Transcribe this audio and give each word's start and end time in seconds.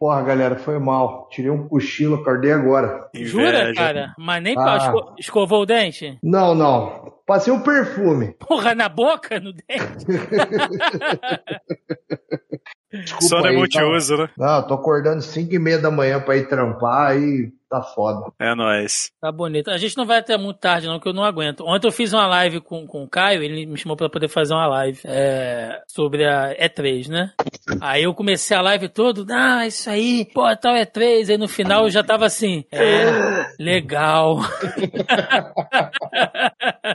Porra, 0.00 0.22
galera, 0.22 0.56
foi 0.56 0.78
mal. 0.78 1.28
Tirei 1.30 1.50
um 1.50 1.68
cochilo, 1.68 2.14
acordei 2.14 2.52
agora. 2.52 3.10
Jura, 3.14 3.70
cara? 3.74 4.14
Mas 4.16 4.42
nem 4.42 4.54
ah. 4.56 4.78
esco 4.78 5.14
escovou 5.18 5.60
o 5.60 5.66
dente? 5.66 6.18
Não, 6.22 6.54
não. 6.54 7.12
Passei 7.26 7.52
um 7.52 7.60
perfume. 7.60 8.34
Porra, 8.38 8.74
na 8.74 8.88
boca, 8.88 9.38
no 9.38 9.52
dente? 9.52 10.06
Desculpa 12.90 13.26
Só 13.26 13.40
não 13.40 13.48
é 13.48 13.52
multiuso, 13.52 14.16
tá... 14.16 14.22
né? 14.22 14.30
Não, 14.38 14.66
tô 14.66 14.72
acordando 14.72 15.20
5 15.20 15.54
e 15.54 15.58
meia 15.58 15.78
da 15.78 15.90
manhã 15.90 16.18
pra 16.18 16.34
ir 16.34 16.48
trampar 16.48 17.18
e 17.18 17.52
tá 17.70 17.80
foda. 17.80 18.32
É 18.38 18.54
nóis. 18.54 19.10
Tá 19.20 19.30
bonito. 19.30 19.70
A 19.70 19.78
gente 19.78 19.96
não 19.96 20.04
vai 20.04 20.18
até 20.18 20.36
muito 20.36 20.58
tarde, 20.58 20.88
não, 20.88 20.98
que 20.98 21.08
eu 21.08 21.12
não 21.12 21.22
aguento. 21.22 21.64
Ontem 21.64 21.86
eu 21.86 21.92
fiz 21.92 22.12
uma 22.12 22.26
live 22.26 22.60
com, 22.60 22.84
com 22.84 23.04
o 23.04 23.08
Caio, 23.08 23.44
ele 23.44 23.64
me 23.64 23.78
chamou 23.78 23.96
pra 23.96 24.10
poder 24.10 24.26
fazer 24.28 24.52
uma 24.52 24.66
live 24.66 24.98
é, 25.04 25.80
sobre 25.86 26.26
a 26.26 26.52
E3, 26.56 27.08
né? 27.08 27.32
Aí 27.80 28.02
eu 28.02 28.12
comecei 28.12 28.56
a 28.56 28.60
live 28.60 28.88
todo, 28.88 29.24
ah, 29.30 29.64
isso 29.66 29.88
aí, 29.88 30.28
pô, 30.34 30.44
tal 30.56 30.74
E3. 30.74 31.30
Aí 31.30 31.38
no 31.38 31.46
final 31.46 31.84
eu 31.84 31.90
já 31.90 32.02
tava 32.02 32.26
assim, 32.26 32.64
é, 32.72 33.46
legal. 33.58 34.40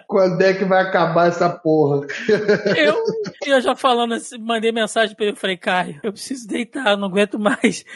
Quando 0.07 0.41
é 0.41 0.53
que 0.53 0.65
vai 0.65 0.83
acabar 0.83 1.29
essa 1.29 1.49
porra? 1.49 2.05
Eu, 2.75 3.01
eu 3.45 3.61
já 3.61 3.73
falando 3.75 4.15
assim, 4.15 4.37
mandei 4.37 4.73
mensagem 4.73 5.15
pra 5.15 5.27
ele, 5.27 5.37
falei, 5.37 5.55
Caio, 5.55 6.01
eu 6.03 6.11
preciso 6.11 6.45
deitar, 6.47 6.97
não 6.97 7.07
aguento 7.07 7.39
mais. 7.39 7.85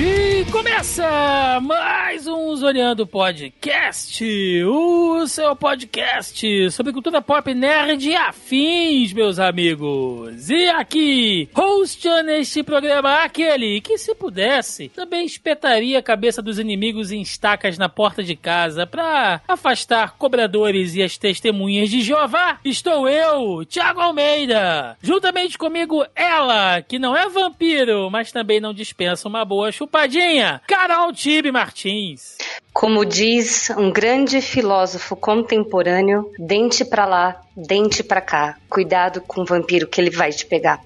E 0.00 0.44
começa 0.52 1.58
mais 1.60 2.24
um 2.28 2.54
Zoneando 2.54 3.04
Podcast, 3.04 4.24
o 4.62 5.26
seu 5.26 5.56
podcast 5.56 6.70
sobre 6.70 6.92
cultura 6.92 7.20
pop 7.20 7.52
nerd 7.52 8.08
e 8.08 8.14
afins, 8.14 9.12
meus 9.12 9.40
amigos. 9.40 10.50
E 10.50 10.68
aqui, 10.68 11.48
host 11.52 12.08
neste 12.22 12.62
programa, 12.62 13.24
aquele 13.24 13.80
que, 13.80 13.98
se 13.98 14.14
pudesse, 14.14 14.88
também 14.90 15.26
espetaria 15.26 15.98
a 15.98 16.02
cabeça 16.02 16.40
dos 16.40 16.60
inimigos 16.60 17.10
em 17.10 17.20
estacas 17.20 17.76
na 17.76 17.88
porta 17.88 18.22
de 18.22 18.36
casa 18.36 18.86
para 18.86 19.40
afastar 19.48 20.16
cobradores 20.16 20.94
e 20.94 21.02
as 21.02 21.18
testemunhas 21.18 21.90
de 21.90 22.02
Jeová. 22.02 22.60
Estou 22.64 23.08
eu, 23.08 23.64
Thiago 23.66 24.00
Almeida. 24.00 24.96
Juntamente 25.02 25.58
comigo, 25.58 26.06
ela, 26.14 26.80
que 26.82 27.00
não 27.00 27.16
é 27.16 27.28
vampiro, 27.28 28.08
mas 28.12 28.30
também 28.30 28.60
não 28.60 28.72
dispensa 28.72 29.26
uma 29.26 29.44
boa 29.44 29.72
chuva 29.72 29.87
chupadinha, 29.88 30.60
Carol 30.66 31.12
Tibe 31.12 31.50
Martins. 31.50 32.36
Como 32.72 33.04
diz 33.04 33.70
um 33.70 33.90
grande 33.90 34.40
filósofo 34.40 35.16
contemporâneo, 35.16 36.30
dente 36.38 36.84
para 36.84 37.06
lá, 37.06 37.40
dente 37.56 38.04
para 38.04 38.20
cá. 38.20 38.56
Cuidado 38.68 39.22
com 39.22 39.40
o 39.40 39.44
vampiro 39.44 39.88
que 39.88 40.00
ele 40.00 40.10
vai 40.10 40.30
te 40.30 40.46
pegar. 40.46 40.80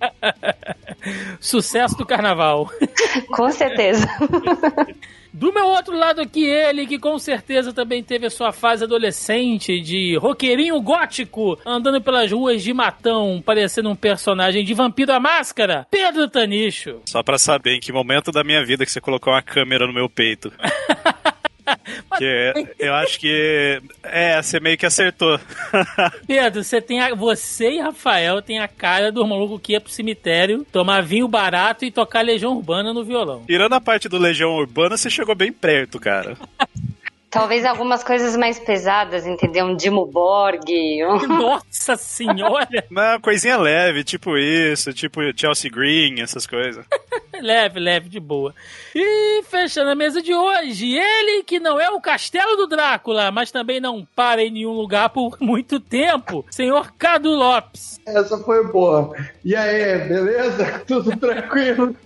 Sucesso 1.41 1.97
do 1.97 2.07
carnaval. 2.07 2.71
com 3.29 3.51
certeza. 3.51 4.07
Do 5.33 5.53
meu 5.53 5.67
outro 5.67 5.97
lado 5.97 6.21
aqui, 6.21 6.45
ele 6.45 6.87
que 6.87 6.99
com 6.99 7.19
certeza 7.19 7.73
também 7.73 8.03
teve 8.03 8.27
a 8.27 8.31
sua 8.31 8.53
fase 8.53 8.85
adolescente 8.85 9.81
de 9.81 10.17
roqueirinho 10.17 10.79
gótico, 10.81 11.59
andando 11.65 12.03
pelas 12.03 12.31
ruas 12.31 12.63
de 12.63 12.75
Matão, 12.75 13.43
parecendo 13.45 13.89
um 13.89 13.97
personagem 13.97 14.63
de 14.63 14.75
Vampiro 14.75 15.13
à 15.13 15.19
Máscara, 15.19 15.87
Pedro 15.91 16.29
Tanicho. 16.29 17.01
Só 17.07 17.23
pra 17.23 17.39
saber 17.39 17.77
em 17.77 17.81
que 17.81 17.93
momento 17.93 18.31
da 18.31 18.45
minha 18.45 18.63
vida 18.65 18.85
que 18.85 18.93
você 18.93 19.01
colocou 19.01 19.33
uma 19.33 19.43
câmera 19.43 19.87
no 19.87 19.93
meu 19.93 20.09
peito. 20.09 20.53
que 22.19 22.75
eu 22.79 22.95
acho 22.95 23.19
que 23.19 23.81
é, 24.03 24.41
você 24.43 24.61
meio 24.61 24.77
que 24.77 24.87
acertou. 24.87 25.39
Pedro, 26.27 26.63
você 26.63 26.81
tem 26.81 27.01
a, 27.01 27.15
você 27.15 27.73
e 27.73 27.81
Rafael 27.81 28.43
tem 28.43 28.59
a 28.59 28.69
cara 28.69 29.11
do 29.11 29.27
maluco 29.27 29.59
que 29.59 29.73
ia 29.73 29.81
pro 29.81 29.93
cemitério 29.93 30.67
tomar 30.71 31.03
vinho 31.03 31.29
barato 31.29 31.85
e 31.85 31.91
tocar 31.91 32.23
Legião 32.23 32.57
Urbana 32.57 32.93
no 32.93 33.05
violão. 33.05 33.45
Tirando 33.47 33.75
a 33.75 33.81
parte 33.81 34.09
do 34.09 34.19
Legião 34.19 34.51
Urbana, 34.51 34.97
você 34.97 35.09
chegou 35.09 35.35
bem 35.35 35.53
perto, 35.53 35.99
cara. 35.99 36.37
Talvez 37.33 37.65
algumas 37.65 38.05
coisas 38.05 38.37
mais 38.37 38.59
pesadas, 38.59 39.27
entendeu? 39.27 39.65
Um 39.65 39.75
Dimo 39.75 40.05
Borg. 40.05 40.69
Um... 40.69 41.27
Nossa 41.41 41.97
senhora! 41.97 42.85
Uma 42.91 43.19
coisinha 43.19 43.57
leve, 43.57 44.05
tipo 44.05 44.37
isso, 44.37 44.93
tipo 44.93 45.21
Chelsea 45.35 45.71
Green, 45.71 46.21
essas 46.21 46.47
coisas. 46.47 46.85
leve, 47.41 47.81
leve, 47.81 48.11
de 48.11 48.21
boa. 48.21 48.55
E 48.95 49.43
fechando 49.45 49.89
a 49.89 49.95
mesa 49.95 50.21
de 50.21 50.35
hoje, 50.35 50.95
ele 50.95 51.43
que 51.43 51.59
não 51.59 51.81
é 51.81 51.89
o 51.91 52.03
castelo 52.03 52.55
do 52.55 52.67
Drácula, 52.67 53.31
mas 53.31 53.51
também 53.51 53.81
não 53.81 54.07
para 54.15 54.43
em 54.43 54.51
nenhum 54.51 54.73
lugar 54.73 55.09
por 55.09 55.39
muito 55.41 55.81
tempo, 55.81 56.45
senhor 56.51 56.93
Cadu 56.99 57.31
Lopes. 57.31 57.99
Essa 58.07 58.37
foi 58.39 58.67
boa. 58.67 59.17
E 59.43 59.57
aí, 59.57 60.07
beleza? 60.07 60.83
Tudo 60.87 61.17
tranquilo? 61.17 61.97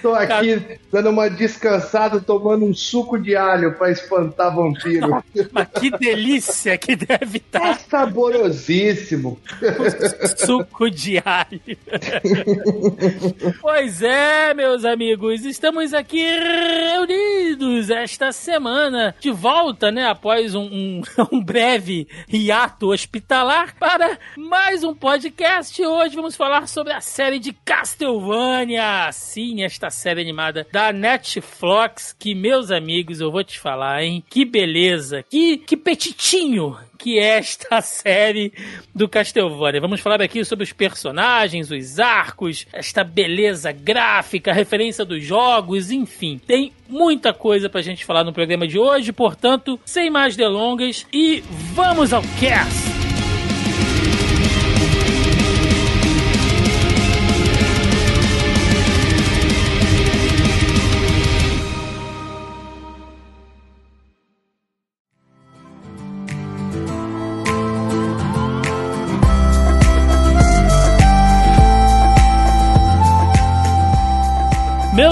Tô 0.00 0.14
aqui 0.14 0.78
dando 0.90 1.10
uma 1.10 1.28
descansada, 1.28 2.20
tomando 2.20 2.64
um 2.64 2.74
suco 2.74 3.18
de 3.18 3.36
alho 3.36 3.74
para 3.90 3.92
espantar 3.92 4.54
vampiro. 4.54 5.22
Mas 5.52 5.68
que 5.68 5.90
delícia 5.90 6.78
que 6.78 6.96
deve 6.96 7.38
estar. 7.38 7.70
É 7.70 7.74
saborosíssimo. 7.74 9.40
suco 10.38 10.90
de 10.90 11.18
alho. 11.18 11.60
pois 13.60 14.02
é, 14.02 14.54
meus 14.54 14.84
amigos, 14.84 15.44
estamos 15.44 15.92
aqui 15.92 16.24
reunidos 16.24 17.90
esta 17.90 18.32
semana, 18.32 19.14
de 19.18 19.30
volta, 19.30 19.90
né, 19.90 20.06
após 20.06 20.54
um, 20.54 20.62
um, 20.62 21.02
um 21.32 21.42
breve 21.42 22.06
hiato 22.28 22.92
hospitalar, 22.92 23.74
para 23.78 24.18
mais 24.36 24.84
um 24.84 24.94
podcast. 24.94 25.84
Hoje 25.84 26.14
vamos 26.14 26.36
falar 26.36 26.68
sobre 26.68 26.92
a 26.92 27.00
série 27.00 27.38
de 27.38 27.52
Castlevania. 27.52 29.10
Sim, 29.12 29.62
esta 29.62 29.90
série 29.90 30.20
animada 30.20 30.66
da 30.72 30.92
Netflix, 30.92 32.14
que, 32.18 32.34
meus 32.34 32.70
amigos, 32.70 33.20
eu 33.20 33.30
vou 33.30 33.42
te 33.42 33.58
falar, 33.58 33.79
hein? 34.02 34.22
Que 34.28 34.44
beleza, 34.44 35.24
que, 35.28 35.58
que 35.58 35.76
petitinho 35.76 36.76
que 37.00 37.18
é 37.18 37.38
esta 37.38 37.80
série 37.82 38.52
do 38.94 39.08
Castlevania. 39.08 39.80
Vamos 39.80 40.00
falar 40.00 40.22
aqui 40.22 40.44
sobre 40.44 40.64
os 40.64 40.72
personagens, 40.72 41.70
os 41.70 41.98
arcos, 41.98 42.66
esta 42.72 43.02
beleza 43.02 43.72
gráfica, 43.72 44.52
referência 44.52 45.04
dos 45.04 45.24
jogos, 45.24 45.90
enfim. 45.90 46.38
Tem 46.46 46.72
muita 46.88 47.32
coisa 47.32 47.68
pra 47.68 47.82
gente 47.82 48.04
falar 48.04 48.22
no 48.22 48.32
programa 48.32 48.66
de 48.66 48.78
hoje, 48.78 49.12
portanto, 49.12 49.80
sem 49.84 50.10
mais 50.10 50.36
delongas 50.36 51.06
e 51.12 51.42
vamos 51.74 52.12
ao 52.12 52.22
cast! 52.38 52.99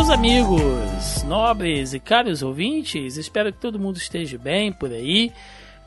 Meus 0.08 0.18
amigos, 0.18 1.22
nobres 1.24 1.92
e 1.92 2.00
caros 2.00 2.42
ouvintes, 2.42 3.18
espero 3.18 3.52
que 3.52 3.60
todo 3.60 3.78
mundo 3.78 3.98
esteja 3.98 4.38
bem 4.38 4.72
por 4.72 4.90
aí. 4.90 5.30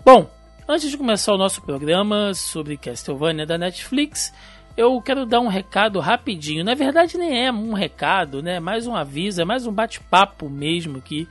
Bom, 0.05 0.29
antes 0.67 0.91
de 0.91 0.97
começar 0.97 1.33
o 1.33 1.39
nosso 1.39 1.59
programa 1.63 2.31
sobre 2.35 2.77
Castlevania 2.77 3.47
da 3.47 3.57
Netflix, 3.57 4.31
eu 4.77 5.01
quero 5.01 5.25
dar 5.25 5.39
um 5.39 5.47
recado 5.47 5.99
rapidinho. 5.99 6.63
Na 6.63 6.75
verdade, 6.75 7.17
nem 7.17 7.47
é 7.47 7.51
um 7.51 7.73
recado, 7.73 8.43
né? 8.43 8.59
Mais 8.59 8.85
um 8.85 8.95
aviso, 8.95 9.41
é 9.41 9.45
mais 9.45 9.65
um 9.65 9.71
bate-papo 9.71 10.47
mesmo 10.47 10.99
aqui 10.99 11.27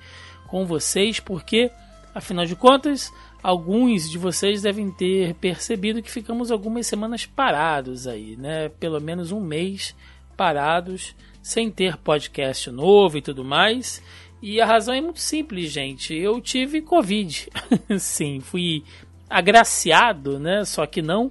com 0.49 0.67
vocês, 0.67 1.21
porque, 1.21 1.71
afinal 2.13 2.45
de 2.45 2.57
contas, 2.57 3.13
alguns 3.41 4.11
de 4.11 4.19
vocês 4.19 4.63
devem 4.63 4.91
ter 4.91 5.35
percebido 5.35 6.03
que 6.03 6.11
ficamos 6.11 6.51
algumas 6.51 6.89
semanas 6.89 7.25
parados 7.25 8.09
aí, 8.09 8.37
né? 8.37 8.69
Pelo 8.81 9.01
menos 9.01 9.31
um 9.31 9.39
mês 9.39 9.95
parados 10.37 11.15
sem 11.43 11.71
ter 11.71 11.97
podcast 11.97 12.71
novo 12.71 13.19
e 13.19 13.23
tudo 13.23 13.45
mais. 13.45 14.03
E 14.43 14.61
a 14.61 14.67
razão 14.67 14.95
é 14.95 15.01
muito 15.01 15.21
simples, 15.21 15.71
gente. 15.71 16.15
Eu 16.15 16.41
tive 16.41 16.81
Covid. 16.81 17.49
Sim, 17.99 18.41
fui 18.41 18.83
agraciado, 19.29 20.39
né? 20.39 20.65
Só 20.65 20.87
que 20.87 21.03
não 21.03 21.31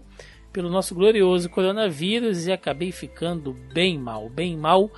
pelo 0.51 0.69
nosso 0.69 0.95
glorioso 0.95 1.49
coronavírus 1.49 2.47
e 2.47 2.51
acabei 2.51 2.91
ficando 2.91 3.53
bem 3.73 3.97
mal, 3.97 4.29
bem 4.29 4.57
mal 4.57 4.91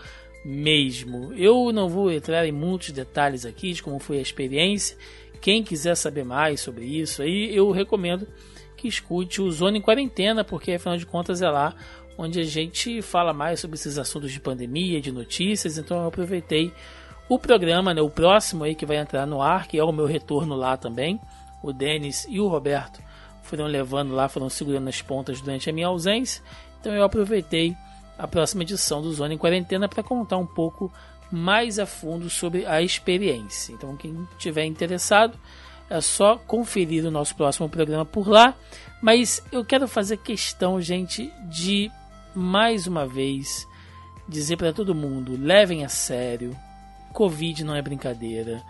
mesmo. 0.43 1.33
Eu 1.33 1.71
não 1.71 1.89
vou 1.89 2.11
entrar 2.11 2.45
em 2.45 2.51
muitos 2.51 2.91
detalhes 2.91 3.45
aqui 3.45 3.73
de 3.73 3.83
como 3.83 3.99
foi 3.99 4.17
a 4.17 4.21
experiência, 4.21 4.97
quem 5.39 5.63
quiser 5.63 5.95
saber 5.95 6.23
mais 6.23 6.61
sobre 6.61 6.85
isso, 6.85 7.21
aí 7.21 7.55
eu 7.55 7.71
recomendo 7.71 8.27
que 8.77 8.87
escute 8.87 9.41
o 9.41 9.51
Zona 9.51 9.77
em 9.77 9.81
Quarentena, 9.81 10.43
porque 10.43 10.73
afinal 10.73 10.97
de 10.97 11.05
contas 11.05 11.41
é 11.41 11.49
lá 11.49 11.75
onde 12.17 12.39
a 12.39 12.43
gente 12.43 13.01
fala 13.01 13.33
mais 13.33 13.59
sobre 13.59 13.75
esses 13.75 13.97
assuntos 13.97 14.31
de 14.31 14.39
pandemia, 14.39 15.01
de 15.01 15.11
notícias. 15.11 15.77
Então 15.77 16.01
eu 16.01 16.07
aproveitei 16.07 16.73
o 17.27 17.39
programa, 17.39 17.93
né, 17.93 18.01
o 18.01 18.09
próximo 18.09 18.63
aí 18.63 18.75
que 18.75 18.85
vai 18.85 18.97
entrar 18.97 19.25
no 19.25 19.41
ar, 19.41 19.67
que 19.67 19.77
é 19.77 19.83
o 19.83 19.91
meu 19.91 20.05
retorno 20.05 20.55
lá 20.55 20.75
também. 20.77 21.19
O 21.63 21.71
Denis 21.71 22.25
e 22.29 22.39
o 22.39 22.47
Roberto 22.47 23.01
foram 23.43 23.65
levando 23.65 24.13
lá, 24.13 24.27
foram 24.27 24.49
segurando 24.49 24.87
as 24.87 25.01
pontas 25.01 25.41
durante 25.41 25.69
a 25.69 25.73
minha 25.73 25.87
ausência. 25.87 26.43
Então 26.79 26.93
eu 26.93 27.03
aproveitei 27.03 27.75
a 28.17 28.27
próxima 28.27 28.63
edição 28.63 29.01
do 29.01 29.11
Zona 29.13 29.33
em 29.33 29.37
Quarentena 29.37 29.87
para 29.87 30.03
contar 30.03 30.37
um 30.37 30.45
pouco 30.45 30.91
mais 31.31 31.79
a 31.79 31.85
fundo 31.85 32.29
sobre 32.29 32.65
a 32.65 32.81
experiência. 32.81 33.73
Então 33.73 33.95
quem 33.95 34.27
tiver 34.37 34.65
interessado 34.65 35.39
é 35.89 35.99
só 35.99 36.37
conferir 36.37 37.05
o 37.05 37.11
nosso 37.11 37.35
próximo 37.35 37.67
programa 37.69 38.05
por 38.05 38.27
lá. 38.27 38.55
Mas 39.01 39.43
eu 39.51 39.65
quero 39.65 39.87
fazer 39.87 40.17
questão, 40.17 40.79
gente, 40.79 41.31
de 41.49 41.91
mais 42.35 42.87
uma 42.87 43.05
vez 43.05 43.67
dizer 44.27 44.57
para 44.57 44.73
todo 44.73 44.95
mundo: 44.95 45.37
levem 45.37 45.83
a 45.83 45.89
sério. 45.89 46.55
Covid 47.13 47.63
não 47.63 47.75
é 47.75 47.81
brincadeira. 47.81 48.61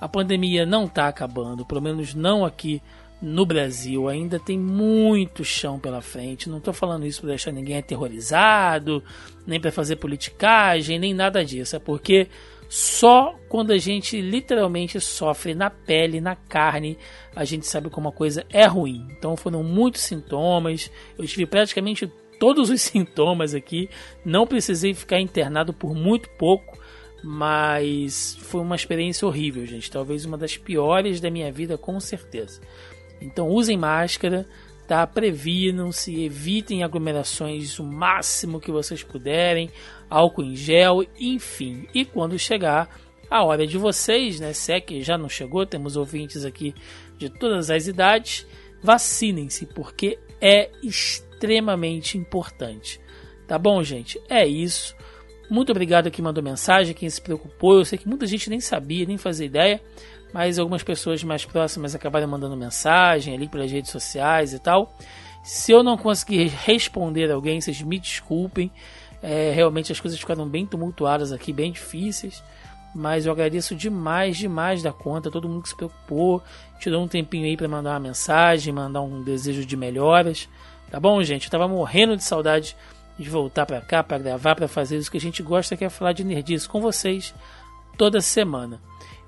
A 0.00 0.08
pandemia 0.08 0.66
não 0.66 0.86
está 0.86 1.06
acabando, 1.06 1.64
pelo 1.64 1.80
menos 1.80 2.14
não 2.14 2.44
aqui 2.44 2.82
no 3.20 3.46
Brasil. 3.46 4.08
Ainda 4.08 4.40
tem 4.40 4.58
muito 4.58 5.44
chão 5.44 5.78
pela 5.78 6.00
frente. 6.00 6.50
Não 6.50 6.58
estou 6.58 6.74
falando 6.74 7.06
isso 7.06 7.20
para 7.20 7.30
deixar 7.30 7.52
ninguém 7.52 7.78
aterrorizado, 7.78 9.02
nem 9.46 9.60
para 9.60 9.70
fazer 9.70 9.96
politicagem, 9.96 10.98
nem 10.98 11.14
nada 11.14 11.44
disso. 11.44 11.76
É 11.76 11.78
porque 11.78 12.28
só 12.68 13.38
quando 13.48 13.70
a 13.70 13.78
gente 13.78 14.20
literalmente 14.20 14.98
sofre 14.98 15.54
na 15.54 15.68
pele, 15.68 16.20
na 16.20 16.34
carne, 16.34 16.98
a 17.36 17.44
gente 17.44 17.66
sabe 17.66 17.90
como 17.90 18.08
a 18.08 18.12
coisa 18.12 18.44
é 18.50 18.66
ruim. 18.66 19.06
Então 19.10 19.36
foram 19.36 19.62
muitos 19.62 20.00
sintomas. 20.00 20.90
Eu 21.16 21.26
tive 21.26 21.46
praticamente 21.46 22.10
todos 22.42 22.70
os 22.70 22.82
sintomas 22.82 23.54
aqui. 23.54 23.88
Não 24.24 24.48
precisei 24.48 24.92
ficar 24.92 25.20
internado 25.20 25.72
por 25.72 25.94
muito 25.94 26.28
pouco, 26.30 26.76
mas 27.22 28.36
foi 28.40 28.60
uma 28.60 28.74
experiência 28.74 29.28
horrível, 29.28 29.64
gente. 29.64 29.88
Talvez 29.88 30.24
uma 30.24 30.36
das 30.36 30.56
piores 30.56 31.20
da 31.20 31.30
minha 31.30 31.52
vida, 31.52 31.78
com 31.78 32.00
certeza. 32.00 32.60
Então 33.20 33.48
usem 33.48 33.78
máscara, 33.78 34.44
tá? 34.88 35.06
Previnam-se, 35.06 36.24
evitem 36.24 36.82
aglomerações 36.82 37.78
o 37.78 37.84
máximo 37.84 38.60
que 38.60 38.72
vocês 38.72 39.04
puderem, 39.04 39.70
álcool 40.10 40.42
em 40.42 40.56
gel, 40.56 41.04
enfim. 41.20 41.86
E 41.94 42.04
quando 42.04 42.36
chegar 42.40 42.88
a 43.30 43.44
hora 43.44 43.64
de 43.64 43.78
vocês, 43.78 44.40
né? 44.40 44.52
Se 44.52 44.72
é 44.72 44.80
que 44.80 45.00
já 45.00 45.16
não 45.16 45.28
chegou, 45.28 45.64
temos 45.64 45.96
ouvintes 45.96 46.44
aqui 46.44 46.74
de 47.16 47.30
todas 47.30 47.70
as 47.70 47.86
idades, 47.86 48.44
vacinem-se, 48.82 49.66
porque 49.66 50.18
é 50.40 50.68
extremamente 50.82 51.31
extremamente 51.42 52.16
importante. 52.16 53.00
Tá 53.48 53.58
bom, 53.58 53.82
gente? 53.82 54.20
É 54.28 54.46
isso. 54.46 54.94
Muito 55.50 55.70
obrigado 55.70 56.06
a 56.06 56.10
quem 56.10 56.24
mandou 56.24 56.42
mensagem, 56.42 56.94
quem 56.94 57.10
se 57.10 57.20
preocupou. 57.20 57.78
Eu 57.78 57.84
sei 57.84 57.98
que 57.98 58.08
muita 58.08 58.26
gente 58.26 58.48
nem 58.48 58.60
sabia, 58.60 59.04
nem 59.04 59.18
fazia 59.18 59.46
ideia, 59.46 59.82
mas 60.32 60.58
algumas 60.58 60.82
pessoas 60.82 61.22
mais 61.24 61.44
próximas 61.44 61.94
acabaram 61.94 62.28
mandando 62.28 62.56
mensagem 62.56 63.34
ali 63.34 63.48
pelas 63.48 63.70
redes 63.70 63.90
sociais 63.90 64.54
e 64.54 64.58
tal. 64.58 64.96
Se 65.42 65.72
eu 65.72 65.82
não 65.82 65.98
conseguir 65.98 66.46
responder 66.46 67.30
alguém, 67.30 67.60
vocês 67.60 67.82
me 67.82 67.98
desculpem. 67.98 68.70
É, 69.20 69.52
realmente 69.52 69.90
as 69.90 70.00
coisas 70.00 70.18
ficaram 70.18 70.48
bem 70.48 70.64
tumultuadas 70.64 71.32
aqui, 71.32 71.52
bem 71.52 71.72
difíceis. 71.72 72.42
Mas 72.94 73.26
eu 73.26 73.32
agradeço 73.32 73.74
demais, 73.74 74.36
demais 74.36 74.82
da 74.82 74.92
conta. 74.92 75.30
Todo 75.30 75.48
mundo 75.48 75.62
que 75.62 75.70
se 75.70 75.76
preocupou, 75.76 76.42
tirou 76.78 77.02
um 77.02 77.08
tempinho 77.08 77.46
aí 77.46 77.56
para 77.56 77.66
mandar 77.66 77.90
uma 77.90 78.00
mensagem, 78.00 78.72
mandar 78.72 79.00
um 79.00 79.22
desejo 79.22 79.66
de 79.66 79.76
melhoras. 79.76 80.48
Tá 80.92 81.00
bom, 81.00 81.22
gente? 81.22 81.46
Eu 81.46 81.50
tava 81.50 81.66
morrendo 81.66 82.18
de 82.18 82.22
saudade 82.22 82.76
de 83.18 83.30
voltar 83.30 83.64
para 83.64 83.80
cá 83.80 84.02
para 84.02 84.18
gravar, 84.18 84.54
para 84.54 84.68
fazer 84.68 84.98
isso 84.98 85.10
que 85.10 85.16
a 85.16 85.20
gente 85.20 85.42
gosta, 85.42 85.74
que 85.74 85.86
é 85.86 85.88
falar 85.88 86.12
de 86.12 86.22
nerdice 86.22 86.68
com 86.68 86.82
vocês 86.82 87.34
toda 87.96 88.20
semana. 88.20 88.78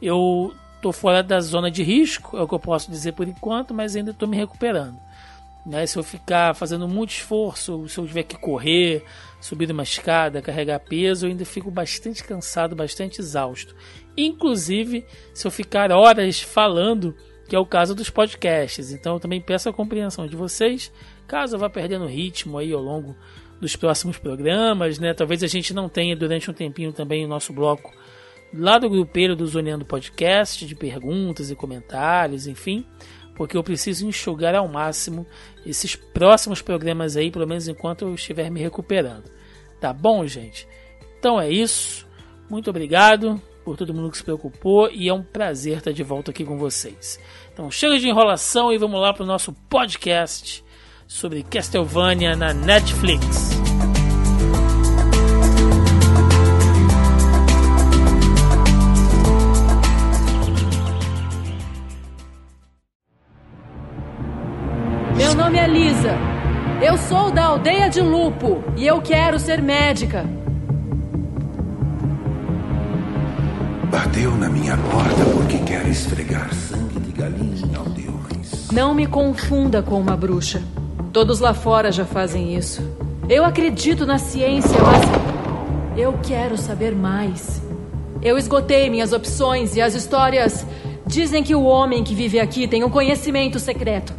Eu 0.00 0.52
tô 0.82 0.92
fora 0.92 1.22
da 1.22 1.40
zona 1.40 1.70
de 1.70 1.82
risco, 1.82 2.36
é 2.36 2.42
o 2.42 2.46
que 2.46 2.54
eu 2.54 2.58
posso 2.58 2.90
dizer 2.90 3.12
por 3.12 3.26
enquanto, 3.26 3.72
mas 3.72 3.96
ainda 3.96 4.10
estou 4.10 4.28
me 4.28 4.36
recuperando. 4.36 4.98
Né? 5.64 5.86
Se 5.86 5.96
eu 5.96 6.02
ficar 6.02 6.54
fazendo 6.54 6.86
muito 6.86 7.12
esforço, 7.12 7.88
se 7.88 7.96
eu 7.96 8.06
tiver 8.06 8.24
que 8.24 8.36
correr, 8.36 9.02
subir 9.40 9.70
uma 9.70 9.84
escada, 9.84 10.42
carregar 10.42 10.80
peso, 10.80 11.24
eu 11.24 11.30
ainda 11.30 11.46
fico 11.46 11.70
bastante 11.70 12.22
cansado, 12.22 12.76
bastante 12.76 13.22
exausto. 13.22 13.74
Inclusive, 14.18 15.06
se 15.32 15.46
eu 15.46 15.50
ficar 15.50 15.90
horas 15.90 16.42
falando, 16.42 17.16
que 17.48 17.56
é 17.56 17.58
o 17.58 17.64
caso 17.64 17.94
dos 17.94 18.10
podcasts. 18.10 18.92
Então 18.92 19.14
eu 19.14 19.20
também 19.20 19.40
peço 19.40 19.68
a 19.68 19.72
compreensão 19.72 20.26
de 20.26 20.36
vocês 20.36 20.92
Caso 21.26 21.58
vá 21.58 21.68
perdendo 21.70 22.06
ritmo 22.06 22.58
aí 22.58 22.72
ao 22.72 22.82
longo 22.82 23.16
dos 23.60 23.76
próximos 23.76 24.18
programas, 24.18 24.98
né? 24.98 25.14
Talvez 25.14 25.42
a 25.42 25.46
gente 25.46 25.72
não 25.72 25.88
tenha 25.88 26.14
durante 26.14 26.50
um 26.50 26.54
tempinho 26.54 26.92
também 26.92 27.24
o 27.24 27.28
nosso 27.28 27.52
bloco 27.52 27.92
lá 28.56 28.78
do 28.78 28.88
grupeiro 28.88 29.34
do 29.34 29.46
Zoneando 29.46 29.84
Podcast, 29.84 30.64
de 30.64 30.74
perguntas 30.74 31.50
e 31.50 31.56
comentários, 31.56 32.46
enfim, 32.46 32.86
porque 33.34 33.56
eu 33.56 33.64
preciso 33.64 34.06
enxugar 34.06 34.54
ao 34.54 34.68
máximo 34.68 35.26
esses 35.66 35.96
próximos 35.96 36.62
programas 36.62 37.16
aí, 37.16 37.30
pelo 37.30 37.46
menos 37.46 37.66
enquanto 37.66 38.02
eu 38.02 38.14
estiver 38.14 38.50
me 38.50 38.60
recuperando. 38.60 39.30
Tá 39.80 39.92
bom, 39.92 40.26
gente? 40.26 40.68
Então 41.18 41.40
é 41.40 41.50
isso. 41.50 42.06
Muito 42.48 42.70
obrigado 42.70 43.40
por 43.64 43.76
todo 43.76 43.94
mundo 43.94 44.10
que 44.10 44.18
se 44.18 44.24
preocupou 44.24 44.90
e 44.90 45.08
é 45.08 45.14
um 45.14 45.22
prazer 45.22 45.78
estar 45.78 45.92
de 45.92 46.02
volta 46.02 46.30
aqui 46.30 46.44
com 46.44 46.58
vocês. 46.58 47.18
Então 47.52 47.70
chega 47.70 47.98
de 47.98 48.08
enrolação 48.08 48.72
e 48.72 48.78
vamos 48.78 49.00
lá 49.00 49.12
para 49.12 49.24
o 49.24 49.26
nosso 49.26 49.52
podcast 49.68 50.63
sobre 51.06 51.42
Castlevania 51.42 52.36
na 52.36 52.52
Netflix. 52.52 53.50
Meu 65.16 65.34
nome 65.34 65.58
é 65.58 65.66
Lisa. 65.66 66.16
Eu 66.82 66.98
sou 66.98 67.30
da 67.30 67.44
aldeia 67.44 67.88
de 67.88 68.00
Lupo 68.00 68.62
e 68.76 68.86
eu 68.86 69.00
quero 69.00 69.38
ser 69.38 69.62
médica. 69.62 70.24
Bateu 73.90 74.36
na 74.36 74.48
minha 74.48 74.76
porta 74.76 75.24
porque 75.32 75.58
quer 75.58 75.86
esfregar 75.86 76.52
sangue 76.52 76.98
de 76.98 77.12
galinha 77.12 77.64
em 77.64 77.74
aldeões. 77.76 78.70
Não 78.72 78.92
me 78.92 79.06
confunda 79.06 79.82
com 79.82 80.00
uma 80.00 80.16
bruxa. 80.16 80.62
Todos 81.14 81.38
lá 81.38 81.54
fora 81.54 81.92
já 81.92 82.04
fazem 82.04 82.56
isso. 82.56 82.82
Eu 83.28 83.44
acredito 83.44 84.04
na 84.04 84.18
ciência, 84.18 84.76
mas 84.82 85.96
eu 85.96 86.18
quero 86.20 86.58
saber 86.58 86.92
mais. 86.92 87.62
Eu 88.20 88.36
esgotei 88.36 88.90
minhas 88.90 89.12
opções 89.12 89.76
e 89.76 89.80
as 89.80 89.94
histórias 89.94 90.66
dizem 91.06 91.44
que 91.44 91.54
o 91.54 91.62
homem 91.62 92.02
que 92.02 92.16
vive 92.16 92.40
aqui 92.40 92.66
tem 92.66 92.82
um 92.82 92.90
conhecimento 92.90 93.60
secreto. 93.60 94.12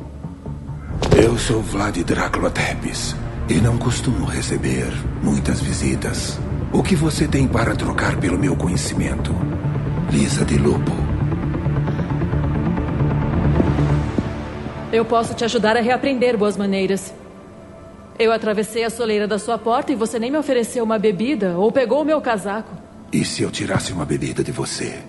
Eu 1.22 1.38
sou 1.38 1.62
Vlad 1.62 1.98
Drácula 1.98 2.50
Tepes 2.50 3.14
e 3.50 3.56
não 3.56 3.78
costumo 3.78 4.26
receber 4.26 4.88
muitas 5.22 5.60
visitas. 5.60 6.40
O 6.72 6.82
que 6.82 6.96
você 6.96 7.28
tem 7.28 7.46
para 7.46 7.76
trocar 7.76 8.16
pelo 8.22 8.40
meu 8.40 8.56
conhecimento? 8.56 9.36
Lisa 10.10 10.46
de 10.46 10.58
Lupo. 10.58 11.05
Eu 14.92 15.04
posso 15.04 15.34
te 15.34 15.44
ajudar 15.44 15.76
a 15.76 15.82
reaprender 15.82 16.38
boas 16.38 16.56
maneiras. 16.56 17.14
Eu 18.18 18.32
atravessei 18.32 18.84
a 18.84 18.90
soleira 18.90 19.28
da 19.28 19.38
sua 19.38 19.58
porta 19.58 19.92
e 19.92 19.96
você 19.96 20.18
nem 20.20 20.32
me 20.32 20.38
ofereceu 20.38 20.84
uma 20.84 20.98
bebida 20.98 21.58
ou 21.58 21.72
pegou 21.72 22.02
o 22.02 22.06
meu 22.06 22.22
casaco. 22.22 22.72
E 23.12 23.26
se 23.26 23.44
eu 23.44 23.52
tirasse 23.52 23.92
uma 23.92 24.06
bebida 24.06 24.44
de 24.44 24.52
você? 24.52 25.00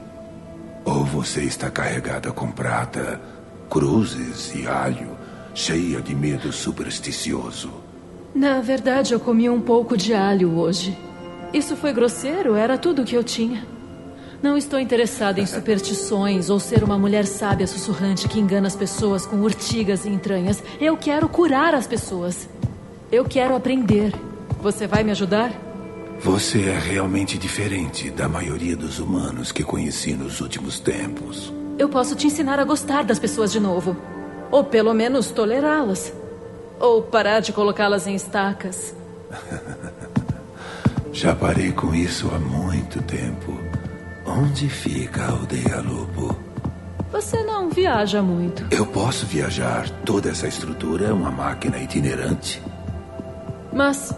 Ou 0.85 1.05
você 1.05 1.43
está 1.43 1.71
carregada 1.71 2.33
com 2.33 2.51
prata, 2.51 3.21
cruzes 3.69 4.55
e 4.55 4.67
alho, 4.67 5.11
cheia 5.55 6.01
de 6.01 6.15
medo 6.15 6.53
supersticioso? 6.53 7.71
Na 8.35 8.61
verdade, 8.61 9.15
eu 9.15 9.21
comi 9.21 9.49
um 9.49 9.61
pouco 9.61 9.97
de 9.97 10.15
alho 10.15 10.59
hoje. 10.59 10.97
Isso 11.53 11.77
foi 11.77 11.93
grosseiro, 11.93 12.55
era 12.55 12.77
tudo 12.77 13.03
o 13.03 13.05
que 13.05 13.17
eu 13.17 13.25
tinha. 13.25 13.65
Não 14.43 14.57
estou 14.57 14.79
interessada 14.79 15.41
em 15.41 15.47
superstições 15.47 16.51
ou 16.51 16.61
ser 16.61 16.85
uma 16.85 16.99
mulher 16.99 17.27
sábia 17.27 17.67
sussurrante 17.67 18.29
que 18.29 18.39
engana 18.39 18.67
as 18.67 18.77
pessoas 18.77 19.25
com 19.25 19.37
urtigas 19.37 20.05
e 20.05 20.09
entranhas. 20.09 20.63
Eu 20.81 20.97
quero 20.97 21.29
curar 21.29 21.75
as 21.75 21.87
pessoas. 21.87 22.49
Eu 23.11 23.25
quero 23.25 23.57
aprender. 23.57 24.13
Você 24.61 24.87
vai 24.87 25.03
me 25.03 25.11
ajudar? 25.11 25.53
Você 26.21 26.63
é 26.63 26.79
realmente 26.79 27.39
diferente 27.39 28.11
da 28.11 28.29
maioria 28.29 28.77
dos 28.77 28.99
humanos 28.99 29.53
que 29.53 29.63
conheci 29.63 30.15
nos 30.15 30.41
últimos 30.41 30.81
tempos. 30.81 31.53
Eu 31.79 31.89
posso 31.89 32.15
te 32.15 32.27
ensinar 32.27 32.59
a 32.59 32.65
gostar 32.65 33.05
das 33.05 33.19
pessoas 33.19 33.53
de 33.53 33.61
novo. 33.61 33.97
Ou 34.51 34.65
pelo 34.65 34.95
menos 34.95 35.31
tolerá-las. 35.31 36.13
Ou 36.79 37.03
parar 37.03 37.41
de 37.41 37.53
colocá-las 37.53 38.07
em 38.07 38.15
estacas. 38.15 38.95
Já 41.13 41.35
parei 41.35 41.73
com 41.73 41.95
isso 41.95 42.31
há 42.35 42.39
muito 42.39 43.03
tempo. 43.03 43.59
Onde 44.27 44.69
fica 44.69 45.23
a 45.23 45.31
aldeia 45.31 45.81
Lobo? 45.81 46.37
Você 47.13 47.43
não 47.45 47.71
viaja 47.71 48.21
muito. 48.21 48.67
Eu 48.71 48.85
posso 48.85 49.25
viajar. 49.25 49.89
Toda 50.05 50.31
essa 50.31 50.49
estrutura 50.49 51.07
é 51.07 51.13
uma 51.13 51.31
máquina 51.31 51.79
itinerante. 51.79 52.61
Mas 53.73 54.13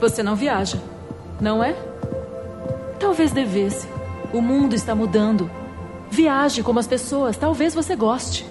você 0.00 0.22
não 0.22 0.36
viaja, 0.36 0.80
não 1.40 1.62
é? 1.62 1.74
Talvez 3.00 3.32
devesse. 3.32 3.88
O 4.32 4.40
mundo 4.40 4.74
está 4.74 4.94
mudando. 4.94 5.50
Viaje 6.10 6.62
como 6.62 6.78
as 6.78 6.86
pessoas, 6.86 7.36
talvez 7.36 7.74
você 7.74 7.96
goste. 7.96 8.46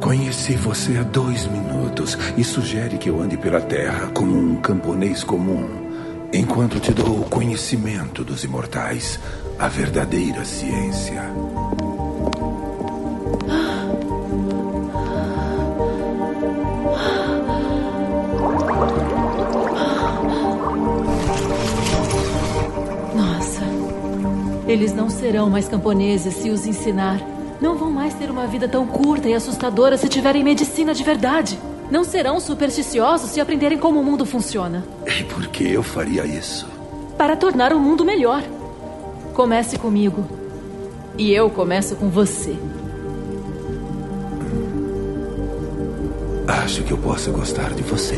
Conheci 0.00 0.54
você 0.54 0.98
há 0.98 1.02
dois 1.02 1.46
minutos 1.46 2.16
e 2.36 2.44
sugere 2.44 2.96
que 2.96 3.10
eu 3.10 3.20
ande 3.20 3.36
pela 3.36 3.60
terra 3.60 4.08
como 4.14 4.38
um 4.38 4.56
camponês 4.56 5.24
comum, 5.24 5.85
enquanto 6.32 6.80
te 6.80 6.92
dou 6.92 7.20
o 7.20 7.24
conhecimento 7.24 8.24
dos 8.24 8.44
imortais, 8.44 9.18
a 9.58 9.68
verdadeira 9.68 10.44
ciência. 10.44 11.22
Nossa. 23.14 23.62
Eles 24.66 24.92
não 24.92 25.08
serão 25.08 25.48
mais 25.48 25.68
camponeses 25.68 26.34
se 26.34 26.50
os 26.50 26.66
ensinar. 26.66 27.20
Não 27.60 27.78
vão 27.78 27.90
mais 27.90 28.12
ter 28.14 28.30
uma 28.30 28.46
vida 28.46 28.68
tão 28.68 28.86
curta 28.86 29.28
e 29.28 29.34
assustadora 29.34 29.96
se 29.96 30.08
tiverem 30.08 30.44
medicina 30.44 30.92
de 30.92 31.02
verdade. 31.02 31.58
Não 31.90 32.02
serão 32.02 32.40
supersticiosos 32.40 33.30
se 33.30 33.40
aprenderem 33.40 33.78
como 33.78 34.00
o 34.00 34.04
mundo 34.04 34.26
funciona. 34.26 34.84
E 35.06 35.22
por 35.24 35.46
que 35.48 35.70
eu 35.70 35.82
faria 35.82 36.26
isso? 36.26 36.66
Para 37.16 37.36
tornar 37.36 37.72
o 37.72 37.78
mundo 37.78 38.04
melhor. 38.04 38.42
Comece 39.34 39.78
comigo. 39.78 40.26
E 41.16 41.32
eu 41.32 41.48
começo 41.48 41.96
com 41.96 42.08
você. 42.08 42.56
Acho 46.46 46.82
que 46.82 46.92
eu 46.92 46.98
posso 46.98 47.30
gostar 47.32 47.72
de 47.72 47.82
você. 47.82 48.16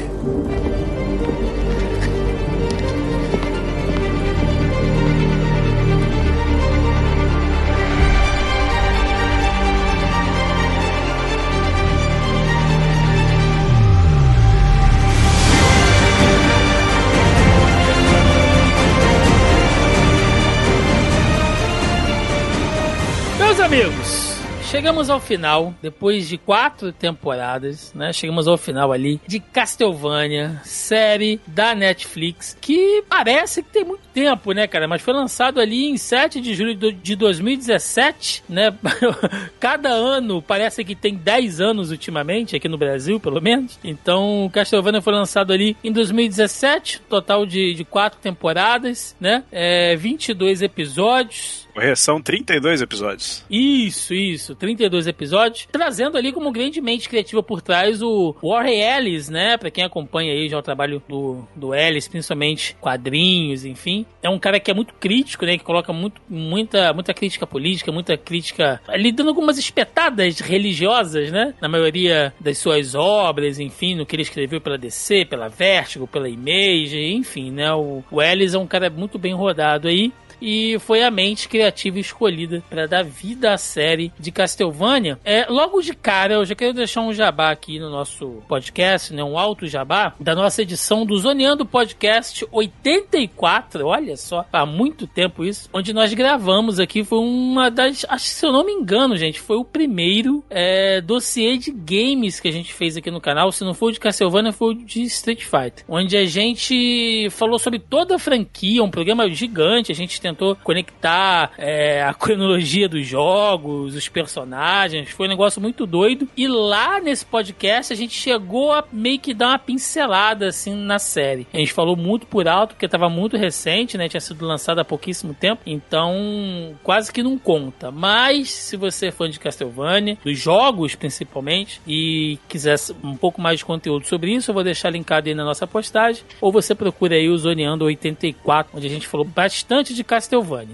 Amigos, 23.68 24.34
chegamos 24.62 25.10
ao 25.10 25.20
final, 25.20 25.74
depois 25.82 26.26
de 26.26 26.38
quatro 26.38 26.90
temporadas, 26.90 27.92
né? 27.92 28.14
Chegamos 28.14 28.48
ao 28.48 28.56
final 28.56 28.92
ali 28.92 29.20
de 29.26 29.40
Castlevania, 29.40 30.58
série 30.64 31.38
da 31.46 31.74
Netflix, 31.74 32.56
que 32.58 33.04
parece 33.10 33.62
que 33.62 33.68
tem 33.68 33.84
muito 33.84 34.08
tempo, 34.14 34.52
né, 34.52 34.66
cara? 34.66 34.88
Mas 34.88 35.02
foi 35.02 35.12
lançado 35.12 35.60
ali 35.60 35.90
em 35.90 35.98
7 35.98 36.40
de 36.40 36.54
julho 36.54 36.74
de 36.74 37.14
2017, 37.14 38.44
né? 38.48 38.74
Cada 39.60 39.90
ano 39.90 40.40
parece 40.40 40.82
que 40.82 40.94
tem 40.94 41.14
10 41.14 41.60
anos 41.60 41.90
ultimamente, 41.90 42.56
aqui 42.56 42.70
no 42.70 42.78
Brasil, 42.78 43.20
pelo 43.20 43.42
menos. 43.42 43.78
Então, 43.84 44.48
Castlevania 44.50 45.02
foi 45.02 45.12
lançado 45.12 45.52
ali 45.52 45.76
em 45.84 45.92
2017, 45.92 47.02
total 47.06 47.44
de, 47.44 47.74
de 47.74 47.84
quatro 47.84 48.18
temporadas, 48.18 49.14
né? 49.20 49.44
É, 49.52 49.94
22 49.94 50.62
episódios. 50.62 51.67
Correção, 51.78 52.20
32 52.20 52.82
episódios. 52.82 53.44
Isso, 53.48 54.12
isso, 54.12 54.56
32 54.56 55.06
episódios, 55.06 55.68
trazendo 55.70 56.18
ali 56.18 56.32
como 56.32 56.50
grande 56.50 56.80
mente 56.80 57.08
criativa 57.08 57.40
por 57.40 57.62
trás 57.62 58.02
o 58.02 58.34
Warren 58.42 58.80
Ellis, 58.80 59.28
né? 59.28 59.56
Pra 59.56 59.70
quem 59.70 59.84
acompanha 59.84 60.32
aí 60.32 60.48
já 60.48 60.58
o 60.58 60.62
trabalho 60.62 61.00
do, 61.08 61.46
do 61.54 61.72
Ellis, 61.72 62.08
principalmente 62.08 62.76
quadrinhos, 62.80 63.64
enfim. 63.64 64.04
É 64.20 64.28
um 64.28 64.40
cara 64.40 64.58
que 64.58 64.72
é 64.72 64.74
muito 64.74 64.92
crítico, 64.94 65.46
né? 65.46 65.56
Que 65.56 65.62
coloca 65.62 65.92
muito, 65.92 66.20
muita, 66.28 66.92
muita 66.92 67.14
crítica 67.14 67.46
política, 67.46 67.92
muita 67.92 68.16
crítica. 68.16 68.80
ali 68.88 69.12
dando 69.12 69.28
algumas 69.28 69.56
espetadas 69.56 70.40
religiosas, 70.40 71.30
né? 71.30 71.54
Na 71.60 71.68
maioria 71.68 72.34
das 72.40 72.58
suas 72.58 72.96
obras, 72.96 73.60
enfim, 73.60 73.94
no 73.94 74.04
que 74.04 74.16
ele 74.16 74.22
escreveu 74.22 74.60
pela 74.60 74.76
DC, 74.76 75.26
pela 75.26 75.48
Vertigo, 75.48 76.08
pela 76.08 76.28
Image, 76.28 76.98
enfim, 76.98 77.52
né? 77.52 77.72
O, 77.72 78.02
o 78.10 78.20
Ellis 78.20 78.54
é 78.54 78.58
um 78.58 78.66
cara 78.66 78.90
muito 78.90 79.16
bem 79.16 79.32
rodado 79.32 79.86
aí 79.86 80.12
e 80.40 80.78
foi 80.80 81.02
a 81.02 81.10
mente 81.10 81.48
criativa 81.48 81.98
escolhida 81.98 82.62
para 82.68 82.86
dar 82.86 83.04
vida 83.04 83.52
à 83.52 83.58
série 83.58 84.12
de 84.18 84.30
Castlevania. 84.30 85.18
É, 85.24 85.46
logo 85.48 85.80
de 85.80 85.94
cara, 85.94 86.34
eu 86.34 86.44
já 86.44 86.54
quero 86.54 86.72
deixar 86.72 87.00
um 87.00 87.12
jabá 87.12 87.50
aqui 87.50 87.78
no 87.78 87.90
nosso 87.90 88.42
podcast, 88.48 89.12
né, 89.12 89.22
um 89.22 89.38
alto 89.38 89.66
jabá, 89.66 90.14
da 90.20 90.34
nossa 90.34 90.62
edição 90.62 91.04
do 91.04 91.16
Zoneando 91.18 91.66
Podcast 91.66 92.46
84, 92.50 93.86
olha 93.86 94.16
só, 94.16 94.44
há 94.52 94.64
muito 94.64 95.06
tempo 95.06 95.44
isso, 95.44 95.68
onde 95.72 95.92
nós 95.92 96.12
gravamos 96.14 96.78
aqui, 96.78 97.04
foi 97.04 97.18
uma 97.18 97.70
das, 97.70 98.04
acho 98.08 98.26
se 98.26 98.46
eu 98.46 98.52
não 98.52 98.64
me 98.64 98.72
engano, 98.72 99.16
gente, 99.16 99.40
foi 99.40 99.56
o 99.56 99.64
primeiro 99.64 100.44
é, 100.50 101.00
dossiê 101.00 101.56
de 101.58 101.70
games 101.70 102.40
que 102.40 102.48
a 102.48 102.52
gente 102.52 102.72
fez 102.72 102.96
aqui 102.96 103.10
no 103.10 103.20
canal, 103.20 103.50
se 103.52 103.64
não 103.64 103.74
foi 103.74 103.90
o 103.90 103.92
de 103.92 104.00
Castlevania, 104.00 104.52
foi 104.52 104.74
o 104.74 104.74
de 104.74 105.02
Street 105.02 105.42
Fighter, 105.42 105.84
onde 105.88 106.16
a 106.16 106.24
gente 106.24 107.28
falou 107.30 107.58
sobre 107.58 107.78
toda 107.78 108.16
a 108.16 108.18
franquia, 108.18 108.82
um 108.82 108.90
programa 108.90 109.28
gigante, 109.30 109.92
a 109.92 109.94
gente 109.94 110.20
tentou 110.28 110.56
conectar 110.56 111.52
é, 111.58 112.02
a 112.02 112.14
cronologia 112.14 112.88
dos 112.88 113.06
jogos, 113.06 113.94
os 113.94 114.08
personagens, 114.08 115.10
foi 115.10 115.26
um 115.26 115.30
negócio 115.30 115.60
muito 115.60 115.86
doido. 115.86 116.28
E 116.36 116.46
lá 116.46 117.00
nesse 117.00 117.24
podcast 117.24 117.92
a 117.92 117.96
gente 117.96 118.14
chegou 118.14 118.72
a 118.72 118.84
meio 118.92 119.18
que 119.18 119.34
dar 119.34 119.48
uma 119.48 119.58
pincelada 119.58 120.48
assim 120.48 120.74
na 120.74 120.98
série. 120.98 121.46
A 121.52 121.58
gente 121.58 121.72
falou 121.72 121.96
muito 121.96 122.26
por 122.26 122.46
alto, 122.48 122.74
porque 122.74 122.86
estava 122.86 123.08
muito 123.08 123.36
recente, 123.36 123.96
né? 123.96 124.08
Tinha 124.08 124.20
sido 124.20 124.46
lançado 124.46 124.78
há 124.78 124.84
pouquíssimo 124.84 125.34
tempo, 125.34 125.62
então 125.66 126.74
quase 126.82 127.12
que 127.12 127.22
não 127.22 127.38
conta. 127.38 127.90
Mas 127.90 128.50
se 128.50 128.76
você 128.76 129.06
é 129.06 129.10
fã 129.10 129.28
de 129.28 129.38
Castlevania, 129.38 130.18
dos 130.24 130.38
jogos 130.38 130.94
principalmente, 130.94 131.80
e 131.86 132.38
quiser 132.48 132.76
um 133.02 133.16
pouco 133.16 133.40
mais 133.40 133.58
de 133.58 133.64
conteúdo 133.64 134.06
sobre 134.06 134.32
isso, 134.32 134.50
eu 134.50 134.54
vou 134.54 134.64
deixar 134.64 134.90
linkado 134.90 135.28
aí 135.28 135.34
na 135.34 135.44
nossa 135.44 135.66
postagem. 135.66 136.22
Ou 136.40 136.52
você 136.52 136.74
procura 136.74 137.14
aí 137.14 137.28
o 137.28 137.38
Zoneando 137.38 137.84
84, 137.84 138.76
onde 138.76 138.86
a 138.86 138.90
gente 138.90 139.06
falou 139.06 139.26
bastante 139.26 139.94
de 139.94 140.04
Castlevania. 140.04 140.17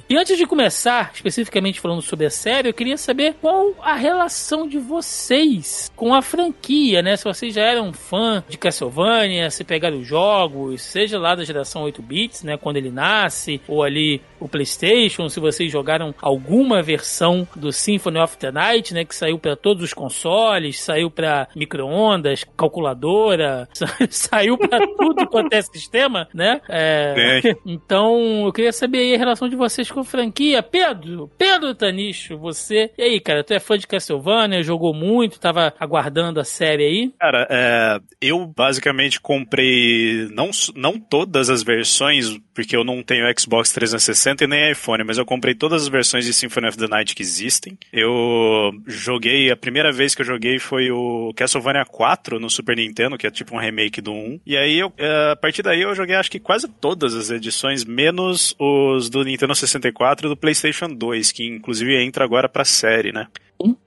E 0.09 0.17
antes 0.17 0.37
de 0.37 0.47
começar, 0.47 1.11
especificamente 1.15 1.81
falando 1.81 2.03
sobre 2.03 2.27
a 2.27 2.31
série, 2.31 2.69
eu 2.69 2.75
queria 2.75 2.97
saber 2.97 3.35
qual 3.41 3.75
a 3.81 3.95
relação 3.95 4.67
de 4.67 4.79
vocês 4.79 5.91
com 5.95 6.15
a 6.15 6.23
franquia, 6.23 7.03
né? 7.03 7.17
Se 7.17 7.25
vocês 7.25 7.55
já 7.55 7.63
eram 7.63 7.93
fã 7.93 8.43
de 8.49 8.57
Castlevania, 8.59 9.51
se 9.51 9.65
pegaram 9.65 9.99
os 9.99 10.07
jogos, 10.07 10.83
seja 10.83 11.19
lá 11.19 11.35
da 11.35 11.45
geração 11.45 11.83
8 11.83 12.03
bits, 12.03 12.43
né, 12.43 12.57
quando 12.57 12.77
ele 12.77 12.91
nasce, 12.91 13.61
ou 13.67 13.83
ali 13.83 14.21
o 14.39 14.49
PlayStation, 14.49 15.29
se 15.29 15.41
vocês 15.41 15.71
jogaram 15.71 16.15
alguma 16.21 16.83
versão 16.83 17.47
do 17.57 17.73
Symphony 17.73 18.19
of 18.19 18.37
the 18.37 18.51
Night, 18.51 18.93
né, 18.95 19.05
que 19.05 19.15
saiu 19.15 19.39
para 19.39 19.57
todos 19.57 19.83
os 19.83 19.95
consoles, 19.95 20.81
saiu 20.81 21.11
para 21.11 21.49
micro-ondas, 21.55 22.45
calculadora, 22.57 23.69
saiu 24.11 24.59
para 24.59 24.87
tudo 24.87 25.27
quanto 25.27 25.53
é 25.53 25.63
sistema, 25.75 26.29
né? 26.33 26.61
É, 26.69 27.57
então, 27.65 28.45
eu 28.45 28.53
queria 28.53 28.73
saber 28.73 28.99
aí 28.99 29.15
a 29.15 29.19
relação 29.19 29.34
de 29.49 29.57
vocês 29.57 29.91
com 29.91 30.05
franquia. 30.05 30.63
Pedro, 30.63 31.31
Pedro 31.37 31.75
Tanicho, 31.75 32.39
você. 32.39 32.91
E 32.97 33.03
aí, 33.03 33.21
cara, 33.21 33.43
tu 33.43 33.53
é 33.53 33.61
fã 33.61 33.77
de 33.77 33.87
Castlevania, 33.87 34.63
jogou 34.63 34.95
muito, 34.95 35.41
tava 35.41 35.73
aguardando 35.79 36.41
a 36.41 36.45
série 36.45 36.85
aí? 36.85 37.13
Cara, 37.19 37.47
é, 37.51 38.01
eu 38.21 38.47
basicamente 38.47 39.21
comprei 39.21 40.29
não, 40.33 40.51
não 40.75 40.99
todas 40.99 41.51
as 41.51 41.63
versões, 41.63 42.39
porque 42.55 42.77
eu 42.77 42.85
não 42.85 43.03
tenho 43.03 43.27
Xbox 43.39 43.73
360 43.73 44.45
e 44.45 44.47
nem 44.47 44.71
iPhone, 44.71 45.05
mas 45.05 45.19
eu 45.19 45.25
comprei 45.25 45.55
todas 45.55 45.83
as 45.83 45.89
versões 45.89 46.25
de 46.25 46.33
Symphony 46.33 46.69
of 46.69 46.79
the 46.79 46.87
Night 46.87 47.15
que 47.15 47.23
existem. 47.23 47.79
Eu 47.93 48.71
joguei, 48.87 49.51
a 49.51 49.57
primeira 49.57 49.91
vez 49.91 50.15
que 50.15 50.23
eu 50.23 50.27
joguei 50.27 50.59
foi 50.59 50.91
o 50.91 51.33
Castlevania 51.35 51.85
4 51.85 52.39
no 52.39 52.51
Super 52.51 52.77
Nintendo, 52.77 53.19
que 53.19 53.27
é 53.27 53.31
tipo 53.31 53.55
um 53.55 53.59
remake 53.59 54.01
do 54.01 54.13
1. 54.13 54.41
E 54.47 54.57
aí, 54.57 54.79
eu, 54.79 54.93
é, 54.97 55.33
a 55.33 55.37
partir 55.37 55.63
daí, 55.63 55.83
eu 55.83 55.95
joguei 55.95 56.15
acho 56.15 56.31
que 56.31 56.39
quase 56.39 56.69
todas 56.69 57.15
as 57.15 57.31
edições, 57.31 57.85
menos 57.85 58.55
os 58.59 59.09
do 59.09 59.24
Nintendo 59.25 59.55
64 59.55 60.27
e 60.27 60.31
do 60.31 60.37
PlayStation 60.37 60.89
2, 60.89 61.33
que 61.33 61.47
inclusive 61.47 62.03
entra 62.03 62.25
agora 62.25 62.49
pra 62.49 62.65
série, 62.65 63.13
né? 63.13 63.27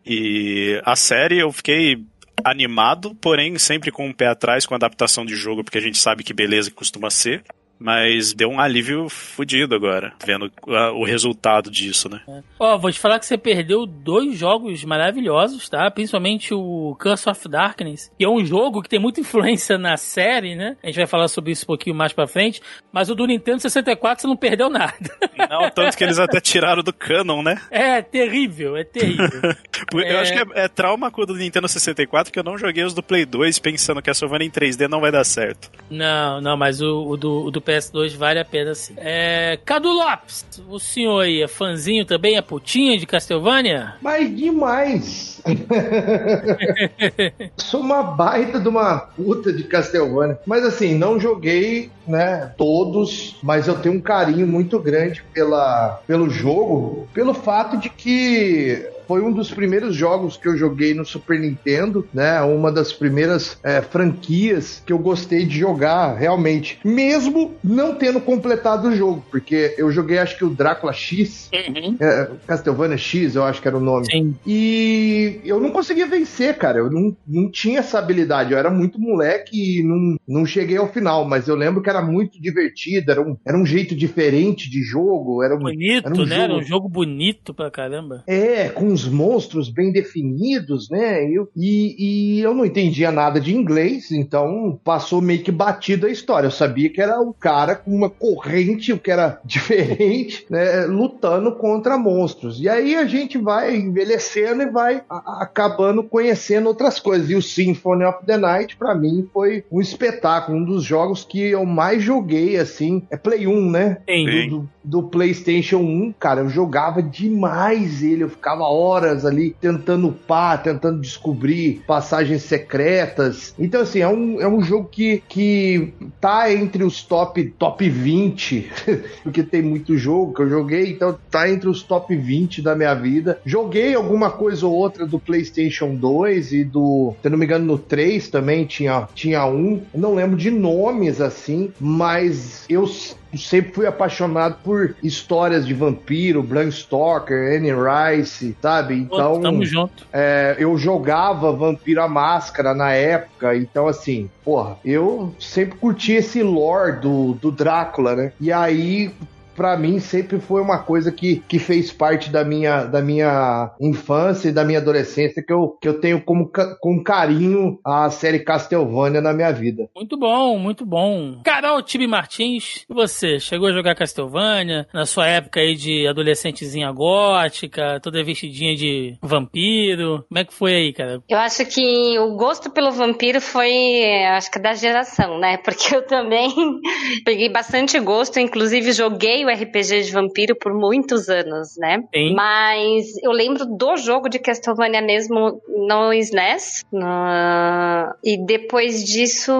E 0.05 0.81
a 0.85 0.95
série 0.95 1.39
eu 1.39 1.51
fiquei 1.51 2.03
animado, 2.43 3.15
porém 3.15 3.57
sempre 3.57 3.91
com 3.91 4.07
um 4.07 4.13
pé 4.13 4.27
atrás 4.27 4.65
com 4.65 4.73
a 4.73 4.77
adaptação 4.77 5.25
de 5.25 5.35
jogo, 5.35 5.63
porque 5.63 5.77
a 5.77 5.81
gente 5.81 5.97
sabe 5.97 6.23
que 6.23 6.33
beleza 6.33 6.69
que 6.69 6.75
costuma 6.75 7.09
ser. 7.09 7.43
Mas 7.79 8.33
deu 8.33 8.49
um 8.49 8.59
alívio 8.59 9.07
fodido 9.09 9.75
agora, 9.75 10.13
vendo 10.25 10.51
a, 10.67 10.91
o 10.91 11.03
resultado 11.03 11.69
disso, 11.69 12.09
né? 12.09 12.21
Ó, 12.59 12.77
vou 12.77 12.91
te 12.91 12.99
falar 12.99 13.19
que 13.19 13.25
você 13.25 13.37
perdeu 13.37 13.85
dois 13.85 14.37
jogos 14.37 14.83
maravilhosos, 14.83 15.69
tá? 15.69 15.89
Principalmente 15.91 16.53
o 16.53 16.95
Curse 16.99 17.29
of 17.29 17.47
Darkness, 17.47 18.11
que 18.17 18.25
é 18.25 18.29
um 18.29 18.43
jogo 18.45 18.81
que 18.81 18.89
tem 18.89 18.99
muita 18.99 19.19
influência 19.21 19.77
na 19.77 19.95
série, 19.97 20.55
né? 20.55 20.75
A 20.83 20.87
gente 20.87 20.97
vai 20.97 21.07
falar 21.07 21.27
sobre 21.27 21.51
isso 21.51 21.63
um 21.65 21.67
pouquinho 21.67 21.95
mais 21.95 22.13
pra 22.13 22.27
frente. 22.27 22.61
Mas 22.91 23.09
o 23.09 23.15
do 23.15 23.25
Nintendo 23.27 23.59
64 23.61 24.21
você 24.21 24.27
não 24.27 24.35
perdeu 24.37 24.69
nada. 24.69 24.95
Não, 25.49 25.69
tanto 25.69 25.95
que 25.95 26.03
eles 26.03 26.19
até 26.19 26.41
tiraram 26.41 26.83
do 26.83 26.91
canon, 26.91 27.41
né? 27.41 27.61
É 27.71 28.01
terrível, 28.01 28.75
é 28.75 28.83
terrível. 28.83 29.39
Eu 29.93 29.99
É. 30.01 30.19
acho 30.19 30.33
que 30.33 30.39
é, 30.39 30.65
é 30.65 30.67
trauma 30.67 31.09
com 31.11 31.21
o 31.21 31.25
do 31.25 31.35
Nintendo 31.35 31.67
64 31.67 32.33
que 32.33 32.39
eu 32.39 32.43
não 32.43 32.57
joguei 32.57 32.83
os 32.83 32.93
do 32.93 33.01
Play 33.03 33.23
2 33.25 33.59
pensando 33.59 34.01
que 34.01 34.09
a 34.09 34.13
Castlevania 34.13 34.47
em 34.47 34.51
3D 34.51 34.87
não 34.89 34.99
vai 34.99 35.11
dar 35.11 35.23
certo. 35.23 35.71
Não, 35.89 36.41
não, 36.41 36.57
mas 36.57 36.81
o, 36.81 37.07
o 37.07 37.15
do, 37.15 37.45
o 37.45 37.51
do 37.51 37.61
PS2 37.67 38.15
vale 38.15 38.39
a 38.39 38.45
pena 38.45 38.73
sim. 38.73 38.93
É, 38.97 39.59
Cadu 39.65 39.89
Lopes, 39.89 40.45
o 40.69 40.79
senhor 40.79 41.21
aí 41.21 41.41
é 41.41 41.47
fãzinho 41.47 42.05
também, 42.05 42.37
é 42.37 42.41
putinha 42.41 42.97
de 42.97 43.05
Castlevania? 43.05 43.95
Mas 44.01 44.35
demais! 44.35 45.41
Sou 47.57 47.81
uma 47.81 48.03
baita 48.03 48.59
de 48.59 48.69
uma 48.69 48.99
puta 48.99 49.51
de 49.51 49.65
Castlevania. 49.65 50.39
Mas 50.45 50.63
assim, 50.63 50.95
não 50.95 51.19
joguei, 51.19 51.91
né, 52.07 52.53
todos, 52.57 53.35
mas 53.43 53.67
eu 53.67 53.77
tenho 53.79 53.95
um 53.95 54.01
carinho 54.01 54.47
muito 54.47 54.79
grande 54.79 55.23
pela, 55.33 56.01
pelo 56.07 56.29
jogo, 56.29 57.07
pelo 57.13 57.33
fato 57.33 57.77
de 57.77 57.89
que 57.89 58.89
foi 59.07 59.21
um 59.21 59.31
dos 59.31 59.49
primeiros 59.51 59.95
jogos 59.95 60.37
que 60.37 60.47
eu 60.47 60.57
joguei 60.57 60.93
no 60.93 61.05
Super 61.05 61.39
Nintendo, 61.39 62.07
né? 62.13 62.41
Uma 62.41 62.71
das 62.71 62.91
primeiras 62.93 63.57
é, 63.63 63.81
franquias 63.81 64.81
que 64.85 64.91
eu 64.93 64.99
gostei 64.99 65.45
de 65.45 65.57
jogar, 65.59 66.15
realmente. 66.15 66.79
Mesmo 66.83 67.55
não 67.63 67.95
tendo 67.95 68.19
completado 68.19 68.89
o 68.89 68.95
jogo, 68.95 69.23
porque 69.31 69.75
eu 69.77 69.91
joguei 69.91 70.17
acho 70.17 70.37
que 70.37 70.45
o 70.45 70.49
Drácula 70.49 70.93
X, 70.93 71.49
é, 71.51 72.29
Castlevania 72.45 72.97
X, 72.97 73.35
eu 73.35 73.43
acho 73.43 73.61
que 73.61 73.67
era 73.67 73.77
o 73.77 73.81
nome. 73.81 74.05
Sim. 74.11 74.35
E 74.45 75.39
eu 75.45 75.59
não 75.59 75.71
conseguia 75.71 76.05
vencer, 76.07 76.57
cara. 76.57 76.79
Eu 76.79 76.89
não, 76.91 77.15
não 77.27 77.49
tinha 77.51 77.79
essa 77.79 77.99
habilidade. 77.99 78.51
Eu 78.51 78.57
era 78.57 78.69
muito 78.69 78.99
moleque 78.99 79.79
e 79.79 79.83
não, 79.83 80.17
não 80.27 80.45
cheguei 80.45 80.77
ao 80.77 80.91
final. 80.91 81.25
Mas 81.25 81.47
eu 81.47 81.55
lembro 81.55 81.81
que 81.81 81.89
era 81.89 82.01
muito 82.01 82.41
divertido. 82.41 83.11
Era 83.11 83.21
um, 83.21 83.37
era 83.45 83.57
um 83.57 83.65
jeito 83.65 83.95
diferente 83.95 84.69
de 84.69 84.81
jogo. 84.83 85.43
Era 85.43 85.55
um, 85.55 85.59
Bonito, 85.59 86.05
era 86.07 86.13
um 86.15 86.25
né? 86.25 86.25
jogo- 86.25 86.41
Era 86.41 86.53
um 86.55 86.63
jogo 86.63 86.89
bonito 86.89 87.53
pra 87.53 87.69
caramba. 87.71 88.23
É, 88.27 88.69
com 88.69 88.96
os 89.05 89.07
monstros 89.07 89.69
bem 89.69 89.91
definidos, 89.91 90.89
né? 90.89 91.23
Eu, 91.29 91.47
e, 91.55 91.95
e 92.37 92.39
eu 92.41 92.53
não 92.53 92.65
entendia 92.65 93.11
nada 93.11 93.39
de 93.39 93.55
inglês, 93.55 94.11
então 94.11 94.79
passou 94.83 95.21
meio 95.21 95.43
que 95.43 95.51
batida 95.51 96.07
a 96.07 96.11
história. 96.11 96.47
Eu 96.47 96.51
sabia 96.51 96.89
que 96.89 97.01
era 97.01 97.19
um 97.19 97.33
cara 97.33 97.75
com 97.75 97.91
uma 97.91 98.09
corrente, 98.09 98.93
o 98.93 98.99
que 98.99 99.11
era 99.11 99.39
diferente, 99.45 100.45
né? 100.49 100.85
Lutando 100.85 101.53
contra 101.55 101.97
monstros. 101.97 102.59
E 102.59 102.67
aí 102.69 102.95
a 102.95 103.05
gente 103.05 103.37
vai 103.37 103.75
envelhecendo 103.75 104.63
e 104.63 104.69
vai 104.71 105.01
a- 105.09 105.41
acabando 105.43 106.03
conhecendo 106.03 106.67
outras 106.67 106.99
coisas. 106.99 107.29
E 107.29 107.35
o 107.35 107.41
Symphony 107.41 108.03
of 108.05 108.25
the 108.25 108.37
Night, 108.37 108.75
pra 108.77 108.95
mim, 108.95 109.27
foi 109.33 109.63
um 109.71 109.79
espetáculo, 109.81 110.57
um 110.57 110.65
dos 110.65 110.83
jogos 110.83 111.23
que 111.23 111.39
eu 111.41 111.65
mais 111.65 112.01
joguei, 112.03 112.57
assim. 112.57 113.03
É 113.09 113.17
Play 113.17 113.47
1, 113.47 113.69
né? 113.71 113.97
Sim. 114.07 114.49
do, 114.49 114.69
do 114.83 115.03
PlayStation 115.03 115.77
1, 115.77 116.13
cara, 116.19 116.41
eu 116.41 116.49
jogava 116.49 117.01
demais 117.01 118.01
ele. 118.03 118.23
Eu 118.23 118.29
ficava 118.29 118.63
horas 118.63 118.86
ali 118.95 119.55
tentando 119.59 120.07
upar, 120.07 120.61
tentando 120.61 120.99
descobrir 120.99 121.81
passagens 121.87 122.43
secretas. 122.43 123.53
Então, 123.57 123.81
assim, 123.81 123.99
é 123.99 124.07
um, 124.07 124.41
é 124.41 124.47
um 124.47 124.61
jogo 124.61 124.89
que, 124.89 125.23
que 125.27 125.93
tá 126.19 126.51
entre 126.51 126.83
os 126.83 127.01
top, 127.01 127.43
top 127.57 127.89
20, 127.89 128.71
porque 129.23 129.43
tem 129.43 129.61
muito 129.61 129.97
jogo 129.97 130.33
que 130.33 130.41
eu 130.41 130.49
joguei, 130.49 130.91
então 130.91 131.17
tá 131.29 131.49
entre 131.49 131.69
os 131.69 131.83
top 131.83 132.15
20 132.15 132.61
da 132.61 132.75
minha 132.75 132.93
vida. 132.93 133.39
Joguei 133.45 133.95
alguma 133.95 134.31
coisa 134.31 134.65
ou 134.65 134.73
outra 134.73 135.05
do 135.05 135.19
PlayStation 135.19 135.95
2 135.95 136.53
e 136.53 136.63
do, 136.63 137.13
se 137.21 137.29
não 137.29 137.37
me 137.37 137.45
engano, 137.45 137.65
no 137.65 137.77
3 137.77 138.29
também 138.29 138.65
tinha, 138.65 139.07
tinha 139.13 139.45
um. 139.45 139.81
Não 139.93 140.15
lembro 140.15 140.37
de 140.37 140.51
nomes 140.51 141.21
assim, 141.21 141.71
mas 141.79 142.65
eu 142.69 142.87
sempre 143.35 143.73
fui 143.73 143.87
apaixonado 143.87 144.57
por 144.63 144.95
histórias 145.03 145.65
de 145.65 145.73
vampiro, 145.73 146.43
Bram 146.43 146.69
Stoker, 146.69 147.57
Anne 147.57 147.71
Rice, 147.71 148.55
sabe? 148.61 148.95
Então, 148.95 149.41
Tamo 149.41 149.65
junto. 149.65 150.05
é, 150.13 150.55
eu 150.59 150.77
jogava 150.77 151.51
Vampiro 151.51 152.01
à 152.01 152.07
Máscara 152.07 152.73
na 152.73 152.93
época, 152.93 153.55
então 153.55 153.87
assim, 153.87 154.29
porra, 154.43 154.77
eu 154.85 155.33
sempre 155.39 155.77
curti 155.77 156.13
esse 156.13 156.41
lore 156.43 156.99
do, 156.99 157.33
do 157.33 157.51
Drácula, 157.51 158.15
né? 158.15 158.31
E 158.39 158.51
aí. 158.51 159.11
Pra 159.57 159.75
mim 159.75 159.99
sempre 159.99 160.39
foi 160.39 160.61
uma 160.61 160.77
coisa 160.83 161.11
que, 161.11 161.43
que 161.47 161.57
fez 161.57 161.91
parte 161.91 162.29
da 162.29 162.45
minha, 162.45 162.83
da 162.83 163.01
minha 163.01 163.71
infância 163.81 164.49
e 164.49 164.51
da 164.51 164.63
minha 164.63 164.77
adolescência 164.77 165.43
que 165.43 165.51
eu, 165.51 165.75
que 165.81 165.89
eu 165.89 165.99
tenho 165.99 166.21
como 166.21 166.51
com 166.79 167.03
carinho 167.03 167.79
a 167.83 168.07
série 168.11 168.43
Castlevania 168.43 169.19
na 169.19 169.33
minha 169.33 169.51
vida. 169.51 169.89
Muito 169.95 170.15
bom, 170.15 170.59
muito 170.59 170.85
bom. 170.85 171.41
Carol 171.43 171.81
Tibi 171.81 172.05
Martins, 172.05 172.85
e 172.87 172.93
você? 172.93 173.39
Chegou 173.39 173.69
a 173.69 173.73
jogar 173.73 173.95
Castlevania 173.95 174.87
na 174.93 175.07
sua 175.07 175.25
época 175.27 175.59
aí 175.59 175.73
de 175.73 176.07
adolescentezinha 176.07 176.91
gótica, 176.91 177.99
toda 177.99 178.23
vestidinha 178.23 178.75
de 178.75 179.17
vampiro? 179.23 180.23
Como 180.29 180.39
é 180.39 180.45
que 180.45 180.53
foi 180.53 180.75
aí, 180.75 180.93
cara? 180.93 181.19
Eu 181.27 181.39
acho 181.39 181.65
que 181.65 182.19
o 182.19 182.35
gosto 182.35 182.69
pelo 182.69 182.91
vampiro 182.91 183.41
foi, 183.41 184.03
acho 184.35 184.51
que 184.51 184.59
da 184.59 184.75
geração, 184.75 185.39
né? 185.39 185.57
Porque 185.65 185.95
eu 185.95 186.05
também 186.05 186.53
peguei 187.25 187.49
bastante 187.49 187.99
gosto, 187.99 188.39
inclusive 188.39 188.91
joguei 188.91 189.46
o 189.47 189.53
RPG 189.53 190.03
de 190.03 190.11
vampiro 190.11 190.55
por 190.55 190.73
muitos 190.73 191.29
anos, 191.29 191.75
né? 191.77 192.03
Sim. 192.13 192.33
Mas 192.35 193.05
eu 193.23 193.31
lembro 193.31 193.65
do 193.65 193.97
jogo 193.97 194.29
de 194.29 194.39
Castlevania 194.39 195.01
mesmo 195.01 195.61
no 195.67 196.13
SNES. 196.13 196.83
no- 196.91 198.15
E 198.23 198.37
depois 198.45 199.03
disso, 199.03 199.53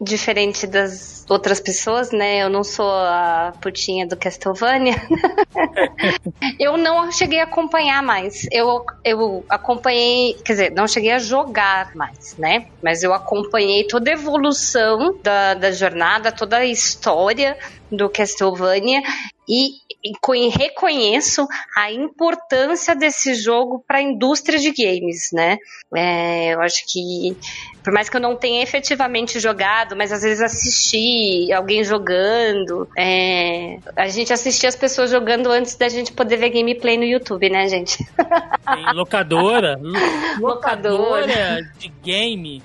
diferente 0.00 0.66
das 0.66 1.24
outras 1.28 1.60
pessoas, 1.60 2.10
né? 2.10 2.42
Eu 2.42 2.50
não 2.50 2.62
sou 2.64 2.90
a 2.90 3.52
putinha 3.62 4.06
do 4.06 4.16
Castlevania. 4.16 4.94
eu 6.58 6.76
não 6.76 7.10
cheguei 7.10 7.40
a 7.40 7.44
acompanhar 7.44 8.02
mais. 8.02 8.46
Eu, 8.50 8.84
eu 9.04 9.44
acompanhei, 9.48 10.34
quer 10.44 10.52
dizer, 10.52 10.72
não 10.72 10.86
cheguei 10.86 11.12
a 11.12 11.18
jogar 11.18 11.94
mais, 11.94 12.36
né? 12.38 12.66
Mas 12.82 13.02
eu 13.02 13.12
acompanhei 13.12 13.86
toda 13.86 14.10
a 14.10 14.14
evolução 14.14 15.18
da, 15.22 15.54
da 15.54 15.70
jornada, 15.72 16.30
toda 16.32 16.58
a 16.58 16.64
história 16.66 17.56
do 17.96 18.08
Castlevania 18.10 19.02
e, 19.48 19.70
e 20.02 20.12
co- 20.20 20.32
reconheço 20.32 21.46
a 21.76 21.92
importância 21.92 22.94
desse 22.94 23.34
jogo 23.34 23.84
para 23.86 23.98
a 23.98 24.02
indústria 24.02 24.58
de 24.58 24.70
games, 24.72 25.30
né? 25.32 25.58
É, 25.94 26.54
eu 26.54 26.60
acho 26.60 26.84
que, 26.86 27.36
por 27.84 27.92
mais 27.92 28.08
que 28.08 28.16
eu 28.16 28.20
não 28.20 28.34
tenha 28.34 28.62
efetivamente 28.62 29.38
jogado, 29.38 29.94
mas 29.94 30.10
às 30.10 30.22
vezes 30.22 30.40
assisti 30.42 31.52
alguém 31.52 31.84
jogando, 31.84 32.88
é, 32.96 33.76
a 33.94 34.08
gente 34.08 34.32
assistia 34.32 34.68
as 34.70 34.74
pessoas 34.76 35.10
jogando 35.10 35.50
antes 35.50 35.76
da 35.76 35.88
gente 35.88 36.10
poder 36.12 36.38
ver 36.38 36.48
gameplay 36.50 36.96
no 36.96 37.04
YouTube, 37.04 37.48
né, 37.50 37.68
gente? 37.68 37.98
Tem 38.16 38.94
locadora? 38.94 39.78
Lo- 39.80 39.92
Locadora. 40.40 41.20
locadora 41.26 41.70
de 41.78 41.88
game. 42.02 42.62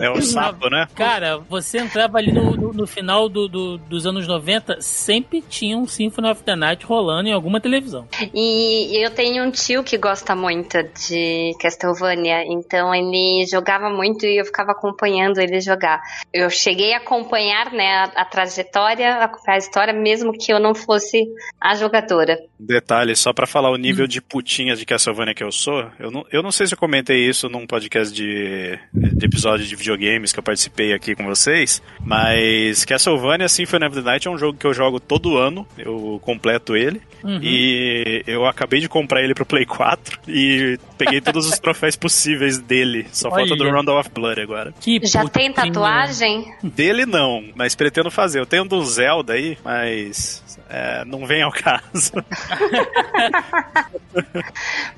É 0.00 0.10
o 0.10 0.20
sapo, 0.22 0.68
né? 0.70 0.86
Cara, 0.94 1.38
você 1.38 1.78
entrava 1.78 2.18
ali 2.18 2.32
no, 2.32 2.56
no- 2.56 2.72
no 2.72 2.86
final 2.86 3.28
do- 3.28 3.48
do- 3.48 3.78
dos 3.78 4.06
anos 4.06 4.26
90, 4.26 4.78
sempre 4.80 5.42
tinha 5.42 5.76
um 5.76 5.86
Symphony 5.86 6.30
of 6.30 6.42
the 6.42 6.56
Night 6.56 6.84
rolando 6.86 7.28
em 7.28 7.32
alguma 7.32 7.60
televisão. 7.60 8.08
E 8.34 9.04
eu 9.04 9.10
tenho 9.10 9.44
um 9.44 9.50
tio 9.50 9.82
que 9.84 9.98
gosta 9.98 10.34
muito 10.34 10.78
de 11.08 11.54
Castlevania, 11.60 12.44
então 12.46 12.94
ele 12.94 13.44
jogava 13.50 13.90
muito 13.90 14.24
e 14.26 14.38
eu 14.40 14.44
ficava 14.44 14.61
acompanhando 14.70 15.40
ele 15.40 15.60
jogar. 15.60 16.00
Eu 16.32 16.48
cheguei 16.48 16.94
a 16.94 16.98
acompanhar, 16.98 17.72
né, 17.72 17.88
a, 18.14 18.22
a 18.22 18.24
trajetória, 18.24 19.14
a, 19.16 19.52
a 19.52 19.58
história, 19.58 19.92
mesmo 19.92 20.32
que 20.32 20.52
eu 20.52 20.60
não 20.60 20.74
fosse 20.74 21.24
a 21.60 21.74
jogadora. 21.74 22.38
Detalhe, 22.58 23.16
só 23.16 23.32
pra 23.32 23.46
falar 23.46 23.70
o 23.70 23.76
nível 23.76 24.06
de 24.06 24.20
putinha 24.20 24.76
de 24.76 24.86
Castlevania 24.86 25.34
que 25.34 25.42
eu 25.42 25.50
sou, 25.52 25.90
eu 25.98 26.10
não, 26.10 26.24
eu 26.30 26.42
não 26.42 26.52
sei 26.52 26.66
se 26.66 26.74
eu 26.74 26.78
comentei 26.78 27.26
isso 27.28 27.48
num 27.48 27.66
podcast 27.66 28.14
de, 28.14 28.78
de 28.92 29.26
episódio 29.26 29.66
de 29.66 29.74
videogames 29.74 30.32
que 30.32 30.38
eu 30.38 30.42
participei 30.42 30.92
aqui 30.92 31.14
com 31.14 31.24
vocês, 31.24 31.82
mas 32.00 32.84
Castlevania 32.84 33.48
Symphony 33.48 33.86
of 33.86 33.96
the 33.96 34.02
Night 34.02 34.28
é 34.28 34.30
um 34.30 34.38
jogo 34.38 34.58
que 34.58 34.66
eu 34.66 34.74
jogo 34.74 35.00
todo 35.00 35.36
ano, 35.36 35.66
eu 35.76 36.20
completo 36.22 36.76
ele, 36.76 37.00
Uhum. 37.24 37.38
e 37.40 38.24
eu 38.26 38.44
acabei 38.46 38.80
de 38.80 38.88
comprar 38.88 39.22
ele 39.22 39.32
pro 39.32 39.46
Play 39.46 39.64
4 39.64 40.18
e 40.26 40.76
peguei 40.98 41.20
todos 41.20 41.46
os 41.46 41.56
troféus 41.60 41.94
possíveis 41.94 42.58
dele, 42.58 43.06
só 43.12 43.30
falta 43.30 43.54
do 43.54 43.62
Olha. 43.62 43.72
Round 43.74 43.90
of 43.90 44.10
Blood 44.10 44.40
agora. 44.40 44.51
Que 44.80 45.00
Já 45.06 45.28
tem 45.28 45.52
tatuagem? 45.52 46.54
Dele 46.62 47.06
não, 47.06 47.42
mas 47.54 47.74
pretendo 47.74 48.10
fazer. 48.10 48.40
Eu 48.40 48.46
tenho 48.46 48.64
um 48.64 48.66
do 48.66 48.84
Zelda 48.84 49.32
aí, 49.34 49.58
mas 49.64 50.42
é, 50.68 51.04
não 51.04 51.26
vem 51.26 51.42
ao 51.42 51.52
caso. 51.52 52.12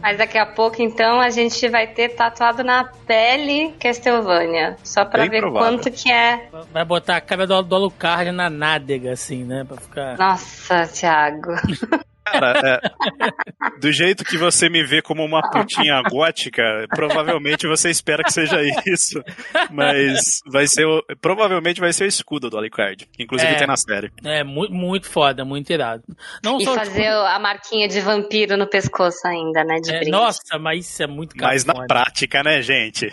Mas 0.01 0.19
daqui 0.19 0.37
a 0.37 0.45
pouco, 0.45 0.83
então, 0.83 1.21
a 1.21 1.31
gente 1.31 1.69
vai 1.69 1.87
ter 1.87 2.11
tatuado 2.11 2.65
na 2.65 2.85
pele 3.07 3.73
Castlevania. 3.79 4.25
Castlevania. 4.35 4.77
Só 4.83 5.05
pra 5.05 5.23
Bem 5.23 5.31
ver 5.31 5.41
provável. 5.41 5.69
quanto 5.79 5.91
que 5.91 6.11
é. 6.11 6.49
Vai 6.73 6.85
botar 6.85 7.17
a 7.17 7.21
cara 7.21 7.47
do, 7.47 7.63
do 7.63 7.75
Alucard 7.75 8.31
na 8.33 8.51
nádega, 8.51 9.13
assim, 9.13 9.45
né? 9.45 9.65
Pra 9.67 9.77
ficar. 9.77 10.19
Nossa, 10.19 10.87
Thiago. 10.87 11.53
Cara, 12.25 12.81
é, 12.83 13.71
do 13.81 13.93
jeito 13.93 14.25
que 14.25 14.37
você 14.37 14.69
me 14.69 14.83
vê 14.85 15.03
como 15.03 15.25
uma 15.25 15.43
putinha 15.51 16.01
gótica, 16.11 16.63
provavelmente 16.95 17.67
você 17.67 17.91
espera 17.91 18.23
que 18.23 18.33
seja 18.33 18.61
isso. 18.87 19.23
Mas 19.71 20.41
vai 20.51 20.67
ser 20.67 20.87
o, 20.87 21.03
provavelmente 21.21 21.81
vai 21.81 21.93
ser 21.93 22.05
o 22.05 22.07
escudo 22.09 22.49
do 22.51 22.57
Alucard. 22.59 23.07
que 23.13 23.23
Inclusive 23.23 23.53
É. 23.53 23.57
tem 23.57 23.67
na 23.67 23.77
série. 23.77 24.11
É, 24.25 24.43
muito, 24.45 24.73
muito 24.73 25.09
foda, 25.09 25.45
muito 25.45 25.71
irado. 25.73 26.03
Não 26.43 26.59
E 26.59 26.65
só, 26.65 26.75
fazer 26.75 27.09
a 27.09 27.39
marquinha 27.39 27.89
de 27.89 28.01
vampiro 28.01 28.57
no 28.57 28.67
pescoço 28.67 29.27
ainda, 29.27 29.63
né? 29.65 29.77
De 29.81 29.95
é, 29.95 30.05
nossa, 30.09 30.59
mas 30.59 30.89
isso 30.89 31.03
é 31.03 31.07
muito 31.07 31.35
cafona. 31.35 31.53
Mas 31.53 31.65
na 31.65 31.87
prática, 31.87 32.43
né, 32.43 32.63
gente? 32.63 33.11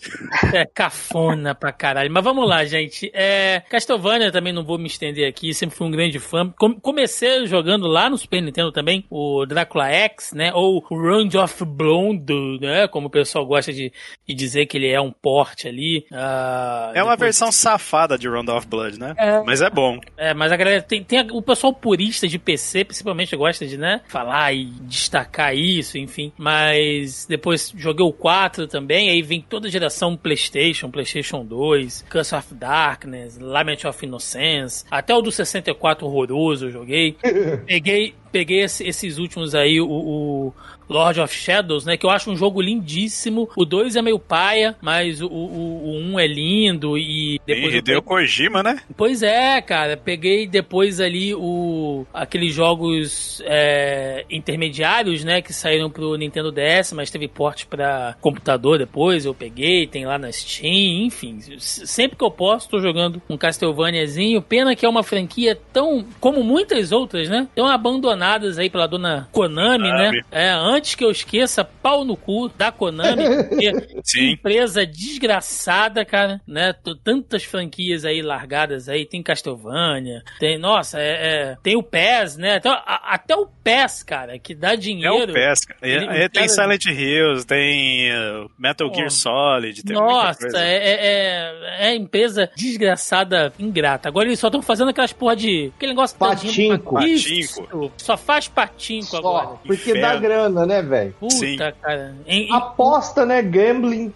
É 0.53 0.65
cafona 0.65 1.53
pra 1.55 1.71
caralho. 1.71 2.11
Mas 2.11 2.23
vamos 2.23 2.47
lá, 2.47 2.63
gente. 2.65 3.11
É, 3.13 3.61
Castlevania 3.69 4.31
também 4.31 4.53
não 4.53 4.63
vou 4.63 4.77
me 4.77 4.87
estender 4.87 5.27
aqui, 5.27 5.53
sempre 5.53 5.75
fui 5.75 5.87
um 5.87 5.91
grande 5.91 6.19
fã. 6.19 6.49
Com- 6.57 6.79
comecei 6.79 7.45
jogando 7.45 7.87
lá 7.87 8.09
no 8.09 8.17
Super 8.17 8.41
Nintendo 8.41 8.71
também, 8.71 9.00
o 9.09 9.45
Drácula 9.45 9.89
X, 9.89 10.33
né? 10.33 10.51
Ou 10.53 10.83
o 10.89 10.95
Round 10.95 11.37
of 11.37 11.65
Blood, 11.65 12.59
né? 12.61 12.87
Como 12.87 13.07
o 13.07 13.09
pessoal 13.09 13.45
gosta 13.45 13.71
de, 13.73 13.91
de 14.27 14.33
dizer 14.35 14.65
que 14.65 14.77
ele 14.77 14.89
é 14.89 14.99
um 14.99 15.11
porte 15.11 15.67
ali. 15.67 16.05
Ah, 16.11 16.91
É 16.95 17.03
uma 17.03 17.15
versão 17.15 17.51
safada 17.51 18.17
de 18.17 18.27
Round 18.27 18.49
of 18.51 18.67
Blood, 18.67 18.99
né? 18.99 19.13
É. 19.17 19.41
Mas 19.43 19.61
é 19.61 19.69
bom. 19.69 19.99
É, 20.17 20.33
mas 20.33 20.51
a 20.51 20.55
galera 20.57 20.81
tem, 20.81 21.03
tem 21.03 21.19
a- 21.19 21.27
o 21.31 21.41
pessoal 21.41 21.73
purista 21.73 22.27
de 22.27 22.37
PC, 22.39 22.83
principalmente, 22.85 23.35
gosta 23.35 23.65
de, 23.65 23.77
né, 23.77 24.01
falar 24.07 24.53
e 24.53 24.65
destacar 24.65 25.55
isso, 25.55 25.97
enfim. 25.97 26.31
Mas 26.37 27.25
depois 27.27 27.73
joguei 27.75 28.05
o 28.05 28.11
4 28.13 28.67
também, 28.67 29.09
aí 29.09 29.21
vem 29.21 29.41
toda 29.41 29.67
a 29.67 29.71
geração 29.71 30.15
PlayStation, 30.17 30.89
PlayStation 30.89 31.43
2, 31.45 32.05
Curse 32.09 32.35
of 32.35 32.53
Darkness, 32.53 33.37
Lament 33.39 33.85
of 33.85 34.05
Innocence, 34.05 34.85
até 34.89 35.13
o 35.15 35.21
do 35.21 35.31
64 35.31 36.05
horroroso 36.05 36.67
eu 36.67 36.71
joguei. 36.71 37.15
Peguei, 37.65 38.13
peguei 38.31 38.61
esse- 38.61 38.83
esses 38.87 39.17
últimos 39.17 39.53
aí, 39.53 39.79
o, 39.81 39.87
o 39.89 40.53
Lord 40.91 41.19
of 41.21 41.33
Shadows, 41.33 41.85
né? 41.85 41.95
Que 41.95 42.05
eu 42.05 42.09
acho 42.09 42.29
um 42.29 42.35
jogo 42.35 42.61
lindíssimo. 42.61 43.49
O 43.55 43.65
2 43.65 43.95
é 43.95 44.01
meio 44.01 44.19
paia, 44.19 44.75
mas 44.81 45.21
o 45.21 45.27
1 45.27 45.29
o, 45.29 45.83
o 45.83 45.97
um 45.97 46.19
é 46.19 46.27
lindo 46.27 46.97
e 46.97 47.39
depois 47.45 47.73
e 47.73 47.77
eu 47.77 47.81
deu 47.81 48.01
Kojima, 48.01 48.61
né? 48.61 48.79
Pois 48.97 49.23
é, 49.23 49.61
cara. 49.61 49.95
Peguei 49.95 50.47
depois 50.47 50.99
ali 50.99 51.33
o 51.33 52.05
aqueles 52.13 52.53
jogos 52.53 53.41
é, 53.45 54.25
intermediários, 54.29 55.23
né, 55.23 55.41
que 55.41 55.53
saíram 55.53 55.89
pro 55.89 56.15
Nintendo 56.15 56.51
DS, 56.51 56.93
mas 56.93 57.09
teve 57.09 57.27
porte 57.27 57.65
pra 57.65 58.15
computador 58.19 58.77
depois. 58.77 59.25
Eu 59.25 59.33
peguei, 59.33 59.87
tem 59.87 60.05
lá 60.05 60.17
na 60.17 60.31
Steam, 60.31 61.05
enfim. 61.05 61.39
Sempre 61.59 62.17
que 62.17 62.23
eu 62.23 62.31
posso, 62.31 62.69
tô 62.69 62.79
jogando 62.79 63.21
um 63.29 63.37
Castlevaniazinho. 63.37 64.41
Pena 64.41 64.75
que 64.75 64.85
é 64.85 64.89
uma 64.89 65.03
franquia 65.03 65.57
tão, 65.71 66.05
como 66.19 66.43
muitas 66.43 66.91
outras, 66.91 67.29
né, 67.29 67.47
tão 67.55 67.67
abandonadas 67.67 68.57
aí 68.57 68.69
pela 68.69 68.87
dona 68.87 69.29
Konami, 69.31 69.89
Konami. 69.89 70.17
né? 70.17 70.21
É, 70.31 70.49
antes 70.49 70.80
que 70.95 71.03
eu 71.03 71.11
esqueça, 71.11 71.63
pau 71.63 72.03
no 72.03 72.15
cu 72.17 72.49
da 72.49 72.71
Konami, 72.71 73.23
porque 73.47 73.71
Sim. 74.03 74.31
empresa 74.31 74.85
desgraçada, 74.85 76.03
cara, 76.05 76.41
né? 76.47 76.73
Tantas 77.03 77.43
franquias 77.43 78.03
aí 78.05 78.21
largadas 78.21 78.89
aí, 78.89 79.05
tem 79.05 79.21
Castlevania, 79.23 80.23
tem, 80.39 80.57
nossa, 80.57 80.99
é, 80.99 81.11
é- 81.51 81.57
tem 81.63 81.75
o 81.77 81.83
PES, 81.83 82.37
né? 82.37 82.55
Até, 82.55 82.69
a- 82.69 83.01
até 83.13 83.35
o 83.35 83.45
PES, 83.45 84.03
cara, 84.03 84.37
que 84.39 84.53
dá 84.55 84.73
É 84.73 84.77
dinheiro. 84.77 85.31
o 85.31 85.33
pesca. 85.33 85.75
Ele- 85.81 86.05
É, 86.07 86.23
é, 86.23 86.29
tem 86.29 86.47
cara- 86.47 86.49
Silent 86.49 86.85
Hills, 86.85 87.45
tem 87.45 88.11
uh, 88.11 88.49
Metal 88.57 88.89
Pô. 88.89 88.95
Gear 88.95 89.09
Solid, 89.11 89.83
tem 89.83 89.95
Nossa, 89.95 90.39
coisa. 90.39 90.59
é, 90.59 90.75
é, 90.75 90.97
é, 91.01 91.87
é 91.89 91.95
empresa 91.95 92.49
desgraçada, 92.55 93.53
ingrata. 93.59 94.07
Agora 94.09 94.27
eles 94.27 94.39
só 94.39 94.47
estão 94.47 94.61
fazendo 94.61 94.89
aquelas 94.89 95.13
porra 95.13 95.35
de. 95.35 95.71
aquele 95.75 95.91
negócio 95.93 96.17
Patinco. 96.17 96.99
Isso, 97.01 97.61
Patinco. 97.61 97.91
Só 97.97 98.17
faz 98.17 98.47
patinco 98.47 99.15
agora. 99.17 99.47
Só, 99.47 99.59
porque 99.65 99.93
dá 99.93 99.99
Inferno. 100.15 100.21
grana, 100.21 100.65
né, 100.65 100.70
velho? 100.79 101.15
Puta, 101.19 101.33
Sim. 101.35 101.57
cara. 101.81 102.15
Em- 102.27 102.49
em- 102.49 102.53
Aposta, 102.53 103.25
né? 103.25 103.41
Gambling. 103.41 104.13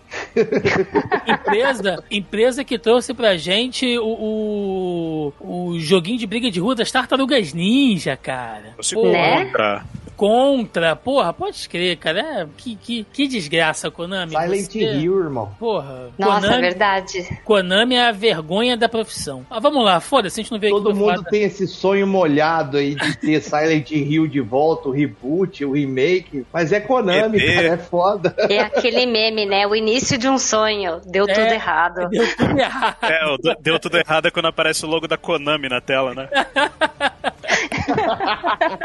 empresa, 1.28 2.04
empresa 2.12 2.64
que 2.64 2.78
trouxe 2.78 3.14
pra 3.14 3.36
gente 3.38 3.98
o, 3.98 5.34
o, 5.42 5.74
o 5.74 5.80
joguinho 5.80 6.20
de 6.20 6.28
briga 6.28 6.52
de 6.52 6.60
rua 6.60 6.76
das 6.76 6.92
tartarugas 6.92 7.52
ninja, 7.54 8.16
cara. 8.16 8.74
Você 8.78 8.96
Né? 8.96 9.46
contra. 9.46 9.84
Contra, 10.16 10.96
porra, 10.96 11.34
pode 11.34 11.68
crer, 11.68 11.98
cara. 11.98 12.20
É, 12.20 12.48
que, 12.58 12.76
que, 12.76 13.04
que 13.12 13.28
desgraça, 13.28 13.92
Konami. 13.92 14.32
Silent 14.32 14.72
Você- 14.72 14.80
Hill, 14.80 15.20
irmão. 15.20 15.52
Porra, 15.60 16.10
Nossa, 16.18 16.38
é 16.38 16.42
Konami, 16.50 16.62
verdade. 16.62 17.40
Konami 17.44 17.96
é 17.96 18.08
a 18.08 18.12
vergonha 18.12 18.78
da 18.78 18.88
profissão. 18.88 19.46
Ah, 19.50 19.60
vamos 19.60 19.84
lá, 19.84 20.00
foda-se, 20.00 20.40
a 20.40 20.44
gente 20.44 20.52
não 20.52 20.60
veio 20.60 20.74
Todo 20.76 20.96
mundo 20.96 21.24
tem 21.26 21.44
esse 21.44 21.68
sonho 21.68 22.08
molhado 22.08 22.78
aí 22.78 22.96
de 22.96 23.18
ter 23.18 23.42
Silent 23.44 23.92
Hill 23.92 24.28
de 24.28 24.40
volta, 24.42 24.90
o 24.90 24.92
reboot, 24.92 25.64
o 25.66 25.74
remake. 25.74 26.46
Mas 26.54 26.72
é 26.72 26.80
Konami, 26.80 27.38
ET. 27.38 27.56
cara, 27.56 27.68
é 27.68 27.78
foda. 27.78 28.36
É 28.50 28.60
aquele 28.60 29.06
meme, 29.06 29.46
né? 29.46 29.68
O 29.68 29.76
início 29.76 30.18
de 30.18 30.28
um 30.30 30.38
sonho. 30.38 31.02
Deu 31.06 31.26
É. 31.28 31.34
tudo 31.34 31.54
errado. 31.54 32.10
Deu 32.10 32.36
tudo 32.38 32.60
errado. 32.60 32.98
É, 33.04 33.56
deu 33.62 33.80
tudo 33.80 33.98
errado 33.98 34.32
quando 34.32 34.48
aparece 34.48 34.86
o 34.86 34.88
logo 34.90 35.08
da 35.08 35.18
Konami 35.18 35.68
na 35.70 35.82
tela, 35.82 36.14
né? 36.14 36.30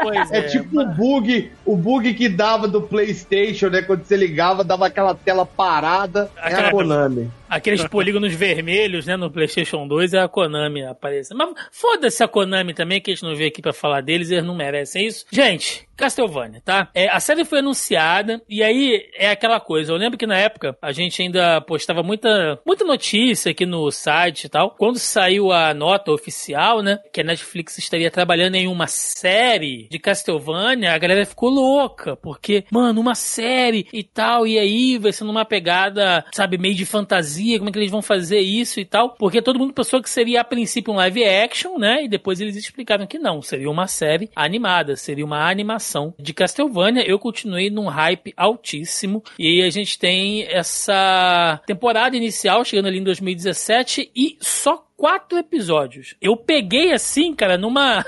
Pois 0.01 0.31
É, 0.31 0.43
tipo 0.43 0.79
o 0.81 0.85
bug, 0.85 1.20
o 1.65 1.75
bug 1.77 2.13
que 2.13 2.27
dava 2.29 2.67
do 2.67 2.81
PlayStation, 2.81 3.67
né? 3.69 3.81
Quando 3.81 4.03
você 4.03 4.15
ligava, 4.15 4.63
dava 4.63 4.87
aquela 4.87 5.13
tela 5.15 5.45
parada. 5.45 6.29
É 6.37 6.47
Aquela- 6.47 6.67
a 6.67 6.71
Konami. 6.71 7.31
Aqueles 7.49 7.83
polígonos 7.85 8.33
vermelhos, 8.33 9.05
né, 9.05 9.17
no 9.17 9.29
PlayStation 9.29 9.85
2 9.85 10.13
é 10.13 10.19
a 10.19 10.27
Konami 10.27 10.83
aparecendo. 10.85 11.37
Mas 11.37 11.49
foda-se 11.71 12.23
a 12.23 12.27
Konami 12.27 12.73
também, 12.73 13.01
que 13.01 13.11
a 13.11 13.13
gente 13.13 13.23
não 13.23 13.35
veio 13.35 13.49
aqui 13.49 13.61
pra 13.61 13.73
falar 13.73 13.99
deles, 14.01 14.31
eles 14.31 14.45
não 14.45 14.55
merecem 14.55 15.05
isso. 15.05 15.25
Gente, 15.29 15.85
Castlevania, 15.95 16.61
tá? 16.63 16.89
É, 16.93 17.07
a 17.09 17.19
série 17.19 17.45
foi 17.45 17.59
anunciada 17.59 18.41
e 18.49 18.63
aí 18.63 19.09
é 19.15 19.29
aquela 19.29 19.59
coisa. 19.59 19.91
Eu 19.91 19.97
lembro 19.97 20.17
que 20.17 20.25
na 20.25 20.37
época 20.37 20.75
a 20.81 20.91
gente 20.91 21.21
ainda 21.21 21.61
postava 21.61 22.01
muita, 22.01 22.59
muita 22.65 22.83
notícia 22.83 23.51
aqui 23.51 23.65
no 23.65 23.91
site 23.91 24.45
e 24.45 24.49
tal. 24.49 24.71
Quando 24.71 24.97
saiu 24.97 25.51
a 25.51 25.73
nota 25.73 26.11
oficial, 26.11 26.81
né, 26.81 26.99
que 27.13 27.21
a 27.21 27.23
Netflix 27.23 27.77
estaria 27.77 28.09
trabalhando 28.09 28.55
em 28.55 28.67
uma 28.67 28.87
série 28.87 29.87
de 29.89 29.99
Castlevania, 29.99 30.93
a 30.93 30.97
galera 30.97 31.25
ficou 31.25 31.49
louca, 31.49 32.15
porque, 32.15 32.65
mano, 32.71 32.99
uma 32.99 33.15
série 33.15 33.87
e 33.93 34.03
tal, 34.03 34.47
e 34.47 34.57
aí 34.57 34.97
vai 34.97 35.11
ser 35.11 35.23
numa 35.23 35.45
pegada, 35.45 36.25
sabe, 36.31 36.57
meio 36.57 36.75
de 36.75 36.85
fantasia, 36.85 37.57
como 37.57 37.69
é 37.69 37.73
que 37.73 37.79
eles 37.79 37.91
vão 37.91 38.01
fazer 38.01 38.39
isso 38.39 38.79
e 38.79 38.85
tal, 38.85 39.15
porque 39.15 39.41
todo 39.41 39.59
mundo 39.59 39.73
pensou 39.73 40.01
que 40.01 40.09
seria 40.09 40.41
a 40.41 40.45
princípio 40.45 40.93
um 40.93 40.97
live 40.97 41.23
action, 41.23 41.77
né, 41.77 42.03
e 42.03 42.07
depois 42.07 42.41
eles 42.41 42.55
explicaram 42.55 43.05
que 43.05 43.19
não, 43.19 43.41
seria 43.41 43.69
uma 43.69 43.87
série 43.87 44.29
animada, 44.35 44.95
seria 44.95 45.25
uma 45.25 45.49
animação 45.49 45.90
de 46.19 46.33
Castlevania. 46.33 47.03
Eu 47.07 47.19
continuei 47.19 47.69
num 47.69 47.87
hype 47.87 48.33
altíssimo, 48.35 49.23
e 49.37 49.61
a 49.61 49.69
gente 49.69 49.97
tem 49.97 50.43
essa 50.43 51.61
temporada 51.65 52.15
inicial 52.15 52.63
chegando 52.63 52.87
ali 52.87 52.99
em 52.99 53.03
2017 53.03 54.11
e 54.15 54.37
só 54.39 54.85
quatro 55.01 55.35
episódios. 55.39 56.13
Eu 56.21 56.37
peguei 56.37 56.93
assim, 56.93 57.33
cara, 57.33 57.57
numa 57.57 58.05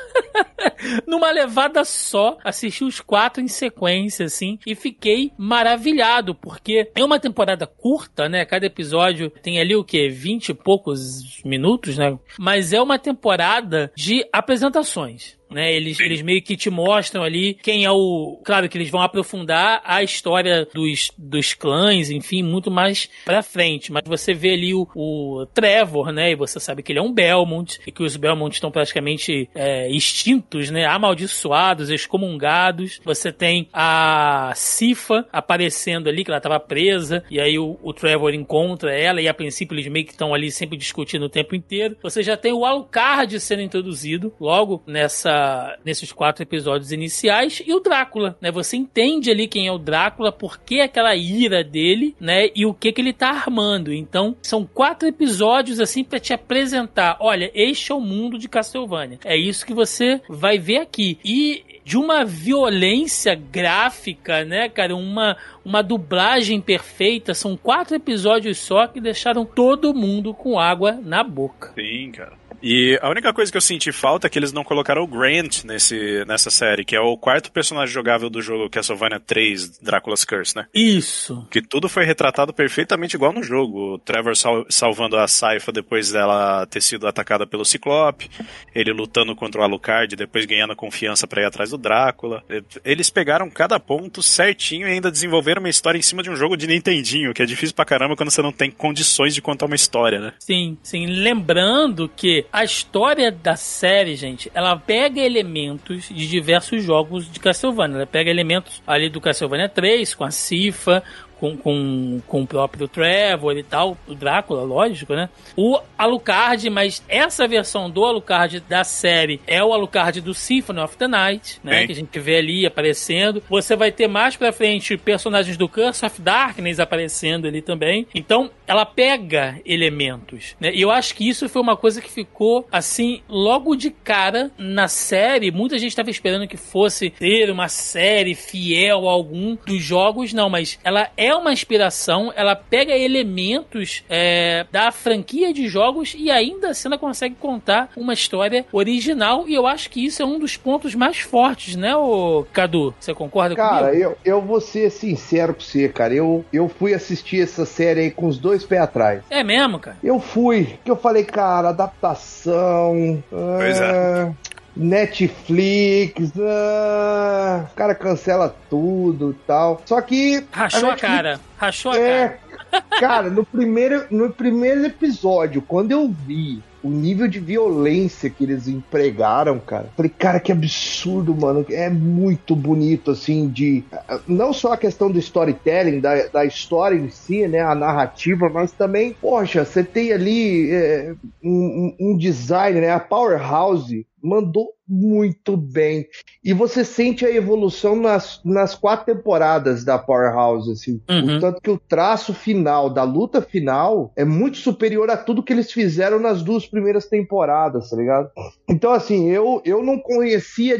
numa 1.07 1.31
levada 1.31 1.83
só, 1.83 2.37
assisti 2.43 2.83
os 2.83 3.01
quatro 3.01 3.41
em 3.41 3.47
sequência 3.47 4.27
assim 4.27 4.59
e 4.63 4.75
fiquei 4.75 5.31
maravilhado, 5.35 6.35
porque 6.35 6.91
é 6.93 7.03
uma 7.03 7.19
temporada 7.19 7.65
curta, 7.65 8.29
né? 8.29 8.45
Cada 8.45 8.67
episódio 8.67 9.31
tem 9.41 9.59
ali 9.59 9.75
o 9.75 9.83
que 9.83 10.07
20 10.07 10.49
e 10.49 10.53
poucos 10.53 11.41
minutos, 11.43 11.97
né? 11.97 12.15
Mas 12.37 12.73
é 12.73 12.79
uma 12.79 12.99
temporada 12.99 13.91
de 13.95 14.23
apresentações. 14.31 15.35
Né, 15.53 15.73
eles, 15.73 15.99
eles 15.99 16.21
meio 16.21 16.41
que 16.41 16.57
te 16.57 16.69
mostram 16.69 17.23
ali 17.23 17.53
quem 17.55 17.85
é 17.85 17.91
o. 17.91 18.39
Claro 18.43 18.67
que 18.67 18.77
eles 18.77 18.89
vão 18.89 19.01
aprofundar 19.01 19.81
a 19.85 20.03
história 20.03 20.67
dos, 20.73 21.11
dos 21.17 21.53
clãs, 21.53 22.09
enfim, 22.09 22.41
muito 22.41 22.71
mais 22.71 23.09
pra 23.23 23.43
frente. 23.43 23.91
Mas 23.91 24.03
você 24.05 24.33
vê 24.33 24.53
ali 24.53 24.73
o, 24.73 24.87
o 24.95 25.45
Trevor, 25.53 26.11
né? 26.11 26.31
E 26.31 26.35
você 26.35 26.59
sabe 26.59 26.81
que 26.81 26.91
ele 26.91 26.99
é 26.99 27.01
um 27.01 27.13
Belmont, 27.13 27.79
e 27.85 27.91
que 27.91 28.03
os 28.03 28.15
Belmont 28.15 28.53
estão 28.53 28.71
praticamente 28.71 29.49
é, 29.53 29.89
extintos, 29.89 30.69
né? 30.69 30.85
Amaldiçoados, 30.85 31.89
excomungados. 31.89 32.99
Você 33.03 33.31
tem 33.31 33.67
a 33.71 34.51
Sifa 34.55 35.27
aparecendo 35.31 36.09
ali, 36.09 36.23
que 36.23 36.31
ela 36.31 36.37
estava 36.37 36.59
presa, 36.59 37.23
e 37.29 37.39
aí 37.39 37.59
o, 37.59 37.77
o 37.81 37.93
Trevor 37.93 38.33
encontra 38.33 38.93
ela, 38.93 39.21
e 39.21 39.27
a 39.27 39.33
princípio 39.33 39.75
eles 39.75 39.87
meio 39.87 40.05
que 40.05 40.11
estão 40.11 40.33
ali 40.33 40.51
sempre 40.51 40.77
discutindo 40.77 41.23
o 41.25 41.29
tempo 41.29 41.55
inteiro. 41.55 41.97
Você 42.01 42.23
já 42.23 42.35
tem 42.35 42.53
o 42.53 42.65
Alucard 42.65 43.39
sendo 43.39 43.61
introduzido 43.61 44.33
logo 44.39 44.81
nessa 44.87 45.42
nesses 45.83 46.11
quatro 46.11 46.43
episódios 46.43 46.91
iniciais 46.91 47.61
e 47.65 47.73
o 47.73 47.79
Drácula, 47.79 48.37
né? 48.41 48.51
Você 48.51 48.77
entende 48.77 49.31
ali 49.31 49.47
quem 49.47 49.67
é 49.67 49.71
o 49.71 49.77
Drácula, 49.77 50.31
por 50.31 50.59
que 50.59 50.81
aquela 50.81 51.15
ira 51.15 51.63
dele, 51.63 52.15
né? 52.19 52.49
E 52.55 52.65
o 52.65 52.73
que 52.73 52.91
que 52.91 53.01
ele 53.01 53.13
tá 53.13 53.29
armando. 53.29 53.93
Então, 53.93 54.35
são 54.41 54.65
quatro 54.65 55.07
episódios 55.07 55.79
assim 55.79 56.03
para 56.03 56.19
te 56.19 56.33
apresentar, 56.33 57.17
olha, 57.19 57.51
este 57.53 57.91
é 57.91 57.95
o 57.95 57.99
mundo 57.99 58.37
de 58.37 58.49
Castlevania. 58.49 59.19
É 59.23 59.35
isso 59.35 59.65
que 59.65 59.73
você 59.73 60.21
vai 60.29 60.57
ver 60.57 60.77
aqui. 60.77 61.17
E 61.23 61.63
de 61.85 61.97
uma 61.97 62.23
violência 62.23 63.35
gráfica, 63.35 64.45
né, 64.45 64.69
cara? 64.69 64.95
Uma, 64.95 65.37
uma 65.63 65.81
dublagem 65.81 66.61
perfeita. 66.61 67.33
São 67.33 67.57
quatro 67.57 67.95
episódios 67.95 68.57
só 68.57 68.87
que 68.87 69.01
deixaram 69.01 69.45
todo 69.45 69.93
mundo 69.93 70.33
com 70.33 70.57
água 70.57 70.93
na 71.03 71.23
boca. 71.23 71.73
Sim, 71.75 72.11
cara. 72.11 72.33
E 72.63 72.97
a 73.01 73.09
única 73.09 73.33
coisa 73.33 73.51
que 73.51 73.57
eu 73.57 73.61
senti 73.61 73.91
falta 73.91 74.27
é 74.27 74.29
que 74.29 74.39
eles 74.39 74.53
não 74.53 74.63
colocaram 74.63 75.03
o 75.03 75.07
Grant 75.07 75.65
nesse, 75.65 76.23
nessa 76.25 76.49
série, 76.49 76.85
que 76.85 76.95
é 76.95 76.99
o 77.01 77.17
quarto 77.17 77.51
personagem 77.51 77.93
jogável 77.93 78.29
do 78.29 78.41
jogo 78.41 78.69
Castlevania 78.69 79.19
3, 79.19 79.79
Drácula's 79.79 80.23
Curse, 80.23 80.55
né? 80.55 80.65
Isso. 80.73 81.45
Que 81.51 81.61
tudo 81.61 81.89
foi 81.89 82.05
retratado 82.05 82.53
perfeitamente 82.53 83.17
igual 83.17 83.33
no 83.33 83.43
jogo. 83.43 83.95
O 83.95 83.99
Trevor 83.99 84.37
sal 84.37 84.65
salvando 84.69 85.17
a 85.17 85.27
Saifa 85.27 85.73
depois 85.73 86.11
dela 86.11 86.65
ter 86.67 86.81
sido 86.81 87.05
atacada 87.05 87.45
pelo 87.45 87.65
Ciclope, 87.65 88.29
ele 88.73 88.93
lutando 88.93 89.35
contra 89.35 89.59
o 89.59 89.63
Alucard, 89.65 90.15
depois 90.15 90.45
ganhando 90.45 90.73
confiança 90.73 91.27
para 91.27 91.41
ir 91.41 91.45
atrás 91.45 91.71
do 91.71 91.77
Drácula. 91.77 92.45
Eles 92.85 93.09
pegaram 93.09 93.49
cada 93.49 93.77
ponto 93.77 94.23
certinho 94.23 94.87
e 94.87 94.91
ainda 94.91 95.11
desenvolveram 95.11 95.61
uma 95.61 95.69
história 95.69 95.99
em 95.99 96.01
cima 96.01 96.23
de 96.23 96.29
um 96.29 96.35
jogo 96.35 96.55
de 96.55 96.65
Nintendinho, 96.65 97.33
que 97.33 97.43
é 97.43 97.45
difícil 97.45 97.75
pra 97.75 97.83
caramba 97.83 98.15
quando 98.15 98.31
você 98.31 98.41
não 98.41 98.53
tem 98.53 98.71
condições 98.71 99.35
de 99.35 99.41
contar 99.41 99.65
uma 99.65 99.75
história, 99.75 100.21
né? 100.21 100.33
Sim, 100.39 100.77
sim. 100.81 101.07
Lembrando 101.07 102.07
que 102.07 102.45
a 102.53 102.63
história 102.63 103.31
da 103.31 103.55
série, 103.55 104.15
gente, 104.15 104.51
ela 104.53 104.77
pega 104.77 105.19
elementos 105.19 106.07
de 106.07 106.27
diversos 106.27 106.83
jogos 106.83 107.29
de 107.29 107.39
Castlevania. 107.39 107.95
Ela 107.95 108.05
pega 108.05 108.29
elementos 108.29 108.79
ali 108.85 109.09
do 109.09 109.19
Castlevania 109.19 109.67
3, 109.67 110.13
com 110.13 110.23
a 110.23 110.29
Cifa, 110.29 111.01
com, 111.43 111.57
com, 111.57 112.21
com 112.25 112.41
o 112.43 112.47
próprio 112.47 112.87
Trevor 112.87 113.57
e 113.57 113.63
tal, 113.63 113.97
o 114.07 114.15
Drácula, 114.15 114.61
lógico, 114.61 115.13
né? 115.13 115.27
O 115.57 115.77
Alucard, 115.97 116.69
mas 116.69 117.03
essa 117.09 117.45
versão 117.45 117.89
do 117.89 118.05
Alucard 118.05 118.61
da 118.61 118.85
série 118.85 119.41
é 119.45 119.61
o 119.61 119.73
Alucard 119.73 120.21
do 120.21 120.33
Symphony 120.33 120.79
of 120.79 120.95
the 120.95 121.05
Night, 121.05 121.59
né? 121.61 121.81
Sim. 121.81 121.85
Que 121.87 121.91
a 121.91 121.95
gente 121.95 122.19
vê 122.19 122.37
ali 122.37 122.65
aparecendo. 122.65 123.43
Você 123.49 123.75
vai 123.75 123.91
ter 123.91 124.07
mais 124.07 124.37
pra 124.37 124.53
frente 124.53 124.95
personagens 124.95 125.57
do 125.57 125.67
Curse 125.67 126.05
of 126.05 126.21
Darkness 126.21 126.79
aparecendo 126.79 127.45
ali 127.45 127.61
também. 127.61 128.07
Então, 128.15 128.49
ela 128.65 128.85
pega 128.85 129.59
elementos, 129.65 130.55
né? 130.61 130.73
E 130.73 130.81
eu 130.81 130.91
acho 130.91 131.13
que 131.13 131.27
isso 131.27 131.49
foi 131.49 131.61
uma 131.61 131.75
coisa 131.75 132.01
que 132.01 132.09
ficou, 132.09 132.65
assim, 132.71 133.21
logo 133.27 133.75
de 133.75 133.89
cara 133.89 134.49
na 134.57 134.87
série. 134.87 135.51
Muita 135.51 135.77
gente 135.77 135.89
estava 135.89 136.09
esperando 136.09 136.47
que 136.47 136.55
fosse 136.55 137.09
ter 137.09 137.49
uma 137.49 137.67
série 137.67 138.33
fiel 138.33 139.09
a 139.09 139.11
algum 139.11 139.57
dos 139.65 139.83
jogos, 139.83 140.31
não, 140.31 140.49
mas 140.49 140.79
ela 140.85 141.11
é 141.17 141.32
uma 141.35 141.53
inspiração, 141.53 142.31
ela 142.35 142.55
pega 142.55 142.97
elementos 142.97 144.03
é, 144.09 144.65
da 144.71 144.91
franquia 144.91 145.53
de 145.53 145.67
jogos 145.67 146.15
e 146.17 146.29
ainda 146.29 146.69
assim 146.69 146.87
ela 146.87 146.97
consegue 146.97 147.35
contar 147.35 147.89
uma 147.95 148.13
história 148.13 148.65
original. 148.71 149.45
E 149.47 149.53
eu 149.53 149.67
acho 149.67 149.89
que 149.89 150.05
isso 150.05 150.21
é 150.21 150.25
um 150.25 150.39
dos 150.39 150.57
pontos 150.57 150.95
mais 150.95 151.19
fortes, 151.19 151.75
né, 151.75 151.95
o 151.95 152.45
Cadu? 152.51 152.93
Você 152.99 153.13
concorda 153.13 153.55
cara, 153.55 153.87
comigo? 153.87 153.87
Cara, 153.87 153.97
eu, 153.97 154.17
eu 154.23 154.41
vou 154.41 154.61
ser 154.61 154.89
sincero 154.89 155.53
pra 155.53 155.63
você, 155.63 155.89
cara. 155.89 156.13
Eu, 156.13 156.45
eu 156.51 156.67
fui 156.67 156.93
assistir 156.93 157.41
essa 157.41 157.65
série 157.65 158.01
aí 158.01 158.11
com 158.11 158.27
os 158.27 158.37
dois 158.37 158.63
pés 158.63 158.81
atrás. 158.81 159.23
É 159.29 159.43
mesmo, 159.43 159.79
cara? 159.79 159.97
Eu 160.03 160.19
fui, 160.19 160.77
que 160.83 160.91
eu 160.91 160.95
falei, 160.95 161.23
cara, 161.23 161.69
adaptação. 161.69 163.23
Pois 163.29 163.79
é. 163.79 163.83
é. 163.83 164.53
Netflix, 164.75 166.31
ah, 166.39 167.67
o 167.71 167.75
cara 167.75 167.93
cancela 167.93 168.55
tudo 168.69 169.31
e 169.31 169.45
tal. 169.45 169.81
Só 169.85 170.01
que. 170.01 170.43
Rachou 170.51 170.89
a, 170.89 170.93
a 170.93 170.97
cara. 170.97 171.39
Rachou 171.57 171.91
a 171.91 171.97
é, 171.97 172.27
cara. 172.27 172.43
Cara, 172.99 173.29
no 173.29 173.45
primeiro, 173.45 174.05
no 174.09 174.31
primeiro 174.31 174.83
episódio, 174.83 175.61
quando 175.61 175.91
eu 175.91 176.07
vi 176.09 176.59
o 176.83 176.89
nível 176.89 177.27
de 177.27 177.39
violência 177.39 178.29
que 178.29 178.43
eles 178.43 178.67
empregaram, 178.67 179.57
cara. 179.57 179.89
Falei, 179.95 180.11
cara, 180.11 180.39
que 180.39 180.51
absurdo, 180.51 181.33
mano. 181.33 181.65
É 181.69 181.89
muito 181.89 182.55
bonito, 182.55 183.11
assim, 183.11 183.47
de. 183.47 183.83
Não 184.27 184.51
só 184.51 184.73
a 184.73 184.77
questão 184.77 185.09
do 185.09 185.17
storytelling, 185.17 186.01
da, 186.01 186.27
da 186.27 186.45
história 186.45 186.95
em 186.95 187.09
si, 187.09 187.47
né? 187.47 187.61
A 187.61 187.73
narrativa, 187.73 188.49
mas 188.49 188.73
também, 188.73 189.15
poxa, 189.19 189.63
você 189.63 189.83
tem 189.83 190.11
ali 190.11 190.71
é, 190.71 191.13
um, 191.41 191.95
um 191.99 192.17
design, 192.17 192.81
né? 192.81 192.91
A 192.91 192.99
Powerhouse 192.99 194.05
mandou 194.23 194.69
muito 194.87 195.57
bem. 195.57 196.07
E 196.43 196.53
você 196.53 196.85
sente 196.85 197.25
a 197.25 197.31
evolução 197.31 197.95
nas, 197.95 198.39
nas 198.43 198.75
quatro 198.75 199.13
temporadas 199.13 199.83
da 199.83 199.97
Powerhouse, 199.97 200.71
assim. 200.71 201.01
Uhum. 201.09 201.39
Tanto 201.39 201.61
que 201.61 201.69
o 201.69 201.77
traço 201.79 202.33
final, 202.33 202.89
da 202.89 203.03
luta 203.03 203.41
final, 203.41 204.11
é 204.15 204.23
muito 204.23 204.57
superior 204.57 205.09
a 205.09 205.17
tudo 205.17 205.43
que 205.43 205.53
eles 205.53 205.71
fizeram 205.71 206.19
nas 206.19 206.41
duas 206.41 206.65
primeiras 206.65 207.07
temporadas, 207.07 207.89
tá 207.89 207.97
ligado? 207.97 208.29
Então, 208.69 208.91
assim, 208.91 209.29
eu, 209.29 209.61
eu 209.65 209.83
não 209.83 209.99
conhecia 209.99 210.79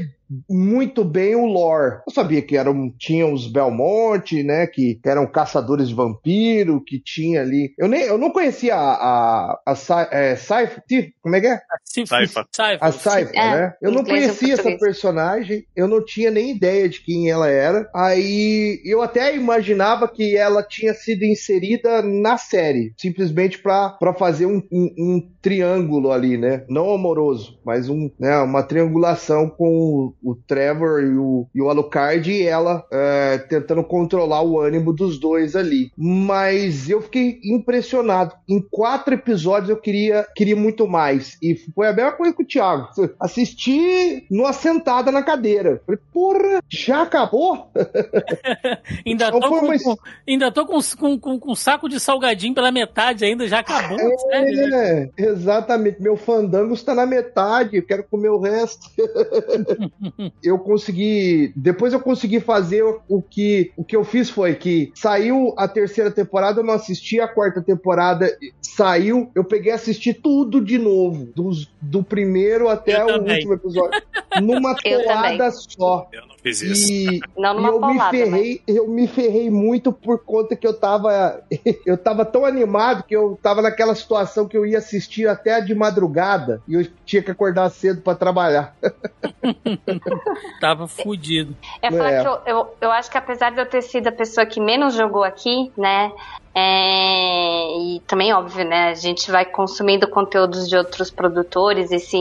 muito 0.50 1.04
bem 1.04 1.36
o 1.36 1.46
lore. 1.46 2.02
Eu 2.08 2.14
sabia 2.14 2.42
que 2.42 2.58
eram, 2.58 2.92
tinha 2.98 3.28
os 3.28 3.48
Belmonte, 3.48 4.44
né, 4.44 4.68
que 4.68 5.00
eram 5.06 5.28
caçadores 5.28 5.90
de 5.90 5.96
vampiro, 5.96 6.84
que 6.84 7.00
tinha 7.00 7.42
ali. 7.42 7.74
Eu 7.78 7.88
nem, 7.88 8.02
eu 8.04 8.18
não 8.18 8.32
conhecia 8.32 8.76
a 8.76 9.04
a, 9.04 9.60
a, 9.66 9.74
a 9.74 10.08
é, 10.12 10.36
Saifa, 10.36 10.84
como 11.22 11.36
é 11.36 11.42
que 11.42 11.48
é? 11.48 11.60
Saifa. 12.52 12.86
A 12.86 12.92
Saifa, 12.92 13.32
é, 13.34 13.56
né? 13.56 13.74
Eu 13.82 13.92
não 13.92 14.04
conhecia 14.04 14.54
essa 14.54 14.72
personagem, 14.78 15.66
eu 15.76 15.88
não 15.88 16.04
tinha 16.04 16.32
nem 16.32 16.52
ideia 16.52 16.88
de 16.88 17.02
quem 17.02 17.30
ela 17.30 17.50
era. 17.50 17.90
Aí 17.94 18.82
eu 18.86 19.02
até 19.02 19.36
imaginava 19.36 20.08
que 20.08 20.36
ela 20.36 20.64
tinha 20.64 20.94
sido 20.94 21.24
inserida 21.24 22.02
na 22.02 22.38
série, 22.38 22.94
simplesmente 22.98 23.60
para 23.60 24.14
fazer 24.18 24.46
um, 24.46 24.62
um, 24.72 24.94
um, 24.98 25.34
triângulo 25.42 26.12
ali, 26.12 26.38
né? 26.38 26.64
Não 26.70 26.94
amoroso, 26.94 27.60
mas 27.66 27.90
um, 27.90 28.10
né, 28.18 28.38
uma 28.40 28.64
triangulação 28.64 29.50
com 29.50 30.14
o 30.24 30.36
Trevor 30.36 31.04
e 31.04 31.18
o, 31.18 31.48
e 31.54 31.62
o 31.62 31.70
Alucard 31.70 32.32
e 32.32 32.44
ela 32.44 32.86
é, 32.92 33.38
tentando 33.38 33.84
controlar 33.84 34.42
o 34.42 34.60
ânimo 34.60 34.94
dos 34.94 35.20
dois 35.20 35.56
ali. 35.56 35.92
Mas 35.98 36.90
eu 36.90 37.02
fiquei 37.02 37.40
impressionado. 37.44 38.36
Em 38.48 38.62
quatro 38.62 39.14
episódios 39.14 39.70
eu 39.70 39.78
queria, 39.78 40.26
queria 40.36 40.56
muito 40.56 40.88
mais. 40.88 41.38
E 41.42 41.56
foi 41.56 41.88
a 41.88 41.94
mesma 41.94 42.14
coisa 42.14 42.34
com 42.34 42.44
o 42.44 42.46
Thiago. 42.46 42.90
Assisti 43.20 44.26
numa 44.32 44.54
sentada 44.54 45.12
na 45.12 45.22
cadeira. 45.22 45.82
Falei, 45.86 46.00
porra, 46.12 46.64
já 46.70 47.02
acabou? 47.02 47.70
ainda, 49.06 49.28
então 49.28 49.40
tô 49.40 49.50
com, 49.50 49.66
uma... 49.66 49.80
com, 49.80 49.96
ainda 50.28 50.52
tô 50.52 50.66
com, 50.66 50.80
com, 50.98 51.20
com, 51.20 51.40
com 51.40 51.52
um 51.52 51.56
saco 51.56 51.90
de 51.90 52.00
salgadinho 52.00 52.54
pela 52.54 52.72
metade 52.72 53.26
ainda, 53.26 53.48
já 53.48 53.60
acabou. 53.60 54.00
É, 54.32 54.52
né? 54.52 55.10
exatamente. 55.18 56.02
Meu 56.02 56.16
fandango 56.16 56.74
está 56.74 56.96
na 56.96 57.06
metade, 57.06 57.78
eu 57.78 57.86
quero 57.86 58.04
comer 58.04 58.30
o 58.30 58.40
resto. 58.40 58.90
eu 60.44 60.60
consegui. 60.60 61.52
Depois 61.56 61.94
eu 61.94 62.00
consegui 62.00 62.40
fazer 62.40 62.84
o 63.08 63.22
que, 63.22 63.72
o 63.76 63.84
que 63.84 63.96
eu 63.96 64.04
fiz 64.04 64.30
foi 64.30 64.56
que 64.56 64.92
saiu 64.94 65.54
a 65.58 65.68
terceira 65.68 66.12
temporada, 66.12 66.60
eu 66.60 66.64
não 66.64 66.74
assisti 66.74 67.20
a 67.20 67.28
quarta 67.28 67.62
temporada, 67.62 68.30
saiu, 68.62 69.30
eu 69.34 69.44
peguei 69.44 69.72
e 69.72 69.76
assisti 69.76 70.14
tudo 70.14 70.64
de 70.64 70.78
novo, 70.78 71.26
dos, 71.36 71.70
do 71.82 72.04
primeiro 72.04 72.70
até 72.70 73.02
eu 73.02 73.06
o 73.06 73.08
também. 73.20 73.36
último 73.36 73.54
episódio, 73.54 74.02
numa 74.42 74.76
toada 74.76 75.52
só. 75.52 76.08
Eu 76.12 76.28
não 76.28 76.33
fiz 76.44 76.62
isso. 76.62 76.92
E, 76.92 77.20
não 77.38 77.54
numa 77.56 77.70
e 77.70 77.72
eu 77.72 77.80
polada, 77.80 78.12
me 78.12 78.18
ferrei, 78.18 78.62
mas... 78.68 78.78
eu 78.78 78.88
me 78.88 79.08
ferrei 79.08 79.50
muito 79.50 79.92
por 79.92 80.24
conta 80.24 80.56
que 80.56 80.68
eu 80.68 80.74
tava 80.74 81.42
eu 81.86 81.98
tava 81.98 82.26
tão 82.26 82.46
animado 82.46 83.04
que 83.04 83.16
eu 83.16 83.40
tava 83.42 83.62
naquela 83.62 83.96
situação 83.96 84.48
que 84.48 84.58
eu 84.58 84.66
ia 84.66 84.78
assistir 84.78 85.28
até 85.28 85.62
de 85.62 85.74
madrugada 85.74 86.62
e 86.68 86.74
eu 86.74 86.86
tinha 87.06 87.24
que 87.24 87.32
acordar 87.32 87.70
cedo 87.70 88.02
para 88.02 88.16
trabalhar. 88.16 88.76
Tava 90.60 90.88
fudido. 90.88 91.56
É 91.82 91.90
falar 91.90 92.12
é. 92.12 92.22
que 92.22 92.28
eu, 92.28 92.42
eu, 92.46 92.76
eu 92.82 92.92
acho 92.92 93.10
que 93.10 93.18
apesar 93.18 93.52
de 93.52 93.60
eu 93.60 93.66
ter 93.66 93.82
sido 93.82 94.08
a 94.08 94.12
pessoa 94.12 94.46
que 94.46 94.60
menos 94.60 94.94
jogou 94.94 95.24
aqui, 95.24 95.72
né? 95.78 96.12
É, 96.56 97.78
e 97.80 98.00
também, 98.02 98.32
óbvio, 98.32 98.64
né? 98.64 98.90
A 98.90 98.94
gente 98.94 99.32
vai 99.32 99.44
consumindo 99.44 100.08
conteúdos 100.08 100.70
de 100.70 100.78
outros 100.78 101.10
produtores 101.10 101.92
e 101.92 102.00
se 102.00 102.18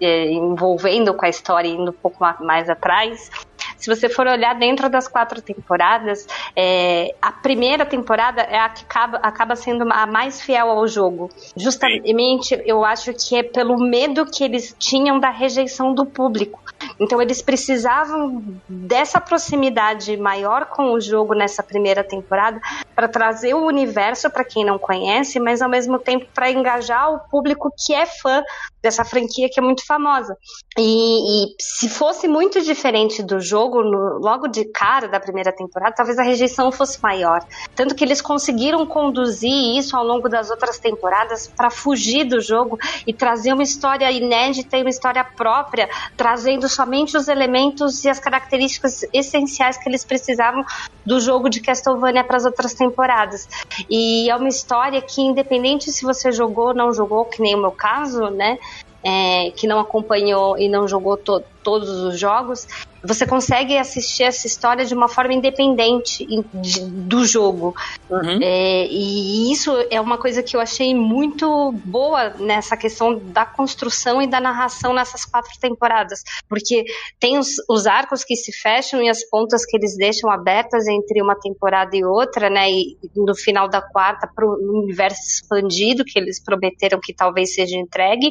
é, 0.00 0.32
envolvendo 0.32 1.14
com 1.14 1.24
a 1.24 1.28
história 1.28 1.68
indo 1.68 1.90
um 1.90 1.94
pouco 1.94 2.18
mais 2.40 2.68
atrás. 2.68 3.30
Se 3.76 3.94
você 3.94 4.08
for 4.08 4.26
olhar 4.26 4.54
dentro 4.54 4.88
das 4.88 5.08
quatro 5.08 5.40
temporadas, 5.40 6.26
é, 6.56 7.14
a 7.20 7.32
primeira 7.32 7.84
temporada 7.84 8.42
é 8.42 8.58
a 8.58 8.68
que 8.68 8.84
acaba, 8.84 9.18
acaba 9.18 9.56
sendo 9.56 9.84
a 9.90 10.06
mais 10.06 10.40
fiel 10.40 10.70
ao 10.70 10.86
jogo. 10.86 11.30
Justamente, 11.56 12.60
eu 12.64 12.84
acho 12.84 13.12
que 13.14 13.36
é 13.36 13.42
pelo 13.42 13.78
medo 13.78 14.26
que 14.26 14.44
eles 14.44 14.74
tinham 14.78 15.18
da 15.18 15.30
rejeição 15.30 15.94
do 15.94 16.06
público. 16.06 16.60
Então, 16.98 17.20
eles 17.22 17.40
precisavam 17.40 18.42
dessa 18.68 19.20
proximidade 19.20 20.16
maior 20.16 20.66
com 20.66 20.92
o 20.92 21.00
jogo 21.00 21.34
nessa 21.34 21.62
primeira 21.62 22.02
temporada 22.02 22.60
para 22.94 23.08
trazer 23.08 23.54
o 23.54 23.66
universo 23.66 24.30
para 24.30 24.44
quem 24.44 24.64
não 24.64 24.78
conhece, 24.78 25.38
mas 25.38 25.62
ao 25.62 25.68
mesmo 25.68 25.98
tempo 25.98 26.26
para 26.34 26.50
engajar 26.50 27.12
o 27.12 27.20
público 27.30 27.72
que 27.76 27.94
é 27.94 28.06
fã 28.06 28.42
dessa 28.82 29.04
franquia 29.04 29.48
que 29.50 29.60
é 29.60 29.62
muito 29.62 29.86
famosa. 29.86 30.36
E, 30.76 30.82
e 30.82 31.54
se 31.60 31.88
fosse 31.88 32.26
muito 32.26 32.60
diferente 32.60 33.22
do 33.22 33.40
jogo, 33.40 33.51
jogo 33.52 33.82
no- 33.82 34.18
logo 34.18 34.48
de 34.48 34.64
cara 34.72 35.06
da 35.08 35.20
primeira 35.20 35.52
temporada, 35.52 35.94
talvez 35.94 36.18
a 36.18 36.22
rejeição 36.22 36.72
fosse 36.72 36.98
maior. 37.02 37.38
Tanto 37.76 37.94
que 37.94 38.02
eles 38.02 38.22
conseguiram 38.22 38.86
conduzir 38.86 39.76
isso 39.78 39.94
ao 39.96 40.04
longo 40.04 40.28
das 40.28 40.50
outras 40.50 40.78
temporadas 40.78 41.40
para 41.56 41.70
fugir 41.70 42.24
do 42.24 42.40
jogo 42.40 42.76
e 43.06 43.14
trazer 43.14 43.52
uma 43.52 43.62
história 43.62 44.10
inédita 44.10 44.76
e 44.78 44.82
uma 44.82 44.90
história 44.90 45.24
própria, 45.36 45.86
trazendo 46.16 46.68
somente 46.68 47.16
os 47.16 47.28
elementos 47.28 48.02
e 48.04 48.08
as 48.08 48.18
características 48.18 49.00
essenciais 49.12 49.76
que 49.76 49.88
eles 49.88 50.06
precisavam 50.06 50.62
do 51.04 51.20
jogo 51.20 51.50
de 51.50 51.60
Castlevania 51.60 52.24
para 52.24 52.36
as 52.38 52.44
outras 52.44 52.72
temporadas. 52.74 53.42
E 53.90 54.30
é 54.30 54.36
uma 54.36 54.48
história 54.48 55.02
que, 55.02 55.20
independente 55.20 55.90
se 55.92 56.04
você 56.04 56.32
jogou 56.32 56.68
ou 56.68 56.74
não 56.74 56.92
jogou, 56.92 57.26
que 57.26 57.42
nem 57.42 57.54
o 57.54 57.60
meu 57.60 57.72
caso, 57.72 58.20
né? 58.30 58.56
é, 59.04 59.50
que 59.58 59.66
não 59.66 59.80
acompanhou 59.80 60.56
e 60.56 60.68
não 60.70 60.86
jogou 60.86 61.16
to- 61.16 61.42
todos 61.64 61.88
os 61.88 62.20
jogos, 62.20 62.60
você 63.04 63.26
consegue 63.26 63.76
assistir 63.76 64.24
essa 64.24 64.46
história 64.46 64.84
de 64.84 64.94
uma 64.94 65.08
forma 65.08 65.34
independente 65.34 66.24
de- 66.54 66.84
do 66.84 67.24
jogo. 67.24 67.74
Uhum. 68.08 68.38
É, 68.42 68.86
e 68.86 69.52
isso 69.52 69.72
é 69.90 70.00
uma 70.00 70.18
coisa 70.18 70.42
que 70.42 70.56
eu 70.56 70.60
achei 70.60 70.94
muito 70.94 71.72
boa 71.84 72.30
nessa 72.38 72.76
questão 72.76 73.18
da 73.18 73.44
construção 73.44 74.22
e 74.22 74.26
da 74.26 74.40
narração 74.40 74.92
nessas 74.94 75.24
quatro 75.24 75.52
temporadas. 75.60 76.20
Porque 76.48 76.84
tem 77.18 77.38
os, 77.38 77.48
os 77.68 77.86
arcos 77.86 78.24
que 78.24 78.36
se 78.36 78.52
fecham 78.52 79.02
e 79.02 79.08
as 79.08 79.28
pontas 79.28 79.64
que 79.66 79.76
eles 79.76 79.96
deixam 79.96 80.30
abertas 80.30 80.86
entre 80.86 81.22
uma 81.22 81.34
temporada 81.34 81.96
e 81.96 82.04
outra, 82.04 82.48
né? 82.48 82.70
E 82.70 82.96
no 83.16 83.34
final 83.34 83.68
da 83.68 83.82
quarta, 83.82 84.28
para 84.32 84.46
o 84.46 84.82
universo 84.84 85.20
expandido 85.22 86.04
que 86.04 86.18
eles 86.18 86.42
prometeram 86.42 87.00
que 87.00 87.14
talvez 87.14 87.54
seja 87.54 87.76
entregue, 87.76 88.30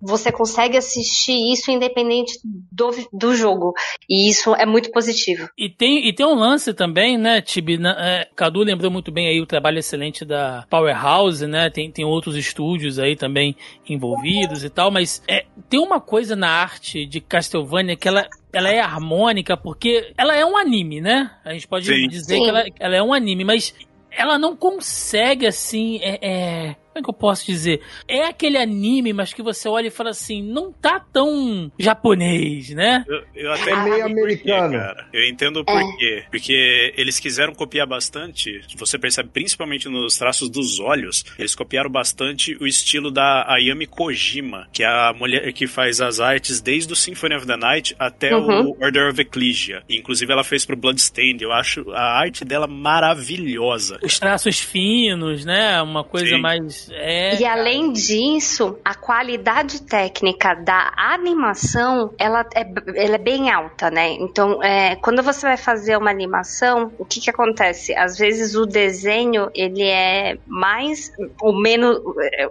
você 0.00 0.32
consegue 0.32 0.76
assistir 0.76 1.52
isso 1.52 1.70
independente 1.70 2.38
do, 2.44 2.90
do 3.12 3.34
jogo. 3.34 3.72
E 4.08 4.28
isso 4.30 4.54
é 4.54 4.64
muito 4.64 4.90
positivo. 4.92 5.48
E 5.58 5.68
tem, 5.68 6.06
e 6.08 6.12
tem 6.12 6.24
um 6.24 6.34
lance 6.34 6.72
também, 6.72 7.18
né, 7.18 7.40
Tibi? 7.40 7.76
na- 7.76 7.96
é, 7.98 8.28
Cadu 8.36 8.60
lembrou 8.60 8.90
muito 8.90 9.10
bem 9.10 9.26
aí 9.26 9.40
o 9.40 9.46
trabalho 9.46 9.78
excelente 9.78 10.24
da 10.24 10.64
Powerhouse, 10.70 11.46
né? 11.46 11.68
Tem, 11.70 11.90
tem 11.90 12.04
outros 12.04 12.36
estúdios 12.36 12.98
aí 12.98 13.16
também 13.16 13.56
envolvidos 13.88 14.62
e 14.64 14.70
tal, 14.70 14.90
mas 14.90 15.22
é, 15.28 15.44
tem 15.68 15.80
uma 15.80 16.00
coisa 16.00 16.36
na 16.36 16.48
arte 16.48 17.04
de 17.06 17.20
Castlevania 17.20 17.96
que 17.96 18.08
ela. 18.08 18.26
Ela 18.52 18.70
é 18.70 18.80
harmônica 18.80 19.54
porque 19.56 20.12
ela 20.16 20.34
é 20.34 20.42
um 20.46 20.56
anime, 20.56 21.00
né? 21.00 21.30
A 21.44 21.52
gente 21.52 21.68
pode 21.68 21.84
Sim. 21.84 22.08
dizer 22.08 22.36
Sim. 22.36 22.42
que 22.42 22.48
ela, 22.48 22.64
ela 22.80 22.96
é 22.96 23.02
um 23.02 23.12
anime, 23.12 23.44
mas 23.44 23.74
ela 24.10 24.38
não 24.38 24.56
consegue, 24.56 25.46
assim, 25.46 25.98
é, 26.00 26.18
é- 26.22 26.76
Como 26.96 27.00
é 27.00 27.04
que 27.04 27.10
eu 27.10 27.14
posso 27.14 27.44
dizer? 27.44 27.82
É 28.08 28.24
aquele 28.24 28.56
anime, 28.56 29.12
mas 29.12 29.34
que 29.34 29.42
você 29.42 29.68
olha 29.68 29.88
e 29.88 29.90
fala 29.90 30.08
assim, 30.10 30.42
não 30.42 30.72
tá 30.72 30.98
tão 30.98 31.70
japonês, 31.78 32.70
né? 32.70 33.04
Eu, 33.06 33.22
eu 33.34 33.52
até 33.52 33.70
É 33.72 33.76
meio 33.84 34.06
americano. 34.06 34.72
cara. 34.78 35.06
Eu 35.12 35.28
entendo 35.28 35.62
por 35.62 35.96
quê. 35.98 36.24
Porque 36.30 36.94
eles 36.96 37.20
quiseram 37.20 37.52
copiar 37.54 37.86
bastante. 37.86 38.62
Você 38.78 38.98
percebe 38.98 39.28
principalmente 39.30 39.90
nos 39.90 40.16
traços 40.16 40.48
dos 40.48 40.80
olhos. 40.80 41.22
Eles 41.38 41.54
copiaram 41.54 41.90
bastante 41.90 42.56
o 42.60 42.66
estilo 42.66 43.10
da 43.10 43.44
Ayami 43.46 43.86
Kojima, 43.86 44.66
que 44.72 44.82
é 44.82 44.86
a 44.86 45.12
mulher 45.12 45.52
que 45.52 45.66
faz 45.66 46.00
as 46.00 46.18
artes 46.18 46.62
desde 46.62 46.90
o 46.94 46.96
Symphony 46.96 47.34
of 47.36 47.46
the 47.46 47.56
Night 47.58 47.94
até 47.98 48.34
Uhum. 48.34 48.70
o 48.70 48.76
Order 48.82 49.10
of 49.10 49.20
Ecclesia. 49.20 49.82
Inclusive 49.88 50.32
ela 50.32 50.42
fez 50.44 50.64
pro 50.64 50.76
Bloodstained. 50.76 51.42
Eu 51.44 51.52
acho 51.52 51.90
a 51.92 52.18
arte 52.18 52.42
dela 52.42 52.66
maravilhosa. 52.66 53.98
Os 54.02 54.18
traços 54.18 54.58
finos, 54.60 55.44
né? 55.44 55.80
Uma 55.82 56.04
coisa 56.04 56.36
Sim. 56.36 56.40
mais. 56.40 56.85
É, 56.92 57.34
E 57.34 57.38
cara. 57.42 57.60
além 57.60 57.92
disso, 57.92 58.78
a 58.84 58.94
qualidade 58.94 59.82
técnica 59.82 60.54
da 60.54 60.92
animação, 60.96 62.12
ela 62.18 62.46
é, 62.54 62.66
ela 62.94 63.14
é 63.16 63.18
bem 63.18 63.50
alta, 63.50 63.90
né? 63.90 64.10
Então, 64.12 64.62
é, 64.62 64.96
quando 64.96 65.22
você 65.22 65.46
vai 65.46 65.56
fazer 65.56 65.96
uma 65.96 66.10
animação, 66.10 66.92
o 66.98 67.04
que 67.04 67.20
que 67.20 67.30
acontece? 67.30 67.94
Às 67.94 68.16
vezes 68.18 68.54
o 68.54 68.64
desenho, 68.66 69.50
ele 69.54 69.82
é 69.82 70.38
mais 70.46 71.12
ou 71.40 71.52
menos... 71.60 71.98
é, 72.32 72.48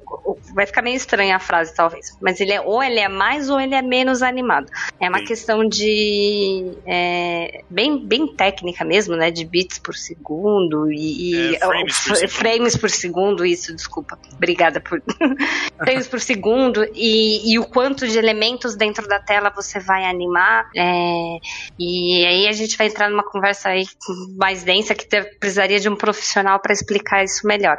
Vai 0.54 0.65
ficar 0.65 0.82
meio 0.82 0.95
estranha 0.95 1.36
a 1.36 1.39
frase, 1.39 1.74
talvez. 1.76 2.17
Mas 2.21 2.39
ele 2.39 2.54
é 2.54 2.62
ou 2.62 2.82
ele 2.82 3.00
é 3.00 3.10
mais 3.10 3.50
ou 3.50 3.60
ele 3.60 3.76
é 3.76 3.82
menos 3.82 4.21
animado. 4.21 4.67
É 5.00 5.10
uma 5.10 5.19
Sim. 5.19 5.26
questão 5.26 5.67
de... 5.67 6.71
é, 6.86 7.62
bem, 7.69 7.98
bem 8.06 8.28
técnica 8.28 8.84
mesmo, 8.86 9.15
né? 9.15 9.32
De 9.32 9.45
bits 9.45 9.80
por 9.80 9.95
segundo 9.95 10.91
e... 10.91 11.52
e- 11.52 11.56
É, 11.56 11.60
frames 11.60 12.00
por 12.08 12.30
frames 12.30 12.78
por 12.78 12.89
segundo, 12.89 13.45
isso, 13.45 13.76
desculpa. 13.76 14.17
Obrigada 14.33 14.79
por 14.81 15.01
frames 15.77 16.07
por 16.07 16.19
segundo 16.19 16.85
e, 16.93 17.53
e 17.53 17.59
o 17.59 17.65
quanto 17.65 18.07
de 18.07 18.17
elementos 18.17 18.75
dentro 18.75 19.07
da 19.07 19.19
tela 19.19 19.49
você 19.49 19.79
vai 19.79 20.05
animar. 20.05 20.69
é, 20.75 21.38
e 21.79 22.25
aí 22.25 22.47
a 22.47 22.51
gente 22.51 22.77
vai 22.77 22.88
entrar 22.88 23.09
numa 23.09 23.23
conversa 23.23 23.69
aí 23.69 23.85
mais 24.38 24.63
densa 24.63 24.93
que 24.93 25.07
ter- 25.07 25.38
precisaria 25.39 25.79
de 25.79 25.89
um 25.89 25.95
profissional 25.95 26.59
para 26.59 26.73
explicar 26.73 27.23
isso 27.23 27.45
melhor. 27.47 27.77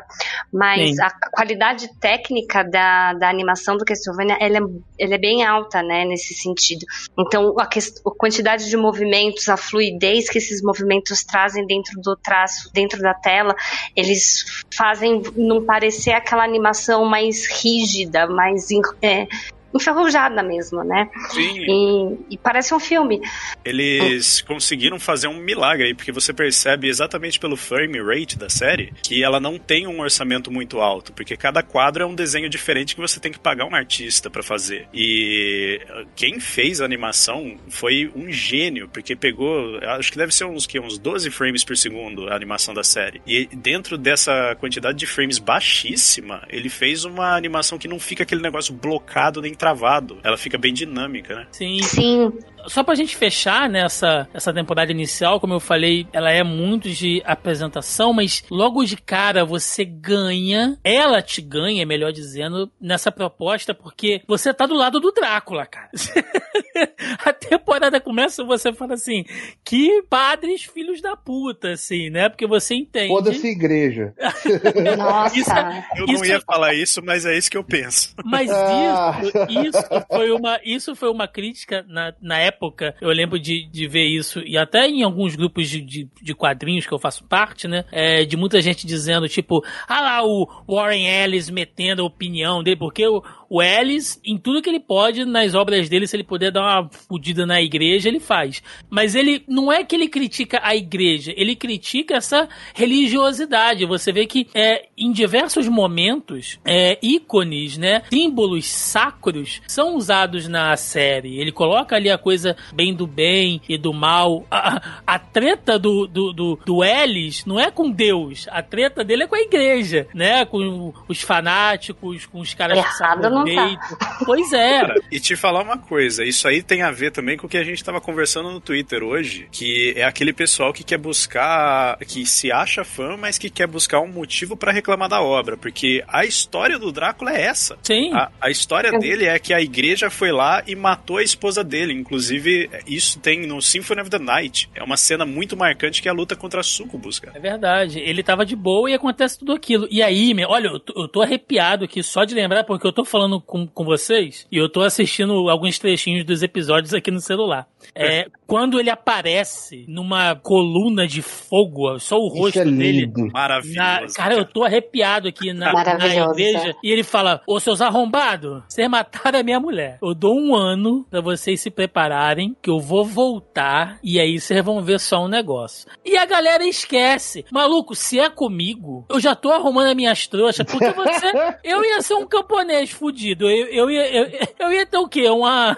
Mas 0.52 0.96
Sim. 0.96 1.02
a 1.02 1.10
qualidade 1.30 1.88
técnica 2.00 2.62
da, 2.62 3.12
da 3.14 3.28
animação 3.28 3.76
do 3.76 3.84
Castlevania 3.84 4.36
ela 4.40 4.58
é, 4.58 4.60
ela 4.98 5.14
é 5.14 5.18
bem 5.18 5.44
alta, 5.44 5.82
né, 5.82 6.04
nesse 6.04 6.34
sentido. 6.34 6.84
Então 7.18 7.54
a, 7.58 7.64
a 7.64 8.10
quantidade 8.16 8.68
de 8.68 8.76
movimentos, 8.76 9.48
a 9.48 9.56
fluidez 9.56 10.28
que 10.28 10.38
esses 10.38 10.62
movimentos 10.62 11.24
trazem 11.24 11.66
dentro 11.66 12.00
do 12.00 12.16
traço, 12.16 12.70
dentro 12.72 13.00
da 13.00 13.14
tela, 13.14 13.54
eles 13.94 14.64
fazem 14.74 15.22
não 15.36 15.64
parecer 15.64 16.12
aquela 16.12 16.35
animação 16.44 17.04
mais 17.04 17.46
rígida, 17.46 18.26
mais 18.26 18.68
é, 19.02 19.26
enferrujada 19.76 20.42
mesmo, 20.42 20.82
né? 20.84 21.08
Sim. 21.30 21.64
E, 21.68 22.34
e 22.34 22.38
parece 22.38 22.74
um 22.74 22.80
filme. 22.80 23.20
Eles 23.64 24.40
conseguiram 24.40 24.98
fazer 24.98 25.28
um 25.28 25.38
milagre 25.38 25.86
aí, 25.86 25.94
porque 25.94 26.12
você 26.12 26.32
percebe 26.32 26.88
exatamente 26.88 27.38
pelo 27.38 27.56
frame 27.56 28.00
rate 28.00 28.38
da 28.38 28.48
série 28.48 28.92
que 29.02 29.22
ela 29.22 29.40
não 29.40 29.58
tem 29.58 29.86
um 29.86 30.00
orçamento 30.00 30.50
muito 30.50 30.80
alto, 30.80 31.12
porque 31.12 31.36
cada 31.36 31.62
quadro 31.62 32.02
é 32.02 32.06
um 32.06 32.14
desenho 32.14 32.48
diferente 32.48 32.94
que 32.94 33.00
você 33.00 33.20
tem 33.20 33.32
que 33.32 33.38
pagar 33.38 33.66
um 33.66 33.74
artista 33.74 34.30
pra 34.30 34.42
fazer. 34.42 34.88
E 34.92 35.80
uh, 35.88 36.06
quem 36.14 36.40
fez 36.40 36.80
a 36.80 36.84
animação 36.84 37.56
foi 37.68 38.10
um 38.14 38.30
gênio, 38.30 38.88
porque 38.88 39.14
pegou, 39.16 39.78
acho 39.82 40.12
que 40.12 40.18
deve 40.18 40.34
ser 40.34 40.44
uns 40.44 40.66
que 40.66 40.78
uns 40.80 40.98
12 40.98 41.30
frames 41.30 41.64
por 41.64 41.76
segundo 41.76 42.28
a 42.28 42.34
animação 42.34 42.74
da 42.74 42.82
série. 42.82 43.20
E 43.26 43.46
dentro 43.52 43.98
dessa 43.98 44.56
quantidade 44.56 44.98
de 44.98 45.06
frames 45.06 45.38
baixíssima, 45.38 46.42
ele 46.48 46.68
fez 46.68 47.04
uma 47.04 47.36
animação 47.36 47.78
que 47.78 47.88
não 47.88 47.98
fica 47.98 48.22
aquele 48.22 48.42
negócio 48.42 48.74
blocado 48.74 49.40
nem 49.40 49.54
travado. 49.66 50.18
Ela 50.22 50.36
fica 50.36 50.56
bem 50.56 50.72
dinâmica, 50.72 51.34
né? 51.34 51.46
Sim. 51.50 51.82
Sim, 51.82 52.32
Só 52.68 52.82
pra 52.82 52.94
gente 52.94 53.16
fechar 53.16 53.68
nessa 53.68 54.28
essa 54.34 54.52
temporada 54.52 54.90
inicial, 54.92 55.40
como 55.40 55.54
eu 55.54 55.60
falei, 55.60 56.06
ela 56.12 56.30
é 56.30 56.42
muito 56.42 56.88
de 56.90 57.22
apresentação, 57.24 58.12
mas 58.12 58.44
logo 58.50 58.84
de 58.84 58.96
cara 58.96 59.44
você 59.44 59.84
ganha, 59.84 60.78
ela 60.84 61.22
te 61.22 61.40
ganha, 61.40 61.86
melhor 61.86 62.12
dizendo, 62.12 62.70
nessa 62.80 63.10
proposta, 63.12 63.74
porque 63.74 64.22
você 64.26 64.52
tá 64.52 64.66
do 64.66 64.74
lado 64.74 65.00
do 65.00 65.12
Drácula, 65.12 65.66
cara. 65.66 65.90
A 67.24 67.32
temporada 67.32 68.00
começa 68.00 68.42
e 68.42 68.46
você 68.46 68.72
fala 68.72 68.94
assim, 68.94 69.24
que 69.64 70.02
padres 70.08 70.64
filhos 70.64 71.00
da 71.00 71.16
puta, 71.16 71.70
assim, 71.70 72.10
né? 72.10 72.28
Porque 72.28 72.46
você 72.46 72.74
entende. 72.74 73.08
Foda-se 73.08 73.46
igreja. 73.46 74.12
nossa. 74.96 75.36
Isso 75.38 75.50
Eu 75.96 76.06
não 76.06 76.14
Isso- 76.14 76.24
ia 76.26 76.40
falar 76.40 76.74
isso, 76.74 77.02
mas 77.04 77.24
é 77.24 77.36
isso 77.36 77.50
que 77.50 77.56
eu 77.56 77.64
penso. 77.64 78.14
Mas 78.24 78.50
Ah. 78.50 79.18
isso, 79.22 79.66
isso 79.68 80.06
foi 80.10 80.30
uma, 80.30 80.60
isso 80.64 80.94
foi 80.94 81.10
uma 81.10 81.26
crítica 81.26 81.84
na, 81.88 82.12
na 82.20 82.38
época. 82.38 82.55
Eu 83.00 83.10
lembro 83.10 83.38
de, 83.38 83.66
de 83.66 83.86
ver 83.86 84.06
isso, 84.06 84.40
e 84.40 84.56
até 84.56 84.86
em 84.86 85.02
alguns 85.02 85.34
grupos 85.36 85.68
de, 85.68 85.80
de, 85.80 86.08
de 86.22 86.34
quadrinhos 86.34 86.86
que 86.86 86.92
eu 86.92 86.98
faço 86.98 87.24
parte, 87.24 87.66
né? 87.66 87.84
é, 87.92 88.24
de 88.24 88.36
muita 88.36 88.60
gente 88.60 88.86
dizendo, 88.86 89.28
tipo, 89.28 89.64
ah 89.88 90.00
lá, 90.00 90.24
o 90.24 90.46
Warren 90.68 91.06
Ellis 91.06 91.50
metendo 91.50 92.02
a 92.02 92.06
opinião 92.06 92.62
dele, 92.62 92.76
porque 92.76 93.06
o, 93.06 93.22
o 93.48 93.62
Ellis, 93.62 94.20
em 94.24 94.36
tudo 94.36 94.62
que 94.62 94.68
ele 94.68 94.80
pode, 94.80 95.24
nas 95.24 95.54
obras 95.54 95.88
dele, 95.88 96.06
se 96.06 96.16
ele 96.16 96.24
puder 96.24 96.50
dar 96.50 96.62
uma 96.62 96.90
fudida 96.90 97.46
na 97.46 97.60
igreja, 97.60 98.08
ele 98.08 98.20
faz. 98.20 98.62
Mas 98.90 99.14
ele 99.14 99.44
não 99.46 99.72
é 99.72 99.84
que 99.84 99.94
ele 99.94 100.08
critica 100.08 100.60
a 100.62 100.74
igreja, 100.74 101.32
ele 101.36 101.54
critica 101.54 102.16
essa 102.16 102.48
religiosidade. 102.74 103.86
Você 103.86 104.12
vê 104.12 104.26
que 104.26 104.48
é, 104.54 104.86
em 104.96 105.12
diversos 105.12 105.68
momentos, 105.68 106.58
é, 106.64 106.98
ícones, 107.02 107.78
né, 107.78 108.02
símbolos 108.10 108.66
sacros 108.66 109.62
são 109.66 109.96
usados 109.96 110.48
na 110.48 110.76
série. 110.76 111.38
Ele 111.38 111.52
coloca 111.52 111.96
ali 111.96 112.10
a 112.10 112.18
coisa 112.18 112.56
bem 112.74 112.94
do 112.94 113.06
bem 113.06 113.60
e 113.68 113.78
do 113.78 113.92
mal. 113.92 114.44
A, 114.50 115.00
a 115.06 115.18
treta 115.18 115.78
do, 115.78 116.06
do, 116.06 116.32
do, 116.32 116.58
do 116.64 116.84
Ellis 116.84 117.44
não 117.44 117.58
é 117.60 117.70
com 117.70 117.90
Deus, 117.90 118.46
a 118.50 118.62
treta 118.62 119.04
dele 119.04 119.24
é 119.24 119.26
com 119.26 119.36
a 119.36 119.40
igreja, 119.40 120.06
né, 120.14 120.44
com 120.44 120.92
os 121.08 121.20
fanáticos, 121.20 122.26
com 122.26 122.40
os 122.40 122.54
caras 122.54 122.78
que 122.78 122.86
Errado 123.26 123.35
não 123.44 123.54
tá. 123.54 123.96
Pois 124.24 124.52
é. 124.52 124.80
Cara, 124.80 124.94
e 125.10 125.20
te 125.20 125.36
falar 125.36 125.62
uma 125.62 125.78
coisa, 125.78 126.24
isso 126.24 126.46
aí 126.48 126.62
tem 126.62 126.82
a 126.82 126.90
ver 126.90 127.10
também 127.10 127.36
com 127.36 127.46
o 127.46 127.50
que 127.50 127.58
a 127.58 127.64
gente 127.64 127.82
tava 127.82 128.00
conversando 128.00 128.50
no 128.50 128.60
Twitter 128.60 129.02
hoje, 129.02 129.48
que 129.50 129.94
é 129.96 130.04
aquele 130.04 130.32
pessoal 130.32 130.72
que 130.72 130.84
quer 130.84 130.98
buscar, 130.98 131.98
que 131.98 132.26
se 132.26 132.50
acha 132.50 132.84
fã, 132.84 133.16
mas 133.16 133.38
que 133.38 133.50
quer 133.50 133.66
buscar 133.66 134.00
um 134.00 134.08
motivo 134.08 134.56
pra 134.56 134.72
reclamar 134.72 135.08
da 135.08 135.20
obra, 135.20 135.56
porque 135.56 136.04
a 136.08 136.24
história 136.24 136.78
do 136.78 136.92
Drácula 136.92 137.32
é 137.32 137.42
essa. 137.42 137.78
Sim. 137.82 138.12
A, 138.12 138.30
a 138.40 138.50
história 138.50 138.92
dele 138.98 139.26
é 139.26 139.38
que 139.38 139.52
a 139.52 139.60
igreja 139.60 140.10
foi 140.10 140.32
lá 140.32 140.62
e 140.66 140.74
matou 140.74 141.18
a 141.18 141.22
esposa 141.22 141.62
dele. 141.62 141.92
Inclusive, 141.92 142.36
Inclusive, 142.36 142.70
isso 142.86 143.18
tem 143.18 143.46
no 143.46 143.60
Symphony 143.60 144.00
of 144.00 144.10
the 144.10 144.18
Night. 144.18 144.70
É 144.74 144.82
uma 144.82 144.96
cena 144.96 145.24
muito 145.24 145.56
marcante 145.56 146.00
que 146.00 146.08
é 146.08 146.10
a 146.10 146.14
luta 146.14 146.36
contra 146.36 146.60
a 146.60 146.62
Sucubus, 146.62 147.18
cara. 147.18 147.36
É 147.36 147.40
verdade. 147.40 147.98
Ele 147.98 148.22
tava 148.22 148.44
de 148.44 148.54
boa 148.54 148.90
e 148.90 148.94
acontece 148.94 149.38
tudo 149.38 149.52
aquilo. 149.52 149.86
E 149.90 150.02
aí, 150.02 150.32
meu, 150.32 150.48
olha, 150.48 150.68
eu 150.68 150.80
tô, 150.80 151.02
eu 151.02 151.08
tô 151.08 151.22
arrepiado 151.22 151.84
aqui 151.84 152.02
só 152.02 152.24
de 152.24 152.34
lembrar, 152.34 152.64
porque 152.64 152.86
eu 152.86 152.92
tô 152.92 153.04
falando 153.04 153.25
com, 153.40 153.66
com 153.66 153.84
vocês 153.84 154.46
e 154.50 154.56
eu 154.56 154.68
tô 154.68 154.82
assistindo 154.82 155.48
alguns 155.48 155.78
trechinhos 155.78 156.24
dos 156.24 156.42
episódios 156.42 156.94
aqui 156.94 157.10
no 157.10 157.20
celular. 157.20 157.66
É, 157.94 158.26
quando 158.46 158.78
ele 158.80 158.90
aparece 158.90 159.84
numa 159.88 160.34
coluna 160.34 161.06
de 161.06 161.22
fogo, 161.22 161.98
só 161.98 162.16
o 162.16 162.28
rosto 162.28 162.60
é 162.60 162.64
dele. 162.64 163.10
Maravilhoso. 163.32 163.76
Na- 163.78 164.06
cara, 164.14 164.34
eu 164.34 164.44
tô 164.44 164.64
arrepiado 164.64 165.28
aqui 165.28 165.52
na, 165.52 165.72
na 165.72 166.06
igreja. 166.30 166.74
E 166.82 166.90
ele 166.90 167.02
fala: 167.02 167.42
Ô 167.46 167.58
seus 167.60 167.80
arrombados, 167.80 168.62
vocês 168.68 168.88
mataram 168.88 169.40
a 169.40 169.42
minha 169.42 169.60
mulher. 169.60 169.98
Eu 170.02 170.14
dou 170.14 170.34
um 170.38 170.54
ano 170.54 171.04
pra 171.10 171.20
vocês 171.20 171.60
se 171.60 171.70
prepararem, 171.70 172.56
que 172.60 172.70
eu 172.70 172.80
vou 172.80 173.04
voltar. 173.04 173.98
E 174.02 174.18
aí 174.20 174.40
vocês 174.40 174.64
vão 174.64 174.82
ver 174.82 175.00
só 175.00 175.24
um 175.24 175.28
negócio. 175.28 175.88
E 176.04 176.16
a 176.16 176.24
galera 176.24 176.66
esquece. 176.66 177.44
Maluco, 177.50 177.94
se 177.94 178.18
é 178.18 178.28
comigo, 178.28 179.04
eu 179.08 179.20
já 179.20 179.34
tô 179.34 179.50
arrumando 179.50 179.88
as 179.88 179.96
minhas 179.96 180.26
trouxas. 180.26 180.66
Porque 180.66 180.90
você. 180.90 181.26
eu 181.64 181.84
ia 181.84 182.00
ser 182.02 182.14
um 182.14 182.26
camponês 182.26 182.90
fudido. 182.90 183.15
Eu, 183.24 183.48
eu, 183.48 183.90
ia, 183.90 184.14
eu, 184.14 184.26
eu 184.58 184.72
ia 184.72 184.86
ter 184.86 184.98
o 184.98 185.08
quê? 185.08 185.28
Uma. 185.28 185.76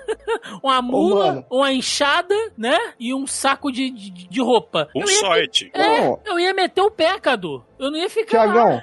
uma 0.62 0.82
mula, 0.82 1.26
mano. 1.26 1.46
uma 1.50 1.72
enxada, 1.72 2.34
né? 2.56 2.78
E 2.98 3.14
um 3.14 3.26
saco 3.26 3.70
de, 3.70 3.90
de, 3.90 4.10
de 4.28 4.40
roupa. 4.40 4.88
Com 4.92 5.00
Eu 5.00 5.06
ia 5.08 5.14
ter- 5.14 5.20
sorte. 5.20 5.70
é, 5.74 6.00
Não. 6.00 6.20
eu 6.24 6.38
ia 6.38 6.52
meter 6.54 6.80
o 6.82 6.90
pé, 6.90 7.18
Cadu. 7.18 7.64
Eu 7.84 7.90
não 7.90 7.98
ia 7.98 8.08
ficar 8.10 8.44
lá. 8.44 8.52
Tiagão, 8.52 8.82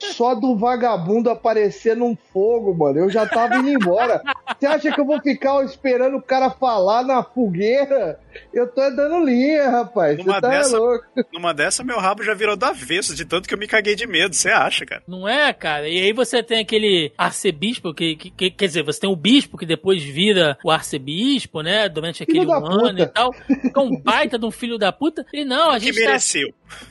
só 0.00 0.34
do 0.34 0.56
vagabundo 0.56 1.30
aparecer 1.30 1.96
num 1.96 2.16
fogo, 2.32 2.74
mano, 2.74 2.98
eu 2.98 3.10
já 3.10 3.26
tava 3.26 3.56
indo 3.56 3.68
embora. 3.70 4.20
Você 4.58 4.66
acha 4.66 4.92
que 4.92 5.00
eu 5.00 5.04
vou 5.06 5.20
ficar 5.20 5.64
esperando 5.64 6.16
o 6.16 6.22
cara 6.22 6.50
falar 6.50 7.02
na 7.04 7.22
fogueira? 7.22 8.18
Eu 8.52 8.66
tô 8.66 8.80
dando 8.90 9.24
linha, 9.24 9.68
rapaz. 9.70 10.16
Você 10.16 10.24
Numa 10.24 10.40
tá 10.40 10.48
dessa- 10.48 10.76
louco. 10.78 11.04
Numa 11.32 11.54
dessa, 11.54 11.84
meu 11.84 11.98
rabo 11.98 12.22
já 12.24 12.34
virou 12.34 12.56
do 12.56 12.64
avesso, 12.64 13.14
de 13.14 13.24
tanto 13.24 13.48
que 13.48 13.54
eu 13.54 13.58
me 13.58 13.68
caguei 13.68 13.94
de 13.94 14.06
medo, 14.06 14.34
você 14.34 14.48
acha, 14.50 14.84
cara? 14.84 15.02
Não 15.06 15.28
é, 15.28 15.52
cara? 15.52 15.88
E 15.88 16.00
aí 16.00 16.12
você 16.12 16.42
tem 16.42 16.60
aquele 16.60 17.12
arcebispo, 17.16 17.94
que, 17.94 18.16
que- 18.16 18.30
que- 18.30 18.50
quer 18.50 18.66
dizer, 18.66 18.82
você 18.82 19.00
tem 19.00 19.10
o 19.10 19.16
bispo 19.16 19.56
que 19.56 19.64
depois 19.66 20.02
vira 20.02 20.58
o 20.64 20.70
arcebispo, 20.70 21.60
né? 21.62 21.88
Durante 21.88 22.22
aquele 22.24 22.40
Filho 22.40 22.50
da 22.50 22.56
ano 22.56 22.88
puta. 22.88 23.02
e 23.02 23.06
tal. 23.06 23.32
Que 23.32 23.72
é 23.74 23.80
um 23.80 23.96
baita 24.00 24.38
de 24.38 24.44
um 24.44 24.50
filho 24.50 24.76
da 24.78 24.92
puta. 24.92 25.24
E 25.32 25.44
não, 25.44 25.70
a 25.70 25.78
Que 25.78 25.86
gente 25.86 26.00
tá, 26.02 26.06
mereceu. 26.08 26.48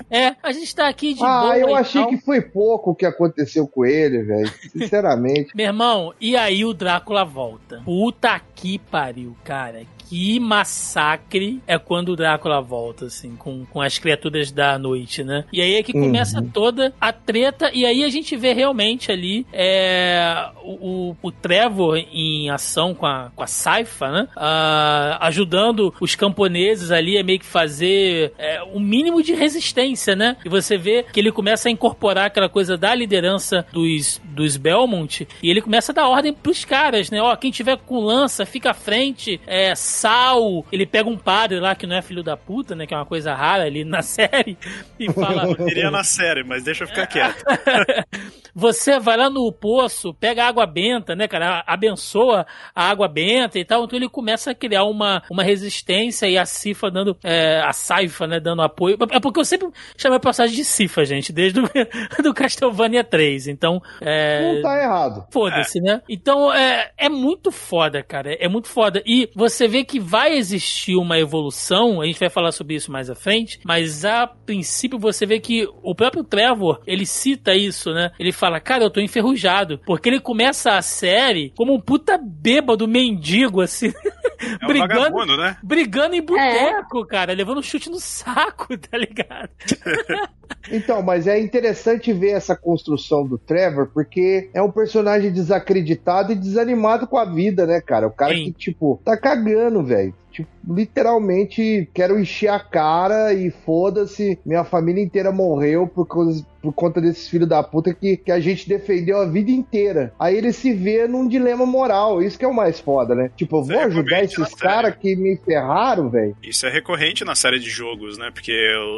é, 0.09 0.35
a 0.41 0.51
gente 0.53 0.73
tá 0.73 0.87
aqui 0.87 1.13
de 1.13 1.23
Ah, 1.23 1.32
boa 1.41 1.57
eu 1.57 1.69
e 1.69 1.73
achei 1.73 2.05
que 2.07 2.17
foi 2.17 2.41
pouco 2.41 2.91
o 2.91 2.95
que 2.95 3.05
aconteceu 3.05 3.67
com 3.67 3.85
ele, 3.85 4.23
velho. 4.23 4.51
Sinceramente. 4.71 5.51
Meu 5.55 5.67
irmão, 5.67 6.13
e 6.19 6.35
aí 6.35 6.65
o 6.65 6.73
Drácula 6.73 7.25
volta. 7.25 7.81
Puta 7.83 8.39
que 8.63 8.79
pariu, 8.79 9.35
cara. 9.43 9.81
Que 10.07 10.39
massacre 10.39 11.61
é 11.67 11.77
quando 11.77 12.09
o 12.09 12.15
Drácula 12.15 12.61
volta, 12.61 13.07
assim, 13.07 13.35
com, 13.35 13.65
com 13.65 13.81
as 13.81 13.97
criaturas 13.97 14.51
da 14.51 14.79
noite, 14.79 15.21
né? 15.21 15.43
E 15.51 15.59
aí 15.59 15.75
é 15.75 15.83
que 15.83 15.91
começa 15.91 16.41
toda 16.41 16.93
a 17.01 17.11
treta, 17.11 17.71
e 17.73 17.85
aí 17.85 18.05
a 18.05 18.09
gente 18.09 18.37
vê 18.37 18.53
realmente 18.53 19.11
ali 19.11 19.45
é, 19.51 20.49
o, 20.63 21.09
o, 21.11 21.17
o 21.23 21.31
Trevor 21.31 21.97
em 21.97 22.49
ação 22.49 22.93
com 22.93 23.05
a, 23.05 23.31
com 23.35 23.43
a 23.43 23.47
Saifa, 23.47 24.09
né? 24.09 24.27
Ah, 24.33 25.17
ajudando 25.27 25.93
os 25.99 26.15
camponeses 26.15 26.89
ali 26.89 27.17
a 27.17 27.23
meio 27.23 27.39
que 27.39 27.45
fazer 27.45 28.31
é, 28.37 28.63
o 28.63 28.79
mínimo 28.79 29.21
de 29.21 29.33
resistência, 29.33 30.15
né? 30.15 30.37
E 30.45 30.47
você 30.47 30.77
vê 30.77 31.03
que 31.03 31.19
ele 31.19 31.33
começa 31.33 31.67
a 31.67 31.71
incorporar 31.71 32.27
aquela 32.27 32.47
coisa 32.47 32.77
da 32.77 32.95
liderança 32.95 33.65
dos, 33.73 34.21
dos 34.23 34.55
Belmont 34.55 35.27
e 35.41 35.49
ele 35.49 35.61
começa 35.61 35.91
a 35.91 35.95
dar 35.95 36.07
ordem 36.07 36.33
pros 36.33 36.63
caras, 36.63 37.11
né? 37.11 37.21
Ó, 37.21 37.35
quem 37.35 37.51
tiver 37.51 37.77
com 37.77 37.99
lança, 37.99 38.52
fica 38.53 38.69
à 38.69 38.73
frente, 38.73 39.41
é, 39.47 39.73
sal. 39.73 40.63
Ele 40.71 40.85
pega 40.85 41.09
um 41.09 41.17
padre 41.17 41.59
lá 41.59 41.73
que 41.73 41.87
não 41.87 41.95
é 41.95 42.01
filho 42.03 42.21
da 42.21 42.37
puta, 42.37 42.75
né? 42.75 42.85
Que 42.85 42.93
é 42.93 42.97
uma 42.97 43.05
coisa 43.05 43.33
rara 43.33 43.63
ali 43.63 43.83
na 43.83 44.01
série 44.03 44.55
e 44.99 45.11
fala. 45.11 45.49
Iria 45.67 45.89
na 45.89 46.03
série, 46.03 46.43
mas 46.43 46.63
deixa 46.63 46.83
eu 46.83 46.87
ficar 46.87 47.07
quieto. 47.07 47.43
Você 48.55 48.99
vai 48.99 49.17
lá 49.17 49.31
no 49.31 49.51
poço, 49.51 50.13
pega 50.13 50.45
água 50.45 50.67
benta, 50.67 51.15
né, 51.15 51.27
cara? 51.27 51.63
Abençoa 51.65 52.45
a 52.75 52.87
água 52.87 53.07
benta 53.07 53.57
e 53.57 53.65
tal. 53.65 53.83
Então 53.83 53.97
ele 53.97 54.07
começa 54.07 54.51
a 54.51 54.55
criar 54.55 54.83
uma, 54.83 55.23
uma 55.31 55.41
resistência 55.41 56.27
e 56.27 56.37
a 56.37 56.45
Cifa 56.45 56.91
dando. 56.91 57.17
é, 57.23 57.59
a 57.61 57.73
Saifa, 57.73 58.27
né, 58.27 58.39
dando 58.39 58.61
apoio. 58.61 58.95
É 59.09 59.19
porque 59.19 59.39
eu 59.39 59.45
sempre 59.45 59.69
chamei 59.97 60.17
a 60.17 60.21
passagem 60.21 60.55
de 60.55 60.63
Cifa, 60.63 61.03
gente, 61.03 61.33
desde 61.33 61.59
o 61.59 61.63
do 62.21 62.33
Castlevania 62.33 63.03
3. 63.03 63.47
Então. 63.47 63.81
É, 63.99 64.53
Não 64.53 64.61
tá 64.61 64.77
errado. 64.79 65.25
Foda-se, 65.31 65.81
né? 65.81 66.01
Então 66.07 66.53
é, 66.53 66.91
é 66.95 67.09
muito 67.09 67.51
foda, 67.51 68.03
cara. 68.03 68.37
É 68.43 68.47
muito 68.49 68.67
foda. 68.67 69.01
E 69.05 69.29
você 69.33 69.69
vê 69.69 69.85
que 69.85 70.01
vai 70.01 70.35
existir 70.35 70.97
uma 70.97 71.17
evolução, 71.17 72.01
a 72.01 72.05
gente 72.05 72.19
vai 72.19 72.29
falar 72.29 72.51
sobre 72.51 72.75
isso 72.75 72.91
mais 72.91 73.09
à 73.09 73.15
frente, 73.15 73.57
mas 73.63 74.03
a 74.03 74.27
princípio 74.27 74.99
você 74.99 75.25
vê 75.25 75.39
que 75.39 75.65
o 75.81 75.95
próprio 75.95 76.25
Trevor, 76.25 76.81
ele 76.85 77.05
cita 77.05 77.55
isso, 77.55 77.93
né? 77.93 78.11
Ele 78.19 78.33
fala, 78.33 78.59
cara, 78.59 78.83
eu 78.83 78.89
tô 78.89 78.99
enferrujado. 78.99 79.79
Porque 79.85 80.09
ele 80.09 80.19
começa 80.19 80.73
a 80.73 80.81
série 80.81 81.53
como 81.55 81.73
um 81.73 81.79
puta 81.79 82.17
bêbado 82.21 82.85
mendigo, 82.85 83.61
assim. 83.61 83.93
É 84.61 84.65
um 84.65 84.67
brigando, 84.67 85.37
né? 85.37 85.57
brigando 85.63 86.15
em 86.15 86.21
boteco, 86.21 87.05
cara, 87.05 87.33
levando 87.33 87.59
um 87.59 87.63
chute 87.63 87.89
no 87.89 87.99
saco, 87.99 88.77
tá 88.77 88.97
ligado? 88.97 89.49
Então, 90.71 91.01
mas 91.01 91.27
é 91.27 91.37
interessante 91.39 92.13
ver 92.13 92.29
essa 92.31 92.55
construção 92.55 93.27
do 93.27 93.37
Trevor, 93.37 93.89
porque 93.93 94.49
é 94.53 94.61
um 94.61 94.71
personagem 94.71 95.31
desacreditado 95.31 96.31
e 96.31 96.35
desanimado 96.35 97.05
com 97.05 97.17
a 97.17 97.25
vida, 97.25 97.65
né, 97.65 97.81
cara? 97.81 98.07
O 98.07 98.11
cara 98.11 98.33
Sim. 98.33 98.45
que, 98.45 98.51
tipo, 98.53 99.01
tá 99.03 99.17
cagando, 99.17 99.83
velho. 99.83 100.13
Tipo, 100.31 100.49
literalmente, 100.67 101.89
quero 101.93 102.17
encher 102.19 102.47
a 102.49 102.59
cara 102.59 103.33
e 103.33 103.51
foda-se, 103.51 104.39
minha 104.45 104.63
família 104.63 105.03
inteira 105.03 105.31
morreu 105.31 105.85
por, 105.85 106.05
causa- 106.07 106.45
por 106.63 106.71
conta 106.71 107.01
desses 107.01 107.27
filhos 107.27 107.49
da 107.49 107.61
puta 107.61 107.93
que, 107.93 108.15
que 108.15 108.31
a 108.31 108.39
gente 108.39 108.69
defendeu 108.69 109.17
a 109.17 109.25
vida 109.25 109.51
inteira. 109.51 110.13
Aí 110.17 110.37
ele 110.37 110.53
se 110.53 110.73
vê 110.73 111.05
num 111.05 111.27
dilema 111.27 111.65
moral, 111.65 112.21
isso 112.21 112.39
que 112.39 112.45
é 112.45 112.47
o 112.47 112.53
mais 112.53 112.79
foda, 112.79 113.13
né? 113.13 113.29
Tipo, 113.35 113.57
eu 113.57 113.63
vou 113.65 113.75
é 113.75 113.83
ajudar 113.83 114.23
esses 114.23 114.55
caras 114.55 114.95
que 114.95 115.13
me 115.17 115.35
ferraram, 115.35 116.09
velho. 116.09 116.37
Isso 116.41 116.65
é 116.65 116.69
recorrente 116.69 117.25
na 117.25 117.35
série 117.35 117.59
de 117.59 117.69
jogos, 117.69 118.17
né? 118.17 118.31
Porque 118.33 118.53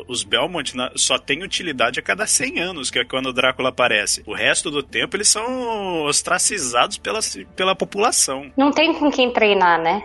os 0.07 0.23
Belmont 0.23 0.73
só 0.95 1.17
têm 1.17 1.43
utilidade 1.43 1.99
a 1.99 2.03
cada 2.03 2.27
100 2.27 2.59
anos, 2.59 2.91
que 2.91 2.99
é 2.99 3.03
quando 3.03 3.27
o 3.27 3.33
Drácula 3.33 3.69
aparece. 3.69 4.21
O 4.27 4.35
resto 4.35 4.69
do 4.69 4.83
tempo 4.83 5.17
eles 5.17 5.27
são 5.27 6.03
ostracizados 6.03 6.99
pela, 6.99 7.19
pela 7.55 7.75
população. 7.75 8.51
Não 8.55 8.71
tem 8.71 8.93
com 8.93 9.09
quem 9.09 9.33
treinar, 9.33 9.81
né? 9.81 10.03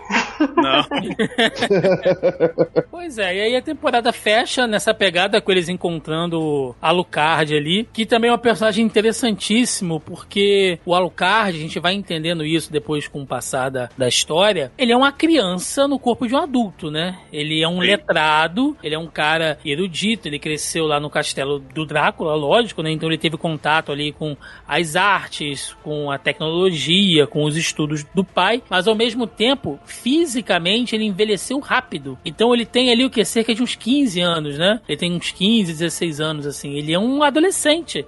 Não. 0.57 0.89
Pois 2.91 3.19
é, 3.19 3.35
e 3.35 3.41
aí 3.41 3.57
a 3.57 3.63
temporada 3.63 4.13
fecha 4.13 4.67
nessa 4.67 4.93
pegada 4.93 5.41
com 5.41 5.51
eles 5.51 5.69
encontrando 5.69 6.75
Alucard 6.81 7.50
ali, 7.57 7.89
que 7.93 8.07
também 8.07 8.31
é 8.31 8.35
um 8.35 8.39
personagem 8.39 8.85
interessantíssimo, 8.85 10.01
porque 10.01 10.79
o 10.85 10.95
Alucard, 10.95 11.57
a 11.57 11.61
gente 11.61 11.79
vai 11.79 11.95
entendendo 11.95 12.45
isso 12.45 12.73
depois 12.73 13.09
com 13.09 13.23
o 13.23 13.27
passar 13.27 13.71
da, 13.71 13.89
da 13.97 14.09
história, 14.09 14.73
ele 14.77 14.93
é 14.93 14.97
uma 14.97 15.13
criança 15.13 15.87
no 15.87 15.99
corpo 15.99 16.27
de 16.27 16.35
um 16.35 16.39
adulto, 16.39 16.91
né? 16.91 17.19
Ele 17.33 17.63
é 17.63 17.69
um 17.69 17.81
Sim. 17.81 17.87
letrado, 17.87 18.77
ele 18.83 18.95
é 18.95 18.99
um 18.99 19.07
cara 19.07 19.59
erudito, 19.65 20.29
ele 20.29 20.39
cresceu 20.39 20.87
lá 20.87 21.01
no 21.01 21.11
castelo 21.11 21.59
do 21.59 21.85
Drácula, 21.85 22.35
lógico, 22.35 22.83
né? 22.83 22.91
Então 22.91 23.09
ele 23.09 23.19
teve 23.19 23.37
contato 23.37 23.93
ali 23.93 24.13
com 24.13 24.37
as 24.67 24.97
artes, 24.97 25.77
com 25.83 26.11
a 26.11 26.19
tecnologia, 26.19 27.27
com 27.27 27.45
os 27.45 27.57
estudos 27.57 28.05
do 28.15 28.25
pai, 28.25 28.63
mas 28.69 28.87
ao 28.87 28.95
mesmo 28.95 29.27
tempo, 29.27 29.79
fisicamente, 29.85 30.95
ele 30.95 31.05
envelheceu 31.05 31.59
rápido. 31.59 32.19
Então 32.25 32.55
ele 32.55 32.65
tem 32.65 32.91
ali 32.91 33.05
o 33.05 33.11
que? 33.11 33.25
Cerca 33.25 33.55
de 33.55 33.63
uns 33.63 33.75
15 33.75 34.21
anos, 34.21 34.59
né? 34.59 34.81
Ele 34.89 34.99
tem 34.99 35.13
uns 35.13 35.31
15, 35.31 35.73
16 35.73 36.21
anos, 36.21 36.47
assim. 36.47 36.75
Ele 36.75 36.93
é 36.93 36.99
um 36.99 37.23
adolescente 37.23 37.40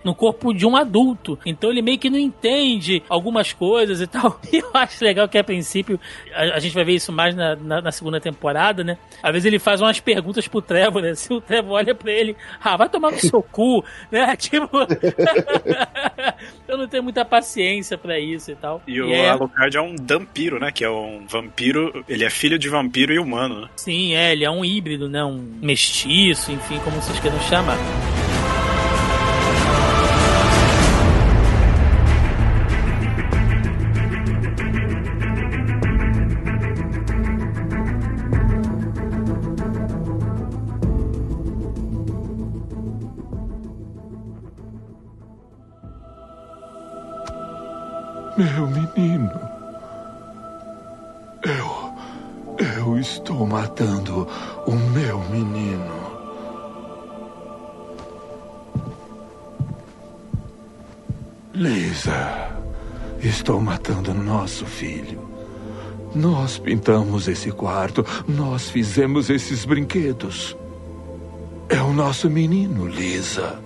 no 0.05 0.14
corpo 0.14 0.53
de 0.53 0.66
um 0.66 0.76
adulto. 0.76 1.39
Então 1.47 1.70
ele 1.70 1.83
meio 1.83 1.99
que 1.99 2.11
não 2.11 2.18
entende 2.18 3.03
algumas 3.09 3.53
coisas 3.53 4.01
e 4.01 4.07
tal. 4.07 4.41
E 4.53 4.59
eu 4.59 4.70
acho 4.74 5.03
legal 5.03 5.26
que 5.28 5.39
a 5.39 5.45
princípio, 5.45 5.99
a, 6.35 6.57
a 6.57 6.59
gente 6.59 6.74
vai 6.74 6.85
ver 6.85 6.93
isso 6.95 7.11
mais 7.11 7.35
na, 7.35 7.57
na, 7.57 7.80
na 7.80 7.91
segunda 7.93 8.20
temporada, 8.20 8.85
né? 8.85 8.99
Às 9.22 9.33
vezes 9.33 9.47
ele 9.47 9.59
faz 9.59 9.80
umas 9.80 9.99
perguntas 9.99 10.47
pro 10.47 10.61
Trevor, 10.61 11.01
né? 11.01 11.14
Se 11.14 11.33
o 11.33 11.41
Trevor 11.41 11.72
olha 11.72 11.95
pra 11.95 12.12
ele, 12.12 12.37
ah, 12.62 12.76
vai 12.76 12.89
tomar 12.89 13.12
no 13.12 13.18
seu 13.18 13.43
cu, 13.51 13.83
né? 14.11 14.37
Tipo. 14.37 14.68
eu 16.68 16.76
não 16.78 16.87
tenho 16.89 17.03
muita 17.03 17.24
paciência 17.24 17.97
pra 17.97 18.18
isso 18.18 18.51
e 18.51 18.55
tal. 18.57 18.83
E 18.87 19.01
o 19.01 19.11
é- 19.12 19.30
Alucard 19.30 19.76
é 19.76 19.80
um 19.80 19.95
dampiro, 19.97 20.59
né? 20.61 20.70
Que 20.70 20.85
é 20.85 20.91
um 20.91 21.24
vampiro. 21.26 22.05
Ele 22.09 22.24
é 22.24 22.30
filho 22.30 22.59
de 22.59 22.68
vampiro 22.68 23.12
e 23.12 23.18
humano, 23.18 23.62
né? 23.62 23.68
Sim, 23.76 24.14
é, 24.14 24.33
ele 24.33 24.45
é 24.45 24.51
um 24.51 24.64
híbrido, 24.64 25.09
né? 25.09 25.24
Um 25.24 25.39
mestiço, 25.61 26.53
enfim, 26.53 26.78
como 26.85 27.01
vocês 27.01 27.18
queiram 27.20 27.41
chamar. 27.43 27.78
Meu 48.37 48.66
menino. 48.66 49.30
Eu. 51.45 52.99
estou 52.99 53.47
matando 53.47 54.26
o 54.66 54.72
meu 54.72 55.18
menino. 55.28 56.03
Lisa, 61.53 62.51
estou 63.20 63.61
matando 63.61 64.14
nosso 64.14 64.64
filho. 64.64 65.28
Nós 66.14 66.59
pintamos 66.59 67.28
esse 67.28 67.51
quarto, 67.51 68.05
nós 68.26 68.70
fizemos 68.70 69.28
esses 69.30 69.64
brinquedos. 69.64 70.57
É 71.68 71.80
o 71.83 71.93
nosso 71.93 72.30
menino, 72.30 72.87
Lisa. 72.87 73.59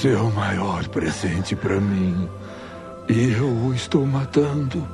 Seu 0.00 0.30
maior 0.30 0.86
presente 0.86 1.56
para 1.56 1.80
mim. 1.80 2.30
E 3.08 3.32
eu 3.32 3.48
o 3.48 3.74
estou 3.74 4.06
matando. 4.06 4.86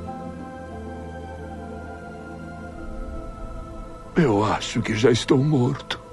Eu 4.17 4.43
acho 4.43 4.81
que 4.81 4.95
já 4.95 5.11
estou 5.11 5.37
morto. 5.37 6.04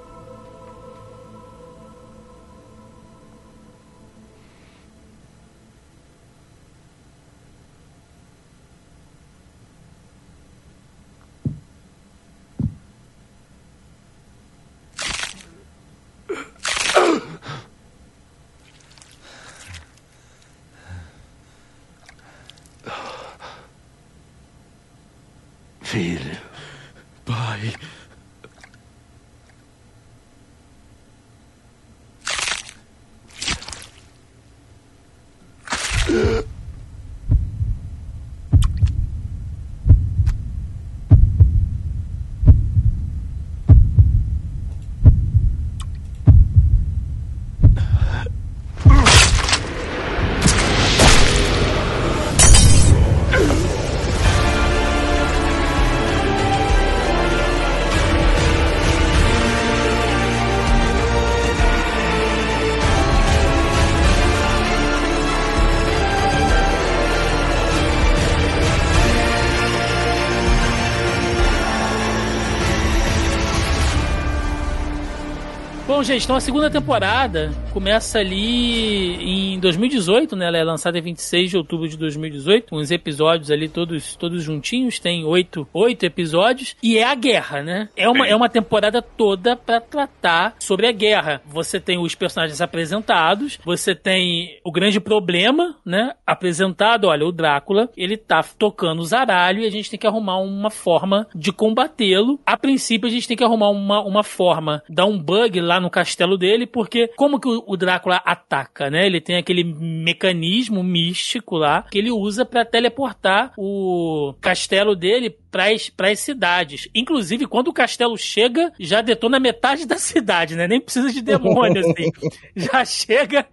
Gente, 76.02 76.24
então 76.24 76.36
a 76.36 76.40
segunda 76.40 76.70
temporada 76.70 77.52
começa 77.72 78.18
ali 78.18 79.16
em 79.16 79.41
2018, 79.62 80.36
né? 80.36 80.46
Ela 80.46 80.58
é 80.58 80.64
lançada 80.64 80.98
em 80.98 81.02
26 81.02 81.50
de 81.50 81.56
outubro 81.56 81.88
de 81.88 81.96
2018. 81.96 82.74
Uns 82.74 82.90
episódios 82.90 83.50
ali 83.50 83.68
todos, 83.68 84.14
todos 84.16 84.42
juntinhos, 84.42 84.98
tem 84.98 85.24
oito, 85.24 85.66
oito 85.72 86.04
episódios. 86.04 86.76
E 86.82 86.98
é 86.98 87.04
a 87.04 87.14
guerra, 87.14 87.62
né? 87.62 87.88
É 87.96 88.08
uma, 88.08 88.26
é 88.26 88.34
uma 88.36 88.48
temporada 88.48 89.00
toda 89.00 89.56
para 89.56 89.80
tratar 89.80 90.56
sobre 90.58 90.86
a 90.86 90.92
guerra. 90.92 91.40
Você 91.46 91.80
tem 91.80 91.98
os 91.98 92.14
personagens 92.14 92.60
apresentados, 92.60 93.58
você 93.64 93.94
tem 93.94 94.58
o 94.64 94.72
grande 94.72 95.00
problema, 95.00 95.76
né? 95.86 96.14
Apresentado, 96.26 97.06
olha, 97.06 97.24
o 97.24 97.32
Drácula, 97.32 97.88
ele 97.96 98.16
tá 98.16 98.42
tocando 98.58 99.00
o 99.00 99.04
zaralho 99.04 99.62
e 99.62 99.66
a 99.66 99.70
gente 99.70 99.90
tem 99.90 99.98
que 99.98 100.06
arrumar 100.06 100.38
uma 100.38 100.70
forma 100.70 101.28
de 101.34 101.52
combatê-lo. 101.52 102.40
A 102.44 102.56
princípio, 102.56 103.08
a 103.08 103.10
gente 103.10 103.28
tem 103.28 103.36
que 103.36 103.44
arrumar 103.44 103.70
uma, 103.70 104.02
uma 104.02 104.24
forma, 104.24 104.82
dar 104.88 105.06
um 105.06 105.18
bug 105.18 105.60
lá 105.60 105.80
no 105.80 105.90
castelo 105.90 106.36
dele, 106.36 106.66
porque 106.66 107.08
como 107.16 107.38
que 107.38 107.48
o, 107.48 107.62
o 107.66 107.76
Drácula 107.76 108.16
ataca, 108.24 108.90
né? 108.90 109.06
Ele 109.06 109.20
tem 109.20 109.36
aquele 109.36 109.51
mecanismo 109.62 110.82
místico 110.82 111.56
lá 111.56 111.82
que 111.90 111.98
ele 111.98 112.10
usa 112.10 112.44
para 112.44 112.64
teleportar 112.64 113.52
o 113.58 114.34
castelo 114.40 114.96
dele 114.96 115.36
para 115.50 116.10
as 116.10 116.18
cidades. 116.20 116.88
Inclusive, 116.94 117.46
quando 117.46 117.68
o 117.68 117.72
castelo 117.72 118.16
chega, 118.16 118.72
já 118.80 119.02
detona 119.02 119.38
metade 119.38 119.86
da 119.86 119.96
cidade, 119.98 120.56
né? 120.56 120.66
Nem 120.66 120.80
precisa 120.80 121.12
de 121.12 121.20
demônio, 121.20 121.80
assim. 121.84 122.10
Já 122.56 122.84
chega. 122.84 123.46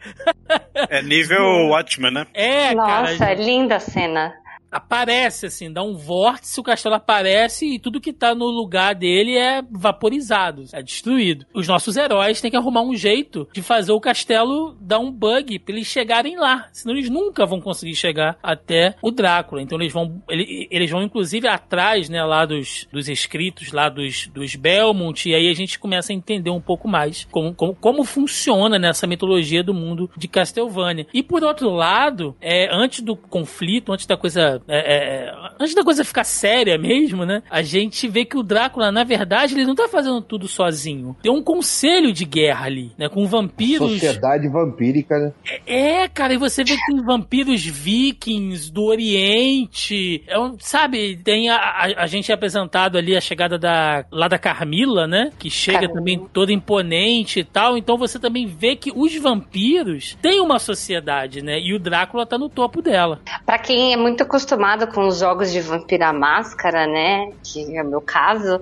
É 0.90 1.02
nível 1.02 1.68
Watchman, 1.70 2.12
né? 2.12 2.28
É, 2.34 2.74
Nossa, 2.74 3.18
cara. 3.18 3.34
linda 3.34 3.76
a 3.76 3.80
cena. 3.80 4.34
Aparece, 4.72 5.48
assim, 5.48 5.72
dá 5.72 5.82
um 5.84 5.96
vórtice, 5.96 6.60
o 6.60 6.64
castelo 6.64 6.96
aparece 6.96 7.66
e 7.66 7.80
tudo 7.80 8.00
que 8.00 8.14
tá 8.14 8.36
no 8.36 8.46
lugar 8.46 8.94
dele 8.96 9.36
é 9.38 9.62
vaporizado, 9.72 10.64
é 10.72 10.82
destruído. 10.82 11.46
Os 11.54 11.68
nossos 11.68 11.98
heróis 11.98 12.40
têm 12.40 12.52
que 12.52 12.58
arrumar 12.58 12.82
um 12.82 12.96
jeito 12.96 13.48
de 13.54 13.62
fazer 13.62 13.92
o 13.92 14.00
castelo 14.00 14.76
dar 14.80 15.00
um 15.00 15.12
bug 15.12 15.58
pra 15.60 15.74
eles 15.74 15.88
chegarem 15.88 16.38
lá. 16.38 16.68
Senão 16.72 16.96
eles 16.96 17.10
nunca 17.10 17.46
vão 17.46 17.60
conseguir 17.60 17.96
chegar 17.96 18.38
até 18.44 18.96
o 19.02 19.12
Drácula. 19.12 19.62
Então 19.62 19.80
eles 19.80 19.92
vão, 19.92 20.22
ele- 20.30 20.68
eles 20.70 20.90
vão 20.90 21.02
inclusive 21.02 21.48
atrás, 21.48 22.08
né, 22.10 22.24
lá 22.24 22.46
dos, 22.46 22.88
dos 22.92 23.10
escritos, 23.10 23.72
lá 23.72 23.90
dos, 23.90 24.28
dos 24.28 24.56
Belmont, 24.56 25.28
e 25.28 25.34
aí 25.36 25.50
a 25.50 25.54
gente 25.54 25.80
começa 25.80 26.12
a 26.12 26.16
entender 26.16 26.50
um 26.52 26.62
pouco 26.62 26.88
mais 26.88 27.28
como, 27.32 27.54
como, 27.56 27.76
como 27.76 28.04
funciona 28.04 28.78
nessa 28.78 29.08
mitologia 29.08 29.64
do 29.64 29.74
mundo 29.74 30.10
de 30.16 30.28
Castlevania. 30.28 31.08
E 31.14 31.24
por 31.24 31.44
outro 31.44 31.70
lado, 31.70 32.36
é, 32.40 32.70
antes 32.72 33.02
do 33.02 33.16
conflito, 33.16 33.92
antes 33.92 34.06
da 34.06 34.16
coisa. 34.18 34.59
É, 34.68 34.78
é, 34.78 35.34
antes 35.60 35.74
da 35.76 35.84
coisa 35.84 36.04
ficar 36.04 36.24
séria 36.24 36.78
mesmo, 36.78 37.26
né? 37.26 37.42
A 37.50 37.62
gente 37.62 38.08
vê 38.08 38.26
que 38.26 38.38
o 38.38 38.44
Drácula, 38.44 38.92
na 38.92 39.04
verdade, 39.04 39.54
ele 39.56 39.66
não 39.66 39.76
tá 39.76 39.88
fazendo 39.88 40.22
tudo 40.22 40.48
sozinho. 40.48 41.16
Tem 41.22 41.32
um 41.32 41.42
conselho 41.42 42.12
de 42.12 42.26
guerra 42.26 42.66
ali, 42.66 42.92
né? 42.98 43.08
Com 43.10 43.26
vampiros. 43.28 43.92
Sociedade 43.94 44.48
vampírica, 44.48 45.18
né? 45.18 45.32
É, 45.66 46.08
cara, 46.08 46.34
e 46.34 46.38
você 46.38 46.64
vê 46.64 46.76
que 46.76 46.86
tem 46.86 47.02
vampiros 47.04 47.66
vikings 47.66 48.72
do 48.72 48.84
Oriente. 48.84 50.24
É 50.28 50.38
um- 50.40 50.56
sabe, 50.60 51.18
tem 51.24 51.50
a, 51.50 51.56
a, 51.56 52.04
a 52.04 52.08
gente 52.08 52.32
é 52.32 52.36
apresentado 52.36 52.98
ali 52.98 53.16
a 53.16 53.22
chegada 53.22 53.58
da 53.58 54.06
lá 54.12 54.28
da 54.28 54.38
Carmila, 54.38 55.08
né? 55.08 55.32
Que 55.40 55.50
chega 55.50 55.80
Carmila. 55.82 55.94
também 56.00 56.28
toda 56.34 56.52
imponente 56.52 57.40
e 57.40 57.44
tal. 57.44 57.78
Então 57.78 57.98
você 57.98 58.20
também 58.20 58.46
vê 58.46 58.76
que 58.76 58.92
os 58.96 59.16
vampiros 59.16 60.18
têm 60.22 60.40
uma 60.42 60.60
sociedade, 60.60 61.42
né? 61.42 61.60
E 61.60 61.74
o 61.74 61.80
Drácula 61.80 62.26
tá 62.26 62.38
no 62.38 62.50
topo 62.50 62.82
dela. 62.82 63.20
Pra 63.46 63.58
quem 63.58 63.94
é 63.94 63.98
muito 63.98 64.22
acostumado 64.24 64.49
com 64.88 65.08
os 65.08 65.20
jogos 65.20 65.52
de 65.52 65.62
Vampira 65.62 66.14
Máscara, 66.14 66.88
né? 66.88 67.32
Que 67.44 67.78
é 67.78 67.84
o 67.84 67.88
meu 67.88 68.02
caso. 68.02 68.62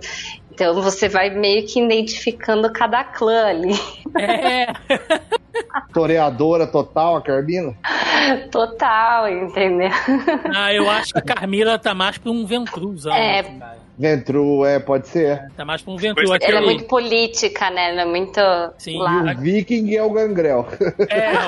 Então 0.52 0.82
você 0.82 1.08
vai 1.08 1.30
meio 1.30 1.68
que 1.68 1.80
identificando 1.80 2.72
cada 2.72 3.04
clã 3.04 3.46
ali. 3.46 3.74
É, 4.20 4.74
Toreadora 5.94 6.66
total, 6.66 7.18
a 7.18 7.22
Carmina. 7.22 7.76
Total, 8.52 9.30
entendeu? 9.30 9.90
ah, 10.56 10.74
eu 10.74 10.90
acho 10.90 11.14
que 11.14 11.20
a 11.20 11.22
Carmila 11.22 11.78
tá 11.78 11.94
mais 11.94 12.18
pra 12.18 12.32
um 12.32 12.46
ventruzão. 12.46 13.14
É. 13.14 13.44
Ventru, 13.98 14.64
é, 14.66 14.80
pode 14.80 15.08
ser. 15.08 15.50
Tá 15.56 15.66
mais 15.66 15.82
pra 15.82 15.91
um 15.93 15.98
ventru. 15.98 16.24
Ela 16.24 16.38
Ela 16.41 16.58
é 16.60 16.62
muito 16.62 16.84
política, 16.86 17.70
né? 17.72 17.89
Ela 17.91 18.02
é 18.02 18.06
muito. 18.06 18.39
Sim. 18.78 19.00
lá. 19.00 19.34
O 19.34 19.41
Viking 19.41 19.95
é 19.95 20.04
o 20.04 20.12
Gangrel. 20.12 20.68
É, 21.10 21.18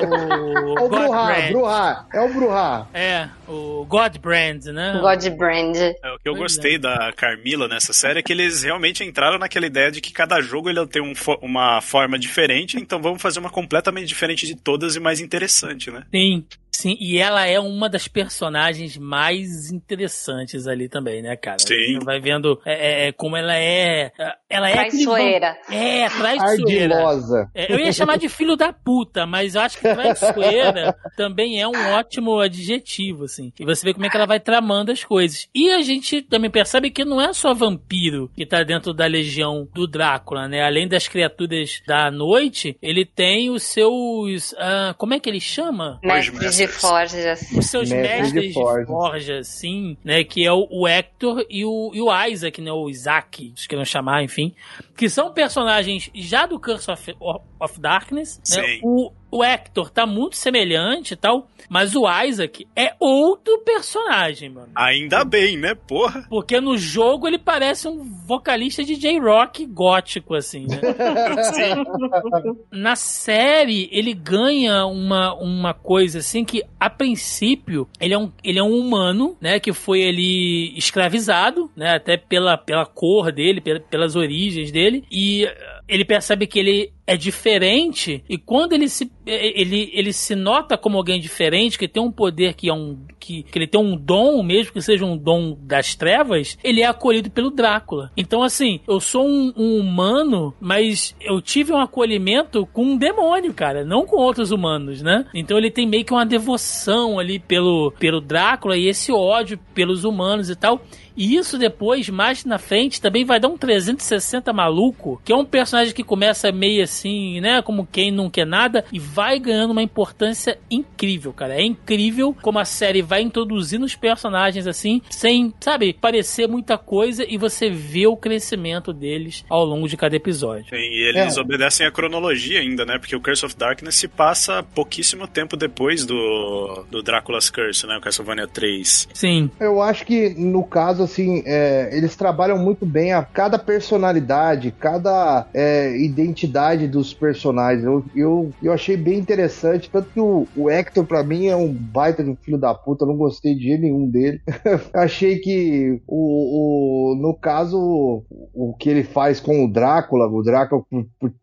o 0.80 0.84
o 0.84 0.88
Bruhá. 0.88 1.34
Bruhá. 1.50 2.06
É 2.12 2.20
o 2.20 2.28
Bruhá. 2.34 2.86
É, 2.92 3.28
o 3.48 3.84
Godbrand, 3.88 4.64
né? 4.72 4.98
Godbrand. 5.00 5.76
É, 5.76 5.92
o 6.12 6.18
que 6.18 6.28
eu 6.28 6.32
Pois 6.34 6.38
gostei 6.54 6.78
da 6.78 7.12
Carmila 7.16 7.68
nessa 7.68 7.92
série 7.92 8.18
é 8.18 8.22
que 8.22 8.32
eles 8.32 8.62
realmente 8.62 9.04
entraram 9.04 9.38
naquela 9.38 9.66
ideia 9.66 9.90
de 9.90 10.00
que 10.00 10.12
cada 10.12 10.40
jogo 10.40 10.68
ele 10.68 10.84
tem 10.86 11.02
um 11.02 11.14
fo- 11.14 11.38
uma 11.40 11.80
forma 11.80 12.18
diferente, 12.18 12.76
então 12.78 13.00
vamos 13.00 13.22
fazer 13.22 13.38
uma 13.38 13.50
completamente 13.50 14.06
diferente 14.06 14.46
de 14.46 14.54
todas 14.56 14.96
e 14.96 15.00
mais 15.00 15.20
interessante, 15.20 15.90
né? 15.90 16.02
Sim. 16.10 16.44
Sim, 16.80 16.96
e 16.98 17.18
ela 17.18 17.46
é 17.46 17.60
uma 17.60 17.90
das 17.90 18.08
personagens 18.08 18.96
mais 18.96 19.70
interessantes 19.70 20.66
ali 20.66 20.88
também, 20.88 21.20
né, 21.20 21.36
cara? 21.36 21.58
Sim. 21.58 21.98
Você 21.98 22.04
vai 22.06 22.18
vendo 22.18 22.58
é, 22.64 23.08
é, 23.08 23.12
como 23.12 23.36
ela 23.36 23.54
é. 23.54 24.10
Ela 24.48 24.70
é. 24.70 24.72
Traiçoeira. 24.72 25.58
É, 25.70 26.08
traiçoeira. 26.08 26.96
Ardilosa. 26.96 27.50
É, 27.54 27.70
eu 27.70 27.78
ia 27.78 27.92
chamar 27.92 28.16
de 28.16 28.30
filho 28.30 28.56
da 28.56 28.72
puta, 28.72 29.26
mas 29.26 29.54
eu 29.54 29.60
acho 29.60 29.76
que 29.76 29.82
traiçoeira 29.82 30.96
também 31.18 31.60
é 31.60 31.68
um 31.68 31.92
ótimo 31.92 32.40
adjetivo, 32.40 33.24
assim. 33.24 33.52
E 33.60 33.64
você 33.66 33.84
vê 33.84 33.92
como 33.92 34.06
é 34.06 34.08
que 34.08 34.16
ela 34.16 34.26
vai 34.26 34.40
tramando 34.40 34.90
as 34.90 35.04
coisas. 35.04 35.48
E 35.54 35.70
a 35.70 35.82
gente 35.82 36.22
também 36.22 36.50
percebe 36.50 36.90
que 36.90 37.04
não 37.04 37.20
é 37.20 37.34
só 37.34 37.52
vampiro 37.52 38.30
que 38.34 38.46
tá 38.46 38.62
dentro 38.62 38.94
da 38.94 39.04
legião 39.04 39.68
do 39.74 39.86
Drácula, 39.86 40.48
né? 40.48 40.62
Além 40.62 40.88
das 40.88 41.06
criaturas 41.06 41.82
da 41.86 42.10
noite, 42.10 42.74
ele 42.80 43.04
tem 43.04 43.50
os 43.50 43.64
seus. 43.64 44.54
ah, 44.56 44.94
como 44.96 45.12
é 45.12 45.20
que 45.20 45.28
ele 45.28 45.40
chama? 45.40 46.00
Mestres 46.02 46.56
de 46.56 46.69
Masters. 46.72 46.80
forjas. 46.80 47.52
Os 47.52 47.66
seus 47.66 47.90
Mestres 47.90 48.28
de 48.28 48.34
mestres 48.34 48.48
de 48.48 48.52
forja. 48.52 48.86
forja, 48.86 49.44
sim, 49.44 49.96
né? 50.04 50.24
Que 50.24 50.44
é 50.44 50.52
o, 50.52 50.66
o 50.70 50.86
Hector 50.86 51.44
e 51.48 51.64
o, 51.64 51.90
e 51.94 52.00
o 52.00 52.26
Isaac, 52.26 52.60
né? 52.60 52.72
O 52.72 52.88
Isaac, 52.88 53.52
se 53.56 53.68
queiram 53.68 53.84
chamar, 53.84 54.22
enfim. 54.22 54.54
Que 54.96 55.08
são 55.08 55.32
personagens 55.32 56.10
já 56.14 56.46
do 56.46 56.58
Curse 56.58 56.90
of, 56.90 57.16
of 57.58 57.80
Darkness. 57.80 58.38
Né? 58.38 58.62
Sim. 58.62 58.80
O, 58.82 59.12
o 59.30 59.44
Hector 59.44 59.90
tá 59.90 60.06
muito 60.06 60.36
semelhante 60.36 61.14
e 61.14 61.16
tal, 61.16 61.48
mas 61.68 61.94
o 61.94 62.04
Isaac 62.24 62.66
é 62.74 62.94
outro 62.98 63.58
personagem, 63.64 64.50
mano. 64.50 64.68
Ainda 64.74 65.24
bem, 65.24 65.56
né? 65.56 65.74
Porra. 65.74 66.26
Porque 66.28 66.60
no 66.60 66.76
jogo 66.76 67.26
ele 67.28 67.38
parece 67.38 67.86
um 67.88 68.02
vocalista 68.26 68.82
de 68.82 68.96
J-Rock 68.96 69.64
gótico, 69.66 70.34
assim, 70.34 70.66
né? 70.66 70.80
Na 72.70 72.96
série, 72.96 73.88
ele 73.92 74.12
ganha 74.14 74.84
uma, 74.86 75.34
uma 75.34 75.74
coisa 75.74 76.18
assim 76.18 76.44
que, 76.44 76.62
a 76.78 76.88
princípio, 76.88 77.88
ele 78.00 78.14
é 78.14 78.18
um, 78.18 78.30
ele 78.42 78.58
é 78.58 78.62
um 78.62 78.76
humano, 78.78 79.36
né? 79.40 79.58
Que 79.60 79.72
foi 79.72 80.06
ali 80.08 80.76
escravizado, 80.76 81.70
né? 81.76 81.94
Até 81.94 82.16
pela, 82.16 82.56
pela 82.56 82.86
cor 82.86 83.32
dele, 83.32 83.60
pela- 83.60 83.80
pelas 83.80 84.16
origens 84.16 84.70
dele. 84.72 85.04
E 85.10 85.46
ele 85.88 86.04
percebe 86.04 86.46
que 86.46 86.58
ele 86.58 86.92
é 87.10 87.16
diferente 87.16 88.22
e 88.28 88.38
quando 88.38 88.72
ele 88.72 88.88
se 88.88 89.10
ele, 89.26 89.90
ele 89.92 90.12
se 90.12 90.36
nota 90.36 90.78
como 90.78 90.96
alguém 90.96 91.20
diferente 91.20 91.76
que 91.76 91.88
tem 91.88 92.00
um 92.00 92.12
poder 92.12 92.54
que 92.54 92.68
é 92.68 92.72
um 92.72 93.00
que, 93.18 93.42
que 93.42 93.58
ele 93.58 93.66
tem 93.66 93.80
um 93.80 93.96
dom 93.96 94.44
mesmo 94.44 94.72
que 94.72 94.80
seja 94.80 95.04
um 95.04 95.16
dom 95.16 95.58
das 95.60 95.96
trevas 95.96 96.56
ele 96.62 96.82
é 96.82 96.86
acolhido 96.86 97.28
pelo 97.28 97.50
Drácula. 97.50 98.12
Então 98.16 98.44
assim 98.44 98.78
eu 98.86 99.00
sou 99.00 99.26
um, 99.26 99.52
um 99.56 99.78
humano 99.80 100.54
mas 100.60 101.16
eu 101.20 101.42
tive 101.42 101.72
um 101.72 101.80
acolhimento 101.80 102.64
com 102.66 102.84
um 102.84 102.96
demônio 102.96 103.52
cara 103.52 103.84
não 103.84 104.06
com 104.06 104.16
outros 104.16 104.52
humanos 104.52 105.02
né? 105.02 105.26
Então 105.34 105.58
ele 105.58 105.70
tem 105.70 105.88
meio 105.88 106.04
que 106.04 106.12
uma 106.12 106.24
devoção 106.24 107.18
ali 107.18 107.40
pelo 107.40 107.90
pelo 107.98 108.20
Drácula 108.20 108.76
e 108.76 108.86
esse 108.86 109.10
ódio 109.10 109.58
pelos 109.74 110.04
humanos 110.04 110.48
e 110.48 110.54
tal. 110.54 110.80
E 111.16 111.36
isso 111.36 111.58
depois, 111.58 112.08
mais 112.08 112.44
na 112.44 112.58
frente, 112.58 113.00
também 113.00 113.24
vai 113.24 113.38
dar 113.38 113.48
um 113.48 113.58
360 113.58 114.52
maluco, 114.54 115.20
que 115.24 115.32
é 115.32 115.36
um 115.36 115.44
personagem 115.44 115.94
que 115.94 116.02
começa 116.02 116.50
meio 116.50 116.82
assim, 116.82 116.99
né? 117.40 117.62
Como 117.62 117.86
quem 117.90 118.10
não 118.10 118.28
quer 118.30 118.46
nada, 118.46 118.84
e 118.92 118.98
vai 118.98 119.38
ganhando 119.38 119.70
uma 119.72 119.82
importância 119.82 120.58
incrível, 120.70 121.32
cara. 121.32 121.54
É 121.54 121.62
incrível 121.64 122.34
como 122.42 122.58
a 122.58 122.64
série 122.64 123.02
vai 123.02 123.22
introduzindo 123.22 123.84
os 123.84 123.94
personagens 123.94 124.66
assim, 124.66 125.00
sem, 125.10 125.52
sabe, 125.60 125.92
parecer 125.92 126.48
muita 126.48 126.76
coisa, 126.78 127.24
e 127.28 127.36
você 127.38 127.70
vê 127.70 128.06
o 128.06 128.16
crescimento 128.16 128.92
deles 128.92 129.44
ao 129.48 129.64
longo 129.64 129.88
de 129.88 129.96
cada 129.96 130.16
episódio. 130.16 130.66
Sim, 130.68 130.76
e 130.76 131.08
eles 131.08 131.36
É. 131.36 131.40
obedecem 131.40 131.86
a 131.86 131.90
cronologia 131.90 132.60
ainda, 132.60 132.84
né? 132.84 132.98
Porque 132.98 133.14
o 133.16 133.20
Curse 133.20 133.44
of 133.46 133.56
Darkness 133.56 133.94
se 133.96 134.08
passa 134.08 134.62
pouquíssimo 134.74 135.26
tempo 135.26 135.56
depois 135.56 136.04
do, 136.04 136.84
do 136.90 137.02
Drácula's 137.02 137.50
Curse, 137.50 137.86
né? 137.86 137.96
O 137.96 138.00
Castlevania 138.00 138.46
3. 138.46 139.08
Sim. 139.14 139.50
Eu 139.60 139.80
acho 139.82 140.04
que, 140.04 140.30
no 140.30 140.64
caso, 140.64 141.02
assim, 141.02 141.42
é, 141.46 141.90
eles 141.96 142.16
trabalham 142.16 142.58
muito 142.58 142.84
bem 142.86 143.12
a 143.12 143.22
cada 143.22 143.58
personalidade, 143.58 144.72
cada 144.78 145.46
é, 145.52 145.96
identidade 145.98 146.79
dos 146.86 147.12
personagens. 147.12 147.84
Eu, 147.84 148.04
eu, 148.14 148.50
eu 148.62 148.72
achei 148.72 148.96
bem 148.96 149.18
interessante, 149.18 149.90
tanto 149.90 150.10
que 150.10 150.20
o, 150.20 150.46
o 150.56 150.70
Hector, 150.70 151.04
pra 151.04 151.22
mim, 151.22 151.46
é 151.46 151.56
um 151.56 151.72
baita 151.72 152.22
de 152.22 152.30
um 152.30 152.36
filho 152.36 152.58
da 152.58 152.74
puta, 152.74 153.04
eu 153.04 153.08
não 153.08 153.16
gostei 153.16 153.54
de 153.54 153.76
nenhum 153.76 154.08
dele. 154.08 154.40
achei 154.94 155.38
que, 155.38 156.00
o, 156.06 157.12
o, 157.12 157.14
no 157.16 157.34
caso, 157.34 158.24
o, 158.54 158.74
que 158.78 158.88
ele 158.88 159.04
faz 159.04 159.40
com 159.40 159.64
o 159.64 159.72
Drácula, 159.72 160.26
o 160.26 160.42
Drácula, 160.42 160.84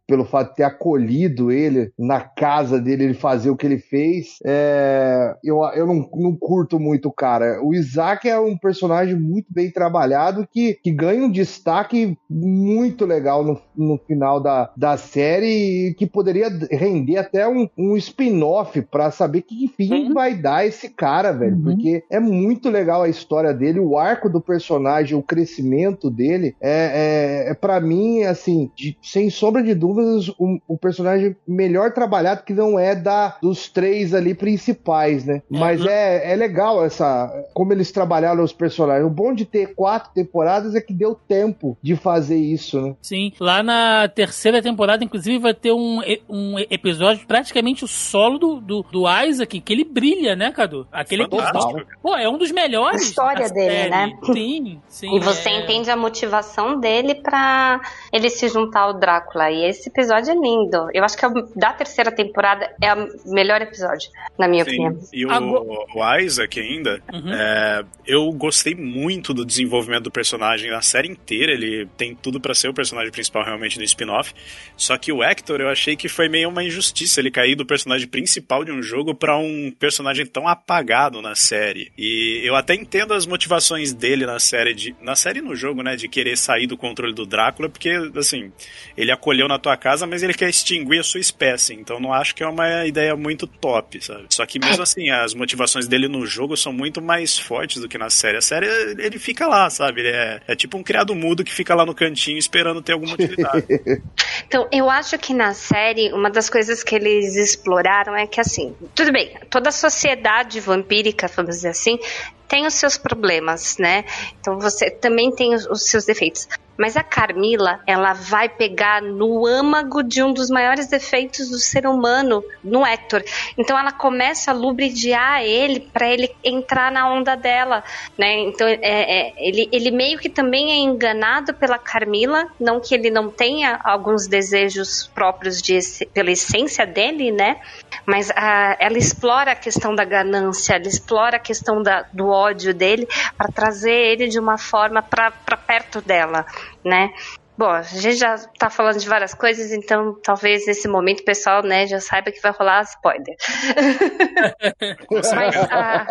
pelo 0.08 0.26
fato 0.26 0.52
de 0.52 0.56
ter 0.56 0.64
acolhido 0.64 1.52
ele 1.52 1.92
na 1.98 2.22
casa 2.22 2.80
dele, 2.80 3.04
ele 3.04 3.14
fazer 3.14 3.50
o 3.50 3.58
que 3.58 3.66
ele 3.66 3.80
fez, 3.80 4.38
é, 4.46 5.36
eu, 5.44 5.62
eu 5.76 5.86
não, 5.86 6.10
não 6.16 6.36
curto 6.36 6.80
muito 6.80 7.10
o 7.10 7.14
cara. 7.14 7.62
O 7.62 7.74
Isaac 7.74 8.28
é 8.28 8.40
um 8.40 8.58
personagem 8.58 9.16
muito 9.16 9.48
bem 9.50 9.70
trabalhado 9.70 10.48
que, 10.50 10.76
que 10.76 10.92
ganha 10.92 11.24
um 11.24 11.32
destaque 11.32 12.18
muito 12.30 13.06
legal 13.06 13.44
no, 13.44 13.60
no 13.76 13.98
final 13.98 14.40
da, 14.40 14.72
da 14.76 14.98
série 14.98 15.27
e 15.46 15.94
que 15.96 16.06
poderia 16.06 16.50
render 16.72 17.18
até 17.18 17.48
um, 17.48 17.68
um 17.78 17.96
spin-off 17.98 18.82
pra 18.84 19.12
saber 19.12 19.42
que 19.42 19.68
fim 19.76 19.88
Uhum. 20.08 20.14
vai 20.14 20.36
dar 20.36 20.66
esse 20.66 20.90
cara, 20.90 21.32
velho. 21.32 21.56
Uhum. 21.56 21.64
Porque 21.64 22.04
é 22.10 22.20
muito 22.20 22.70
legal 22.70 23.02
a 23.04 23.10
história 23.10 23.54
dele, 23.54 23.80
o 23.80 23.98
arco 23.98 24.30
do 24.30 24.40
personagem, 24.42 25.18
o 25.18 25.24
crescimento 25.24 26.10
dele. 26.10 26.56
É, 26.62 27.46
é, 27.48 27.52
é 27.52 27.54
para 27.54 27.80
mim, 27.80 28.24
assim, 28.24 28.70
de- 28.76 28.98
sem 29.02 29.30
sombra 29.30 29.64
de 29.64 29.74
dúvidas, 29.74 30.30
o, 30.38 30.60
o 30.68 30.78
personagem 30.78 31.36
melhor 31.48 31.92
trabalhado 31.94 32.44
que 32.44 32.54
não 32.54 32.78
é 32.78 32.96
da 32.96 33.38
dos 33.42 33.70
três 33.70 34.14
ali 34.14 34.34
principais, 34.34 35.26
né? 35.26 35.42
Mas 35.50 35.86
é, 35.86 36.32
é 36.32 36.36
legal 36.36 36.84
essa 36.86 37.32
como 37.54 37.74
eles 37.74 37.92
trabalharam 37.92 38.44
os 38.44 38.54
personagens. 38.54 39.06
O 39.06 39.10
bom 39.14 39.34
de 39.34 39.46
ter 39.46 39.74
quatro 39.76 40.12
temporadas 40.14 40.76
é 40.76 40.82
que 40.82 40.94
deu 40.94 41.16
tempo 41.16 41.78
de 41.82 41.96
fazer 41.96 42.38
isso, 42.38 42.82
né? 42.82 42.96
Sim, 43.02 43.32
lá 43.40 43.64
na 43.64 44.08
terceira 44.08 44.62
temporada, 44.62 45.04
inclusive, 45.04 45.17
vai 45.40 45.54
ter 45.54 45.72
um, 45.72 46.00
um 46.30 46.60
episódio 46.70 47.26
praticamente 47.28 47.84
o 47.84 47.88
solo 47.88 48.38
do, 48.38 48.60
do, 48.62 48.84
do 48.92 49.04
Isaac, 49.26 49.60
que 49.62 49.74
ele 49.74 49.84
brilha, 49.84 50.36
né, 50.36 50.52
Cadu? 50.52 50.88
Aquele 50.92 51.24
Fantástico. 51.24 51.58
episódio. 51.58 51.88
Pô, 52.02 52.16
é 52.16 52.30
um 52.30 52.38
dos 52.38 52.52
melhores. 52.52 53.02
A 53.02 53.04
história 53.06 53.50
dele, 53.50 53.70
série. 53.72 53.90
né? 53.90 54.18
Sim, 54.34 54.82
sim. 54.88 55.16
E 55.16 55.20
você 55.20 55.50
é- 55.50 55.60
entende 55.64 55.90
a 55.90 55.96
motivação 55.96 56.80
dele 56.80 57.16
pra 57.16 57.80
ele 58.12 58.30
se 58.30 58.48
juntar 58.50 58.82
ao 58.82 58.94
Drácula. 59.00 59.50
E 59.52 59.66
esse 59.70 59.90
episódio 59.90 60.32
é 60.32 60.36
lindo. 60.36 60.90
Eu 60.94 61.04
acho 61.04 61.18
que 61.18 61.26
é 61.26 61.28
o- 61.28 61.50
da 61.56 61.74
terceira 61.74 62.12
temporada 62.12 62.70
é 62.82 62.94
o 62.94 63.08
melhor 63.34 63.62
episódio, 63.62 64.10
na 64.38 64.48
minha 64.48 64.64
Sim. 64.64 64.70
opinião. 64.88 65.00
E 65.14 65.26
o, 65.26 65.32
Agora- 65.32 65.64
o 65.96 66.18
Isaac 66.20 66.60
ainda, 66.60 67.02
Uhum. 67.14 67.34
é, 67.34 67.84
eu 68.06 68.32
gostei 68.32 68.76
muito 68.76 69.34
do 69.34 69.46
desenvolvimento 69.46 70.04
do 70.04 70.12
personagem 70.12 70.70
na 70.72 70.82
série 70.82 71.08
inteira. 71.10 71.52
Ele 71.52 71.88
tem 71.98 72.16
tudo 72.16 72.40
pra 72.40 72.54
ser 72.54 72.70
o 72.70 72.74
personagem 72.74 73.12
principal 73.12 73.44
realmente 73.44 73.78
no 73.78 73.84
spin-off. 73.84 74.34
Só 74.76 74.98
que 74.98 75.07
o 75.12 75.24
Hector 75.24 75.62
eu 75.62 75.70
achei 75.70 75.96
que 75.96 76.08
foi 76.08 76.30
meio 76.30 76.50
uma 76.50 76.64
injustiça 76.64 77.20
ele 77.20 77.32
cair 77.32 77.56
do 77.56 77.66
personagem 77.66 78.08
principal 78.08 78.64
de 78.64 78.72
um 78.72 78.82
jogo 78.82 79.14
pra 79.14 79.38
um 79.38 79.72
personagem 79.78 80.26
tão 80.26 80.48
apagado 80.48 81.22
na 81.22 81.36
série. 81.36 81.92
E 81.98 82.42
eu 82.44 82.56
até 82.56 82.76
entendo 82.76 83.14
as 83.14 83.26
motivações 83.26 83.94
dele 83.94 84.26
na 84.26 84.40
série 84.40 84.74
de 84.74 84.96
na 85.02 85.16
série 85.16 85.40
e 85.40 85.42
no 85.42 85.56
jogo, 85.56 85.84
né, 85.84 85.96
de 85.96 86.08
querer 86.08 86.38
sair 86.38 86.68
do 86.68 86.78
controle 86.78 87.14
do 87.14 87.26
Drácula, 87.26 87.70
porque 87.70 87.90
assim, 88.16 88.52
ele 88.96 89.12
acolheu 89.12 89.48
na 89.48 89.60
tua 89.60 89.78
casa, 89.78 90.08
mas 90.08 90.24
ele 90.24 90.34
quer 90.34 90.50
extinguir 90.50 91.00
a 91.00 91.04
sua 91.04 91.20
espécie. 91.20 91.74
Então 91.74 92.00
não 92.00 92.14
acho 92.14 92.36
que 92.36 92.44
é 92.44 92.48
uma 92.48 92.86
ideia 92.86 93.16
muito 93.16 93.48
top, 93.48 94.04
sabe? 94.04 94.26
Só 94.30 94.46
que 94.46 94.60
mesmo 94.60 94.84
assim, 94.84 95.10
as 95.10 95.34
motivações 95.34 95.88
dele 95.88 96.08
no 96.08 96.26
jogo 96.26 96.56
são 96.56 96.74
muito 96.74 97.02
mais 97.02 97.38
fortes 97.38 97.82
do 97.82 97.88
que 97.88 97.98
na 97.98 98.10
série. 98.10 98.38
A 98.38 98.42
série, 98.42 98.68
ele 99.00 99.20
fica 99.20 99.48
lá, 99.48 99.70
sabe? 99.70 100.02
Ele 100.02 100.10
é, 100.10 100.42
é 100.48 100.56
tipo 100.56 100.78
um 100.78 100.84
criado 100.84 101.16
mudo 101.16 101.44
que 101.44 101.54
fica 101.54 101.76
lá 101.76 101.86
no 101.86 101.94
cantinho 101.94 102.38
esperando 102.38 102.82
ter 102.82 102.94
alguma 102.94 103.14
utilidade. 103.14 103.66
Então, 104.48 104.68
eu 104.72 104.90
acho 104.90 104.97
que 105.18 105.34
na 105.34 105.54
série, 105.54 106.12
uma 106.12 106.30
das 106.30 106.50
coisas 106.50 106.84
que 106.84 106.96
eles 106.96 107.36
exploraram 107.36 108.16
é 108.16 108.26
que, 108.26 108.42
assim, 108.42 108.76
tudo 108.96 109.12
bem, 109.12 109.38
toda 109.50 109.70
a 109.70 109.72
sociedade 109.72 110.60
vampírica, 110.60 111.28
vamos 111.28 111.56
dizer 111.56 111.70
assim, 111.70 112.00
tem 112.48 112.66
os 112.66 112.74
seus 112.74 112.98
problemas, 112.98 113.78
né? 113.78 114.06
Então, 114.40 114.60
você 114.60 114.90
também 114.90 115.32
tem 115.32 115.54
os, 115.54 115.66
os 115.68 115.90
seus 115.90 116.06
defeitos. 116.06 116.48
Mas 116.78 116.96
a 116.96 117.04
Carmila, 117.04 117.80
ela 117.88 118.14
vai 118.14 118.48
pegar 118.48 119.02
no 119.02 119.48
âmago 119.48 120.04
de 120.04 120.22
um 120.22 120.32
dos 120.32 120.50
maiores 120.50 120.88
defeitos 120.88 121.50
do 121.50 121.58
ser 121.58 121.88
humano, 121.88 122.44
no 122.64 122.86
Hector. 122.86 123.24
Então, 123.58 123.78
ela 123.78 123.92
começa 123.92 124.52
a 124.52 124.54
lubridiar 124.54 125.44
ele 125.44 125.80
para 125.80 126.08
ele 126.08 126.30
entrar 126.44 126.92
na 126.92 127.12
onda 127.12 127.36
dela, 127.36 127.84
né? 128.16 128.42
Então, 128.42 128.68
é, 128.68 128.78
é, 128.82 129.34
ele, 129.38 129.68
ele 129.72 129.90
meio 129.90 130.20
que 130.20 130.30
também 130.30 130.72
é 130.72 130.76
enganado 130.76 131.54
pela 131.56 131.80
Carmila, 131.80 132.48
não 132.60 132.80
que 132.80 132.94
ele 132.94 133.10
não 133.10 133.30
tenha 133.30 133.80
alguns 133.84 134.28
desejos 134.28 135.10
próprios 135.16 135.62
de, 135.62 135.80
pela 136.14 136.32
essência 136.32 136.86
dele, 136.86 137.32
né? 137.32 137.60
Mas 138.08 138.32
ah, 138.36 138.78
ela 138.80 138.98
explora 138.98 139.52
a 139.52 139.56
questão 139.56 139.94
da 139.94 140.06
ganância, 140.06 140.76
ela 140.76 140.88
explora 140.88 141.38
a 141.38 141.40
questão 141.40 141.82
da- 141.82 142.06
do 142.14 142.30
ódio 142.30 142.74
dele 142.74 143.08
para 143.38 143.52
trazer 143.52 143.92
ele 143.92 144.28
de 144.28 144.40
uma 144.40 144.58
forma 144.58 145.02
para 145.02 145.32
perto 145.58 146.02
dela, 146.02 146.46
né? 146.86 147.10
Bom, 147.58 147.72
a 147.72 147.82
gente 147.82 148.18
já 148.18 148.36
tá 148.60 148.70
falando 148.70 149.00
de 149.00 149.10
várias 149.10 149.34
coisas, 149.34 149.72
então 149.72 150.14
talvez 150.24 150.68
nesse 150.68 150.88
momento 150.88 151.22
o 151.22 151.26
pessoal, 151.26 151.64
né, 151.64 151.88
já 151.88 152.00
saiba 152.00 152.32
que 152.32 152.40
vai 152.40 152.52
rolar 152.52 152.84
spoiler. 152.84 153.36
Mas 155.36 155.56
a, 155.72 156.06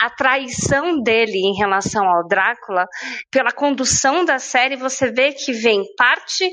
a 0.00 0.10
traição 0.10 1.02
dele 1.02 1.36
em 1.36 1.56
relação 1.58 2.06
ao 2.08 2.28
Drácula, 2.28 2.86
pela 3.28 3.50
condução 3.50 4.24
da 4.24 4.38
série, 4.38 4.76
você 4.76 5.10
vê 5.10 5.32
que 5.32 5.52
vem 5.52 5.82
parte 5.96 6.48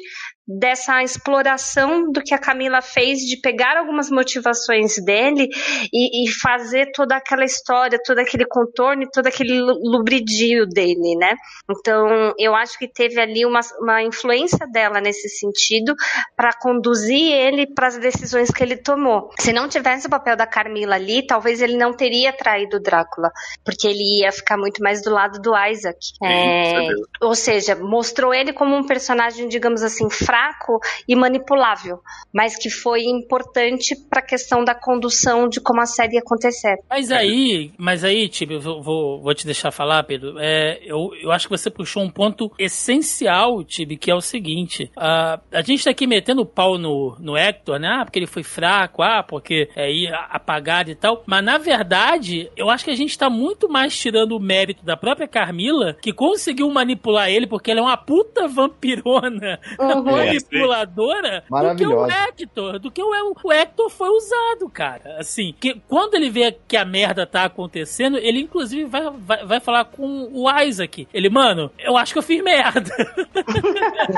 dessa 0.47 1.01
exploração 1.01 2.11
do 2.11 2.21
que 2.21 2.33
a 2.33 2.37
Camila 2.37 2.81
fez 2.81 3.19
de 3.19 3.37
pegar 3.37 3.77
algumas 3.77 4.11
motivações 4.11 4.95
dele 5.03 5.49
e, 5.91 6.23
e, 6.23 6.31
fazer 6.31 6.91
toda 6.91 7.15
aquela 7.15 7.43
história, 7.43 7.99
todo 8.03 8.19
aquele 8.19 8.45
contorno 8.45 9.03
e 9.03 9.09
todo 9.09 9.25
aquele 9.25 9.59
lubridio 9.59 10.67
dele, 10.67 11.15
né? 11.17 11.35
Então, 11.69 12.33
eu 12.37 12.53
acho 12.53 12.77
que 12.77 12.87
teve 12.87 13.19
ali 13.19 13.45
uma, 13.45 13.61
uma 13.79 14.03
influência 14.03 14.67
dela 14.71 15.01
nesse 15.01 15.29
sentido 15.29 15.95
para 16.35 16.53
conduzir 16.53 17.31
ele 17.31 17.65
para 17.65 17.87
as 17.87 17.97
decisões 17.97 18.51
que 18.51 18.63
ele 18.63 18.77
tomou. 18.77 19.31
Se 19.39 19.51
não 19.51 19.67
tivesse 19.67 20.05
o 20.05 20.09
papel 20.09 20.35
da 20.35 20.45
Camila 20.45 20.95
ali, 20.95 21.25
talvez 21.25 21.59
ele 21.61 21.75
não 21.75 21.91
teria 21.91 22.31
traído 22.31 22.77
o 22.77 22.79
Drácula, 22.79 23.31
porque 23.63 23.87
ele 23.87 24.21
ia 24.21 24.31
ficar 24.31 24.57
muito 24.57 24.83
mais 24.83 25.01
do 25.01 25.09
lado 25.09 25.41
do 25.41 25.57
Isaac. 25.57 25.97
É, 26.23 26.87
ou 27.19 27.33
seja, 27.33 27.75
mostrou 27.75 28.31
ele 28.31 28.53
como 28.53 28.75
um 28.75 28.85
personagem, 28.85 29.47
digamos 29.47 29.81
assim, 29.81 30.07
fraco 30.09 30.34
fraco 30.35 30.79
e 31.07 31.15
manipulável, 31.15 31.99
mas 32.33 32.57
que 32.57 32.69
foi 32.69 33.03
importante 33.05 33.95
para 34.09 34.19
a 34.19 34.25
questão 34.25 34.65
da 34.65 34.75
condução 34.75 35.47
de 35.47 35.61
como 35.61 35.79
a 35.79 35.85
série 35.85 36.15
ia 36.15 36.19
acontecer. 36.19 36.75
Mas 36.89 37.09
aí, 37.11 37.71
mas 37.77 38.03
aí, 38.03 38.27
Tibi, 38.27 38.55
eu 38.55 38.81
vou, 38.81 39.21
vou 39.21 39.33
te 39.33 39.45
deixar 39.45 39.71
falar, 39.71 40.03
Pedro. 40.03 40.35
É, 40.37 40.79
eu, 40.83 41.11
eu 41.21 41.31
acho 41.31 41.47
que 41.47 41.57
você 41.57 41.69
puxou 41.69 42.03
um 42.03 42.09
ponto 42.09 42.51
essencial, 42.59 43.63
Tibi, 43.63 43.95
que 43.95 44.11
é 44.11 44.15
o 44.15 44.19
seguinte: 44.21 44.91
a, 44.97 45.39
a 45.53 45.61
gente 45.61 45.85
tá 45.85 45.91
aqui 45.91 46.05
metendo 46.05 46.41
o 46.41 46.45
pau 46.45 46.77
no, 46.77 47.15
no 47.19 47.37
Hector, 47.37 47.79
né? 47.79 47.87
Ah, 47.87 48.03
porque 48.03 48.19
ele 48.19 48.27
foi 48.27 48.43
fraco, 48.43 49.01
ah, 49.01 49.23
porque 49.23 49.69
é 49.75 49.89
apagado 50.29 50.91
e 50.91 50.95
tal. 50.95 51.23
Mas 51.25 51.43
na 51.43 51.57
verdade, 51.57 52.51
eu 52.57 52.69
acho 52.69 52.83
que 52.83 52.91
a 52.91 52.95
gente 52.95 53.17
tá 53.17 53.29
muito 53.29 53.69
mais 53.69 53.97
tirando 53.97 54.33
o 54.33 54.39
mérito 54.39 54.83
da 54.83 54.97
própria 54.97 55.27
Carmila, 55.27 55.95
que 56.01 56.11
conseguiu 56.11 56.69
manipular 56.69 57.29
ele, 57.29 57.47
porque 57.47 57.71
ela 57.71 57.79
é 57.79 57.83
uma 57.83 57.97
puta 57.97 58.47
vampirona. 58.47 59.59
Uhum 59.79 60.24
manipuladora 60.25 61.43
do 61.49 61.75
que 61.75 61.87
o 61.87 62.05
Hector, 62.05 62.79
do 62.79 62.91
que 62.91 63.03
o, 63.03 63.35
o 63.43 63.53
Hector 63.53 63.89
foi 63.89 64.09
usado, 64.09 64.69
cara. 64.69 65.17
Assim, 65.19 65.53
que 65.59 65.81
quando 65.87 66.15
ele 66.15 66.29
vê 66.29 66.55
que 66.67 66.77
a 66.77 66.85
merda 66.85 67.25
tá 67.25 67.45
acontecendo, 67.45 68.17
ele 68.17 68.39
inclusive 68.39 68.85
vai, 68.85 69.09
vai, 69.09 69.45
vai 69.45 69.59
falar 69.59 69.85
com 69.85 70.29
o 70.31 70.61
Isaac. 70.61 71.07
Ele, 71.13 71.29
mano, 71.29 71.71
eu 71.79 71.97
acho 71.97 72.13
que 72.13 72.19
eu 72.19 72.23
fiz 72.23 72.43
merda. 72.43 72.91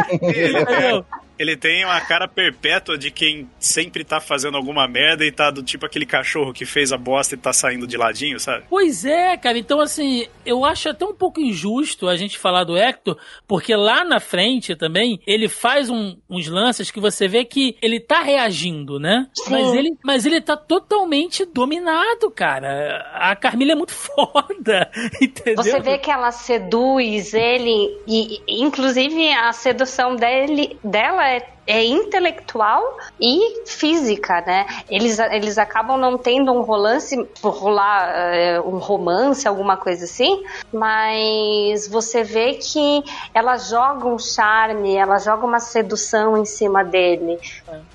Entendeu? 0.12 1.06
Ele 1.38 1.56
tem 1.56 1.86
uma 1.86 2.00
cara 2.02 2.28
perpétua 2.28 2.98
de 2.98 3.12
quem 3.12 3.50
sempre 3.60 4.04
tá 4.04 4.20
fazendo 4.20 4.58
alguma 4.58 4.88
merda 4.88 5.26
e 5.26 5.32
tá 5.32 5.52
do 5.52 5.64
tipo 5.64 5.86
aquele 5.86 6.06
cachorro 6.06 6.54
que 6.54 6.66
fez 6.66 6.92
a 6.92 6.98
bosta 6.98 7.36
e 7.36 7.38
tá 7.38 7.54
saindo 7.54 7.88
de 7.88 7.98
ladinho, 7.98 8.40
sabe? 8.40 8.66
Pois 8.70 9.06
é, 9.06 9.38
cara. 9.38 9.58
Então, 9.58 9.80
assim, 9.80 10.28
eu 10.46 10.66
acho 10.66 10.90
até 10.90 11.06
um 11.06 11.14
pouco 11.14 11.40
injusto 11.40 12.08
a 12.08 12.16
gente 12.16 12.38
falar 12.38 12.64
do 12.64 12.78
Hector, 12.78 13.18
porque 13.48 13.76
lá 13.76 14.04
na 14.04 14.20
frente 14.20 14.76
também 14.76 15.20
ele 15.26 15.48
faz 15.48 15.90
um, 15.90 16.18
uns 16.30 16.48
lances 16.48 16.92
que 16.92 17.00
você 17.00 17.28
vê 17.28 17.46
que 17.46 17.76
ele 17.82 18.00
tá 18.00 18.22
reagindo, 18.22 19.00
né? 19.00 19.28
Sim. 19.34 19.52
Mas 19.52 19.74
ele, 19.74 19.98
mas 20.04 20.26
ele 20.26 20.42
tá 20.42 20.56
totalmente 20.56 21.46
dominado, 21.46 22.32
cara. 22.32 23.10
A 23.14 23.36
Carmila 23.36 23.74
é 23.74 23.76
muito 23.76 23.94
foda, 23.96 24.90
entendeu? 25.22 25.64
Você 25.64 25.80
vê 25.80 25.98
que 25.98 26.12
ela 26.12 26.32
seduz 26.32 27.34
ele 27.34 27.98
e, 28.08 28.42
inclusive, 28.48 29.32
a 29.34 29.52
sedução 29.52 30.16
dele, 30.16 30.78
dela 30.84 31.27
é 31.28 31.57
é 31.68 31.84
intelectual 31.84 32.98
e 33.20 33.64
física, 33.66 34.42
né? 34.42 34.66
Eles, 34.90 35.20
eles 35.20 35.58
acabam 35.58 36.00
não 36.00 36.18
tendo 36.18 36.52
um 36.54 36.62
romance, 36.62 37.28
rolar 37.44 38.10
é, 38.10 38.62
um 38.62 38.78
romance, 38.78 39.48
alguma 39.48 39.76
coisa 39.76 40.06
assim, 40.06 40.44
mas 40.74 41.88
você 41.88 42.24
vê 42.24 42.54
que 42.54 43.04
ela 43.34 43.58
joga 43.58 44.08
um 44.08 44.18
charme, 44.18 44.96
ela 44.96 45.20
joga 45.20 45.46
uma 45.46 45.60
sedução 45.60 46.38
em 46.38 46.46
cima 46.46 46.84
dele. 46.84 47.38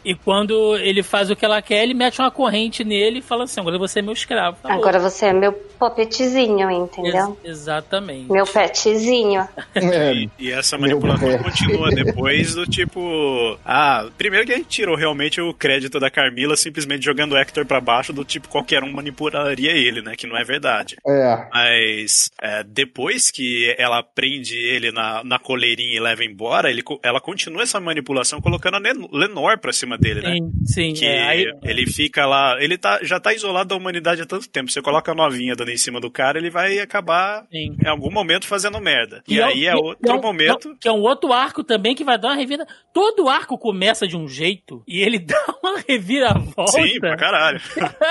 E 0.04 0.14
quando 0.14 0.76
ele 0.76 1.02
faz 1.02 1.30
o 1.30 1.36
que 1.36 1.44
ela 1.44 1.62
quer, 1.62 1.82
ele 1.82 1.94
mete 1.94 2.20
uma 2.20 2.30
corrente 2.30 2.84
nele 2.84 3.20
e 3.20 3.22
fala 3.22 3.44
assim: 3.44 3.60
agora 3.60 3.78
você 3.78 4.00
é 4.00 4.02
meu 4.02 4.12
escravo. 4.12 4.58
Tá 4.62 4.72
agora 4.72 4.98
você 4.98 5.26
é 5.26 5.32
meu 5.32 5.52
popetizinho, 5.52 6.70
entendeu? 6.70 7.36
Ex 7.42 7.62
exatamente. 7.62 8.30
Meu 8.30 8.46
petzinho. 8.46 9.46
É, 9.74 10.12
e, 10.12 10.30
e, 10.38 10.52
essa 10.52 10.76
manipulação 10.76 11.38
continua 11.38 11.90
depois 11.90 12.54
do 12.54 12.66
tipo 12.66 13.58
ah, 13.64 14.08
primeiro 14.16 14.46
que 14.46 14.52
a 14.52 14.56
gente 14.56 14.68
tirou 14.68 14.96
realmente 14.96 15.40
o 15.40 15.54
crédito 15.54 16.00
da 16.00 16.10
Carmila 16.10 16.56
simplesmente 16.56 17.04
jogando 17.04 17.32
o 17.32 17.36
Hector 17.36 17.64
pra 17.64 17.80
baixo, 17.80 18.12
do 18.12 18.24
tipo 18.24 18.48
qualquer 18.48 18.82
um 18.82 18.92
manipularia 18.92 19.72
ele, 19.72 20.02
né? 20.02 20.14
Que 20.16 20.26
não 20.26 20.36
é 20.36 20.44
verdade. 20.44 20.96
É. 21.06 21.48
Mas 21.52 22.30
é, 22.40 22.62
depois 22.64 23.30
que 23.30 23.74
ela 23.78 24.02
prende 24.02 24.56
ele 24.56 24.90
na, 24.90 25.22
na 25.24 25.38
coleirinha 25.38 25.96
e 25.96 26.00
leva 26.00 26.24
embora, 26.24 26.70
ele, 26.70 26.82
ela 27.02 27.20
continua 27.20 27.62
essa 27.62 27.80
manipulação 27.80 28.40
colocando 28.40 28.76
a 28.76 28.80
Lenor 29.12 29.58
pra 29.58 29.72
cima 29.72 29.96
dele, 29.96 30.20
né? 30.20 30.34
Sim, 30.34 30.52
sim. 30.64 30.92
Que 30.94 31.06
é, 31.06 31.22
aí... 31.22 31.44
ele 31.62 31.86
fica 31.86 32.26
lá, 32.26 32.56
ele 32.60 32.76
tá, 32.76 33.00
já 33.02 33.20
tá 33.20 33.32
isolado 33.32 33.70
da 33.70 33.76
humanidade 33.76 34.22
há 34.22 34.26
tanto 34.26 34.48
tempo. 34.48 34.70
Você 34.70 34.82
coloca 34.82 35.12
a 35.12 35.14
novinha 35.14 35.54
dando 35.54 35.70
em 35.70 35.76
cima 35.76 36.00
do 36.00 36.10
cara, 36.10 36.38
ele 36.38 36.50
vai 36.50 36.78
acabar 36.78 37.46
sim. 37.50 37.76
em 37.82 37.88
algum 37.88 38.10
momento 38.10 38.46
fazendo 38.46 38.80
merda. 38.80 39.22
E, 39.28 39.34
e 39.34 39.40
é 39.40 39.44
aí 39.44 39.66
é, 39.66 39.70
é 39.70 39.76
outro 39.76 40.10
é 40.10 40.14
um, 40.14 40.20
momento. 40.20 40.76
Que 40.80 40.88
é 40.88 40.92
um 40.92 41.02
outro 41.02 41.32
arco 41.32 41.62
também 41.62 41.94
que 41.94 42.04
vai 42.04 42.18
dar 42.18 42.28
uma 42.28 42.36
revida. 42.36 42.66
Todo 42.92 43.28
arco 43.28 43.51
arco 43.52 43.58
começa 43.58 44.06
de 44.06 44.16
um 44.16 44.26
jeito 44.26 44.82
e 44.86 45.00
ele 45.00 45.18
dá 45.24 45.36
uma 45.62 45.82
reviravolta. 45.86 46.72
Sim, 46.72 46.98
pra 46.98 47.16
caralho. 47.16 47.60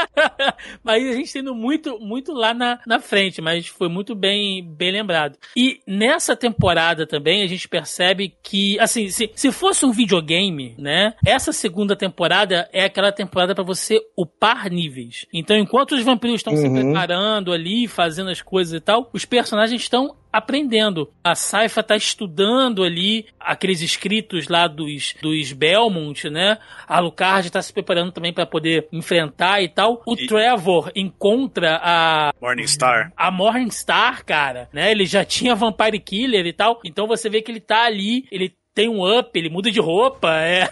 mas 0.83 1.07
a 1.07 1.13
gente 1.13 1.33
tendo 1.33 1.53
muito, 1.55 1.99
muito 1.99 2.33
lá 2.33 2.53
na, 2.53 2.79
na 2.85 2.99
frente, 2.99 3.41
mas 3.41 3.67
foi 3.67 3.89
muito 3.89 4.15
bem, 4.15 4.63
bem 4.63 4.91
lembrado. 4.91 5.37
E 5.55 5.79
nessa 5.87 6.35
temporada 6.35 7.05
também 7.07 7.43
a 7.43 7.47
gente 7.47 7.67
percebe 7.67 8.33
que, 8.43 8.79
assim, 8.79 9.09
se, 9.09 9.31
se 9.35 9.51
fosse 9.51 9.85
um 9.85 9.91
videogame, 9.91 10.75
né? 10.77 11.13
Essa 11.25 11.51
segunda 11.51 11.95
temporada 11.95 12.69
é 12.71 12.85
aquela 12.85 13.11
temporada 13.11 13.55
para 13.55 13.63
você 13.63 13.99
upar 14.17 14.69
níveis. 14.69 15.25
Então, 15.33 15.57
enquanto 15.57 15.93
os 15.93 16.03
vampiros 16.03 16.37
estão 16.37 16.53
uhum. 16.53 16.61
se 16.61 16.69
preparando 16.69 17.51
ali, 17.51 17.87
fazendo 17.87 18.29
as 18.29 18.41
coisas 18.41 18.73
e 18.73 18.79
tal, 18.79 19.09
os 19.13 19.25
personagens 19.25 19.81
estão 19.81 20.15
aprendendo. 20.31 21.11
A 21.23 21.35
Saifa 21.35 21.83
tá 21.83 21.95
estudando 21.95 22.83
ali 22.83 23.25
aqueles 23.39 23.81
escritos 23.81 24.47
lá 24.47 24.67
dos, 24.67 25.15
dos 25.21 25.53
Belmont, 25.53 26.29
né? 26.29 26.57
A 26.87 26.99
Lucard 26.99 27.49
tá 27.51 27.61
se 27.61 27.73
preparando 27.73 28.11
também 28.11 28.33
para 28.33 28.45
poder 28.45 28.87
enfrentar 28.91 29.61
e 29.61 29.69
tal. 29.69 30.01
O 30.05 30.13
e... 30.13 30.25
Trevor 30.27 30.91
encontra 30.95 31.79
a 31.83 32.33
Morningstar. 32.41 33.11
A 33.15 33.31
Morningstar, 33.31 34.25
cara, 34.25 34.69
né? 34.73 34.91
Ele 34.91 35.05
já 35.05 35.25
tinha 35.25 35.55
Vampire 35.55 35.99
Killer 35.99 36.45
e 36.45 36.53
tal. 36.53 36.79
Então 36.83 37.07
você 37.07 37.29
vê 37.29 37.41
que 37.41 37.51
ele 37.51 37.59
tá 37.59 37.85
ali, 37.85 38.25
ele 38.31 38.53
tem 38.73 38.87
um 38.87 39.05
up, 39.05 39.37
ele 39.37 39.49
muda 39.49 39.69
de 39.69 39.79
roupa, 39.79 40.33
é. 40.33 40.71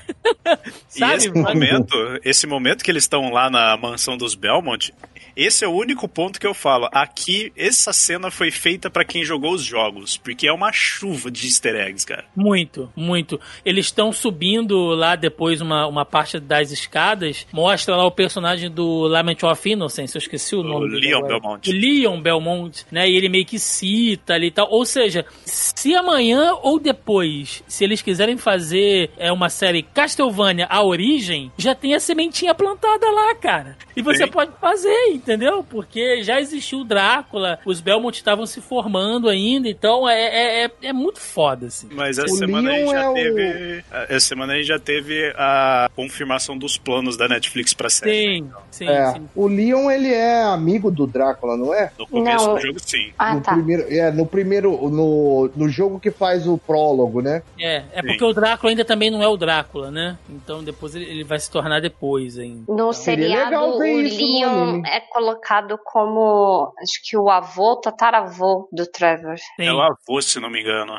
Sabe? 0.88 1.10
E 1.10 1.16
esse 1.18 1.32
momento, 1.32 2.20
esse 2.24 2.48
momento 2.48 2.84
que 2.84 2.92
eles 2.92 3.04
estão 3.04 3.30
lá 3.30 3.50
na 3.50 3.76
mansão 3.76 4.18
dos 4.18 4.36
Belmont, 4.36 4.94
esse 5.36 5.64
é 5.64 5.68
o 5.68 5.72
único 5.72 6.08
ponto 6.08 6.40
que 6.40 6.48
eu 6.48 6.54
falo. 6.54 6.90
Aqui, 6.92 7.52
essa 7.56 7.94
cena 7.94 8.32
foi 8.32 8.52
feita 8.52 8.90
para 8.90 9.06
quem 9.06 9.24
jogou 9.24 9.54
os 9.54 9.64
jogos, 9.64 10.18
porque 10.18 10.48
é 10.48 10.54
uma 10.54 10.72
chuva 10.72 11.32
de 11.32 11.46
easter 11.46 11.76
eggs, 11.76 12.06
cara. 12.06 12.26
Muito, 12.36 12.92
muito. 12.96 13.40
Eles 13.66 13.88
estão 13.88 14.12
subindo 14.12 14.78
lá 14.96 15.16
depois 15.16 15.62
uma, 15.62 15.88
uma 15.88 16.06
parte 16.06 16.40
das 16.40 16.72
escadas, 16.72 17.48
mostra 17.52 17.96
lá 17.96 18.06
o 18.06 18.12
personagem 18.12 18.70
do 18.70 19.08
Lament 19.08 19.44
of 19.44 19.70
Innocence, 19.70 20.16
eu 20.16 20.20
esqueci 20.20 20.56
o, 20.56 20.62
o 20.62 20.64
nome. 20.64 21.00
Leon 21.00 21.22
Belmont. 21.22 21.70
O 21.70 21.74
Leon 21.74 22.22
Belmont, 22.22 22.86
né? 22.92 23.10
E 23.10 23.16
ele 23.16 23.30
meio 23.30 23.46
que 23.46 23.60
cita 23.60 24.34
ali 24.34 24.48
e 24.48 24.52
tal. 24.52 24.70
Ou 24.70 24.86
seja, 24.86 25.26
se 25.46 25.96
amanhã 25.96 26.54
ou 26.62 26.80
depois, 26.80 27.64
se 27.68 27.84
eles 27.84 28.02
quiserem 28.02 28.38
fazer 28.38 29.12
é, 29.18 29.32
uma 29.32 29.50
série 29.50 29.84
Castlevania 29.84 30.68
A 30.70 30.84
Origem, 30.84 31.52
já 31.58 31.76
tem 31.76 31.94
a 31.94 32.00
sementinha 32.00 32.54
plantada 32.54 33.10
lá, 33.10 33.36
cara. 33.36 33.78
E 33.96 34.02
você 34.02 34.26
Sim. 34.26 34.32
pode 34.32 34.52
fazer, 34.60 35.19
entendeu? 35.20 35.64
Porque 35.64 36.24
já 36.24 36.40
existiu 36.40 36.80
o 36.80 36.84
Drácula, 36.84 37.60
os 37.66 37.80
Belmont 37.80 38.18
estavam 38.18 38.46
se 38.46 38.62
formando 38.62 39.30
ainda, 39.30 39.68
então 39.68 40.10
é, 40.10 40.22
é, 40.22 40.66
é, 40.66 40.72
é 40.84 40.94
muito 40.94 41.20
foda, 41.20 41.68
assim. 41.68 41.88
Mas 41.92 42.18
essa 42.18 42.34
o 42.34 42.38
semana 42.38 42.72
Leon 42.72 42.76
a 42.76 42.80
gente 42.80 42.92
já 42.92 43.12
é 43.12 43.14
teve. 43.14 43.80
O... 43.80 44.14
Essa 44.14 44.28
semana 44.28 44.54
a 44.54 44.56
gente 44.56 44.68
já 44.68 44.80
teve 44.80 45.34
a 45.36 45.90
confirmação 45.96 46.58
dos 46.58 46.78
planos 46.78 47.18
da 47.18 47.28
Netflix 47.28 47.74
pra 47.74 47.90
série. 47.90 48.12
Sim, 48.12 48.38
então. 48.38 48.62
sim, 48.72 48.88
é. 48.88 49.14
sim. 49.14 49.30
O 49.36 49.48
Leon, 49.48 49.92
ele 49.92 50.14
é 50.14 50.44
amigo 50.44 50.90
do 50.90 51.06
Drácula, 51.06 51.58
não 51.58 51.74
é? 51.74 51.92
No 51.98 52.08
começo 52.08 52.48
não. 52.48 52.56
do 52.56 52.62
jogo, 52.62 52.80
sim. 52.80 53.12
Ah, 53.18 53.36
no 53.36 53.42
tá. 53.42 53.54
Primeiro, 53.54 53.86
é, 53.90 54.12
no 54.12 54.26
primeiro. 54.26 54.90
No, 54.90 55.52
no 55.56 55.70
jogo 55.70 56.00
que 56.00 56.12
faz 56.12 56.48
o 56.48 56.58
prólogo, 56.58 57.22
né? 57.22 57.44
É, 57.60 57.84
é 57.94 58.02
porque 58.02 58.24
o 58.24 58.34
Drácula 58.34 58.72
ainda 58.72 58.86
também 58.86 59.12
não 59.12 59.22
é 59.22 59.28
o 59.28 59.38
Drácula, 59.38 59.92
né? 59.92 60.18
Então 60.30 60.64
depois 60.64 60.96
ele, 60.96 61.06
ele 61.06 61.24
vai 61.24 61.40
se 61.40 61.50
tornar 61.50 61.82
depois 61.82 62.38
ainda. 62.38 62.72
No 62.72 62.94
seriado, 62.94 63.56
o 63.56 63.80
Leon 63.80 64.82
é 64.86 65.00
colocado 65.10 65.78
como, 65.84 66.74
acho 66.82 67.02
que 67.04 67.18
o 67.18 67.30
avô, 67.30 67.76
tataravô 67.82 68.68
do 68.72 68.86
Trevor. 68.86 69.36
É 69.60 69.64
Sim. 69.66 69.70
o 69.72 69.82
avô, 69.82 70.22
se 70.22 70.40
não 70.40 70.50
me 70.50 70.62
engano. 70.62 70.94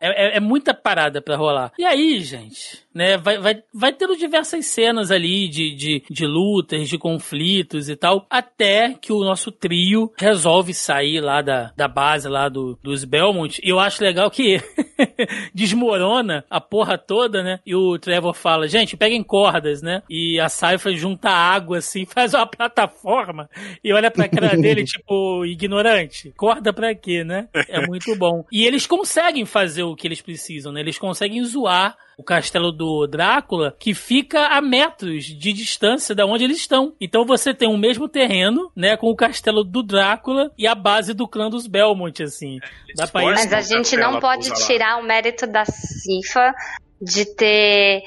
É, 0.00 0.34
é- 0.34 0.36
é 0.36 0.40
muita 0.40 0.74
parada 0.74 1.20
pra 1.22 1.36
rolar. 1.36 1.72
E 1.78 1.84
aí, 1.84 2.20
gente, 2.20 2.84
né? 2.94 3.16
Vai, 3.16 3.38
vai, 3.38 3.62
vai 3.72 3.92
tendo 3.92 4.16
diversas 4.16 4.66
cenas 4.66 5.10
ali 5.10 5.48
de, 5.48 5.74
de, 5.74 6.02
de 6.10 6.26
lutas, 6.26 6.88
de 6.88 6.98
conflitos 6.98 7.88
e 7.88 7.96
tal, 7.96 8.26
até 8.30 8.94
que 8.94 9.12
o 9.12 9.20
nosso 9.24 9.50
trio 9.50 10.12
resolve 10.18 10.72
sair 10.74 11.20
lá 11.20 11.40
da, 11.42 11.72
da 11.76 11.88
base 11.88 12.28
lá 12.28 12.48
do, 12.48 12.78
dos 12.82 13.04
Belmont. 13.04 13.60
E 13.62 13.68
eu 13.68 13.78
acho 13.80 14.02
legal 14.02 14.30
que 14.30 14.60
desmorona 15.54 16.44
a 16.50 16.60
porra 16.60 16.98
toda, 16.98 17.42
né? 17.42 17.60
E 17.64 17.74
o 17.74 17.98
Trevor 17.98 18.34
fala, 18.34 18.68
gente, 18.68 18.96
peguem 18.96 19.22
cordas, 19.22 19.82
né? 19.82 20.02
E 20.08 20.38
a 20.40 20.48
Saifa 20.48 20.92
junta 20.92 21.28
água 21.30 21.78
assim, 21.78 22.04
faz 22.06 22.34
uma 22.34 22.46
plataforma 22.46 23.45
e 23.82 23.92
olha 23.92 24.10
pra 24.10 24.28
cara 24.28 24.56
dele, 24.56 24.84
tipo, 24.86 25.44
ignorante. 25.44 26.32
Corda 26.36 26.72
pra 26.72 26.94
quê, 26.94 27.24
né? 27.24 27.48
É 27.68 27.86
muito 27.86 28.14
bom. 28.16 28.44
E 28.50 28.64
eles 28.64 28.86
conseguem 28.86 29.44
fazer 29.44 29.82
o 29.82 29.94
que 29.94 30.06
eles 30.06 30.20
precisam, 30.20 30.72
né? 30.72 30.80
Eles 30.80 30.98
conseguem 30.98 31.44
zoar 31.44 31.96
o 32.16 32.24
castelo 32.24 32.72
do 32.72 33.06
Drácula, 33.06 33.76
que 33.78 33.92
fica 33.92 34.46
a 34.46 34.60
metros 34.62 35.24
de 35.24 35.52
distância 35.52 36.14
da 36.14 36.24
onde 36.24 36.44
eles 36.44 36.56
estão. 36.56 36.94
Então 37.00 37.26
você 37.26 37.52
tem 37.52 37.68
o 37.68 37.76
mesmo 37.76 38.08
terreno, 38.08 38.70
né, 38.74 38.96
com 38.96 39.10
o 39.10 39.16
castelo 39.16 39.62
do 39.62 39.82
Drácula 39.82 40.50
e 40.56 40.66
a 40.66 40.74
base 40.74 41.12
do 41.12 41.28
clã 41.28 41.50
dos 41.50 41.66
Belmont, 41.66 42.22
assim. 42.22 42.58
Dá 42.96 43.06
pra 43.06 43.22
ir 43.22 43.34
Mas 43.34 43.52
a 43.52 43.60
gente 43.60 43.96
não 43.96 44.18
pode 44.18 44.50
tirar 44.66 44.96
o 44.98 45.02
mérito 45.02 45.46
da 45.46 45.64
Cifa 45.66 46.54
de 47.00 47.26
ter 47.26 48.02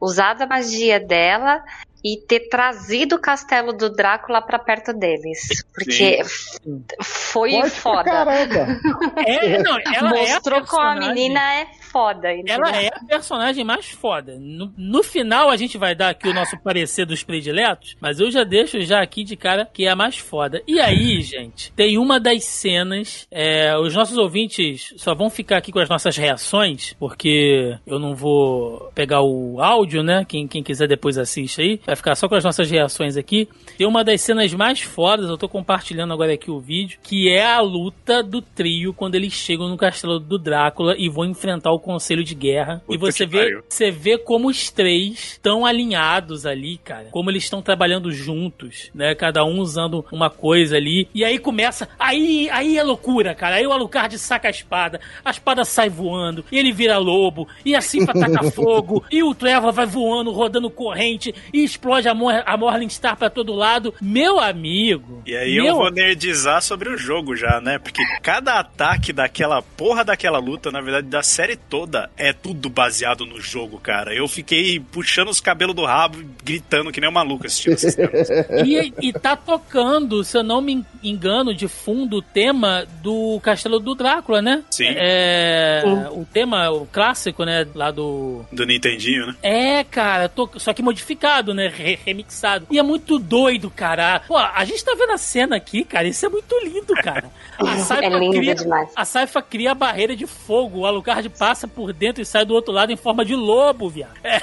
usado 0.00 0.42
a 0.42 0.46
magia 0.46 0.98
dela 0.98 1.62
e 2.04 2.16
ter 2.26 2.48
trazido 2.48 3.16
o 3.16 3.20
castelo 3.20 3.72
do 3.72 3.88
Drácula 3.90 4.42
pra 4.42 4.58
perto 4.58 4.92
deles. 4.92 5.40
Porque 5.74 6.20
f- 6.24 6.58
foi 7.02 7.52
pra 7.60 7.70
foda. 7.70 8.04
caramba. 8.10 8.66
É, 9.26 9.58
não, 9.62 9.78
ela 9.78 10.10
Mostrou 10.10 10.58
é 10.60 10.62
a 10.62 10.66
como 10.66 10.82
a 10.82 10.94
menina 10.96 11.54
é 11.54 11.66
foda. 11.92 12.32
entendeu? 12.32 12.56
Ela 12.56 12.82
é 12.82 12.88
a 12.88 13.04
personagem 13.04 13.64
mais 13.64 13.90
foda. 13.90 14.36
No, 14.40 14.72
no 14.76 15.02
final 15.02 15.50
a 15.50 15.56
gente 15.56 15.76
vai 15.76 15.94
dar 15.94 16.08
aqui 16.08 16.28
o 16.28 16.34
nosso 16.34 16.58
parecer 16.62 17.04
dos 17.04 17.22
prediletos, 17.22 17.96
mas 18.00 18.18
eu 18.18 18.30
já 18.30 18.42
deixo 18.42 18.80
já 18.80 19.02
aqui 19.02 19.22
de 19.22 19.36
cara 19.36 19.68
que 19.72 19.84
é 19.84 19.90
a 19.90 19.96
mais 19.96 20.16
foda. 20.16 20.62
E 20.66 20.80
aí, 20.80 21.20
gente, 21.22 21.72
tem 21.72 21.98
uma 21.98 22.18
das 22.18 22.44
cenas. 22.44 23.26
é, 23.30 23.76
os 23.78 23.94
nossos 23.94 24.16
ouvintes 24.16 24.94
só 24.96 25.14
vão 25.14 25.28
ficar 25.28 25.58
aqui 25.58 25.70
com 25.70 25.78
as 25.78 25.88
nossas 25.88 26.16
reações, 26.16 26.94
porque 26.98 27.76
eu 27.86 27.98
não 27.98 28.14
vou 28.14 28.90
pegar 28.94 29.20
o 29.20 29.60
áudio, 29.60 30.02
né? 30.02 30.24
Quem, 30.26 30.48
quem 30.48 30.62
quiser 30.62 30.88
depois 30.88 31.18
assiste 31.18 31.60
aí. 31.60 31.80
Vai 31.84 31.96
ficar 31.96 32.14
só 32.14 32.28
com 32.28 32.34
as 32.34 32.44
nossas 32.44 32.70
reações 32.70 33.16
aqui. 33.16 33.48
Tem 33.76 33.86
uma 33.86 34.02
das 34.02 34.20
cenas 34.20 34.52
mais 34.54 34.80
fodas, 34.80 35.28
eu 35.28 35.36
tô 35.36 35.48
compartilhando 35.48 36.12
agora 36.12 36.32
aqui 36.32 36.50
o 36.50 36.60
vídeo, 36.60 36.98
que 37.02 37.28
é 37.28 37.44
a 37.44 37.60
luta 37.60 38.22
do 38.22 38.40
trio 38.40 38.94
quando 38.94 39.14
eles 39.14 39.32
chegam 39.32 39.68
no 39.68 39.76
castelo 39.76 40.18
do 40.18 40.38
Drácula 40.38 40.94
e 40.96 41.08
vão 41.08 41.24
enfrentar 41.24 41.72
o 41.72 41.81
conselho 41.82 42.24
de 42.24 42.34
guerra. 42.34 42.82
e 42.88 42.96
Puta 42.96 43.12
você 43.12 43.26
que 43.26 43.32
vê, 43.32 43.38
pariu. 43.38 43.62
você 43.68 43.90
vê 43.90 44.16
como 44.18 44.48
os 44.48 44.70
três 44.70 45.32
estão 45.32 45.66
alinhados 45.66 46.46
ali, 46.46 46.78
cara. 46.78 47.08
Como 47.10 47.30
eles 47.30 47.44
estão 47.44 47.60
trabalhando 47.60 48.10
juntos, 48.12 48.90
né? 48.94 49.14
Cada 49.14 49.44
um 49.44 49.58
usando 49.58 50.04
uma 50.10 50.30
coisa 50.30 50.76
ali. 50.76 51.08
E 51.14 51.24
aí 51.24 51.38
começa. 51.38 51.88
Aí, 51.98 52.48
aí 52.50 52.78
é 52.78 52.82
loucura, 52.82 53.34
cara. 53.34 53.56
Aí 53.56 53.66
o 53.66 53.72
Alucard 53.72 54.16
saca 54.18 54.48
a 54.48 54.50
espada, 54.50 55.00
a 55.24 55.30
espada 55.30 55.64
sai 55.64 55.90
voando, 55.90 56.44
e 56.50 56.58
ele 56.58 56.72
vira 56.72 56.96
lobo, 56.98 57.46
e 57.64 57.74
assim 57.74 58.06
taca 58.06 58.42
fogo, 58.52 59.04
e 59.10 59.22
o 59.22 59.34
Trevor 59.34 59.72
vai 59.72 59.86
voando, 59.86 60.30
rodando 60.30 60.70
corrente, 60.70 61.34
e 61.52 61.64
explode 61.64 62.08
a, 62.08 62.14
Mor 62.14 62.42
a 62.46 62.56
Morningstar 62.56 63.16
pra 63.16 63.28
todo 63.28 63.52
lado. 63.52 63.94
Meu 64.00 64.38
amigo. 64.38 65.22
E 65.26 65.34
aí 65.36 65.56
meu 65.56 65.66
eu 65.66 65.76
vou 65.76 65.90
nerdizar 65.90 66.62
sobre 66.62 66.88
o 66.88 66.96
jogo 66.96 67.34
já, 67.36 67.60
né? 67.60 67.78
Porque 67.78 68.02
cada 68.22 68.58
ataque 68.58 69.12
daquela 69.12 69.60
porra 69.62 70.04
daquela 70.04 70.38
luta, 70.38 70.70
na 70.70 70.80
verdade, 70.80 71.08
da 71.08 71.22
série 71.22 71.56
toda, 71.72 72.10
é 72.18 72.34
tudo 72.34 72.68
baseado 72.68 73.24
no 73.24 73.40
jogo, 73.40 73.78
cara. 73.80 74.14
Eu 74.14 74.28
fiquei 74.28 74.78
puxando 74.78 75.28
os 75.30 75.40
cabelos 75.40 75.74
do 75.74 75.86
rabo, 75.86 76.18
gritando 76.44 76.92
que 76.92 77.00
nem 77.00 77.08
um 77.08 77.12
maluco 77.14 77.46
assistindo 77.46 77.72
essas 77.72 77.94
cenas. 77.94 78.28
E, 78.66 78.92
e 79.00 79.10
tá 79.12 79.34
tocando, 79.34 80.22
se 80.22 80.36
eu 80.36 80.42
não 80.42 80.60
me 80.60 80.84
engano, 81.02 81.54
de 81.54 81.66
fundo 81.68 82.18
o 82.18 82.22
tema 82.22 82.84
do 83.02 83.40
Castelo 83.42 83.80
do 83.80 83.94
Drácula, 83.94 84.42
né? 84.42 84.62
Sim. 84.70 84.84
É, 84.88 85.82
o 86.10 86.26
tema, 86.26 86.70
o 86.70 86.84
clássico, 86.86 87.42
né? 87.44 87.66
Lá 87.74 87.90
do. 87.90 88.44
Do 88.52 88.66
Nintendinho, 88.66 89.28
né? 89.28 89.34
É, 89.42 89.82
cara, 89.84 90.28
to- 90.28 90.50
só 90.58 90.74
que 90.74 90.82
modificado, 90.82 91.54
né? 91.54 91.72
Re- 91.74 91.98
remixado. 92.04 92.66
E 92.70 92.78
é 92.78 92.82
muito 92.82 93.18
doido, 93.18 93.70
cara. 93.70 94.20
Pô, 94.28 94.36
a 94.36 94.62
gente 94.66 94.84
tá 94.84 94.94
vendo 94.94 95.12
a 95.12 95.18
cena 95.18 95.56
aqui, 95.56 95.84
cara. 95.84 96.06
Isso 96.06 96.26
é 96.26 96.28
muito 96.28 96.54
lindo, 96.62 96.92
cara. 97.02 97.30
A 97.58 97.76
Saifa 97.78 98.04
É 98.06 98.30
cria, 98.30 98.54
demais. 98.54 98.90
A 98.96 99.04
Saifa 99.04 99.40
cria 99.42 99.70
a 99.70 99.74
barreira 99.74 100.16
de 100.16 100.26
fogo. 100.26 100.80
O 100.80 100.86
Alucard 100.86 101.28
passa 101.30 101.61
por 101.66 101.92
dentro 101.92 102.22
e 102.22 102.26
sai 102.26 102.44
do 102.44 102.54
outro 102.54 102.72
lado 102.72 102.92
em 102.92 102.96
forma 102.96 103.24
de 103.24 103.34
lobo, 103.34 103.88
viado. 103.88 104.14
É, 104.22 104.36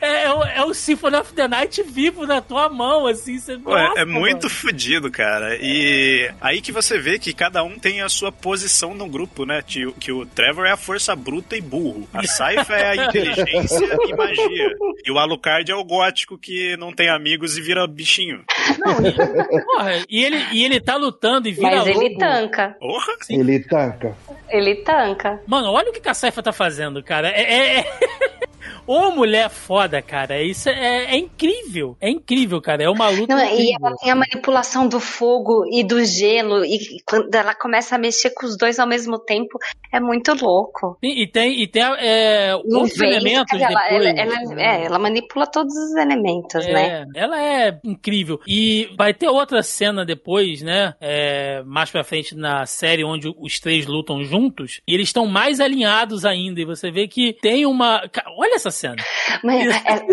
é, 0.00 0.24
é 0.24 0.32
o, 0.32 0.42
é 0.44 0.64
o 0.64 0.74
Symphony 0.74 1.16
of 1.16 1.32
the 1.32 1.48
Night 1.48 1.82
vivo 1.82 2.26
na 2.26 2.40
tua 2.40 2.68
mão, 2.68 3.06
assim. 3.06 3.38
Você, 3.38 3.56
Pô, 3.58 3.76
é- 3.76 3.88
Nossa, 3.88 4.00
é 4.00 4.04
muito 4.04 4.44
mano. 4.44 4.50
fodido, 4.50 5.10
cara. 5.10 5.56
E 5.60 6.30
aí 6.40 6.60
que 6.60 6.72
você 6.72 6.98
vê 6.98 7.18
que 7.18 7.32
cada 7.32 7.62
um 7.62 7.78
tem 7.78 8.00
a 8.02 8.08
sua 8.08 8.30
posição 8.32 8.94
no 8.94 9.06
grupo, 9.08 9.44
né? 9.44 9.62
Que, 9.66 9.86
o- 9.86 9.92
que 9.92 10.12
o 10.12 10.24
Trevor 10.26 10.66
é 10.66 10.72
a 10.72 10.76
força 10.76 11.14
bruta 11.16 11.56
e 11.56 11.60
burro. 11.60 12.08
A 12.12 12.22
Saifa 12.26 12.74
é 12.74 12.90
a 12.90 12.96
inteligência 13.06 13.86
e 14.06 14.14
magia. 14.16 14.70
E 15.04 15.10
o 15.10 15.18
Alucard 15.18 15.70
é 15.70 15.74
o 15.74 15.84
gótico 15.84 16.36
que 16.38 16.76
não 16.76 16.92
tem 16.92 17.08
amigos 17.08 17.56
e 17.56 17.60
vira 17.60 17.86
bichinho. 17.86 18.44
Porra, 19.64 20.04
e 20.08 20.24
ele, 20.24 20.36
e 20.52 20.64
ele 20.64 20.80
tá 20.80 20.96
lutando 20.96 21.48
e 21.48 21.52
vira 21.52 21.76
Mas 21.76 21.86
ele 21.86 22.08
lobo. 22.08 22.18
tanca. 22.18 22.76
Porra! 22.78 23.12
Ele 23.28 23.60
tanca. 23.60 24.16
Ele 24.48 24.74
tanca. 24.76 25.40
Mano, 25.46 25.70
olha 25.72 25.90
o 25.90 25.92
que 25.92 26.00
que 26.00 26.08
a 26.08 26.14
Saifa 26.16 26.42
tá 26.42 26.52
fazendo, 26.52 27.02
cara. 27.02 27.28
É. 27.28 27.42
é, 27.42 27.78
é... 27.80 27.98
Ô 28.86 29.10
mulher 29.10 29.48
foda, 29.50 30.00
cara. 30.02 30.42
Isso 30.42 30.68
é, 30.68 31.14
é 31.14 31.16
incrível. 31.16 31.96
É 32.00 32.08
incrível, 32.10 32.60
cara. 32.60 32.82
É 32.84 32.88
uma 32.88 33.08
luta. 33.08 33.34
Não, 33.34 33.44
e 33.44 33.72
ela 33.74 33.94
tem 33.96 34.10
a 34.10 34.14
manipulação 34.14 34.88
do 34.88 35.00
fogo 35.00 35.64
e 35.72 35.82
do 35.84 36.04
gelo, 36.04 36.64
e 36.64 36.78
quando 37.06 37.34
ela 37.34 37.54
começa 37.54 37.94
a 37.94 37.98
mexer 37.98 38.30
com 38.30 38.46
os 38.46 38.56
dois 38.56 38.78
ao 38.78 38.86
mesmo 38.86 39.18
tempo, 39.18 39.58
é 39.92 40.00
muito 40.00 40.32
louco. 40.34 40.98
E, 41.02 41.22
e 41.22 41.26
tem, 41.26 41.60
e 41.62 41.66
tem 41.66 41.82
é, 41.82 42.54
outros 42.54 42.96
vento, 42.96 43.04
elementos 43.14 43.60
ela, 43.60 43.68
depois. 43.68 44.06
ela, 44.06 44.20
ela- 44.20 44.62
é, 44.62 44.84
ela 44.84 44.98
manipula 44.98 45.46
todos 45.46 45.74
os 45.74 45.94
elementos, 45.96 46.64
né? 46.66 47.06
É, 47.14 47.20
ela 47.20 47.40
é 47.42 47.80
incrível. 47.84 48.40
E 48.46 48.88
vai 48.96 49.12
ter 49.14 49.28
outra 49.28 49.62
cena 49.62 50.04
depois, 50.04 50.62
né? 50.62 50.94
é, 51.00 51.62
mais 51.64 51.90
pra 51.90 52.04
frente 52.04 52.34
na 52.34 52.66
série, 52.66 53.04
onde 53.04 53.32
os 53.38 53.60
três 53.60 53.86
lutam 53.86 54.24
juntos. 54.24 54.80
E 54.86 54.94
eles 54.94 55.08
estão 55.08 55.26
mais 55.26 55.60
alinhados 55.60 56.24
ainda. 56.24 56.60
E 56.60 56.64
você 56.64 56.90
vê 56.90 57.06
que 57.06 57.32
tem 57.34 57.64
uma. 57.66 58.02
Olha 58.38 58.55
essa 58.56 58.70
cena. 58.70 58.96
Mas 59.44 59.66
é- 59.66 60.06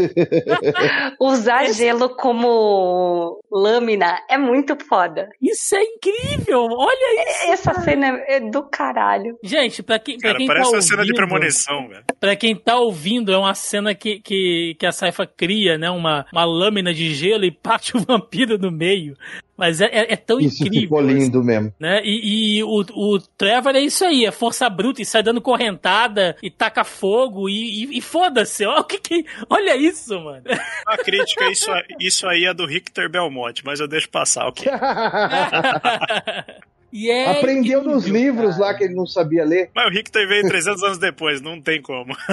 usar 1.20 1.72
gelo 1.72 2.10
como 2.16 3.40
lâmina 3.50 4.18
é 4.28 4.36
muito 4.38 4.76
foda. 4.86 5.28
Isso 5.40 5.74
é 5.76 5.82
incrível! 5.82 6.66
Olha 6.70 7.30
isso! 7.30 7.52
Essa 7.52 7.74
cena 7.80 8.06
é 8.26 8.40
do 8.40 8.62
caralho. 8.64 9.36
Gente, 9.42 9.82
pra 9.82 9.98
quem, 9.98 10.16
pra 10.18 10.28
Cara, 10.30 10.38
quem 10.38 10.46
parece 10.46 10.70
tá 10.70 10.76
uma 10.76 10.82
cena 10.82 11.04
de 11.04 11.12
ouvindo- 11.12 11.16
premonição, 11.16 11.88
velho. 11.88 12.04
Pra 12.18 12.36
quem 12.36 12.54
tá 12.56 12.76
ouvindo, 12.76 13.32
é 13.32 13.38
uma 13.38 13.54
cena 13.54 13.94
que, 13.94 14.20
que, 14.20 14.76
que 14.78 14.86
a 14.86 14.92
Saifa 14.92 15.26
cria, 15.26 15.78
né? 15.78 15.90
Uma, 15.90 16.26
uma 16.32 16.44
lâmina 16.44 16.92
de 16.92 17.12
gelo 17.14 17.44
e 17.44 17.50
parte 17.50 17.96
o 17.96 18.00
vampiro 18.00 18.58
no 18.58 18.70
meio. 18.70 19.16
Mas 19.60 19.80
é, 19.80 19.84
é, 19.92 20.12
é 20.14 20.16
tão 20.16 20.40
Isso 20.40 20.62
incrível. 20.64 20.80
ficou 20.80 21.00
lindo 21.02 21.44
mesmo. 21.44 21.70
Né? 21.78 22.00
E, 22.02 22.56
e 22.58 22.64
o, 22.64 22.80
o 22.80 23.18
Trevor 23.36 23.76
é 23.76 23.80
isso 23.80 24.02
aí, 24.06 24.24
é 24.24 24.32
força 24.32 24.70
bruta 24.70 25.02
e 25.02 25.04
sai 25.04 25.22
dando 25.22 25.40
correntada 25.40 26.34
e 26.42 26.50
taca 26.50 26.82
fogo 26.82 27.46
e, 27.46 27.84
e, 27.84 27.98
e 27.98 28.00
foda-se. 28.00 28.64
Olha, 28.64 28.80
o 28.80 28.84
que 28.84 28.98
que- 28.98 29.26
olha 29.50 29.76
isso, 29.76 30.18
mano. 30.18 30.42
A 30.86 30.96
crítica, 30.96 31.50
isso, 31.50 31.70
isso 32.00 32.26
aí 32.26 32.46
é 32.46 32.54
do 32.54 32.64
Richter 32.64 33.10
Belmonte, 33.10 33.62
mas 33.64 33.78
eu 33.80 33.86
deixo 33.86 34.08
passar, 34.08 34.46
ok? 34.48 34.66
E 36.92 37.10
é 37.10 37.30
Aprendeu 37.30 37.82
nos 37.82 38.06
incrível, 38.06 38.20
livros 38.32 38.56
cara. 38.56 38.66
lá 38.66 38.74
que 38.74 38.84
ele 38.84 38.94
não 38.94 39.06
sabia 39.06 39.44
ler. 39.44 39.70
Mas 39.74 39.86
o 39.86 39.90
Richter 39.90 40.26
veio 40.28 40.48
300 40.48 40.82
anos 40.82 40.98
depois, 40.98 41.40
não 41.40 41.60
tem 41.60 41.80
como. 41.80 42.14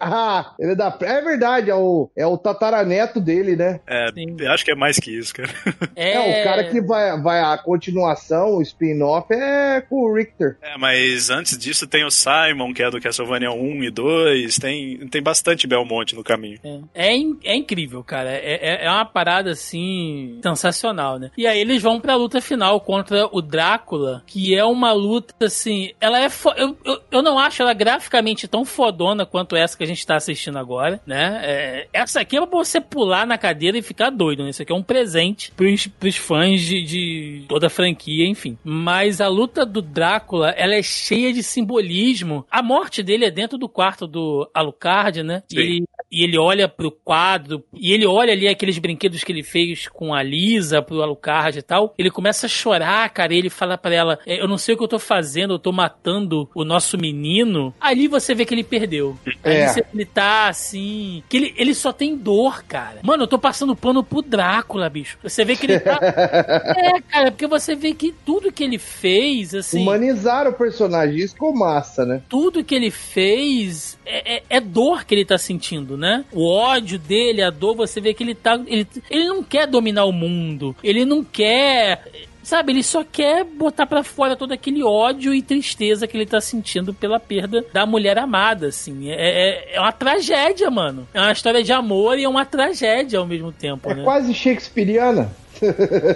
Ah, 0.00 0.54
ele 0.58 0.72
é 0.72 0.74
da. 0.74 0.96
É 1.02 1.20
verdade, 1.22 1.70
é 1.70 1.74
o, 1.74 2.10
é 2.16 2.26
o 2.26 2.36
tataraneto 2.36 3.20
dele, 3.20 3.56
né? 3.56 3.80
É, 3.86 4.08
Sim. 4.12 4.36
acho 4.46 4.64
que 4.64 4.70
é 4.72 4.74
mais 4.74 4.98
que 4.98 5.16
isso, 5.16 5.34
cara. 5.34 5.48
É, 5.94 6.40
o 6.40 6.44
cara 6.44 6.64
que 6.64 6.80
vai, 6.80 7.20
vai 7.20 7.40
a 7.40 7.56
continuação, 7.58 8.56
o 8.56 8.62
spin-off, 8.62 9.26
é 9.32 9.80
com 9.82 9.96
o 9.96 10.14
Richter. 10.14 10.56
É, 10.62 10.76
mas 10.78 11.30
antes 11.30 11.56
disso 11.56 11.86
tem 11.86 12.04
o 12.04 12.10
Simon, 12.10 12.72
que 12.74 12.82
é 12.82 12.90
do 12.90 13.00
Castlevania 13.00 13.50
1 13.52 13.84
e 13.84 13.90
2, 13.90 14.56
tem, 14.58 15.06
tem 15.08 15.22
bastante 15.22 15.66
Belmonte 15.66 16.14
no 16.14 16.24
caminho. 16.24 16.58
É, 16.94 17.08
é, 17.08 17.16
in- 17.16 17.38
é 17.44 17.54
incrível, 17.56 18.02
cara. 18.02 18.30
É, 18.30 18.58
é- 18.82 18.86
é 18.86 18.90
uma 18.90 19.04
parada 19.04 19.50
assim 19.50 20.38
sensacional, 20.42 21.18
né? 21.18 21.30
E 21.36 21.46
aí 21.46 21.60
eles 21.60 21.82
vão 21.82 22.00
pra 22.00 22.16
luta 22.16 22.40
final 22.40 22.80
contra 22.80 23.26
o 23.30 23.40
Drácula 23.40 24.01
Drácula, 24.02 24.22
que 24.26 24.54
é 24.54 24.64
uma 24.64 24.92
luta 24.92 25.46
assim. 25.46 25.92
Ela 26.00 26.18
é. 26.18 26.28
Fo... 26.28 26.50
Eu, 26.56 26.76
eu, 26.84 27.00
eu, 27.10 27.22
não 27.22 27.38
acho 27.38 27.62
ela 27.62 27.72
graficamente 27.72 28.48
tão 28.48 28.64
fodona 28.64 29.24
quanto 29.24 29.56
essa 29.56 29.76
que 29.76 29.84
a 29.84 29.86
gente 29.86 30.06
tá 30.06 30.16
assistindo 30.16 30.58
agora, 30.58 31.00
né? 31.06 31.40
É, 31.44 31.88
essa 31.92 32.20
aqui 32.20 32.36
é 32.36 32.46
pra 32.46 32.58
você 32.58 32.80
pular 32.80 33.26
na 33.26 33.38
cadeira 33.38 33.78
e 33.78 33.82
ficar 33.82 34.10
doido, 34.10 34.42
né? 34.42 34.50
Isso 34.50 34.62
aqui 34.62 34.72
é 34.72 34.76
um 34.76 34.82
presente 34.82 35.52
pros, 35.52 35.86
pros 35.86 36.16
fãs 36.16 36.60
de, 36.60 36.82
de 36.82 37.44
toda 37.48 37.68
a 37.68 37.70
franquia, 37.70 38.26
enfim. 38.26 38.58
Mas 38.64 39.20
a 39.20 39.28
luta 39.28 39.64
do 39.64 39.80
Drácula, 39.80 40.50
ela 40.50 40.74
é 40.74 40.82
cheia 40.82 41.32
de 41.32 41.42
simbolismo. 41.42 42.44
A 42.50 42.62
morte 42.62 43.02
dele 43.02 43.24
é 43.24 43.30
dentro 43.30 43.56
do 43.56 43.68
quarto 43.68 44.06
do 44.06 44.48
Alucard, 44.52 45.22
né? 45.22 45.42
E 45.50 45.58
ele, 45.58 45.84
e 46.10 46.24
ele 46.24 46.38
olha 46.38 46.68
pro 46.68 46.90
quadro, 46.90 47.64
e 47.72 47.92
ele 47.92 48.06
olha 48.06 48.32
ali 48.32 48.48
aqueles 48.48 48.78
brinquedos 48.78 49.24
que 49.24 49.32
ele 49.32 49.42
fez 49.42 49.88
com 49.88 50.14
a 50.14 50.22
Lisa, 50.22 50.82
pro 50.82 51.02
Alucard 51.02 51.58
e 51.58 51.62
tal. 51.62 51.94
Ele 51.98 52.10
começa 52.10 52.46
a 52.46 52.48
chorar, 52.48 53.08
cara, 53.10 53.34
e 53.34 53.38
ele 53.38 53.50
fala 53.50 53.78
para 53.78 53.91
ela: 53.92 54.18
é, 54.26 54.40
Eu 54.40 54.48
não 54.48 54.58
sei 54.58 54.74
o 54.74 54.78
que 54.78 54.84
eu 54.84 54.88
tô 54.88 54.98
fazendo, 54.98 55.54
eu 55.54 55.58
tô 55.58 55.72
matando 55.72 56.48
o 56.54 56.64
nosso 56.64 56.98
menino. 56.98 57.74
Ali 57.80 58.08
você 58.08 58.34
vê 58.34 58.44
que 58.44 58.54
ele 58.54 58.64
perdeu. 58.64 59.16
É. 59.42 59.66
Ali 59.66 59.84
ele 59.94 60.04
tá 60.04 60.48
assim. 60.48 61.22
Que 61.28 61.36
ele, 61.36 61.54
ele 61.56 61.74
só 61.74 61.92
tem 61.92 62.16
dor, 62.16 62.62
cara. 62.64 63.00
Mano, 63.02 63.24
eu 63.24 63.28
tô 63.28 63.38
passando 63.38 63.76
pano 63.76 64.02
pro 64.02 64.22
Drácula, 64.22 64.88
bicho. 64.88 65.18
Você 65.22 65.44
vê 65.44 65.56
que 65.56 65.66
ele 65.66 65.80
tá. 65.80 65.98
é, 66.02 67.00
cara, 67.00 67.30
porque 67.30 67.46
você 67.46 67.74
vê 67.74 67.92
que 67.92 68.12
tudo 68.24 68.52
que 68.52 68.64
ele 68.64 68.78
fez, 68.78 69.54
assim. 69.54 69.82
Humanizar 69.82 70.46
o 70.46 70.52
personagem, 70.52 71.16
isso 71.16 71.34
ficou 71.34 71.54
massa, 71.54 72.04
né? 72.04 72.22
Tudo 72.28 72.64
que 72.64 72.74
ele 72.74 72.90
fez 72.90 73.98
é, 74.04 74.36
é, 74.36 74.42
é, 74.48 74.60
dor 74.60 75.04
que 75.04 75.14
ele 75.14 75.24
tá 75.24 75.38
sentindo, 75.38 75.96
né? 75.96 76.24
O 76.32 76.48
ódio 76.48 76.98
dele, 76.98 77.42
a 77.42 77.50
dor, 77.50 77.74
você 77.74 78.00
vê 78.00 78.14
que 78.14 78.22
ele 78.22 78.34
tá. 78.34 78.60
Ele, 78.66 78.86
ele 79.10 79.26
não 79.26 79.42
quer 79.42 79.66
dominar 79.66 80.04
o 80.04 80.12
mundo. 80.12 80.74
Ele 80.82 81.04
não 81.04 81.24
quer 81.24 82.02
sabe, 82.42 82.72
ele 82.72 82.82
só 82.82 83.04
quer 83.04 83.44
botar 83.44 83.86
para 83.86 84.02
fora 84.02 84.36
todo 84.36 84.52
aquele 84.52 84.82
ódio 84.82 85.34
e 85.34 85.42
tristeza 85.42 86.06
que 86.06 86.16
ele 86.16 86.26
tá 86.26 86.40
sentindo 86.40 86.92
pela 86.92 87.20
perda 87.20 87.64
da 87.72 87.86
mulher 87.86 88.18
amada, 88.18 88.68
assim. 88.68 89.10
É, 89.10 89.14
é, 89.14 89.76
é 89.76 89.80
uma 89.80 89.92
tragédia, 89.92 90.70
mano. 90.70 91.06
É 91.14 91.20
uma 91.20 91.32
história 91.32 91.62
de 91.62 91.72
amor 91.72 92.18
e 92.18 92.24
é 92.24 92.28
uma 92.28 92.44
tragédia 92.44 93.18
ao 93.18 93.26
mesmo 93.26 93.52
tempo, 93.52 93.90
é 93.90 93.94
né? 93.94 94.04
quase 94.04 94.34
shakespeariana. 94.34 95.30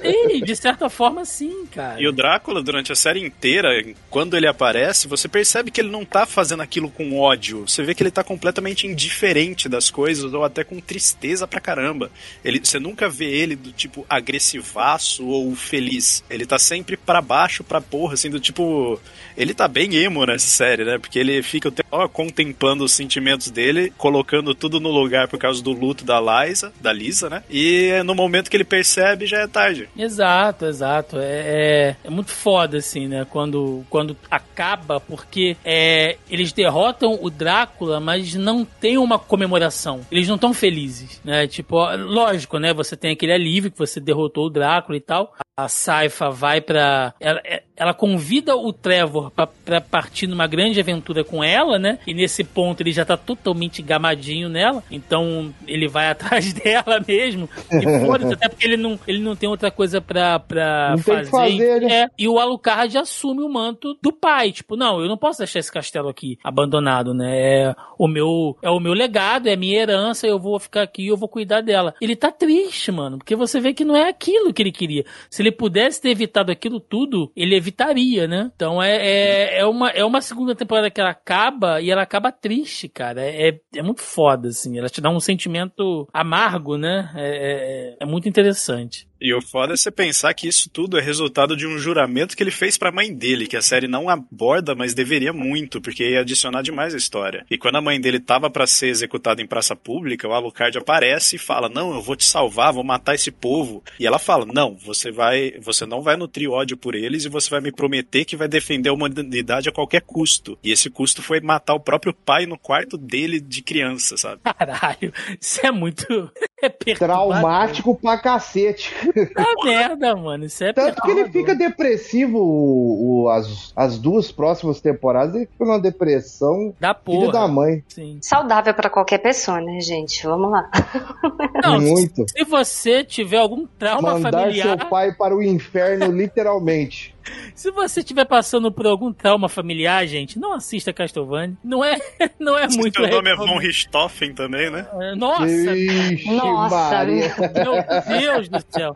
Sim, 0.03 0.40
de 0.44 0.57
certa 0.57 0.88
forma, 0.88 1.24
sim, 1.24 1.66
cara. 1.66 2.01
E 2.01 2.07
o 2.07 2.12
Drácula, 2.12 2.62
durante 2.62 2.92
a 2.92 2.97
série 2.97 3.20
inteira, 3.20 3.68
quando 4.11 4.36
ele 4.36 4.47
aparece, 4.47 5.09
você 5.09 5.28
percebe 5.28 5.70
que 5.70 5.80
ele 5.80 5.90
não 5.90 6.05
tá 6.05 6.26
fazendo 6.26 6.62
aquilo 6.62 6.90
com 6.90 7.18
ódio. 7.18 7.66
Você 7.66 7.82
vê 7.82 7.94
que 7.94 8.03
ele 8.03 8.11
tá 8.11 8.24
completamente 8.24 8.86
indiferente 8.86 9.68
das 9.68 9.90
coisas, 9.90 10.32
ou 10.32 10.44
até 10.44 10.64
com 10.64 10.80
tristeza 10.80 11.47
pra 11.47 11.61
caramba. 11.61 12.11
Ele, 12.44 12.61
você 12.62 12.78
nunca 12.78 13.09
vê 13.09 13.26
ele 13.26 13.57
do 13.57 13.72
tipo 13.72 14.05
agressivaço 14.09 15.26
ou 15.26 15.55
feliz. 15.55 16.24
Ele 16.28 16.47
tá 16.47 16.59
sempre 16.59 16.97
pra 16.97 17.20
baixo, 17.20 17.64
pra 17.64 17.80
porra, 17.80 18.14
assim, 18.14 18.30
do 18.30 18.40
tipo. 18.40 19.01
Ele 19.36 19.55
tá 19.55 19.68
bem 19.68 19.94
emo 19.97 20.24
nessa 20.24 20.47
série, 20.47 20.84
né? 20.84 20.99
Porque 20.99 21.18
ele 21.18 21.42
fica 21.42 21.72
ó, 21.90 22.09
contemplando 22.09 22.84
os 22.84 22.92
sentimentos 22.92 23.51
dele, 23.51 23.92
colocando 23.97 24.55
tudo 24.55 24.80
no 24.80 24.90
lugar 24.90 25.28
por 25.28 25.38
causa 25.38 25.62
do 25.62 25.72
luto 25.72 26.05
da 26.05 26.20
Liza, 26.20 26.72
da 26.80 26.92
Lisa, 26.92 27.28
né? 27.28 27.42
E 27.51 28.03
no 28.05 28.14
momento 28.14 28.51
que 28.51 28.57
ele 28.57 28.64
percebe, 28.64 29.26
já 29.26 29.36
já 29.37 29.43
é 29.43 29.47
tarde. 29.47 29.89
Exato, 29.97 30.66
exato. 30.66 31.18
É, 31.18 31.22
é, 31.24 31.97
é, 32.05 32.11
muito 32.11 32.30
foda, 32.30 32.78
assim, 32.78 33.07
né? 33.07 33.26
Quando, 33.28 33.84
quando 33.91 34.16
acaba, 34.30 35.01
porque 35.01 35.57
é, 35.64 36.16
eles 36.30 36.53
derrotam 36.53 37.18
o 37.20 37.30
Drácula, 37.30 38.01
mas 38.01 38.34
não 38.34 38.64
tem 38.64 38.99
uma 38.99 39.18
comemoração. 39.18 40.01
Eles 40.11 40.28
não 40.28 40.37
estão 40.37 40.55
felizes, 40.55 41.20
né? 41.24 41.47
Tipo, 41.47 41.76
lógico, 41.97 42.59
né? 42.59 42.72
Você 42.72 42.97
tem 42.97 43.12
aquele 43.12 43.32
alívio 43.32 43.70
que 43.70 43.78
você 43.78 44.01
derrotou 44.01 44.47
o 44.47 44.51
Drácula 44.51 44.97
e 44.97 45.01
tal. 45.01 45.34
A 45.59 45.68
Saifa 45.68 46.28
vai 46.28 46.61
pra. 46.61 47.14
Ela, 47.18 47.40
é, 47.42 47.62
ela 47.74 47.94
convida 47.94 48.54
o 48.54 48.74
Trevor 48.74 49.32
para 49.64 49.80
partir 49.80 50.26
numa 50.26 50.46
grande 50.46 50.78
aventura 50.78 51.24
com 51.24 51.42
ela, 51.42 51.78
né? 51.78 51.98
E 52.07 52.12
nesse 52.12 52.44
ponto 52.44 52.82
ele 52.82 52.92
já 52.92 53.07
tá 53.07 53.16
totalmente 53.16 53.80
gamadinho 53.80 54.50
nela. 54.50 54.84
Então 54.90 55.54
ele 55.66 55.88
vai 55.88 56.09
atrás 56.12 56.52
dela 56.52 57.02
mesmo. 57.09 57.48
E 57.72 58.07
foda 58.07 58.34
até 58.34 58.50
porque 58.50 58.66
ele 58.66 58.76
não, 58.76 59.00
ele 59.09 59.18
não 59.18 59.34
tem 59.34 59.48
outra 59.48 59.70
coisa 59.70 59.98
pra, 59.98 60.38
pra 60.38 60.90
não 60.90 60.98
fazer. 60.98 61.30
fazer 61.30 61.80
né? 61.80 62.02
é, 62.02 62.09
e 62.18 62.28
o 62.28 62.38
Alucard 62.38 62.98
assume 62.98 63.42
o 63.42 63.48
manto 63.48 63.96
do 64.02 64.12
pai. 64.12 64.52
Tipo, 64.52 64.76
não, 64.76 65.00
eu 65.00 65.09
não 65.09 65.16
posso 65.16 65.38
deixar 65.38 65.61
esse 65.61 65.72
castelo 65.72 66.11
aqui 66.11 66.38
abandonado, 66.44 67.14
né? 67.14 67.34
É 67.34 67.74
o 67.98 68.07
meu, 68.07 68.59
é 68.61 68.68
o 68.68 68.78
meu 68.78 68.92
legado, 68.92 69.48
é 69.48 69.57
minha 69.57 69.80
herança, 69.80 70.26
eu 70.26 70.38
vou 70.38 70.61
ficar 70.61 70.82
aqui, 70.82 71.07
eu 71.07 71.16
vou 71.16 71.30
cuidar 71.30 71.62
dela. 71.62 71.94
Ele 71.98 72.14
tá 72.14 72.30
triste, 72.30 72.92
mano, 72.92 73.16
porque 73.16 73.34
você 73.34 73.59
vê 73.59 73.72
que 73.72 73.86
não 73.86 73.96
é 73.96 74.11
aquilo 74.11 74.52
que 74.52 74.62
ele 74.62 74.70
queria. 74.70 75.07
Se 75.30 75.45
ele 75.47 75.53
pudesse 75.53 76.01
ter 76.01 76.11
evitado 76.11 76.51
aquilo 76.51 76.80
tudo, 76.80 77.30
ele 77.36 77.55
evitaria, 77.55 78.26
né? 78.26 78.51
Então 78.55 78.82
é, 78.82 78.97
é, 78.97 79.59
é, 79.61 79.66
uma, 79.66 79.90
é 79.90 80.05
uma 80.05 80.20
segunda 80.20 80.55
temporada 80.55 80.90
que 80.90 81.01
ela 81.01 81.11
acaba 81.11 81.80
e 81.80 81.90
ela 81.90 82.03
acaba 82.03 82.32
triste, 82.32 82.88
cara. 82.88 83.22
É, 83.22 83.49
é, 83.49 83.61
é 83.76 83.82
muito 83.82 84.03
foda, 84.03 84.49
assim. 84.49 84.78
Ela 84.78 84.88
te 84.88 85.01
dá 85.01 85.11
um 85.11 85.20
sentimento 85.20 86.09
amargo, 86.12 86.76
né? 86.76 87.11
É, 87.14 87.26
é, 87.26 87.97
é 88.01 88.07
muito 88.07 88.28
interessante. 88.28 89.09
E 89.20 89.32
o 89.32 89.40
foda 89.40 89.72
é 89.72 89.76
você 89.76 89.90
pensar 89.90 90.34
que 90.34 90.46
isso 90.46 90.68
tudo 90.68 90.98
é 90.98 91.00
resultado 91.00 91.56
de 91.56 91.66
um 91.66 91.78
juramento 91.78 92.36
que 92.36 92.42
ele 92.42 92.50
fez 92.50 92.76
pra 92.76 92.92
mãe 92.92 93.12
dele, 93.12 93.46
que 93.46 93.56
a 93.56 93.62
série 93.62 93.88
não 93.88 94.08
aborda, 94.08 94.74
mas 94.74 94.94
deveria 94.94 95.32
muito, 95.32 95.80
porque 95.80 96.10
ia 96.10 96.20
adicionar 96.20 96.62
demais 96.62 96.94
a 96.94 96.98
história. 96.98 97.44
E 97.50 97.56
quando 97.56 97.76
a 97.76 97.80
mãe 97.80 98.00
dele 98.00 98.20
tava 98.20 98.50
para 98.50 98.66
ser 98.66 98.88
executada 98.88 99.40
em 99.40 99.46
praça 99.46 99.74
pública, 99.74 100.28
o 100.28 100.32
Alucard 100.32 100.76
aparece 100.76 101.36
e 101.36 101.38
fala: 101.38 101.68
"Não, 101.68 101.94
eu 101.94 102.02
vou 102.02 102.16
te 102.16 102.24
salvar, 102.24 102.72
vou 102.72 102.84
matar 102.84 103.14
esse 103.14 103.30
povo". 103.30 103.82
E 103.98 104.06
ela 104.06 104.18
fala: 104.18 104.44
"Não, 104.44 104.76
você 104.76 105.10
vai, 105.10 105.54
você 105.60 105.86
não 105.86 106.02
vai 106.02 106.16
nutrir 106.16 106.50
ódio 106.50 106.76
por 106.76 106.94
eles 106.94 107.24
e 107.24 107.28
você 107.28 107.48
vai 107.48 107.60
me 107.60 107.72
prometer 107.72 108.24
que 108.24 108.36
vai 108.36 108.48
defender 108.48 108.90
a 108.90 108.92
humanidade 108.92 109.68
a 109.68 109.72
qualquer 109.72 110.02
custo". 110.02 110.58
E 110.62 110.70
esse 110.70 110.90
custo 110.90 111.22
foi 111.22 111.40
matar 111.40 111.74
o 111.74 111.80
próprio 111.80 112.12
pai 112.12 112.44
no 112.44 112.58
quarto 112.58 112.98
dele 112.98 113.40
de 113.40 113.62
criança, 113.62 114.16
sabe? 114.16 114.42
Caralho, 114.44 115.12
isso 115.40 115.60
é 115.64 115.70
muito 115.70 116.30
é 116.60 116.68
traumático 116.94 117.98
pra 117.98 118.18
cacete. 118.18 118.94
Tá 119.12 119.44
merda, 119.64 120.14
mano. 120.14 120.44
Isso 120.44 120.62
é 120.64 120.72
Tanto 120.72 121.00
que 121.02 121.11
ele 121.11 121.28
fica 121.30 121.54
depressivo 121.54 122.38
o, 122.38 123.24
o, 123.24 123.28
as, 123.28 123.72
as 123.74 123.98
duas 123.98 124.30
próximas 124.30 124.80
temporadas, 124.80 125.34
ele 125.34 125.46
fica 125.46 125.64
numa 125.64 125.80
depressão 125.80 126.74
da 126.78 126.94
porra. 126.94 127.32
da 127.32 127.48
mãe. 127.48 127.82
Sim. 127.88 128.18
Saudável 128.20 128.74
para 128.74 128.90
qualquer 128.90 129.18
pessoa, 129.18 129.61
né, 129.61 129.80
gente? 129.80 130.24
Vamos 130.26 130.50
lá. 130.50 130.70
Não, 131.62 131.80
Muito. 131.80 132.24
Se, 132.28 132.38
se 132.38 132.44
você 132.44 133.04
tiver 133.04 133.38
algum 133.38 133.66
trauma 133.66 134.12
Mandar 134.14 134.30
familiar... 134.30 134.66
Mandar 134.68 134.82
seu 134.82 134.90
pai 134.90 135.12
para 135.12 135.34
o 135.34 135.42
inferno, 135.42 136.11
literalmente. 136.12 137.15
Se 137.54 137.70
você 137.70 138.00
estiver 138.00 138.24
passando 138.24 138.70
por 138.70 138.86
algum 138.86 139.12
trauma 139.12 139.48
familiar, 139.48 140.06
gente, 140.06 140.38
não 140.38 140.52
assista 140.54 140.92
Castlevania. 140.92 141.56
Não 141.64 141.84
é, 141.84 141.96
não 142.38 142.56
é 142.58 142.66
muito. 142.68 143.00
Seu 143.00 143.08
nome 143.10 143.30
é 143.30 143.36
Von 143.36 143.58
Richthofen 143.58 144.34
também, 144.34 144.70
né? 144.70 144.86
É, 145.00 145.14
nossa! 145.14 145.46
Ixi, 145.46 146.30
Nossa! 146.32 146.90
Maria. 146.90 147.34
Meu 147.38 148.18
Deus 148.18 148.48
do 148.48 148.64
céu! 148.70 148.94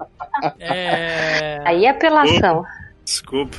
É... 0.59 1.61
Aí 1.65 1.85
é 1.85 1.91
apelação. 1.91 2.65
Desculpa. 3.05 3.57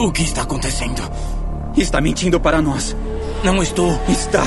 O 0.00 0.12
que 0.12 0.22
está 0.22 0.42
acontecendo? 0.42 1.02
Está 1.80 2.00
mentindo 2.00 2.40
para 2.40 2.60
nós. 2.60 2.96
Não 3.44 3.62
estou. 3.62 3.98
Está. 4.08 4.44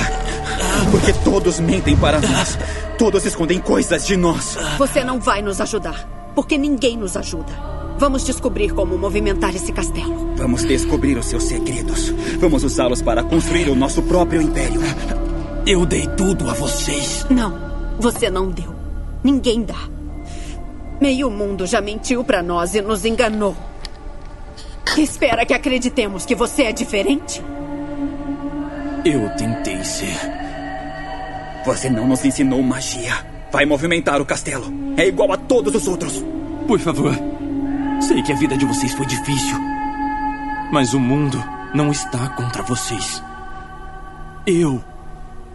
Porque 0.91 1.13
todos 1.23 1.59
mentem 1.59 1.95
para 1.95 2.19
nós. 2.19 2.57
Todos 2.97 3.25
escondem 3.25 3.59
coisas 3.59 4.05
de 4.05 4.17
nós. 4.17 4.57
Você 4.77 5.03
não 5.03 5.19
vai 5.19 5.41
nos 5.41 5.61
ajudar. 5.61 6.31
Porque 6.35 6.57
ninguém 6.57 6.97
nos 6.97 7.15
ajuda. 7.15 7.51
Vamos 7.97 8.25
descobrir 8.25 8.73
como 8.73 8.97
movimentar 8.97 9.55
esse 9.55 9.71
castelo. 9.71 10.33
Vamos 10.35 10.63
descobrir 10.63 11.17
os 11.17 11.27
seus 11.27 11.43
segredos. 11.43 12.09
Vamos 12.39 12.63
usá-los 12.63 13.01
para 13.01 13.23
construir 13.23 13.69
o 13.69 13.75
nosso 13.75 14.01
próprio 14.01 14.41
império. 14.41 14.81
Eu 15.65 15.85
dei 15.85 16.07
tudo 16.17 16.49
a 16.49 16.53
vocês. 16.53 17.25
Não, 17.29 17.53
você 17.99 18.29
não 18.29 18.49
deu. 18.49 18.75
Ninguém 19.23 19.63
dá. 19.63 19.87
Meio 20.99 21.29
mundo 21.29 21.65
já 21.65 21.79
mentiu 21.79 22.23
para 22.23 22.43
nós 22.43 22.75
e 22.75 22.81
nos 22.81 23.05
enganou. 23.05 23.55
Espera 24.97 25.45
que 25.45 25.53
acreditemos 25.53 26.25
que 26.25 26.35
você 26.35 26.63
é 26.63 26.71
diferente? 26.71 27.41
Eu 29.05 29.29
tentei 29.35 29.83
ser. 29.83 30.15
Você 31.65 31.89
não 31.89 32.07
nos 32.07 32.23
ensinou 32.25 32.61
magia. 32.61 33.13
Vai 33.51 33.65
movimentar 33.65 34.21
o 34.21 34.25
castelo. 34.25 34.65
É 34.97 35.07
igual 35.07 35.31
a 35.31 35.37
todos 35.37 35.73
os 35.73 35.87
outros. 35.87 36.23
Por 36.67 36.79
favor. 36.79 37.13
Sei 38.01 38.21
que 38.21 38.31
a 38.31 38.35
vida 38.35 38.57
de 38.57 38.65
vocês 38.65 38.93
foi 38.93 39.05
difícil. 39.05 39.57
Mas 40.71 40.93
o 40.93 40.99
mundo 40.99 41.43
não 41.73 41.91
está 41.91 42.29
contra 42.29 42.63
vocês. 42.63 43.23
Eu 44.45 44.83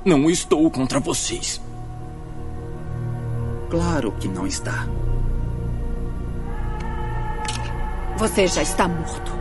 não 0.05 0.31
estou 0.31 0.71
contra 0.71 1.01
vocês. 1.01 1.61
Claro 3.69 4.13
que 4.13 4.29
não 4.29 4.47
está. 4.47 4.87
Você 8.19 8.47
já 8.47 8.63
está 8.63 8.89
morto. 8.89 9.33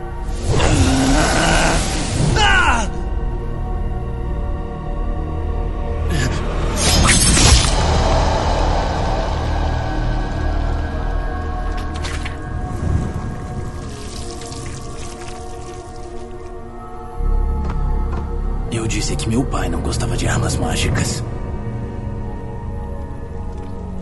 Eu 18.70 18.86
disse 18.86 19.16
que 19.16 19.28
meu 19.28 19.42
pai 19.44 19.70
não 19.70 19.80
gostava 19.80 20.16
de 20.16 20.28
armas 20.28 20.56
mágicas. 20.56 21.24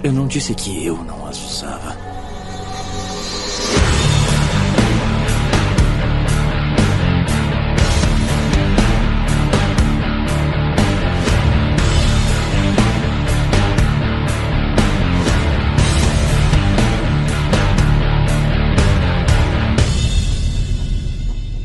Eu 0.02 0.12
não 0.12 0.26
disse 0.26 0.52
que 0.54 0.84
eu 0.84 0.96
não 1.04 1.26
as 1.26 1.38
usava. 1.38 2.03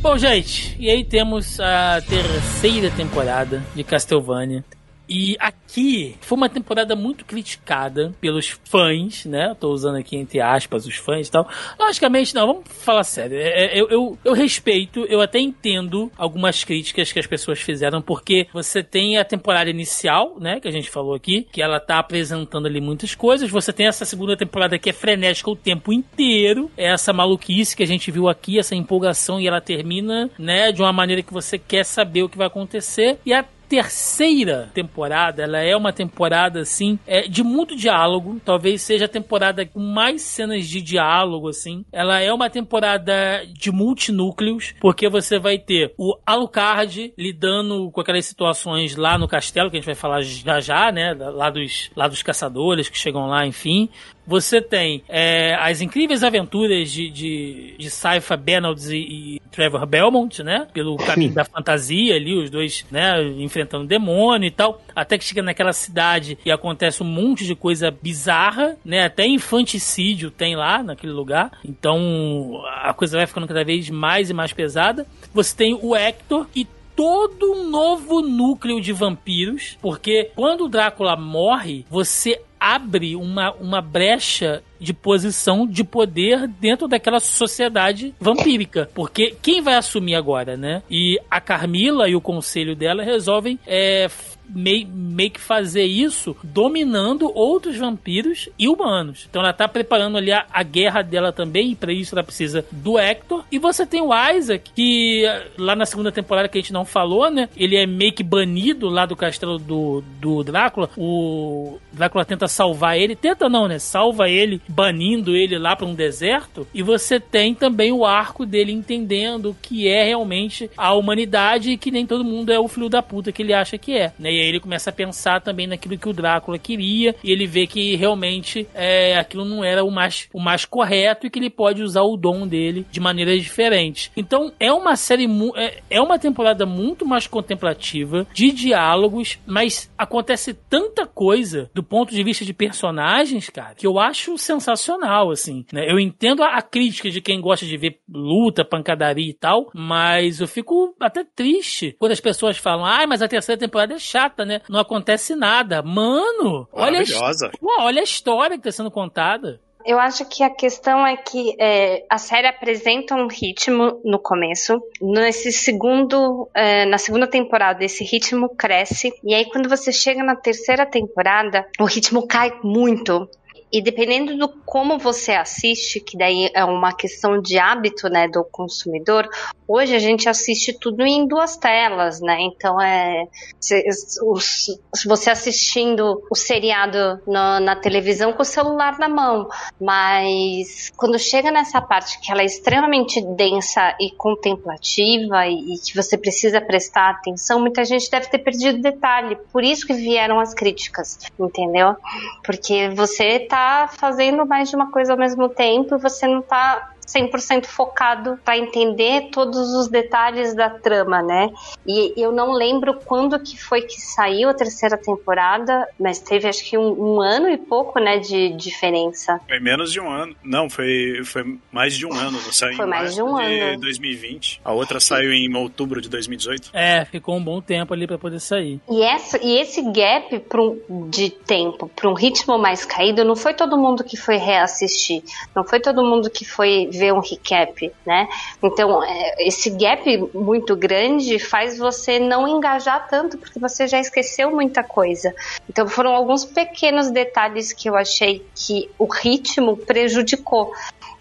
Bom, 0.10 0.18
gente, 0.18 0.76
e 0.80 0.90
aí 0.90 1.06
temos 1.06 1.60
a 1.60 2.02
terceira 2.02 2.90
temporada 2.90 3.64
de 3.76 3.84
Castlevania. 3.84 4.66
E 5.10 5.36
aqui 5.40 6.16
foi 6.22 6.38
uma 6.38 6.48
temporada 6.48 6.96
muito 6.96 7.26
criticada 7.26 8.14
pelos 8.22 8.50
fãs, 8.66 9.26
né? 9.26 9.56
Tô 9.60 9.72
usando 9.72 9.96
aqui 9.98 10.16
entre 10.16 10.40
aspas 10.40 10.86
os 10.86 10.96
fãs 10.96 11.28
e 11.28 11.32
tal. 11.32 11.50
Logicamente, 11.80 12.36
não, 12.36 12.46
vamos 12.46 12.64
falar 12.68 13.04
sério. 13.04 13.36
É, 13.36 13.66
é, 13.66 13.82
eu, 13.82 13.90
eu, 13.90 14.18
eu 14.24 14.34
respeito, 14.34 15.06
eu 15.06 15.20
até 15.20 15.40
entendo 15.40 16.12
algumas 16.16 16.64
críticas 16.64 17.12
que 17.12 17.20
as 17.20 17.26
pessoas 17.26 17.60
fizeram, 17.60 18.04
porque 18.04 18.48
você 18.54 18.84
tem 18.84 19.18
a 19.18 19.26
temporada 19.26 19.70
inicial, 19.70 20.38
né? 20.40 20.60
Que 20.60 20.68
a 20.68 20.72
gente 20.72 20.92
falou 20.92 21.16
aqui, 21.16 21.48
que 21.52 21.62
ela 21.62 21.80
tá 21.80 21.98
apresentando 21.98 22.68
ali 22.68 22.80
muitas 22.80 23.16
coisas. 23.16 23.50
Você 23.50 23.74
tem 23.74 23.88
essa 23.88 24.06
segunda 24.06 24.38
temporada 24.38 24.78
que 24.78 24.92
é 24.92 24.94
frenética 24.94 25.50
o 25.50 25.56
tempo 25.56 25.92
inteiro. 25.92 26.70
É 26.78 26.92
essa 26.94 27.12
maluquice 27.12 27.76
que 27.76 27.84
a 27.84 27.88
gente 27.88 28.12
viu 28.12 28.30
aqui, 28.30 28.60
essa 28.60 28.76
empolgação, 28.76 29.40
e 29.40 29.48
ela 29.48 29.60
termina, 29.60 30.30
né? 30.38 30.72
De 30.72 30.84
uma 30.84 30.94
maneira 30.94 31.24
que 31.24 31.34
você 31.34 31.58
quer 31.58 31.84
saber 31.84 32.22
o 32.22 32.30
que 32.30 32.38
vai 32.38 32.46
acontecer. 32.46 33.18
E 33.26 33.34
a 33.34 33.44
terceira 33.70 34.70
temporada, 34.74 35.44
ela 35.44 35.60
é 35.60 35.76
uma 35.76 35.94
temporada 35.94 36.62
assim, 36.62 36.98
é, 37.06 37.28
de 37.28 37.44
muito 37.44 37.76
diálogo, 37.76 38.42
talvez 38.44 38.82
seja 38.82 39.06
a 39.06 39.08
temporada 39.08 39.64
com 39.64 39.80
mais 39.80 40.24
cenas 40.24 40.68
de 40.68 40.82
diálogo 40.82 41.50
assim. 41.50 41.86
Ela 41.92 42.20
é 42.20 42.34
uma 42.34 42.50
temporada 42.50 43.46
de 43.54 43.72
multinúcleos, 43.72 44.74
porque 44.82 45.08
você 45.08 45.38
vai 45.38 45.60
ter 45.60 45.94
o 45.98 46.18
Alucard 46.26 47.14
lidando 47.16 47.92
com 47.92 48.02
aquelas 48.02 48.26
situações 48.26 48.96
lá 48.96 49.18
no 49.18 49.28
castelo 49.28 49.70
que 49.70 49.78
a 49.78 49.80
gente 49.80 49.86
vai 49.86 49.96
falar 49.96 50.22
já 50.22 50.60
já, 50.60 50.92
né, 50.92 51.14
lá 51.14 51.52
dos 51.52 51.92
lá 51.96 52.08
dos 52.08 52.24
caçadores 52.24 52.90
que 52.90 52.98
chegam 52.98 53.28
lá, 53.28 53.46
enfim. 53.46 53.88
Você 54.30 54.62
tem 54.62 55.04
é, 55.10 55.56
as 55.56 55.82
incríveis 55.82 56.24
aventuras 56.24 56.92
de, 56.92 57.10
de, 57.10 57.76
de 57.80 57.90
Saifa 57.90 58.38
Benalds 58.38 58.88
e, 58.90 58.98
e, 58.98 59.42
Trevor 59.50 59.88
Belmont, 59.88 60.44
né? 60.44 60.68
Pelo 60.72 60.96
caminho 61.04 61.34
da 61.34 61.44
fantasia 61.44 62.16
ali, 62.16 62.36
os 62.36 62.52
dois, 62.52 62.86
né? 62.92 63.24
Enfrentando 63.40 63.88
demônio 63.88 64.46
e 64.46 64.52
tal. 64.52 64.84
Até 64.96 65.18
que 65.18 65.24
chega 65.24 65.42
naquela 65.42 65.74
cidade 65.74 66.38
e 66.46 66.52
acontece 66.52 67.02
um 67.02 67.08
monte 67.08 67.44
de 67.44 67.56
coisa 67.56 67.90
bizarra, 67.90 68.78
né? 68.86 69.06
Até 69.06 69.26
infanticídio 69.26 70.30
tem 70.30 70.56
lá 70.56 70.84
naquele 70.84 71.12
lugar. 71.12 71.52
Então 71.66 72.62
a 72.84 72.94
coisa 72.94 73.18
vai 73.18 73.26
ficando 73.26 73.48
cada 73.48 73.64
vez 73.64 73.90
mais 73.90 74.30
e 74.30 74.34
mais 74.34 74.54
pesada. 74.54 75.08
Você 75.34 75.58
tem 75.58 75.74
o 75.82 75.96
Hector 75.96 76.46
e 76.56 76.68
todo 77.00 77.54
um 77.54 77.70
novo 77.70 78.22
núcleo 78.22 78.82
de 78.82 78.92
vampiros, 78.92 79.78
porque 79.82 80.32
quando 80.36 80.66
o 80.66 80.68
Drácula 80.68 81.16
morre, 81.16 81.86
você 81.90 82.42
abre 82.60 83.16
uma, 83.16 83.54
uma 83.54 83.82
brecha 83.82 84.62
de 84.80 84.94
posição 84.94 85.68
de 85.68 85.84
poder 85.84 86.48
dentro 86.48 86.88
daquela 86.88 87.20
sociedade 87.20 88.14
vampírica. 88.20 88.90
Porque 88.94 89.36
quem 89.42 89.62
vai 89.62 89.76
assumir 89.76 90.16
agora, 90.16 90.56
né? 90.56 90.82
E 90.90 91.20
a 91.30 91.42
Carmila 91.42 92.10
e 92.10 92.16
o 92.16 92.22
conselho 92.22 92.76
dela 92.76 93.04
resolvem 93.04 93.60
é, 93.68 94.08
meio, 94.50 94.88
meio 94.88 95.32
que 95.32 95.40
fazer 95.40 95.84
isso 95.84 96.36
dominando 96.44 97.32
outros 97.34 97.78
vampiros 97.78 98.50
e 98.58 98.68
humanos. 98.68 99.28
Então 99.30 99.42
ela 99.42 99.54
tá 99.54 99.68
preparando 99.68 100.18
ali 100.18 100.32
a, 100.32 100.46
a 100.52 100.64
guerra 100.64 101.02
dela 101.02 101.32
também, 101.32 101.72
e 101.72 101.76
pra 101.76 101.92
isso 101.92 102.16
ela 102.16 102.24
precisa 102.24 102.66
do 102.72 102.98
Hector. 102.98 103.44
E 103.52 103.60
você 103.60 103.86
tem 103.86 104.02
o 104.02 104.12
Isaac, 104.32 104.72
que 104.74 105.24
lá 105.58 105.76
na 105.76 105.86
segunda 105.86 106.12
temporada 106.12 106.48
que 106.48 106.58
a 106.58 106.62
gente 106.62 106.74
não 106.74 106.86
falou, 106.86 107.30
né? 107.30 107.50
Ele 107.56 107.76
é 107.76 107.86
meio 107.86 108.14
que 108.14 108.24
banido 108.24 108.90
lá 108.90 109.06
do 109.06 109.16
castelo 109.16 109.58
do, 109.58 110.04
do 110.20 110.44
Drácula. 110.44 110.90
O 110.98 111.80
Drácula 111.92 112.26
tenta 112.26 112.48
salvar 112.48 112.98
ele. 112.98 113.16
Tenta 113.16 113.50
não, 113.50 113.68
né? 113.68 113.80
Salva 113.80 114.30
ele, 114.30 114.62
banindo 114.68 115.36
ele 115.36 115.58
lá 115.58 115.76
para 115.76 115.86
um 115.86 115.96
deserto. 115.96 116.68
E 116.74 116.82
você 116.82 117.20
tem 117.20 117.54
também 117.54 117.92
o 117.92 118.06
arco 118.06 118.46
dele 118.46 118.72
entendendo 118.72 119.56
que 119.62 119.88
é 119.88 120.04
realmente 120.04 120.70
a 120.78 120.94
humanidade 120.94 121.72
e 121.72 121.78
que 121.78 121.92
nem 121.92 122.06
todo 122.06 122.24
mundo 122.24 122.52
é 122.52 122.60
o 122.60 122.68
filho 122.68 122.90
da 122.90 123.02
puta 123.02 123.32
que 123.32 123.42
ele 123.42 123.54
acha 123.54 123.78
que 123.78 123.98
é. 123.98 124.14
Né? 124.20 124.32
E 124.32 124.39
aí 124.40 124.48
ele 124.48 124.60
começa 124.60 124.90
a 124.90 124.94
pensar 124.94 125.42
também 125.42 125.68
naquilo 125.68 125.98
que 125.98 126.10
o 126.10 126.14
Drácula 126.14 126.58
queria. 126.58 127.16
E 127.24 127.32
ele 127.32 127.48
vê 127.48 127.68
que 127.68 127.96
realmente 127.96 128.68
é, 128.74 129.18
aquilo 129.18 129.46
não 129.46 129.64
era 129.64 129.84
o 129.84 129.92
mais, 129.92 130.28
o 130.34 130.40
mais 130.40 130.66
correto 130.66 131.26
e 131.26 131.30
que 131.30 131.40
ele 131.40 131.50
pode 131.50 131.82
usar 131.82 132.02
o 132.04 132.18
dom 132.18 132.48
dele 132.48 132.86
de 132.92 133.00
maneiras 133.00 133.42
diferentes. 133.42 134.12
Então 134.16 134.52
é 134.60 134.72
uma 134.72 134.96
série, 134.96 135.28
é, 135.56 135.82
é 135.90 136.02
uma 136.02 136.20
temporada 136.20 136.66
muito 136.66 137.06
mais 137.06 137.28
contemplativa, 137.28 138.28
de 138.34 138.52
diálogos, 138.52 139.40
mas 139.46 139.92
acontece 139.98 140.54
tanta 140.54 141.06
coisa 141.06 141.70
do 141.74 141.84
ponto 141.84 142.14
de 142.14 142.24
vista 142.24 142.46
de 142.46 142.54
personagens, 142.54 143.50
cara, 143.50 143.76
que 143.76 143.86
eu 143.86 144.00
acho 144.00 144.38
sensacional, 144.38 145.32
assim. 145.32 145.66
Né? 145.72 145.90
Eu 145.90 146.00
entendo 146.00 146.44
a, 146.44 146.58
a 146.58 146.62
crítica 146.62 147.10
de 147.10 147.22
quem 147.22 147.42
gosta 147.42 147.66
de 147.66 147.78
ver 147.78 148.00
luta, 148.08 148.66
pancadaria 148.66 149.30
e 149.30 149.34
tal, 149.34 149.70
mas 149.74 150.40
eu 150.40 150.48
fico 150.48 150.96
até 151.00 151.24
triste 151.24 151.96
quando 151.98 152.12
as 152.12 152.20
pessoas 152.20 152.58
falam, 152.58 152.86
ai, 152.86 153.04
ah, 153.04 153.08
mas 153.08 153.22
a 153.22 153.28
terceira 153.28 153.60
temporada 153.60 153.94
é 153.94 154.00
chata, 154.00 154.29
né? 154.46 154.62
Não 154.70 154.80
acontece 154.80 155.36
nada. 155.36 155.82
Mano, 155.82 156.68
olha 156.72 157.02
a, 157.02 157.84
olha 157.84 158.02
a 158.02 158.04
história 158.04 158.58
que 158.58 158.64
tá 158.64 158.72
sendo 158.72 158.92
contada. 158.92 159.60
Eu 159.86 159.98
acho 159.98 160.26
que 160.26 160.44
a 160.44 160.50
questão 160.50 161.08
é 161.08 161.16
que 161.16 161.56
é, 161.58 162.06
a 162.10 162.18
série 162.18 162.48
apresenta 162.48 163.16
um 163.16 163.28
ritmo 163.28 164.02
no 164.04 164.20
começo. 164.20 164.82
Nesse 165.02 165.52
segundo, 165.52 166.50
é, 166.54 166.86
na 166.86 166.98
segunda 166.98 167.26
temporada, 167.26 167.84
esse 167.84 168.04
ritmo 168.04 168.50
cresce. 168.50 169.14
E 169.24 169.34
aí, 169.34 169.46
quando 169.50 169.70
você 169.70 169.92
chega 169.92 170.22
na 170.22 170.36
terceira 170.36 170.86
temporada, 170.86 171.66
o 171.80 171.86
ritmo 171.86 172.28
cai 172.28 172.52
muito. 172.62 173.28
E 173.72 173.82
dependendo 173.82 174.36
do 174.36 174.50
como 174.66 174.98
você 174.98 175.34
assiste, 175.34 176.00
que 176.00 176.18
daí 176.18 176.50
é 176.56 176.66
uma 176.66 176.92
questão 176.94 177.40
de 177.40 177.60
hábito, 177.60 178.10
né, 178.10 178.28
do 178.28 178.44
consumidor, 178.44 179.30
hoje 179.68 179.96
a 179.96 180.00
gente 180.00 180.28
assiste 180.28 180.74
tudo 180.74 181.04
em 181.04 181.28
duas 181.28 181.56
telas, 181.56 182.20
né? 182.20 182.38
Então 182.42 182.82
é 182.82 183.28
se, 183.60 183.84
se 183.92 185.08
você 185.08 185.30
assistindo 185.30 186.24
o 186.32 186.36
seriado 186.36 187.22
na, 187.28 187.60
na, 187.60 187.76
televisão 187.76 188.34
com 188.34 188.42
o 188.42 188.46
celular 188.46 188.98
na 188.98 189.08
mão, 189.08 189.48
mas 189.80 190.92
quando 190.98 191.20
chega 191.20 191.52
nessa 191.52 191.80
parte 191.80 192.20
que 192.20 192.32
ela 192.32 192.42
é 192.42 192.46
extremamente 192.46 193.22
densa 193.36 193.96
e 194.00 194.10
contemplativa 194.16 195.46
e, 195.46 195.76
e 195.76 195.80
que 195.80 195.96
você 195.96 196.18
precisa 196.18 196.60
prestar 196.60 197.12
atenção, 197.12 197.60
muita 197.60 197.86
gente 197.86 198.10
deve 198.10 198.28
ter 198.28 198.40
perdido 198.40 198.82
detalhe. 198.82 199.38
Por 199.54 199.64
isso 199.64 199.86
que 199.86 199.94
vieram 199.94 200.40
as 200.40 200.56
críticas, 200.56 201.20
entendeu? 201.40 201.96
Porque 202.44 202.90
você 202.90 203.40
tá 203.40 203.59
tá 203.60 203.90
fazendo 204.00 204.46
mais 204.46 204.70
de 204.70 204.76
uma 204.76 204.90
coisa 204.90 205.12
ao 205.12 205.20
mesmo 205.20 205.50
tempo 205.50 205.98
você 205.98 206.26
não 206.26 206.42
tá 206.42 206.92
100% 207.14 207.66
focado 207.66 208.38
para 208.44 208.58
entender 208.58 209.30
todos 209.32 209.74
os 209.74 209.88
detalhes 209.88 210.56
da 210.56 210.70
trama, 210.70 211.22
né? 211.22 211.50
E 211.86 212.14
eu 212.16 212.32
não 212.32 212.52
lembro 212.52 212.94
quando 213.06 213.40
que 213.40 213.58
foi 213.58 213.82
que 213.82 214.00
saiu 214.00 214.50
a 214.50 214.54
terceira 214.54 214.98
temporada, 214.98 215.88
mas 216.00 216.20
teve 216.20 216.48
acho 216.48 216.64
que 216.64 216.78
um, 216.78 217.16
um 217.16 217.22
ano 217.22 217.50
e 217.50 217.58
pouco, 217.58 218.00
né, 218.00 218.18
de 218.18 218.50
diferença. 218.56 219.40
Foi 219.48 219.60
menos 219.60 219.92
de 219.92 220.00
um 220.00 220.10
ano. 220.10 220.36
Não, 220.44 220.70
foi, 220.70 221.22
foi 221.24 221.58
mais 221.72 221.96
de 221.96 222.06
um 222.06 222.14
ano. 222.14 222.38
Saiu 222.52 222.76
foi 222.76 222.86
mais 222.86 223.16
de 223.16 223.22
um 223.22 223.36
de 223.38 223.60
ano. 223.60 223.82
2020. 223.82 224.62
A 224.64 224.74
outra 224.74 225.00
saiu 225.00 225.32
em 225.32 225.54
outubro 225.56 226.02
de 226.02 226.10
2018. 226.10 226.72
É, 226.74 227.06
ficou 227.06 227.36
um 227.36 227.44
bom 227.44 227.62
tempo 227.62 227.94
ali 227.94 228.06
para 228.06 228.18
poder 228.18 228.40
sair. 228.40 228.80
E, 228.90 229.02
essa, 229.02 229.40
e 229.44 229.60
esse 229.60 229.82
gap 229.92 230.42
um, 230.90 231.10
de 231.10 231.30
tempo 231.30 231.90
para 231.96 232.10
um 232.10 232.14
ritmo 232.14 232.58
mais 232.58 232.86
caído, 232.86 233.24
não 233.24 233.36
foi 233.36 233.54
todo 233.54 233.78
mundo 233.78 234.04
que 234.04 234.18
foi 234.18 234.38
reassistir. 234.38 235.24
Não 235.56 235.64
foi 235.64 235.80
todo 235.80 236.04
mundo 236.04 236.30
que 236.30 236.46
foi 236.46 236.88
ver 237.00 237.14
um 237.14 237.20
recap, 237.20 237.92
né? 238.06 238.28
Então, 238.62 239.04
é, 239.04 239.48
esse 239.48 239.70
gap 239.72 240.30
muito 240.34 240.76
grande 240.76 241.40
faz 241.40 241.78
você 241.78 242.20
não 242.20 242.48
engajar 242.48 243.08
tanto, 243.08 243.38
porque 243.38 243.60
você 243.60 243.88
já 243.88 244.00
esqueceu 244.00 244.52
muita 244.52 244.84
coisa. 244.84 245.34
Então, 245.70 245.88
foram 245.88 246.14
alguns 246.14 246.46
pequenos 246.46 247.10
detalhes 247.10 247.72
que 247.72 247.90
eu 247.90 247.96
achei 247.96 248.46
que 248.54 248.90
o 249.00 249.06
ritmo 249.06 249.78
prejudicou. 249.78 250.72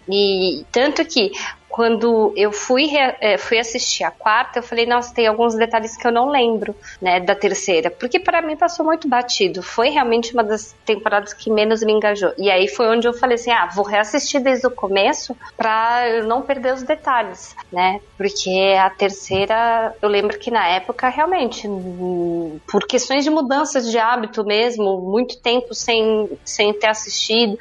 E 0.07 0.65
tanto 0.71 1.05
que 1.05 1.31
quando 1.69 2.33
eu 2.35 2.51
fui, 2.51 2.89
é, 2.97 3.37
fui 3.37 3.59
assistir 3.59 4.03
a 4.03 4.11
quarta, 4.11 4.59
eu 4.59 4.63
falei, 4.63 4.85
nossa, 4.85 5.13
tem 5.13 5.27
alguns 5.27 5.55
detalhes 5.55 5.95
que 5.95 6.05
eu 6.05 6.11
não 6.11 6.29
lembro, 6.29 6.75
né, 7.01 7.19
da 7.19 7.35
terceira, 7.35 7.91
porque 7.91 8.19
para 8.19 8.41
mim 8.41 8.57
passou 8.57 8.85
muito 8.85 9.07
batido. 9.07 9.61
Foi 9.61 9.89
realmente 9.89 10.33
uma 10.33 10.43
das 10.43 10.75
temporadas 10.85 11.33
que 11.33 11.51
menos 11.51 11.83
me 11.83 11.93
engajou. 11.93 12.33
E 12.37 12.49
aí 12.49 12.67
foi 12.67 12.87
onde 12.87 13.07
eu 13.07 13.13
falei 13.13 13.35
assim, 13.35 13.51
ah, 13.51 13.69
vou 13.73 13.85
reassistir 13.85 14.41
desde 14.41 14.65
o 14.65 14.71
começo 14.71 15.37
para 15.55 16.09
eu 16.09 16.25
não 16.25 16.41
perder 16.41 16.73
os 16.73 16.83
detalhes, 16.83 17.55
né? 17.71 17.99
Porque 18.17 18.75
a 18.79 18.89
terceira, 18.89 19.95
eu 20.01 20.09
lembro 20.09 20.37
que 20.39 20.49
na 20.49 20.67
época 20.67 21.07
realmente, 21.07 21.67
por 22.67 22.85
questões 22.87 23.23
de 23.23 23.29
mudanças 23.29 23.89
de 23.89 23.97
hábito 23.97 24.43
mesmo, 24.43 24.99
muito 25.01 25.37
tempo 25.37 25.73
sem, 25.73 26.29
sem 26.43 26.73
ter 26.73 26.87
assistido, 26.87 27.57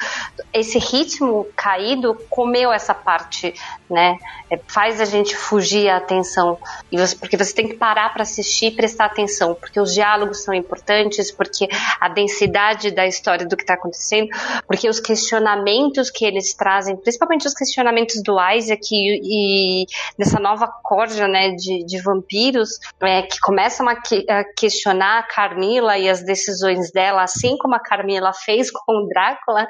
esse 0.53 0.79
ritmo 0.79 1.47
caído 1.55 2.15
comeu 2.31 2.73
essa 2.73 2.95
parte, 2.95 3.55
né? 3.91 4.17
É, 4.51 4.59
faz 4.67 5.01
a 5.01 5.05
gente 5.05 5.37
fugir 5.37 5.89
a 5.89 5.97
atenção. 5.97 6.59
E 6.91 6.97
você, 6.97 7.17
porque 7.17 7.37
você 7.37 7.55
tem 7.55 7.69
que 7.69 7.75
parar 7.75 8.13
para 8.13 8.23
assistir 8.23 8.67
e 8.67 8.71
prestar 8.71 9.07
atenção, 9.07 9.55
porque 9.55 9.81
os 9.81 9.93
diálogos 9.93 10.43
são 10.43 10.55
importantes, 10.55 11.31
porque 11.31 11.69
a 12.01 12.09
densidade 12.09 12.91
da 12.91 13.07
história 13.07 13.47
do 13.47 13.57
que 13.57 13.63
está 13.63 13.75
acontecendo, 13.75 14.29
porque 14.67 14.89
os 14.89 15.01
questionamentos 15.01 16.11
que 16.11 16.25
eles 16.25 16.55
trazem, 16.55 16.97
principalmente 16.97 17.47
os 17.47 17.55
questionamentos 17.55 18.23
do 18.23 18.37
Isaac 18.53 18.89
e, 18.93 19.83
e 19.83 19.87
dessa 20.19 20.39
nova 20.39 20.67
corja 20.67 21.27
né, 21.29 21.51
de, 21.51 21.85
de 21.85 22.01
vampiros, 22.01 22.79
é, 23.01 23.23
que 23.23 23.41
começam 23.41 23.89
a, 23.89 23.97
que, 23.97 24.25
a 24.29 24.45
questionar 24.45 25.19
a 25.19 25.23
Carmila 25.23 25.99
e 25.99 26.09
as 26.09 26.23
decisões 26.23 26.91
dela, 26.91 27.23
assim 27.23 27.57
como 27.59 27.75
a 27.75 27.81
Carmila 27.81 28.33
fez 28.33 28.71
com 28.71 29.05
o 29.05 29.09
Drácula, 29.09 29.67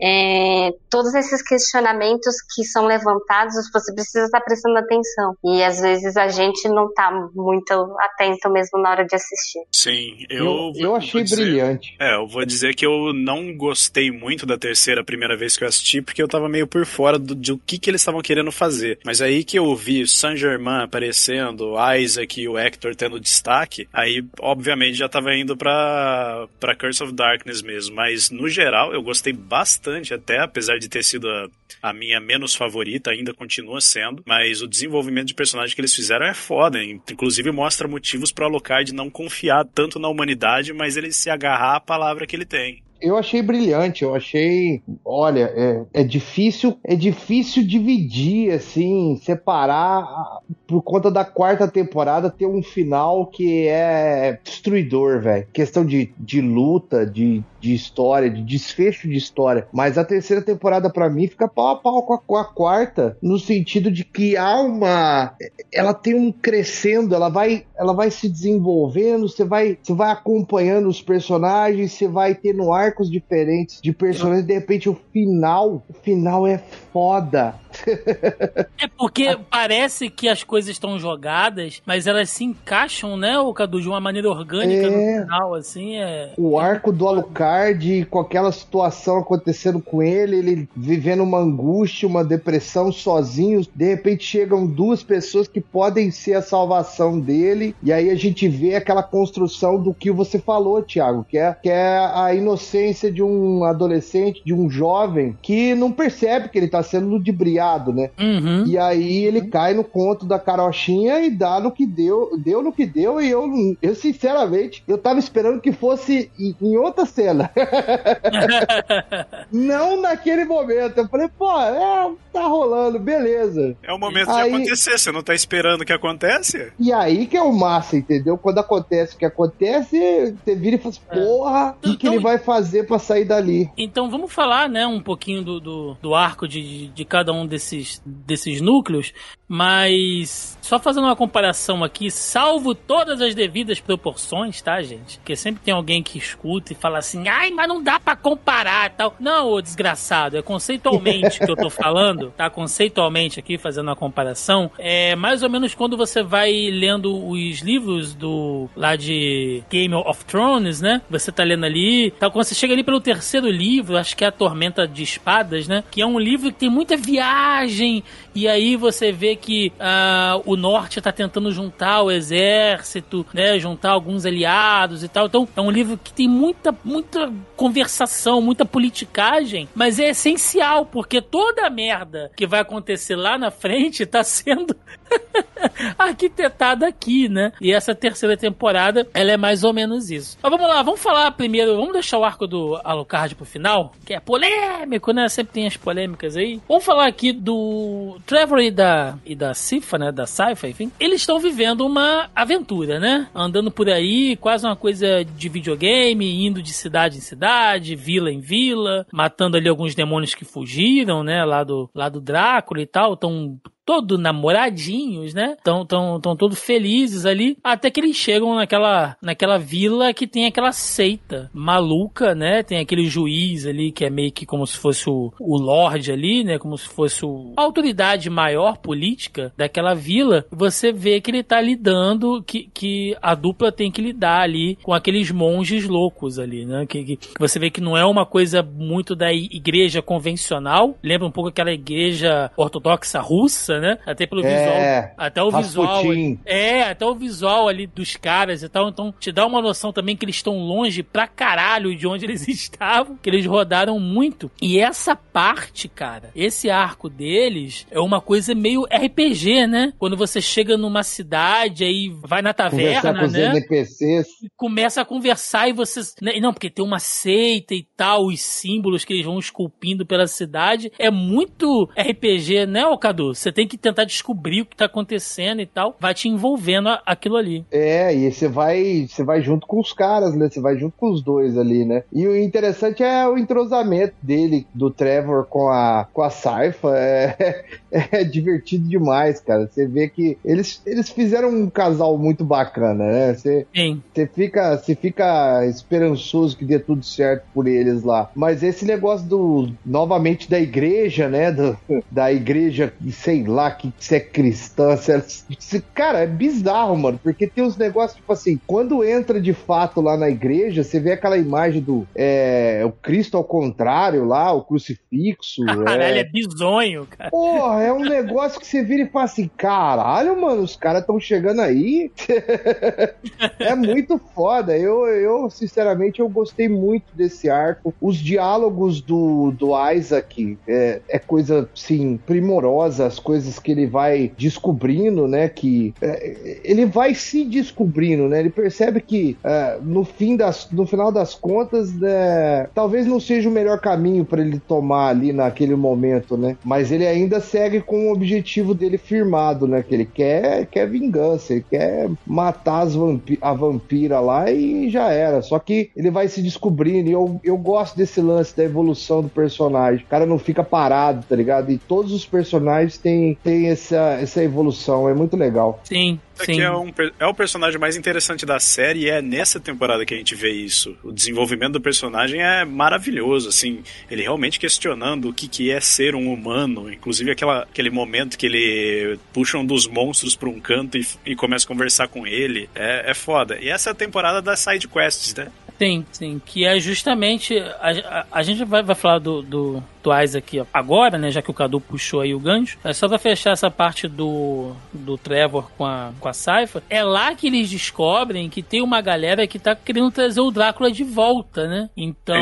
é, 0.00 0.72
todos 0.90 1.14
esses 1.14 1.42
questionamentos 1.42 2.34
que 2.54 2.64
são 2.64 2.86
levantados, 2.86 3.54
você 3.72 3.92
precisa 3.92 4.24
estar 4.24 4.40
prestando 4.40 4.78
atenção. 4.78 5.36
E 5.44 5.62
às 5.62 5.80
vezes 5.80 6.16
a 6.16 6.28
gente 6.28 6.68
não 6.68 6.88
está 6.88 7.10
muito 7.34 7.72
atento 8.00 8.50
mesmo 8.50 8.80
na 8.80 8.90
hora 8.90 9.04
de 9.04 9.14
assistir. 9.14 9.60
Sim, 9.70 10.26
eu. 10.28 10.44
Eu, 10.44 10.72
eu 10.76 10.96
achei 10.96 11.22
dizer, 11.22 11.44
brilhante. 11.44 11.96
É, 12.00 12.16
eu 12.16 12.26
vou 12.26 12.44
dizer 12.44 12.74
que 12.74 12.86
eu 12.86 13.12
não 13.12 13.56
gostei 13.56 14.10
muito 14.10 14.46
da 14.46 14.56
terceira 14.56 15.04
primeira 15.04 15.36
vez 15.36 15.56
que 15.56 15.64
eu 15.64 15.68
assisti, 15.68 16.00
porque 16.00 16.22
eu 16.22 16.28
tava 16.28 16.48
meio 16.48 16.66
por 16.66 16.84
fora 16.86 17.18
do, 17.18 17.34
do 17.34 17.58
que, 17.58 17.78
que 17.78 17.90
eles 17.90 18.00
estavam 18.00 18.20
querendo 18.20 18.52
fazer. 18.52 18.98
Mas 19.04 19.20
aí 19.20 19.44
que 19.44 19.58
eu 19.58 19.74
vi 19.74 20.06
Saint 20.06 20.36
Germain 20.36 20.84
aparecendo, 20.84 21.74
Isaac 21.98 22.40
e 22.40 22.48
o 22.48 22.58
Hector 22.58 22.94
tendo 22.94 23.20
destaque, 23.20 23.88
aí 23.92 24.24
obviamente 24.40 24.94
já 24.94 25.08
tava 25.08 25.34
indo 25.34 25.56
pra, 25.56 26.46
pra 26.58 26.74
Curse 26.74 27.02
of 27.02 27.12
Darkness 27.12 27.62
mesmo. 27.62 27.96
Mas 27.96 28.30
no 28.30 28.48
geral 28.48 28.92
eu 28.92 29.02
gostei 29.02 29.32
bastante 29.32 29.81
bastante 29.82 30.14
até, 30.14 30.38
apesar 30.38 30.78
de 30.78 30.88
ter 30.88 31.02
sido 31.02 31.28
a, 31.28 31.48
a, 31.82 31.92
minha 31.92 32.20
menos 32.20 32.54
favorita, 32.54 33.10
ainda 33.10 33.34
continua 33.34 33.80
sendo. 33.80 34.22
Mas 34.24 34.62
o 34.62 34.68
desenvolvimento 34.68 35.28
de 35.28 35.34
personagem 35.34 35.74
que 35.74 35.80
eles 35.80 35.94
fizeram 35.94 36.26
é 36.26 36.34
foda. 36.34 36.82
Inclusive 36.82 37.50
mostra 37.50 37.88
motivos 37.88 38.30
para 38.30 38.44
o 38.44 38.46
Alucard 38.46 38.94
não 38.94 39.10
confiar 39.10 39.64
tanto 39.74 39.98
na 39.98 40.08
humanidade, 40.08 40.72
mas 40.72 40.96
ele 40.96 41.12
se 41.12 41.28
agarrar 41.28 41.76
à 41.76 41.80
palavra 41.80 42.26
que 42.26 42.36
ele 42.36 42.46
tem 42.46 42.82
eu 43.02 43.16
achei 43.16 43.42
brilhante, 43.42 44.04
eu 44.04 44.14
achei, 44.14 44.82
olha, 45.04 45.52
é, 45.54 45.82
é, 45.92 46.04
difícil, 46.04 46.78
é 46.84 46.94
difícil 46.94 47.66
dividir, 47.66 48.52
assim, 48.52 49.20
separar 49.22 50.40
por 50.66 50.82
conta 50.82 51.10
da 51.10 51.24
quarta 51.24 51.68
temporada 51.68 52.30
ter 52.30 52.46
um 52.46 52.62
final 52.62 53.26
que 53.26 53.66
é 53.68 54.38
destruidor, 54.42 55.20
velho. 55.20 55.46
Questão 55.52 55.84
de, 55.84 56.14
de 56.18 56.40
luta, 56.40 57.04
de, 57.04 57.42
de 57.60 57.74
história, 57.74 58.30
de 58.30 58.42
desfecho 58.42 59.08
de 59.08 59.16
história. 59.16 59.66
Mas 59.72 59.98
a 59.98 60.04
terceira 60.04 60.42
temporada, 60.42 60.88
para 60.90 61.10
mim, 61.10 61.26
fica 61.26 61.48
pau 61.48 61.68
a 61.68 61.76
pau 61.76 62.02
com 62.02 62.14
a, 62.14 62.18
com 62.18 62.36
a, 62.36 62.44
quarta, 62.44 63.16
no 63.22 63.38
sentido 63.38 63.90
de 63.90 64.04
que 64.04 64.36
há 64.36 64.60
uma. 64.60 65.34
Ela 65.72 65.92
tem 65.92 66.14
um 66.14 66.32
crescendo, 66.32 67.14
ela 67.14 67.28
vai, 67.28 67.64
ela 67.76 67.92
vai 67.92 68.10
se 68.10 68.28
desenvolvendo, 68.28 69.28
você 69.28 69.44
vai, 69.44 69.78
você 69.82 69.92
vai 69.92 70.10
acompanhando 70.10 70.88
os 70.88 71.02
personagens, 71.02 71.92
você 71.92 72.08
vai 72.08 72.34
tendo 72.34 72.72
arcos 72.92 73.10
diferentes 73.10 73.80
de 73.80 73.92
personagens, 73.92 74.46
de 74.46 74.52
repente 74.52 74.88
o 74.88 74.94
final, 75.12 75.82
o 75.88 75.92
final 75.94 76.46
é 76.46 76.58
foda. 76.92 77.54
É 78.78 78.88
porque 78.98 79.38
parece 79.50 80.10
que 80.10 80.28
as 80.28 80.42
coisas 80.42 80.70
estão 80.70 80.98
jogadas, 80.98 81.80
mas 81.86 82.06
elas 82.06 82.28
se 82.30 82.44
encaixam, 82.44 83.16
né, 83.16 83.38
o 83.38 83.52
Cadu, 83.54 83.80
de 83.80 83.88
uma 83.88 84.00
maneira 84.00 84.28
orgânica 84.28 84.86
é... 84.86 84.90
no 84.90 85.22
final, 85.22 85.54
assim, 85.54 85.96
é... 85.96 86.32
O 86.36 86.58
arco 86.58 86.92
do 86.92 87.06
Alucard, 87.06 88.06
com 88.10 88.18
aquela 88.18 88.50
situação 88.50 89.18
acontecendo 89.18 89.80
com 89.80 90.02
ele, 90.02 90.36
ele 90.36 90.68
vivendo 90.76 91.22
uma 91.22 91.38
angústia, 91.38 92.08
uma 92.08 92.24
depressão 92.24 92.90
sozinho, 92.90 93.64
de 93.74 93.84
repente 93.84 94.24
chegam 94.24 94.66
duas 94.66 95.02
pessoas 95.02 95.46
que 95.46 95.60
podem 95.60 96.10
ser 96.10 96.34
a 96.34 96.42
salvação 96.42 97.18
dele, 97.18 97.74
e 97.82 97.92
aí 97.92 98.10
a 98.10 98.16
gente 98.16 98.48
vê 98.48 98.74
aquela 98.74 99.02
construção 99.02 99.80
do 99.80 99.94
que 99.94 100.10
você 100.10 100.38
falou, 100.38 100.82
Thiago, 100.82 101.24
que 101.24 101.38
é, 101.38 101.56
que 101.62 101.70
é 101.70 101.98
a 102.14 102.34
inocência 102.34 102.81
de 102.90 103.22
um 103.22 103.64
adolescente, 103.64 104.42
de 104.44 104.52
um 104.52 104.68
jovem, 104.68 105.36
que 105.40 105.74
não 105.74 105.92
percebe 105.92 106.48
que 106.48 106.58
ele 106.58 106.68
tá 106.68 106.82
sendo 106.82 107.08
ludibriado 107.08 107.52
né? 107.92 108.10
Uhum. 108.18 108.64
E 108.66 108.78
aí 108.78 109.24
ele 109.24 109.42
cai 109.42 109.74
no 109.74 109.84
conto 109.84 110.26
da 110.26 110.38
carochinha 110.38 111.20
e 111.20 111.30
dá 111.30 111.60
no 111.60 111.70
que 111.70 111.86
deu, 111.86 112.30
deu 112.38 112.62
no 112.62 112.72
que 112.72 112.86
deu, 112.86 113.20
e 113.20 113.30
eu, 113.30 113.48
eu 113.80 113.94
sinceramente, 113.94 114.82
eu 114.86 114.98
tava 114.98 115.18
esperando 115.18 115.60
que 115.60 115.72
fosse 115.72 116.30
em 116.38 116.76
outra 116.76 117.06
cena. 117.06 117.50
Não 119.50 120.00
naquele 120.00 120.44
momento. 120.44 120.98
Eu 120.98 121.08
falei, 121.08 121.28
pô, 121.38 121.50
é, 121.60 122.10
tá 122.32 122.42
rolando, 122.42 122.98
beleza. 122.98 123.76
É 123.82 123.92
o 123.92 123.98
momento 123.98 124.30
aí, 124.30 124.50
de 124.50 124.56
acontecer, 124.56 124.98
você 124.98 125.12
não 125.12 125.22
tá 125.22 125.34
esperando 125.34 125.84
que 125.84 125.92
aconteça? 125.92 126.72
E 126.78 126.92
aí 126.92 127.26
que 127.26 127.36
é 127.36 127.42
o 127.42 127.52
massa, 127.52 127.96
entendeu? 127.96 128.38
Quando 128.38 128.58
acontece 128.58 129.14
o 129.14 129.18
que 129.18 129.24
acontece, 129.24 130.34
você 130.44 130.54
vira 130.54 130.76
e 130.76 130.78
fala 130.78 130.90
assim, 130.90 131.00
porra, 131.12 131.70
o 131.70 131.88
então, 131.88 131.96
que, 131.96 132.06
ele 132.06 132.18
vai 132.18 132.38
fazer 132.38 132.71
para 132.80 132.98
sair 132.98 133.24
dali? 133.24 133.70
Então 133.76 134.10
vamos 134.10 134.32
falar, 134.32 134.68
né, 134.68 134.86
um 134.86 135.00
pouquinho 135.00 135.42
do, 135.42 135.60
do, 135.60 135.94
do 136.00 136.14
arco 136.14 136.46
de, 136.46 136.88
de 136.88 137.04
cada 137.04 137.32
um 137.32 137.46
desses, 137.46 138.00
desses 138.06 138.60
núcleos, 138.60 139.12
mas 139.54 140.56
só 140.62 140.78
fazendo 140.78 141.04
uma 141.04 141.14
comparação 141.14 141.84
aqui, 141.84 142.10
salvo 142.10 142.74
todas 142.74 143.20
as 143.20 143.34
devidas 143.34 143.80
proporções, 143.80 144.62
tá, 144.62 144.80
gente? 144.80 145.18
Porque 145.18 145.36
sempre 145.36 145.60
tem 145.62 145.74
alguém 145.74 146.02
que 146.02 146.16
escuta 146.16 146.72
e 146.72 146.76
fala 146.76 146.96
assim, 146.96 147.28
ai, 147.28 147.50
mas 147.50 147.68
não 147.68 147.82
dá 147.82 148.00
para 148.00 148.16
comparar 148.16 148.88
tal. 148.96 149.14
Não, 149.20 149.50
ô 149.50 149.60
desgraçado, 149.60 150.38
é 150.38 150.42
conceitualmente 150.42 151.38
que 151.38 151.50
eu 151.50 151.54
tô 151.54 151.68
falando, 151.68 152.32
tá? 152.34 152.48
Conceitualmente 152.48 153.38
aqui, 153.38 153.58
fazendo 153.58 153.88
uma 153.88 153.96
comparação, 153.96 154.70
é 154.78 155.14
mais 155.14 155.42
ou 155.42 155.50
menos 155.50 155.74
quando 155.74 155.98
você 155.98 156.22
vai 156.22 156.50
lendo 156.70 157.28
os 157.28 157.58
livros 157.58 158.14
do 158.14 158.70
lá 158.74 158.96
de 158.96 159.62
Game 159.68 159.94
of 159.94 160.24
Thrones, 160.24 160.80
né? 160.80 161.02
Você 161.10 161.30
tá 161.30 161.44
lendo 161.44 161.66
ali, 161.66 162.10
tá? 162.12 162.30
Quando 162.30 162.44
você 162.44 162.54
chega 162.54 162.72
ali 162.72 162.82
pelo 162.82 163.02
terceiro 163.02 163.50
livro, 163.50 163.98
acho 163.98 164.16
que 164.16 164.24
é 164.24 164.28
a 164.28 164.32
Tormenta 164.32 164.88
de 164.88 165.02
Espadas, 165.02 165.68
né? 165.68 165.84
Que 165.90 166.00
é 166.00 166.06
um 166.06 166.18
livro 166.18 166.50
que 166.50 166.60
tem 166.60 166.70
muita 166.70 166.96
viagem 166.96 168.02
e 168.34 168.48
aí 168.48 168.76
você 168.76 169.12
vê 169.12 169.36
que 169.42 169.72
uh, 169.76 170.40
o 170.46 170.56
norte 170.56 171.00
está 171.00 171.10
tentando 171.10 171.50
juntar 171.50 172.02
o 172.02 172.10
exército, 172.10 173.26
né, 173.34 173.58
juntar 173.58 173.90
alguns 173.90 174.24
aliados 174.24 175.02
e 175.02 175.08
tal. 175.08 175.26
Então 175.26 175.46
é 175.54 175.60
um 175.60 175.70
livro 175.70 175.98
que 175.98 176.12
tem 176.12 176.28
muita, 176.28 176.74
muita 176.84 177.30
conversação, 177.56 178.40
muita 178.40 178.64
politicagem, 178.64 179.68
mas 179.74 179.98
é 179.98 180.10
essencial 180.10 180.86
porque 180.86 181.20
toda 181.20 181.66
a 181.66 181.70
merda 181.70 182.30
que 182.36 182.46
vai 182.46 182.60
acontecer 182.60 183.16
lá 183.16 183.36
na 183.36 183.50
frente 183.50 184.04
está 184.04 184.22
sendo 184.22 184.76
arquitetada 185.98 186.86
aqui, 186.86 187.28
né? 187.28 187.52
E 187.60 187.72
essa 187.72 187.94
terceira 187.94 188.36
temporada, 188.36 189.06
ela 189.12 189.32
é 189.32 189.36
mais 189.36 189.64
ou 189.64 189.72
menos 189.72 190.10
isso. 190.10 190.38
Mas 190.40 190.50
vamos 190.50 190.68
lá, 190.68 190.82
vamos 190.82 191.00
falar 191.00 191.30
primeiro, 191.32 191.76
vamos 191.76 191.92
deixar 191.92 192.18
o 192.18 192.24
arco 192.24 192.46
do 192.46 192.80
Alucard 192.84 193.34
pro 193.34 193.44
final, 193.44 193.92
que 194.04 194.14
é 194.14 194.20
polêmico, 194.20 195.12
né? 195.12 195.28
Sempre 195.28 195.54
tem 195.54 195.66
as 195.66 195.76
polêmicas 195.76 196.36
aí. 196.36 196.60
Vamos 196.68 196.84
falar 196.84 197.06
aqui 197.06 197.32
do 197.32 198.18
Trevor 198.26 198.60
e 198.60 198.70
da, 198.70 199.18
e 199.32 199.36
da 199.36 199.54
Sifa, 199.54 199.98
né? 199.98 200.12
Da 200.12 200.26
Saifa, 200.26 200.68
enfim. 200.68 200.90
Eles 200.98 201.22
estão 201.22 201.38
vivendo 201.38 201.86
uma 201.86 202.30
aventura, 202.34 202.98
né? 202.98 203.28
Andando 203.34 203.70
por 203.70 203.88
aí, 203.88 204.36
quase 204.36 204.66
uma 204.66 204.76
coisa 204.76 205.24
de 205.24 205.48
videogame, 205.48 206.46
indo 206.46 206.62
de 206.62 206.72
cidade 206.72 207.18
em 207.18 207.20
cidade, 207.20 207.96
vila 207.96 208.30
em 208.30 208.40
vila, 208.40 209.06
matando 209.12 209.56
ali 209.56 209.68
alguns 209.68 209.94
demônios 209.94 210.34
que 210.34 210.44
fugiram, 210.44 211.22
né? 211.22 211.44
Lá 211.44 211.64
do, 211.64 211.90
lá 211.94 212.08
do 212.08 212.20
Drácula 212.20 212.80
e 212.80 212.86
tal. 212.86 213.14
Estão 213.14 213.58
todo 213.84 214.18
namoradinhos, 214.18 215.34
né? 215.34 215.54
Estão 215.58 215.84
tão, 215.84 216.20
tão 216.20 216.36
todos 216.36 216.58
felizes 216.58 217.26
ali, 217.26 217.56
até 217.62 217.90
que 217.90 218.00
eles 218.00 218.16
chegam 218.16 218.54
naquela, 218.54 219.16
naquela 219.22 219.58
vila 219.58 220.14
que 220.14 220.26
tem 220.26 220.46
aquela 220.46 220.72
seita 220.72 221.50
maluca, 221.52 222.34
né? 222.34 222.62
Tem 222.62 222.78
aquele 222.78 223.06
juiz 223.06 223.66
ali 223.66 223.90
que 223.90 224.04
é 224.04 224.10
meio 224.10 224.32
que 224.32 224.46
como 224.46 224.66
se 224.66 224.76
fosse 224.76 225.08
o, 225.08 225.32
o 225.38 225.58
Lorde 225.58 226.12
ali, 226.12 226.44
né? 226.44 226.58
Como 226.58 226.76
se 226.78 226.88
fosse 226.88 227.24
o, 227.24 227.52
a 227.56 227.62
autoridade 227.62 228.30
maior 228.30 228.78
política 228.78 229.52
daquela 229.56 229.94
vila. 229.94 230.44
Você 230.50 230.92
vê 230.92 231.20
que 231.20 231.30
ele 231.30 231.42
tá 231.42 231.60
lidando, 231.60 232.42
que, 232.42 232.68
que 232.72 233.16
a 233.20 233.34
dupla 233.34 233.72
tem 233.72 233.90
que 233.90 234.02
lidar 234.02 234.42
ali 234.42 234.76
com 234.82 234.92
aqueles 234.92 235.30
monges 235.30 235.86
loucos 235.86 236.38
ali, 236.38 236.64
né? 236.64 236.86
Que, 236.86 237.16
que 237.16 237.18
você 237.38 237.58
vê 237.58 237.70
que 237.70 237.80
não 237.80 237.96
é 237.96 238.04
uma 238.04 238.24
coisa 238.24 238.62
muito 238.62 239.16
da 239.16 239.32
igreja 239.32 240.00
convencional, 240.00 240.96
lembra 241.02 241.26
um 241.26 241.30
pouco 241.30 241.48
aquela 241.48 241.72
igreja 241.72 242.50
ortodoxa 242.56 243.20
russa, 243.20 243.71
criança, 243.72 243.80
né? 243.80 243.98
Até 244.06 244.26
pelo 244.26 244.44
É, 244.44 245.00
visual. 245.00 245.14
Até 245.16 245.42
o 245.42 245.50
visual. 245.50 246.02
É, 246.44 246.82
até 246.82 247.06
o 247.06 247.14
visual 247.14 247.68
ali 247.68 247.86
dos 247.86 248.16
caras 248.16 248.62
e 248.62 248.68
tal. 248.68 248.88
Então, 248.88 249.12
te 249.18 249.30
dá 249.32 249.46
uma 249.46 249.60
noção 249.62 249.92
também 249.92 250.16
que 250.16 250.24
eles 250.24 250.36
estão 250.36 250.58
longe 250.58 251.02
pra 251.02 251.26
caralho 251.26 251.94
de 251.96 252.06
onde 252.06 252.24
eles 252.24 252.46
estavam, 252.48 253.16
que 253.16 253.28
eles 253.30 253.46
rodaram 253.46 253.98
muito. 253.98 254.50
E 254.60 254.78
essa 254.78 255.14
parte, 255.16 255.88
cara, 255.88 256.30
esse 256.34 256.70
arco 256.70 257.08
deles 257.08 257.86
é 257.90 258.00
uma 258.00 258.20
coisa 258.20 258.54
meio 258.54 258.82
RPG, 258.84 259.66
né? 259.66 259.92
Quando 259.98 260.16
você 260.16 260.40
chega 260.40 260.76
numa 260.76 261.02
cidade, 261.02 261.84
aí 261.84 262.10
vai 262.22 262.42
na 262.42 262.52
taverna, 262.52 263.20
com 263.20 263.26
né? 263.30 263.46
NPCs. 263.56 264.26
e 264.42 264.48
começa 264.56 265.00
a 265.00 265.04
conversar 265.04 265.68
e 265.68 265.72
vocês. 265.72 266.14
né, 266.20 266.32
Não, 266.40 266.52
porque 266.52 266.70
tem 266.70 266.84
uma 266.84 266.98
seita 266.98 267.74
e 267.74 267.86
tal, 267.96 268.26
os 268.26 268.40
símbolos 268.40 269.04
que 269.04 269.12
eles 269.12 269.24
vão 269.24 269.38
esculpindo 269.38 270.04
pela 270.06 270.26
cidade. 270.26 270.90
É 270.98 271.10
muito 271.10 271.88
RPG, 271.96 272.66
né, 272.66 272.86
ô 272.86 272.96
Cadu? 272.98 273.34
Você 273.34 273.52
tem 273.52 273.61
que 273.66 273.76
tentar 273.78 274.04
descobrir 274.04 274.62
o 274.62 274.66
que 274.66 274.76
tá 274.76 274.86
acontecendo 274.86 275.60
e 275.60 275.66
tal. 275.66 275.96
Vai 276.00 276.14
te 276.14 276.28
envolvendo 276.28 276.88
aquilo 277.06 277.36
ali. 277.36 277.64
É, 277.70 278.14
e 278.14 278.30
você 278.30 278.48
vai, 278.48 279.06
você 279.08 279.22
vai 279.22 279.42
junto 279.42 279.66
com 279.66 279.80
os 279.80 279.92
caras, 279.92 280.34
né? 280.34 280.48
Você 280.48 280.60
vai 280.60 280.76
junto 280.76 280.94
com 280.96 281.10
os 281.10 281.22
dois 281.22 281.56
ali, 281.56 281.84
né? 281.84 282.02
E 282.12 282.26
o 282.26 282.36
interessante 282.36 283.02
é 283.02 283.26
o 283.26 283.38
entrosamento 283.38 284.14
dele, 284.22 284.66
do 284.74 284.90
Trevor 284.90 285.44
com 285.46 285.68
a, 285.68 286.06
com 286.12 286.22
a 286.22 286.30
Saifa. 286.30 286.96
É, 286.96 287.64
é 287.90 288.24
divertido 288.24 288.88
demais, 288.88 289.40
cara. 289.40 289.66
Você 289.66 289.86
vê 289.86 290.08
que 290.08 290.36
eles, 290.44 290.80
eles 290.86 291.10
fizeram 291.10 291.50
um 291.50 291.68
casal 291.70 292.16
muito 292.18 292.44
bacana, 292.44 293.04
né? 293.04 293.34
Você, 293.34 293.66
Sim. 293.74 294.02
você 294.12 294.26
fica, 294.26 294.76
você 294.76 294.94
fica 294.94 295.64
esperançoso 295.66 296.56
que 296.56 296.64
dê 296.64 296.78
tudo 296.78 297.04
certo 297.04 297.44
por 297.52 297.66
eles 297.66 298.02
lá. 298.02 298.30
Mas 298.34 298.62
esse 298.62 298.84
negócio 298.84 299.26
do, 299.26 299.70
novamente, 299.84 300.48
da 300.50 300.58
igreja, 300.60 301.28
né? 301.28 301.50
Do- 301.52 301.76
da 302.10 302.32
igreja, 302.32 302.92
sei 303.10 303.44
lá, 303.44 303.51
que 303.70 303.92
se 303.98 304.16
é 304.16 304.20
cristã, 304.20 304.92
é- 304.96 305.82
cara, 305.94 306.20
é 306.20 306.26
bizarro, 306.26 306.96
mano, 306.96 307.20
porque 307.22 307.46
tem 307.46 307.64
uns 307.64 307.76
negócios, 307.76 308.16
tipo 308.16 308.32
assim, 308.32 308.58
quando 308.66 309.04
entra 309.04 309.40
de 309.40 309.52
fato 309.52 310.00
lá 310.00 310.16
na 310.16 310.28
igreja, 310.28 310.82
você 310.82 310.98
vê 310.98 311.12
aquela 311.12 311.36
imagem 311.36 311.82
do, 311.82 312.06
é, 312.16 312.82
o 312.84 312.92
Cristo 312.92 313.36
ao 313.36 313.44
contrário 313.44 314.24
lá, 314.24 314.52
o 314.52 314.64
crucifixo. 314.64 315.64
Caralho, 315.84 316.16
é 316.16 316.22
é... 316.22 316.24
bizonho, 316.24 317.06
cara. 317.06 317.30
Porra, 317.30 317.82
é 317.82 317.92
um 317.92 318.00
negócio 318.00 318.60
que 318.60 318.66
você 318.66 318.82
vira 318.82 319.02
e 319.02 319.10
fala 319.10 319.24
assim: 319.24 319.50
caralho, 319.56 320.40
mano, 320.40 320.62
os 320.62 320.76
caras 320.76 321.02
estão 321.02 321.18
chegando 321.20 321.60
aí. 321.60 322.10
é 323.58 323.74
muito 323.74 324.18
foda. 324.34 324.76
Eu, 324.76 325.06
eu, 325.06 325.50
sinceramente, 325.50 326.20
eu 326.20 326.28
gostei 326.28 326.68
muito 326.68 327.14
desse 327.14 327.50
arco. 327.50 327.94
Os 328.00 328.16
diálogos 328.16 329.00
do, 329.00 329.50
do 329.52 329.72
Isaac 329.92 330.58
é, 330.66 331.02
é 331.08 331.18
coisa, 331.18 331.68
sim, 331.74 332.16
primorosa. 332.16 333.06
As 333.06 333.18
coisas 333.18 333.41
que 333.58 333.72
ele 333.72 333.86
vai 333.86 334.32
descobrindo, 334.36 335.26
né? 335.26 335.48
Que 335.48 335.94
é, 336.00 336.60
ele 336.64 336.86
vai 336.86 337.14
se 337.14 337.44
descobrindo, 337.44 338.28
né? 338.28 338.40
Ele 338.40 338.50
percebe 338.50 339.00
que 339.00 339.36
é, 339.44 339.78
no, 339.82 340.04
fim 340.04 340.36
das, 340.36 340.68
no 340.70 340.86
final 340.86 341.10
das 341.10 341.34
contas, 341.34 341.92
né, 341.94 342.66
talvez 342.74 343.06
não 343.06 343.20
seja 343.20 343.48
o 343.48 343.52
melhor 343.52 343.80
caminho 343.80 344.24
para 344.24 344.42
ele 344.42 344.58
tomar 344.58 345.08
ali 345.08 345.32
naquele 345.32 345.74
momento, 345.74 346.36
né? 346.36 346.56
Mas 346.64 346.92
ele 346.92 347.06
ainda 347.06 347.40
segue 347.40 347.80
com 347.80 348.08
o 348.08 348.12
objetivo 348.12 348.74
dele 348.74 348.98
firmado, 348.98 349.66
né? 349.66 349.82
Que 349.82 349.94
ele 349.94 350.04
quer, 350.04 350.66
quer 350.66 350.88
vingança, 350.88 351.52
ele 351.52 351.64
quer 351.68 352.10
matar 352.26 352.82
vampi 352.86 353.38
a 353.40 353.52
vampira 353.52 354.20
lá 354.20 354.50
e 354.50 354.88
já 354.90 355.10
era. 355.10 355.42
Só 355.42 355.58
que 355.58 355.90
ele 355.96 356.10
vai 356.10 356.28
se 356.28 356.42
descobrindo 356.42 357.08
e 357.08 357.12
eu, 357.12 357.40
eu 357.44 357.56
gosto 357.56 357.96
desse 357.96 358.20
lance 358.20 358.56
da 358.56 358.64
evolução 358.64 359.22
do 359.22 359.28
personagem. 359.28 360.04
O 360.04 360.08
cara 360.08 360.26
não 360.26 360.38
fica 360.38 360.62
parado, 360.62 361.24
tá 361.28 361.36
ligado? 361.36 361.70
E 361.70 361.78
todos 361.78 362.12
os 362.12 362.26
personagens 362.26 362.98
têm, 362.98 363.31
têm 363.34 363.68
essa, 363.68 364.18
essa 364.20 364.42
evolução, 364.42 365.08
é 365.08 365.14
muito 365.14 365.36
legal. 365.36 365.80
Sim, 365.84 366.18
Isso 366.34 366.44
sim. 366.44 366.52
aqui 366.52 366.62
é, 366.62 366.70
um, 366.70 366.92
é 367.18 367.26
o 367.26 367.34
personagem 367.34 367.78
mais 367.78 367.96
interessante 367.96 368.44
da 368.44 368.58
série 368.58 369.00
e 369.00 369.10
é 369.10 369.22
nessa 369.22 369.60
temporada 369.60 370.04
que 370.04 370.14
a 370.14 370.16
gente 370.16 370.34
vê 370.34 370.50
isso. 370.50 370.96
O 371.02 371.12
desenvolvimento 371.12 371.72
do 371.72 371.80
personagem 371.80 372.42
é 372.42 372.64
maravilhoso, 372.64 373.48
assim, 373.48 373.82
ele 374.10 374.22
realmente 374.22 374.58
questionando 374.58 375.28
o 375.28 375.32
que, 375.32 375.48
que 375.48 375.70
é 375.70 375.80
ser 375.80 376.14
um 376.14 376.32
humano, 376.32 376.92
inclusive 376.92 377.30
aquela, 377.30 377.62
aquele 377.62 377.90
momento 377.90 378.36
que 378.36 378.46
ele 378.46 379.18
puxa 379.32 379.58
um 379.58 379.64
dos 379.64 379.86
monstros 379.86 380.36
pra 380.36 380.48
um 380.48 380.60
canto 380.60 380.98
e, 380.98 381.06
e 381.26 381.36
começa 381.36 381.64
a 381.64 381.68
conversar 381.68 382.08
com 382.08 382.26
ele, 382.26 382.68
é, 382.74 383.10
é 383.10 383.14
foda. 383.14 383.58
E 383.60 383.68
essa 383.68 383.90
é 383.90 383.92
a 383.92 383.94
temporada 383.94 384.40
das 384.40 384.60
side 384.60 384.88
quests, 384.88 385.34
né? 385.34 385.48
Sim, 385.82 386.06
sim. 386.12 386.40
Que 386.44 386.64
é 386.64 386.78
justamente. 386.78 387.58
A, 387.58 387.90
a, 387.90 388.26
a 388.30 388.42
gente 388.42 388.64
vai, 388.64 388.82
vai 388.82 388.94
falar 388.94 389.18
do, 389.18 389.42
do, 389.42 389.82
do 390.00 390.22
Isaac 390.22 390.62
agora, 390.72 391.18
né? 391.18 391.30
Já 391.30 391.42
que 391.42 391.50
o 391.50 391.54
Cadu 391.54 391.80
puxou 391.80 392.20
aí 392.20 392.32
o 392.32 392.38
gancho. 392.38 392.78
É 392.84 392.92
só 392.92 393.08
pra 393.08 393.18
fechar 393.18 393.50
essa 393.50 393.68
parte 393.68 394.06
do, 394.06 394.72
do 394.92 395.18
Trevor 395.18 395.68
com 395.76 395.84
a, 395.84 396.12
com 396.20 396.28
a 396.28 396.32
Saifa. 396.32 396.82
É 396.88 397.02
lá 397.02 397.34
que 397.34 397.48
eles 397.48 397.68
descobrem 397.68 398.48
que 398.48 398.62
tem 398.62 398.80
uma 398.80 399.00
galera 399.00 399.44
que 399.46 399.58
tá 399.58 399.74
querendo 399.74 400.10
trazer 400.12 400.40
o 400.40 400.52
Drácula 400.52 400.90
de 400.92 401.02
volta, 401.02 401.66
né? 401.66 401.90
Então. 401.96 402.36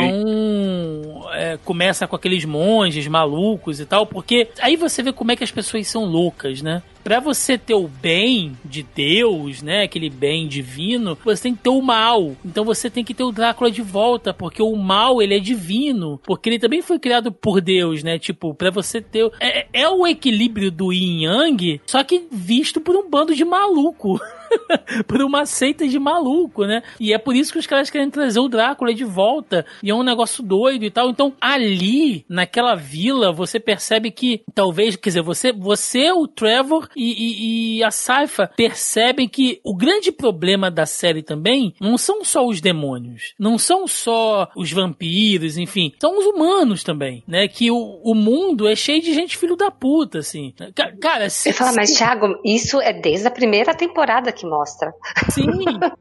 é, 1.33 1.59
começa 1.65 2.07
com 2.07 2.17
aqueles 2.17 2.45
monges 2.45 3.07
malucos 3.07 3.81
e 3.81 3.87
tal. 3.87 4.05
Porque 4.05 4.49
aí 4.61 4.77
você 4.77 5.03
vê 5.03 5.13
como 5.13 5.33
é 5.33 5.37
que 5.37 5.45
as 5.45 5.51
pessoas 5.51 5.87
são 5.87 6.05
loucas, 6.05 6.61
né? 6.61 6.83
Pra 7.03 7.21
você 7.21 7.57
ter 7.57 7.75
o 7.75 7.89
bem 7.89 8.57
de 8.65 8.83
Deus, 8.83 9.63
né, 9.63 9.83
aquele 9.83 10.11
bem 10.11 10.47
divino, 10.47 11.17
você 11.25 11.45
tem 11.45 11.55
que 11.55 11.63
ter 11.63 11.71
o 11.71 11.81
mal. 11.81 12.37
Então 12.45 12.65
você 12.65 12.91
tem 12.91 13.05
que 13.05 13.15
ter 13.15 13.25
o 13.25 13.33
Drácula 13.33 13.71
de 13.71 13.83
volta, 13.83 14.35
porque 14.35 14.63
o 14.63 14.77
mal 14.77 15.23
ele 15.23 15.35
é 15.35 15.39
divino, 15.39 16.21
porque 16.25 16.49
ele 16.49 16.59
também 16.59 16.83
foi 16.83 16.99
criado 16.99 17.33
por 17.33 17.61
Deus, 17.61 18.03
né? 18.03 18.19
Tipo, 18.19 18.55
pra 18.55 18.71
você 18.71 19.01
ter 19.01 19.31
é, 19.41 19.67
é 19.73 19.89
o 19.89 20.07
equilíbrio 20.07 20.71
do 20.71 20.93
Yin 20.93 21.25
Yang, 21.25 21.81
só 21.87 22.03
que 22.05 22.27
visto 22.31 22.81
por 22.81 22.97
um 22.97 23.09
bando 23.09 23.35
de 23.35 23.45
maluco. 23.45 24.21
por 25.07 25.21
uma 25.23 25.47
seita 25.47 25.87
de 25.87 25.99
maluco, 25.99 26.65
né? 26.65 26.83
E 26.99 27.13
é 27.13 27.19
por 27.19 27.35
isso 27.35 27.53
que 27.53 27.59
os 27.59 27.67
caras 27.67 27.91
querem 27.91 28.11
trazer 28.11 28.41
o 28.41 28.49
Drácula 28.49 28.93
de 28.95 29.05
volta. 29.05 29.65
E 29.83 29.91
é 29.91 29.95
um 29.95 30.03
negócio 30.03 30.43
doido 30.43 30.85
e 30.85 30.91
tal. 30.91 31.11
Então, 31.11 31.33
ali, 31.41 32.25
naquela 32.29 32.75
vila, 32.75 33.33
você 33.33 33.59
percebe 33.61 34.11
que 34.11 34.43
talvez, 34.55 34.97
quer 34.97 35.11
dizer, 35.11 35.23
você, 35.23 35.53
você 35.53 36.11
o 36.13 36.27
Trevor 36.27 36.89
e, 36.97 37.11
e- 37.13 37.79
e 37.79 37.85
a 37.85 37.91
Saifa 37.91 38.51
percebem 38.57 39.29
que 39.29 39.61
o 39.65 39.77
grande 39.77 40.11
problema 40.13 40.71
da 40.71 40.87
série 40.87 41.23
também 41.23 41.75
não 41.81 41.97
são 41.97 42.25
só 42.25 42.47
os 42.47 42.61
demônios, 42.61 43.35
não 43.39 43.59
são 43.59 43.87
só 43.87 44.49
os 44.57 44.71
vampiros, 44.73 45.57
enfim, 45.57 45.93
são 46.01 46.19
os 46.19 46.27
humanos 46.27 46.83
também, 46.83 47.23
né? 47.27 47.49
Que 47.49 47.71
o, 47.71 48.01
o 48.05 48.15
mundo 48.15 48.69
é 48.69 48.75
cheio 48.77 49.01
de 49.03 49.13
gente 49.15 49.37
filho 49.37 49.57
da 49.57 49.71
puta, 49.71 50.19
assim. 50.19 50.53
Ca- 50.75 50.93
Cara, 51.01 51.31
se, 51.31 51.53
falo, 51.53 51.75
mas 51.77 51.91
se- 51.91 51.99
Thiago, 51.99 52.27
isso 52.45 52.81
é 52.81 52.93
desde 52.93 53.27
a 53.27 53.31
primeira 53.31 53.75
temporada 53.75 54.33
que 54.33 54.40
mostra. 54.47 54.93
Sim, 55.31 55.47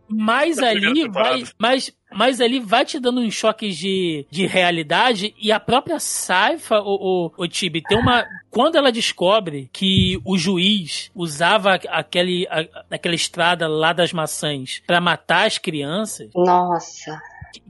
mas 0.07 0.57
Da 0.57 0.69
ali 0.69 1.07
vai. 1.09 1.43
Mas, 1.57 1.91
mas 2.11 2.41
ali 2.41 2.59
vai 2.59 2.85
te 2.85 2.99
dando 2.99 3.21
uns 3.21 3.33
choques 3.33 3.77
de, 3.77 4.25
de 4.29 4.45
realidade 4.45 5.33
e 5.39 5.51
a 5.51 5.59
própria 5.59 5.99
Saifa, 5.99 6.79
o, 6.79 7.31
o, 7.37 7.43
o 7.43 7.47
Tibi, 7.47 7.81
tem 7.81 7.97
uma. 7.97 8.25
Quando 8.49 8.75
ela 8.77 8.91
descobre 8.91 9.69
que 9.71 10.19
o 10.25 10.37
juiz 10.37 11.11
usava 11.13 11.75
aquele, 11.89 12.47
a- 12.49 12.65
aquela 12.89 13.15
estrada 13.15 13.67
lá 13.67 13.93
das 13.93 14.11
maçãs 14.11 14.81
pra 14.87 14.99
matar 14.99 15.45
as 15.45 15.57
crianças, 15.57 16.29
Nossa. 16.35 17.21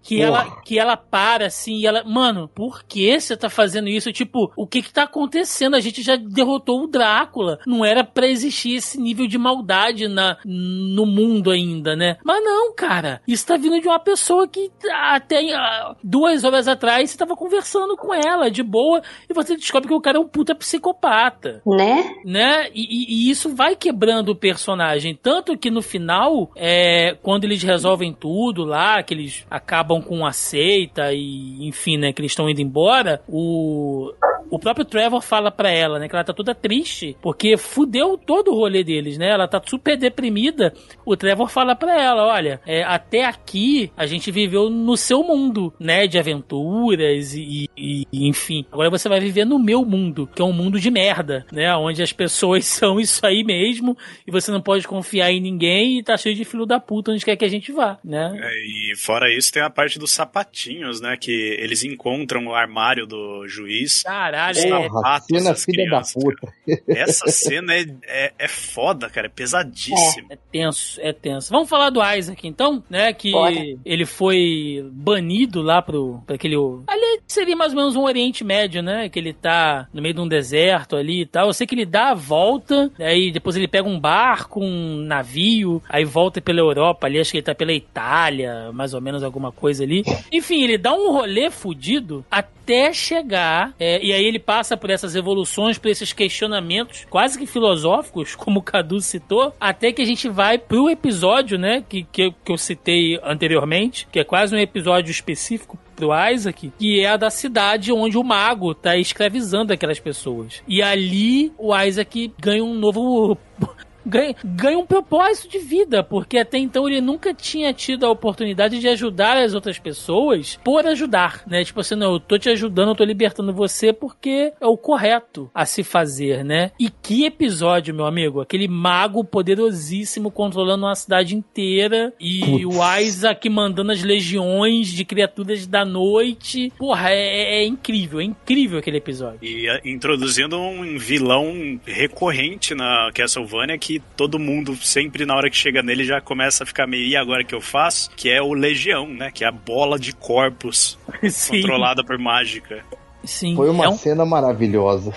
Que 0.03 0.21
ela, 0.21 0.61
que 0.61 0.79
ela 0.79 0.97
para 0.97 1.47
assim 1.47 1.77
e 1.77 1.85
ela, 1.85 2.03
mano, 2.03 2.47
por 2.47 2.83
que 2.83 3.19
você 3.19 3.35
tá 3.37 3.49
fazendo 3.49 3.87
isso? 3.87 4.11
Tipo, 4.11 4.51
o 4.55 4.65
que 4.67 4.81
que 4.81 4.91
tá 4.93 5.03
acontecendo? 5.03 5.75
A 5.75 5.79
gente 5.79 6.01
já 6.01 6.15
derrotou 6.15 6.83
o 6.83 6.87
Drácula. 6.87 7.59
Não 7.65 7.83
era 7.85 8.03
pra 8.03 8.27
existir 8.27 8.75
esse 8.75 8.99
nível 8.99 9.27
de 9.27 9.37
maldade 9.37 10.07
na, 10.07 10.37
no 10.45 11.05
mundo 11.05 11.51
ainda, 11.51 11.95
né? 11.95 12.17
Mas 12.23 12.43
não, 12.43 12.73
cara. 12.73 13.21
Isso 13.27 13.45
tá 13.45 13.57
vindo 13.57 13.79
de 13.81 13.87
uma 13.87 13.99
pessoa 13.99 14.47
que 14.47 14.69
até 14.91 15.53
ah, 15.53 15.95
duas 16.03 16.43
horas 16.43 16.67
atrás 16.67 17.09
você 17.09 17.17
tava 17.17 17.35
conversando 17.35 17.95
com 17.97 18.13
ela 18.13 18.49
de 18.49 18.63
boa 18.63 19.01
e 19.29 19.33
você 19.33 19.55
descobre 19.55 19.87
que 19.87 19.93
o 19.93 20.01
cara 20.01 20.17
é 20.17 20.21
um 20.21 20.27
puta 20.27 20.53
psicopata 20.55 21.61
Né? 21.65 22.15
né? 22.25 22.67
E, 22.73 22.81
e- 22.83 23.27
e 23.27 23.29
isso 23.29 23.53
vai 23.55 23.75
quebrando 23.75 24.29
o 24.29 24.35
personagem. 24.35 25.17
Tanto 25.21 25.57
que 25.57 25.69
no 25.71 25.81
final, 25.81 26.51
é, 26.55 27.17
quando 27.21 27.43
eles 27.43 27.61
resolvem 27.63 28.13
tudo 28.13 28.63
lá, 28.63 29.01
que 29.03 29.13
eles 29.13 29.45
acabam 29.49 29.88
com 30.01 30.25
a 30.25 30.31
seita 30.31 31.11
e, 31.13 31.67
enfim, 31.67 31.97
né, 31.97 32.13
que 32.13 32.21
eles 32.21 32.31
estão 32.31 32.49
indo 32.49 32.61
embora, 32.61 33.21
o. 33.27 34.13
O 34.49 34.57
próprio 34.59 34.85
Trevor 34.85 35.21
fala 35.21 35.51
pra 35.51 35.69
ela, 35.69 35.99
né, 35.99 36.07
que 36.09 36.15
ela 36.15 36.23
tá 36.23 36.33
toda 36.33 36.55
triste, 36.55 37.15
porque 37.21 37.55
fudeu 37.57 38.17
todo 38.17 38.51
o 38.51 38.55
rolê 38.55 38.83
deles, 38.83 39.17
né? 39.17 39.29
Ela 39.29 39.47
tá 39.47 39.61
super 39.65 39.97
deprimida. 39.97 40.73
O 41.05 41.15
Trevor 41.15 41.49
fala 41.49 41.75
pra 41.75 42.01
ela, 42.01 42.25
olha, 42.27 42.59
é, 42.65 42.83
até 42.83 43.25
aqui 43.25 43.91
a 43.95 44.05
gente 44.05 44.31
viveu 44.31 44.69
no 44.69 44.97
seu 44.97 45.23
mundo, 45.23 45.73
né, 45.79 46.07
de 46.07 46.17
aventuras 46.17 47.33
e, 47.33 47.69
e- 47.77 48.05
e, 48.11 48.27
enfim. 48.27 48.65
Agora 48.71 48.89
você 48.89 49.07
vai 49.07 49.19
viver 49.19 49.45
no 49.45 49.59
meu 49.59 49.85
mundo, 49.85 50.27
que 50.35 50.41
é 50.41 50.45
um 50.45 50.53
mundo 50.53 50.79
de 50.79 50.89
merda, 50.89 51.45
né, 51.51 51.73
onde 51.75 52.01
as 52.01 52.11
pessoas 52.11 52.65
são 52.65 52.99
isso 52.99 53.25
aí 53.25 53.43
mesmo 53.43 53.97
e 54.27 54.31
você 54.31 54.51
não 54.51 54.61
pode 54.61 54.87
confiar 54.87 55.31
em 55.31 55.39
ninguém 55.39 55.99
e 55.99 56.03
tá 56.03 56.17
cheio 56.17 56.35
de 56.35 56.45
filho 56.45 56.65
da 56.65 56.79
puta 56.79 57.11
onde 57.11 57.23
quer 57.25 57.35
que 57.35 57.45
a 57.45 57.49
gente 57.49 57.71
vá, 57.71 57.97
né? 58.03 58.31
É, 58.41 58.53
e 58.65 58.95
fora 58.95 59.31
isso 59.33 59.51
tem 59.51 59.61
a 59.61 59.69
parte 59.69 59.99
dos 59.99 60.11
sapatinhos, 60.11 60.99
né? 61.01 61.15
Que 61.17 61.31
eles 61.59 61.83
encontram 61.83 62.47
o 62.47 62.55
armário 62.55 63.05
do 63.05 63.47
juiz. 63.47 64.03
Caralho, 64.03 64.38
Caralho, 64.39 64.59
é, 64.59 64.87
Porra, 64.89 65.19
cena 65.19 65.49
das 65.49 65.65
filha 65.65 65.89
da 65.89 66.01
puta. 66.01 66.53
Essa 66.87 67.27
cena 67.27 67.73
é, 67.73 67.85
é, 68.07 68.33
é 68.39 68.47
foda, 68.47 69.09
cara, 69.09 69.27
é 69.27 69.29
pesadíssima. 69.29 70.27
É 70.29 70.37
tenso, 70.51 70.99
é 71.01 71.11
tenso. 71.11 71.49
Vamos 71.51 71.67
falar 71.67 71.89
do 71.89 72.01
Isaac 72.01 72.47
então, 72.47 72.81
né? 72.89 73.11
Que 73.11 73.31
Bora. 73.31 73.53
ele 73.83 74.05
foi 74.05 74.87
banido 74.91 75.61
lá 75.61 75.81
pro 75.81 76.21
pra 76.25 76.35
aquele. 76.35 76.55
Ali 76.87 77.21
seria 77.27 77.55
mais 77.55 77.73
ou 77.73 77.77
menos 77.79 77.95
um 77.95 78.03
Oriente 78.03 78.43
Médio, 78.43 78.81
né? 78.81 79.09
Que 79.09 79.19
ele 79.19 79.33
tá 79.33 79.87
no 79.93 80.01
meio 80.01 80.13
de 80.13 80.21
um 80.21 80.27
deserto 80.27 80.95
ali 80.95 81.21
e 81.21 81.25
tal. 81.25 81.47
Eu 81.47 81.53
sei 81.53 81.67
que 81.67 81.75
ele 81.75 81.85
dá 81.85 82.11
a 82.11 82.15
volta, 82.15 82.89
aí 82.97 83.31
depois 83.31 83.57
ele 83.57 83.67
pega 83.67 83.87
um 83.87 83.99
barco, 83.99 84.61
um 84.61 84.97
navio, 84.97 85.83
aí 85.89 86.05
volta 86.05 86.39
pela 86.39 86.59
Europa 86.59 87.07
ali, 87.07 87.19
acho 87.19 87.31
que 87.31 87.37
ele 87.37 87.43
tá 87.43 87.53
pela 87.53 87.73
Itália, 87.73 88.71
mais 88.71 88.93
ou 88.93 89.01
menos 89.01 89.23
alguma 89.23 89.51
coisa 89.51 89.83
ali. 89.83 90.03
Enfim, 90.31 90.63
ele 90.63 90.77
dá 90.77 90.93
um 90.93 91.11
rolê 91.11 91.49
fudido 91.49 92.25
até 92.31 92.58
chegar, 92.93 93.73
é, 93.79 94.03
e 94.03 94.13
aí 94.13 94.23
ele 94.23 94.39
passa 94.39 94.75
por 94.77 94.89
essas 94.89 95.15
evoluções, 95.15 95.77
por 95.77 95.89
esses 95.89 96.13
questionamentos 96.13 97.05
quase 97.09 97.37
que 97.37 97.45
filosóficos, 97.45 98.35
como 98.37 98.59
o 98.59 98.63
Cadu 98.63 98.99
citou, 99.01 99.53
até 99.59 99.91
que 99.91 100.01
a 100.01 100.05
gente 100.05 100.29
vai 100.29 100.57
pro 100.57 100.89
episódio, 100.89 101.57
né, 101.57 101.83
que, 101.87 102.03
que, 102.11 102.21
eu- 102.23 102.33
que 102.45 102.51
eu 102.51 102.57
citei 102.57 103.19
anteriormente, 103.23 104.07
que 104.11 104.19
é 104.19 104.23
quase 104.23 104.55
um 104.55 104.59
episódio 104.59 105.11
específico 105.11 105.77
pro 105.95 106.09
Isaac, 106.31 106.71
que 106.79 107.01
é 107.01 107.07
a 107.09 107.17
da 107.17 107.29
cidade 107.29 107.91
onde 107.91 108.17
o 108.17 108.23
mago 108.23 108.73
tá 108.73 108.95
escravizando 108.97 109.73
aquelas 109.73 109.99
pessoas. 109.99 110.61
E 110.67 110.81
ali 110.81 111.51
o 111.57 111.75
Isaac 111.77 112.31
ganha 112.39 112.63
um 112.63 112.73
novo 112.73 113.37
ganha, 114.09 114.35
ganha 114.43 114.77
um 114.79 114.85
propósito 114.85 115.49
de 115.49 115.59
vida, 115.59 116.03
porque 116.03 116.37
até 116.37 116.57
então 116.57 116.87
ele 116.87 117.01
nunca 117.01 117.33
tinha 117.33 117.73
tido 117.73 118.05
a 118.05 118.09
oportunidade 118.11 118.79
de 118.79 118.87
ajudar 118.87 119.37
as 119.37 119.53
outras 119.53 119.77
pessoas 119.79 120.59
por 120.63 120.85
ajudar, 120.87 121.43
né? 121.47 121.63
Tipo 121.63 121.79
assim, 121.81 121.95
não, 121.95 122.13
eu 122.13 122.19
tô 122.19 122.37
te 122.37 122.49
ajudando, 122.49 122.89
eu 122.89 122.95
tô 122.95 123.03
libertando 123.03 123.53
você 123.53 123.93
porque 123.93 124.51
é 124.59 124.67
o 124.67 124.77
correto 124.77 125.49
a 125.53 125.65
se 125.65 125.83
fazer, 125.83 126.43
né? 126.43 126.71
E 126.79 126.89
que 126.89 127.25
episódio, 127.25 127.93
meu 127.93 128.05
amigo? 128.05 128.41
Aquele 128.41 128.67
mago 128.67 129.23
poderosíssimo 129.23 130.31
controlando 130.31 130.85
uma 130.85 130.95
cidade 130.95 131.35
inteira 131.35 132.13
e 132.19 132.65
o 132.65 132.71
Isaac 132.99 133.47
mandando 133.49 133.91
as 133.91 134.03
legiões 134.03 134.87
de 134.87 135.03
criaturas 135.05 135.67
da 135.67 135.83
noite. 135.85 136.71
Porra, 136.77 137.09
é, 137.11 137.61
é 137.61 137.65
incrível, 137.65 138.19
é 138.19 138.23
incrível 138.23 138.79
aquele 138.79 138.97
episódio. 138.97 139.39
E 139.41 139.67
a- 139.69 139.81
introduzindo 139.85 140.57
um 140.57 140.97
vilão 140.97 141.79
recorrente 141.85 142.73
na 142.73 143.09
Castlevania 143.13 143.77
que 143.77 143.98
todo 144.15 144.39
mundo 144.39 144.75
sempre 144.75 145.25
na 145.25 145.35
hora 145.35 145.49
que 145.49 145.57
chega 145.57 145.81
nele 145.81 146.03
já 146.03 146.19
começa 146.21 146.63
a 146.63 146.67
ficar 146.67 146.87
meio 146.87 147.05
e 147.05 147.15
agora 147.15 147.43
que 147.43 147.53
eu 147.53 147.61
faço, 147.61 148.09
que 148.15 148.29
é 148.29 148.41
o 148.41 148.53
Legião, 148.53 149.07
né, 149.07 149.31
que 149.31 149.43
é 149.43 149.47
a 149.47 149.51
bola 149.51 149.99
de 149.99 150.13
corpos 150.13 150.97
Sim, 151.29 151.61
controlada 151.61 152.03
por 152.03 152.17
mágica. 152.17 152.83
Sim. 153.29 153.55
Foi 153.55 153.69
uma 153.69 153.85
É 153.85 153.89
um- 153.89 153.97
cena 153.97 154.25
maravilhosa. 154.25 155.13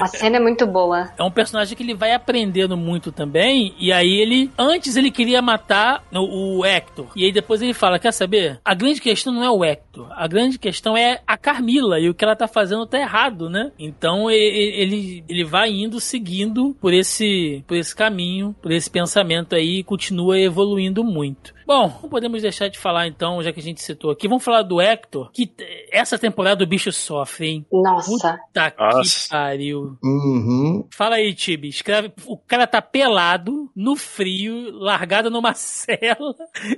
A 0.00 0.06
cena 0.06 0.36
é 0.36 0.40
muito 0.40 0.66
boa. 0.66 1.10
É 1.18 1.22
um 1.22 1.30
personagem 1.30 1.76
que 1.76 1.82
ele 1.82 1.94
vai 1.94 2.12
aprendendo 2.12 2.76
muito 2.76 3.10
também. 3.12 3.74
E 3.78 3.92
aí 3.92 4.20
ele. 4.20 4.50
Antes 4.58 4.96
ele 4.96 5.10
queria 5.10 5.40
matar 5.42 6.04
o, 6.12 6.58
o 6.58 6.64
Hector. 6.64 7.06
E 7.16 7.24
aí 7.24 7.32
depois 7.32 7.60
ele 7.62 7.74
fala: 7.74 7.98
Quer 7.98 8.12
saber? 8.12 8.60
A 8.64 8.74
grande 8.74 9.00
questão 9.00 9.32
não 9.32 9.44
é 9.44 9.50
o 9.50 9.64
Hector. 9.64 10.06
A 10.12 10.26
grande 10.26 10.58
questão 10.58 10.96
é 10.96 11.20
a 11.26 11.36
Carmila. 11.36 11.98
E 11.98 12.08
o 12.08 12.14
que 12.14 12.24
ela 12.24 12.36
tá 12.36 12.46
fazendo 12.48 12.86
tá 12.86 12.98
errado, 12.98 13.48
né? 13.48 13.70
Então 13.78 14.30
ele, 14.30 15.24
ele 15.28 15.44
vai 15.44 15.70
indo, 15.70 16.00
seguindo 16.00 16.76
por 16.80 16.92
esse, 16.92 17.64
por 17.66 17.76
esse 17.76 17.94
caminho, 17.94 18.54
por 18.60 18.70
esse 18.72 18.90
pensamento 18.90 19.54
aí. 19.54 19.78
E 19.80 19.84
continua 19.84 20.38
evoluindo 20.38 21.04
muito. 21.04 21.54
Bom, 21.70 22.00
não 22.02 22.10
podemos 22.10 22.42
deixar 22.42 22.66
de 22.68 22.76
falar 22.76 23.06
então, 23.06 23.40
já 23.44 23.52
que 23.52 23.60
a 23.60 23.62
gente 23.62 23.80
citou 23.80 24.10
aqui. 24.10 24.26
Vamos 24.26 24.42
falar 24.42 24.62
do 24.62 24.80
Hector. 24.80 25.30
Que 25.32 25.48
essa 25.92 26.18
temporada 26.18 26.64
o 26.64 26.66
bicho 26.66 26.90
sofre, 26.90 27.46
hein? 27.46 27.66
Nossa. 27.72 28.10
Puta 28.10 28.70
que 28.72 28.82
Nossa. 28.82 29.28
pariu. 29.30 29.96
Uhum. 30.02 30.84
Fala 30.92 31.14
aí, 31.14 31.32
Tibi. 31.32 31.68
Escreve. 31.68 32.12
O 32.26 32.36
cara 32.36 32.66
tá 32.66 32.82
pelado, 32.82 33.70
no 33.76 33.94
frio, 33.94 34.72
largado 34.80 35.30
numa 35.30 35.54
cela, 35.54 36.34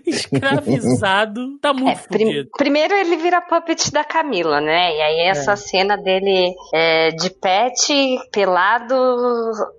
escravizado. 0.07 1.59
Tá 1.59 1.71
É, 1.73 1.73
muito 1.73 2.09
prim- 2.09 2.27
fudido. 2.27 2.51
primeiro 2.59 2.93
ele 2.95 3.17
vira 3.17 3.41
puppet 3.41 3.91
da 3.91 4.05
Camila, 4.05 4.61
né? 4.61 4.95
E 4.95 5.01
aí 5.01 5.21
essa 5.29 5.57
cena 5.57 5.97
dele 5.97 6.55
é, 6.75 7.09
de 7.13 7.31
pet, 7.31 8.19
pelado, 8.31 8.95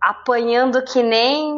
apanhando 0.02 0.84
que 0.84 1.03
nem 1.03 1.53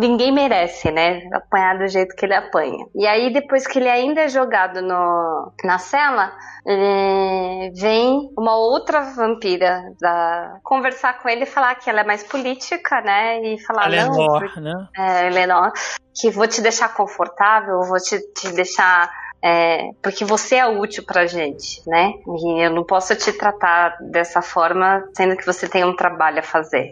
ninguém 0.00 0.30
merece, 0.32 0.92
né? 0.92 1.20
Apanhar 1.32 1.78
do 1.78 1.88
jeito 1.88 2.14
que 2.14 2.24
ele 2.24 2.34
apanha. 2.34 2.75
E 2.94 3.06
aí 3.06 3.32
depois 3.32 3.66
que 3.66 3.78
ele 3.78 3.88
ainda 3.88 4.22
é 4.22 4.28
jogado 4.28 4.82
no, 4.82 5.52
na 5.64 5.78
cela, 5.78 6.32
é, 6.66 7.70
vem 7.74 8.30
uma 8.36 8.56
outra 8.56 9.02
vampira 9.02 9.82
da, 10.00 10.58
conversar 10.62 11.18
com 11.20 11.28
ele 11.28 11.44
e 11.44 11.46
falar 11.46 11.74
que 11.76 11.88
ela 11.88 12.00
é 12.00 12.04
mais 12.04 12.22
política, 12.22 13.00
né? 13.00 13.40
E 13.42 13.58
falar, 13.64 13.88
não, 13.88 14.12
Alenor, 14.12 14.60
né? 14.60 14.88
é, 14.96 15.26
Eleanor, 15.28 15.72
que 16.14 16.30
vou 16.30 16.46
te 16.46 16.60
deixar 16.60 16.92
confortável, 16.94 17.80
vou 17.82 17.98
te, 17.98 18.18
te 18.32 18.52
deixar. 18.52 19.10
é, 19.42 19.90
porque 20.02 20.24
você 20.24 20.56
é 20.56 20.66
útil 20.66 21.04
pra 21.04 21.26
gente, 21.26 21.82
né? 21.86 22.14
E 22.26 22.64
eu 22.64 22.70
não 22.70 22.84
posso 22.84 23.14
te 23.14 23.32
tratar 23.32 23.96
dessa 24.00 24.42
forma, 24.42 25.04
sendo 25.14 25.36
que 25.36 25.46
você 25.46 25.68
tem 25.68 25.84
um 25.84 25.94
trabalho 25.94 26.40
a 26.40 26.42
fazer. 26.42 26.90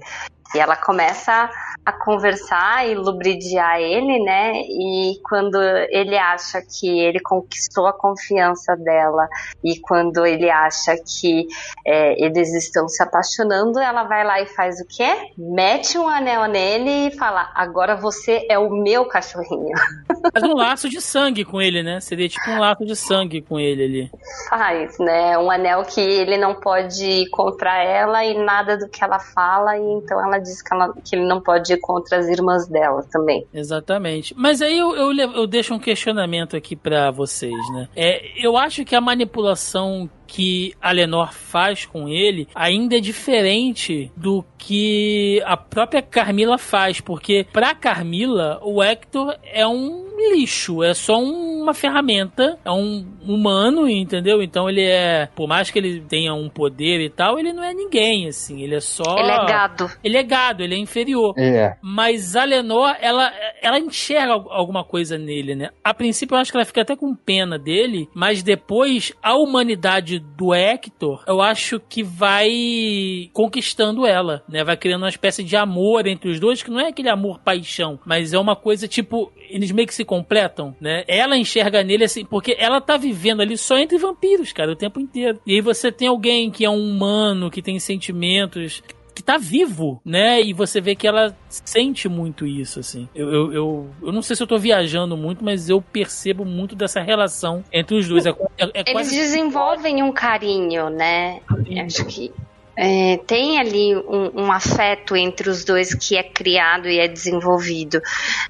E 0.54 0.58
ela 0.58 0.76
começa 0.76 1.50
a 1.84 1.92
conversar 1.92 2.88
e 2.88 2.94
lubridiar 2.94 3.78
ele, 3.78 4.18
né? 4.24 4.62
E 4.62 5.20
quando 5.22 5.60
ele 5.90 6.16
acha 6.16 6.62
que 6.62 6.88
ele 7.00 7.20
conquistou 7.20 7.86
a 7.86 7.92
confiança 7.92 8.74
dela 8.76 9.28
e 9.62 9.78
quando 9.78 10.24
ele 10.24 10.50
acha 10.50 10.96
que 10.96 11.46
é, 11.86 12.24
eles 12.24 12.54
estão 12.54 12.88
se 12.88 13.02
apaixonando, 13.02 13.78
ela 13.78 14.04
vai 14.04 14.24
lá 14.24 14.40
e 14.40 14.46
faz 14.46 14.80
o 14.80 14.86
quê? 14.86 15.32
Mete 15.36 15.98
um 15.98 16.08
anel 16.08 16.46
nele 16.46 17.08
e 17.08 17.10
fala: 17.18 17.50
agora 17.54 17.96
você 17.96 18.46
é 18.48 18.58
o 18.58 18.70
meu 18.70 19.04
cachorrinho. 19.06 19.74
Faz 20.32 20.42
um 20.42 20.54
laço 20.54 20.88
de 20.88 21.02
sangue 21.02 21.44
com 21.44 21.60
ele, 21.60 21.82
né? 21.82 22.00
Seria 22.00 22.28
tipo 22.28 22.50
um 22.50 22.58
laço 22.58 22.84
de 22.84 22.96
sangue 22.96 23.42
com 23.42 23.60
ele 23.60 23.84
ali. 23.84 24.10
Faz, 24.48 24.98
né? 24.98 25.36
Um 25.36 25.50
anel 25.50 25.82
que 25.82 26.00
ele 26.00 26.38
não 26.38 26.54
pode 26.54 27.04
ir 27.04 27.28
contra 27.28 27.82
ela 27.82 28.24
e 28.24 28.42
nada 28.42 28.78
do 28.78 28.88
que 28.88 29.04
ela 29.04 29.18
fala, 29.18 29.76
e 29.76 29.82
então 29.82 30.18
ela 30.24 30.38
diz 30.44 30.62
que, 30.62 30.72
ela- 30.74 30.94
que 31.04 31.16
ele 31.16 31.26
não 31.26 31.40
pode 31.40 31.72
ir 31.72 31.78
contra 31.80 32.18
as 32.18 32.28
irmãs 32.28 32.68
dela 32.68 33.04
também. 33.10 33.44
Exatamente. 33.52 34.34
Mas 34.36 34.62
aí 34.62 34.78
eu, 34.78 34.94
eu, 34.94 35.12
eu 35.32 35.46
deixo 35.46 35.74
um 35.74 35.78
questionamento 35.78 36.56
aqui 36.56 36.76
pra 36.76 37.10
vocês, 37.10 37.52
né? 37.72 37.88
É, 37.96 38.22
eu 38.46 38.56
acho 38.56 38.84
que 38.84 38.94
a 38.94 39.00
manipulação 39.00 40.08
que 40.26 40.74
a 40.80 40.90
Lenor 40.90 41.32
faz 41.32 41.84
com 41.84 42.08
ele 42.08 42.48
ainda 42.54 42.96
é 42.96 43.00
diferente 43.00 44.10
do 44.16 44.44
que 44.58 45.42
a 45.44 45.56
própria 45.56 46.00
Carmila 46.02 46.56
faz, 46.58 47.00
porque 47.00 47.46
pra 47.52 47.74
Carmila 47.74 48.58
o 48.62 48.82
Hector 48.82 49.36
é 49.44 49.66
um 49.66 50.04
lixo, 50.32 50.82
é 50.82 50.94
só 50.94 51.20
uma 51.20 51.74
ferramenta, 51.74 52.58
é 52.64 52.70
um 52.70 53.04
humano, 53.26 53.88
entendeu? 53.88 54.42
Então 54.42 54.70
ele 54.70 54.82
é, 54.82 55.28
por 55.34 55.46
mais 55.48 55.70
que 55.70 55.78
ele 55.78 56.00
tenha 56.00 56.32
um 56.32 56.48
poder 56.48 57.00
e 57.00 57.10
tal, 57.10 57.38
ele 57.38 57.52
não 57.52 57.62
é 57.64 57.74
ninguém, 57.74 58.28
assim, 58.28 58.62
ele 58.62 58.76
é 58.76 58.80
só 58.80 59.18
Ele 59.18 59.30
é 59.30 59.44
gado. 59.46 59.90
Ele 60.02 60.16
é 60.16 60.22
gado, 60.22 60.62
ele 60.62 60.74
é 60.74 60.78
inferior. 60.78 61.34
É. 61.36 61.76
Mas 61.82 62.36
a 62.36 62.44
Lenor, 62.44 62.94
ela, 63.00 63.30
ela 63.60 63.78
enxerga 63.78 64.32
al- 64.34 64.50
alguma 64.52 64.84
coisa 64.84 65.18
nele, 65.18 65.54
né? 65.54 65.70
A 65.82 65.92
princípio 65.92 66.36
eu 66.36 66.38
acho 66.40 66.50
que 66.50 66.56
ela 66.56 66.64
fica 66.64 66.82
até 66.82 66.96
com 66.96 67.14
pena 67.14 67.58
dele, 67.58 68.08
mas 68.14 68.42
depois 68.42 69.12
a 69.22 69.34
humanidade 69.36 70.13
do 70.18 70.54
Hector, 70.54 71.22
eu 71.26 71.40
acho 71.40 71.80
que 71.80 72.02
vai 72.02 73.30
conquistando 73.32 74.06
ela, 74.06 74.42
né? 74.48 74.64
Vai 74.64 74.76
criando 74.76 75.02
uma 75.02 75.08
espécie 75.08 75.42
de 75.42 75.56
amor 75.56 76.06
entre 76.06 76.30
os 76.30 76.40
dois, 76.40 76.62
que 76.62 76.70
não 76.70 76.80
é 76.80 76.88
aquele 76.88 77.08
amor 77.08 77.38
paixão, 77.38 77.98
mas 78.04 78.32
é 78.32 78.38
uma 78.38 78.56
coisa 78.56 78.88
tipo, 78.88 79.32
eles 79.48 79.70
meio 79.70 79.86
que 79.86 79.94
se 79.94 80.04
completam, 80.04 80.74
né? 80.80 81.04
Ela 81.06 81.36
enxerga 81.36 81.82
nele 81.82 82.04
assim, 82.04 82.24
porque 82.24 82.56
ela 82.58 82.80
tá 82.80 82.96
vivendo 82.96 83.40
ali 83.40 83.56
só 83.56 83.78
entre 83.78 83.98
vampiros, 83.98 84.52
cara, 84.52 84.72
o 84.72 84.76
tempo 84.76 85.00
inteiro. 85.00 85.40
E 85.46 85.54
aí 85.54 85.60
você 85.60 85.90
tem 85.90 86.08
alguém 86.08 86.50
que 86.50 86.64
é 86.64 86.70
um 86.70 86.84
humano, 86.84 87.50
que 87.50 87.62
tem 87.62 87.78
sentimentos, 87.78 88.82
que 89.14 89.22
tá 89.22 89.38
vivo, 89.38 90.00
né? 90.04 90.42
E 90.42 90.52
você 90.52 90.80
vê 90.80 90.94
que 90.94 91.06
ela 91.06 91.36
sente 91.48 92.08
muito 92.08 92.46
isso, 92.46 92.80
assim. 92.80 93.08
Eu, 93.14 93.30
eu, 93.32 93.52
eu, 93.52 93.90
eu 94.02 94.12
não 94.12 94.20
sei 94.22 94.34
se 94.34 94.42
eu 94.42 94.46
tô 94.46 94.58
viajando 94.58 95.16
muito, 95.16 95.44
mas 95.44 95.68
eu 95.70 95.80
percebo 95.80 96.44
muito 96.44 96.74
dessa 96.74 97.00
relação 97.00 97.62
entre 97.72 97.96
os 97.96 98.08
dois. 98.08 98.26
É, 98.26 98.30
é- 98.30 98.34
é 98.64 98.68
Eles 98.80 98.92
quase 98.92 99.14
desenvolvem 99.16 100.02
um 100.02 100.10
carinho, 100.12 100.90
né? 100.90 101.40
Acho 101.84 102.04
que 102.06 102.32
é, 102.76 103.18
tem 103.26 103.58
ali 103.58 103.96
um, 103.96 104.44
um 104.44 104.52
afeto 104.52 105.16
entre 105.16 105.48
os 105.48 105.64
dois 105.64 105.94
que 105.94 106.16
é 106.16 106.22
criado 106.22 106.88
e 106.88 106.98
é 106.98 107.08
desenvolvido, 107.08 108.00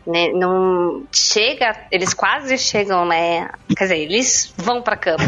né? 0.07 0.29
Não 0.33 1.05
chega, 1.13 1.77
eles 1.91 2.15
quase 2.15 2.57
chegam, 2.59 3.05
né? 3.05 3.51
Quer 3.77 3.85
dizer, 3.85 3.99
eles 3.99 4.53
vão 4.57 4.83
pra 4.83 4.97
cama. 4.97 5.25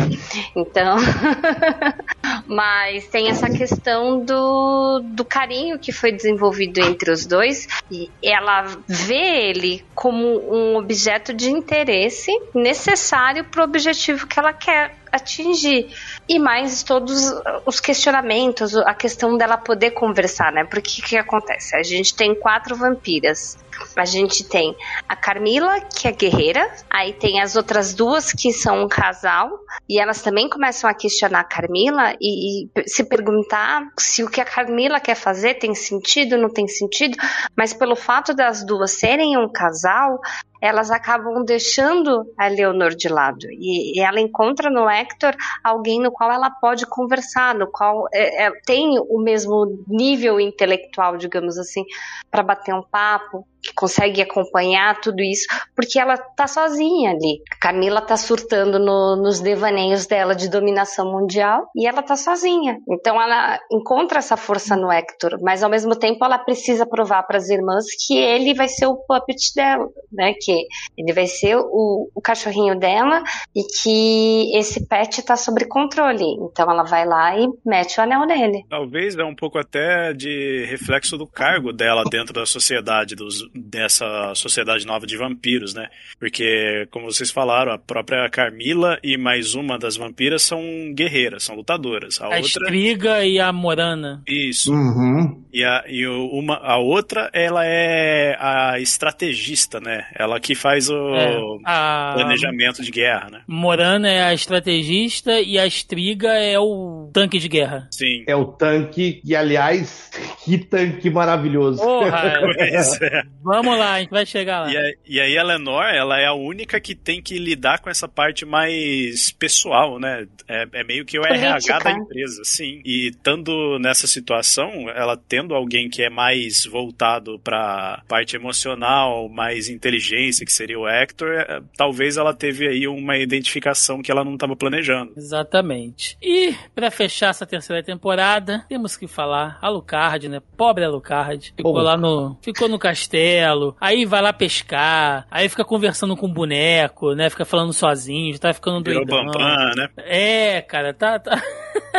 Então, 0.55 0.97
Mas 2.47 3.07
tem 3.09 3.29
essa 3.29 3.51
questão 3.51 4.25
do, 4.25 5.01
do 5.03 5.25
carinho 5.25 5.79
que 5.79 5.93
foi 5.93 6.13
desenvolvido 6.13 6.81
entre 6.81 7.11
os 7.11 7.27
dois. 7.27 7.67
E 7.91 8.11
ela 8.23 8.65
vê 8.87 9.49
ele 9.49 9.85
como 9.95 10.27
um 10.55 10.77
objeto 10.77 11.35
de 11.35 11.51
interesse 11.51 12.31
necessário 12.55 13.45
para 13.45 13.63
o 13.63 13.65
objetivo 13.65 14.27
que 14.27 14.39
ela 14.39 14.53
quer 14.53 14.96
atingir. 15.13 15.89
E 16.29 16.39
mais 16.39 16.83
todos 16.83 17.33
os 17.65 17.81
questionamentos, 17.81 18.77
a 18.77 18.95
questão 18.95 19.37
dela 19.37 19.57
poder 19.57 19.93
conversar, 19.93 20.53
né? 20.53 20.65
Porque 20.65 21.01
o 21.01 21.05
que 21.05 21.17
acontece? 21.17 21.77
A 21.77 21.83
gente 21.83 22.15
tem 22.15 22.35
quatro 22.35 22.77
vampiras. 22.77 23.59
A 23.97 24.05
gente 24.05 24.45
tem 24.45 24.75
a 25.09 25.15
Carmila, 25.15 25.81
que 25.81 26.09
é 26.09 26.13
guerreira, 26.13 26.67
aí 26.89 27.13
tem 27.13 27.41
as 27.41 27.57
outras 27.57 27.95
duas 27.95 28.33
que 28.33 28.53
são 28.53 28.85
um 28.85 28.89
casal, 28.89 29.51
e 29.89 30.01
elas 30.01 30.23
também 30.23 30.49
começam 30.49 30.89
a 30.89 30.95
questionar 30.95 31.41
a 31.41 31.45
Carmila 31.45 32.15
e, 32.21 32.65
e 32.65 32.89
se 32.89 33.05
perguntar 33.05 33.87
se 33.99 34.23
o 34.23 34.31
que 34.31 34.41
a 34.41 34.45
Carmila 34.45 35.01
quer 35.01 35.15
fazer 35.15 35.55
tem 35.55 35.75
sentido, 35.75 36.39
não 36.39 36.49
tem 36.49 36.67
sentido, 36.67 37.17
mas 37.55 37.73
pelo 37.73 37.97
fato 37.97 38.35
das 38.35 38.65
duas 38.65 38.93
serem 38.93 39.37
um 39.37 39.49
casal, 39.49 40.21
elas 40.67 40.91
acabam 40.91 41.45
deixando 41.45 42.27
a 42.37 42.49
Leonor 42.49 42.95
de 42.95 43.09
lado. 43.09 43.47
E, 43.51 44.01
ela 44.01 44.21
encontra 44.21 44.69
no 44.71 44.89
Hector 44.89 45.35
alguém 45.63 46.01
no 46.01 46.11
qual 46.11 46.31
ela 46.31 46.51
pode 46.51 46.87
conversar, 46.87 47.55
no 47.55 47.67
qual 47.67 48.07
é, 48.13 48.47
é, 48.47 48.51
tem 48.67 48.99
o 48.99 49.19
mesmo 49.19 49.85
nível 49.87 50.41
intelectual, 50.41 51.17
digamos 51.17 51.57
assim, 51.59 51.85
para 52.31 52.43
bater 52.43 52.75
um 52.75 52.83
papo, 52.83 53.47
consegue 53.77 54.23
acompanhar 54.23 55.01
tudo 55.01 55.23
isso, 55.23 55.47
porque 55.75 55.99
ela 55.99 56.17
tá 56.17 56.47
sozinha 56.47 57.11
ali. 57.11 57.43
A 57.53 57.59
Camila 57.61 58.01
tá 58.01 58.17
surtando 58.17 58.79
no, 58.79 59.17
nos 59.17 59.41
devaneios 59.41 60.07
dela 60.07 60.35
de 60.35 60.49
dominação 60.49 61.13
mundial 61.13 61.69
e 61.77 61.87
ela 61.87 62.03
tá 62.03 62.17
sozinha. 62.17 62.79
Então 62.89 63.21
ela 63.21 63.59
encontra 63.71 64.19
essa 64.19 64.37
força 64.37 64.77
no 64.77 64.91
Hector, 64.91 65.39
mas 65.43 65.63
ao 65.63 65.71
mesmo 65.71 65.95
tempo 65.95 66.25
ela 66.25 66.39
precisa 66.39 66.87
provar 66.87 67.23
para 67.25 67.37
as 67.37 67.49
irmãs 67.49 67.85
que 68.07 68.17
ele 68.17 68.55
vai 68.55 68.69
ser 68.69 68.87
o 68.87 68.97
puppet 68.97 69.55
dela, 69.55 69.87
né? 70.13 70.33
Que 70.41 70.67
ele 70.97 71.13
vai 71.13 71.27
ser 71.27 71.57
o, 71.57 72.11
o 72.15 72.21
cachorrinho 72.21 72.79
dela 72.79 73.23
e 73.55 73.63
que 73.63 74.57
esse 74.57 74.87
pet 74.87 75.23
tá 75.23 75.37
sob 75.37 75.67
controle. 75.67 76.25
Então 76.51 76.71
ela 76.71 76.83
vai 76.83 77.07
lá 77.07 77.39
e 77.39 77.47
mete 77.65 77.99
o 77.99 78.03
anel 78.03 78.27
nele. 78.27 78.65
Talvez 78.69 79.17
é 79.17 79.25
um 79.25 79.35
pouco 79.35 79.59
até 79.59 80.13
de 80.13 80.65
reflexo 80.69 81.19
do 81.19 81.27
cargo 81.27 81.73
dela 81.73 82.05
dentro 82.11 82.33
da 82.33 82.47
sociedade 82.47 83.15
dos 83.15 83.43
dessa 83.67 84.33
sociedade 84.35 84.87
nova 84.87 85.07
de 85.07 85.17
vampiros, 85.17 85.75
né? 85.75 85.89
Porque, 86.19 86.87
como 86.91 87.07
vocês 87.07 87.31
falaram, 87.31 87.73
a 87.73 87.79
própria 87.79 88.29
Carmila 88.31 88.99
e 89.03 89.17
mais 89.17 89.55
uma 89.55 89.79
das 89.79 89.97
vampiras 89.97 90.43
são 90.43 90.61
guerreiras, 90.95 91.43
são 91.45 91.57
lutadoras. 91.57 92.21
A, 92.21 92.25
a 92.27 92.29
outra... 92.29 92.41
Estriga 92.41 93.25
e 93.25 93.41
a 93.41 93.53
Morana. 93.53 94.23
Isso. 94.27 94.73
Uhum. 94.73 95.43
E, 95.53 95.65
a, 95.65 95.85
e 95.89 96.07
uma, 96.07 96.57
a 96.57 96.77
outra, 96.79 97.31
ela 97.33 97.65
é 97.65 98.37
a 98.39 98.79
estrategista, 98.79 99.81
né? 99.81 100.07
Ela 100.15 100.39
que 100.39 100.55
faz 100.55 100.89
o 100.89 101.15
É, 101.15 101.37
a- 101.65 102.13
planejamento 102.15 102.83
de 102.83 102.91
guerra, 102.91 103.31
né? 103.31 103.41
Morana 103.49 104.09
é 104.09 104.23
a 104.23 104.35
estrategista 104.35 105.41
e 105.41 105.59
a 105.59 105.67
Estriga 105.67 106.29
é 106.35 106.59
o 106.59 107.11
tanque 107.13 107.39
de 107.39 107.49
guerra. 107.49 107.89
Sim. 107.91 108.25
É 108.27 108.37
o 108.37 108.45
tanque, 108.45 109.21
e 109.25 109.35
aliás, 109.35 110.11
que 110.45 110.59
tanque 110.59 111.11
maravilhoso. 111.11 111.83
Porra! 111.83 112.37
É. 112.59 113.23
Vamos 113.63 113.79
lá, 113.79 113.95
a 113.95 114.01
gente 114.01 114.11
vai 114.11 114.27
chegar 114.27 114.61
lá. 114.61 114.73
E, 114.73 114.77
a- 114.77 114.93
e 115.07 115.21
aí 115.21 115.39
a 115.39 115.43
Lenor, 115.43 115.85
ela 115.85 116.19
é 116.21 116.27
a 116.27 116.33
única 116.35 116.81
que 116.81 116.95
tem 116.95 117.21
que 117.23 117.39
lidar 117.39 117.81
com 117.81 117.89
essa 117.91 118.07
parte 118.09 118.45
mais 118.45 119.31
pessoal, 119.33 119.99
né? 119.99 120.27
É, 120.49 120.67
é 120.73 120.85
meio 120.85 121.05
que 121.05 121.19
o 121.19 121.23
Política. 121.23 121.47
RH 121.49 121.79
da 121.81 121.91
empresa, 121.93 122.43
sim. 122.45 122.81
E 122.85 123.09
estando 123.09 123.79
nessa 123.79 124.07
situação, 124.07 124.89
ela 124.91 125.17
tendo 125.17 125.55
alguém 125.55 125.89
que 125.89 126.03
é 126.03 126.11
mais 126.11 126.65
voltado 126.65 127.39
pra 127.43 128.03
parte 128.09 128.37
emocional, 128.37 129.29
mais 129.29 129.69
inteligência, 129.69 130.45
que 130.47 130.53
seria 130.53 130.79
o 130.79 130.89
Hector, 130.89 131.29
é, 131.33 131.61
talvez 131.77 132.17
ela 132.17 132.35
teve 132.35 132.67
aí 132.69 132.87
uma 132.89 133.17
identificação 133.17 134.03
que 134.03 134.11
ela 134.11 134.25
não 134.25 134.35
estava 134.35 134.55
planejando. 134.57 135.13
Exatamente. 135.17 136.17
E 136.23 136.55
pra 136.75 136.91
fechar 136.91 137.31
essa 137.31 137.47
terceira 137.47 137.83
temporada, 137.83 138.65
temos 138.69 138.97
que 138.97 139.07
falar 139.07 139.59
Alucard, 139.63 140.29
né? 140.29 140.41
Pobre 140.57 140.85
Alucard. 140.85 141.53
Ficou 141.57 141.73
Pô. 141.75 141.81
lá 141.81 141.97
no, 141.97 142.37
ficou 142.43 142.69
no 142.69 142.79
castelo, 142.79 143.46
aí 143.81 144.05
vai 144.05 144.23
lá 144.23 144.33
pescar, 144.33 145.27
aí 145.31 145.49
fica 145.49 145.65
conversando 145.65 146.17
com 146.17 146.27
o 146.27 146.33
boneco, 146.33 147.15
né? 147.15 147.29
Fica 147.31 147.45
falando 147.45 147.73
sozinho, 147.73 148.39
tá 148.39 148.53
ficando 148.53 148.83
Virou 148.83 149.05
doidão. 149.05 149.27
Bambam, 149.27 149.75
né? 149.77 149.89
É, 149.99 150.61
cara, 150.63 150.95
tá 150.95 151.19
tá, 151.19 151.43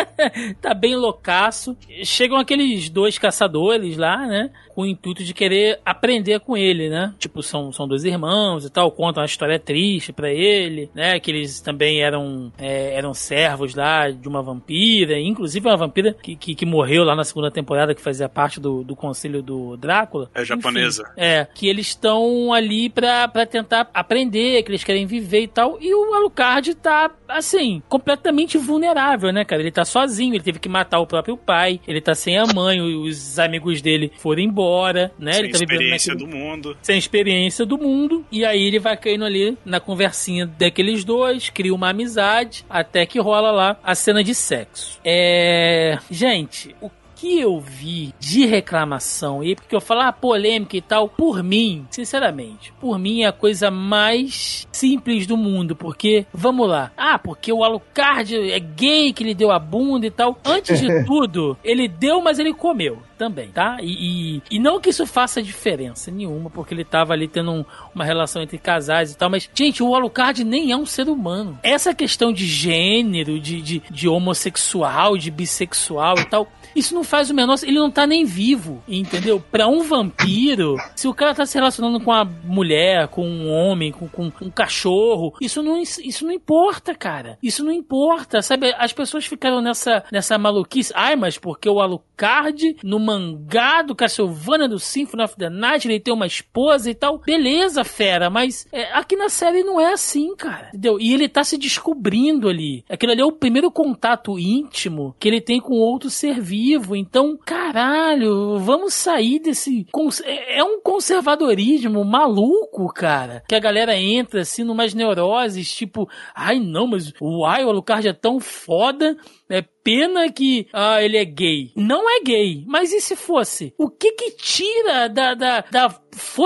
tá 0.61 0.74
bem 0.74 0.95
loucaço. 0.95 1.78
Chegam 2.03 2.38
aqueles 2.38 2.90
dois 2.90 3.18
caçadores 3.18 3.98
lá, 3.98 4.26
né? 4.26 4.49
Com 4.69 4.84
o 4.84 4.86
intuito 4.86 5.24
de 5.24 5.34
querer 5.34 5.80
aprender 5.84 6.40
com 6.40 6.56
ele, 6.56 6.90
né? 6.90 7.14
Tipo, 7.18 7.41
são, 7.41 7.72
são 7.72 7.88
dois 7.88 8.03
irmãos 8.03 8.65
e 8.65 8.69
tal, 8.69 8.91
contam 8.91 9.22
uma 9.22 9.26
história 9.26 9.60
triste 9.60 10.14
pra 10.14 10.32
ele, 10.32 10.90
né? 10.94 11.19
Que 11.19 11.32
eles 11.32 11.60
também 11.61 12.02
eram, 12.02 12.52
é, 12.57 12.94
eram 12.94 13.14
servos 13.14 13.74
lá 13.74 14.10
de 14.10 14.28
uma 14.28 14.41
vampira, 14.41 15.19
inclusive 15.19 15.68
uma 15.68 15.78
vampira 15.78 16.14
que, 16.14 16.36
que, 16.36 16.56
que 16.56 16.65
morreu 16.65 17.03
lá 17.03 17.15
na 17.15 17.24
segunda 17.24 17.49
temporada, 17.49 17.95
que 17.95 18.02
fazia 18.02 18.30
parte 18.30 18.60
do, 18.60 18.84
do 18.84 18.95
conselho 18.95 19.41
do 19.41 19.76
Drácula. 19.78 20.30
É 20.34 20.45
japonesa. 20.45 21.03
Enfim, 21.03 21.14
é, 21.18 21.36
que 21.45 21.68
eles 21.68 21.88
estão 21.88 22.51
ali 22.53 22.89
pra, 22.89 23.27
pra 23.27 23.45
tentar 23.45 23.89
aprender, 23.93 24.64
que 24.64 24.69
eles 24.72 24.84
querem 24.84 25.05
viver 25.05 25.41
e 25.41 25.47
tal. 25.47 25.77
E 25.81 25.93
o 25.93 26.14
Alucard 26.14 26.73
tá, 26.76 27.11
assim, 27.27 27.81
completamente 27.89 28.57
vulnerável, 28.57 29.31
né, 29.31 29.43
cara? 29.45 29.61
Ele 29.61 29.72
tá 29.72 29.85
sozinho, 29.85 30.34
ele 30.35 30.43
teve 30.43 30.59
que 30.59 30.69
matar 30.69 30.99
o 30.99 31.07
próprio 31.07 31.38
pai, 31.38 31.80
ele 31.88 32.01
tá 32.01 32.14
sem 32.15 32.38
a 32.38 32.45
mãe, 32.45 32.81
os 32.81 33.38
amigos 33.39 33.81
dele 33.81 34.11
foram 34.18 34.41
embora, 34.41 35.11
né? 35.19 35.34
Sem 35.34 35.43
ele 35.43 35.51
tá 35.53 35.57
experiência 35.59 36.14
naquele- 36.14 36.31
do 36.31 36.38
mundo. 36.38 36.77
sem 36.81 36.97
experiência 36.97 37.65
do 37.65 37.77
mundo. 37.77 38.26
E 38.31 38.43
aí 38.45 38.64
ele 38.64 38.80
vai 38.80 38.95
caindo 38.97 39.26
ali 39.26 39.57
na 39.65 39.80
conversinha 39.80 40.45
daqueles 40.45 41.03
dois, 41.03 41.49
cria 41.49 41.73
uma 41.73 41.89
amizade, 41.89 42.65
até 42.69 43.05
que 43.05 43.19
rola 43.19 43.51
lá 43.51 43.77
a 43.84 43.93
cena 43.95 44.23
de 44.23 44.34
sexo. 44.35 44.99
É. 45.03 45.97
Gente, 46.09 46.76
o 46.81 46.89
que 47.19 47.39
eu 47.39 47.60
vi 47.60 48.14
de 48.19 48.45
reclamação 48.45 49.44
e 49.44 49.56
porque 49.56 49.76
eu 49.76 49.81
falo 49.81 50.02
ah, 50.02 50.14
polêmica 50.14 50.77
e 50.77 50.81
tal, 50.81 51.10
por 51.10 51.41
mim, 51.44 51.85
sinceramente, 51.89 52.72
por 52.80 52.99
mim 52.99 53.22
é 53.23 53.27
a 53.27 53.31
coisa 53.31 53.72
mais 53.72 54.68
simples 54.72 55.26
do 55.26 55.35
mundo, 55.35 55.76
porque 55.76 56.26
vamos 56.34 56.69
lá, 56.69 56.91
ah, 56.95 57.18
porque 57.18 57.52
o 57.52 57.64
Alucard 57.64 58.35
é 58.52 58.60
gay 58.60 59.11
que 59.11 59.23
ele 59.23 59.34
deu 59.34 59.52
a 59.52 59.57
bunda 59.60 60.06
e 60.06 60.11
tal. 60.11 60.38
Antes 60.45 60.80
de 60.80 60.88
tudo, 61.06 61.57
ele 61.64 61.88
deu, 61.88 62.22
mas 62.22 62.38
ele 62.39 62.53
comeu 62.53 62.99
também, 63.18 63.49
tá? 63.49 63.77
E, 63.81 64.35
e, 64.38 64.41
e 64.52 64.60
não 64.60 64.80
que 64.80 64.89
isso 64.89 65.06
faça 65.07 65.41
diferença 65.41 66.11
nenhuma, 66.11 66.52
porque 66.52 66.72
ele 66.73 66.84
tava 66.85 67.14
ali 67.14 67.27
tendo 67.27 67.52
um- 67.52 67.65
uma 67.95 68.03
relação 68.06 68.44
entre 68.44 68.60
casais 68.60 69.11
e 69.11 69.18
tal, 69.18 69.27
mas, 69.27 69.49
gente, 69.56 69.81
o 69.81 69.95
Alucard 69.95 70.44
nem 70.44 70.72
é 70.72 70.77
um 70.77 70.85
ser 70.85 71.10
humano. 71.10 71.57
Essa 71.64 71.95
questão 71.95 72.31
de 72.31 72.45
gênero, 72.45 73.39
de, 73.39 73.60
de, 73.60 73.81
de 73.89 74.07
homossexual, 74.07 75.18
de 75.18 75.31
bissexual 75.31 76.19
e 76.19 76.26
tal, 76.26 76.48
isso 76.77 76.93
não 76.93 77.03
faz 77.03 77.29
o 77.29 77.33
menor. 77.33 77.57
Ele 77.63 77.79
não 77.79 77.89
tá 77.89 78.05
nem 78.05 78.23
vivo, 78.23 78.83
entendeu? 78.87 79.43
Pra 79.51 79.67
um 79.67 79.81
vampiro, 79.81 80.75
se 80.95 81.07
o 81.07 81.13
cara 81.13 81.33
tá 81.33 81.45
se 81.45 81.57
relacionando 81.57 81.99
com 81.99 82.11
a 82.11 82.23
mulher, 82.23 83.07
com 83.07 83.27
um 83.27 83.49
homem, 83.49 83.91
com, 83.91 84.07
com 84.07 84.31
um 84.41 84.51
cachorro, 84.51 85.33
isso 85.41 85.63
não, 85.63 85.81
isso 85.81 86.25
não 86.25 86.31
importa, 86.31 86.93
cara. 86.93 87.39
Isso 87.41 87.63
não 87.63 87.71
importa, 87.71 88.41
sabe? 88.43 88.73
As 88.77 88.93
pessoas 88.93 89.25
ficaram 89.25 89.59
nessa, 89.59 90.03
nessa 90.11 90.37
maluquice. 90.37 90.93
Ai, 90.95 91.15
mas 91.15 91.37
porque 91.37 91.67
o 91.67 91.79
Alucard, 91.79 92.77
no 92.83 92.99
mangá 92.99 93.81
do 93.81 93.95
Castlevania 93.95 94.69
do 94.69 94.77
Symphony 94.77 95.23
of 95.23 95.35
the 95.35 95.49
Night, 95.49 95.87
ele 95.87 95.99
tem 95.99 96.13
uma 96.13 96.27
esposa 96.27 96.91
e 96.91 96.93
tal. 96.93 97.19
Beleza, 97.19 97.83
fera, 97.83 98.29
mas 98.29 98.67
é, 98.71 98.93
aqui 98.93 99.15
na 99.15 99.29
série 99.29 99.63
não 99.63 99.81
é 99.81 99.93
assim, 99.93 100.35
cara. 100.35 100.67
Entendeu? 100.69 100.99
E 100.99 101.11
ele 101.11 101.27
tá 101.27 101.43
se 101.43 101.57
descobrindo 101.57 102.47
ali. 102.47 102.83
Aquilo 102.87 103.13
ali 103.13 103.21
é 103.21 103.25
o 103.25 103.31
primeiro 103.31 103.71
contato 103.71 104.37
íntimo 104.37 105.15
que 105.19 105.27
ele 105.27 105.41
tem 105.41 105.59
com 105.59 105.73
outro 105.73 106.09
ser 106.09 106.39
vivo. 106.39 106.66
Então, 106.95 107.38
caralho, 107.38 108.60
vamos 108.60 108.94
sair 108.94 109.39
desse. 109.39 109.85
É 110.23 110.48
é 110.57 110.64
um 110.64 110.81
conservadorismo 110.81 112.03
maluco, 112.03 112.91
cara. 112.91 113.44
Que 113.48 113.53
a 113.53 113.60
galera 113.60 113.95
entra 113.95 114.41
assim 114.41 114.64
numas 114.64 114.94
neuroses, 114.94 115.72
tipo, 115.72 116.10
ai 116.35 116.60
não, 116.60 116.88
mas 116.88 117.14
o 117.22 117.45
Alucard 117.45 118.07
é 118.07 118.14
tão 118.14 118.39
foda. 118.39 119.15
É 119.49 119.64
pena 119.88 120.30
que 120.30 120.68
ah, 120.73 121.01
ele 121.01 121.15
é 121.15 121.23
gay. 121.23 121.72
Não 121.76 122.09
é 122.09 122.22
gay, 122.22 122.64
mas 122.68 122.91
e 122.91 122.99
se 122.99 123.15
fosse? 123.15 123.73
O 123.77 123.89
que 123.89 124.11
que 124.11 124.31
tira 124.31 125.07
da, 125.07 125.34
da, 125.34 125.61
da 125.72 125.89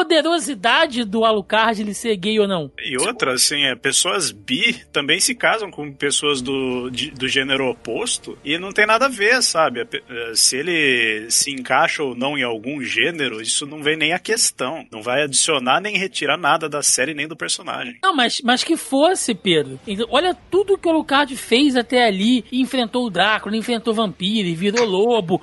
poderosidade 0.05 1.03
do 1.05 1.23
Alucard 1.23 1.81
ele 1.81 1.93
ser 1.93 2.15
gay 2.17 2.37
ou 2.39 2.47
não. 2.47 2.71
E 2.77 2.97
outra, 2.97 3.33
assim, 3.33 3.63
é, 3.63 3.75
pessoas 3.75 4.31
bi 4.31 4.75
também 4.91 5.19
se 5.19 5.33
casam 5.33 5.71
com 5.71 5.91
pessoas 5.93 6.41
do, 6.41 6.89
de- 6.91 7.11
do 7.11 7.27
gênero 7.27 7.69
oposto 7.69 8.37
e 8.43 8.57
não 8.57 8.71
tem 8.71 8.85
nada 8.85 9.05
a 9.05 9.09
ver, 9.09 9.41
sabe? 9.41 9.79
Eh, 9.81 10.31
Se 10.35 10.57
ele 10.57 11.31
se 11.31 11.51
encaixa 11.51 12.03
ou 12.03 12.13
não 12.15 12.37
em 12.37 12.43
algum 12.43 12.81
gênero, 12.83 13.41
isso 13.41 13.65
não 13.65 13.81
vem 13.81 13.95
nem 13.97 14.13
a 14.13 14.19
questão. 14.19 14.85
Não 14.91 15.01
vai 15.01 15.23
adicionar 15.23 15.79
nem 15.79 15.97
retirar 15.97 16.37
nada 16.37 16.67
da 16.67 16.81
série 16.83 17.13
nem 17.13 17.27
do 17.27 17.35
personagem. 17.37 17.97
Não, 18.03 18.13
mas, 18.15 18.41
mas 18.43 18.63
que 18.63 18.75
fosse, 18.77 19.33
Pedro. 19.33 19.79
Então, 19.87 20.05
Olha 20.11 20.35
tudo 20.51 20.77
que 20.77 20.87
o 20.87 20.91
Alucard 20.91 21.35
fez 21.37 21.75
até 21.77 22.05
ali. 22.05 22.43
Enfrentou 22.51 23.05
o 23.05 23.09
Drácula, 23.31 23.55
enfrentou 23.55 23.93
vampiro, 23.93 24.53
virou 24.55 24.85
lobo, 24.85 25.41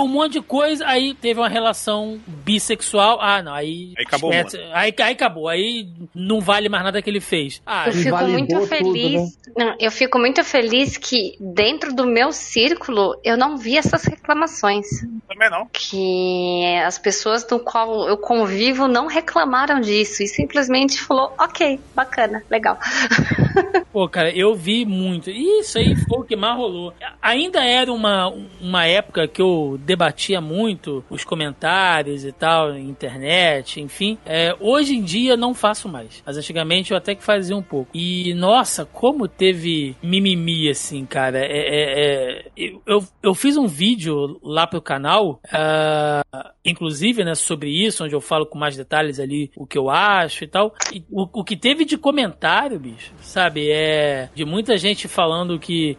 um 0.00 0.06
monte 0.06 0.34
de 0.34 0.40
coisa. 0.40 0.86
Aí 0.86 1.12
teve 1.14 1.40
uma 1.40 1.48
relação 1.48 2.20
bissexual. 2.26 3.18
Ah, 3.20 3.42
não, 3.42 3.52
aí. 3.52 3.92
Aí 3.98 4.04
acabou 4.06 4.32
esquece. 4.32 4.58
aí, 4.72 4.94
aí 4.96 5.12
acabou. 5.12 5.48
Aí 5.48 5.88
não 6.14 6.40
vale 6.40 6.68
mais 6.68 6.84
nada 6.84 7.02
que 7.02 7.10
ele 7.10 7.20
fez. 7.20 7.60
Ah, 7.66 7.88
Eu 7.88 7.92
fico 7.92 8.24
muito 8.24 8.54
tudo, 8.54 8.66
feliz. 8.66 9.20
né? 9.22 9.28
Não, 9.56 9.76
eu 9.78 9.90
fico 9.90 10.18
muito 10.18 10.42
feliz 10.44 10.96
que 10.96 11.36
dentro 11.40 11.92
do 11.94 12.06
meu 12.06 12.32
círculo 12.32 13.18
eu 13.24 13.36
não 13.36 13.56
vi 13.56 13.76
essas 13.76 14.04
reclamações. 14.04 14.86
Também 15.28 15.50
não. 15.50 15.66
Que 15.72 16.64
as 16.84 16.98
pessoas 16.98 17.44
do 17.44 17.58
qual 17.58 18.08
eu 18.08 18.16
convivo 18.16 18.86
não 18.86 19.06
reclamaram 19.06 19.80
disso 19.80 20.22
e 20.22 20.28
simplesmente 20.28 21.00
falou, 21.00 21.32
ok, 21.38 21.80
bacana, 21.94 22.42
legal. 22.50 22.78
Pô, 23.92 24.08
cara, 24.08 24.30
eu 24.30 24.54
vi 24.54 24.84
muito. 24.84 25.30
Isso 25.30 25.78
aí 25.78 25.94
foi 25.94 26.18
o 26.20 26.24
que 26.24 26.34
mais 26.36 26.56
rolou. 26.56 26.73
Ainda 27.20 27.64
era 27.64 27.92
uma, 27.92 28.32
uma 28.60 28.86
época 28.86 29.26
que 29.28 29.40
eu 29.40 29.78
debatia 29.82 30.40
muito 30.40 31.04
os 31.08 31.24
comentários 31.24 32.24
e 32.24 32.32
tal, 32.32 32.76
internet, 32.76 33.80
enfim. 33.80 34.18
É, 34.24 34.56
hoje 34.60 34.96
em 34.96 35.02
dia 35.02 35.36
não 35.36 35.54
faço 35.54 35.88
mais. 35.88 36.22
Mas 36.24 36.36
antigamente 36.36 36.90
eu 36.90 36.96
até 36.96 37.14
que 37.14 37.22
fazia 37.22 37.56
um 37.56 37.62
pouco. 37.62 37.90
E, 37.94 38.34
nossa, 38.34 38.84
como 38.84 39.28
teve 39.28 39.96
mimimi, 40.02 40.68
assim, 40.68 41.04
cara. 41.04 41.38
É, 41.38 41.44
é- 41.44 42.44
é- 42.56 42.74
eu, 42.86 43.04
eu, 43.22 43.34
fiz 43.34 43.56
um 43.56 43.66
vídeo 43.66 44.38
lá 44.42 44.66
pro 44.66 44.80
canal, 44.80 45.40
ah, 45.52 46.22
inclusive, 46.64 47.24
né, 47.24 47.34
sobre 47.34 47.70
isso, 47.70 48.04
onde 48.04 48.14
eu 48.14 48.20
falo 48.20 48.46
com 48.46 48.58
mais 48.58 48.76
detalhes 48.76 49.18
ali 49.18 49.50
o 49.56 49.66
que 49.66 49.78
eu 49.78 49.90
acho 49.90 50.44
e 50.44 50.46
tal. 50.46 50.74
E 50.92 51.04
o, 51.10 51.40
o 51.40 51.44
que 51.44 51.56
teve 51.56 51.84
de 51.84 51.96
comentário, 51.96 52.78
bicho, 52.78 53.12
sabe, 53.20 53.70
é 53.70 54.28
de 54.34 54.44
muita 54.44 54.76
gente 54.76 55.08
falando 55.08 55.58
que. 55.58 55.96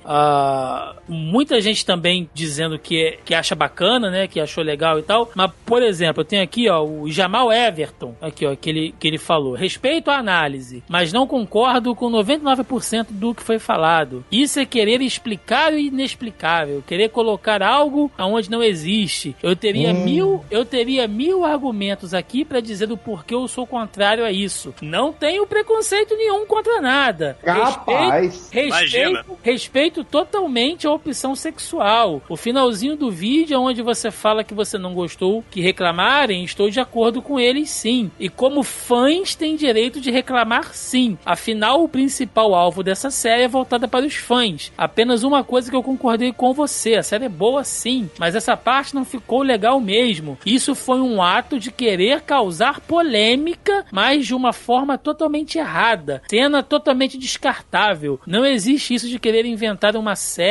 Muita 1.08 1.60
gente 1.62 1.86
também 1.86 2.30
dizendo 2.34 2.78
que, 2.80 3.20
que 3.24 3.34
acha 3.34 3.56
bacana, 3.56 4.10
né, 4.10 4.28
que 4.28 4.40
achou 4.40 4.64
legal 4.64 5.00
e 5.00 5.04
tal. 5.04 5.32
Mas, 5.36 5.52
por 5.66 5.82
exemplo, 5.84 6.22
eu 6.22 6.26
tenho 6.26 6.44
aqui, 6.44 6.70
ó, 6.70 6.84
o 6.84 7.12
Jamal 7.12 7.52
Everton, 7.52 8.16
aqui, 8.22 8.46
ó, 8.46 8.56
que 8.56 8.70
ele, 8.70 8.96
que 9.00 9.08
ele 9.08 9.18
falou: 9.18 9.54
respeito 9.54 10.10
a 10.10 10.18
análise, 10.18 10.84
mas 10.88 11.14
não 11.14 11.28
concordo 11.28 11.94
com 11.96 12.10
99% 12.10 13.08
do 13.10 13.34
que 13.34 13.44
foi 13.44 13.60
falado. 13.60 14.24
Isso 14.32 14.60
é 14.60 14.66
querer 14.66 15.02
explicar 15.02 15.74
o 15.74 15.78
inexplicável, 15.78 16.84
querer 16.86 17.10
colocar 17.10 17.62
algo 17.62 18.12
aonde 18.18 18.50
não 18.50 18.64
existe. 18.64 19.36
Eu 19.44 19.56
teria 19.56 19.92
Hum. 19.92 20.04
mil, 20.04 20.46
eu 20.50 20.66
teria 20.66 21.08
mil 21.08 21.46
argumentos 21.46 22.14
aqui 22.14 22.44
pra 22.44 22.60
dizer 22.60 22.88
do 22.88 22.98
porquê 22.98 23.36
eu 23.36 23.48
sou 23.48 23.68
contrário 23.68 24.26
a 24.26 24.32
isso. 24.32 24.74
Não 24.82 25.14
tenho 25.14 25.46
preconceito 25.46 26.16
nenhum 26.16 26.46
contra 26.46 26.82
nada. 26.82 27.38
Capaz. 27.44 28.50
Respeito, 28.52 28.74
respeito, 28.74 29.38
respeito 29.44 30.04
totalmente 30.04 30.55
a 30.56 30.92
opção 30.92 31.36
sexual. 31.36 32.22
O 32.30 32.38
finalzinho 32.38 32.96
do 32.96 33.12
vídeo, 33.12 33.60
onde 33.60 33.82
você 33.82 34.10
fala 34.10 34.42
que 34.42 34.54
você 34.54 34.78
não 34.78 34.94
gostou, 34.94 35.44
que 35.52 35.60
reclamarem, 35.60 36.46
estou 36.46 36.70
de 36.70 36.80
acordo 36.80 37.22
com 37.22 37.38
eles 37.38 37.70
sim. 37.70 38.10
E 38.18 38.30
como 38.30 38.64
fãs 38.64 39.36
têm 39.36 39.58
direito 39.58 40.00
de 40.00 40.10
reclamar 40.10 40.74
sim. 40.74 41.18
Afinal, 41.26 41.84
o 41.84 41.90
principal 41.90 42.56
alvo 42.56 42.82
dessa 42.82 43.12
série 43.12 43.44
é 43.44 43.48
voltada 43.50 43.86
para 43.86 44.06
os 44.06 44.16
fãs. 44.16 44.72
Apenas 44.78 45.24
uma 45.24 45.44
coisa 45.44 45.70
que 45.70 45.76
eu 45.76 45.84
concordei 45.84 46.32
com 46.32 46.54
você: 46.54 46.96
a 46.96 47.04
série 47.04 47.26
é 47.26 47.30
boa 47.30 47.66
sim, 47.66 48.10
mas 48.18 48.34
essa 48.34 48.56
parte 48.56 48.96
não 48.96 49.04
ficou 49.04 49.42
legal 49.42 49.82
mesmo. 49.82 50.38
Isso 50.46 50.74
foi 50.74 51.02
um 51.02 51.22
ato 51.22 51.60
de 51.60 51.70
querer 51.70 52.22
causar 52.22 52.80
polêmica, 52.80 53.86
mas 53.92 54.26
de 54.26 54.34
uma 54.34 54.54
forma 54.54 54.98
totalmente 54.98 55.58
errada. 55.58 56.22
Cena 56.30 56.64
totalmente 56.64 57.18
descartável. 57.18 58.22
Não 58.26 58.46
existe 58.46 58.94
isso 58.94 59.10
de 59.10 59.20
querer 59.20 59.46
inventar 59.46 59.98
uma 59.98 60.16
série 60.16 60.45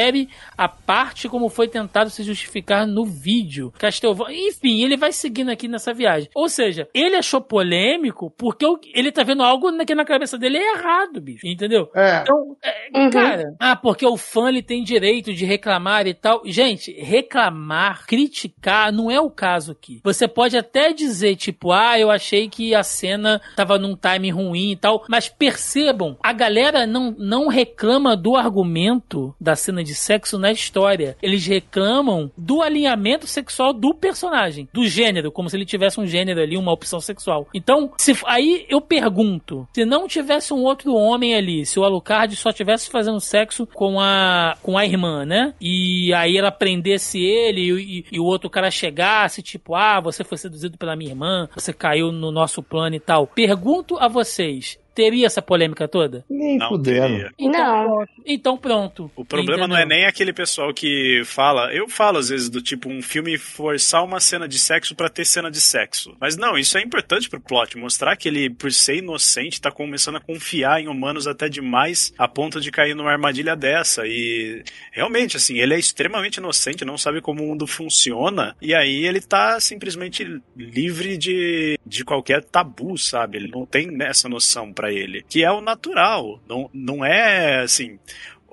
à 0.56 0.68
parte 0.68 1.28
como 1.28 1.48
foi 1.48 1.68
tentado 1.68 2.10
se 2.10 2.22
justificar 2.22 2.86
no 2.86 3.04
vídeo. 3.04 3.72
Castlevania, 3.78 4.48
enfim, 4.48 4.82
ele 4.82 4.96
vai 4.96 5.12
seguindo 5.12 5.50
aqui 5.50 5.68
nessa 5.68 5.92
viagem. 5.92 6.28
Ou 6.34 6.48
seja, 6.48 6.88
ele 6.94 7.16
achou 7.16 7.40
polêmico 7.40 8.30
porque 8.36 8.64
ele 8.94 9.12
tá 9.12 9.22
vendo 9.22 9.42
algo 9.42 9.70
na- 9.70 9.84
que 9.84 9.94
na 9.94 10.04
cabeça 10.04 10.38
dele 10.38 10.58
é 10.58 10.74
errado, 10.74 11.20
bicho. 11.20 11.46
Entendeu? 11.46 11.88
É. 11.94 12.20
Então, 12.22 12.56
é, 12.62 12.98
Uhum. 12.98 13.10
cara, 13.10 13.54
ah, 13.60 13.76
porque 13.76 14.06
o 14.06 14.16
fã 14.16 14.48
ele 14.48 14.62
tem 14.62 14.82
direito 14.82 15.32
de 15.32 15.44
reclamar 15.44 16.06
e 16.06 16.14
tal. 16.14 16.42
Gente, 16.44 16.92
reclamar, 17.00 18.06
criticar, 18.06 18.92
não 18.92 19.10
é 19.10 19.20
o 19.20 19.30
caso 19.30 19.72
aqui. 19.72 20.00
Você 20.02 20.26
pode 20.26 20.56
até 20.56 20.92
dizer, 20.92 21.36
tipo, 21.36 21.72
ah, 21.72 21.98
eu 21.98 22.10
achei 22.10 22.48
que 22.48 22.74
a 22.74 22.82
cena 22.82 23.40
tava 23.56 23.78
num 23.78 23.96
time 23.96 24.30
ruim 24.30 24.72
e 24.72 24.76
tal, 24.76 25.04
mas 25.08 25.28
percebam, 25.28 26.16
a 26.22 26.32
galera 26.32 26.86
não, 26.86 27.14
não 27.18 27.48
reclama 27.48 28.16
do 28.16 28.36
argumento 28.36 29.34
da 29.40 29.54
cena 29.54 29.83
de 29.84 29.94
sexo 29.94 30.38
na 30.38 30.50
história. 30.50 31.16
Eles 31.22 31.46
reclamam 31.46 32.30
do 32.36 32.62
alinhamento 32.62 33.26
sexual 33.26 33.72
do 33.72 33.94
personagem, 33.94 34.68
do 34.72 34.86
gênero, 34.86 35.30
como 35.30 35.48
se 35.48 35.56
ele 35.56 35.64
tivesse 35.66 36.00
um 36.00 36.06
gênero 36.06 36.40
ali, 36.40 36.56
uma 36.56 36.72
opção 36.72 37.00
sexual. 37.00 37.46
Então, 37.54 37.92
se, 37.98 38.16
aí 38.26 38.66
eu 38.68 38.80
pergunto, 38.80 39.68
se 39.74 39.84
não 39.84 40.08
tivesse 40.08 40.52
um 40.52 40.62
outro 40.62 40.94
homem 40.94 41.34
ali, 41.34 41.66
se 41.66 41.78
o 41.78 41.84
Alucard 41.84 42.34
só 42.36 42.52
tivesse 42.52 42.90
fazendo 42.90 43.20
sexo 43.20 43.66
com 43.66 44.00
a 44.00 44.56
com 44.62 44.78
a 44.78 44.84
irmã, 44.84 45.24
né? 45.24 45.54
E 45.60 46.12
aí 46.14 46.36
ela 46.36 46.50
prendesse 46.50 47.18
ele 47.22 47.60
e, 47.60 47.98
e- 47.98 48.04
e 48.12 48.20
o 48.20 48.24
outro 48.24 48.48
cara 48.48 48.70
chegasse, 48.70 49.42
tipo, 49.42 49.74
ah, 49.74 50.00
você 50.00 50.24
foi 50.24 50.38
seduzido 50.38 50.78
pela 50.78 50.96
minha 50.96 51.10
irmã, 51.10 51.48
você 51.54 51.72
caiu 51.72 52.10
no 52.10 52.30
nosso 52.30 52.62
plano 52.62 52.96
e 52.96 53.00
tal. 53.00 53.26
Pergunto 53.26 53.96
a 53.98 54.08
vocês, 54.08 54.78
teria 54.94 55.26
essa 55.26 55.42
polêmica 55.42 55.88
toda? 55.88 56.24
Nem 56.28 56.56
Não 56.58 56.68
fudendo. 56.68 57.08
teria. 57.08 57.30
Não. 57.38 57.84
pronto. 57.86 58.10
Então 58.26 58.56
pronto. 58.56 59.10
O 59.16 59.24
problema 59.24 59.66
não 59.66 59.76
é 59.76 59.80
Entendeu? 59.80 59.98
nem 59.98 60.06
aquele 60.06 60.32
pessoal 60.32 60.72
que 60.72 61.22
fala. 61.24 61.72
Eu 61.74 61.88
falo 61.88 62.18
às 62.18 62.28
vezes 62.28 62.48
do 62.48 62.62
tipo 62.62 62.88
um 62.88 63.02
filme 63.02 63.36
forçar 63.38 64.04
uma 64.04 64.20
cena 64.20 64.46
de 64.48 64.58
sexo 64.58 64.94
pra 64.94 65.08
ter 65.08 65.24
cena 65.24 65.50
de 65.50 65.60
sexo. 65.60 66.16
Mas 66.20 66.36
não, 66.36 66.56
isso 66.56 66.78
é 66.78 66.82
importante 66.82 67.28
pro 67.28 67.40
plot. 67.40 67.76
Mostrar 67.76 68.16
que 68.16 68.28
ele, 68.28 68.50
por 68.50 68.72
ser 68.72 68.96
inocente, 68.96 69.60
tá 69.60 69.70
começando 69.70 70.16
a 70.16 70.20
confiar 70.20 70.80
em 70.80 70.88
humanos 70.88 71.26
até 71.26 71.48
demais 71.48 72.12
a 72.16 72.28
ponto 72.28 72.60
de 72.60 72.70
cair 72.70 72.94
numa 72.94 73.10
armadilha 73.10 73.56
dessa. 73.56 74.06
E 74.06 74.62
realmente, 74.92 75.36
assim, 75.36 75.58
ele 75.58 75.74
é 75.74 75.78
extremamente 75.78 76.36
inocente, 76.36 76.84
não 76.84 76.96
sabe 76.98 77.20
como 77.20 77.42
o 77.42 77.46
mundo 77.46 77.66
funciona. 77.66 78.56
E 78.60 78.74
aí 78.74 79.04
ele 79.06 79.20
tá 79.20 79.58
simplesmente 79.60 80.40
livre 80.56 81.16
de, 81.16 81.78
de 81.84 82.04
qualquer 82.04 82.42
tabu, 82.44 82.96
sabe? 82.98 83.38
Ele 83.38 83.48
não 83.48 83.66
tem 83.66 83.90
essa 84.02 84.28
noção 84.28 84.72
pra 84.72 84.83
ele. 84.92 85.24
Que 85.28 85.44
é 85.44 85.50
o 85.50 85.60
natural. 85.60 86.40
Não, 86.48 86.70
não 86.72 87.04
é 87.04 87.60
assim. 87.62 87.98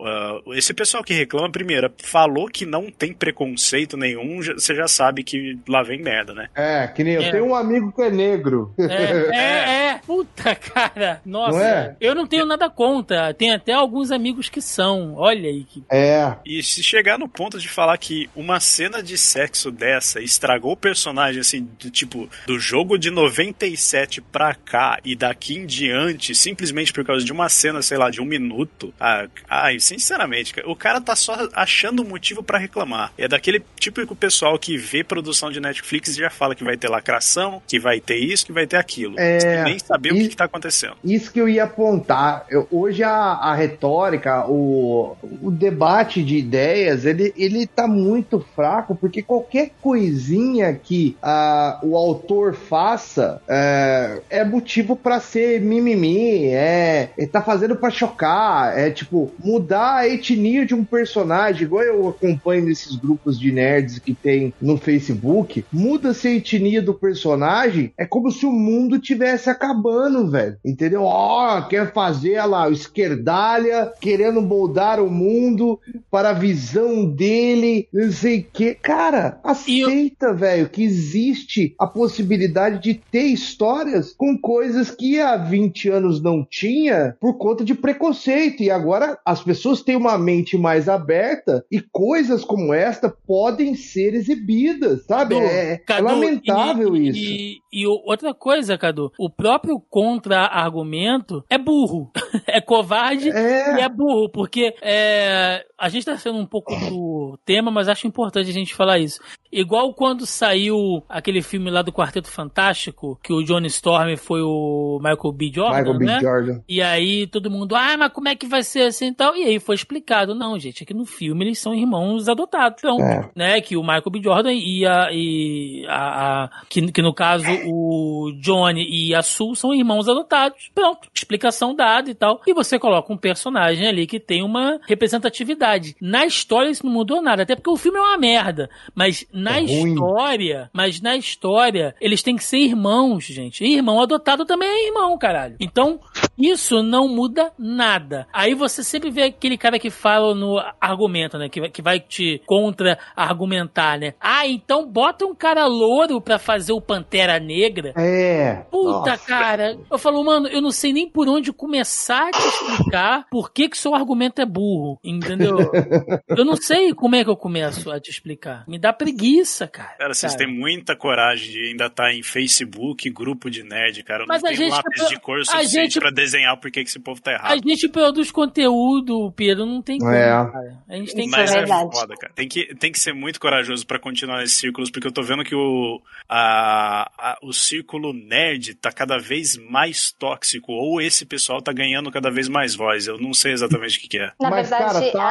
Uh, 0.02 0.54
esse 0.56 0.74
pessoal 0.74 1.04
que 1.04 1.14
reclama, 1.14 1.52
primeiro, 1.52 1.92
falou 2.04 2.48
que 2.48 2.66
não 2.66 2.90
tem 2.90 3.14
preconceito 3.14 3.96
nenhum, 3.96 4.42
já- 4.42 4.54
você 4.54 4.74
já 4.76 4.88
sabe 4.88 5.24
que 5.24 5.58
lá 5.68 5.84
vem 5.84 6.02
merda, 6.02 6.34
né? 6.34 6.48
É, 6.56 6.88
que 6.88 7.04
nem 7.04 7.14
eu 7.16 7.22
É. 7.22 7.32
tenho 7.32 7.46
um 7.46 7.56
amigo 7.56 7.92
que 7.92 8.02
é 8.02 8.10
negro. 8.10 8.74
É, 8.80 9.36
é, 9.36 9.88
é. 9.92 10.02
Puta, 10.06 10.56
cara. 10.56 11.22
Nossa. 11.26 11.58
Não 11.58 11.64
é? 11.66 11.96
Eu 12.02 12.16
não 12.16 12.26
tenho 12.28 12.46
nada 12.46 12.70
contra. 12.70 13.34
Tem 13.34 13.52
até 13.54 13.74
alguns 13.74 14.12
amigos 14.12 14.50
que 14.50 14.62
são. 14.62 15.14
Olha 15.16 15.50
aí 15.50 15.64
que. 15.64 15.84
É. 15.92 16.36
E 16.46 16.64
se 16.64 16.82
chegar 16.84 17.18
no 17.20 17.28
ponto 17.30 17.60
de 17.60 17.68
falar 17.70 17.98
que 17.98 18.30
uma 18.36 18.60
cena 18.60 19.02
de 19.04 19.18
sexo 19.18 19.72
dessa 19.72 20.20
estragou 20.22 20.72
o 20.74 20.78
personagem, 20.78 21.42
assim, 21.42 21.68
do 21.80 21.90
tipo, 21.92 22.28
do 22.48 22.58
jogo 22.60 22.98
de 22.98 23.12
97 23.12 24.22
pra 24.22 24.54
cá 24.56 25.00
e 25.06 25.16
daqui 25.16 25.56
em 25.56 25.66
diante, 25.66 26.34
simplesmente 26.34 26.92
por 26.94 27.06
causa 27.06 27.24
de 27.26 27.32
uma 27.32 27.48
cena, 27.50 27.82
sei 27.82 27.98
lá, 27.98 28.10
de 28.10 28.22
um 28.22 28.26
minuto. 28.26 28.94
Ah, 29.00 29.28
ai, 29.50 29.80
sinceramente, 30.00 30.54
o 30.66 30.76
cara 30.76 31.02
tá 31.02 31.16
só 31.16 31.36
achando 31.54 32.04
motivo 32.06 32.42
pra 32.42 32.58
reclamar. 32.58 33.12
É 33.18 33.28
daquele 33.28 33.62
típico 33.78 34.16
pessoal 34.16 34.58
que 34.58 34.78
vê 34.78 35.04
produção 35.04 35.52
de 35.52 35.60
Netflix 35.60 36.10
e 36.10 36.20
já 36.20 36.30
fala 36.30 36.56
que 36.56 36.64
vai 36.64 36.78
ter 36.78 36.88
lacração, 36.88 37.62
que 37.68 37.80
vai 37.80 38.00
ter 38.00 38.16
isso, 38.18 38.46
que 38.46 38.54
vai 38.54 38.66
ter 38.66 38.78
aquilo. 38.78 39.16
É, 39.20 39.64
nem 39.64 39.78
saber 39.80 40.14
o 40.14 40.18
e- 40.18 40.22
que, 40.24 40.30
que 40.30 40.36
tá 40.38 40.46
acontecendo. 40.46 40.96
Isso 41.04 41.32
que 41.32 41.40
eu 41.40 41.50
ia 41.50 41.64
apontar. 41.66 42.46
Eu- 42.50 42.68
hoje 42.72 43.04
a, 43.04 43.12
a 43.12 43.54
retórica, 43.56 44.46
o, 44.48 45.16
o 45.42 45.52
debate 45.52 46.24
de 46.24 46.38
ideias, 46.38 47.06
ele, 47.06 47.34
ele 47.36 47.68
tá 47.68 47.88
muito 47.88 48.40
fraco, 48.56 48.96
porque 48.96 49.22
qualquer 49.22 49.72
coisinha 49.82 50.74
que 50.74 51.18
ah, 51.22 51.80
o 51.84 51.96
autor 51.98 52.54
faça 52.56 53.42
é, 53.48 54.22
é 54.30 54.44
motivo 54.46 54.96
pra 54.96 55.20
ser 55.20 55.60
mimimi, 55.62 56.48
é, 56.48 57.10
ele 57.18 57.28
tá 57.28 57.42
fazendo 57.42 57.76
pra 57.76 57.90
chocar, 57.90 58.78
é 58.78 58.90
tipo, 58.90 59.32
mudar 59.44 59.81
mudar 59.82 59.96
a 59.98 60.08
etnia 60.08 60.66
de 60.66 60.76
um 60.76 60.84
personagem, 60.84 61.64
igual 61.64 61.84
eu 61.84 62.10
acompanho 62.10 62.66
nesses 62.66 62.96
grupos 62.96 63.40
de 63.40 63.52
nerds 63.52 63.98
que 63.98 64.14
tem 64.14 64.54
no 64.62 64.78
Facebook, 64.78 65.66
muda-se 65.72 66.28
a 66.28 66.36
etnia 66.36 66.82
do 66.82 66.94
personagem, 66.94 67.92
é 67.98 68.06
como 68.06 68.32
se 68.32 68.46
o 68.46 68.52
mundo 68.52 69.00
tivesse 69.00 69.50
acabando, 69.50 70.30
velho. 70.30 70.58
Entendeu? 70.64 71.04
Ó, 71.04 71.58
oh, 71.58 71.68
quer 71.68 71.92
fazer 71.94 72.44
lá, 72.46 72.68
o 72.68 72.72
esquerdalha, 72.72 73.92
querendo 74.00 74.42
moldar 74.42 75.00
o 75.00 75.10
mundo 75.10 75.80
para 76.10 76.30
a 76.30 76.34
visão 76.34 77.06
dele, 77.06 77.88
não 77.92 78.12
sei 78.12 78.40
o 78.40 78.46
que. 78.54 78.76
Cara, 78.76 79.40
aceita, 79.44 80.34
velho, 80.34 80.70
que 80.70 80.84
existe 80.84 81.74
a 81.80 81.88
possibilidade 81.88 82.82
de 82.82 82.94
ter 83.12 83.24
histórias 83.24 84.14
com 84.14 84.38
coisas 84.38 84.92
que 84.92 85.20
há 85.20 85.38
20 85.38 85.90
anos 85.90 86.22
não 86.22 86.46
tinha 86.48 87.16
por 87.20 87.38
conta 87.38 87.64
de 87.64 87.74
preconceito. 87.74 88.62
E 88.62 88.70
agora 88.70 89.18
as 89.26 89.42
pessoas 89.42 89.61
têm 89.84 89.96
uma 89.96 90.18
mente 90.18 90.58
mais 90.58 90.90
aberta 90.90 91.66
e 91.72 91.80
coisas 91.80 92.44
como 92.44 92.74
esta 92.74 93.10
podem 93.10 93.76
ser 93.76 94.14
exibidas, 94.14 95.06
sabe? 95.06 95.36
Cadu, 95.36 95.46
é, 95.46 95.78
Cadu, 95.78 96.08
é 96.08 96.12
lamentável 96.12 96.96
e, 96.96 97.10
isso. 97.10 97.20
E, 97.20 97.58
e 97.72 97.88
outra 97.88 98.34
coisa, 98.34 98.78
Cadu, 98.78 99.12
o 99.20 99.30
próprio 99.30 99.80
contra-argumento 99.90 101.44
é 101.50 101.58
burro. 101.58 102.12
é 102.48 102.62
covarde 102.62 103.30
É. 103.30 103.78
e 103.78 103.82
é 103.82 103.90
burro, 103.90 104.30
porque 104.32 104.74
é, 104.82 105.66
a 105.78 105.90
gente 105.90 106.06
tá 106.06 106.18
sendo 106.18 106.38
um 106.38 106.46
pouco 106.46 106.74
do 106.90 107.38
tema, 107.46 107.72
mas 107.72 107.88
acho 107.88 108.08
importante 108.08 108.50
a 108.50 108.54
gente 108.54 108.76
falar 108.76 109.00
isso. 109.00 109.20
Igual 109.52 109.94
quando 109.94 110.26
saiu 110.26 111.04
aquele 111.10 111.42
filme 111.42 111.70
lá 111.70 111.82
do 111.82 111.92
Quarteto 111.92 112.30
Fantástico, 112.30 113.20
que 113.22 113.34
o 113.34 113.44
Johnny 113.44 113.68
Storm 113.68 114.16
foi 114.18 114.42
o 114.42 114.98
Michael 115.02 115.32
B. 115.34 115.52
Jordan, 115.54 115.78
Michael 115.80 115.98
B. 115.98 116.06
né? 116.06 116.20
Jordan. 116.22 116.62
E 116.70 116.82
aí 116.82 117.28
todo 117.28 117.52
mundo, 117.52 117.76
ah, 117.76 117.96
mas 117.98 118.12
como 118.14 118.28
é 118.30 118.36
que 118.36 118.48
vai 118.48 118.64
ser 118.64 118.84
assim 118.84 119.08
e 119.08 119.14
tal? 119.14 119.36
E 119.36 119.44
aí 119.44 119.60
foi 119.60 119.76
explicado, 119.76 120.34
não, 120.34 120.58
gente, 120.58 120.84
é 120.84 120.86
que 120.86 120.94
no 120.94 121.06
filme 121.06 121.46
eles 121.46 121.60
são 121.60 121.74
irmãos 121.74 122.30
adotados, 122.30 122.78
então, 122.80 122.98
É. 123.00 123.30
né? 123.36 123.62
Que 123.62 123.76
o 123.76 123.82
Michael 123.82 124.10
B. 124.12 124.22
Jordan 124.24 124.54
e 124.54 124.86
a. 124.86 125.10
E 125.12 125.86
a, 125.88 126.44
a- 126.46 126.50
que, 126.70 126.92
que 126.92 127.02
no 127.02 127.14
caso 127.14 127.46
o 127.68 128.32
Johnny 128.42 128.86
e 128.90 129.14
a 129.14 129.22
Sue 129.22 129.56
são 129.56 129.74
irmãos 129.74 130.08
adotados. 130.08 130.70
Pronto, 130.74 131.08
explicação 131.14 131.76
dada 131.76 132.10
e 132.10 132.14
tal. 132.16 132.42
E 132.48 132.54
você 132.54 132.80
coloca 132.80 133.12
um 133.12 133.18
personagem 133.18 133.88
ali 133.88 134.08
que 134.08 134.20
tem 134.20 134.44
uma 134.44 134.80
representatividade. 134.88 135.96
Na 136.02 136.26
história 136.26 136.70
isso 136.70 136.86
não 136.86 136.94
mudou 136.94 137.22
nada, 137.22 137.44
até 137.44 137.56
porque 137.56 137.70
o 137.70 137.78
filme 137.78 137.98
é 137.98 138.02
uma 138.02 138.18
merda. 138.18 138.70
Mas 138.96 139.26
na 139.42 139.58
É 139.58 139.62
ruim. 139.62 139.94
história, 139.94 140.70
mas 140.74 141.02
na 141.02 141.16
história, 141.16 141.96
eles 142.00 142.22
têm 142.24 142.36
que 142.36 142.44
ser 142.44 142.58
irmãos, 142.60 143.26
gente. 143.26 143.64
E 143.64 143.76
irmão 143.76 144.00
adotado 144.02 144.46
também 144.46 144.68
é 144.70 144.88
irmão, 144.88 145.18
caralho. 145.18 145.56
Então, 145.60 146.00
isso 146.38 146.82
não 146.84 147.08
muda 147.08 147.52
nada. 147.58 148.28
Aí 148.34 148.54
você 148.54 148.84
sempre 148.84 149.10
vê 149.10 149.24
aquele 149.24 149.58
cara 149.58 149.78
que 149.80 149.90
fala 149.90 150.34
no 150.36 150.58
argumento, 150.80 151.38
né? 151.38 151.50
Que, 151.50 151.60
vai- 151.62 151.70
que 151.70 151.82
vai 151.82 152.00
te 152.00 152.42
contra-argumentar, 152.46 153.98
né? 154.00 154.14
Ah, 154.20 154.48
então 154.48 154.86
bota 154.88 155.26
um 155.26 155.36
cara 155.36 155.66
louro 155.66 156.22
pra 156.22 156.38
fazer 156.40 156.74
o 156.74 156.82
Pantera 156.82 157.40
Negra. 157.40 157.94
É. 157.98 158.64
Puta, 158.72 159.12
Nossa. 159.12 159.18
cara. 159.26 159.78
Eu 159.90 159.98
falo, 159.98 160.24
mano, 160.24 160.48
eu 160.48 160.62
não 160.62 160.72
sei 160.72 160.94
nem 160.94 161.08
por 161.10 161.28
onde 161.28 161.52
começar 161.54 162.28
a 162.28 162.32
te 162.32 162.48
explicar 162.48 163.26
por 163.30 163.52
que 163.52 163.70
que 163.70 163.78
seu 163.78 163.94
argumento 163.96 164.42
é 164.42 164.46
burro, 164.46 165.00
entendeu? 165.04 165.58
eu 166.28 166.46
não 166.46 166.56
sei 166.56 166.94
como 166.94 167.16
é 167.16 167.24
que 167.24 167.30
eu 167.30 167.36
começo 167.38 167.92
a 167.92 168.00
te 168.00 168.10
explicar. 168.10 168.64
Me 168.68 168.78
dá 168.80 168.92
preguiça, 168.94 169.31
cara. 169.68 169.96
Cara, 169.98 170.14
vocês 170.14 170.34
Cara. 170.34 170.46
têm 170.46 170.54
muita 170.60 170.96
coragem 170.96 171.52
de 171.52 171.68
ainda 171.70 171.86
estar 171.88 172.12
em 172.14 172.24
Facebook, 172.24 173.10
grupo 173.10 173.50
de 173.50 173.64
nerd, 173.64 174.04
cara. 174.04 174.24
Eu 174.24 174.28
Mas 174.28 174.42
não 174.42 174.50
a 174.50 174.54
tenho 174.54 174.64
gente- 174.70 174.72
lápis 174.78 175.08
de 175.10 175.20
cor 175.20 175.40
a 175.42 175.46
suficiente 175.46 175.94
gente- 175.94 176.00
pra 176.00 176.10
desenhar 176.12 176.58
por 176.58 176.72
que 176.72 176.84
que 176.84 176.90
esse 176.90 177.00
povo 177.00 177.22
tá 177.22 177.32
A 177.32 177.34
errado. 177.36 177.62
gente 177.68 177.88
produz 177.90 178.32
conteúdo, 178.32 179.32
Pedro, 179.36 179.66
não 179.66 179.82
tem 179.82 179.98
como, 180.00 180.12
É. 180.12 180.28
cara. 180.28 180.78
A 180.90 180.96
gente 180.96 181.14
tem 181.14 181.26
que 181.26 181.32
Mas 181.32 181.52
é 181.54 181.60
é, 181.64 181.68
foda, 181.68 182.16
cara. 182.16 182.34
Tem 182.34 182.48
que, 182.48 182.74
tem 182.76 182.92
que 182.92 183.00
ser 183.00 183.14
muito 183.14 183.40
corajoso 183.40 183.86
pra 183.86 184.00
continuar 184.00 184.38
nesses 184.40 184.58
círculos, 184.58 184.90
porque 184.90 185.08
eu 185.08 185.12
tô 185.12 185.22
vendo 185.22 185.44
que 185.44 185.56
o, 185.56 186.02
a, 186.30 187.10
a- 187.18 187.38
o 187.42 187.54
círculo 187.54 188.14
nerd 188.14 188.76
tá 188.76 188.92
cada 188.92 189.18
vez 189.18 189.58
mais 189.58 190.12
tóxico, 190.12 190.72
ou 190.72 191.02
esse 191.02 191.26
pessoal 191.26 191.62
tá 191.62 191.72
ganhando 191.72 192.12
cada 192.12 192.30
vez 192.32 192.48
mais 192.48 192.76
voz. 192.76 193.08
Eu 193.08 193.18
não 193.20 193.34
sei 193.34 193.52
exatamente 193.54 193.98
o 193.98 194.02
que, 194.02 194.08
que 194.08 194.18
é. 194.20 194.32
Na 194.40 194.50
Mas, 194.50 194.70
verdade, 194.70 194.94
cara, 194.94 195.12
tá- 195.12 195.22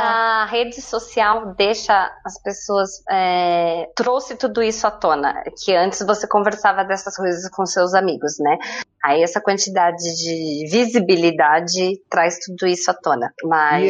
a 0.42 0.46
rede 0.46 0.80
social 0.80 1.54
deixa 1.56 2.10
as 2.24 2.40
pessoas. 2.42 2.90
é, 3.10 3.86
trouxe 3.94 4.36
tudo 4.36 4.62
isso 4.62 4.86
à 4.86 4.90
tona. 4.90 5.42
Que 5.64 5.74
antes 5.74 6.00
você 6.06 6.26
conversava 6.26 6.84
dessas 6.84 7.16
coisas 7.16 7.48
com 7.50 7.64
seus 7.66 7.94
amigos, 7.94 8.38
né? 8.38 8.58
Aí 9.02 9.22
essa 9.22 9.40
quantidade 9.40 9.96
de 9.96 10.68
visibilidade 10.70 12.02
traz 12.10 12.38
tudo 12.38 12.66
isso 12.66 12.90
à 12.90 12.94
tona. 12.94 13.32
Mas. 13.42 13.82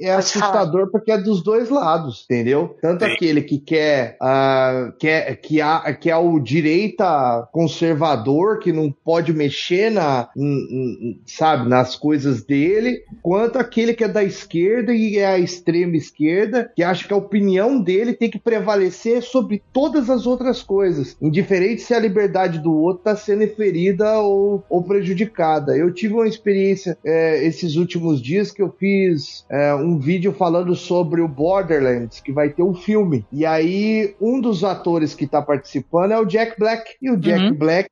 E 0.00 0.04
é, 0.04 0.08
é 0.08 0.14
assustador 0.14 0.90
porque 0.90 1.12
é 1.12 1.18
dos 1.18 1.44
dois 1.44 1.70
lados, 1.70 2.24
entendeu? 2.24 2.76
Tanto 2.82 3.04
Sim. 3.04 3.12
aquele 3.12 3.42
que 3.42 3.58
quer, 3.58 4.16
ah, 4.20 4.92
quer 4.98 5.36
que, 5.36 5.60
há, 5.60 5.94
que 5.94 6.10
é 6.10 6.16
o 6.16 6.40
direita 6.40 7.48
conservador, 7.52 8.58
que 8.58 8.72
não 8.72 8.90
pode 8.90 9.32
mexer 9.32 9.90
na, 9.90 10.28
n- 10.34 10.66
n- 10.70 11.22
sabe, 11.24 11.68
nas 11.68 11.94
coisas 11.94 12.42
dele, 12.42 13.04
quanto 13.22 13.58
aquele 13.60 13.94
que 13.94 14.02
é 14.02 14.08
da 14.08 14.24
esquerda 14.24 14.92
e 14.92 15.18
é 15.18 15.26
a 15.26 15.38
extrema 15.38 15.96
esquerda, 15.96 16.70
que 16.74 16.82
acha 16.82 17.06
que 17.06 17.14
a 17.14 17.16
opinião 17.16 17.80
dele 17.80 18.12
tem 18.12 18.28
que 18.28 18.40
prevalecer 18.40 19.22
sobre 19.22 19.37
todas 19.72 20.08
as 20.10 20.26
outras 20.26 20.62
coisas, 20.62 21.16
indiferente 21.20 21.82
se 21.82 21.94
a 21.94 21.98
liberdade 21.98 22.58
do 22.58 22.72
outro 22.72 22.98
está 22.98 23.16
sendo 23.16 23.46
ferida 23.54 24.18
ou, 24.20 24.62
ou 24.68 24.82
prejudicada. 24.82 25.76
Eu 25.76 25.92
tive 25.92 26.14
uma 26.14 26.26
experiência 26.26 26.98
é, 27.04 27.44
esses 27.44 27.76
últimos 27.76 28.20
dias 28.20 28.50
que 28.50 28.62
eu 28.62 28.74
fiz 28.78 29.44
é, 29.50 29.74
um 29.74 29.98
vídeo 29.98 30.32
falando 30.32 30.74
sobre 30.74 31.20
o 31.20 31.28
Borderlands, 31.28 32.20
que 32.20 32.32
vai 32.32 32.50
ter 32.50 32.62
um 32.62 32.74
filme. 32.74 33.24
E 33.32 33.44
aí, 33.44 34.14
um 34.20 34.40
dos 34.40 34.64
atores 34.64 35.14
que 35.14 35.26
tá 35.26 35.42
participando 35.42 36.12
é 36.12 36.18
o 36.18 36.24
Jack 36.24 36.58
Black. 36.58 36.96
E 37.00 37.10
o 37.10 37.16
Jack 37.16 37.48
Uhum. 37.48 37.54
Black, 37.54 37.88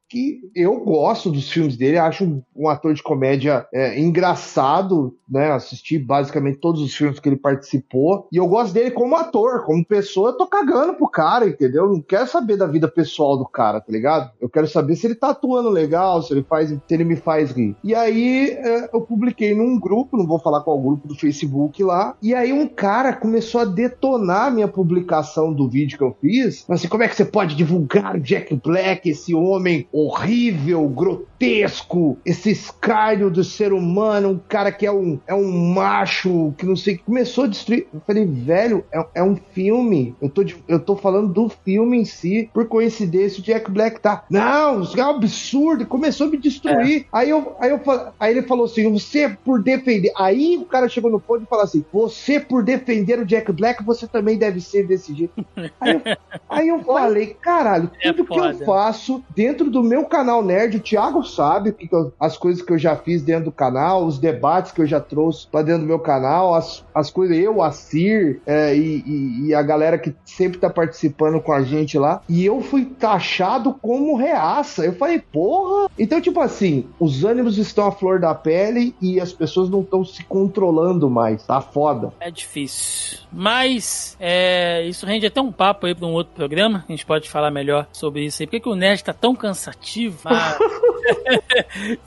eu 0.55 0.81
gosto 0.81 1.31
dos 1.31 1.51
filmes 1.51 1.77
dele, 1.77 1.98
acho 1.98 2.24
um, 2.24 2.43
um 2.55 2.68
ator 2.68 2.94
de 2.94 3.02
comédia 3.02 3.66
é, 3.73 3.98
engraçado, 3.98 5.16
né? 5.28 5.52
Assisti 5.52 5.98
basicamente 5.98 6.59
todos 6.59 6.81
os 6.81 6.94
filmes 6.94 7.18
que 7.18 7.28
ele 7.28 7.36
participou. 7.36 8.28
E 8.32 8.36
eu 8.36 8.47
gosto 8.47 8.73
dele 8.73 8.90
como 8.90 9.16
ator, 9.16 9.64
como 9.64 9.85
pessoa, 9.85 10.31
eu 10.31 10.36
tô 10.36 10.47
cagando 10.47 10.94
pro 10.94 11.09
cara, 11.09 11.35
entendeu? 11.44 11.84
Eu 11.84 11.92
não 11.92 12.00
quero 12.00 12.26
saber 12.26 12.56
da 12.56 12.66
vida 12.66 12.86
pessoal 12.88 13.36
do 13.36 13.44
cara, 13.44 13.80
tá 13.80 13.92
ligado? 13.92 14.30
Eu 14.40 14.48
quero 14.48 14.68
saber 14.68 14.96
se 14.96 15.06
ele 15.06 15.14
tá 15.14 15.30
atuando 15.30 15.68
legal, 15.68 16.22
se 16.22 16.32
ele 16.32 16.44
faz, 16.48 16.70
se 16.70 16.80
ele 16.90 17.04
me 17.04 17.16
faz 17.16 17.50
rir. 17.50 17.76
E 17.82 17.94
aí 17.94 18.50
é, 18.50 18.88
eu 18.92 19.00
publiquei 19.00 19.54
num 19.54 19.78
grupo, 19.78 20.16
não 20.16 20.26
vou 20.26 20.38
falar 20.38 20.60
qual 20.60 20.80
grupo 20.80 21.08
do 21.08 21.14
Facebook 21.14 21.82
lá. 21.82 22.16
E 22.22 22.34
aí 22.34 22.52
um 22.52 22.66
cara 22.66 23.12
começou 23.12 23.60
a 23.60 23.64
detonar 23.64 24.46
a 24.46 24.50
minha 24.50 24.68
publicação 24.68 25.52
do 25.52 25.68
vídeo 25.68 25.98
que 25.98 26.04
eu 26.04 26.16
fiz. 26.20 26.64
Assim, 26.68 26.88
como 26.88 27.02
é 27.02 27.08
que 27.08 27.16
você 27.16 27.24
pode 27.24 27.56
divulgar 27.56 28.16
o 28.16 28.20
Jack 28.20 28.54
Black, 28.54 29.08
esse 29.08 29.34
homem 29.34 29.86
horrível, 29.92 30.88
grotesco, 30.88 32.18
esse 32.24 32.50
escárnio 32.50 33.30
do 33.30 33.42
ser 33.42 33.72
humano, 33.72 34.30
um 34.30 34.38
cara 34.38 34.70
que 34.70 34.86
é 34.86 34.92
um, 34.92 35.18
é 35.26 35.34
um 35.34 35.50
macho, 35.72 36.54
que 36.56 36.66
não 36.66 36.76
sei, 36.76 36.98
começou 36.98 37.44
a 37.44 37.48
destruir. 37.48 37.86
Eu 37.92 38.00
falei, 38.06 38.24
velho, 38.24 38.84
é, 38.92 39.06
é 39.16 39.22
um 39.22 39.36
filme. 39.36 40.14
Eu 40.20 40.28
tô, 40.28 40.44
eu 40.68 40.80
tô 40.80 40.96
falando 40.96 41.15
do 41.24 41.48
filme 41.48 41.98
em 41.98 42.05
si. 42.05 42.51
Por 42.52 42.66
coincidência, 42.66 43.40
o 43.40 43.43
Jack 43.44 43.70
Black 43.70 44.01
tá. 44.01 44.24
Não, 44.30 44.82
isso 44.82 44.98
é 45.01 45.05
um 45.06 45.10
absurdo. 45.10 45.86
Começou 45.86 46.26
a 46.26 46.30
me 46.30 46.36
destruir. 46.38 47.06
Aí, 47.12 47.30
eu, 47.30 47.55
aí, 47.60 47.70
eu, 47.70 47.80
aí 48.18 48.32
ele 48.32 48.43
falou 48.43 48.64
assim: 48.64 48.90
você 48.93 49.28
por 49.44 49.62
defender. 49.62 50.10
Aí 50.16 50.56
o 50.59 50.64
cara 50.64 50.88
chegou 50.88 51.10
no 51.10 51.20
ponto 51.20 51.44
e 51.44 51.47
falou 51.48 51.64
assim: 51.64 51.84
você 51.93 52.40
por 52.40 52.64
defender 52.64 53.18
o 53.20 53.24
Jack 53.26 53.52
Black, 53.52 53.84
você 53.84 54.06
também 54.06 54.36
deve 54.36 54.60
ser 54.60 54.86
desse 54.86 55.14
jeito. 55.14 55.32
Aí 55.80 55.93
eu, 55.94 56.02
aí 56.48 56.68
eu 56.68 56.82
falei, 56.82 57.36
caralho, 57.40 57.90
É 58.02 58.12
tudo 58.12 58.26
que 58.26 58.38
eu 58.38 58.66
faço 58.66 59.22
dentro 59.34 59.70
do 59.70 59.82
meu 59.82 60.05
canal 60.06 60.43
nerd, 60.43 60.76
o 60.76 60.80
Thiago 60.80 61.22
sabe 61.22 61.72
que 61.72 61.86
que 61.86 61.94
eu- 61.94 62.12
as 62.18 62.36
coisas 62.36 62.62
que 62.62 62.72
eu 62.72 62.78
já 62.78 62.97
fiz 62.97 63.22
dentro 63.22 63.44
do 63.47 63.52
canal, 63.52 64.05
os 64.05 64.18
debates 64.18 64.72
que 64.72 64.80
eu 64.80 64.86
já 64.86 64.98
trouxe 65.01 65.47
pra 65.47 65.62
dentro 65.62 65.82
do 65.82 65.86
meu 65.86 66.01
canal, 66.01 66.55
as, 66.55 66.84
as 66.94 67.10
coisas, 67.10 67.36
eu, 67.36 67.62
a 67.62 67.70
Cir 67.70 68.40
é, 68.47 68.74
e, 68.76 69.02
e- 69.06 69.47
e 69.47 69.55
a 69.55 69.62
galera 69.62 69.97
que 69.98 70.14
sempre 70.24 70.59
tá 70.59 70.68
participando 70.68 71.05
com 71.10 71.52
a 71.52 71.62
gente 71.62 71.98
lá. 71.98 72.22
E 72.28 72.44
eu 72.44 72.60
fui 72.60 72.84
taxado 72.84 73.72
como 73.74 74.16
reaça. 74.16 74.84
Eu 74.84 74.94
falei, 74.94 75.18
porra! 75.20 75.90
Então, 75.98 76.20
tipo 76.20 76.40
assim, 76.40 76.86
os 76.98 77.24
ânimos 77.24 77.58
estão 77.58 77.86
à 77.86 77.92
flor 77.92 78.18
da 78.20 78.34
pele 78.34 78.94
e 79.00 79.20
as 79.20 79.32
pessoas 79.32 79.68
não 79.68 79.80
estão 79.80 80.04
se 80.04 80.24
controlando 80.24 81.10
mais. 81.10 81.44
Tá 81.44 81.60
foda. 81.60 82.12
É 82.20 82.30
difícil. 82.30 83.18
Mas 83.32 84.16
é, 84.20 84.84
isso 84.86 85.06
rende 85.06 85.26
até 85.26 85.40
um 85.40 85.52
papo 85.52 85.86
aí 85.86 85.94
pra 85.94 86.06
um 86.06 86.12
outro 86.12 86.34
programa. 86.34 86.84
A 86.88 86.92
gente 86.92 87.06
pode 87.06 87.28
falar 87.28 87.50
melhor 87.50 87.86
sobre 87.92 88.24
isso 88.24 88.42
aí. 88.42 88.46
Por 88.46 88.52
que, 88.52 88.60
que 88.60 88.68
o 88.68 88.74
Nerd 88.74 89.02
tá 89.02 89.12
tão 89.12 89.34
cansativo? 89.34 90.18
Mas... 90.24 90.58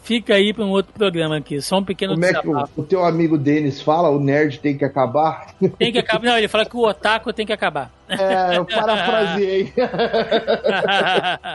Fica 0.04 0.36
aí 0.36 0.54
pra 0.54 0.66
um 0.66 0.70
outro 0.70 0.94
programa 0.94 1.38
aqui. 1.38 1.62
Só 1.62 1.78
um 1.78 1.84
pequeno 1.84 2.14
Como 2.14 2.26
é 2.26 2.34
que 2.34 2.40
o, 2.40 2.42
desabafo. 2.42 2.82
o 2.82 2.84
teu 2.84 3.06
amigo 3.06 3.38
Denis 3.38 3.82
fala? 3.82 4.10
O 4.10 4.20
nerd 4.20 4.60
tem 4.60 4.78
que 4.78 4.86
acabar? 4.86 5.54
Tem 5.78 5.92
que 5.92 6.00
acabar. 6.00 6.26
Não, 6.26 6.38
ele 6.38 6.48
fala 6.48 6.66
que 6.66 6.76
o 6.76 6.88
otaku 6.88 7.32
tem 7.32 7.46
que 7.46 7.54
acabar. 7.54 7.92
É, 8.08 8.58
eu 8.58 8.66
parafraseei. 8.90 9.74
É. 9.78 9.88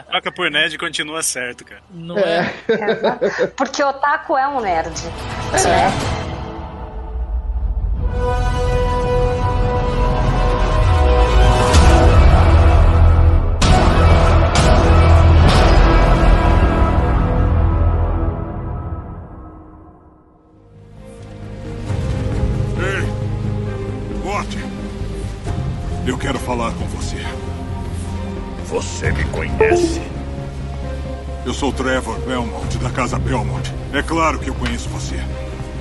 Troca 0.09 0.31
por 0.31 0.49
nerd 0.49 0.77
continua 0.77 1.21
certo, 1.21 1.65
cara. 1.65 1.81
Não 1.89 2.17
é? 2.17 2.53
é. 2.69 3.47
Porque 3.57 3.83
otaku 3.83 4.37
é 4.37 4.47
um 4.47 4.61
nerd. 4.61 4.93
É. 5.53 6.25
Eu 26.07 26.19
quero 26.19 26.37
falar 26.37 26.71
com 26.75 26.84
você. 28.75 29.09
Me 29.11 29.23
conhece? 29.25 30.01
Eu 31.45 31.53
sou 31.53 31.71
Trevor 31.71 32.19
Belmont, 32.19 32.77
da 32.79 32.89
Casa 32.89 33.17
Belmont. 33.17 33.73
É 33.93 34.01
claro 34.01 34.37
que 34.37 34.49
eu 34.49 34.55
conheço 34.55 34.89
você. 34.89 35.15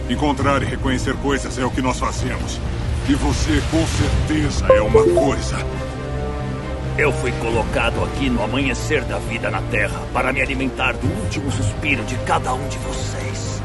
Encontrar 0.08 0.62
e 0.62 0.66
reconhecer 0.66 1.14
coisas 1.16 1.58
é 1.58 1.64
o 1.64 1.70
que 1.70 1.82
nós 1.82 1.98
fazemos. 1.98 2.60
E 3.08 3.14
você, 3.14 3.60
com 3.70 3.84
certeza, 3.86 4.66
é 4.72 4.80
uma 4.80 5.02
coisa. 5.02 5.56
Eu 6.96 7.12
fui 7.14 7.32
colocado 7.32 8.04
aqui 8.04 8.30
no 8.30 8.44
amanhecer 8.44 9.02
da 9.04 9.18
vida 9.18 9.50
na 9.50 9.60
Terra 9.62 10.00
para 10.12 10.32
me 10.32 10.40
alimentar 10.40 10.92
do 10.92 11.08
último 11.22 11.50
suspiro 11.50 12.04
de 12.04 12.16
cada 12.18 12.54
um 12.54 12.68
de 12.68 12.78
vocês. 12.78 13.60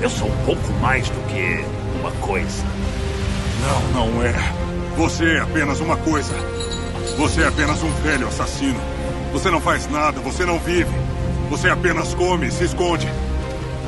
Eu 0.00 0.08
sou 0.08 0.28
um 0.28 0.44
pouco 0.44 0.72
mais 0.74 1.08
do 1.08 1.20
que 1.26 1.64
uma 1.98 2.12
coisa. 2.24 2.64
Não, 3.92 4.04
não 4.04 4.22
é. 4.22 4.32
Você 4.96 5.24
é 5.24 5.40
apenas 5.40 5.80
uma 5.80 5.96
coisa. 5.96 6.34
Você 7.16 7.42
é 7.42 7.48
apenas 7.48 7.82
um 7.82 7.90
velho 8.02 8.26
assassino. 8.26 8.80
Você 9.32 9.50
não 9.50 9.60
faz 9.60 9.88
nada, 9.88 10.20
você 10.20 10.44
não 10.44 10.58
vive. 10.58 10.90
Você 11.48 11.68
apenas 11.68 12.14
come 12.14 12.48
e 12.48 12.50
se 12.50 12.64
esconde. 12.64 13.08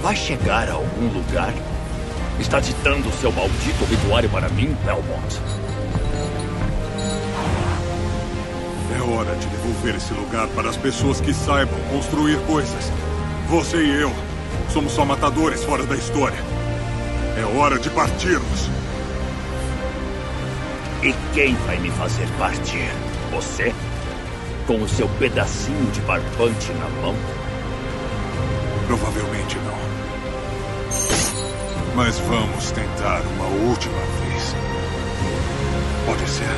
Vai 0.03 0.15
chegar 0.15 0.69
a 0.69 0.75
algum 0.75 1.09
lugar? 1.09 1.53
Está 2.39 2.61
ditando 2.61 3.11
seu 3.21 3.33
maldito 3.33 3.83
obituário 3.83 4.29
para 4.29 4.49
mim, 4.51 4.77
Belmont? 4.85 5.41
É 8.97 9.03
hora 9.03 9.35
de 9.37 9.47
devolver 9.47 9.97
esse 9.97 10.15
lugar 10.15 10.47
para 10.49 10.71
as 10.71 10.77
pessoas 10.77 11.21
que 11.21 11.35
saibam 11.35 11.79
construir 11.91 12.39
coisas. 12.47 12.93
Você 13.49 13.79
e 13.79 14.03
eu 14.03 14.13
somos 14.73 14.93
só 14.93 15.05
matadores 15.05 15.65
fora 15.65 15.85
da 15.85 15.97
história. 15.97 16.39
É 17.39 17.59
hora 17.59 17.79
de 17.79 17.91
partirmos. 17.91 18.69
E 21.03 21.15
quem 21.35 21.55
vai 21.67 21.79
me 21.79 21.91
fazer 21.91 22.29
partir? 22.39 23.06
Você? 23.37 23.75
Com 24.67 24.83
o 24.83 24.89
seu 24.89 25.07
pedacinho 25.19 25.91
de 25.91 26.01
barbante 26.01 26.73
na 26.73 26.89
mão? 27.03 27.15
Provavelmente 28.87 29.59
não. 29.59 29.77
Mas 31.95 32.19
vamos 32.21 32.71
tentar 32.71 33.21
uma 33.37 33.47
última 33.69 33.99
vez. 33.99 34.55
Pode 36.07 36.27
ser. 36.31 36.49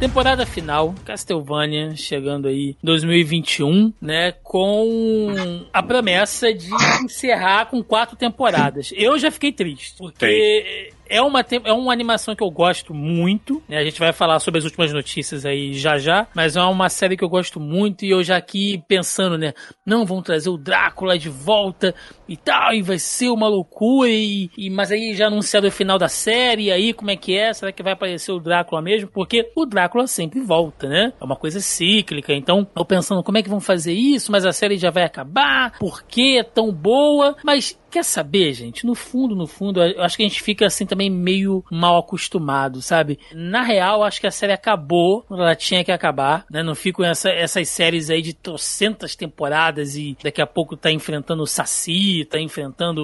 Temporada 0.00 0.46
final, 0.46 0.94
Castlevania, 1.04 1.94
chegando 1.94 2.48
aí 2.48 2.74
2021, 2.82 3.92
né? 4.00 4.32
Com 4.42 5.28
a 5.70 5.82
promessa 5.82 6.54
de 6.54 6.70
encerrar 7.04 7.66
com 7.66 7.82
quatro 7.82 8.16
temporadas. 8.16 8.94
Eu 8.96 9.18
já 9.18 9.30
fiquei 9.30 9.52
triste, 9.52 9.96
porque 9.98 10.90
é 11.10 11.20
uma, 11.20 11.44
é 11.64 11.72
uma 11.72 11.92
animação 11.92 12.34
que 12.34 12.42
eu 12.42 12.50
gosto 12.50 12.94
muito, 12.94 13.62
né? 13.68 13.78
A 13.78 13.84
gente 13.84 13.98
vai 13.98 14.12
falar 14.12 14.38
sobre 14.40 14.58
as 14.58 14.64
últimas 14.64 14.92
notícias 14.92 15.44
aí 15.44 15.74
já 15.74 15.98
já, 15.98 16.26
mas 16.34 16.56
é 16.56 16.62
uma 16.62 16.88
série 16.88 17.16
que 17.16 17.24
eu 17.24 17.28
gosto 17.28 17.58
muito 17.60 18.04
e 18.04 18.10
eu 18.10 18.22
já 18.22 18.36
aqui 18.36 18.82
pensando, 18.88 19.36
né? 19.36 19.52
Não, 19.84 20.06
vão 20.06 20.22
trazer 20.22 20.48
o 20.50 20.56
Drácula 20.56 21.18
de 21.18 21.28
volta 21.28 21.94
e 22.28 22.36
tal, 22.36 22.72
e 22.72 22.80
vai 22.82 22.98
ser 22.98 23.28
uma 23.30 23.48
loucura, 23.48 24.08
e, 24.08 24.48
e- 24.56 24.70
mas 24.70 24.92
aí 24.92 25.14
já 25.14 25.26
anunciaram 25.26 25.66
o 25.68 25.72
final 25.72 25.98
da 25.98 26.08
série, 26.08 26.64
e 26.66 26.70
aí 26.72 26.92
como 26.92 27.10
é 27.10 27.16
que 27.16 27.36
é? 27.36 27.52
Será 27.52 27.72
que 27.72 27.82
vai 27.82 27.92
aparecer 27.92 28.30
o 28.30 28.38
Drácula 28.38 28.80
mesmo? 28.80 29.08
Porque 29.12 29.50
o 29.56 29.66
Drácula 29.66 30.06
sempre 30.06 30.40
volta, 30.40 30.88
né? 30.88 31.12
É 31.20 31.24
uma 31.24 31.34
coisa 31.36 31.58
cíclica, 31.60 32.32
então 32.32 32.66
eu 32.76 32.84
pensando 32.84 33.22
como 33.24 33.36
é 33.38 33.42
que 33.42 33.48
vão 33.48 33.60
fazer 33.60 33.92
isso, 33.92 34.30
mas 34.30 34.46
a 34.46 34.52
série 34.52 34.76
já 34.78 34.90
vai 34.90 35.02
acabar, 35.02 35.76
por 35.78 36.04
que 36.04 36.38
é 36.38 36.44
tão 36.44 36.72
boa? 36.72 37.34
Mas 37.44 37.76
Quer 37.90 38.04
saber, 38.04 38.52
gente? 38.52 38.86
No 38.86 38.94
fundo, 38.94 39.34
no 39.34 39.46
fundo, 39.46 39.82
eu 39.82 40.02
acho 40.02 40.16
que 40.16 40.22
a 40.22 40.28
gente 40.28 40.42
fica 40.42 40.66
assim 40.66 40.86
também 40.86 41.10
meio 41.10 41.64
mal 41.70 41.98
acostumado, 41.98 42.80
sabe? 42.80 43.18
Na 43.34 43.62
real, 43.62 44.02
acho 44.04 44.20
que 44.20 44.26
a 44.26 44.30
série 44.30 44.52
acabou 44.52 45.22
quando 45.22 45.42
ela 45.42 45.56
tinha 45.56 45.82
que 45.84 45.90
acabar, 45.90 46.44
né? 46.50 46.62
Não 46.62 46.74
ficam 46.74 47.04
essa, 47.04 47.30
essas 47.30 47.68
séries 47.68 48.08
aí 48.10 48.22
de 48.22 48.32
trocentas 48.32 49.16
temporadas 49.16 49.96
e 49.96 50.16
daqui 50.22 50.40
a 50.40 50.46
pouco 50.46 50.76
tá 50.76 50.90
enfrentando 50.90 51.42
o 51.42 51.46
Saci, 51.46 52.24
tá 52.30 52.38
enfrentando, 52.40 53.02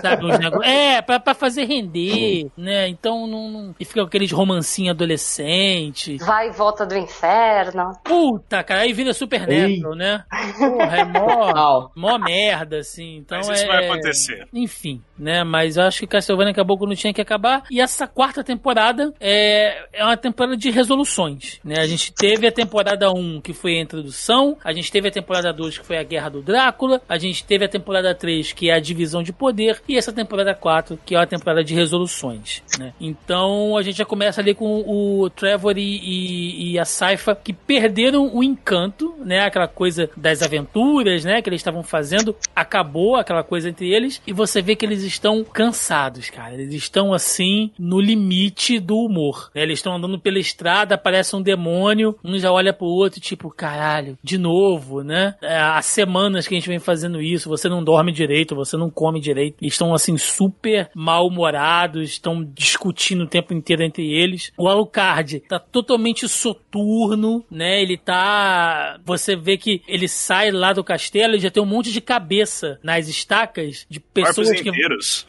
sabe, 0.00 0.24
uns 0.26 0.38
negócios. 0.38 0.72
É, 0.72 1.02
pra, 1.02 1.18
pra 1.18 1.34
fazer 1.34 1.64
render, 1.64 2.46
né? 2.56 2.88
Então 2.88 3.26
não, 3.26 3.50
não- 3.50 3.74
E 3.80 3.84
fica 3.84 4.00
com 4.00 4.06
aqueles 4.06 4.30
romancinhos 4.30 4.90
adolescentes. 4.94 6.24
Vai 6.24 6.48
e 6.48 6.52
volta 6.52 6.86
do 6.86 6.96
inferno. 6.96 7.92
Puta, 8.04 8.62
cara, 8.62 8.82
aí 8.82 8.92
vira 8.92 9.12
Supernatural, 9.12 9.94
né? 9.94 10.24
Porra, 10.58 10.96
é 10.98 11.04
mó, 11.04 11.88
mó 11.96 12.18
merda, 12.18 12.78
assim. 12.78 13.16
Então 13.16 13.38
Mas 13.38 13.48
isso 13.48 13.64
é... 13.64 13.66
vai 13.66 13.84
acontecer. 13.86 14.19
Enfim, 14.52 15.02
né? 15.20 15.44
Mas 15.44 15.76
eu 15.76 15.84
acho 15.84 16.00
que 16.00 16.06
Castlevania 16.06 16.52
acabou 16.52 16.76
quando 16.78 16.96
tinha 16.96 17.12
que 17.12 17.20
acabar. 17.20 17.62
E 17.70 17.80
essa 17.80 18.06
quarta 18.06 18.42
temporada 18.42 19.12
é, 19.20 19.86
é 19.92 20.04
uma 20.04 20.16
temporada 20.16 20.56
de 20.56 20.70
resoluções, 20.70 21.60
né? 21.64 21.78
A 21.80 21.86
gente 21.86 22.12
teve 22.12 22.46
a 22.46 22.52
temporada 22.52 23.10
1, 23.12 23.40
que 23.40 23.52
foi 23.52 23.78
a 23.78 23.82
introdução. 23.82 24.56
A 24.64 24.72
gente 24.72 24.90
teve 24.90 25.08
a 25.08 25.10
temporada 25.10 25.52
2, 25.52 25.78
que 25.78 25.86
foi 25.86 25.98
a 25.98 26.02
Guerra 26.02 26.30
do 26.30 26.42
Drácula. 26.42 27.00
A 27.08 27.18
gente 27.18 27.44
teve 27.44 27.64
a 27.64 27.68
temporada 27.68 28.14
3, 28.14 28.52
que 28.52 28.70
é 28.70 28.74
a 28.74 28.80
divisão 28.80 29.22
de 29.22 29.32
poder. 29.32 29.82
E 29.88 29.96
essa 29.96 30.12
temporada 30.12 30.54
4, 30.54 30.98
que 31.04 31.14
é 31.14 31.18
a 31.18 31.26
temporada 31.26 31.62
de 31.62 31.74
resoluções, 31.74 32.62
né? 32.78 32.92
Então 33.00 33.76
a 33.76 33.82
gente 33.82 33.98
já 33.98 34.04
começa 34.04 34.40
ali 34.40 34.54
com 34.54 34.80
o 34.86 35.28
Trevor 35.30 35.76
e, 35.76 35.82
e- 35.82 36.72
e 36.72 36.78
a 36.78 36.84
Saifa, 36.84 37.34
que 37.34 37.52
perderam 37.52 38.34
o 38.34 38.42
encanto, 38.42 39.14
né? 39.24 39.40
Aquela 39.40 39.68
coisa 39.68 40.08
das 40.16 40.42
aventuras, 40.42 41.24
né? 41.24 41.42
Que 41.42 41.48
eles 41.50 41.60
estavam 41.60 41.82
fazendo. 41.82 42.34
Acabou 42.54 43.16
aquela 43.16 43.42
coisa 43.42 43.68
entre 43.68 43.92
eles. 43.92 44.22
E 44.26 44.32
você 44.32 44.62
vê 44.62 44.74
que 44.76 44.86
eles 44.86 45.02
estão 45.12 45.44
cansados, 45.44 46.30
cara. 46.30 46.54
Eles 46.54 46.74
estão 46.74 47.12
assim 47.12 47.70
no 47.78 48.00
limite 48.00 48.78
do 48.78 48.96
humor. 48.96 49.50
né? 49.54 49.62
Eles 49.62 49.78
estão 49.78 49.94
andando 49.94 50.18
pela 50.18 50.38
estrada, 50.38 50.94
aparece 50.94 51.34
um 51.36 51.42
demônio, 51.42 52.16
um 52.24 52.38
já 52.38 52.50
olha 52.50 52.72
pro 52.72 52.86
outro, 52.86 53.20
tipo, 53.20 53.50
caralho, 53.50 54.18
de 54.22 54.38
novo, 54.38 55.02
né? 55.02 55.34
É, 55.42 55.56
há 55.58 55.82
semanas 55.82 56.46
que 56.46 56.54
a 56.54 56.58
gente 56.58 56.68
vem 56.68 56.78
fazendo 56.78 57.20
isso, 57.20 57.48
você 57.48 57.68
não 57.68 57.82
dorme 57.82 58.12
direito, 58.12 58.54
você 58.54 58.76
não 58.76 58.90
come 58.90 59.20
direito. 59.20 59.56
Eles 59.60 59.74
estão 59.74 59.94
assim 59.94 60.16
super 60.16 60.90
mal-humorados, 60.94 62.10
estão 62.10 62.44
discutindo 62.44 63.24
o 63.24 63.28
tempo 63.28 63.54
inteiro 63.54 63.82
entre 63.82 64.12
eles. 64.12 64.52
O 64.56 64.68
Alucard 64.68 65.40
tá 65.40 65.58
totalmente 65.58 66.28
soturno, 66.28 67.44
né? 67.50 67.82
Ele 67.82 67.96
tá. 67.96 68.98
Você 69.04 69.36
vê 69.36 69.56
que 69.56 69.82
ele 69.86 70.08
sai 70.08 70.50
lá 70.50 70.72
do 70.72 70.84
castelo 70.84 71.34
e 71.34 71.40
já 71.40 71.50
tem 71.50 71.62
um 71.62 71.66
monte 71.66 71.92
de 71.92 72.00
cabeça 72.00 72.78
nas 72.82 73.08
estacas 73.08 73.86
de 73.88 74.00
pessoas 74.00 74.48
que. 74.60 74.70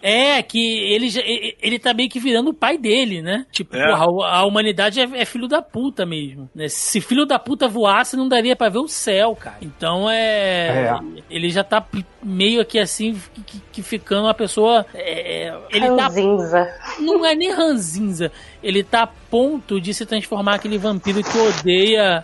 É, 0.01 0.41
que 0.43 0.59
ele, 0.93 1.09
já- 1.09 1.21
ele, 1.25 1.79
tá 1.79 1.93
meio 1.93 2.09
que 2.09 2.19
virando 2.19 2.49
o 2.49 2.53
pai 2.53 2.77
dele, 2.77 3.21
né? 3.21 3.45
Tipo, 3.51 3.75
É. 3.75 3.87
porra, 3.87 4.27
a, 4.27 4.45
humanidade 4.45 4.99
é, 4.99 5.09
é 5.13 5.25
filho 5.25 5.47
da 5.47 5.61
puta 5.61 6.05
mesmo. 6.05 6.49
Né? 6.53 6.67
Se 6.67 6.99
filho 7.01 7.25
da 7.25 7.39
puta 7.39 7.67
voasse, 7.67 8.15
não 8.17 8.27
daria 8.27 8.55
pra 8.55 8.69
ver 8.69 8.79
o 8.79 8.87
céu, 8.87 9.35
cara. 9.35 9.57
Então 9.61 10.09
é. 10.09 10.91
É. 10.91 10.99
Ele 11.29 11.49
já 11.49 11.63
tá 11.63 11.85
meio 12.23 12.65
que 12.65 12.77
assim, 12.79 13.19
que, 13.45 13.61
que 13.71 13.83
ficando 13.83 14.23
uma 14.25 14.33
pessoa. 14.33 14.85
é, 14.93 15.53
ele 15.69 15.87
tá. 15.95 16.03
Ranzinza. 16.07 16.67
Não 16.99 17.25
é 17.25 17.33
nem 17.35 17.51
ranzinza. 17.51 18.31
Ele 18.61 18.83
tá 18.83 19.03
a 19.03 19.07
ponto 19.07 19.79
de 19.81 19.93
se 19.93 20.05
transformar 20.05 20.55
aquele 20.55 20.77
vampiro 20.77 21.23
que 21.23 21.37
odeia. 21.37 22.23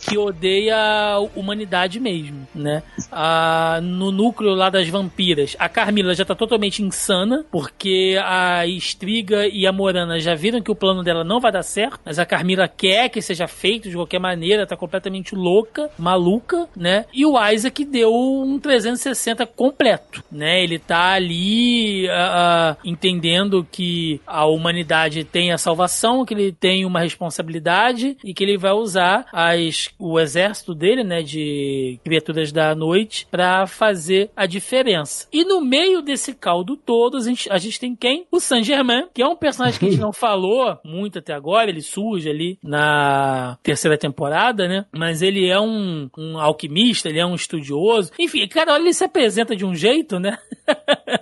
Que 0.00 0.16
odeia 0.16 0.76
a 0.76 1.20
humanidade 1.36 2.00
mesmo, 2.00 2.48
né? 2.54 2.82
Ah, 3.12 3.80
no 3.82 4.10
núcleo 4.10 4.54
lá 4.54 4.70
das 4.70 4.88
vampiras, 4.88 5.54
a 5.58 5.68
Carmila 5.68 6.14
já 6.14 6.24
tá 6.24 6.34
totalmente 6.34 6.82
insana, 6.82 7.44
porque 7.50 8.18
a 8.22 8.66
Estriga 8.66 9.46
e 9.46 9.66
a 9.66 9.72
Morana 9.72 10.18
já 10.18 10.34
viram 10.34 10.60
que 10.60 10.70
o 10.70 10.74
plano 10.74 11.02
dela 11.02 11.22
não 11.22 11.40
vai 11.40 11.52
dar 11.52 11.62
certo, 11.62 12.00
mas 12.04 12.18
a 12.18 12.26
Carmila 12.26 12.66
quer 12.66 13.08
que 13.08 13.20
seja 13.20 13.46
feito 13.46 13.88
de 13.88 13.94
qualquer 13.94 14.18
maneira, 14.18 14.66
tá 14.66 14.76
completamente 14.76 15.34
louca, 15.34 15.90
maluca, 15.98 16.68
né? 16.74 17.04
E 17.12 17.26
o 17.26 17.34
Isaac 17.48 17.84
deu 17.84 18.12
um 18.14 18.58
360 18.58 19.46
completo, 19.46 20.24
né? 20.30 20.62
Ele 20.62 20.78
tá 20.78 21.12
ali 21.12 22.08
ah, 22.08 22.30
ah, 22.32 22.76
entendendo 22.84 23.66
que 23.70 24.20
a 24.26 24.46
humanidade 24.46 25.24
tem 25.24 25.52
a 25.52 25.58
salvação, 25.58 26.24
que 26.24 26.34
ele 26.34 26.52
tem 26.52 26.84
uma 26.84 27.00
responsabilidade 27.00 28.16
e 28.24 28.32
que 28.32 28.44
ele 28.44 28.56
vai 28.56 28.72
usar 28.72 29.26
as, 29.32 29.89
o 29.98 30.18
exército 30.18 30.74
dele, 30.74 31.04
né, 31.04 31.22
de 31.22 31.98
criaturas 32.04 32.52
da 32.52 32.74
noite, 32.74 33.26
pra 33.30 33.66
fazer 33.66 34.30
a 34.36 34.46
diferença. 34.46 35.26
E 35.32 35.44
no 35.44 35.60
meio 35.60 36.02
desse 36.02 36.34
caldo 36.34 36.76
todo, 36.76 37.16
a 37.16 37.20
gente, 37.20 37.50
a 37.50 37.58
gente 37.58 37.78
tem 37.78 37.94
quem? 37.94 38.26
O 38.30 38.40
Saint 38.40 38.64
Germain, 38.64 39.06
que 39.12 39.22
é 39.22 39.26
um 39.26 39.36
personagem 39.36 39.78
que 39.78 39.86
a 39.86 39.90
gente 39.90 40.00
não 40.00 40.12
falou 40.12 40.78
muito 40.84 41.18
até 41.18 41.32
agora, 41.32 41.70
ele 41.70 41.82
surge 41.82 42.28
ali 42.28 42.58
na 42.62 43.58
terceira 43.62 43.96
temporada, 43.96 44.68
né? 44.68 44.86
Mas 44.92 45.22
ele 45.22 45.48
é 45.48 45.60
um, 45.60 46.08
um 46.16 46.38
alquimista, 46.38 47.08
ele 47.08 47.20
é 47.20 47.26
um 47.26 47.34
estudioso. 47.34 48.12
Enfim, 48.18 48.46
cara, 48.48 48.72
olha, 48.72 48.82
ele 48.82 48.92
se 48.92 49.04
apresenta 49.04 49.54
de 49.54 49.64
um 49.64 49.74
jeito, 49.74 50.18
né? 50.18 50.38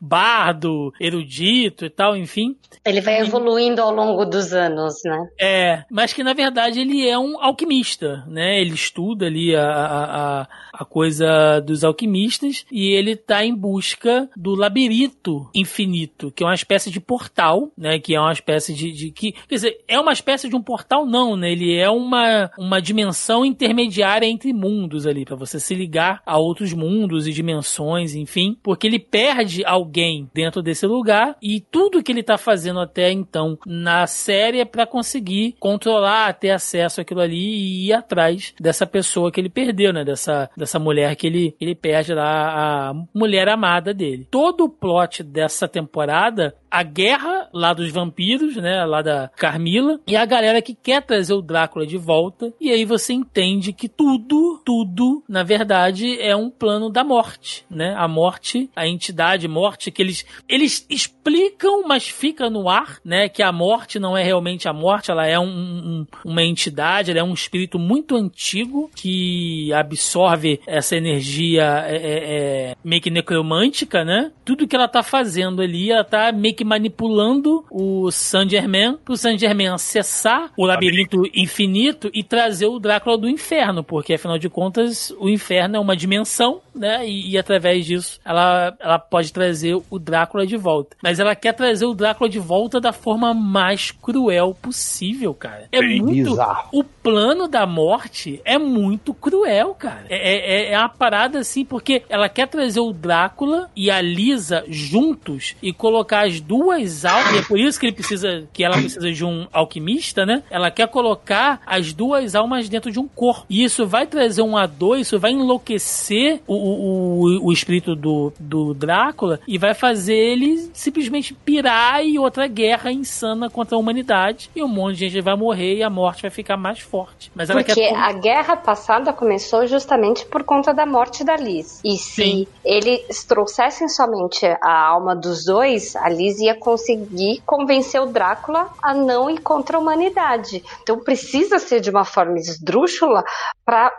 bardo, 0.00 0.92
erudito 1.00 1.84
e 1.84 1.90
tal, 1.90 2.16
enfim. 2.16 2.56
Ele 2.84 3.00
vai 3.00 3.20
evoluindo 3.20 3.82
ao 3.82 3.92
longo 3.92 4.24
dos 4.24 4.52
anos, 4.52 4.94
né? 5.04 5.28
É, 5.40 5.84
mas 5.90 6.12
que 6.12 6.22
na 6.22 6.32
verdade 6.32 6.80
ele 6.80 7.08
é 7.08 7.18
um 7.18 7.40
alquimista, 7.42 8.05
né? 8.26 8.60
Ele 8.60 8.74
estuda 8.74 9.26
ali 9.26 9.54
a, 9.54 9.68
a, 9.68 10.48
a 10.72 10.84
coisa 10.84 11.60
dos 11.60 11.84
alquimistas 11.84 12.64
e 12.70 12.88
ele 12.94 13.16
tá 13.16 13.44
em 13.44 13.54
busca 13.54 14.28
do 14.36 14.54
labirinto 14.54 15.48
infinito, 15.54 16.30
que 16.30 16.42
é 16.42 16.46
uma 16.46 16.54
espécie 16.54 16.90
de 16.90 17.00
portal, 17.00 17.70
né? 17.76 17.98
Que 17.98 18.14
é 18.14 18.20
uma 18.20 18.32
espécie 18.32 18.74
de, 18.74 18.92
de 18.92 19.10
que, 19.10 19.32
quer 19.32 19.54
dizer, 19.54 19.84
é 19.88 19.98
uma 19.98 20.12
espécie 20.12 20.48
de 20.48 20.56
um 20.56 20.62
portal 20.62 21.06
não, 21.06 21.36
né? 21.36 21.52
Ele 21.52 21.76
é 21.76 21.90
uma, 21.90 22.50
uma 22.58 22.80
dimensão 22.80 23.44
intermediária 23.44 24.26
entre 24.26 24.52
mundos 24.52 25.06
ali, 25.06 25.24
para 25.24 25.36
você 25.36 25.58
se 25.58 25.74
ligar 25.74 26.22
a 26.24 26.38
outros 26.38 26.72
mundos 26.72 27.26
e 27.26 27.32
dimensões, 27.32 28.14
enfim, 28.14 28.56
porque 28.62 28.86
ele 28.86 28.98
perde 28.98 29.64
alguém 29.64 30.28
dentro 30.32 30.62
desse 30.62 30.86
lugar 30.86 31.36
e 31.42 31.60
tudo 31.60 32.02
que 32.02 32.12
ele 32.12 32.22
tá 32.22 32.38
fazendo 32.38 32.80
até 32.80 33.10
então 33.10 33.58
na 33.66 34.06
série 34.06 34.60
é 34.60 34.64
para 34.64 34.86
conseguir 34.86 35.56
controlar, 35.58 36.32
ter 36.34 36.50
acesso 36.50 37.00
àquilo 37.00 37.20
ali 37.20 37.86
e 37.86 37.92
atrás 37.98 38.54
dessa 38.60 38.86
pessoa 38.86 39.30
que 39.30 39.40
ele 39.40 39.48
perdeu, 39.48 39.92
né? 39.92 40.04
Dessa, 40.04 40.50
dessa 40.56 40.78
mulher 40.78 41.14
que 41.16 41.26
ele, 41.26 41.56
ele 41.60 41.74
perde 41.74 42.14
lá, 42.14 42.90
a 42.90 42.94
mulher 43.14 43.48
amada 43.48 43.92
dele. 43.92 44.26
Todo 44.30 44.64
o 44.64 44.68
plot 44.68 45.22
dessa 45.22 45.66
temporada 45.68 46.54
a 46.76 46.82
guerra 46.82 47.48
lá 47.54 47.72
dos 47.72 47.90
vampiros, 47.90 48.56
né? 48.56 48.84
Lá 48.84 49.00
da 49.00 49.30
Carmila. 49.34 49.98
E 50.06 50.14
a 50.14 50.26
galera 50.26 50.60
que 50.60 50.74
quer 50.74 51.02
trazer 51.02 51.32
o 51.32 51.40
Drácula 51.40 51.86
de 51.86 51.96
volta. 51.96 52.52
E 52.60 52.70
aí 52.70 52.84
você 52.84 53.14
entende 53.14 53.72
que 53.72 53.88
tudo, 53.88 54.60
tudo, 54.62 55.24
na 55.26 55.42
verdade, 55.42 56.20
é 56.20 56.36
um 56.36 56.50
plano 56.50 56.90
da 56.90 57.02
morte, 57.02 57.64
né? 57.70 57.94
A 57.96 58.06
morte, 58.06 58.68
a 58.76 58.86
entidade 58.86 59.48
morte, 59.48 59.90
que 59.90 60.02
eles, 60.02 60.26
eles 60.46 60.86
explicam, 60.90 61.88
mas 61.88 62.06
fica 62.06 62.50
no 62.50 62.68
ar, 62.68 62.98
né? 63.02 63.26
Que 63.26 63.42
a 63.42 63.50
morte 63.50 63.98
não 63.98 64.14
é 64.14 64.22
realmente 64.22 64.68
a 64.68 64.72
morte, 64.74 65.10
ela 65.10 65.26
é 65.26 65.38
um, 65.38 65.46
um, 65.46 66.06
uma 66.26 66.42
entidade, 66.42 67.10
ela 67.10 67.20
é 67.20 67.24
um 67.24 67.32
espírito 67.32 67.78
muito 67.78 68.16
antigo 68.16 68.90
que 68.94 69.72
absorve 69.72 70.60
essa 70.66 70.94
energia 70.94 71.86
é, 71.86 71.96
é, 71.96 72.70
é 72.70 72.76
meio 72.84 73.00
que 73.00 73.10
necromântica, 73.10 74.04
né? 74.04 74.30
Tudo 74.44 74.68
que 74.68 74.76
ela 74.76 74.88
tá 74.88 75.02
fazendo 75.02 75.62
ali, 75.62 75.90
ela 75.90 76.04
tá 76.04 76.30
meio 76.32 76.54
que 76.54 76.65
manipulando 76.66 77.64
o 77.70 78.10
Saint 78.10 78.50
Germain 78.50 78.98
pro 79.04 79.16
Saint 79.16 79.38
Germain 79.38 79.68
acessar 79.68 80.50
o 80.56 80.66
labirinto 80.66 81.22
infinito 81.32 82.10
e 82.12 82.24
trazer 82.24 82.66
o 82.66 82.78
Drácula 82.80 83.16
do 83.16 83.28
inferno, 83.28 83.84
porque 83.84 84.14
afinal 84.14 84.38
de 84.38 84.48
contas 84.48 85.14
o 85.18 85.28
inferno 85.28 85.76
é 85.76 85.80
uma 85.80 85.96
dimensão, 85.96 86.60
né? 86.78 87.06
E, 87.06 87.30
e 87.30 87.38
através 87.38 87.84
disso 87.86 88.20
ela, 88.24 88.76
ela 88.80 88.98
pode 88.98 89.32
trazer 89.32 89.80
o 89.90 89.98
Drácula 89.98 90.46
de 90.46 90.56
volta. 90.56 90.96
Mas 91.02 91.18
ela 91.18 91.34
quer 91.34 91.52
trazer 91.52 91.86
o 91.86 91.94
Drácula 91.94 92.28
de 92.28 92.38
volta 92.38 92.80
da 92.80 92.92
forma 92.92 93.32
mais 93.34 93.90
cruel 93.90 94.56
possível, 94.60 95.34
cara. 95.34 95.68
É 95.72 95.80
Bem 95.80 96.00
muito. 96.00 96.30
bizarro. 96.30 96.68
O 96.72 96.84
plano 96.84 97.48
da 97.48 97.66
morte 97.66 98.40
é 98.44 98.58
muito 98.58 99.14
cruel, 99.14 99.74
cara. 99.74 100.06
É, 100.08 100.68
é, 100.68 100.72
é 100.72 100.78
uma 100.78 100.88
parada 100.88 101.38
assim, 101.38 101.64
porque 101.64 102.02
ela 102.08 102.28
quer 102.28 102.48
trazer 102.48 102.80
o 102.80 102.92
Drácula 102.92 103.70
e 103.74 103.90
a 103.90 104.00
Lisa 104.00 104.64
juntos 104.68 105.54
e 105.62 105.72
colocar 105.72 106.26
as 106.26 106.40
duas 106.40 107.04
almas. 107.04 107.34
E 107.34 107.38
é 107.38 107.42
por 107.42 107.58
isso 107.58 107.78
que 107.78 107.86
ele 107.86 107.94
precisa, 107.94 108.48
que 108.52 108.64
ela 108.64 108.76
precisa 108.76 109.10
de 109.12 109.24
um 109.24 109.46
alquimista, 109.52 110.24
né? 110.26 110.42
Ela 110.50 110.70
quer 110.70 110.88
colocar 110.88 111.60
as 111.66 111.92
duas 111.92 112.34
almas 112.34 112.68
dentro 112.68 112.90
de 112.90 112.98
um 112.98 113.08
corpo. 113.08 113.46
E 113.48 113.62
isso 113.64 113.86
vai 113.86 114.06
trazer 114.06 114.42
um 114.42 114.52
A2, 114.52 115.00
isso 115.00 115.18
vai 115.18 115.32
enlouquecer 115.32 116.40
o, 116.46 116.65
o, 116.66 117.46
o, 117.46 117.52
espírito 117.52 117.94
do, 117.94 118.32
do 118.38 118.74
Drácula 118.74 119.40
e 119.46 119.58
vai 119.58 119.74
fazer 119.74 120.14
ele 120.14 120.70
simplesmente 120.72 121.34
pirar 121.34 122.04
e 122.04 122.18
outra 122.18 122.46
guerra 122.46 122.90
insana 122.90 123.48
contra 123.48 123.76
a 123.76 123.78
humanidade. 123.78 124.50
E 124.54 124.62
um 124.62 124.68
monte 124.68 124.96
de 124.96 125.08
gente 125.08 125.22
vai 125.22 125.36
morrer 125.36 125.76
e 125.76 125.82
a 125.82 125.90
morte 125.90 126.22
vai 126.22 126.30
ficar 126.30 126.56
mais 126.56 126.80
forte. 126.80 127.30
Mas 127.34 127.50
ela 127.50 127.62
Porque 127.62 127.80
quer. 127.80 127.94
a 127.94 128.12
guerra 128.12 128.56
passada 128.56 129.12
começou 129.12 129.66
justamente 129.66 130.26
por 130.26 130.42
conta 130.44 130.72
da 130.72 130.86
morte 130.86 131.24
da 131.24 131.36
Liz. 131.36 131.80
E 131.84 131.96
se 131.96 132.22
Sim. 132.22 132.46
eles 132.64 133.24
trouxessem 133.24 133.88
somente 133.88 134.46
a 134.62 134.86
alma 134.86 135.14
dos 135.14 135.44
dois, 135.44 135.94
a 135.96 136.08
Liz 136.08 136.38
ia 136.40 136.54
conseguir 136.54 137.42
convencer 137.44 138.00
o 138.00 138.06
Drácula 138.06 138.70
a 138.82 138.94
não 138.94 139.30
ir 139.30 139.38
contra 139.38 139.76
a 139.76 139.80
humanidade. 139.80 140.62
Então 140.82 140.98
precisa 140.98 141.58
ser 141.58 141.80
de 141.80 141.90
uma 141.90 142.04
forma 142.04 142.38
esdrúxula 142.38 143.24
para 143.64 143.92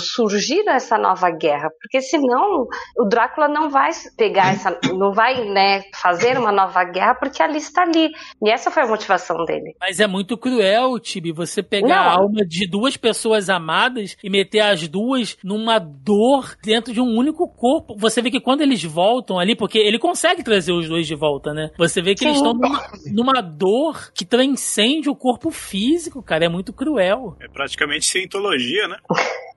surgir 0.00 0.66
essa 0.68 0.98
nova 0.98 1.30
guerra, 1.30 1.70
porque 1.80 2.00
senão 2.12 2.66
o 2.98 3.08
Drácula 3.08 3.48
não 3.48 3.70
vai 3.70 3.90
pegar 4.16 4.52
essa, 4.52 4.78
não 4.92 5.12
vai, 5.12 5.44
né, 5.46 5.82
fazer 5.94 6.38
uma 6.38 6.52
nova 6.52 6.84
guerra 6.84 7.14
porque 7.14 7.42
a 7.42 7.46
Liz 7.46 7.64
está 7.64 7.82
ali. 7.82 8.10
E 8.42 8.50
essa 8.50 8.70
foi 8.70 8.82
a 8.82 8.86
motivação 8.86 9.36
dele. 9.46 9.74
Mas 9.80 9.98
é 9.98 10.06
muito 10.06 10.36
cruel, 10.36 10.98
Tibi, 10.98 11.32
você 11.32 11.62
pegar 11.62 11.88
Não. 11.88 11.94
a 11.94 12.12
alma 12.12 12.44
de 12.46 12.68
duas 12.68 12.96
pessoas 12.96 13.48
amadas 13.48 14.16
e 14.22 14.28
meter 14.28 14.60
as 14.60 14.86
duas 14.86 15.36
numa 15.42 15.78
dor 15.78 16.56
dentro 16.62 16.92
de 16.92 17.00
um 17.00 17.16
único 17.16 17.48
corpo. 17.48 17.96
Você 17.98 18.20
vê 18.20 18.30
que 18.30 18.40
quando 18.40 18.60
eles 18.60 18.82
voltam 18.84 19.38
ali, 19.38 19.56
porque 19.56 19.78
ele 19.78 19.98
consegue 19.98 20.42
trazer 20.42 20.72
os 20.72 20.88
dois 20.88 21.06
de 21.06 21.14
volta, 21.14 21.52
né? 21.54 21.70
Você 21.78 22.02
vê 22.02 22.14
que 22.14 22.24
eles 22.24 22.38
Sim. 22.38 22.44
estão 22.44 22.52
numa, 22.52 22.82
numa 23.12 23.40
dor 23.40 24.12
que 24.14 24.24
transcende 24.24 25.08
o 25.08 25.16
corpo 25.16 25.50
físico, 25.50 26.22
cara. 26.22 26.44
É 26.44 26.48
muito 26.48 26.72
cruel. 26.72 27.36
É 27.40 27.48
praticamente 27.48 28.04
cientologia, 28.04 28.88
né? 28.88 28.96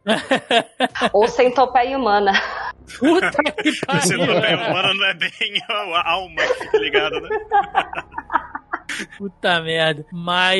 Ou 1.14 1.27
centopeia 1.27 1.98
humana. 1.98 2.32
Puta 3.00 3.32
que 3.64 3.72
Você 3.72 4.18
não 4.18 4.28
pariu. 4.28 4.44
é 4.44 4.56
humano, 4.70 4.94
não 4.94 5.06
é 5.06 5.14
bem 5.14 5.32
a 5.70 6.10
alma 6.12 6.36
que 6.42 6.54
fica 6.66 6.78
ligada, 6.78 7.20
né? 7.22 7.30
Puta 9.18 9.62
merda. 9.62 10.06
Mas. 10.12 10.60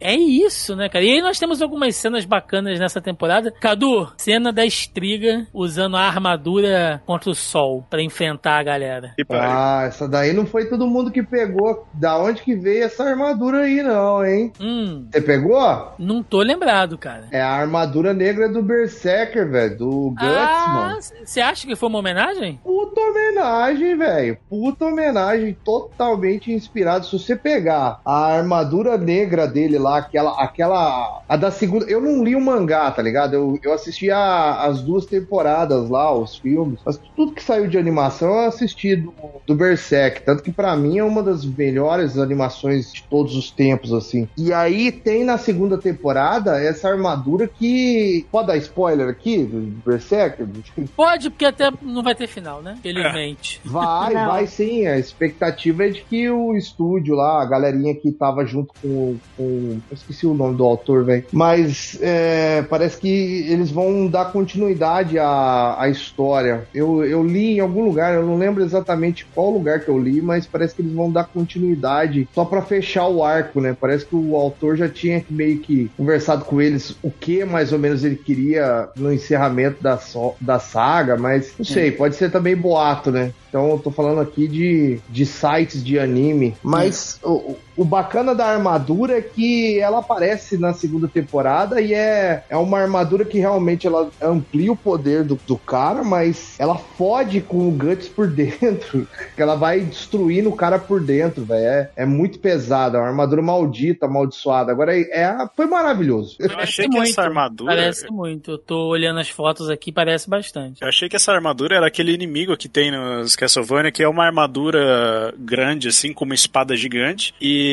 É 0.00 0.14
isso, 0.14 0.74
né, 0.76 0.88
cara? 0.88 1.04
E 1.04 1.10
aí 1.10 1.22
nós 1.22 1.38
temos 1.38 1.62
algumas 1.62 1.96
cenas 1.96 2.24
bacanas 2.24 2.78
nessa 2.78 3.00
temporada. 3.00 3.50
Cadu, 3.50 4.08
cena 4.16 4.52
da 4.52 4.64
estriga 4.66 5.46
usando 5.52 5.96
a 5.96 6.00
armadura 6.02 7.02
contra 7.06 7.30
o 7.30 7.34
sol 7.34 7.84
pra 7.88 8.02
enfrentar 8.02 8.58
a 8.58 8.62
galera. 8.62 9.14
Ah, 9.30 9.84
essa 9.86 10.08
daí 10.08 10.32
não 10.32 10.46
foi 10.46 10.66
todo 10.66 10.86
mundo 10.86 11.10
que 11.10 11.22
pegou. 11.22 11.86
Da 11.94 12.18
onde 12.18 12.42
que 12.42 12.54
veio 12.54 12.84
essa 12.84 13.04
armadura 13.04 13.60
aí, 13.62 13.82
não, 13.82 14.24
hein? 14.24 14.52
Hum, 14.60 15.06
Você 15.12 15.20
pegou? 15.20 15.54
não 15.98 16.22
tô 16.22 16.40
lembrado, 16.42 16.98
cara. 16.98 17.28
É 17.30 17.40
a 17.40 17.48
armadura 17.50 18.12
negra 18.12 18.48
do 18.48 18.62
Berserker, 18.62 19.48
velho. 19.50 19.76
Do 19.78 20.10
Guts, 20.10 20.22
Ah, 20.26 20.68
mano. 20.74 20.98
você 21.24 21.40
acha 21.40 21.66
que 21.66 21.76
foi 21.76 21.88
uma 21.88 21.98
homenagem? 21.98 22.60
Puta 22.62 23.00
homenagem, 23.00 23.96
velho. 23.96 24.38
Puta 24.48 24.84
homenagem 24.86 25.56
totalmente 25.64 26.52
inspirado. 26.52 27.06
Se 27.06 27.18
você 27.18 27.36
pegar 27.36 28.00
a 28.04 28.26
armadura 28.36 28.96
negra 28.98 29.46
dele 29.46 29.78
lá, 29.84 29.98
aquela. 29.98 30.42
aquela 30.42 31.22
a 31.28 31.36
da 31.36 31.50
segunda. 31.50 31.84
Eu 31.86 32.00
não 32.00 32.24
li 32.24 32.34
o 32.34 32.40
mangá, 32.40 32.90
tá 32.90 33.00
ligado? 33.02 33.34
Eu, 33.34 33.58
eu 33.62 33.72
assisti 33.72 34.10
a- 34.10 34.62
as 34.64 34.80
duas 34.82 35.06
temporadas 35.06 35.88
lá, 35.88 36.12
os 36.12 36.36
filmes. 36.36 36.80
Mas 36.84 36.98
tudo 37.16 37.32
que 37.32 37.42
saiu 37.42 37.66
de 37.68 37.78
animação 37.78 38.28
eu 38.34 38.48
assisti 38.48 38.96
do, 38.96 39.12
do 39.46 39.54
Berserk. 39.54 40.22
Tanto 40.22 40.42
que 40.42 40.52
pra 40.52 40.74
mim 40.76 40.98
é 40.98 41.04
uma 41.04 41.22
das 41.22 41.44
melhores 41.44 42.18
animações 42.18 42.92
de 42.92 43.02
todos 43.04 43.36
os 43.36 43.50
tempos, 43.50 43.92
assim. 43.92 44.28
E 44.36 44.52
aí 44.52 44.90
tem 44.90 45.24
na 45.24 45.38
segunda 45.38 45.78
temporada 45.78 46.60
essa 46.60 46.88
armadura 46.88 47.46
que. 47.48 48.26
Pode 48.32 48.48
dar 48.48 48.56
spoiler 48.56 49.08
aqui 49.08 49.44
do 49.44 49.60
Berserk? 49.84 50.44
Pode, 50.96 51.30
porque 51.30 51.44
até 51.44 51.70
não 51.82 52.02
vai 52.02 52.14
ter 52.14 52.26
final, 52.26 52.62
né? 52.62 52.78
Felizmente. 52.82 53.60
Vai, 53.64 54.14
Não. 54.14 54.26
vai 54.26 54.46
sim. 54.46 54.86
A 54.86 54.98
expectativa 54.98 55.84
é 55.86 55.88
de 55.90 56.02
que 56.02 56.28
o 56.30 56.54
estúdio 56.56 57.14
lá, 57.14 57.42
a 57.42 57.46
galerinha 57.46 57.94
que 57.94 58.10
tava 58.12 58.44
junto 58.44 58.72
com. 58.80 59.16
com 59.36 59.73
eu 59.90 59.94
esqueci 59.94 60.26
o 60.26 60.34
nome 60.34 60.56
do 60.56 60.64
autor, 60.64 61.04
velho. 61.04 61.24
Mas 61.32 61.98
é, 62.00 62.62
parece 62.62 62.98
que 62.98 63.08
eles 63.48 63.70
vão 63.70 64.06
dar 64.08 64.32
continuidade 64.32 65.18
à, 65.18 65.76
à 65.80 65.88
história. 65.88 66.66
Eu, 66.74 67.04
eu 67.04 67.22
li 67.24 67.56
em 67.56 67.60
algum 67.60 67.84
lugar, 67.84 68.14
eu 68.14 68.26
não 68.26 68.36
lembro 68.36 68.62
exatamente 68.62 69.26
qual 69.34 69.50
lugar 69.50 69.80
que 69.80 69.88
eu 69.90 69.98
li, 69.98 70.20
mas 70.20 70.46
parece 70.46 70.74
que 70.74 70.82
eles 70.82 70.92
vão 70.92 71.10
dar 71.10 71.24
continuidade 71.24 72.28
só 72.34 72.44
pra 72.44 72.62
fechar 72.62 73.08
o 73.08 73.22
arco, 73.22 73.60
né? 73.60 73.76
Parece 73.78 74.06
que 74.06 74.14
o 74.14 74.36
autor 74.36 74.76
já 74.76 74.88
tinha 74.88 75.24
meio 75.30 75.58
que 75.60 75.90
conversado 75.96 76.44
com 76.44 76.60
eles 76.60 76.96
o 77.02 77.10
que 77.10 77.44
mais 77.44 77.72
ou 77.72 77.78
menos 77.78 78.04
ele 78.04 78.16
queria 78.16 78.88
no 78.96 79.12
encerramento 79.12 79.82
da, 79.82 79.98
so- 79.98 80.34
da 80.40 80.58
saga, 80.58 81.16
mas 81.16 81.52
não 81.58 81.64
sei, 81.64 81.90
pode 81.90 82.16
ser 82.16 82.30
também 82.30 82.56
boato, 82.56 83.10
né? 83.10 83.32
Então 83.48 83.70
eu 83.70 83.78
tô 83.78 83.90
falando 83.90 84.20
aqui 84.20 84.48
de, 84.48 84.98
de 85.08 85.24
sites 85.24 85.82
de 85.84 85.98
anime. 85.98 86.56
Mas 86.62 87.18
o, 87.22 87.56
o 87.76 87.84
bacana 87.84 88.34
da 88.34 88.46
armadura 88.46 89.18
é 89.18 89.22
que 89.22 89.78
ela 89.78 89.98
aparece 89.98 90.56
na 90.56 90.72
segunda 90.72 91.08
temporada 91.08 91.80
e 91.80 91.94
é, 91.94 92.44
é 92.48 92.56
uma 92.56 92.78
armadura 92.78 93.24
que 93.24 93.38
realmente 93.38 93.86
ela 93.86 94.10
amplia 94.22 94.72
o 94.72 94.76
poder 94.76 95.24
do, 95.24 95.38
do 95.46 95.56
cara, 95.56 96.04
mas 96.04 96.58
ela 96.58 96.76
fode 96.76 97.40
com 97.40 97.68
o 97.68 97.70
Guts 97.70 98.08
por 98.08 98.28
dentro. 98.30 99.06
que 99.34 99.42
ela 99.42 99.54
vai 99.54 99.80
destruindo 99.80 100.50
o 100.50 100.56
cara 100.56 100.78
por 100.78 101.00
dentro, 101.00 101.44
velho. 101.44 101.64
É, 101.64 101.90
é 101.96 102.06
muito 102.06 102.38
pesada, 102.38 102.98
é 102.98 103.00
uma 103.00 103.08
armadura 103.08 103.42
maldita, 103.42 104.06
amaldiçoada. 104.06 104.70
Agora 104.70 104.96
é, 104.96 105.02
é 105.10 105.34
foi 105.56 105.66
maravilhoso. 105.66 106.36
Eu 106.38 106.58
achei 106.58 106.88
que 106.88 106.98
essa 106.98 107.22
armadura. 107.22 107.74
Parece 107.74 108.10
muito. 108.10 108.52
Eu 108.52 108.58
tô 108.58 108.88
olhando 108.88 109.20
as 109.20 109.28
fotos 109.28 109.68
aqui, 109.68 109.90
parece 109.90 110.28
bastante. 110.28 110.82
Eu 110.82 110.88
achei 110.88 111.08
que 111.08 111.16
essa 111.16 111.32
armadura 111.32 111.76
era 111.76 111.86
aquele 111.86 112.12
inimigo 112.12 112.56
que 112.56 112.68
tem 112.68 112.90
nos 112.90 113.34
Castlevania, 113.36 113.90
que 113.90 114.02
é 114.02 114.08
uma 114.08 114.24
armadura 114.24 115.34
grande, 115.38 115.88
assim, 115.88 116.12
com 116.12 116.24
uma 116.24 116.34
espada 116.34 116.76
gigante, 116.76 117.34
e 117.40 117.63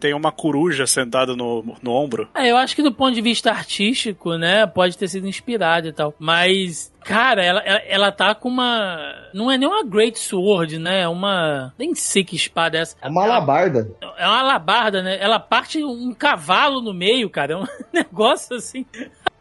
tem 0.00 0.14
uma 0.14 0.32
coruja 0.32 0.86
sentada 0.86 1.34
no, 1.34 1.76
no 1.82 1.92
ombro. 1.92 2.28
É, 2.34 2.50
eu 2.50 2.56
acho 2.56 2.74
que 2.74 2.82
do 2.82 2.92
ponto 2.92 3.14
de 3.14 3.20
vista 3.20 3.50
artístico, 3.50 4.36
né, 4.36 4.66
pode 4.66 4.96
ter 4.96 5.08
sido 5.08 5.26
inspirado 5.26 5.88
e 5.88 5.92
tal. 5.92 6.14
Mas 6.18 6.92
Cara, 7.08 7.42
ela, 7.42 7.60
ela, 7.60 7.78
ela, 7.86 8.12
tá 8.12 8.34
com 8.34 8.50
uma. 8.50 9.14
Não 9.32 9.50
é 9.50 9.56
nem 9.56 9.66
uma 9.66 9.82
Great 9.82 10.18
Sword, 10.18 10.78
né? 10.78 11.00
É 11.00 11.08
uma. 11.08 11.72
Nem 11.78 11.94
sei 11.94 12.22
que 12.22 12.36
espada 12.36 12.76
é 12.76 12.82
essa. 12.82 12.96
É 13.00 13.08
uma 13.08 13.24
alabarda. 13.24 13.90
É 14.18 14.26
uma 14.26 14.40
alabarda, 14.40 15.02
né? 15.02 15.16
Ela 15.18 15.40
parte 15.40 15.82
um 15.82 16.12
cavalo 16.12 16.82
no 16.82 16.92
meio, 16.92 17.30
cara. 17.30 17.54
É 17.54 17.56
um 17.56 17.66
negócio 17.94 18.56
assim. 18.56 18.84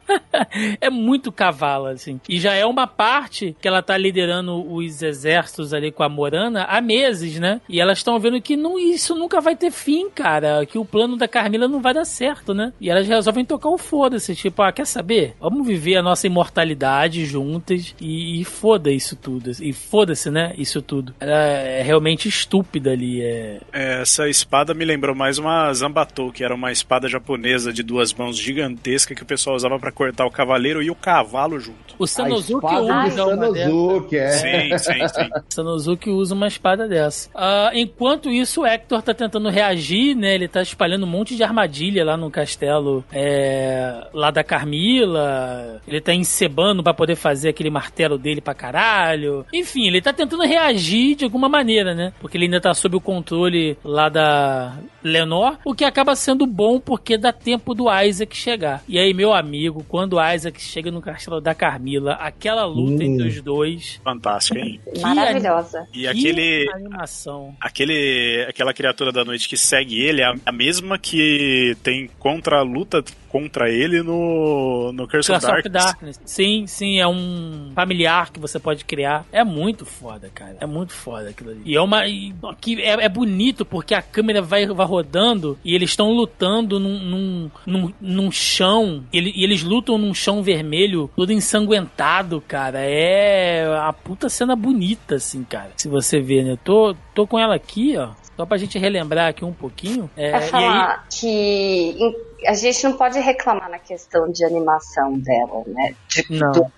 é 0.79 0.89
muito 0.89 1.31
cavalo, 1.31 1.87
assim. 1.87 2.19
E 2.27 2.39
já 2.39 2.53
é 2.53 2.65
uma 2.65 2.87
parte 2.87 3.55
que 3.61 3.67
ela 3.67 3.81
tá 3.81 3.97
liderando 3.97 4.65
os 4.71 5.01
exércitos 5.01 5.73
ali 5.73 5.91
com 5.91 6.03
a 6.03 6.09
Morana 6.09 6.63
há 6.63 6.81
meses, 6.81 7.39
né? 7.39 7.61
E 7.67 7.79
elas 7.79 7.99
estão 7.99 8.19
vendo 8.19 8.41
que 8.41 8.55
não, 8.55 8.79
isso 8.79 9.15
nunca 9.15 9.41
vai 9.41 9.55
ter 9.55 9.71
fim, 9.71 10.09
cara. 10.09 10.65
Que 10.65 10.77
o 10.77 10.85
plano 10.85 11.17
da 11.17 11.27
Carmila 11.27 11.67
não 11.67 11.81
vai 11.81 11.93
dar 11.93 12.05
certo, 12.05 12.53
né? 12.53 12.73
E 12.79 12.89
elas 12.89 13.07
resolvem 13.07 13.45
tocar 13.45 13.69
o 13.69 13.77
foda-se. 13.77 14.35
Tipo, 14.35 14.61
ah, 14.61 14.71
quer 14.71 14.85
saber? 14.85 15.35
Vamos 15.39 15.65
viver 15.65 15.97
a 15.97 16.03
nossa 16.03 16.27
imortalidade 16.27 17.25
juntas 17.25 17.95
e, 17.99 18.41
e 18.41 18.43
foda 18.43 18.91
isso 18.91 19.15
tudo. 19.15 19.51
E 19.61 19.73
foda-se, 19.73 20.29
né? 20.29 20.53
Isso 20.57 20.81
tudo. 20.81 21.13
Ela 21.19 21.35
é 21.35 21.81
realmente 21.81 22.27
estúpida 22.27 22.91
ali. 22.91 23.21
É 23.21 23.59
essa 23.71 24.27
espada 24.27 24.73
me 24.73 24.85
lembrou 24.85 25.15
mais 25.15 25.37
uma 25.37 25.71
Zambatou, 25.73 26.31
que 26.31 26.43
era 26.43 26.53
uma 26.53 26.71
espada 26.71 27.07
japonesa 27.07 27.71
de 27.71 27.83
duas 27.83 28.13
mãos 28.13 28.37
gigantesca 28.37 29.15
que 29.15 29.23
o 29.23 29.25
pessoal 29.25 29.55
usava 29.55 29.79
para 29.79 29.91
cortar 29.97 30.27
o 30.27 30.31
cavaleiro 30.31 30.83
e 30.83 30.91
o 30.91 30.95
cavalo 30.95 31.59
junto. 31.59 31.95
O 31.97 32.05
Sanosuke 32.05 32.75
usa 32.75 33.09
Sanosuke, 33.09 34.15
é. 34.15 34.29
Sim, 34.29 34.77
sim, 34.77 35.07
sim. 35.07 35.29
Sanosuke 35.49 36.11
usa 36.11 36.35
uma 36.35 36.47
espada 36.47 36.87
dessa. 36.87 37.27
Uh, 37.31 37.73
enquanto 37.73 38.29
isso, 38.29 38.61
o 38.61 38.65
Hector 38.65 39.01
tá 39.01 39.11
tentando 39.11 39.49
reagir, 39.49 40.15
né? 40.15 40.35
Ele 40.35 40.47
tá 40.47 40.61
espalhando 40.61 41.07
um 41.07 41.09
monte 41.09 41.35
de 41.35 41.43
armadilha 41.43 42.05
lá 42.05 42.15
no 42.15 42.29
castelo 42.29 43.03
é, 43.11 44.07
lá 44.13 44.29
da 44.29 44.43
Carmila. 44.43 45.81
Ele 45.87 45.99
tá 45.99 46.13
encebando 46.13 46.83
para 46.83 46.93
poder 46.93 47.15
fazer 47.15 47.49
aquele 47.49 47.71
martelo 47.71 48.19
dele 48.19 48.39
pra 48.39 48.53
caralho. 48.53 49.43
Enfim, 49.51 49.87
ele 49.87 49.99
tá 49.99 50.13
tentando 50.13 50.43
reagir 50.43 51.15
de 51.15 51.25
alguma 51.25 51.49
maneira, 51.49 51.95
né? 51.95 52.13
Porque 52.19 52.37
ele 52.37 52.45
ainda 52.45 52.61
tá 52.61 52.71
sob 52.75 52.95
o 52.95 53.01
controle 53.01 53.75
lá 53.83 54.09
da 54.09 54.77
Lenor, 55.03 55.57
o 55.65 55.73
que 55.73 55.85
acaba 55.85 56.15
sendo 56.15 56.45
bom 56.45 56.79
porque 56.79 57.17
dá 57.17 57.31
tempo 57.31 57.73
do 57.73 57.85
Isaac 57.91 58.35
chegar. 58.35 58.83
E 58.87 58.99
aí, 58.99 59.13
meu 59.13 59.33
amigo, 59.33 59.83
quando 59.87 60.13
o 60.13 60.33
Isaac 60.33 60.61
chega 60.61 60.91
no 60.91 61.01
castelo 61.01 61.39
da 61.39 61.55
Carmila, 61.55 62.13
aquela 62.13 62.65
luta 62.65 63.03
hum. 63.03 63.07
entre 63.07 63.27
os 63.27 63.41
dois. 63.41 63.99
Fantástica, 64.03 64.59
hein? 64.59 64.79
Maravilhosa. 65.01 65.87
E 65.93 66.07
aquele. 66.07 66.69
animação. 66.73 67.55
Aquele. 67.59 68.45
Aquela 68.47 68.73
criatura 68.73 69.11
da 69.11 69.23
noite 69.23 69.47
que 69.47 69.57
segue 69.57 70.01
ele 70.01 70.21
é 70.21 70.33
a 70.45 70.51
mesma 70.51 70.97
que 70.97 71.75
tem 71.83 72.09
contra 72.19 72.59
a 72.59 72.61
luta 72.61 73.03
contra 73.29 73.69
ele 73.69 74.01
no, 74.01 74.91
no 74.93 75.07
Curse, 75.07 75.31
Curse 75.31 75.45
of, 75.45 75.45
Darkness. 75.45 75.65
of 75.65 75.69
Darkness. 75.69 76.21
Sim, 76.25 76.65
sim, 76.67 76.99
é 76.99 77.07
um 77.07 77.71
familiar 77.75 78.31
que 78.31 78.39
você 78.39 78.59
pode 78.59 78.85
criar. 78.85 79.25
É 79.31 79.43
muito 79.43 79.85
foda, 79.85 80.29
cara. 80.33 80.57
É 80.59 80.65
muito 80.65 80.93
foda 80.93 81.29
aquilo 81.29 81.51
ali. 81.51 81.61
E 81.65 81.75
é 81.75 81.81
uma. 81.81 82.07
E, 82.07 82.33
que 82.59 82.81
é, 82.81 83.05
é 83.05 83.09
bonito 83.09 83.65
porque 83.65 83.93
a 83.93 84.01
câmera 84.01 84.41
vai, 84.41 84.65
vai 84.65 84.85
rodando 84.85 85.57
e 85.63 85.75
eles 85.75 85.91
estão 85.91 86.11
lutando 86.11 86.79
num, 86.79 86.99
num, 86.99 87.51
num, 87.65 87.93
num 87.99 88.31
chão. 88.31 89.03
E, 89.11 89.41
e 89.41 89.43
eles 89.43 89.63
lutam 89.63 89.97
num 89.97 90.13
chão 90.13 90.41
vermelho, 90.41 91.09
todo 91.15 91.31
ensanguentado, 91.31 92.41
cara. 92.47 92.79
É 92.81 93.65
a 93.81 93.93
puta 93.93 94.29
cena 94.29 94.55
bonita, 94.55 95.15
assim, 95.15 95.43
cara. 95.43 95.71
Se 95.77 95.87
você 95.87 96.19
ver, 96.19 96.43
né? 96.43 96.51
Eu 96.51 96.57
tô, 96.57 96.95
tô 97.13 97.27
com 97.27 97.39
ela 97.39 97.55
aqui, 97.55 97.95
ó. 97.97 98.09
Só 98.37 98.45
pra 98.45 98.55
gente 98.57 98.77
relembrar 98.77 99.29
aqui 99.29 99.43
um 99.43 99.51
pouquinho. 99.51 100.07
É, 100.15 100.29
é 100.29 100.41
falar 100.41 100.91
aí... 100.91 100.99
que 101.09 101.97
a 102.45 102.53
gente 102.53 102.83
não 102.83 102.95
pode 102.95 103.19
reclamar 103.19 103.67
na 103.67 103.79
questão 103.79 104.31
de 104.31 104.45
animação 104.45 105.17
dela, 105.17 105.63
né? 105.65 105.95
De, 106.07 106.39
não. 106.39 106.51
Do, 106.51 106.71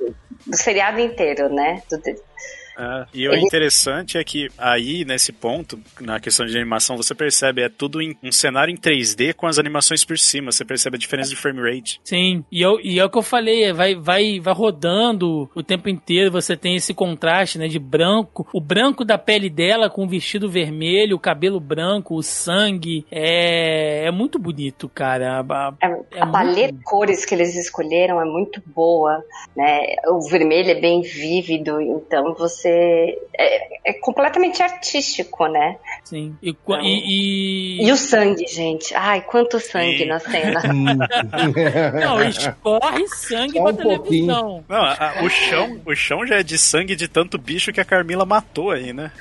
do 0.48 0.58
seriado 0.58 1.02
inteiro, 1.02 1.54
né? 1.54 1.84
Do, 1.92 2.00
é, 2.80 3.06
e 3.14 3.28
o 3.28 3.36
interessante 3.36 4.18
é 4.18 4.24
que 4.24 4.48
aí, 4.58 5.04
nesse 5.04 5.34
ponto, 5.34 5.78
na 6.00 6.18
questão 6.18 6.46
de 6.46 6.56
animação, 6.56 6.96
você 6.96 7.14
percebe, 7.14 7.62
é 7.62 7.68
tudo 7.68 8.02
em 8.02 8.16
um 8.24 8.32
cenário 8.32 8.74
em 8.74 8.78
3D 8.78 9.34
com 9.34 9.48
as 9.48 9.60
animações 9.60 10.06
por 10.06 10.18
cima. 10.18 10.52
Você 10.52 10.64
percebe 10.64 10.96
a 10.96 11.00
diferença 11.00 11.30
de 11.30 11.36
frame 11.36 11.60
rate. 11.60 12.00
Sim, 12.06 12.46
e, 12.50 12.62
eu, 12.62 12.80
e 12.80 12.98
é 12.98 13.04
o 13.04 13.10
que 13.10 13.18
eu 13.18 13.22
falei, 13.22 13.66
é, 13.66 13.74
vai, 13.74 13.96
vai, 13.96 14.40
vai 14.40 14.54
rodando 14.54 15.50
o 15.54 15.62
tempo 15.62 15.90
inteiro, 15.90 16.32
você 16.32 16.56
tem 16.56 16.78
esse 16.78 16.94
contraste, 16.94 17.60
né, 17.60 17.68
de 17.68 17.80
branco, 17.80 18.48
o 18.54 18.62
branco 18.62 19.04
da 19.04 19.18
pele 19.18 19.50
dela 19.50 19.90
com 19.90 20.06
o 20.06 20.08
vestido 20.08 20.50
vermelho, 20.50 21.18
o 21.18 21.20
cabelo 21.20 21.60
branco, 21.60 22.16
o 22.16 22.24
sangue, 22.24 23.06
é, 23.12 24.06
é 24.06 24.12
muito 24.12 24.40
bonito, 24.40 24.88
cara. 24.88 25.42
A, 25.42 25.74
é, 25.82 26.18
é 26.18 26.22
a 26.22 26.28
paleta 26.28 26.72
de 26.72 26.84
cores 26.84 27.26
que 27.26 27.36
eles 27.36 27.56
escolheram 27.56 28.22
é 28.22 28.26
muito 28.26 28.62
boa, 28.66 29.22
né, 29.54 29.96
o 30.08 30.22
vermelho 30.30 30.70
é 30.70 30.80
bem 30.80 31.02
vívido, 31.02 31.82
então 31.82 32.34
você 32.36 32.69
você. 32.70 33.18
É, 33.38 33.92
é 33.92 33.94
completamente 33.94 34.62
artístico, 34.62 35.48
né? 35.48 35.78
Sim. 36.04 36.36
E, 36.42 36.50
então, 36.50 36.82
e, 36.82 37.80
e... 37.80 37.88
e, 37.88 37.92
o 37.92 37.98
sangue, 37.98 38.46
gente. 38.48 38.94
Ai, 38.94 39.22
quanto 39.22 39.60
sangue 39.60 40.06
na 40.06 40.20
cena. 40.20 40.62
Não, 42.00 42.24
escorre 42.24 43.08
sangue 43.08 43.58
Só 43.58 43.64
pra 43.64 43.72
um 43.72 43.76
televisão. 43.76 44.64
Não, 44.68 44.82
a, 44.82 45.20
a, 45.20 45.24
o, 45.24 45.30
chão, 45.30 45.82
o 45.86 45.96
chão 45.96 46.26
já 46.26 46.40
é 46.40 46.44
de 46.44 46.58
sangue 46.58 46.96
de 46.96 47.08
tanto 47.08 47.38
bicho 47.38 47.72
que 47.72 47.82
a 47.82 47.86
Carmila 47.86 48.26
matou 48.26 48.72
aí, 48.72 48.94
né? 48.94 49.12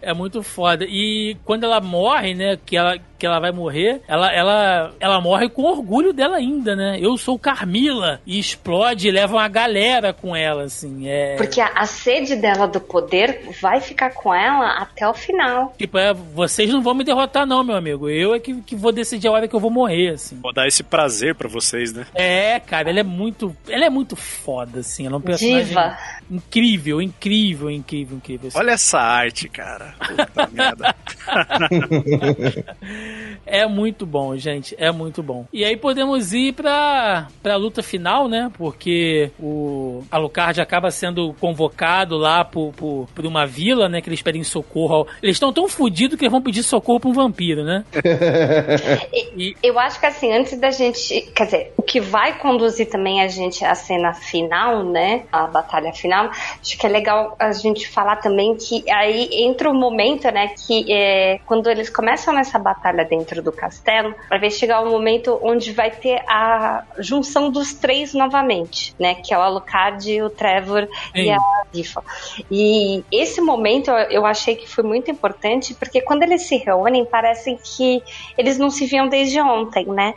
é 0.00 0.14
muito 0.14 0.42
foda. 0.42 0.84
E 0.88 1.36
quando 1.44 1.64
ela 1.64 1.80
morre, 1.80 2.34
né? 2.34 2.58
Que 2.64 2.76
ela 2.76 2.98
que 3.24 3.26
ela 3.26 3.40
vai 3.40 3.52
morrer, 3.52 4.02
ela, 4.06 4.30
ela, 4.30 4.92
ela 5.00 5.18
morre 5.18 5.48
com 5.48 5.62
orgulho 5.62 6.12
dela 6.12 6.36
ainda, 6.36 6.76
né? 6.76 6.98
Eu 7.00 7.16
sou 7.16 7.38
Carmila 7.38 8.20
e 8.26 8.38
explode 8.38 9.08
e 9.08 9.10
leva 9.10 9.36
uma 9.36 9.48
galera 9.48 10.12
com 10.12 10.36
ela, 10.36 10.64
assim. 10.64 11.08
É... 11.08 11.36
Porque 11.36 11.58
a, 11.58 11.68
a 11.74 11.86
sede 11.86 12.36
dela 12.36 12.68
do 12.68 12.78
poder 12.78 13.48
vai 13.62 13.80
ficar 13.80 14.10
com 14.10 14.34
ela 14.34 14.76
até 14.76 15.08
o 15.08 15.14
final. 15.14 15.72
Tipo, 15.78 15.96
é, 15.96 16.12
vocês 16.12 16.68
não 16.68 16.82
vão 16.82 16.92
me 16.92 17.02
derrotar, 17.02 17.46
não, 17.46 17.64
meu 17.64 17.76
amigo. 17.76 18.10
Eu 18.10 18.34
é 18.34 18.38
que, 18.38 18.60
que 18.60 18.76
vou 18.76 18.92
decidir 18.92 19.26
a 19.28 19.32
hora 19.32 19.48
que 19.48 19.56
eu 19.56 19.60
vou 19.60 19.70
morrer, 19.70 20.10
assim. 20.10 20.38
Vou 20.42 20.52
dar 20.52 20.66
esse 20.66 20.82
prazer 20.82 21.34
para 21.34 21.48
vocês, 21.48 21.94
né? 21.94 22.06
É, 22.14 22.60
cara, 22.60 22.90
ela 22.90 23.00
é 23.00 23.02
muito. 23.02 23.56
Ela 23.70 23.86
é 23.86 23.90
muito 23.90 24.16
foda, 24.16 24.80
assim. 24.80 25.06
Ela 25.06 25.14
é 25.14 25.18
um 25.18 25.22
personagem 25.22 25.64
Diva. 25.64 25.96
incrível, 26.30 27.00
incrível, 27.00 27.70
incrível, 27.70 28.18
incrível. 28.18 28.48
Assim. 28.48 28.58
Olha 28.58 28.72
essa 28.72 29.00
arte, 29.00 29.48
cara. 29.48 29.94
Puta 29.98 30.46
merda. 30.52 30.94
É 33.46 33.66
muito 33.66 34.06
bom, 34.06 34.36
gente. 34.36 34.74
É 34.78 34.90
muito 34.90 35.22
bom. 35.22 35.46
E 35.52 35.64
aí 35.64 35.76
podemos 35.76 36.32
ir 36.32 36.52
pra, 36.54 37.28
pra 37.42 37.56
luta 37.56 37.82
final, 37.82 38.28
né? 38.28 38.50
Porque 38.56 39.30
o 39.38 40.02
Alucard 40.10 40.60
acaba 40.60 40.90
sendo 40.90 41.34
convocado 41.40 42.16
lá 42.16 42.44
por, 42.44 42.72
por, 42.72 43.08
por 43.14 43.26
uma 43.26 43.46
vila, 43.46 43.88
né? 43.88 44.00
Que 44.00 44.08
eles 44.08 44.22
pedem 44.22 44.42
socorro. 44.42 45.06
Eles 45.22 45.36
estão 45.36 45.52
tão 45.52 45.68
fodidos 45.68 46.18
que 46.18 46.24
eles 46.24 46.32
vão 46.32 46.42
pedir 46.42 46.62
socorro 46.62 47.00
pra 47.00 47.10
um 47.10 47.12
vampiro, 47.12 47.64
né? 47.64 47.84
e... 49.36 49.54
Eu 49.62 49.78
acho 49.78 50.00
que 50.00 50.06
assim, 50.06 50.32
antes 50.32 50.58
da 50.58 50.70
gente. 50.70 51.20
Quer 51.34 51.44
dizer, 51.44 51.72
o 51.76 51.82
que 51.82 52.00
vai 52.00 52.38
conduzir 52.38 52.88
também 52.88 53.22
a 53.22 53.28
gente 53.28 53.64
à 53.64 53.74
cena 53.74 54.14
final, 54.14 54.84
né? 54.84 55.24
A 55.30 55.46
batalha 55.46 55.92
final. 55.92 56.30
Acho 56.30 56.78
que 56.78 56.86
é 56.86 56.88
legal 56.88 57.36
a 57.38 57.52
gente 57.52 57.88
falar 57.88 58.16
também 58.16 58.56
que 58.56 58.84
aí 58.90 59.28
entra 59.32 59.70
o 59.70 59.74
momento, 59.74 60.24
né? 60.30 60.48
Que 60.48 60.92
é, 60.92 61.38
quando 61.46 61.68
eles 61.68 61.90
começam 61.90 62.34
nessa 62.34 62.58
batalha 62.58 63.03
dentro 63.04 63.34
dentro 63.34 63.42
do 63.42 63.50
castelo, 63.50 64.14
vai 64.28 64.50
chegar 64.50 64.82
o 64.82 64.86
um 64.86 64.90
momento 64.90 65.38
onde 65.42 65.72
vai 65.72 65.90
ter 65.90 66.22
a 66.28 66.84
junção 66.98 67.50
dos 67.50 67.72
três 67.72 68.12
novamente, 68.12 68.94
né? 68.98 69.14
Que 69.14 69.32
é 69.32 69.38
o 69.38 69.40
Alucard, 69.40 70.22
o 70.22 70.30
Trevor 70.30 70.88
e 71.14 71.30
a 71.30 71.38
Tifa. 71.72 72.02
E 72.50 73.02
esse 73.10 73.40
momento 73.40 73.90
eu 73.90 74.26
achei 74.26 74.54
que 74.54 74.68
foi 74.68 74.84
muito 74.84 75.10
importante, 75.10 75.74
porque 75.74 76.00
quando 76.00 76.22
eles 76.22 76.42
se 76.42 76.56
reúnem, 76.56 77.04
parece 77.04 77.56
que 77.56 78.02
eles 78.36 78.58
não 78.58 78.70
se 78.70 78.86
viam 78.86 79.08
desde 79.08 79.40
ontem, 79.40 79.86
né? 79.86 80.12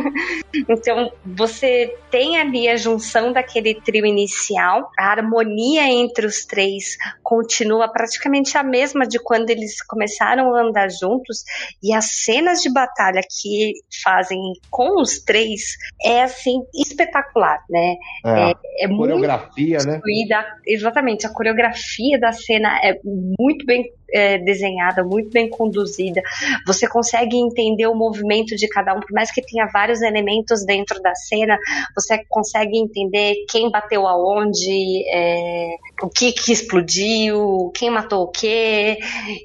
então 0.68 1.12
você 1.24 1.94
tem 2.10 2.38
ali 2.38 2.68
a 2.68 2.76
junção 2.76 3.32
daquele 3.32 3.74
trio 3.74 4.06
inicial, 4.06 4.90
a 4.98 5.10
harmonia 5.10 5.88
entre 5.88 6.26
os 6.26 6.44
três 6.44 6.96
continua 7.22 7.88
praticamente 7.88 8.56
a 8.56 8.62
mesma 8.62 9.06
de 9.06 9.18
quando 9.18 9.50
eles 9.50 9.82
começaram 9.82 10.54
a 10.54 10.62
andar 10.62 10.88
juntos, 10.90 11.44
e 11.82 11.92
a 11.92 12.00
cena 12.08 12.38
cenas 12.38 12.62
de 12.62 12.72
batalha 12.72 13.20
que 13.22 13.72
fazem 14.02 14.38
com 14.70 15.00
os 15.00 15.20
três 15.20 15.60
é 16.04 16.22
assim 16.22 16.60
espetacular, 16.74 17.58
né? 17.68 17.96
É, 18.24 18.50
É, 18.50 18.84
é 18.84 18.88
muito 18.88 19.00
coreografia, 19.00 19.78
né? 19.78 19.94
construída, 19.94 20.46
exatamente, 20.66 21.26
a 21.26 21.30
coreografia 21.32 22.18
da 22.18 22.32
cena 22.32 22.78
é 22.82 22.98
muito 23.04 23.64
bem 23.66 23.92
é, 24.12 24.38
desenhada, 24.38 25.04
muito 25.04 25.30
bem 25.30 25.48
conduzida. 25.48 26.20
Você 26.66 26.88
consegue 26.88 27.36
entender 27.36 27.86
o 27.86 27.94
movimento 27.94 28.56
de 28.56 28.68
cada 28.68 28.94
um, 28.94 29.00
por 29.00 29.12
mais 29.12 29.30
que 29.30 29.42
tenha 29.42 29.66
vários 29.72 30.02
elementos 30.02 30.64
dentro 30.64 31.00
da 31.00 31.14
cena, 31.14 31.58
você 31.94 32.22
consegue 32.28 32.78
entender 32.78 33.44
quem 33.48 33.70
bateu 33.70 34.06
aonde, 34.06 35.04
é, 35.12 35.76
o 36.02 36.08
que, 36.08 36.32
que 36.32 36.52
explodiu, 36.52 37.70
quem 37.74 37.90
matou 37.90 38.24
o 38.24 38.30
quê, 38.30 38.98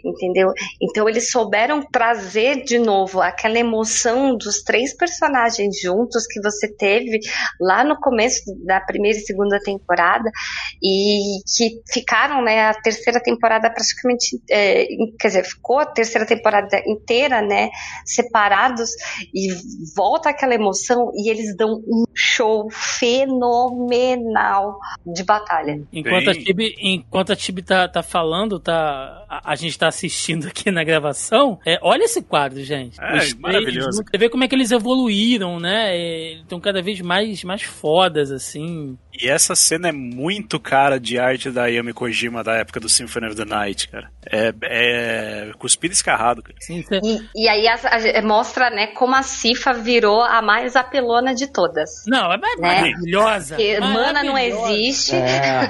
entendeu? 0.04 0.52
Então 0.82 1.08
eles 1.10 1.32
souberam 1.32 1.82
trazer 1.92 2.64
de 2.64 2.80
novo 2.80 3.22
aquela 3.22 3.58
emoção 3.58 4.36
dos 4.36 4.62
três 4.64 4.96
personagens 4.96 5.80
juntos 5.80 6.26
que 6.28 6.42
você 6.42 6.68
teve 6.68 7.20
lá 7.60 7.84
no 7.84 8.00
começo 8.00 8.44
da 8.66 8.80
primeira 8.82 9.18
e 9.18 9.22
segunda 9.22 9.60
temporada 9.60 10.30
e 10.82 11.40
que 11.56 11.82
ficaram, 11.92 12.44
né, 12.44 12.68
a 12.68 12.74
terceira 12.74 13.20
temporada 13.22 13.70
praticamente, 13.70 14.40
é, 14.54 14.86
quer 15.20 15.30
dizer, 15.30 15.44
ficou 15.44 15.80
a 15.80 15.86
terceira 15.86 16.28
temporada 16.28 16.82
inteira, 16.86 17.42
né, 17.42 17.72
separados 18.06 18.92
e 19.34 19.50
volta 19.96 20.30
aquela 20.30 20.54
emoção 20.54 21.12
e 21.16 21.30
eles 21.30 21.56
dão 21.56 21.82
um 21.88 22.04
show 22.14 22.70
fenomenal 22.70 24.78
de 25.06 25.24
batalha. 25.24 25.82
Enquanto 25.92 26.30
a 26.30 26.34
Tibi, 26.34 26.76
enquanto 26.80 27.32
a 27.32 27.36
Tibi 27.36 27.64
tá, 27.64 27.88
tá 27.88 28.04
falando, 28.04 28.60
tá, 28.60 29.26
a, 29.28 29.52
a 29.52 29.56
gente 29.56 29.78
tá 29.78 29.88
assistindo 29.88 30.48
aqui 30.48 30.70
na 30.70 30.84
gravação, 30.84 31.60
é, 31.66 31.80
olha 31.82 32.04
esse 32.04 32.22
quadro, 32.22 32.64
gente. 32.64 33.02
É, 33.02 33.18
Os 33.18 33.34
maravilhoso. 33.34 34.04
Você 34.04 34.18
vê 34.18 34.30
como 34.30 34.44
é 34.44 34.48
que 34.48 34.54
eles 34.54 34.72
evoluíram, 34.72 35.60
né? 35.60 36.34
Estão 36.34 36.60
cada 36.60 36.82
vez 36.82 37.02
mais, 37.02 37.44
mais 37.44 37.64
fodas, 37.64 38.32
assim. 38.32 38.98
E 39.20 39.30
essa 39.30 39.56
cena 39.56 39.90
é 39.90 39.92
muito 39.92 40.60
cara 40.60 41.00
de 41.00 41.20
arte 41.20 41.50
da 41.50 41.68
Yami 41.68 41.94
Kojima 41.94 42.44
da 42.44 42.56
época 42.56 42.80
do 42.80 42.90
Symphony 42.90 43.28
of 43.28 43.36
the 43.36 43.46
Night, 43.46 43.88
cara. 43.88 44.12
É, 44.26 44.43
é 44.64 45.52
cuspido 45.60 45.94
escarrado, 45.94 46.42
cara. 46.42 46.56
Sim, 46.60 46.84
E, 47.36 47.44
e 47.44 47.48
aí 47.48 47.68
a- 47.68 47.76
a- 48.20 48.22
mostra, 48.22 48.70
né, 48.70 48.88
como 48.88 49.16
a 49.16 49.22
Cifa 49.24 49.74
virou 49.74 50.22
a 50.22 50.42
mais 50.42 50.76
apelona 50.76 51.34
de 51.34 51.48
todas. 51.48 52.04
Não, 52.08 52.32
é 52.32 52.38
maravilhosa. 52.38 53.56
Porque 53.56 53.80
mana 53.80 54.24
não 54.24 54.38
existe. 54.38 55.16
É, 55.16 55.70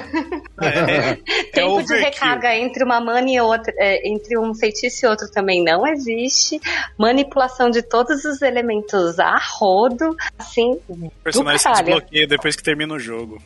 Tempo 1.52 1.82
de 1.82 1.94
recarga 1.96 2.54
entre 2.56 2.84
uma 2.84 3.00
mana 3.00 3.30
e 3.30 3.40
outra, 3.40 3.72
é, 3.78 4.08
entre 4.08 4.38
um 4.38 4.54
feitiço 4.54 5.04
e 5.04 5.08
outro 5.08 5.30
também 5.30 5.62
não 5.62 5.86
existe. 5.86 6.60
Manipulação 6.98 7.70
de 7.70 7.82
todos 7.82 8.24
os 8.24 8.40
elementos 8.42 9.18
a 9.18 9.36
rodo, 9.58 10.16
assim, 10.38 10.78
O 10.88 11.10
personagem 11.22 11.58
se 11.58 11.68
desbloqueia 11.70 12.26
depois 12.26 12.56
que 12.56 12.62
termina 12.62 12.94
o 12.94 12.98
jogo. 12.98 13.40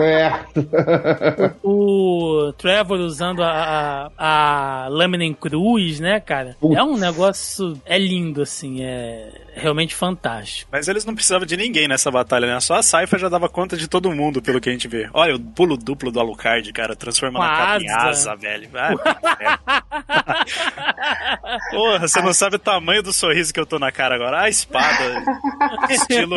É. 0.00 0.30
O 1.62 2.52
Trevor 2.58 2.98
usando 3.00 3.42
a, 3.42 3.50
a, 3.50 4.10
a 4.18 4.35
lâmina 4.90 5.24
em 5.24 5.34
cruz, 5.34 6.00
né, 6.00 6.20
cara? 6.20 6.56
É 6.74 6.82
um 6.82 6.96
negócio. 6.96 7.80
É 7.84 7.98
lindo, 7.98 8.42
assim. 8.42 8.82
É 8.82 9.42
realmente 9.56 9.94
fantástico. 9.94 10.68
Mas 10.70 10.86
eles 10.86 11.04
não 11.06 11.14
precisavam 11.14 11.46
de 11.46 11.56
ninguém 11.56 11.88
nessa 11.88 12.10
batalha, 12.10 12.46
né? 12.46 12.60
Só 12.60 12.74
a 12.74 12.82
Saifa 12.82 13.18
já 13.18 13.28
dava 13.28 13.48
conta 13.48 13.74
de 13.76 13.88
todo 13.88 14.12
mundo, 14.12 14.42
pelo 14.42 14.60
que 14.60 14.68
a 14.68 14.72
gente 14.72 14.86
vê. 14.86 15.08
Olha, 15.14 15.34
o 15.34 15.40
pulo 15.40 15.78
duplo 15.78 16.12
do 16.12 16.20
Alucard, 16.20 16.70
cara, 16.74 16.94
transformando 16.94 17.38
Com 17.42 17.48
a 17.48 17.52
a 17.54 17.56
capa 17.66 17.82
em 17.82 17.88
asa. 17.90 18.08
asa, 18.08 18.36
velho. 18.36 18.68
Ah, 18.74 18.92
Porra, 21.70 22.06
você 22.06 22.20
não 22.20 22.34
sabe 22.34 22.56
o 22.56 22.58
tamanho 22.58 23.02
do 23.02 23.12
sorriso 23.12 23.52
que 23.52 23.58
eu 23.60 23.64
tô 23.66 23.78
na 23.78 23.90
cara 23.90 24.14
agora. 24.14 24.42
A 24.42 24.48
espada, 24.48 25.24
estilo, 25.88 26.36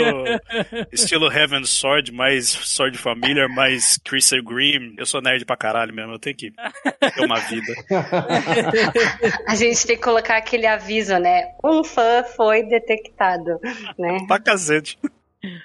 estilo 0.92 1.32
Heaven 1.32 1.66
Sword, 1.66 2.12
mais 2.14 2.48
Sword 2.48 2.98
Familiar, 2.98 3.50
mais 3.50 3.98
Crystal 4.04 4.42
Green. 4.42 4.96
Eu 4.98 5.06
sou 5.06 5.22
nerd 5.22 5.44
pra 5.46 5.58
caralho 5.58 5.94
mesmo, 5.94 6.14
eu 6.14 6.20
tenho 6.20 6.36
que 6.38 6.52
ter 6.52 7.26
uma 7.26 7.40
vida. 7.42 7.74
A 9.48 9.56
gente 9.56 9.86
tem 9.86 9.96
que 9.96 10.04
colocar 10.04 10.38
aquele 10.38 10.68
aviso, 10.68 11.18
né? 11.18 11.52
Um 11.64 11.84
fã 11.84 12.24
foi 12.24 12.64
detectado, 12.64 13.60
né? 13.98 14.20
Pra 14.28 14.40
cacete. 14.40 14.98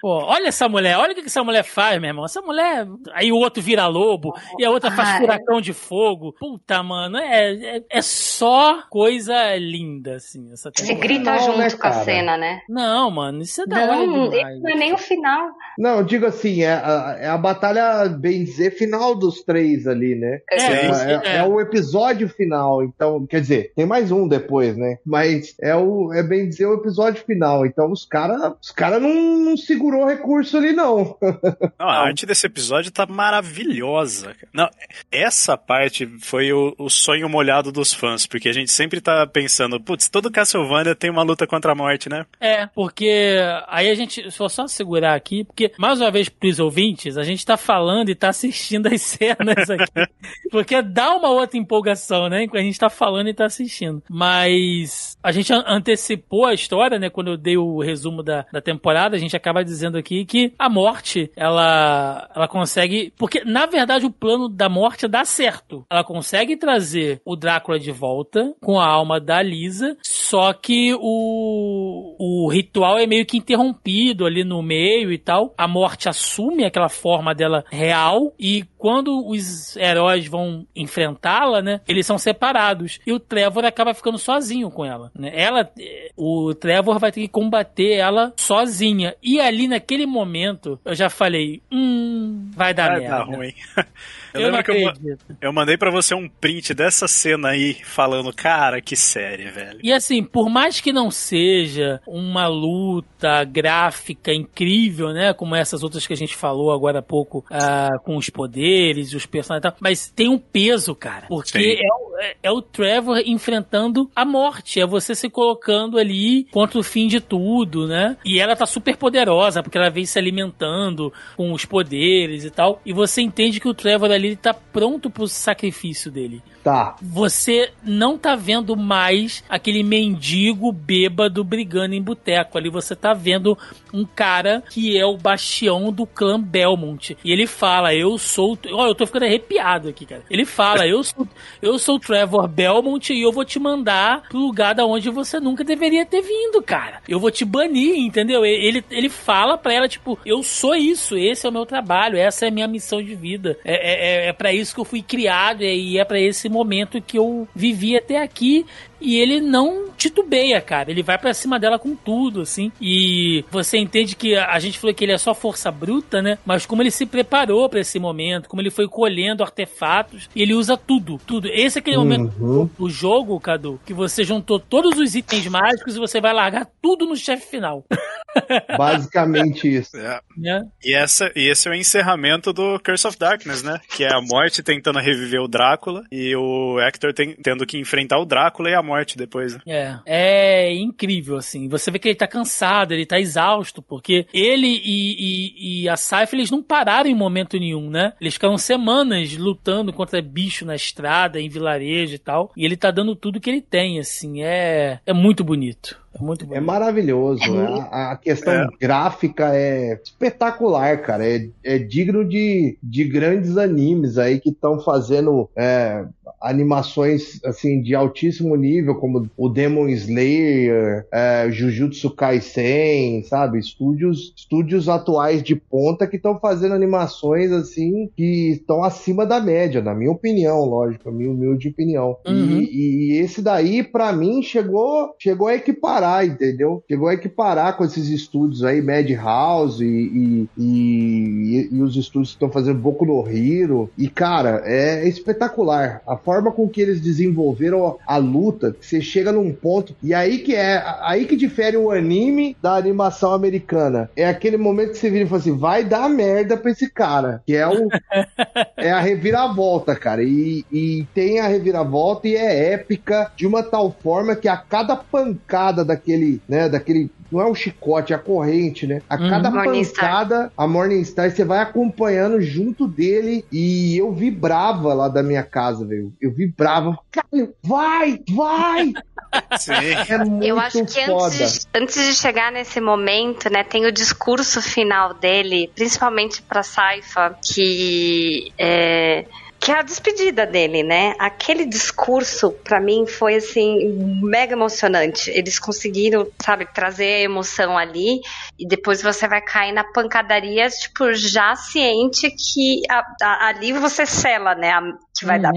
Pô, 0.01 0.09
olha 0.25 0.49
essa 0.49 0.69
mulher, 0.69 0.97
olha 0.99 1.13
o 1.13 1.15
que 1.15 1.23
essa 1.27 1.43
mulher 1.43 1.65
faz, 1.65 2.01
meu 2.01 2.09
irmão. 2.09 2.25
Essa 2.25 2.41
mulher. 2.41 2.87
Aí 3.13 3.33
o 3.33 3.37
outro 3.37 3.63
vira 3.63 3.87
lobo 3.87 4.33
e 4.59 4.65
a 4.65 4.71
outra 4.71 4.91
faz 4.91 5.09
Ah, 5.09 5.17
é. 5.17 5.21
furacão 5.21 5.61
de 5.61 5.73
fogo. 5.73 6.35
Puta, 6.39 6.83
mano, 6.83 7.19
é, 7.19 7.77
é, 7.79 7.83
é 7.91 8.03
só 8.03 8.83
coisa 8.89 9.57
linda, 9.57 10.17
assim. 10.17 10.53
Essa 10.53 10.71
Você 10.75 10.95
grita 10.95 11.33
Não, 11.33 11.39
junto 11.39 11.59
né, 11.59 11.71
com 11.71 11.87
a 11.87 11.93
cena, 11.93 12.37
né? 12.37 12.61
Não, 12.69 13.11
mano, 13.11 13.43
isso 13.43 13.63
é 13.63 13.67
da 13.67 13.77
hora 13.83 14.07
Não, 14.07 14.29
demais. 14.29 14.55
esse 14.55 14.63
não 14.63 14.71
é 14.71 14.75
nem 14.75 14.93
o 14.93 14.99
final. 14.99 15.49
Não, 15.79 15.99
eu 15.99 16.05
digo 16.05 16.27
assim, 16.27 16.63
é 16.63 16.73
a, 16.73 17.17
é 17.21 17.27
a 17.29 17.37
batalha, 17.39 18.09
bem 18.09 18.45
dizer, 18.45 18.71
final 18.73 19.15
dos 19.15 19.43
três 19.43 19.87
ali, 19.87 20.15
né? 20.15 20.41
É, 20.51 20.57
É, 20.57 21.21
é. 21.25 21.37
é 21.39 21.45
o 21.45 21.61
episódio 21.61 22.29
final, 22.29 22.83
então, 22.83 23.27
quer 23.27 23.41
dizer, 23.41 23.73
tem 23.75 23.87
mais 23.87 24.13
um 24.13 24.29
depois, 24.29 24.77
né? 24.77 24.99
Mas 25.05 25.55
é 25.61 25.75
o, 25.75 26.13
é 26.13 26.23
bem 26.23 26.49
dizer 26.49 26.67
o 26.67 26.75
episódio 26.75 27.25
final. 27.25 27.67
Então 27.67 27.91
os 27.91 28.05
caras, 28.05 28.55
os 28.63 28.71
cara 28.71 29.01
não, 29.01 29.57
segurou 29.65 30.07
recurso 30.07 30.57
ali, 30.57 30.73
não. 30.73 31.17
Não, 31.79 31.89
a 31.89 32.07
arte 32.07 32.25
desse 32.27 32.47
episódio 32.47 32.91
tá 32.91 33.05
maravilhosa. 33.07 34.35
cara. 34.35 34.49
Não, 34.53 34.69
essa 35.11 35.57
parte 35.57 36.07
foi 36.21 36.53
o, 36.53 36.75
o 36.79 36.89
sonho 36.89 37.29
molhado 37.29 37.73
dos 37.73 37.93
fãs, 37.93 38.27
porque 38.27 38.49
a 38.49 38.53
gente 38.53 38.71
sempre 38.71 39.01
tá 39.01 39.27
pensando, 39.27 39.81
putz, 39.81 40.09
todo 40.09 40.31
Castlevania 40.31 40.95
tem 40.95 41.11
uma 41.11 41.23
luta 41.23 41.47
contra 41.47 41.73
a 41.73 41.75
morte, 41.75 42.09
né? 42.09 42.25
É, 42.41 42.67
porque 42.67 43.39
aí 43.69 43.91
a 43.91 43.95
gente, 43.95 44.31
se 44.31 44.37
for 44.37 44.49
só 44.49 44.67
segurar 44.67 45.15
aqui, 45.15 45.45
porque 45.45 45.73
mais 45.79 46.01
uma 46.01 46.11
vez 46.11 46.29
pros 46.29 46.59
ouvintes, 46.61 47.17
a 47.17 47.23
gente 47.25 47.45
tá 47.45 47.57
falando 47.57 48.09
e 48.11 48.15
tá 48.15 48.29
assistindo 48.29 48.87
as 48.87 49.01
cenas 49.03 49.69
aqui. 49.71 50.11
porque 50.51 50.81
dá 50.83 51.15
uma 51.17 51.31
outra 51.31 51.59
empolgação, 51.59 52.29
né? 52.29 52.45
Enquanto 52.45 52.61
a 52.63 52.65
gente 52.65 52.79
tá 52.79 52.91
falando 52.91 53.29
e 53.29 53.35
tá 53.35 53.47
assistindo. 53.47 54.03
Mas 54.09 55.17
a 55.23 55.33
gente 55.33 55.53
an- 55.53 55.65
antecipou 55.67 56.47
a 56.47 56.55
história, 56.55 56.99
né? 56.99 57.11
Quando 57.11 57.33
eu 57.33 57.37
dei 57.37 57.57
o 57.57 57.81
resumo 57.81 58.23
da, 58.23 58.47
da 58.53 58.61
temporada, 58.61 59.17
a 59.17 59.19
gente 59.19 59.37
acaba 59.37 59.54
dizendo 59.63 59.99
aqui 59.99 60.25
que 60.25 60.53
a 60.59 60.69
morte, 60.69 61.31
ela, 61.37 62.31
ela 62.35 62.49
consegue. 62.49 63.13
Porque, 63.17 63.45
na 63.45 63.67
verdade, 63.67 64.07
o 64.07 64.11
plano 64.11 64.49
da 64.49 64.69
morte 64.69 65.07
dá 65.07 65.25
certo. 65.25 65.85
Ela 65.91 66.03
consegue 66.03 66.57
trazer 66.57 67.21
o 67.25 67.37
Drácula 67.37 67.79
de 67.79 67.93
volta 67.93 68.55
com 68.61 68.81
a 68.81 68.87
alma 68.87 69.21
da 69.21 69.43
Lisa, 69.43 69.97
só 70.03 70.53
que 70.53 70.95
o, 70.99 72.17
o 72.19 72.49
ritual 72.51 72.99
é 72.99 73.07
meio 73.07 73.27
que 73.27 73.37
interrompido 73.37 74.27
ali 74.27 74.45
no 74.45 74.63
meio 74.63 75.13
e 75.13 75.19
tal. 75.19 75.55
A 75.57 75.69
morte 75.69 76.09
assume 76.09 76.65
aquela 76.65 76.89
forma 76.89 77.35
dela 77.35 77.65
real 77.71 78.33
e 78.39 78.65
quando 78.85 79.27
os 79.27 79.79
heróis 79.79 80.27
vão 80.27 80.67
enfrentá-la, 80.77 81.63
né, 81.63 81.81
eles 81.89 82.05
são 82.05 82.19
separados 82.19 83.01
e 83.07 83.15
o 83.15 83.19
Trevor 83.19 83.65
acaba 83.65 83.95
ficando 83.95 84.19
sozinho 84.19 84.71
com 84.71 84.85
ela, 84.85 85.11
né? 85.19 85.33
Ela, 85.35 85.71
eh, 85.81 86.11
o 86.15 86.53
Trevor 86.53 86.99
vai 86.99 87.11
ter 87.11 87.23
que 87.23 87.29
combater 87.29 87.95
ela 87.95 88.35
sozinha 88.37 89.17
e 89.23 89.41
ali 89.41 89.69
naquele 89.69 90.05
momento 90.05 90.79
eu 90.85 90.95
já 90.95 91.09
falei, 91.09 91.63
hum, 91.73 92.51
vai 92.55 92.75
dar 92.75 92.91
Vai 92.91 93.01
merda. 93.01 93.17
dar 93.17 93.23
ruim. 93.25 93.55
Eu, 94.35 94.41
Eu 94.41 94.47
lembro 94.51 94.65
que 94.65 94.73
eu, 94.73 95.19
eu 95.41 95.53
mandei 95.53 95.77
pra 95.77 95.93
você 95.93 96.13
um 96.13 96.29
print 96.29 96.75
dessa 96.75 97.07
cena 97.07 97.51
aí, 97.51 97.75
falando, 97.85 98.35
cara, 98.35 98.81
que 98.81 98.97
série, 98.97 99.49
velho. 99.49 99.79
E 99.81 99.93
assim, 99.93 100.25
por 100.25 100.51
mais 100.51 100.81
que 100.81 100.93
não 100.93 101.09
seja 101.09 102.01
uma 102.05 102.49
luta 102.49 103.45
gráfica 103.45 104.35
incrível, 104.35 105.13
né? 105.13 105.33
Como 105.33 105.55
essas 105.55 105.85
outras 105.85 106.05
que 106.05 106.13
a 106.13 106.17
gente 106.17 106.35
falou 106.35 106.73
agora 106.73 106.99
há 106.99 107.03
pouco, 107.03 107.45
ah, 107.49 107.91
com 108.03 108.17
os 108.17 108.29
poderes, 108.29 108.74
os 109.15 109.27
personagens 109.27 109.61
e 109.61 109.63
tal, 109.71 109.77
mas 109.81 110.11
tem 110.15 110.29
um 110.29 110.39
peso, 110.39 110.95
cara. 110.95 111.27
Porque 111.29 111.79
é 111.81 111.87
o, 111.95 112.19
é- 112.19 112.37
é 112.45 112.51
o 112.51 112.61
Trevor 112.63 113.19
enfrentando 113.25 114.11
a 114.15 114.25
morte. 114.25 114.81
É 114.81 114.87
você 114.87 115.15
se 115.15 115.29
colocando 115.29 115.99
ali 115.99 116.45
contra 116.51 116.79
o 116.79 116.83
fim 116.83 117.07
de 117.07 117.21
tudo, 117.21 117.87
né? 117.87 118.17
E 118.25 118.39
ela 118.39 118.57
tá 118.57 118.67
super 118.67 118.97
poderosa, 118.97 119.63
porque 119.63 119.79
ela 119.79 119.91
vem 119.91 120.05
se 120.07 120.19
alimentando 120.19 121.13
com 121.37 121.53
os 121.53 121.65
poderes 121.65 122.45
e 122.45 122.51
tal. 122.51 122.81
E 122.85 122.93
você 122.93 123.21
entende 123.23 123.61
que 123.61 123.69
o 123.69 123.75
Trevor 123.75 124.11
ali 124.11 124.37
tá 124.37 124.55
pronto 124.55 125.11
pro 125.11 125.27
sacrifício 125.29 126.11
dele 126.11 126.43
Tá. 126.65 126.97
você 127.03 127.71
não 127.83 128.17
tá 128.17 128.35
vendo 128.35 128.75
mais 128.75 129.45
aquele 129.51 129.83
mendigo 129.83 130.73
bêbado 130.73 131.45
brigando 131.45 131.95
em 131.95 132.01
boteco. 132.01 132.57
Ali 132.57 132.71
você 132.71 132.97
tá 132.97 133.13
vendo 133.13 133.57
um 133.93 134.05
cara 134.07 134.63
que 134.71 134.97
é 134.99 135.05
o 135.05 135.19
bastião 135.19 135.93
do 135.93 136.07
clã 136.07 136.41
Belmont. 136.41 137.19
E 137.23 137.31
ele 137.31 137.47
fala: 137.47 137.95
Eu 137.95 138.17
sou. 138.17 138.59
Olha, 138.73 138.91
eu 138.91 138.95
tô 138.95 139.07
ficando 139.07 139.25
arrepiado 139.25 139.89
aqui, 139.89 140.07
cara. 140.07 140.23
Ele 140.31 140.45
fala: 140.45 140.87
Eu 140.87 141.03
sou, 141.03 141.27
eu 141.61 141.79
sou 141.79 141.97
o 141.97 142.01
Trevor 142.01 142.49
Belmont 142.49 143.13
e 143.13 143.23
eu 143.23 143.33
vou 143.33 143.45
te 143.45 143.59
mandar 143.59 144.23
pro 144.29 144.39
lugar 144.39 144.75
da 144.75 144.85
onde 144.85 145.11
você 145.11 145.41
nunca 145.41 145.65
deveria 145.65 146.07
ter 146.07 146.23
vindo, 146.23 146.63
cara. 146.63 147.01
Eu 147.09 147.19
vou 147.19 147.31
te 147.31 147.45
banir, 147.45 147.97
entendeu? 147.97 148.45
Ele, 148.45 148.85
ele 148.91 149.09
fala 149.09 149.59
pra 149.59 149.73
ela: 149.73 149.89
Tipo, 149.89 150.19
eu 150.25 150.43
sou 150.43 150.75
isso, 150.75 151.17
esse 151.17 151.47
é 151.47 151.49
o 151.49 151.53
meu 151.53 151.67
trabalho, 151.67 152.17
essa 152.17 152.45
é 152.45 152.49
a 152.49 152.53
minha 152.53 152.69
missão 152.69 153.03
de 153.03 153.15
vida. 153.15 153.59
É, 153.65 154.27
é, 154.27 154.29
é 154.29 154.33
para 154.33 154.53
isso 154.53 154.75
que 154.75 154.81
eu 154.81 154.85
fui 154.85 155.03
criado 155.03 155.63
e 155.63 155.99
é 155.99 156.05
para 156.05 156.21
esse 156.21 156.49
momento 156.49 157.01
que 157.01 157.19
eu 157.19 157.49
vivi 157.55 157.97
até 157.97 158.23
aqui. 158.23 158.67
E 159.05 159.21
ele 159.21 159.41
não 159.41 159.91
titubeia, 159.97 160.61
cara. 160.61 160.91
Ele 160.91 161.03
vai 161.03 161.19
para 161.19 161.35
cima 161.35 161.59
dela 161.59 161.79
com 161.79 161.95
tudo, 161.95 162.41
assim. 162.41 162.73
E 162.81 163.45
você 163.51 163.79
entende 163.79 164.17
que 164.17 164.35
a 164.35 164.59
gente 164.59 164.79
falou 164.79 164.95
que 164.95 165.05
ele 165.05 165.13
é 165.13 165.19
só 165.19 165.35
força 165.35 165.71
bruta, 165.71 166.23
né? 166.23 166.39
Mas 166.45 166.65
como 166.65 166.83
ele 166.83 166.91
se 166.91 167.05
preparou 167.05 167.69
para 167.69 167.81
esse 167.81 167.99
momento, 167.99 168.49
como 168.49 168.63
ele 168.63 168.71
foi 168.71 168.89
colhendo 168.89 169.43
artefatos, 169.43 170.29
e 170.35 170.43
ele 170.43 170.55
usa 170.55 170.77
tudo, 170.77 171.21
tudo. 171.27 171.49
Esse 171.49 171.79
é 171.79 171.81
aquele 171.81 171.99
uhum. 171.99 172.05
momento 172.05 172.71
do 172.79 172.89
jogo, 172.89 173.39
Cadu, 173.39 173.79
que 173.85 173.93
você 173.93 174.25
juntou 174.25 174.59
todos 174.59 174.99
os 174.99 175.15
itens 175.15 175.47
mágicos 175.47 175.97
e 175.97 175.99
você 175.99 176.21
vai 176.21 176.33
largar 176.33 176.67
tudo 176.81 177.07
no 177.07 177.17
chefe 177.17 177.47
final. 177.47 177.85
Basicamente 178.77 179.69
isso. 179.69 179.97
É. 179.97 180.21
É. 180.45 180.63
E, 180.85 180.95
essa, 180.95 181.31
e 181.35 181.49
esse 181.49 181.69
é 181.69 181.71
o 181.71 181.75
encerramento 181.75 182.53
do 182.53 182.79
Curse 182.81 183.07
of 183.07 183.19
Darkness, 183.19 183.63
né? 183.63 183.81
Que 183.97 184.05
é 184.05 184.13
a 184.13 184.21
morte 184.21 184.63
tentando 184.63 184.99
reviver 184.99 185.41
o 185.41 185.49
Drácula 185.49 186.05
e 186.11 186.35
o 186.35 186.79
Hector 186.81 187.13
tem, 187.13 187.35
tendo 187.37 187.67
que 187.67 187.79
enfrentar 187.79 188.19
o 188.19 188.25
Drácula 188.25 188.71
e 188.71 188.75
a 188.75 188.83
morte 188.83 189.17
depois. 189.17 189.55
Né? 189.55 189.61
É. 189.67 189.99
É 190.07 190.75
incrível, 190.75 191.37
assim. 191.37 191.69
Você 191.69 191.91
vê 191.91 191.99
que 191.99 192.09
ele 192.09 192.15
tá 192.15 192.27
cansado, 192.27 192.93
ele 192.93 193.07
tá 193.07 193.19
exausto, 193.19 193.83
porque 193.83 194.27
ele 194.33 194.81
e, 194.85 195.17
e, 195.19 195.83
e 195.83 195.89
a 195.89 195.97
Saifa, 195.97 196.35
eles 196.35 196.51
não 196.51 196.63
pararam 196.63 197.09
em 197.09 197.15
momento 197.15 197.59
nenhum, 197.59 197.91
né? 197.91 198.13
Eles 198.21 198.35
ficaram 198.35 198.59
semanas 198.59 199.37
lutando 199.37 199.93
contra 199.93 200.21
bicho 200.21 200.65
na 200.65 200.75
estrada, 200.75 201.41
em 201.41 201.49
vilarejo 201.49 202.15
e 202.15 202.19
tal. 202.19 202.53
E 202.57 202.65
ele 202.65 202.77
tá 202.77 202.91
dando 202.91 203.15
tudo 203.15 203.41
que 203.41 203.51
ele 203.51 203.61
tem, 203.61 203.99
assim. 203.99 204.43
É, 204.43 205.01
é 205.07 205.13
muito 205.13 205.45
bonito. 205.45 206.04
É 206.15 206.23
muito 206.23 206.47
É 206.55 206.61
maravilhoso. 206.61 207.43
É 207.43 207.81
a, 207.91 208.13
a, 208.13 208.17
questão 208.17 208.53
é. 208.53 208.69
gráfica 208.81 209.55
é 209.55 210.01
espetacular, 210.03 211.03
cara. 211.03 211.27
É, 211.27 211.49
é 211.63 211.79
digno 211.79 212.25
de, 212.25 212.79
de 212.83 213.05
grandes 213.05 213.57
animes 213.57 214.17
aí 214.17 214.39
que 214.39 214.51
estão 214.51 214.79
fazendo 214.81 215.51
é, 215.57 216.05
animações 216.45 217.41
assim 217.45 217.81
de 217.81 217.95
altíssimo 217.95 218.55
nível, 218.55 218.95
como 218.97 219.29
o 219.37 219.49
Demon 219.49 219.89
Slayer, 219.89 221.07
é, 221.13 221.49
Jujutsu 221.51 222.11
Kaisen, 222.11 223.23
sabe? 223.25 223.59
Estúdios, 223.59 224.33
estúdios 224.37 224.89
atuais 224.89 225.43
de 225.43 225.57
ponta 225.57 226.07
que 226.07 226.17
estão 226.17 226.39
fazendo 226.39 226.75
animações 226.75 227.51
assim 227.51 228.11
que 228.17 228.51
estão 228.51 228.85
acima 228.85 229.25
da 229.25 229.41
média, 229.41 229.81
na 229.81 229.95
minha 229.95 230.11
opinião, 230.11 230.65
lógico, 230.65 231.09
a 231.09 231.13
minha 231.13 231.31
humilde 231.31 231.69
opinião. 231.69 232.17
Uhum. 232.27 232.61
E, 232.61 233.13
e, 233.13 233.19
esse 233.19 233.41
daí, 233.41 233.83
para 233.83 234.13
mim, 234.13 234.43
chegou, 234.43 235.15
chegou 235.19 235.49
a 235.49 235.55
equiparar, 235.55 236.27
entendeu? 236.27 236.83
Chegou 236.89 237.09
a 237.09 237.15
equiparar 237.15 237.77
com 237.77 237.85
esses 237.85 238.09
estúdios 238.09 238.65
aí, 238.65 238.83
Madhouse 238.83 239.85
e, 239.85 240.49
e, 240.57 240.59
e, 240.59 241.69
e 241.73 241.83
os 241.83 241.97
estúdios 241.97 242.31
que 242.31 242.37
estão 242.37 242.51
fazendo 242.51 242.79
Boku 242.79 243.07
no 243.07 243.27
Hero. 243.27 243.91
E, 243.97 244.09
cara, 244.09 244.63
é 244.65 245.09
espetacular. 245.09 246.03
A 246.07 246.17
forma 246.17 246.34
forma 246.35 246.51
com 246.51 246.69
que 246.69 246.81
eles 246.81 247.01
desenvolveram 247.01 247.97
a, 248.05 248.17
luta, 248.17 248.75
você 248.81 249.01
chega 249.01 249.31
num 249.31 249.53
ponto 249.53 249.95
e 250.03 250.13
aí 250.13 250.39
que 250.39 250.55
é 250.55 250.83
aí 251.03 251.27
que 251.27 251.37
difere 251.37 251.77
o 251.77 251.91
anime 251.91 252.57
da 252.61 252.75
animação 252.75 253.33
americana. 253.33 254.11
É 254.17 254.27
aquele 254.27 254.57
momento 254.57 254.93
que 254.93 254.99
você 254.99 255.11
vira 255.11 255.25
e 255.25 255.29
fala 255.29 255.41
assim, 255.41 255.57
vai 255.57 255.85
dar 255.85 256.09
merda 256.09 256.57
pra 256.57 256.73
esse 256.73 256.91
cara, 256.91 257.41
que 257.47 257.55
é 257.55 257.67
o 257.67 257.89
é 258.77 258.91
a 258.91 259.01
reviravolta, 259.01 259.95
cara. 259.95 260.25
E, 260.25 260.65
e 260.73 261.07
tem 261.15 261.39
a 261.39 261.47
reviravolta 261.47 262.27
e 262.27 262.35
é 262.35 262.73
épica 262.73 263.31
de 263.37 263.47
uma 263.47 263.63
tal 263.63 263.93
forma 263.93 264.35
que 264.35 264.49
a 264.49 264.57
cada 264.57 264.97
pancada 264.97 265.85
daquele, 265.85 266.41
né, 266.49 266.69
daquele 266.69 267.11
não 267.35 267.41
é 267.41 267.47
um 267.51 267.55
chicote, 267.55 268.13
é 268.13 268.17
a 268.17 268.19
corrente, 268.19 268.87
né? 268.87 269.03
A 269.11 269.17
uhum. 269.17 269.29
cada 269.29 269.51
pancada, 269.51 270.53
a 270.57 270.67
Morningstar, 270.67 271.31
você 271.31 271.45
vai 271.45 271.59
acompanhando 271.59 272.41
junto 272.41 272.87
dele 272.87 273.45
e 273.51 273.99
eu 273.99 274.13
vibrava 274.13 274.95
lá 274.95 275.09
da 275.09 275.23
minha 275.23 275.43
casa, 275.43 275.85
velho. 275.85 276.13
Eu 276.21 276.31
vibrava, 276.31 276.97
cara, 277.11 277.51
vai, 277.63 278.21
vai! 278.31 278.93
Sim. 279.59 279.73
É 279.73 280.49
eu 280.49 280.61
acho 280.61 280.85
que 280.85 281.01
antes, 281.01 281.67
antes 281.75 282.07
de 282.07 282.15
chegar 282.15 282.53
nesse 282.53 282.81
momento, 282.81 283.51
né, 283.51 283.65
tem 283.65 283.85
o 283.85 283.91
discurso 283.91 284.63
final 284.63 285.13
dele, 285.13 285.69
principalmente 285.75 286.41
pra 286.41 286.63
Saifa, 286.63 287.37
que 287.43 288.53
é 288.57 289.25
que 289.65 289.73
é 289.73 289.79
a 289.79 289.83
despedida 289.83 290.45
dele, 290.45 290.83
né? 290.83 291.15
Aquele 291.19 291.65
discurso, 291.65 292.51
para 292.63 292.79
mim, 292.79 293.07
foi 293.07 293.37
assim, 293.37 294.21
mega 294.23 294.53
emocionante. 294.53 295.31
Eles 295.31 295.59
conseguiram, 295.59 296.27
sabe, 296.45 296.67
trazer 296.67 297.07
a 297.07 297.21
emoção 297.21 297.79
ali, 297.79 298.21
e 298.59 298.69
depois 298.69 299.01
você 299.01 299.27
vai 299.27 299.41
cair 299.41 299.73
na 299.73 299.83
pancadaria, 299.83 300.69
tipo, 300.69 301.15
já 301.15 301.57
ciente 301.57 302.31
que 302.31 302.83
a, 302.91 303.03
a, 303.23 303.49
ali 303.49 303.73
você 303.73 304.05
sela, 304.05 304.55
né? 304.55 304.71
A, 304.71 304.83
que 305.15 305.25
vai 305.25 305.37
uhum. 305.37 305.43
dar 305.43 305.53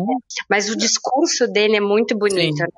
Mas 0.50 0.70
o 0.70 0.78
discurso 0.78 1.48
dele 1.48 1.78
é 1.78 1.82
muito 1.82 2.18
bonito, 2.18 2.58
Sim. 2.58 2.64
né? 2.64 2.70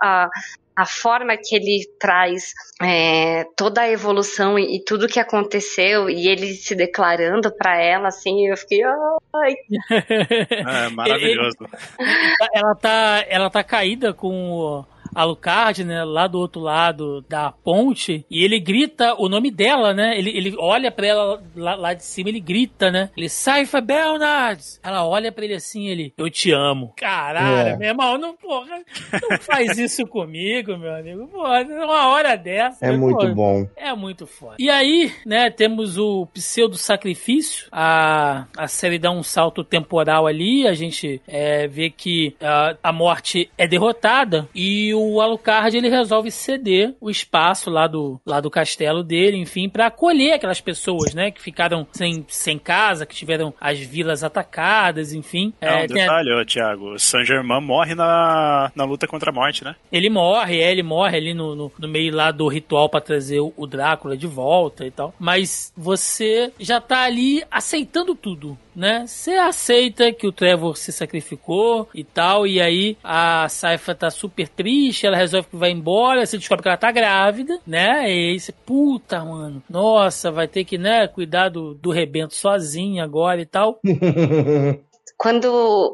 A, 0.00 0.30
a 0.74 0.86
forma 0.86 1.36
que 1.36 1.54
ele 1.54 1.86
traz 1.98 2.52
é, 2.80 3.44
toda 3.56 3.82
a 3.82 3.90
evolução 3.90 4.58
e, 4.58 4.76
e, 4.76 4.84
tudo 4.84 5.06
que 5.06 5.20
aconteceu 5.20 6.08
e 6.08 6.28
ele 6.28 6.54
se 6.54 6.74
declarando 6.74 7.54
para 7.54 7.80
ela, 7.80 8.08
assim, 8.08 8.48
eu 8.48 8.56
fiquei, 8.56 8.82
ai. 8.82 9.54
É 10.86 10.88
maravilhoso. 10.90 11.56
ela 12.54 12.74
tá, 12.74 13.24
ela 13.28 13.50
tá 13.50 13.62
caída 13.62 14.14
com 14.14 14.84
Alucard, 15.14 15.84
né, 15.84 16.04
lá 16.04 16.26
do 16.26 16.38
outro 16.38 16.60
lado 16.60 17.24
da 17.28 17.52
ponte, 17.52 18.24
e 18.30 18.44
ele 18.44 18.58
grita 18.58 19.14
o 19.18 19.28
nome 19.28 19.50
dela, 19.50 19.92
né? 19.92 20.18
Ele, 20.18 20.30
ele 20.30 20.54
olha 20.58 20.90
para 20.90 21.06
ela 21.06 21.42
lá, 21.54 21.74
lá, 21.74 21.94
de 21.94 22.04
cima, 22.04 22.28
ele 22.28 22.40
grita, 22.40 22.90
né? 22.90 23.10
Ele, 23.16 23.28
Saifa 23.28 23.80
Belnard! 23.80 24.62
Ela 24.82 25.06
olha 25.06 25.30
para 25.30 25.44
ele 25.44 25.54
assim, 25.54 25.88
ele, 25.88 26.12
eu 26.16 26.30
te 26.30 26.50
amo. 26.52 26.92
Caralho, 26.96 27.68
é. 27.68 27.76
meu 27.76 27.88
irmão, 27.88 28.18
não, 28.18 28.34
porra, 28.34 28.82
não 29.22 29.38
faz 29.38 29.78
isso 29.78 30.06
comigo, 30.06 30.76
meu 30.76 30.94
amigo. 30.94 31.26
Porra, 31.28 31.62
uma 31.62 32.08
hora 32.08 32.36
dessa. 32.36 32.86
É 32.86 32.92
muito 32.92 33.18
porra, 33.18 33.34
bom. 33.34 33.68
É 33.76 33.94
muito 33.94 34.26
foda. 34.26 34.56
E 34.58 34.70
aí, 34.70 35.12
né, 35.26 35.50
temos 35.50 35.98
o 35.98 36.26
pseudo-sacrifício, 36.26 37.66
a, 37.70 38.46
a 38.56 38.68
série 38.68 38.98
dá 38.98 39.10
um 39.10 39.22
salto 39.22 39.62
temporal 39.64 40.26
ali, 40.26 40.66
a 40.66 40.74
gente 40.74 41.20
é, 41.26 41.66
vê 41.66 41.90
que 41.90 42.34
a, 42.40 42.76
a 42.82 42.92
morte 42.92 43.50
é 43.58 43.66
derrotada 43.66 44.48
e 44.54 44.94
o 44.94 45.01
o 45.02 45.20
Alucard 45.20 45.76
ele 45.76 45.88
resolve 45.88 46.30
ceder 46.30 46.94
o 47.00 47.10
espaço 47.10 47.70
lá 47.70 47.86
do, 47.86 48.20
lá 48.24 48.40
do 48.40 48.50
castelo 48.50 49.02
dele, 49.02 49.36
enfim, 49.36 49.68
para 49.68 49.86
acolher 49.86 50.34
aquelas 50.34 50.60
pessoas, 50.60 51.14
né, 51.14 51.30
que 51.30 51.40
ficaram 51.40 51.86
sem, 51.92 52.24
sem 52.28 52.58
casa, 52.58 53.06
que 53.06 53.14
tiveram 53.14 53.52
as 53.60 53.78
vilas 53.78 54.22
atacadas, 54.22 55.12
enfim. 55.12 55.52
É, 55.60 55.82
é 55.82 55.84
um 55.84 55.86
detalhe, 55.86 56.32
a... 56.32 56.44
Thiago, 56.44 56.98
Saint 56.98 57.26
Germain 57.26 57.60
morre 57.60 57.94
na, 57.94 58.70
na 58.74 58.84
luta 58.84 59.06
contra 59.06 59.30
a 59.30 59.34
morte, 59.34 59.64
né? 59.64 59.74
Ele 59.90 60.10
morre, 60.10 60.60
é, 60.60 60.70
ele 60.70 60.82
morre 60.82 61.16
ali 61.16 61.34
no, 61.34 61.54
no, 61.54 61.72
no 61.78 61.88
meio 61.88 62.14
lá 62.14 62.30
do 62.30 62.48
ritual 62.48 62.88
para 62.88 63.00
trazer 63.00 63.40
o, 63.40 63.52
o 63.56 63.66
Drácula 63.66 64.16
de 64.16 64.26
volta 64.26 64.86
e 64.86 64.90
tal. 64.90 65.14
Mas 65.18 65.72
você 65.76 66.52
já 66.58 66.80
tá 66.80 67.02
ali 67.02 67.42
aceitando 67.50 68.14
tudo 68.14 68.58
né? 68.74 69.04
Você 69.06 69.32
aceita 69.32 70.12
que 70.12 70.26
o 70.26 70.32
Trevor 70.32 70.76
se 70.76 70.92
sacrificou 70.92 71.88
e 71.94 72.04
tal, 72.04 72.46
e 72.46 72.60
aí 72.60 72.96
a 73.02 73.48
Saifa 73.48 73.94
tá 73.94 74.10
super 74.10 74.48
triste, 74.48 75.06
ela 75.06 75.16
resolve 75.16 75.48
que 75.48 75.56
vai 75.56 75.70
embora, 75.70 76.24
você 76.24 76.38
descobre 76.38 76.62
que 76.62 76.68
ela 76.68 76.76
tá 76.76 76.90
grávida, 76.90 77.58
né? 77.66 78.10
E 78.10 78.30
aí 78.30 78.40
você, 78.40 78.52
puta, 78.52 79.24
mano, 79.24 79.62
nossa, 79.68 80.30
vai 80.30 80.48
ter 80.48 80.64
que, 80.64 80.78
né, 80.78 81.06
cuidar 81.08 81.48
do, 81.48 81.74
do 81.74 81.90
rebento 81.90 82.34
sozinha 82.34 83.04
agora 83.04 83.40
e 83.40 83.46
tal. 83.46 83.80
quando 85.22 85.46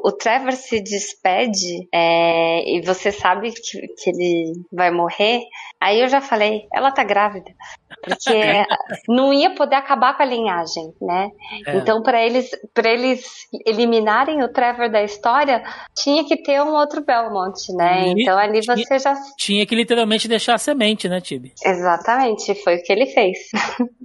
o 0.03 0.11
Trevor 0.11 0.53
se 0.53 0.81
despede 0.81 1.87
é, 1.93 2.67
e 2.67 2.81
você 2.81 3.11
sabe 3.11 3.51
que, 3.51 3.87
que, 3.87 4.09
ele 4.09 4.53
vai 4.73 4.89
morrer, 4.89 5.41
aí 5.79 6.01
eu 6.01 6.09
já 6.09 6.19
falei, 6.19 6.67
ela 6.73 6.91
tá 6.91 7.03
grávida. 7.03 7.51
Porque 8.03 8.65
não 9.07 9.33
ia 9.33 9.53
poder 9.55 9.75
acabar 9.75 10.15
com 10.15 10.23
a 10.23 10.25
linhagem, 10.25 10.93
né? 11.01 11.29
É. 11.65 11.77
Então, 11.77 12.01
para 12.01 12.23
eles, 12.23 12.49
para 12.73 12.89
eles 12.89 13.47
eliminarem 13.65 14.43
o 14.43 14.51
Trevor 14.51 14.89
da 14.89 15.03
história, 15.03 15.63
tinha 15.95 16.23
que 16.23 16.37
ter 16.37 16.61
um 16.61 16.73
outro 16.73 17.03
Belmont, 17.03 17.57
né? 17.73 18.07
E 18.07 18.21
então 18.21 18.37
ali 18.37 18.61
tinha, 18.61 18.75
você 18.75 18.99
já. 18.99 19.13
Tinha 19.37 19.65
que 19.65 19.75
literalmente 19.75 20.27
deixar 20.27 20.55
a 20.55 20.57
semente, 20.57 21.09
né, 21.09 21.19
Tibi? 21.19 21.53
Exatamente, 21.63 22.55
foi 22.63 22.77
o 22.77 22.83
que 22.83 22.91
ele 22.91 23.07
fez. 23.07 23.37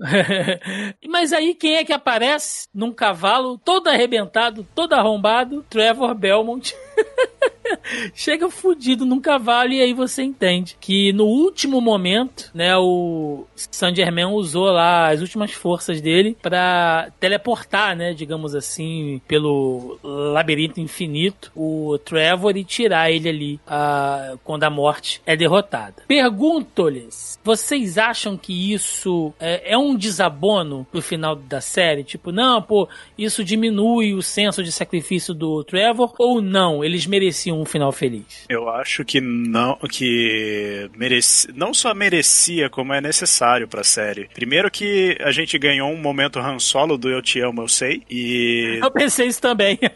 Mas 1.08 1.32
aí 1.32 1.54
quem 1.54 1.76
é 1.76 1.84
que 1.84 1.92
aparece 1.92 2.68
num 2.74 2.92
cavalo 2.92 3.58
todo 3.58 3.88
arrebentado, 3.88 4.66
todo 4.74 4.94
arrombado? 4.94 5.62
Trevor 5.68 6.14
Belmont. 6.14 6.74
chega 8.14 8.50
fudido 8.50 9.04
num 9.04 9.20
cavalo 9.20 9.72
e 9.72 9.80
aí 9.80 9.92
você 9.92 10.22
entende 10.22 10.76
que 10.80 11.12
no 11.12 11.24
último 11.24 11.80
momento, 11.80 12.50
né, 12.54 12.76
o 12.76 13.44
Saint 13.54 13.96
Germain 13.96 14.26
usou 14.26 14.70
lá 14.70 15.10
as 15.10 15.20
últimas 15.20 15.52
forças 15.52 16.00
dele 16.00 16.36
para 16.40 17.10
teleportar, 17.20 17.96
né, 17.96 18.12
digamos 18.12 18.54
assim, 18.54 19.20
pelo 19.26 19.98
labirinto 20.02 20.80
infinito, 20.80 21.50
o 21.54 21.98
Trevor 21.98 22.56
e 22.56 22.64
tirar 22.64 23.10
ele 23.10 23.28
ali 23.28 23.60
uh, 23.66 24.38
quando 24.44 24.64
a 24.64 24.70
morte 24.70 25.22
é 25.26 25.36
derrotada. 25.36 26.02
Pergunto-lhes, 26.06 27.38
vocês 27.42 27.98
acham 27.98 28.36
que 28.36 28.72
isso 28.72 29.32
é, 29.38 29.72
é 29.72 29.78
um 29.78 29.96
desabono 29.96 30.86
pro 30.90 31.02
final 31.02 31.36
da 31.36 31.60
série? 31.60 32.04
Tipo, 32.04 32.32
não, 32.32 32.60
pô, 32.62 32.88
isso 33.16 33.44
diminui 33.44 34.14
o 34.14 34.22
senso 34.22 34.62
de 34.62 34.72
sacrifício 34.72 35.34
do 35.34 35.62
Trevor 35.64 36.14
ou 36.18 36.40
não? 36.40 36.83
Eles 36.84 37.06
mereciam 37.06 37.60
um 37.60 37.64
final 37.64 37.92
feliz. 37.92 38.44
Eu 38.48 38.68
acho 38.68 39.04
que 39.04 39.20
não, 39.20 39.76
que 39.90 40.90
mereci, 40.96 41.48
não 41.54 41.72
só 41.72 41.94
merecia, 41.94 42.68
como 42.68 42.92
é 42.92 43.00
necessário 43.00 43.66
pra 43.66 43.84
série. 43.84 44.28
Primeiro 44.34 44.70
que 44.70 45.16
a 45.20 45.30
gente 45.30 45.58
ganhou 45.58 45.90
um 45.90 45.96
momento 45.96 46.38
Han 46.38 46.58
Solo 46.58 46.96
do 46.96 47.10
Eu 47.10 47.22
Te 47.22 47.40
Amo, 47.40 47.62
Eu 47.62 47.68
Sei, 47.68 48.02
e... 48.10 48.78
Eu 48.82 48.90
pensei 48.90 49.26
isso 49.26 49.40
também. 49.40 49.78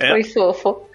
É, 0.00 0.12
Foi 0.12 0.24
fofo. 0.24 0.89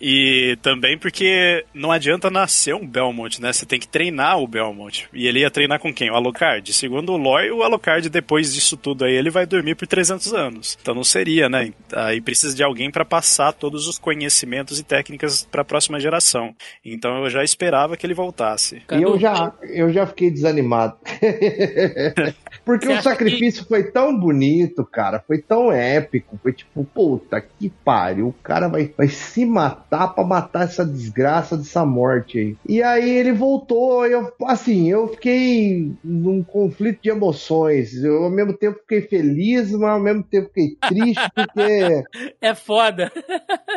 E 0.00 0.56
também 0.62 0.96
porque 0.96 1.64
não 1.74 1.92
adianta 1.92 2.30
nascer 2.30 2.74
um 2.74 2.86
Belmont, 2.86 3.40
né? 3.40 3.52
Você 3.52 3.66
tem 3.66 3.78
que 3.78 3.86
treinar 3.86 4.38
o 4.38 4.46
Belmont. 4.46 5.08
E 5.12 5.26
ele 5.26 5.40
ia 5.40 5.50
treinar 5.50 5.78
com 5.78 5.92
quem? 5.92 6.10
O 6.10 6.14
Alucard. 6.14 6.72
Segundo 6.72 7.12
o 7.12 7.16
Lore, 7.16 7.50
o 7.50 7.62
Alucard, 7.62 8.08
depois 8.08 8.54
disso 8.54 8.76
tudo 8.76 9.04
aí, 9.04 9.14
ele 9.14 9.30
vai 9.30 9.44
dormir 9.44 9.74
por 9.74 9.86
300 9.86 10.32
anos. 10.32 10.78
Então 10.80 10.94
não 10.94 11.04
seria, 11.04 11.48
né? 11.48 11.72
Aí 11.92 12.20
precisa 12.20 12.56
de 12.56 12.62
alguém 12.62 12.90
para 12.90 13.04
passar 13.04 13.52
todos 13.52 13.86
os 13.86 13.98
conhecimentos 13.98 14.78
e 14.78 14.84
técnicas 14.84 15.46
para 15.50 15.62
a 15.62 15.64
próxima 15.64 16.00
geração. 16.00 16.54
Então 16.84 17.24
eu 17.24 17.30
já 17.30 17.44
esperava 17.44 17.96
que 17.96 18.06
ele 18.06 18.14
voltasse. 18.14 18.82
E 18.90 19.02
eu 19.02 19.18
já, 19.18 19.52
eu 19.62 19.92
já 19.92 20.06
fiquei 20.06 20.30
desanimado. 20.30 20.96
Porque 22.64 22.86
Você 22.86 22.92
o 22.98 23.02
sacrifício 23.02 23.64
foi 23.64 23.84
tão 23.84 24.18
bonito, 24.18 24.84
cara. 24.84 25.22
Foi 25.26 25.38
tão 25.38 25.72
épico. 25.72 26.38
Foi 26.42 26.52
tipo, 26.52 26.84
puta 26.84 27.40
que 27.40 27.70
pariu. 27.84 28.28
O 28.28 28.32
cara 28.32 28.68
vai, 28.68 28.92
vai 28.96 29.08
se 29.08 29.44
matar 29.44 30.08
pra 30.08 30.24
matar 30.24 30.64
essa 30.64 30.84
desgraça 30.84 31.56
dessa 31.56 31.84
morte 31.84 32.38
aí. 32.38 32.56
E 32.68 32.82
aí 32.82 33.08
ele 33.08 33.32
voltou. 33.32 34.06
Eu, 34.06 34.32
assim, 34.44 34.90
eu 34.90 35.08
fiquei 35.08 35.92
num 36.02 36.42
conflito 36.42 37.00
de 37.02 37.10
emoções. 37.10 37.94
Eu 38.02 38.24
ao 38.24 38.30
mesmo 38.30 38.52
tempo 38.52 38.78
fiquei 38.80 39.02
feliz, 39.02 39.70
mas 39.72 39.90
ao 39.90 40.00
mesmo 40.00 40.22
tempo 40.22 40.48
fiquei 40.48 40.76
triste, 40.88 41.30
porque. 41.34 42.04
É 42.40 42.54
foda. 42.54 43.12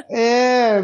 É, 0.09 0.81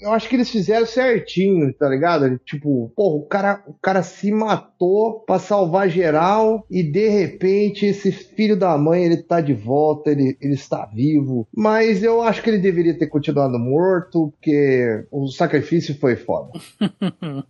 eu 0.00 0.12
acho 0.12 0.28
que 0.28 0.36
eles 0.36 0.50
fizeram 0.50 0.86
certinho, 0.86 1.72
tá 1.74 1.88
ligado? 1.88 2.38
Tipo, 2.44 2.92
porra, 2.94 3.16
o 3.16 3.26
cara, 3.26 3.64
o 3.66 3.74
cara 3.74 4.02
se 4.02 4.30
matou 4.30 5.20
pra 5.20 5.38
salvar 5.38 5.88
geral 5.88 6.64
e 6.70 6.82
de 6.82 7.08
repente 7.08 7.86
esse 7.86 8.12
filho 8.12 8.56
da 8.56 8.76
mãe, 8.76 9.04
ele 9.04 9.18
tá 9.18 9.40
de 9.40 9.54
volta, 9.54 10.10
ele, 10.10 10.36
ele 10.40 10.54
está 10.54 10.86
vivo. 10.86 11.46
Mas 11.54 12.02
eu 12.02 12.22
acho 12.22 12.42
que 12.42 12.50
ele 12.50 12.58
deveria 12.58 12.96
ter 12.96 13.06
continuado 13.06 13.58
morto, 13.58 14.32
porque 14.32 15.04
o 15.10 15.28
sacrifício 15.28 15.98
foi 15.98 16.16
foda. 16.16 16.50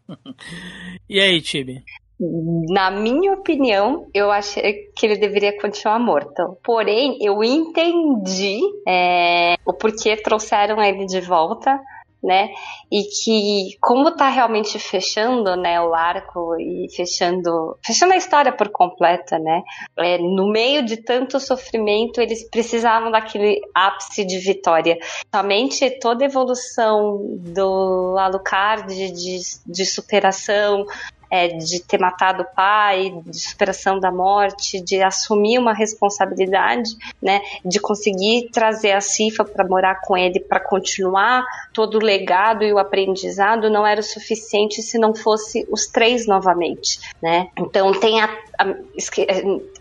E 1.08 1.20
aí, 1.20 1.40
Tibi? 1.40 1.82
Na 2.20 2.90
minha 2.90 3.32
opinião, 3.32 4.08
eu 4.12 4.30
achei 4.30 4.90
que 4.94 5.06
ele 5.06 5.16
deveria 5.16 5.56
continuar 5.60 6.00
morto. 6.00 6.58
Porém, 6.64 7.16
eu 7.20 7.44
entendi 7.44 8.58
é, 8.86 9.54
o 9.64 9.72
porquê 9.72 10.16
trouxeram 10.16 10.82
ele 10.82 11.06
de 11.06 11.20
volta, 11.20 11.80
né? 12.22 12.50
E 12.90 13.02
que 13.04 13.76
como 13.80 14.10
tá 14.16 14.28
realmente 14.28 14.78
fechando, 14.78 15.56
né, 15.56 15.80
o 15.80 15.94
arco 15.94 16.56
e 16.58 16.86
fechando, 16.94 17.78
fechando 17.84 18.12
a 18.12 18.16
história 18.16 18.52
por 18.52 18.70
completa, 18.70 19.38
né? 19.38 19.62
É, 19.96 20.18
no 20.18 20.50
meio 20.50 20.84
de 20.84 20.96
tanto 20.96 21.38
sofrimento, 21.38 22.20
eles 22.20 22.48
precisavam 22.50 23.10
daquele 23.10 23.60
ápice 23.74 24.24
de 24.24 24.38
vitória. 24.38 24.98
Somente 25.34 25.90
toda 26.00 26.24
a 26.24 26.26
evolução 26.26 27.20
do 27.38 28.16
Alucard 28.18 29.12
de, 29.12 29.38
de 29.66 29.86
superação, 29.86 30.84
é, 31.30 31.48
de 31.48 31.80
ter 31.80 31.98
matado 31.98 32.42
o 32.42 32.54
pai, 32.54 33.12
de 33.24 33.38
superação 33.38 33.98
da 33.98 34.10
morte, 34.10 34.80
de 34.80 35.02
assumir 35.02 35.58
uma 35.58 35.72
responsabilidade, 35.72 36.90
né, 37.22 37.40
de 37.64 37.80
conseguir 37.80 38.50
trazer 38.52 38.92
a 38.92 39.00
Cifa 39.00 39.44
para 39.44 39.66
morar 39.66 40.00
com 40.00 40.16
ele, 40.16 40.40
para 40.40 40.60
continuar 40.60 41.44
todo 41.72 41.96
o 41.96 42.04
legado 42.04 42.64
e 42.64 42.72
o 42.72 42.78
aprendizado, 42.78 43.70
não 43.70 43.86
era 43.86 44.00
o 44.00 44.04
suficiente 44.04 44.82
se 44.82 44.98
não 44.98 45.14
fosse 45.14 45.66
os 45.70 45.86
três 45.86 46.26
novamente, 46.26 46.98
né? 47.22 47.48
Então 47.58 47.92
tem 47.92 48.20
a, 48.20 48.26
a, 48.58 48.64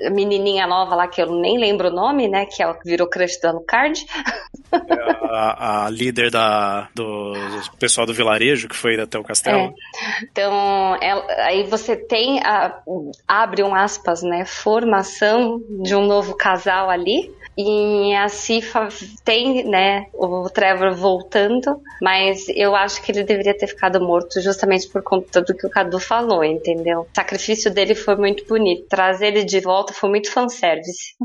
a 0.06 0.10
menininha 0.10 0.68
nova 0.68 0.96
lá 0.96 1.08
que 1.08 1.22
eu 1.22 1.32
nem 1.32 1.58
lembro 1.58 1.90
o 1.90 1.94
nome, 1.94 2.28
né, 2.28 2.46
que 2.46 2.62
é 2.62 2.74
que 2.74 2.84
virou 2.84 3.08
crush 3.08 3.40
do 3.42 3.48
Alucard. 3.48 4.06
A, 5.30 5.86
a 5.86 5.90
líder 5.90 6.30
da, 6.30 6.90
do 6.94 7.34
pessoal 7.80 8.06
do 8.06 8.14
vilarejo 8.14 8.68
que 8.68 8.76
foi 8.76 9.00
até 9.00 9.18
o 9.18 9.24
castelo. 9.24 9.60
É. 9.60 9.74
Então, 10.24 10.98
ela, 11.02 11.26
aí 11.38 11.64
você 11.64 11.96
tem 11.96 12.40
a, 12.40 12.82
abre 13.28 13.64
um 13.64 13.74
aspas, 13.74 14.22
né, 14.24 14.46
formação 14.46 15.62
de 15.84 15.96
um 15.96 16.06
novo 16.06 16.36
casal 16.36 16.90
ali. 16.90 17.34
E 17.58 18.14
a 18.14 18.30
Cifa 18.30 18.88
tem, 19.26 19.64
né, 19.64 20.06
o 20.14 20.48
Trevor 20.48 20.94
voltando, 20.94 21.82
mas 22.00 22.46
eu 22.50 22.76
acho 22.76 23.02
que 23.02 23.12
ele 23.12 23.24
deveria 23.24 23.58
ter 23.58 23.66
ficado 23.66 24.00
morto 24.00 24.40
justamente 24.42 24.88
por 24.88 25.02
conta 25.02 25.42
do 25.42 25.56
que 25.56 25.66
o 25.66 25.70
Cadu 25.70 26.00
falou, 26.00 26.44
entendeu? 26.44 27.02
O 27.02 27.08
sacrifício 27.16 27.74
dele 27.74 27.96
foi 27.96 28.16
muito 28.16 28.46
bonito. 28.46 28.88
Trazer 28.88 29.28
ele 29.28 29.44
de 29.44 29.60
volta 29.60 29.92
foi 29.92 30.10
muito 30.10 30.32
fanservice. 30.32 31.16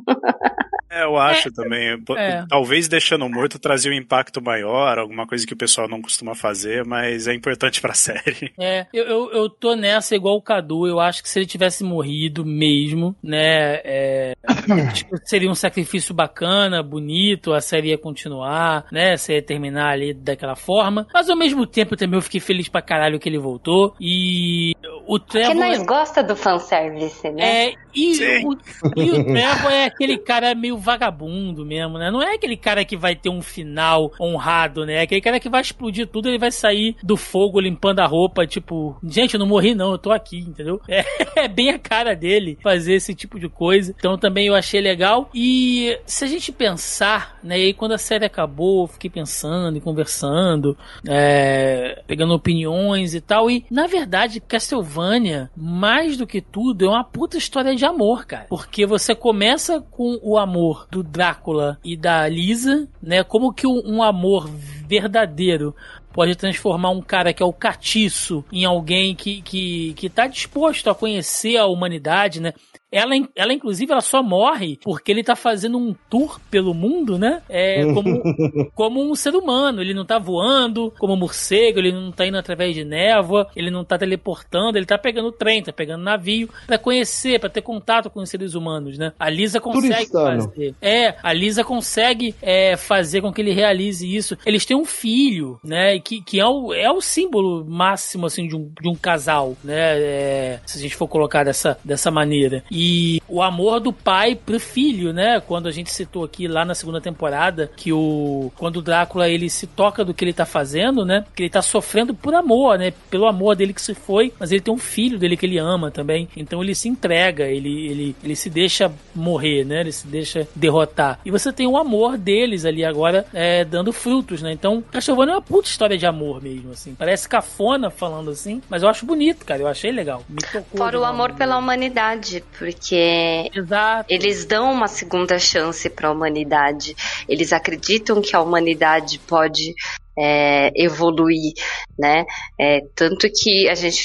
É, 0.91 1.05
eu 1.05 1.17
acho 1.17 1.49
é, 1.49 1.53
também. 1.53 2.03
É. 2.17 2.45
Talvez 2.49 2.87
deixando 2.87 3.29
morto 3.29 3.59
trazia 3.59 3.91
um 3.91 3.95
impacto 3.95 4.43
maior, 4.43 4.99
alguma 4.99 5.27
coisa 5.27 5.47
que 5.47 5.55
o 5.55 5.57
pessoal 5.57 5.89
não 5.89 6.03
costuma 6.03 6.35
fazer, 6.35 6.85
mas 6.85 7.27
é 7.27 7.35
importante 7.35 7.81
pra 7.81 7.93
série. 7.95 8.53
É, 8.59 8.87
eu, 8.93 9.05
eu, 9.05 9.33
eu 9.33 9.49
tô 9.49 9.75
nessa 9.75 10.15
igual 10.15 10.37
o 10.37 10.43
Cadu. 10.43 10.87
Eu 10.87 11.01
acho 11.01 11.23
que 11.23 11.29
se 11.29 11.39
ele 11.39 11.47
tivesse 11.47 11.83
morrido 11.83 12.45
mesmo, 12.45 13.17
né, 13.23 13.81
é, 13.85 14.35
seria 15.25 15.51
um 15.51 15.55
sacrifício 15.55 16.15
bacana, 16.23 16.83
bonito, 16.83 17.53
a 17.53 17.61
série 17.61 17.89
ia 17.89 17.99
continuar, 17.99 18.87
né, 18.91 19.17
você 19.17 19.35
ia 19.35 19.43
terminar 19.43 19.91
ali 19.91 20.15
daquela 20.15 20.57
forma. 20.57 21.07
Mas 21.13 21.29
ao 21.29 21.37
mesmo 21.37 21.67
tempo 21.67 21.97
também 21.97 22.19
eu 22.19 22.23
fiquei 22.23 22.41
feliz 22.41 22.69
pra 22.69 22.83
caralho 22.83 23.19
que 23.19 23.29
ele 23.29 23.39
voltou. 23.39 23.95
E 24.01 24.73
o 25.07 25.19
Trevor. 25.19 25.55
Porque 25.55 25.69
nós 25.69 25.83
gosta 25.85 26.23
do 26.23 26.37
fanservice, 26.37 27.31
né? 27.31 27.67
É, 27.67 27.75
e 27.95 28.45
o, 28.45 28.57
e 28.97 29.11
o 29.11 29.25
Trevor 29.25 29.73
é 29.73 29.85
aquele 29.85 30.19
cara 30.19 30.55
meio 30.55 30.79
vagabundo 30.79 31.65
mesmo, 31.65 31.99
né? 31.99 32.11
Não 32.11 32.23
é 32.23 32.35
aquele 32.35 32.57
cara 32.57 32.85
que 32.85 32.97
vai 32.97 33.15
ter 33.15 33.29
um 33.29 33.43
final 33.43 34.13
honrado, 34.21 34.87
né? 34.87 34.95
É 34.95 35.03
aquele 35.03 35.21
cara 35.21 35.41
que 35.41 35.49
vai 35.49 35.61
explodir 35.61 36.07
tudo, 36.07 36.29
ele 36.29 36.39
vai 36.39 36.51
sair 36.51 36.97
do 37.03 37.17
fogo 37.17 37.61
limpando 37.61 38.01
a 38.01 38.07
roupa, 38.07 38.47
tipo, 38.47 38.97
gente, 39.05 39.35
eu 39.35 39.41
não 39.41 39.47
morri 39.47 39.75
não, 39.75 39.93
eu 39.93 39.99
tô 39.99 40.13
aqui, 40.13 40.39
entendeu? 40.39 40.81
É, 40.89 41.05
é 41.45 41.49
bem 41.49 41.71
a 41.71 41.79
cara 41.79 42.15
dele 42.15 42.59
fazer 42.63 42.95
esse 42.95 43.15
tipo 43.15 43.39
de 43.39 43.49
coisa. 43.49 43.95
Então 43.99 44.17
também 44.17 44.47
eu 44.47 44.55
achei 44.55 44.81
legal. 44.81 45.29
E 45.35 45.99
se 46.13 46.25
a 46.25 46.29
gente 46.29 46.53
pensar, 46.53 47.39
né? 47.43 47.59
E 47.59 47.73
quando 47.73 47.93
a 47.93 47.99
série 47.99 48.27
acabou, 48.27 48.83
eu 48.83 48.87
fiquei 48.87 49.09
pensando 49.09 49.79
e 49.79 49.81
conversando, 49.81 50.77
é, 51.09 52.03
pegando 52.07 52.35
opiniões 52.35 53.15
e 53.15 53.21
tal. 53.21 53.51
E 53.51 53.65
na 53.71 53.87
verdade, 53.87 54.39
Castlevania, 54.39 55.51
mais 55.57 56.19
do 56.19 56.27
que 56.27 56.43
tudo, 56.43 56.85
é 56.85 56.89
uma 56.89 57.03
puta 57.03 57.39
história 57.39 57.75
de 57.75 57.87
amor, 57.87 58.27
cara. 58.27 58.47
Porque 58.51 58.85
você 58.85 59.15
começa 59.15 59.81
com 59.81 60.21
o 60.23 60.37
amor 60.37 60.87
do 60.91 61.03
Drácula 61.03 61.79
e 61.83 61.97
da 61.97 62.29
Lisa, 62.29 62.87
né? 63.03 63.25
Como 63.25 63.53
que 63.53 63.67
um 63.67 64.03
amor 64.03 64.51
verdadeiro 64.87 65.75
pode 66.13 66.37
transformar 66.37 66.91
um 66.91 67.01
cara 67.01 67.33
que 67.33 67.43
é 67.43 67.47
o 67.47 67.53
catiço 67.53 68.45
em 68.53 68.65
alguém 68.65 69.15
que, 69.15 69.41
que, 69.41 69.95
que 69.95 70.11
tá 70.11 70.27
disposto 70.27 70.91
a 70.91 70.95
conhecer 70.95 71.57
a 71.57 71.67
humanidade, 71.67 72.41
né? 72.41 72.53
Ela, 72.93 73.15
ela, 73.35 73.53
inclusive, 73.55 73.91
ela 73.91 74.03
só 74.03 74.23
morre 74.23 74.79
porque 74.85 75.11
ele 75.11 75.25
tá 75.25 75.35
fazendo 75.35 75.79
um 75.79 75.95
tour 76.11 76.39
pelo 76.51 76.75
mundo, 76.75 77.19
né? 77.19 77.43
É, 77.49 77.83
como, 77.87 78.23
como 78.77 79.11
um 79.11 79.15
ser 79.15 79.35
humano. 79.35 79.81
Ele 79.81 79.95
não 79.95 80.05
tá 80.05 80.19
voando 80.19 80.93
como 80.99 81.15
um 81.15 81.17
morcego, 81.17 81.79
ele 81.79 81.91
não 81.91 82.13
tá 82.13 82.27
indo 82.27 82.37
através 82.37 82.75
de 82.75 82.85
névoa, 82.85 83.49
ele 83.57 83.71
não 83.71 83.83
tá 83.83 83.97
teleportando, 83.97 84.77
ele 84.77 84.85
tá 84.85 84.99
pegando 84.99 85.33
trem, 85.33 85.63
tá 85.63 85.73
pegando 85.73 86.05
navio 86.05 86.51
para 86.67 86.77
conhecer, 86.77 87.41
para 87.41 87.49
ter 87.49 87.63
contato 87.63 88.11
com 88.11 88.21
os 88.21 88.29
seres 88.29 88.55
humanos, 88.55 88.99
né? 88.99 89.15
A 89.19 89.31
Lisa 89.31 89.59
consegue 89.59 89.95
Turistano. 89.95 90.43
fazer. 90.43 90.75
É, 90.83 91.15
a 91.23 91.33
Lisa 91.33 91.65
consegue 91.65 92.35
é, 92.43 92.77
fazer 92.77 93.23
com 93.23 93.33
que 93.33 93.41
ele 93.41 93.55
realize 93.55 94.05
isso. 94.15 94.37
Eles 94.45 94.67
têm 94.67 94.77
um 94.77 94.85
filho, 94.85 95.59
né? 95.65 95.99
Que, 95.99 96.21
que 96.21 96.39
é, 96.39 96.47
o, 96.47 96.75
é 96.75 96.93
o 96.93 97.01
símbolo 97.01 97.65
máximo, 97.65 98.27
assim, 98.27 98.47
de 98.47 98.55
um, 98.55 98.71
de 98.81 98.89
um 98.89 98.95
casal, 98.95 99.57
né? 99.65 99.99
É, 99.99 100.61
se 100.67 100.79
a 100.79 100.81
gente 100.83 100.95
for 100.95 101.09
colocar 101.09 101.43
dessa, 101.43 101.79
dessa 101.83 102.11
maneira. 102.11 102.63
E 102.71 102.82
e 102.83 103.23
o 103.29 103.41
amor 103.41 103.79
do 103.79 103.93
pai 103.93 104.35
pro 104.35 104.59
filho, 104.59 105.13
né? 105.13 105.41
Quando 105.41 105.69
a 105.69 105.71
gente 105.71 105.91
citou 105.93 106.25
aqui 106.25 106.49
lá 106.49 106.65
na 106.65 106.75
segunda 106.75 107.01
temporada 107.01 107.71
que 107.77 107.93
o 107.93 108.51
quando 108.57 108.79
o 108.79 108.83
Drácula 108.83 109.29
ele 109.29 109.49
se 109.49 109.69
toca 109.69 110.05
do 110.05 110.13
que 110.13 110.25
ele 110.25 110.33
tá 110.33 110.45
fazendo, 110.45 111.05
né? 111.05 111.25
Que 111.35 111.45
ele 111.45 111.51
tá 111.51 111.63
sofrendo 111.63 112.13
por 112.13 112.35
amor, 112.35 112.79
né? 112.79 112.93
Pelo 113.09 113.27
amor 113.27 113.55
dele 113.55 113.73
que 113.73 113.81
se 113.81 113.95
foi, 113.95 114.33
mas 114.39 114.51
ele 114.51 114.61
tem 114.61 114.75
um 114.75 114.79
filho 114.79 115.17
dele 115.17 115.37
que 115.37 115.47
ele 115.47 115.59
ama 115.59 115.93
também. 115.93 116.29
Então 116.37 116.63
ele 116.63 116.75
se 116.75 116.89
entrega, 116.89 117.45
ele 117.45 117.87
ele, 117.87 118.17
ele 118.23 118.35
se 118.35 118.51
deixa 118.51 118.93
morrer, 119.15 119.65
né? 119.65 119.81
Ele 119.81 119.93
se 119.93 120.07
deixa 120.07 120.49
derrotar. 120.57 121.21
E 121.25 121.31
você 121.31 121.53
tem 121.53 121.67
o 121.67 121.77
amor 121.77 122.19
deles 122.19 122.65
ali 122.65 122.85
agora 122.85 123.25
é, 123.33 123.65
dando 123.65 123.93
frutos, 123.93 124.43
né? 124.43 124.53
Então 124.53 124.83
Castlevania 124.91 125.35
é 125.35 125.37
uma 125.37 125.43
puta 125.43 125.69
história 125.69 125.97
de 125.97 126.07
amor 126.07 126.43
mesmo, 126.43 126.73
assim. 126.73 126.95
Parece 126.97 127.29
cafona 127.29 127.91
falando 127.91 128.31
assim, 128.31 128.61
mas 128.69 128.83
eu 128.83 128.89
acho 128.89 129.07
bonito, 129.07 129.47
cara. 129.47 129.63
Eu 129.63 129.69
achei 129.69 129.93
legal. 129.93 130.25
Me 130.29 130.43
tocou. 130.43 130.79
Fora 130.79 130.99
o 130.99 131.05
amor 131.05 131.33
pela 131.35 131.57
humanidade, 131.57 132.43
porque 132.73 133.51
Exato. 133.55 134.07
eles 134.09 134.45
dão 134.45 134.73
uma 134.73 134.89
segunda 134.89 135.39
chance 135.39 135.89
para 135.91 136.09
a 136.09 136.13
humanidade. 136.13 136.97
Eles 137.29 137.53
acreditam 137.53 138.21
que 138.21 138.35
a 138.35 138.41
humanidade 138.41 139.19
pode 139.19 139.75
é, 140.19 140.71
evoluir, 140.75 141.53
né? 141.99 142.25
É, 142.59 142.81
tanto 142.95 143.29
que 143.31 143.69
a 143.69 143.75
gente 143.75 144.03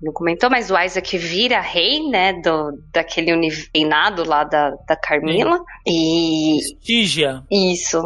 não 0.00 0.12
comentou, 0.12 0.48
mas 0.50 0.70
o 0.70 0.78
Isaac 0.78 1.16
vira 1.18 1.60
rei, 1.60 2.08
né? 2.08 2.32
Do, 2.34 2.78
daquele 2.92 3.32
reinado 3.74 4.26
lá 4.26 4.44
da, 4.44 4.70
da 4.88 4.96
Carmila. 4.96 5.60
E. 5.86 6.58
Stygia. 6.60 7.42
Isso. 7.50 8.00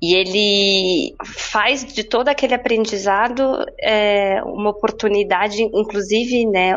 E 0.00 0.14
ele 0.14 1.14
faz 1.24 1.84
de 1.84 2.04
todo 2.04 2.28
aquele 2.28 2.54
aprendizado 2.54 3.64
é, 3.82 4.40
uma 4.44 4.70
oportunidade, 4.70 5.62
inclusive, 5.62 6.46
né, 6.46 6.76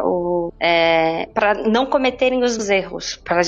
é, 0.59 1.27
para 1.33 1.53
não 1.69 1.85
cometerem 1.85 2.43
os 2.43 2.69
erros, 2.69 3.21
para 3.23 3.41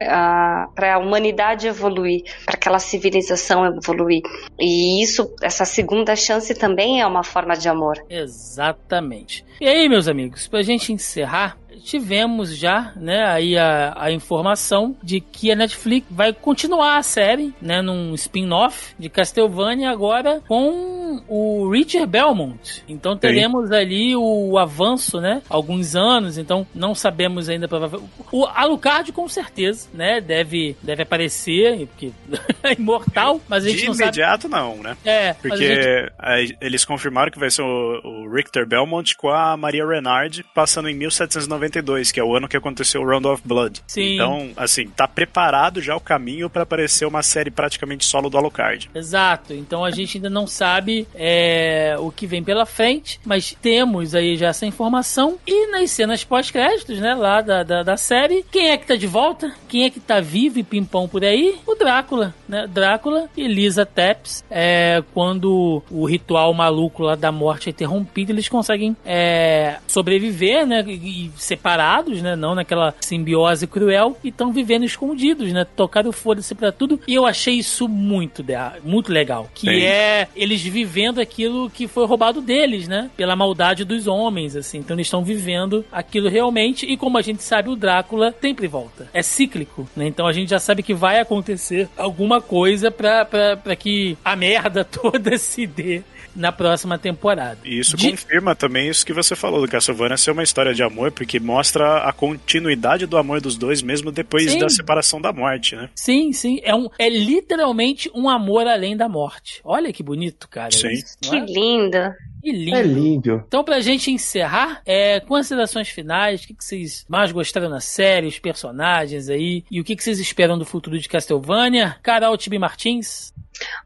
a, 0.00 0.94
a 0.94 0.98
humanidade 0.98 1.66
evoluir, 1.66 2.22
para 2.44 2.54
aquela 2.54 2.78
civilização 2.78 3.66
evoluir. 3.66 4.22
E 4.58 5.02
isso, 5.02 5.34
essa 5.42 5.64
segunda 5.64 6.14
chance 6.14 6.54
também 6.54 7.00
é 7.00 7.06
uma 7.06 7.24
forma 7.24 7.54
de 7.54 7.68
amor. 7.68 7.96
Exatamente. 8.08 9.44
E 9.60 9.66
aí, 9.66 9.88
meus 9.88 10.06
amigos, 10.06 10.46
para 10.46 10.60
a 10.60 10.62
gente 10.62 10.92
encerrar, 10.92 11.56
tivemos 11.78 12.56
já, 12.56 12.92
né, 12.96 13.24
aí 13.26 13.56
a, 13.56 13.94
a 13.96 14.12
informação 14.12 14.96
de 15.02 15.20
que 15.20 15.50
a 15.50 15.56
Netflix 15.56 16.06
vai 16.10 16.32
continuar 16.32 16.98
a 16.98 17.02
série, 17.02 17.54
né, 17.60 17.82
num 17.82 18.14
spin-off 18.14 18.94
de 18.98 19.08
Castlevania 19.08 19.90
agora 19.90 20.42
com 20.46 21.22
o 21.28 21.70
Richard 21.70 22.06
Belmont. 22.06 22.84
Então 22.88 23.16
teremos 23.16 23.68
Sim. 23.68 23.74
ali 23.74 24.16
o 24.16 24.58
avanço, 24.58 25.20
né, 25.20 25.42
alguns 25.48 25.94
anos, 25.94 26.38
então 26.38 26.66
não 26.74 26.94
sabemos 26.94 27.48
ainda 27.48 27.68
provavelmente. 27.68 28.10
O 28.32 28.46
Alucard 28.46 29.12
com 29.12 29.28
certeza, 29.28 29.88
né, 29.92 30.20
deve 30.20 30.76
deve 30.82 31.02
aparecer, 31.02 31.86
porque 31.88 32.12
é 32.62 32.74
imortal, 32.74 33.40
mas 33.48 33.64
a 33.64 33.68
gente 33.68 33.80
de 33.80 33.86
não 33.86 33.94
imediato 33.94 34.48
sabe. 34.48 34.54
não, 34.54 34.76
né? 34.82 34.96
É, 35.04 35.32
porque 35.34 35.56
gente... 35.56 36.56
eles 36.60 36.84
confirmaram 36.84 37.30
que 37.30 37.38
vai 37.38 37.50
ser 37.50 37.62
o, 37.62 38.00
o 38.04 38.34
Richter 38.34 38.66
Belmont 38.66 39.16
com 39.16 39.28
a 39.28 39.56
Maria 39.56 39.86
Renard 39.86 40.44
passando 40.54 40.88
em 40.88 40.94
1790 40.94 41.67
92, 41.68 42.10
que 42.12 42.20
é 42.20 42.24
o 42.24 42.34
ano 42.34 42.48
que 42.48 42.56
aconteceu 42.56 43.02
o 43.02 43.06
Round 43.06 43.26
of 43.26 43.42
Blood. 43.44 43.82
Sim. 43.86 44.14
Então, 44.14 44.50
assim, 44.56 44.88
tá 44.88 45.06
preparado 45.06 45.80
já 45.80 45.94
o 45.94 46.00
caminho 46.00 46.50
para 46.50 46.62
aparecer 46.62 47.06
uma 47.06 47.22
série 47.22 47.50
praticamente 47.50 48.04
solo 48.04 48.28
do 48.28 48.36
Alucard. 48.36 48.90
Exato. 48.94 49.52
Então 49.52 49.84
a 49.84 49.90
gente 49.90 50.18
ainda 50.18 50.30
não 50.30 50.46
sabe 50.46 51.06
é, 51.14 51.96
o 51.98 52.10
que 52.10 52.26
vem 52.26 52.42
pela 52.42 52.66
frente, 52.66 53.20
mas 53.24 53.56
temos 53.60 54.14
aí 54.14 54.36
já 54.36 54.48
essa 54.48 54.66
informação. 54.66 55.38
E 55.46 55.70
nas 55.70 55.90
cenas 55.90 56.24
pós-créditos, 56.24 56.98
né, 56.98 57.14
lá 57.14 57.40
da, 57.40 57.62
da, 57.62 57.82
da, 57.82 57.96
série, 57.96 58.44
quem 58.50 58.70
é 58.70 58.76
que 58.76 58.86
tá 58.86 58.96
de 58.96 59.06
volta? 59.06 59.52
Quem 59.68 59.84
é 59.84 59.90
que 59.90 60.00
tá 60.00 60.20
vivo 60.20 60.58
e 60.58 60.62
pimpão 60.62 61.08
por 61.08 61.24
aí? 61.24 61.56
O 61.66 61.74
Drácula, 61.74 62.34
né? 62.48 62.66
Drácula 62.66 63.28
e 63.36 63.46
Lisa 63.46 63.84
Tepps. 63.84 64.44
É, 64.50 65.02
quando 65.12 65.82
o 65.90 66.04
ritual 66.04 66.52
maluco 66.54 67.02
lá 67.02 67.14
da 67.14 67.30
morte 67.30 67.68
é 67.68 67.70
interrompido, 67.70 68.32
eles 68.32 68.48
conseguem 68.48 68.96
é, 69.04 69.78
sobreviver, 69.86 70.66
né? 70.66 70.84
E 70.86 71.30
separar 71.36 71.57
separados, 71.58 72.22
né? 72.22 72.36
Não 72.36 72.54
naquela 72.54 72.94
simbiose 73.00 73.66
cruel 73.66 74.16
e 74.22 74.28
estão 74.28 74.52
vivendo 74.52 74.84
escondidos, 74.84 75.52
né? 75.52 75.66
Tocaram 75.76 76.12
foda-se 76.12 76.54
pra 76.54 76.70
tudo. 76.72 77.00
E 77.06 77.14
eu 77.14 77.26
achei 77.26 77.54
isso 77.54 77.88
muito, 77.88 78.44
muito 78.84 79.12
legal. 79.12 79.50
Que 79.52 79.66
Sim. 79.66 79.82
é 79.82 80.28
eles 80.34 80.62
vivendo 80.62 81.20
aquilo 81.20 81.68
que 81.68 81.88
foi 81.88 82.06
roubado 82.06 82.40
deles, 82.40 82.86
né? 82.86 83.10
Pela 83.16 83.36
maldade 83.36 83.84
dos 83.84 84.06
homens, 84.06 84.56
assim. 84.56 84.78
Então 84.78 84.96
eles 84.96 85.08
estão 85.08 85.24
vivendo 85.24 85.84
aquilo 85.90 86.28
realmente. 86.28 86.86
E 86.86 86.96
como 86.96 87.18
a 87.18 87.22
gente 87.22 87.42
sabe, 87.42 87.68
o 87.68 87.76
Drácula 87.76 88.34
sempre 88.40 88.68
volta. 88.68 89.08
É 89.12 89.22
cíclico, 89.22 89.88
né? 89.96 90.06
Então 90.06 90.26
a 90.26 90.32
gente 90.32 90.50
já 90.50 90.58
sabe 90.58 90.82
que 90.82 90.94
vai 90.94 91.20
acontecer 91.20 91.88
alguma 91.96 92.40
coisa 92.40 92.90
pra, 92.90 93.24
pra, 93.24 93.56
pra 93.56 93.76
que 93.76 94.16
a 94.24 94.36
merda 94.36 94.84
toda 94.86 95.36
se 95.36 95.66
dê 95.66 96.02
na 96.38 96.52
próxima 96.52 96.98
temporada. 96.98 97.58
E 97.64 97.78
isso 97.78 97.96
de... 97.96 98.10
confirma 98.10 98.54
também 98.54 98.88
isso 98.88 99.04
que 99.04 99.12
você 99.12 99.34
falou 99.34 99.60
do 99.60 99.68
Castlevania 99.68 100.16
ser 100.16 100.30
uma 100.30 100.42
história 100.42 100.72
de 100.72 100.82
amor, 100.82 101.12
porque 101.12 101.38
mostra 101.40 101.98
a 101.98 102.12
continuidade 102.12 103.06
do 103.06 103.16
amor 103.16 103.40
dos 103.40 103.56
dois 103.56 103.82
mesmo 103.82 104.10
depois 104.10 104.50
sim. 104.50 104.58
da 104.58 104.68
separação 104.68 105.20
da 105.20 105.32
morte, 105.32 105.76
né? 105.76 105.90
Sim, 105.94 106.32
sim. 106.32 106.60
É, 106.62 106.74
um, 106.74 106.88
é 106.98 107.08
literalmente 107.08 108.10
um 108.14 108.28
amor 108.28 108.66
além 108.66 108.96
da 108.96 109.08
morte. 109.08 109.60
Olha 109.64 109.92
que 109.92 110.02
bonito, 110.02 110.48
cara. 110.48 110.70
Sim. 110.70 110.88
que 111.20 111.36
é? 111.36 111.40
lindo. 111.40 111.98
Que 112.40 112.52
lindo. 112.52 112.76
É 112.76 112.82
lindo. 112.82 113.44
Então, 113.46 113.64
pra 113.64 113.80
gente 113.80 114.10
encerrar, 114.10 114.80
é, 114.86 115.20
considerações 115.20 115.88
finais, 115.88 116.42
o 116.42 116.46
que, 116.46 116.54
que 116.54 116.64
vocês 116.64 117.04
mais 117.08 117.32
gostaram 117.32 117.68
na 117.68 117.80
série, 117.80 118.28
os 118.28 118.38
personagens 118.38 119.28
aí, 119.28 119.64
e 119.70 119.80
o 119.80 119.84
que, 119.84 119.96
que 119.96 120.02
vocês 120.02 120.20
esperam 120.20 120.58
do 120.58 120.64
futuro 120.64 120.98
de 120.98 121.08
Castlevania? 121.08 121.96
Carol 122.02 122.36
Tibi 122.36 122.58
Martins? 122.58 123.32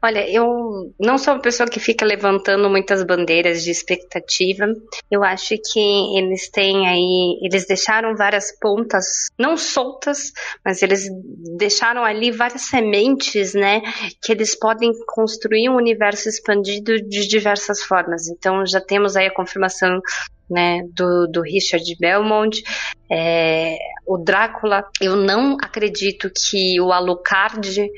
Olha, 0.01 0.29
eu 0.29 0.93
não 0.99 1.17
sou 1.17 1.33
uma 1.33 1.41
pessoa 1.41 1.67
que 1.67 1.79
fica 1.79 2.05
levantando 2.05 2.69
muitas 2.69 3.03
bandeiras 3.03 3.63
de 3.63 3.71
expectativa. 3.71 4.65
Eu 5.09 5.23
acho 5.23 5.55
que 5.57 6.17
eles 6.17 6.49
têm 6.49 6.87
aí, 6.87 7.39
eles 7.41 7.65
deixaram 7.65 8.15
várias 8.15 8.51
pontas, 8.59 9.05
não 9.37 9.57
soltas, 9.57 10.31
mas 10.63 10.81
eles 10.81 11.07
deixaram 11.57 12.03
ali 12.03 12.31
várias 12.31 12.63
sementes, 12.63 13.53
né, 13.53 13.81
que 14.21 14.31
eles 14.31 14.57
podem 14.57 14.91
construir 15.07 15.69
um 15.69 15.75
universo 15.75 16.29
expandido 16.29 17.01
de 17.01 17.27
diversas 17.27 17.81
formas. 17.81 18.27
Então 18.27 18.65
já 18.65 18.81
temos 18.81 19.15
aí 19.15 19.27
a 19.27 19.33
confirmação 19.33 19.99
né, 20.49 20.83
do, 20.93 21.27
do 21.27 21.41
Richard 21.41 21.85
Belmont. 21.99 22.61
É, 23.09 23.77
o 24.05 24.17
Drácula, 24.17 24.85
eu 25.01 25.15
não 25.15 25.57
acredito 25.61 26.29
que 26.29 26.79
o 26.79 26.91
Alucard 26.91 27.89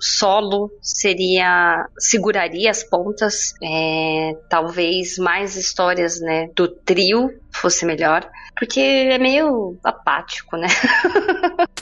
solo 0.00 0.70
seria 0.80 1.86
seguraria 1.98 2.70
as 2.70 2.82
pontas. 2.82 3.54
É, 3.62 4.36
talvez 4.48 5.18
mais 5.18 5.56
histórias 5.56 6.20
né, 6.20 6.48
do 6.54 6.68
trio 6.68 7.30
fosse 7.52 7.84
melhor, 7.84 8.28
porque 8.56 8.80
é 8.80 9.18
meio 9.18 9.76
apático, 9.84 10.56
né? 10.56 10.68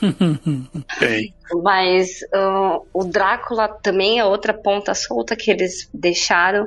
Bem. 1.01 1.35
Mas 1.63 2.21
uh, 2.35 2.87
o 2.93 3.05
Drácula 3.05 3.69
também 3.69 4.19
é 4.19 4.25
outra 4.25 4.55
ponta 4.55 4.95
solta 4.95 5.37
que 5.37 5.51
eles 5.51 5.89
deixaram. 5.93 6.67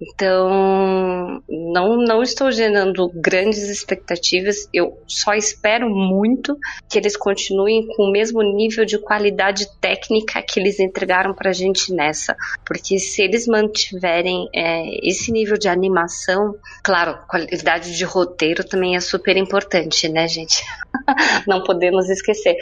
Então, 0.00 1.42
não, 1.48 1.96
não 1.96 2.22
estou 2.22 2.50
gerando 2.50 3.10
grandes 3.14 3.68
expectativas. 3.68 4.68
Eu 4.72 4.98
só 5.06 5.34
espero 5.34 5.88
muito 5.88 6.41
que 6.88 6.98
eles 6.98 7.16
continuem 7.16 7.86
com 7.88 8.04
o 8.04 8.12
mesmo 8.12 8.42
nível 8.42 8.84
de 8.84 8.98
qualidade 8.98 9.66
técnica 9.80 10.42
que 10.42 10.58
eles 10.58 10.80
entregaram 10.80 11.34
pra 11.34 11.52
gente 11.52 11.92
nessa. 11.92 12.36
Porque 12.64 12.98
se 12.98 13.22
eles 13.22 13.46
mantiverem 13.46 14.48
é, 14.54 15.06
esse 15.06 15.30
nível 15.30 15.56
de 15.56 15.68
animação, 15.68 16.54
claro, 16.82 17.18
qualidade 17.28 17.96
de 17.96 18.04
roteiro 18.04 18.64
também 18.64 18.96
é 18.96 19.00
super 19.00 19.36
importante, 19.36 20.08
né, 20.08 20.26
gente? 20.28 20.62
não 21.46 21.62
podemos 21.62 22.08
esquecer. 22.08 22.56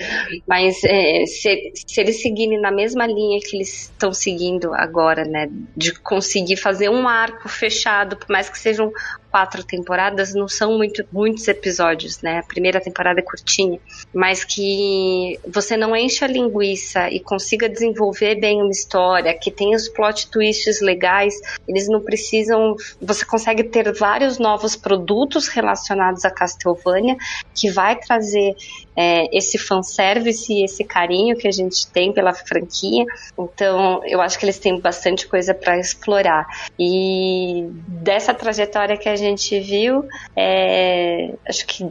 Mas 0.46 0.82
é, 0.84 1.24
se, 1.26 1.72
se 1.74 2.00
eles 2.00 2.20
seguirem 2.20 2.60
na 2.60 2.70
mesma 2.70 3.06
linha 3.06 3.40
que 3.40 3.56
eles 3.56 3.84
estão 3.84 4.12
seguindo 4.12 4.72
agora, 4.74 5.24
né, 5.24 5.48
de 5.76 5.92
conseguir 6.00 6.56
fazer 6.56 6.88
um 6.88 7.08
arco 7.08 7.48
fechado, 7.48 8.16
por 8.16 8.28
mais 8.28 8.48
que 8.48 8.58
sejam 8.58 8.92
quatro 9.30 9.62
temporadas, 9.62 10.34
não 10.34 10.48
são 10.48 10.76
muito, 10.76 11.04
muitos 11.12 11.46
episódios, 11.48 12.20
né? 12.20 12.38
A 12.38 12.42
primeira 12.42 12.80
temporada 12.80 13.20
é 13.20 13.22
curtinha, 13.22 13.78
mas 14.12 14.44
que 14.44 15.38
você 15.46 15.76
não 15.76 15.94
enche 15.94 16.24
a 16.24 16.28
linguiça 16.28 17.08
e 17.10 17.20
consiga 17.20 17.68
desenvolver 17.68 18.36
bem 18.36 18.60
uma 18.60 18.70
história, 18.70 19.32
que 19.32 19.50
tenha 19.50 19.76
os 19.76 19.88
plot 19.88 20.28
twists 20.30 20.80
legais, 20.80 21.34
eles 21.66 21.88
não 21.88 22.00
precisam. 22.00 22.74
Você 23.00 23.24
consegue 23.24 23.64
ter 23.64 23.92
vários 23.92 24.38
novos 24.38 24.74
produtos 24.74 25.48
relacionados 25.48 26.24
a 26.24 26.30
Castlevania 26.30 27.16
que 27.54 27.70
vai 27.70 27.96
trazer 27.96 28.54
é, 28.96 29.36
esse 29.36 29.58
fanservice 29.58 30.52
e 30.52 30.64
esse 30.64 30.84
carinho 30.84 31.36
que 31.36 31.48
a 31.48 31.50
gente 31.50 31.86
tem 31.88 32.12
pela 32.12 32.34
franquia. 32.34 33.04
Então, 33.38 34.02
eu 34.04 34.20
acho 34.20 34.38
que 34.38 34.44
eles 34.44 34.58
têm 34.58 34.78
bastante 34.78 35.26
coisa 35.26 35.54
para 35.54 35.78
explorar. 35.78 36.46
E 36.78 37.68
dessa 37.86 38.34
trajetória 38.34 38.96
que 38.96 39.08
a 39.08 39.16
gente 39.16 39.58
viu, 39.60 40.04
é, 40.36 41.32
acho 41.46 41.66
que 41.66 41.90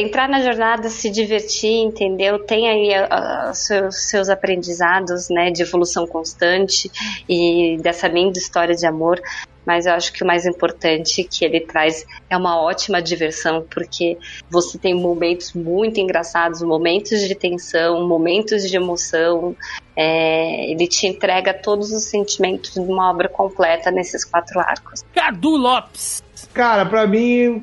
entrar 0.00 0.28
na 0.28 0.42
jornada, 0.42 0.88
se 0.88 1.10
divertir, 1.10 1.82
entendeu? 1.82 2.38
Tem 2.38 2.68
aí 2.68 2.90
uh, 3.02 3.54
seus, 3.54 4.08
seus 4.08 4.28
aprendizados, 4.28 5.28
né, 5.28 5.50
de 5.50 5.62
evolução 5.62 6.06
constante 6.06 6.90
e 7.28 7.78
dessa 7.82 8.08
linda 8.08 8.38
história 8.38 8.74
de 8.74 8.86
amor 8.86 9.20
mas 9.64 9.86
eu 9.86 9.92
acho 9.92 10.12
que 10.12 10.22
o 10.22 10.26
mais 10.26 10.46
importante 10.46 11.22
que 11.22 11.44
ele 11.44 11.60
traz 11.60 12.04
é 12.28 12.36
uma 12.36 12.60
ótima 12.60 13.00
diversão, 13.00 13.64
porque 13.70 14.18
você 14.50 14.78
tem 14.78 14.94
momentos 14.94 15.52
muito 15.52 16.00
engraçados, 16.00 16.62
momentos 16.62 17.20
de 17.20 17.34
tensão, 17.34 18.06
momentos 18.06 18.68
de 18.68 18.76
emoção. 18.76 19.54
É, 19.94 20.70
ele 20.70 20.86
te 20.86 21.06
entrega 21.06 21.52
todos 21.52 21.92
os 21.92 22.04
sentimentos 22.04 22.72
de 22.72 22.80
uma 22.80 23.10
obra 23.10 23.28
completa 23.28 23.90
nesses 23.90 24.24
quatro 24.24 24.58
arcos. 24.58 25.04
Cadu 25.14 25.56
Lopes? 25.56 26.22
Cara, 26.52 26.84
pra 26.84 27.06
mim, 27.06 27.62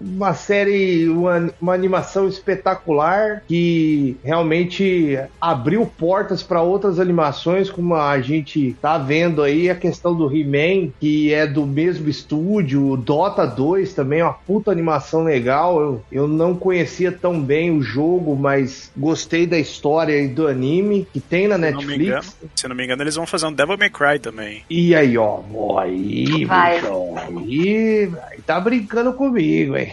uma 0.00 0.34
série, 0.34 1.08
uma, 1.08 1.50
uma 1.60 1.74
animação 1.74 2.28
espetacular 2.28 3.42
que 3.46 4.16
realmente 4.24 5.18
abriu 5.40 5.84
portas 5.86 6.42
para 6.42 6.62
outras 6.62 7.00
animações, 7.00 7.70
como 7.70 7.94
a 7.94 8.20
gente 8.20 8.76
tá 8.80 8.98
vendo 8.98 9.42
aí 9.42 9.68
a 9.68 9.74
questão 9.74 10.14
do 10.14 10.34
He-Man, 10.34 10.90
que 11.00 11.32
é 11.32 11.46
do 11.46 11.66
mesmo 11.66 12.08
estúdio, 12.08 12.90
o 12.90 12.96
Dota 12.96 13.46
2 13.46 13.92
também 13.94 14.22
uma 14.22 14.32
puta 14.32 14.70
animação 14.70 15.24
legal. 15.24 15.80
Eu, 15.80 16.04
eu 16.10 16.28
não 16.28 16.54
conhecia 16.54 17.10
tão 17.10 17.40
bem 17.40 17.70
o 17.76 17.82
jogo, 17.82 18.36
mas 18.36 18.90
gostei 18.96 19.46
da 19.46 19.58
história 19.58 20.18
e 20.20 20.28
do 20.28 20.46
anime 20.46 21.06
que 21.12 21.20
tem 21.20 21.48
na 21.48 21.56
Se 21.56 21.60
não, 21.72 21.82
me 21.82 21.94
engano, 21.94 22.14
Netflix. 22.14 22.36
se 22.54 22.68
não 22.68 22.76
me 22.76 22.84
engano, 22.84 23.02
eles 23.02 23.16
vão 23.16 23.26
fazer 23.26 23.46
um 23.46 23.52
Devil 23.52 23.76
May 23.78 23.90
Cry 23.90 24.18
também. 24.20 24.62
E 24.70 24.94
aí, 24.94 25.18
ó, 25.18 25.40
ó, 25.54 25.78
aí, 25.78 26.44
Vai. 26.44 26.80
bicho, 26.80 27.14
aí, 27.16 28.03
tá 28.46 28.58
brincando 28.60 29.12
comigo, 29.14 29.76
hein? 29.76 29.92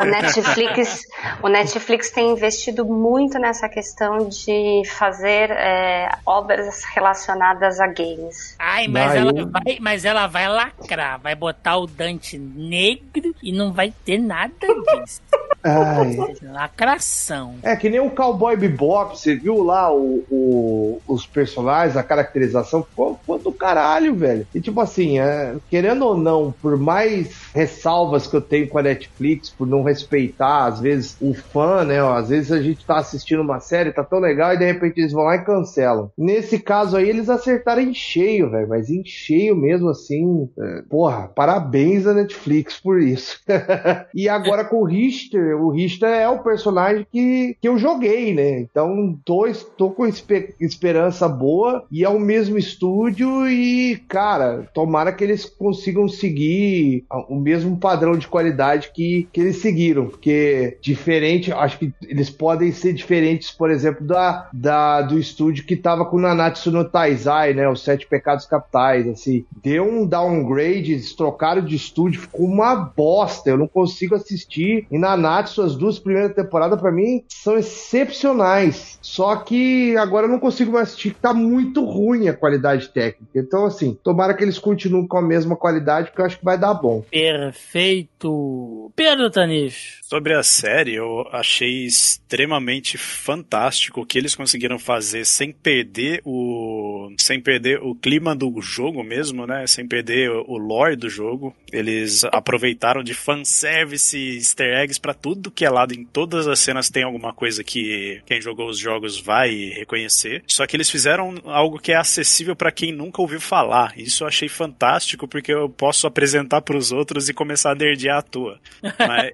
O 0.00 0.04
Netflix, 0.04 1.02
o 1.42 1.48
Netflix 1.48 2.10
tem 2.10 2.30
investido 2.30 2.84
muito 2.84 3.38
nessa 3.38 3.68
questão 3.68 4.28
de 4.28 4.82
fazer 4.86 5.50
é, 5.50 6.08
obras 6.26 6.82
relacionadas 6.84 7.80
a 7.80 7.86
games. 7.86 8.54
Ai, 8.58 8.88
mas 8.88 9.14
ela, 9.14 9.32
vai, 9.32 9.78
mas 9.80 10.04
ela 10.04 10.26
vai 10.26 10.48
lacrar, 10.48 11.20
vai 11.20 11.34
botar 11.34 11.76
o 11.78 11.86
Dante 11.86 12.38
negro 12.38 13.34
e 13.42 13.52
não 13.52 13.72
vai 13.72 13.92
ter 14.04 14.18
nada 14.18 14.52
disso. 14.60 15.20
Ai. 15.64 16.16
Lacração. 16.42 17.56
É 17.62 17.76
que 17.76 17.88
nem 17.88 18.00
o 18.00 18.10
Cowboy 18.10 18.56
Bebop, 18.56 19.16
você 19.18 19.34
viu 19.36 19.62
lá 19.62 19.92
o, 19.92 20.24
o- 20.30 21.00
os 21.06 21.26
personagens, 21.26 21.96
a 21.96 22.02
caracterização, 22.02 22.82
ficou, 22.82 23.16
ficou 23.18 23.38
do 23.38 23.52
caralho, 23.52 24.14
velho. 24.14 24.46
E 24.54 24.60
tipo 24.60 24.80
assim, 24.80 25.18
é, 25.20 25.54
querendo 25.70 26.04
ou 26.06 26.16
não, 26.16 26.52
por 26.60 26.76
mais 26.76 27.28
ressalvas 27.54 28.26
que 28.26 28.36
eu 28.36 28.40
tenho 28.40 28.68
com 28.68 28.78
a 28.78 28.82
Netflix, 28.82 29.50
por 29.50 29.66
não 29.66 29.82
respeitar, 29.82 30.66
às 30.66 30.80
vezes, 30.80 31.16
o 31.20 31.34
fã, 31.34 31.84
né? 31.84 32.02
ó, 32.02 32.14
às 32.16 32.28
vezes 32.28 32.50
a 32.52 32.60
gente 32.60 32.84
tá 32.86 32.96
assistindo 32.98 33.42
uma 33.42 33.60
série, 33.60 33.92
tá 33.92 34.04
tão 34.04 34.18
legal, 34.18 34.54
e 34.54 34.58
de 34.58 34.64
repente 34.64 34.98
eles 35.00 35.12
vão 35.12 35.24
lá 35.24 35.36
e 35.36 35.44
cancelam. 35.44 36.10
Nesse 36.16 36.58
caso 36.58 36.96
aí, 36.96 37.08
eles 37.08 37.28
acertaram 37.28 37.82
em 37.82 37.94
cheio, 37.94 38.50
velho, 38.50 38.68
mas 38.68 38.90
em 38.90 39.04
cheio 39.04 39.56
mesmo, 39.56 39.88
assim. 39.90 40.48
é, 40.58 40.82
porra, 40.88 41.28
parabéns 41.28 42.06
à 42.06 42.14
Netflix 42.14 42.80
por 42.80 43.00
isso. 43.00 43.40
e 44.14 44.28
agora 44.28 44.64
com 44.64 44.76
o 44.76 44.84
Richter, 44.84 45.56
o 45.60 45.70
Richter 45.70 46.08
é 46.08 46.28
o 46.28 46.42
personagem 46.42 47.06
que, 47.10 47.56
que 47.60 47.68
eu 47.68 47.76
joguei, 47.78 48.34
né? 48.34 48.60
Então 48.60 49.18
tô, 49.24 49.44
tô 49.76 49.90
com 49.90 50.06
espe- 50.06 50.54
esperança 50.60 51.28
boa 51.28 51.84
e 51.90 52.04
é 52.04 52.08
o 52.08 52.18
mesmo 52.20 52.58
estúdio 52.58 53.48
e, 53.48 53.96
cara, 54.08 54.68
tomara 54.74 55.12
que 55.12 55.24
eles 55.24 55.44
consigam 55.44 56.08
seguir 56.08 57.04
o 57.28 57.41
mesmo 57.42 57.76
padrão 57.76 58.16
de 58.16 58.28
qualidade 58.28 58.90
que, 58.94 59.28
que 59.32 59.40
eles 59.40 59.56
seguiram, 59.56 60.06
porque 60.06 60.78
diferente, 60.80 61.52
acho 61.52 61.78
que 61.78 61.92
eles 62.02 62.30
podem 62.30 62.72
ser 62.72 62.92
diferentes, 62.92 63.50
por 63.50 63.70
exemplo, 63.70 64.06
da, 64.06 64.48
da 64.52 65.02
do 65.02 65.18
estúdio 65.18 65.64
que 65.64 65.76
tava 65.76 66.04
com 66.04 66.18
Nanatsu 66.18 66.70
no 66.70 66.84
Taizai, 66.84 67.54
né? 67.54 67.68
Os 67.68 67.82
Sete 67.82 68.06
Pecados 68.06 68.46
Capitais, 68.46 69.06
assim. 69.08 69.44
Deu 69.62 69.84
um 69.84 70.06
downgrade, 70.06 70.92
eles 70.92 71.14
trocaram 71.14 71.64
de 71.64 71.76
estúdio, 71.76 72.20
ficou 72.20 72.46
uma 72.46 72.74
bosta. 72.74 73.50
Eu 73.50 73.58
não 73.58 73.68
consigo 73.68 74.14
assistir. 74.14 74.86
E 74.90 74.98
Nanatsu, 74.98 75.62
as 75.62 75.76
duas 75.76 75.98
primeiras 75.98 76.34
temporadas, 76.34 76.80
pra 76.80 76.92
mim, 76.92 77.24
são 77.28 77.58
excepcionais. 77.58 78.98
Só 79.00 79.36
que 79.36 79.96
agora 79.96 80.26
eu 80.26 80.30
não 80.30 80.38
consigo 80.38 80.72
mais 80.72 80.88
assistir, 80.88 81.14
tá 81.14 81.34
muito 81.34 81.84
ruim 81.84 82.28
a 82.28 82.34
qualidade 82.34 82.88
técnica. 82.88 83.38
Então, 83.38 83.64
assim, 83.64 83.96
tomara 84.02 84.34
que 84.34 84.42
eles 84.42 84.58
continuem 84.58 85.06
com 85.06 85.18
a 85.18 85.22
mesma 85.22 85.56
qualidade, 85.56 86.08
porque 86.08 86.20
eu 86.20 86.26
acho 86.26 86.38
que 86.38 86.44
vai 86.44 86.58
dar 86.58 86.74
bom. 86.74 87.04
Perfeito. 87.32 88.92
Pedro 88.94 89.30
Tanicho. 89.30 90.01
Sobre 90.12 90.34
a 90.34 90.42
série, 90.42 90.96
eu 90.96 91.26
achei 91.32 91.86
extremamente 91.86 92.98
fantástico 92.98 94.02
o 94.02 94.04
que 94.04 94.18
eles 94.18 94.34
conseguiram 94.34 94.78
fazer 94.78 95.24
sem 95.24 95.50
perder 95.50 96.20
o 96.22 97.10
sem 97.18 97.40
perder 97.40 97.80
o 97.82 97.94
clima 97.94 98.36
do 98.36 98.60
jogo 98.60 99.02
mesmo, 99.02 99.46
né? 99.46 99.66
Sem 99.66 99.88
perder 99.88 100.28
o 100.30 100.58
lore 100.58 100.96
do 100.96 101.08
jogo. 101.08 101.56
Eles 101.72 102.24
aproveitaram 102.24 103.02
de 103.02 103.14
fanservice, 103.14 104.36
easter 104.36 104.76
eggs 104.82 105.00
pra 105.00 105.14
tudo 105.14 105.50
que 105.50 105.64
é 105.64 105.70
lado. 105.70 105.94
Em 105.94 106.04
todas 106.04 106.46
as 106.46 106.58
cenas 106.58 106.90
tem 106.90 107.04
alguma 107.04 107.32
coisa 107.32 107.64
que 107.64 108.20
quem 108.26 108.38
jogou 108.38 108.68
os 108.68 108.78
jogos 108.78 109.18
vai 109.18 109.72
reconhecer. 109.74 110.44
Só 110.46 110.66
que 110.66 110.76
eles 110.76 110.90
fizeram 110.90 111.36
algo 111.46 111.78
que 111.78 111.90
é 111.90 111.96
acessível 111.96 112.54
pra 112.54 112.70
quem 112.70 112.92
nunca 112.92 113.22
ouviu 113.22 113.40
falar. 113.40 113.94
Isso 113.96 114.24
eu 114.24 114.28
achei 114.28 114.48
fantástico 114.50 115.26
porque 115.26 115.54
eu 115.54 115.70
posso 115.70 116.06
apresentar 116.06 116.60
pros 116.60 116.92
outros 116.92 117.30
e 117.30 117.34
começar 117.34 117.70
a 117.70 117.74
nerdear 117.74 118.18
à 118.18 118.22
toa. 118.22 118.60
Mas, 118.82 119.32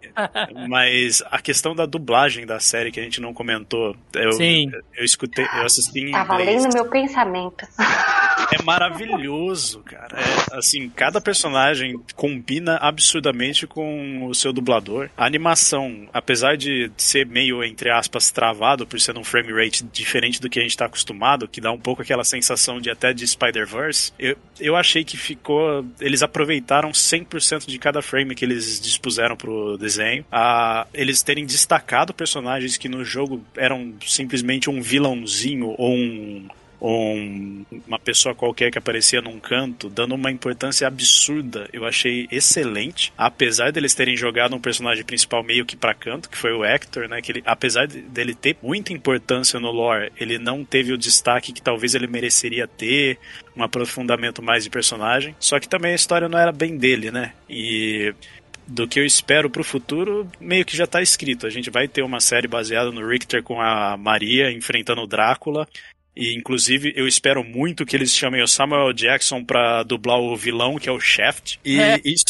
mas 0.69 1.23
a 1.31 1.41
questão 1.41 1.75
da 1.75 1.87
dublagem 1.87 2.47
da 2.47 2.61
série 2.61 2.91
que 2.93 3.01
a 3.01 3.03
gente 3.03 3.21
não 3.21 3.33
comentou, 3.33 3.97
eu, 4.15 4.33
Sim. 4.33 4.71
eu 4.97 5.05
escutei, 5.05 5.45
eu 5.57 5.65
assisti 5.65 6.01
em 6.01 6.13
Tava 6.13 6.35
inglês. 6.35 6.65
lendo 6.65 6.75
meu 6.75 6.89
pensamento. 6.89 7.67
É 8.51 8.63
maravilhoso, 8.63 9.81
cara. 9.81 10.19
É, 10.19 10.59
assim, 10.59 10.89
cada 10.89 11.21
personagem 11.21 12.01
combina 12.15 12.77
absurdamente 12.77 13.67
com 13.67 14.27
o 14.27 14.35
seu 14.35 14.53
dublador. 14.53 15.11
A 15.17 15.27
animação, 15.27 16.09
apesar 16.13 16.57
de 16.57 16.91
ser 16.97 17.27
meio, 17.27 17.63
entre 17.63 17.91
aspas, 17.91 18.31
travado 18.31 18.87
por 18.87 18.99
ser 19.01 19.19
um 19.19 19.25
frame 19.25 19.53
rate 19.53 19.85
diferente 19.85 20.41
do 20.41 20.49
que 20.49 20.59
a 20.59 20.63
gente 20.63 20.77
tá 20.77 20.87
acostumado, 20.87 21.49
que 21.49 21.61
dá 21.61 21.71
um 21.71 21.79
pouco 21.79 22.03
aquela 22.03 22.25
sensação 22.25 22.81
de 22.81 22.91
até 22.91 23.13
de 23.13 23.27
Spider-Verse, 23.27 24.13
eu, 24.19 24.37
eu 24.59 24.77
achei 24.77 25.05
que 25.05 25.17
ficou. 25.17 25.85
Eles 26.01 26.23
aproveitaram 26.23 26.91
100% 26.91 27.67
de 27.67 27.79
cada 27.79 28.01
frame 28.01 28.35
que 28.35 28.45
eles 28.45 28.81
dispuseram 28.81 29.37
pro 29.37 29.77
desenho. 29.77 30.25
A, 30.31 30.58
eles 30.95 31.23
terem 31.23 31.45
destacado 31.47 32.13
personagens 32.15 32.77
que 32.77 32.89
no 32.89 33.05
jogo 33.05 33.43
eram 33.57 33.95
simplesmente 34.07 34.69
um 34.71 34.81
vilãozinho 34.81 35.75
ou 35.79 35.95
um 35.95 36.49
ou 36.81 37.17
um- 37.17 37.67
uma 37.89 37.99
pessoa 37.99 38.37
qualquer 38.37 38.71
que 38.71 38.79
aparecia 38.79 39.21
num 39.21 39.41
canto, 39.41 39.91
dando 39.91 40.15
uma 40.15 40.31
importância 40.31 40.87
absurda. 40.87 41.69
Eu 41.73 41.85
achei 41.85 42.29
excelente, 42.31 43.13
apesar 43.19 43.73
deles 43.73 43.97
terem 43.97 44.17
jogado 44.17 44.55
um 44.55 44.61
personagem 44.61 45.05
principal 45.05 45.43
meio 45.43 45.67
que 45.67 45.75
pra 45.77 45.93
canto, 45.93 46.31
que 46.31 46.39
foi 46.39 46.53
o 46.53 46.65
Hector, 46.65 47.09
né? 47.09 47.21
Que 47.21 47.33
ele, 47.33 47.43
apesar 47.45 47.87
de- 47.87 48.01
dele 48.03 48.33
ter 48.33 48.57
muita 48.63 48.93
importância 48.93 49.59
no 49.59 49.73
lore, 49.73 50.13
ele 50.17 50.39
não 50.39 50.65
teve 50.65 50.93
o 50.93 50.97
destaque 50.97 51.53
que 51.53 51.61
talvez 51.61 51.97
ele 51.97 52.07
mereceria 52.07 52.69
ter, 52.69 53.19
um 53.57 53.63
aprofundamento 53.65 54.41
mais 54.41 54.63
de 54.63 54.71
personagem. 54.71 55.35
Só 55.41 55.59
que 55.59 55.69
também 55.69 55.91
a 55.91 55.97
história 55.97 56.29
não 56.29 56.39
era 56.39 56.53
bem 56.53 56.77
dele, 56.77 57.11
né? 57.11 57.33
E 57.51 58.15
do 58.69 58.87
que 58.87 59.01
eu 59.01 59.07
espero 59.07 59.49
pro 59.49 59.65
futuro, 59.65 60.31
meio 60.39 60.65
que 60.65 60.77
já 60.77 60.87
tá 60.87 61.01
escrito. 61.01 61.47
A 61.47 61.51
gente 61.51 61.71
vai 61.71 61.89
ter 61.89 62.03
uma 62.03 62.21
série 62.21 62.47
baseada 62.47 62.93
no 62.93 63.07
Richter 63.07 63.43
com 63.43 63.61
a 63.61 63.97
Maria 63.97 64.53
enfrentando 64.53 65.01
o 65.01 65.07
Drácula. 65.07 65.67
E 66.19 66.35
inclusive 66.37 66.93
eu 66.97 67.07
espero 67.07 67.45
muito 67.45 67.87
que 67.87 67.95
eles 67.97 68.15
chamem 68.15 68.43
o 68.43 68.49
Samuel 68.49 68.93
Jackson 68.93 69.45
pra 69.45 69.83
dublar 69.83 70.19
o 70.19 70.37
vilão, 70.37 70.77
que 70.79 70.89
é 70.89 70.93
o 70.93 71.01
Shaft. 71.01 71.59
E 71.65 71.79
É. 71.81 72.01
isso, 72.05 72.25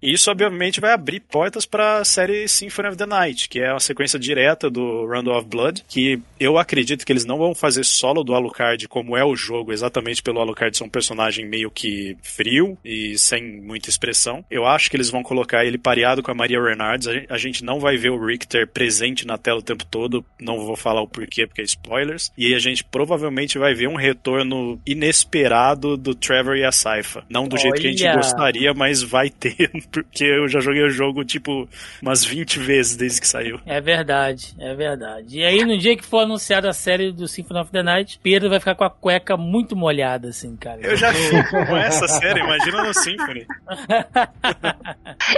isso 0.00 0.30
obviamente 0.30 0.80
vai 0.80 0.92
abrir 0.92 1.20
portas 1.20 1.66
pra 1.66 2.04
série 2.04 2.46
Symphony 2.48 2.88
of 2.88 2.96
the 2.96 3.06
Night, 3.06 3.48
que 3.48 3.60
é 3.60 3.70
uma 3.72 3.80
sequência 3.80 4.18
direta 4.18 4.70
do 4.70 5.06
Round 5.06 5.28
of 5.30 5.48
Blood, 5.48 5.84
que 5.88 6.20
eu 6.38 6.58
acredito 6.58 7.04
que 7.04 7.12
eles 7.12 7.24
não 7.24 7.38
vão 7.38 7.54
fazer 7.54 7.84
solo 7.84 8.22
do 8.22 8.34
Alucard 8.34 8.86
como 8.88 9.16
é 9.16 9.24
o 9.24 9.34
jogo, 9.34 9.72
exatamente 9.72 10.22
pelo 10.22 10.40
Alucard 10.40 10.76
ser 10.76 10.84
um 10.84 10.88
personagem 10.88 11.44
meio 11.46 11.70
que 11.70 12.16
frio 12.22 12.78
e 12.84 13.18
sem 13.18 13.42
muita 13.60 13.88
expressão. 13.90 14.44
Eu 14.50 14.66
acho 14.66 14.88
que 14.90 14.96
eles 14.96 15.10
vão 15.10 15.22
colocar 15.22 15.64
ele 15.64 15.78
pareado 15.78 16.22
com 16.22 16.30
a 16.30 16.34
Maria 16.34 16.62
Renards. 16.62 17.08
A 17.08 17.12
gen- 17.12 17.26
A 17.28 17.38
gente 17.38 17.64
não 17.64 17.80
vai 17.80 17.96
ver 17.96 18.10
o 18.10 18.24
Richter 18.24 18.68
presente 18.68 19.26
na 19.26 19.36
tela 19.36 19.58
o 19.58 19.62
tempo 19.62 19.84
todo, 19.84 20.24
não 20.40 20.58
vou 20.64 20.76
falar 20.76 21.00
o 21.02 21.08
porquê, 21.08 21.46
porque 21.46 21.60
é 21.62 21.64
spoilers. 21.64 22.30
E 22.38 22.46
aí 22.46 22.54
a 22.54 22.58
gente 22.58 22.84
provavelmente 22.84 23.23
vai 23.58 23.74
ver 23.74 23.88
um 23.88 23.96
retorno 23.96 24.80
inesperado 24.86 25.96
do 25.96 26.14
Trevor 26.14 26.56
e 26.56 26.64
a 26.64 26.72
Saifa. 26.72 27.24
Não 27.28 27.46
do 27.46 27.56
jeito 27.56 27.80
que 27.80 27.86
a 27.86 27.90
gente 27.90 28.04
Olha! 28.04 28.16
gostaria, 28.16 28.74
mas 28.74 29.02
vai 29.02 29.30
ter, 29.30 29.70
porque 29.90 30.24
eu 30.24 30.48
já 30.48 30.60
joguei 30.60 30.82
o 30.82 30.90
jogo 30.90 31.24
tipo 31.24 31.68
umas 32.02 32.24
20 32.24 32.58
vezes 32.58 32.96
desde 32.96 33.20
que 33.20 33.28
saiu. 33.28 33.60
É 33.66 33.80
verdade, 33.80 34.54
é 34.58 34.74
verdade. 34.74 35.38
E 35.38 35.44
aí, 35.44 35.64
no 35.64 35.78
dia 35.78 35.96
que 35.96 36.04
for 36.04 36.20
anunciada 36.20 36.68
a 36.68 36.72
série 36.72 37.12
do 37.12 37.26
Symphony 37.28 37.60
of 37.60 37.70
the 37.70 37.82
Night, 37.82 38.18
Pedro 38.22 38.50
vai 38.50 38.58
ficar 38.58 38.74
com 38.74 38.84
a 38.84 38.90
cueca 38.90 39.36
muito 39.36 39.76
molhada, 39.76 40.28
assim, 40.28 40.56
cara. 40.56 40.80
Eu 40.82 40.96
já 40.96 41.12
fico 41.12 41.66
com 41.66 41.76
essa 41.76 42.06
série, 42.08 42.40
imagina 42.40 42.82
no 42.82 42.94
Symphony. 42.94 43.46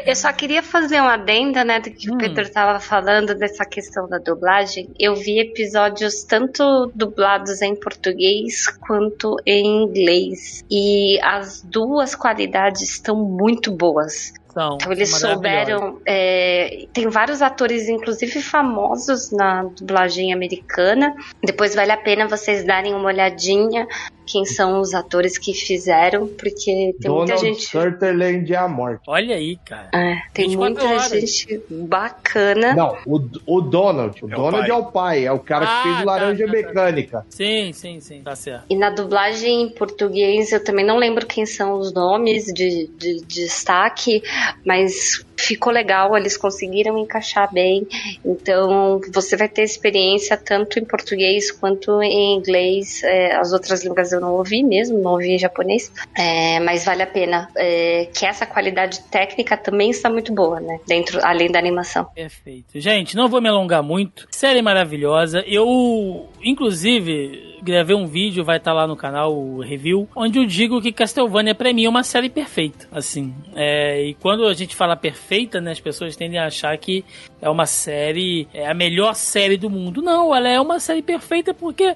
Eu 0.05 0.15
só 0.15 0.33
queria 0.33 0.63
fazer 0.63 1.01
uma 1.01 1.15
adenda, 1.15 1.65
né, 1.65 1.81
do 1.81 1.91
que 1.91 2.11
o 2.11 2.17
Pedro 2.17 2.43
estava 2.43 2.81
falando 2.81 3.35
dessa 3.35 3.65
questão 3.65 4.09
da 4.09 4.19
dublagem. 4.19 4.89
Eu 4.99 5.15
vi 5.15 5.41
episódios 5.41 6.25
tanto 6.25 6.91
dublados 6.95 7.63
em 7.63 7.76
português 7.77 8.67
quanto 8.81 9.37
em 9.47 9.85
inglês. 9.85 10.65
E 10.71 11.21
as 11.23 11.63
duas 11.63 12.15
qualidades 12.15 12.83
estão 12.83 13.17
muito 13.17 13.71
boas. 13.71 14.33
São, 14.57 14.79
Então 14.81 14.91
eles 14.93 15.11
maravilhosos. 15.11 15.21
souberam. 15.35 16.01
é, 16.07 16.87
tem 16.93 17.09
vários 17.09 17.43
atores, 17.43 17.89
inclusive 17.91 18.41
famosos, 18.41 19.31
na 19.31 19.65
dublagem 19.65 20.33
americana. 20.33 21.15
Depois 21.45 21.75
vale 21.75 21.93
a 21.93 21.97
pena 21.99 22.27
vocês 22.27 22.65
darem 22.65 22.95
uma 22.95 23.07
olhadinha 23.09 23.87
quem 24.29 24.45
são 24.45 24.81
os 24.81 24.93
atores 24.93 25.39
que 25.39 25.55
fizeram, 25.55 26.27
porque 26.27 26.97
tem 27.01 27.09
muita 27.09 27.35
Donald 27.37 27.41
gente. 27.41 27.63
Sutherland 27.63 28.53
é 28.53 28.57
a 28.57 28.67
morte. 28.67 29.03
Olha 29.07 29.37
aí, 29.37 29.57
cara. 29.65 29.89
É, 29.95 30.17
tem 30.35 30.49
24 30.49 30.59
muita 30.59 30.85
horas. 30.85 31.11
gente 31.21 31.63
bacana. 31.71 32.75
Não, 32.75 32.97
o, 33.07 33.21
o 33.47 33.61
Donald. 33.61 34.19
O 34.25 34.29
É 34.29 34.35
o 34.35 34.37
Donald 34.37 34.67
pai. 34.67 34.71
é 34.71 34.75
o 34.75 34.85
pai, 34.85 35.27
é 35.27 35.33
o 35.33 35.39
cara 35.39 35.65
Ah, 35.65 35.77
que 35.77 35.83
fez 35.85 35.99
tá, 35.99 36.05
Laranja 36.05 36.45
tá, 36.45 36.51
tá. 36.53 36.57
Mecânica. 36.59 37.27
Sim, 37.31 37.73
sim, 37.73 38.01
sim. 38.01 38.23
Tá 38.23 38.35
certo. 38.35 38.65
E 38.69 38.75
na 38.77 38.91
dublagem 38.91 39.63
em 39.63 39.69
português, 39.69 40.51
eu 40.51 40.63
também 40.65 40.85
não 40.85 40.97
lembro 40.99 41.25
quem 41.25 41.47
são 41.47 41.75
os 41.79 41.95
nomes 41.95 42.47
de, 42.47 42.89
de, 42.99 43.21
de 43.25 43.45
destaque, 43.45 44.21
mas 44.65 45.26
ficou 45.37 45.73
legal, 45.73 46.17
eles 46.17 46.37
conseguiram 46.37 46.99
encaixar 46.99 47.53
bem. 47.53 47.87
Então, 48.25 49.01
você 49.13 49.37
vai 49.37 49.49
ter 49.49 49.63
experiência 49.63 50.37
tanto 50.37 50.79
em 50.79 50.85
português 50.85 51.51
quanto 51.51 52.03
em 52.03 52.37
inglês. 52.37 53.03
É, 53.05 53.37
as 53.37 53.53
outras 53.53 53.85
línguas 53.85 54.13
eu 54.13 54.21
não 54.21 54.35
ouvi 54.35 54.63
mesmo, 54.63 54.99
não 54.99 55.13
ouvi 55.13 55.39
japonês, 55.39 55.93
É, 56.17 56.59
mas 56.61 56.85
vale 56.85 57.03
a 57.03 57.07
pena. 57.07 57.49
É, 57.57 58.09
que 58.13 58.25
essa 58.25 58.47
qualidade 58.47 59.01
técnica 59.11 59.57
também 59.57 59.91
está 59.91 60.09
muito 60.09 60.33
boa, 60.33 60.61
né? 60.61 60.79
Dentro, 60.87 61.21
além 61.23 61.51
da 61.51 61.59
animação. 61.59 62.05
Perfeito. 62.15 62.81
Gente, 62.81 63.17
não 63.17 63.29
vou 63.29 63.41
me 63.41 63.49
alongar 63.49 63.83
muito. 63.83 64.27
Série 64.31 64.63
maravilhosa. 64.63 65.45
Eu, 65.47 66.29
inclusive, 66.43 67.59
gravei 67.63 67.97
um 67.97 68.07
vídeo, 68.07 68.45
vai 68.45 68.59
estar 68.59 68.73
lá 68.73 68.87
no 68.87 68.97
canal, 68.97 69.37
o 69.37 69.61
review, 69.61 70.09
onde 70.15 70.39
eu 70.39 70.47
digo 70.47 70.81
que 70.81 70.93
Castlevania 70.93 71.55
pra 71.55 71.73
mim 71.73 71.85
é 71.85 71.89
uma 71.89 72.03
série 72.03 72.31
perfeita. 72.31 72.89
Assim, 72.91 73.35
é, 73.55 74.03
e 74.03 74.15
quando 74.15 74.47
a 74.47 74.55
gente 74.55 74.75
fala 74.75 74.97
perfeita, 74.97 75.26
né, 75.61 75.73
as 75.73 75.81
pessoas 75.81 76.17
tendem 76.17 76.39
a 76.39 76.47
achar 76.47 76.77
que 76.79 77.05
é 77.41 77.49
uma 77.49 77.67
série, 77.67 78.49
é 78.53 78.67
a 78.67 78.75
melhor 78.75 79.15
série 79.15 79.57
do 79.57 79.69
mundo. 79.69 80.01
Não, 80.03 80.35
ela 80.35 80.49
é 80.49 80.61
uma 80.61 80.81
série 80.81 81.03
perfeita 81.03 81.53
porque 81.53 81.95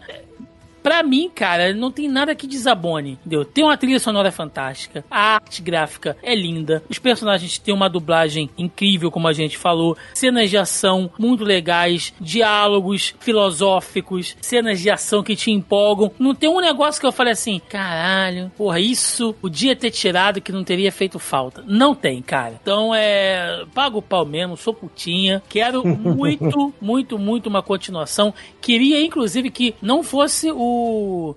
Pra 0.83 1.03
mim, 1.03 1.31
cara, 1.35 1.75
não 1.75 1.91
tem 1.91 2.09
nada 2.09 2.35
que 2.35 2.47
desabone, 2.47 3.13
entendeu? 3.13 3.45
Tem 3.45 3.65
uma 3.65 3.77
trilha 3.77 3.99
sonora 3.99 4.33
fantástica, 4.33 5.05
a 5.11 5.35
arte 5.35 5.63
gráfica 5.63 6.17
é 6.23 6.35
linda, 6.35 6.83
os 6.89 6.99
personagens 6.99 7.59
têm 7.59 7.75
uma 7.75 7.89
dublagem 7.89 8.51
incrível, 8.57 9.11
como 9.11 9.29
a 9.29 9.33
gente 9.33 9.59
falou, 9.59 9.97
cenas 10.15 10.51
de 10.51 10.57
ação 10.57 11.11
muito 11.19 11.45
legais, 11.45 12.15
diálogos 12.21 13.15
filosóficos, 13.21 14.37
cenas 14.41 14.81
de 14.81 14.91
ação 14.91 15.23
que 15.23 15.37
te 15.37 15.51
empolgam. 15.51 16.13
Não 16.19 16.35
tem 16.35 16.49
um 16.49 16.61
negócio 16.61 17.01
que 17.01 17.07
eu 17.07 17.13
falei 17.13 17.33
assim, 17.33 17.61
caralho, 17.69 18.51
porra, 18.57 18.81
isso 18.81 19.35
podia 19.35 19.77
ter 19.77 19.91
tirado 19.91 20.41
que 20.41 20.53
não 20.53 20.65
teria 20.65 20.93
feito 20.93 21.19
falta. 21.19 21.63
Não 21.67 21.95
tem, 21.95 22.23
cara. 22.23 22.59
Então 22.61 22.95
é. 22.95 23.65
Pago 23.75 23.99
o 23.99 24.03
pau 24.03 24.25
mesmo, 24.25 24.57
sou 24.57 24.75
putinha, 24.75 25.43
quero 25.49 25.87
muito, 25.87 26.73
muito, 26.81 27.19
muito 27.19 27.47
uma 27.49 27.63
continuação. 27.63 28.33
Queria, 28.61 29.01
inclusive, 29.01 29.51
que 29.51 29.75
não 29.81 30.03
fosse 30.03 30.51
o 30.51 30.70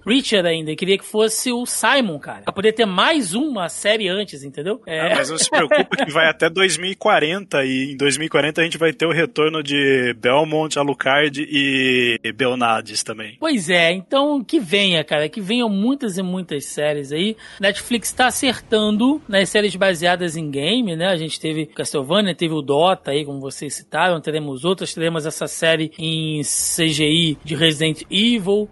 Richard 0.06 0.48
ainda, 0.48 0.76
queria 0.76 0.98
que 0.98 1.06
fosse 1.06 1.52
o 1.52 1.66
Simon, 1.66 2.20
cara. 2.20 2.44
Pra 2.44 2.54
poder 2.54 2.74
ter 2.74 2.86
mais 2.86 3.34
uma 3.34 3.70
série 3.70 4.08
antes, 4.08 4.44
entendeu? 4.44 4.82
É. 4.86 5.00
Ah, 5.00 5.16
mas 5.18 5.30
não 5.30 5.38
se 5.38 5.50
preocupa 5.50 6.06
que 6.06 6.12
vai 6.12 6.28
até 6.28 6.50
2040 6.50 7.66
e 7.66 7.94
em 7.94 7.98
2040 7.98 8.62
a 8.62 8.64
gente 8.64 8.78
vai 8.78 8.94
ter 8.94 9.06
o 9.06 9.12
retorno 9.12 9.64
de 9.64 10.14
Belmont, 10.20 10.78
Alucard 10.78 11.42
e 11.42 12.20
Belnades 12.34 13.04
também. 13.04 13.38
Pois 13.40 13.70
é, 13.70 13.92
então 13.92 14.44
que 14.44 14.60
venha, 14.60 15.04
cara, 15.04 15.30
que 15.30 15.42
venham 15.42 15.70
muitas 15.70 16.18
e 16.18 16.24
muitas 16.24 16.66
séries 16.66 17.12
aí. 17.12 17.36
Netflix 17.60 18.12
tá 18.12 18.28
acertando 18.28 19.22
nas 19.28 19.50
séries 19.50 19.76
baseadas 19.76 20.36
em 20.36 20.50
game, 20.50 20.96
né? 20.96 21.08
A 21.08 21.16
gente 21.16 21.40
teve 21.40 21.66
Castlevania, 21.66 22.36
teve 22.36 22.54
o 22.54 22.62
Dota 22.62 23.12
aí, 23.12 23.26
como 23.26 23.40
vocês 23.40 23.74
citaram, 23.74 24.20
teremos 24.22 24.66
outras, 24.66 24.94
teremos 24.94 25.26
essa 25.26 25.48
série 25.48 25.92
em 25.98 26.42
CGI 26.42 27.38
de 27.44 27.56
Resident 27.56 28.04
Evil. 28.10 28.70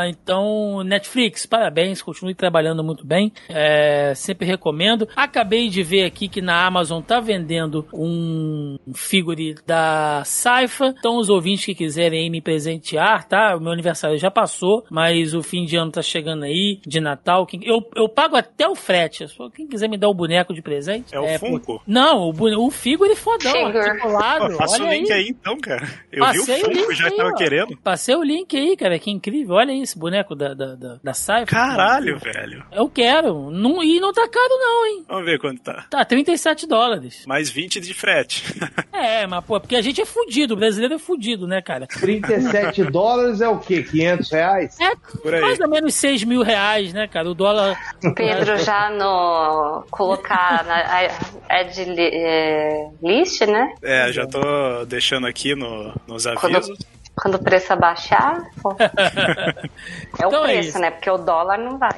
Ah, 0.00 0.08
então, 0.08 0.82
Netflix, 0.84 1.46
parabéns, 1.46 2.02
continue 2.02 2.34
trabalhando 2.34 2.82
muito 2.82 3.06
bem. 3.06 3.32
É, 3.48 4.12
sempre 4.14 4.46
recomendo. 4.46 5.08
Acabei 5.14 5.68
de 5.68 5.82
ver 5.82 6.04
aqui 6.04 6.28
que 6.28 6.40
na 6.40 6.66
Amazon 6.66 7.02
tá 7.02 7.20
vendendo 7.20 7.86
um 7.92 8.76
figure 8.94 9.54
da 9.66 10.22
Saifa. 10.24 10.94
Então, 10.98 11.16
os 11.18 11.28
ouvintes 11.28 11.64
que 11.64 11.74
quiserem 11.74 12.22
aí 12.24 12.30
me 12.30 12.40
presentear, 12.40 13.26
tá? 13.26 13.56
O 13.56 13.60
meu 13.60 13.72
aniversário 13.72 14.18
já 14.18 14.30
passou, 14.30 14.84
mas 14.90 15.34
o 15.34 15.42
fim 15.42 15.64
de 15.64 15.76
ano 15.76 15.90
tá 15.92 16.02
chegando 16.02 16.44
aí, 16.44 16.80
de 16.86 17.00
Natal. 17.00 17.46
Quem- 17.46 17.60
Eu, 17.64 17.82
eu 17.94 18.08
pago 18.08 18.36
até 18.36 18.68
o 18.68 18.74
frete. 18.74 19.26
Quem 19.54 19.66
quiser 19.66 19.88
me 19.88 19.96
dar 19.96 20.08
o 20.08 20.14
boneco 20.14 20.52
de 20.54 20.62
presente. 20.62 21.14
É 21.14 21.20
o 21.20 21.38
Funko? 21.38 21.60
pô- 21.78 21.80
Não, 21.86 22.30
o, 22.30 22.66
o 22.66 22.70
figure 22.70 23.14
fodão, 23.16 23.52
Figure. 23.52 23.78
articulado. 23.78 24.56
Passa 24.58 24.82
o 24.82 24.86
olha 24.86 24.96
link 24.96 25.12
aí. 25.12 25.22
aí 25.24 25.28
então, 25.28 25.56
cara. 25.58 25.88
Eu 26.12 26.20
Passei 26.24 26.44
vi 26.44 26.52
o 26.52 26.54
o 26.54 26.58
Funko, 26.74 26.90
link 26.90 26.94
já 26.98 27.06
aí, 27.08 27.16
tava 27.16 27.28
ó. 27.30 27.34
querendo. 27.34 27.76
Passei 27.78 28.14
o 28.16 28.22
link 28.22 28.56
aí, 28.56 28.76
cara, 28.76 28.98
que 28.98 29.10
incrível. 29.10 29.54
Olha 29.56 29.72
aí 29.72 29.83
esse 29.84 29.98
boneco 29.98 30.34
da, 30.34 30.52
da, 30.54 30.74
da, 30.74 30.96
da 31.02 31.14
Saifa. 31.14 31.46
Caralho, 31.46 32.18
velho. 32.18 32.64
Eu 32.72 32.88
quero. 32.88 33.50
Não, 33.50 33.82
e 33.82 34.00
não 34.00 34.12
tá 34.12 34.28
caro 34.28 34.48
não, 34.58 34.86
hein. 34.86 35.04
Vamos 35.08 35.24
ver 35.24 35.38
quanto 35.38 35.62
tá. 35.62 35.86
Tá, 35.88 36.04
37 36.04 36.66
dólares. 36.66 37.24
Mais 37.26 37.48
20 37.50 37.80
de 37.80 37.94
frete. 37.94 38.42
É, 38.96 39.26
mas 39.26 39.44
pô, 39.44 39.60
porque 39.60 39.74
a 39.74 39.82
gente 39.82 40.00
é 40.00 40.06
fudido, 40.06 40.54
o 40.54 40.56
brasileiro 40.56 40.94
é 40.94 40.98
fudido, 40.98 41.48
né, 41.48 41.60
cara? 41.60 41.84
37 41.86 42.84
dólares 42.90 43.40
é 43.40 43.48
o 43.48 43.58
quê? 43.58 43.82
500 43.82 44.30
reais? 44.30 44.80
É 44.80 44.94
Por 45.20 45.34
aí. 45.34 45.40
mais 45.40 45.58
ou 45.60 45.68
menos 45.68 45.94
6 45.94 46.22
mil 46.24 46.42
reais, 46.42 46.92
né, 46.92 47.06
cara? 47.08 47.28
O 47.28 47.34
dólar. 47.34 47.76
Pedro 48.14 48.56
já 48.64 48.90
no 48.90 49.84
colocar 49.90 50.64
na 50.64 50.76
a- 50.76 51.58
ad 51.60 51.84
li- 51.84 52.10
é, 52.14 52.88
list, 53.02 53.40
né? 53.42 53.74
É, 53.82 54.12
já 54.12 54.26
tô 54.26 54.84
deixando 54.86 55.26
aqui 55.26 55.54
no, 55.56 55.92
nos 56.06 56.24
avisos. 56.26 56.40
quando 56.68 56.78
o 57.36 57.38
preço 57.38 57.72
abaixar, 57.72 58.42
é 60.18 60.26
o 60.26 60.28
Então 60.28 60.44
é 60.44 60.52
preço, 60.52 60.68
isso. 60.70 60.78
né? 60.78 60.90
Porque 60.90 61.10
o 61.10 61.18
dólar 61.18 61.58
não 61.58 61.78
vai. 61.78 61.94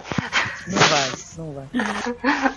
Não 0.66 0.78
vai, 0.78 1.10
não 1.38 1.52
vai. 1.54 1.66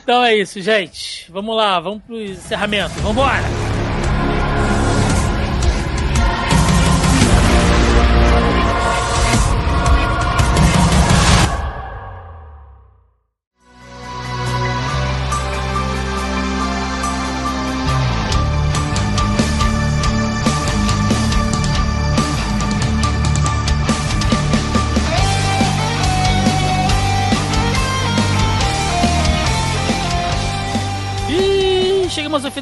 Então 0.04 0.24
é 0.24 0.36
isso, 0.36 0.62
gente. 0.62 1.32
Vamos 1.32 1.56
lá, 1.56 1.80
vamos 1.80 2.04
pro 2.04 2.20
encerramento. 2.20 2.94
Vambora! 3.02 3.44
E 3.76 3.79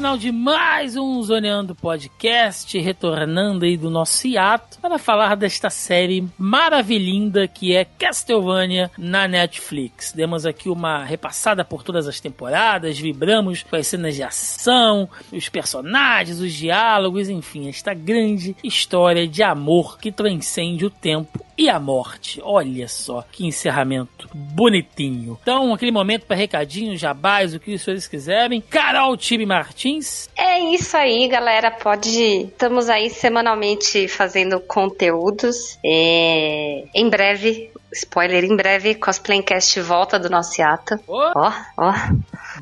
final 0.08 0.16
de 0.16 0.32
mais 0.32 0.96
um 0.96 1.22
Zoneando 1.22 1.74
Podcast, 1.74 2.78
retornando 2.78 3.66
aí 3.66 3.76
do 3.76 3.90
nosso 3.90 4.26
hiato 4.26 4.78
para 4.80 4.96
falar 4.96 5.34
desta 5.36 5.68
série 5.68 6.26
maravilhinda 6.38 7.46
que 7.46 7.76
é 7.76 7.84
Castlevania 7.84 8.90
na 8.96 9.28
Netflix. 9.28 10.10
Demos 10.12 10.46
aqui 10.46 10.70
uma 10.70 11.04
repassada 11.04 11.62
por 11.62 11.82
todas 11.82 12.08
as 12.08 12.20
temporadas, 12.20 12.98
vibramos 12.98 13.62
com 13.62 13.76
as 13.76 13.86
cenas 13.86 14.14
de 14.14 14.22
ação, 14.22 15.10
os 15.30 15.50
personagens, 15.50 16.40
os 16.40 16.54
diálogos, 16.54 17.28
enfim, 17.28 17.68
esta 17.68 17.92
grande 17.92 18.56
história 18.64 19.28
de 19.28 19.42
amor 19.42 19.98
que 19.98 20.10
transcende 20.10 20.86
o 20.86 20.90
tempo 20.90 21.44
e 21.58 21.68
a 21.68 21.80
morte. 21.80 22.40
Olha 22.44 22.86
só 22.86 23.24
que 23.32 23.44
encerramento 23.44 24.28
bonitinho. 24.32 25.36
Então, 25.42 25.74
aquele 25.74 25.90
momento 25.90 26.24
para 26.24 26.36
recadinhos, 26.36 27.00
jabás, 27.00 27.52
o 27.52 27.58
que 27.58 27.74
os 27.74 27.82
senhores 27.82 28.06
quiserem. 28.06 28.60
Carol 28.60 29.16
Tibe 29.16 29.44
Martins. 29.44 29.97
É 30.36 30.58
isso 30.74 30.96
aí, 30.96 31.28
galera. 31.28 31.70
Pode. 31.70 32.08
Estamos 32.44 32.88
aí 32.88 33.10
semanalmente 33.10 34.08
fazendo 34.08 34.60
conteúdos. 34.60 35.78
É, 35.84 36.84
Em 36.94 37.08
breve, 37.08 37.70
spoiler, 37.92 38.44
em 38.44 38.56
breve, 38.56 38.94
Cosplaycast 38.94 39.80
volta 39.80 40.18
do 40.18 40.28
nosso 40.28 40.60
hiato. 40.60 40.98
Ó. 41.06 41.32
Ó, 41.34 41.52
ó. 41.76 41.92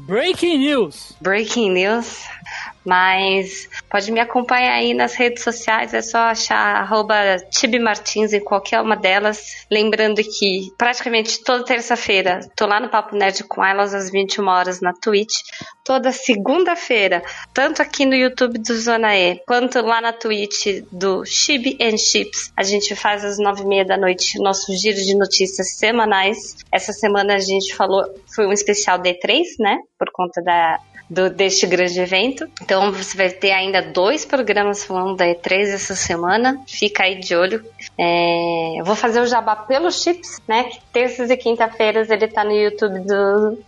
Breaking 0.06 0.58
News. 0.58 1.12
Breaking 1.20 1.70
news. 1.72 2.22
Mas 2.86 3.68
pode 3.90 4.12
me 4.12 4.20
acompanhar 4.20 4.74
aí 4.74 4.94
nas 4.94 5.14
redes 5.14 5.42
sociais, 5.42 5.92
é 5.92 6.00
só 6.00 6.18
achar 6.18 6.88
Tibi 7.50 7.80
Martins 7.80 8.32
em 8.32 8.40
qualquer 8.40 8.80
uma 8.80 8.96
delas. 8.96 9.66
Lembrando 9.68 10.22
que 10.22 10.72
praticamente 10.78 11.42
toda 11.42 11.64
terça-feira 11.64 12.40
tô 12.54 12.64
lá 12.64 12.78
no 12.78 12.88
Papo 12.88 13.16
Nerd 13.16 13.42
com 13.44 13.64
elas 13.64 13.92
às 13.92 14.10
21 14.10 14.46
horas 14.46 14.80
na 14.80 14.92
Twitch. 14.92 15.34
Toda 15.84 16.12
segunda-feira, 16.12 17.22
tanto 17.52 17.82
aqui 17.82 18.04
no 18.04 18.14
YouTube 18.14 18.58
do 18.58 18.76
Zona 18.76 19.16
E, 19.16 19.40
quanto 19.46 19.80
lá 19.82 20.00
na 20.00 20.12
Twitch 20.12 20.82
do 20.90 21.24
Chibi 21.24 21.76
and 21.80 21.96
Chips, 21.96 22.52
a 22.56 22.62
gente 22.62 22.94
faz 22.94 23.24
às 23.24 23.38
nove 23.38 23.62
e 23.62 23.66
meia 23.66 23.84
da 23.84 23.96
noite 23.96 24.38
nosso 24.40 24.72
giro 24.76 24.96
de 24.96 25.16
notícias 25.16 25.76
semanais. 25.76 26.56
Essa 26.72 26.92
semana 26.92 27.34
a 27.34 27.38
gente 27.40 27.74
falou, 27.74 28.04
foi 28.34 28.46
um 28.46 28.52
especial 28.52 28.98
D3, 28.98 29.42
né? 29.58 29.78
Por 29.98 30.10
conta 30.12 30.42
da 30.42 30.78
do, 31.08 31.30
deste 31.30 31.66
grande 31.66 31.98
evento. 32.00 32.48
Então 32.62 32.92
você 32.92 33.16
vai 33.16 33.30
ter 33.30 33.52
ainda 33.52 33.80
dois 33.80 34.24
programas 34.24 34.84
falando 34.84 35.16
da 35.16 35.26
E3 35.26 35.74
essa 35.74 35.94
semana. 35.94 36.60
Fica 36.66 37.04
aí 37.04 37.20
de 37.20 37.34
olho. 37.34 37.64
É, 37.96 38.80
eu 38.80 38.84
vou 38.84 38.96
fazer 38.96 39.20
o 39.20 39.26
jabá 39.26 39.56
pelos 39.56 40.02
chips, 40.02 40.40
né? 40.46 40.70
Terças 40.92 41.30
e 41.30 41.36
quinta-feiras 41.36 42.10
ele 42.10 42.28
tá 42.28 42.44
no 42.44 42.52
YouTube 42.52 43.00
do, 43.00 43.58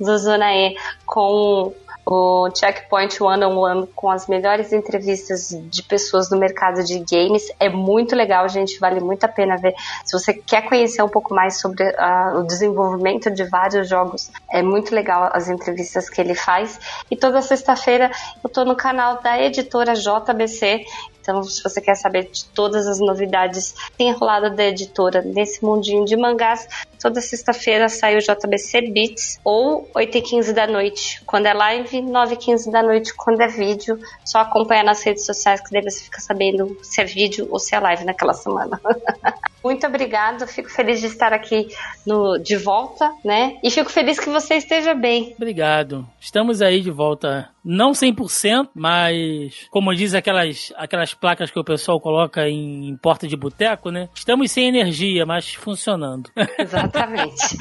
do 0.00 0.18
Zona 0.18 0.54
E 0.54 0.76
com 1.04 1.72
o 2.08 2.48
Checkpoint 2.54 3.20
One 3.20 3.44
on 3.44 3.58
One 3.58 3.86
com 3.96 4.08
as 4.08 4.28
melhores 4.28 4.72
entrevistas 4.72 5.48
de 5.50 5.82
pessoas 5.82 6.28
do 6.28 6.36
mercado 6.36 6.84
de 6.84 7.00
games. 7.00 7.42
É 7.58 7.68
muito 7.68 8.14
legal, 8.14 8.48
gente, 8.48 8.78
vale 8.78 9.00
muito 9.00 9.24
a 9.24 9.28
pena 9.28 9.56
ver. 9.56 9.74
Se 10.04 10.16
você 10.16 10.32
quer 10.32 10.68
conhecer 10.68 11.02
um 11.02 11.08
pouco 11.08 11.34
mais 11.34 11.58
sobre 11.60 11.82
uh, 11.82 12.38
o 12.38 12.44
desenvolvimento 12.44 13.28
de 13.28 13.42
vários 13.44 13.88
jogos, 13.88 14.30
é 14.48 14.62
muito 14.62 14.94
legal 14.94 15.30
as 15.32 15.48
entrevistas 15.48 16.08
que 16.08 16.20
ele 16.20 16.36
faz. 16.36 16.78
E 17.10 17.16
toda 17.16 17.42
sexta-feira 17.42 18.12
eu 18.42 18.48
tô 18.48 18.64
no 18.64 18.76
canal 18.76 19.20
da 19.20 19.42
editora 19.42 19.94
JBC. 19.94 20.84
Então, 21.26 21.42
se 21.42 21.60
você 21.60 21.80
quer 21.80 21.96
saber 21.96 22.30
de 22.30 22.44
todas 22.44 22.86
as 22.86 23.00
novidades 23.00 23.74
tem 23.98 24.12
rolado 24.12 24.54
da 24.54 24.66
editora 24.66 25.22
nesse 25.22 25.64
mundinho 25.64 26.04
de 26.04 26.16
mangás, 26.16 26.68
toda 27.02 27.20
sexta-feira 27.20 27.88
sai 27.88 28.16
o 28.16 28.20
JBC 28.20 28.92
Beats 28.92 29.40
ou 29.44 29.90
8h15 29.92 30.52
da 30.52 30.68
noite, 30.68 31.20
quando 31.26 31.46
é 31.46 31.52
live, 31.52 32.00
9h15 32.00 32.70
da 32.70 32.80
noite, 32.80 33.12
quando 33.12 33.40
é 33.40 33.48
vídeo. 33.48 33.98
Só 34.24 34.38
acompanhar 34.38 34.84
nas 34.84 35.02
redes 35.02 35.26
sociais 35.26 35.60
que 35.60 35.72
daí 35.72 35.82
você 35.82 36.04
fica 36.04 36.20
sabendo 36.20 36.78
se 36.80 37.00
é 37.00 37.04
vídeo 37.04 37.48
ou 37.50 37.58
se 37.58 37.74
é 37.74 37.80
live 37.80 38.04
naquela 38.04 38.32
semana. 38.32 38.80
Muito 39.66 39.84
obrigada, 39.84 40.46
fico 40.46 40.70
feliz 40.70 41.00
de 41.00 41.06
estar 41.06 41.32
aqui 41.32 41.66
no, 42.06 42.38
de 42.38 42.56
volta, 42.56 43.12
né? 43.24 43.58
E 43.64 43.68
fico 43.68 43.90
feliz 43.90 44.16
que 44.16 44.30
você 44.30 44.54
esteja 44.54 44.94
bem. 44.94 45.34
Obrigado. 45.36 46.06
Estamos 46.20 46.62
aí 46.62 46.80
de 46.80 46.92
volta, 46.92 47.50
não 47.64 47.90
100%, 47.90 48.68
mas 48.72 49.66
como 49.68 49.92
diz 49.92 50.14
aquelas, 50.14 50.72
aquelas 50.76 51.14
placas 51.14 51.50
que 51.50 51.58
o 51.58 51.64
pessoal 51.64 52.00
coloca 52.00 52.48
em, 52.48 52.90
em 52.90 52.96
porta 52.96 53.26
de 53.26 53.36
boteco, 53.36 53.90
né? 53.90 54.08
Estamos 54.14 54.52
sem 54.52 54.68
energia, 54.68 55.26
mas 55.26 55.52
funcionando. 55.52 56.30
Exatamente. 56.56 57.56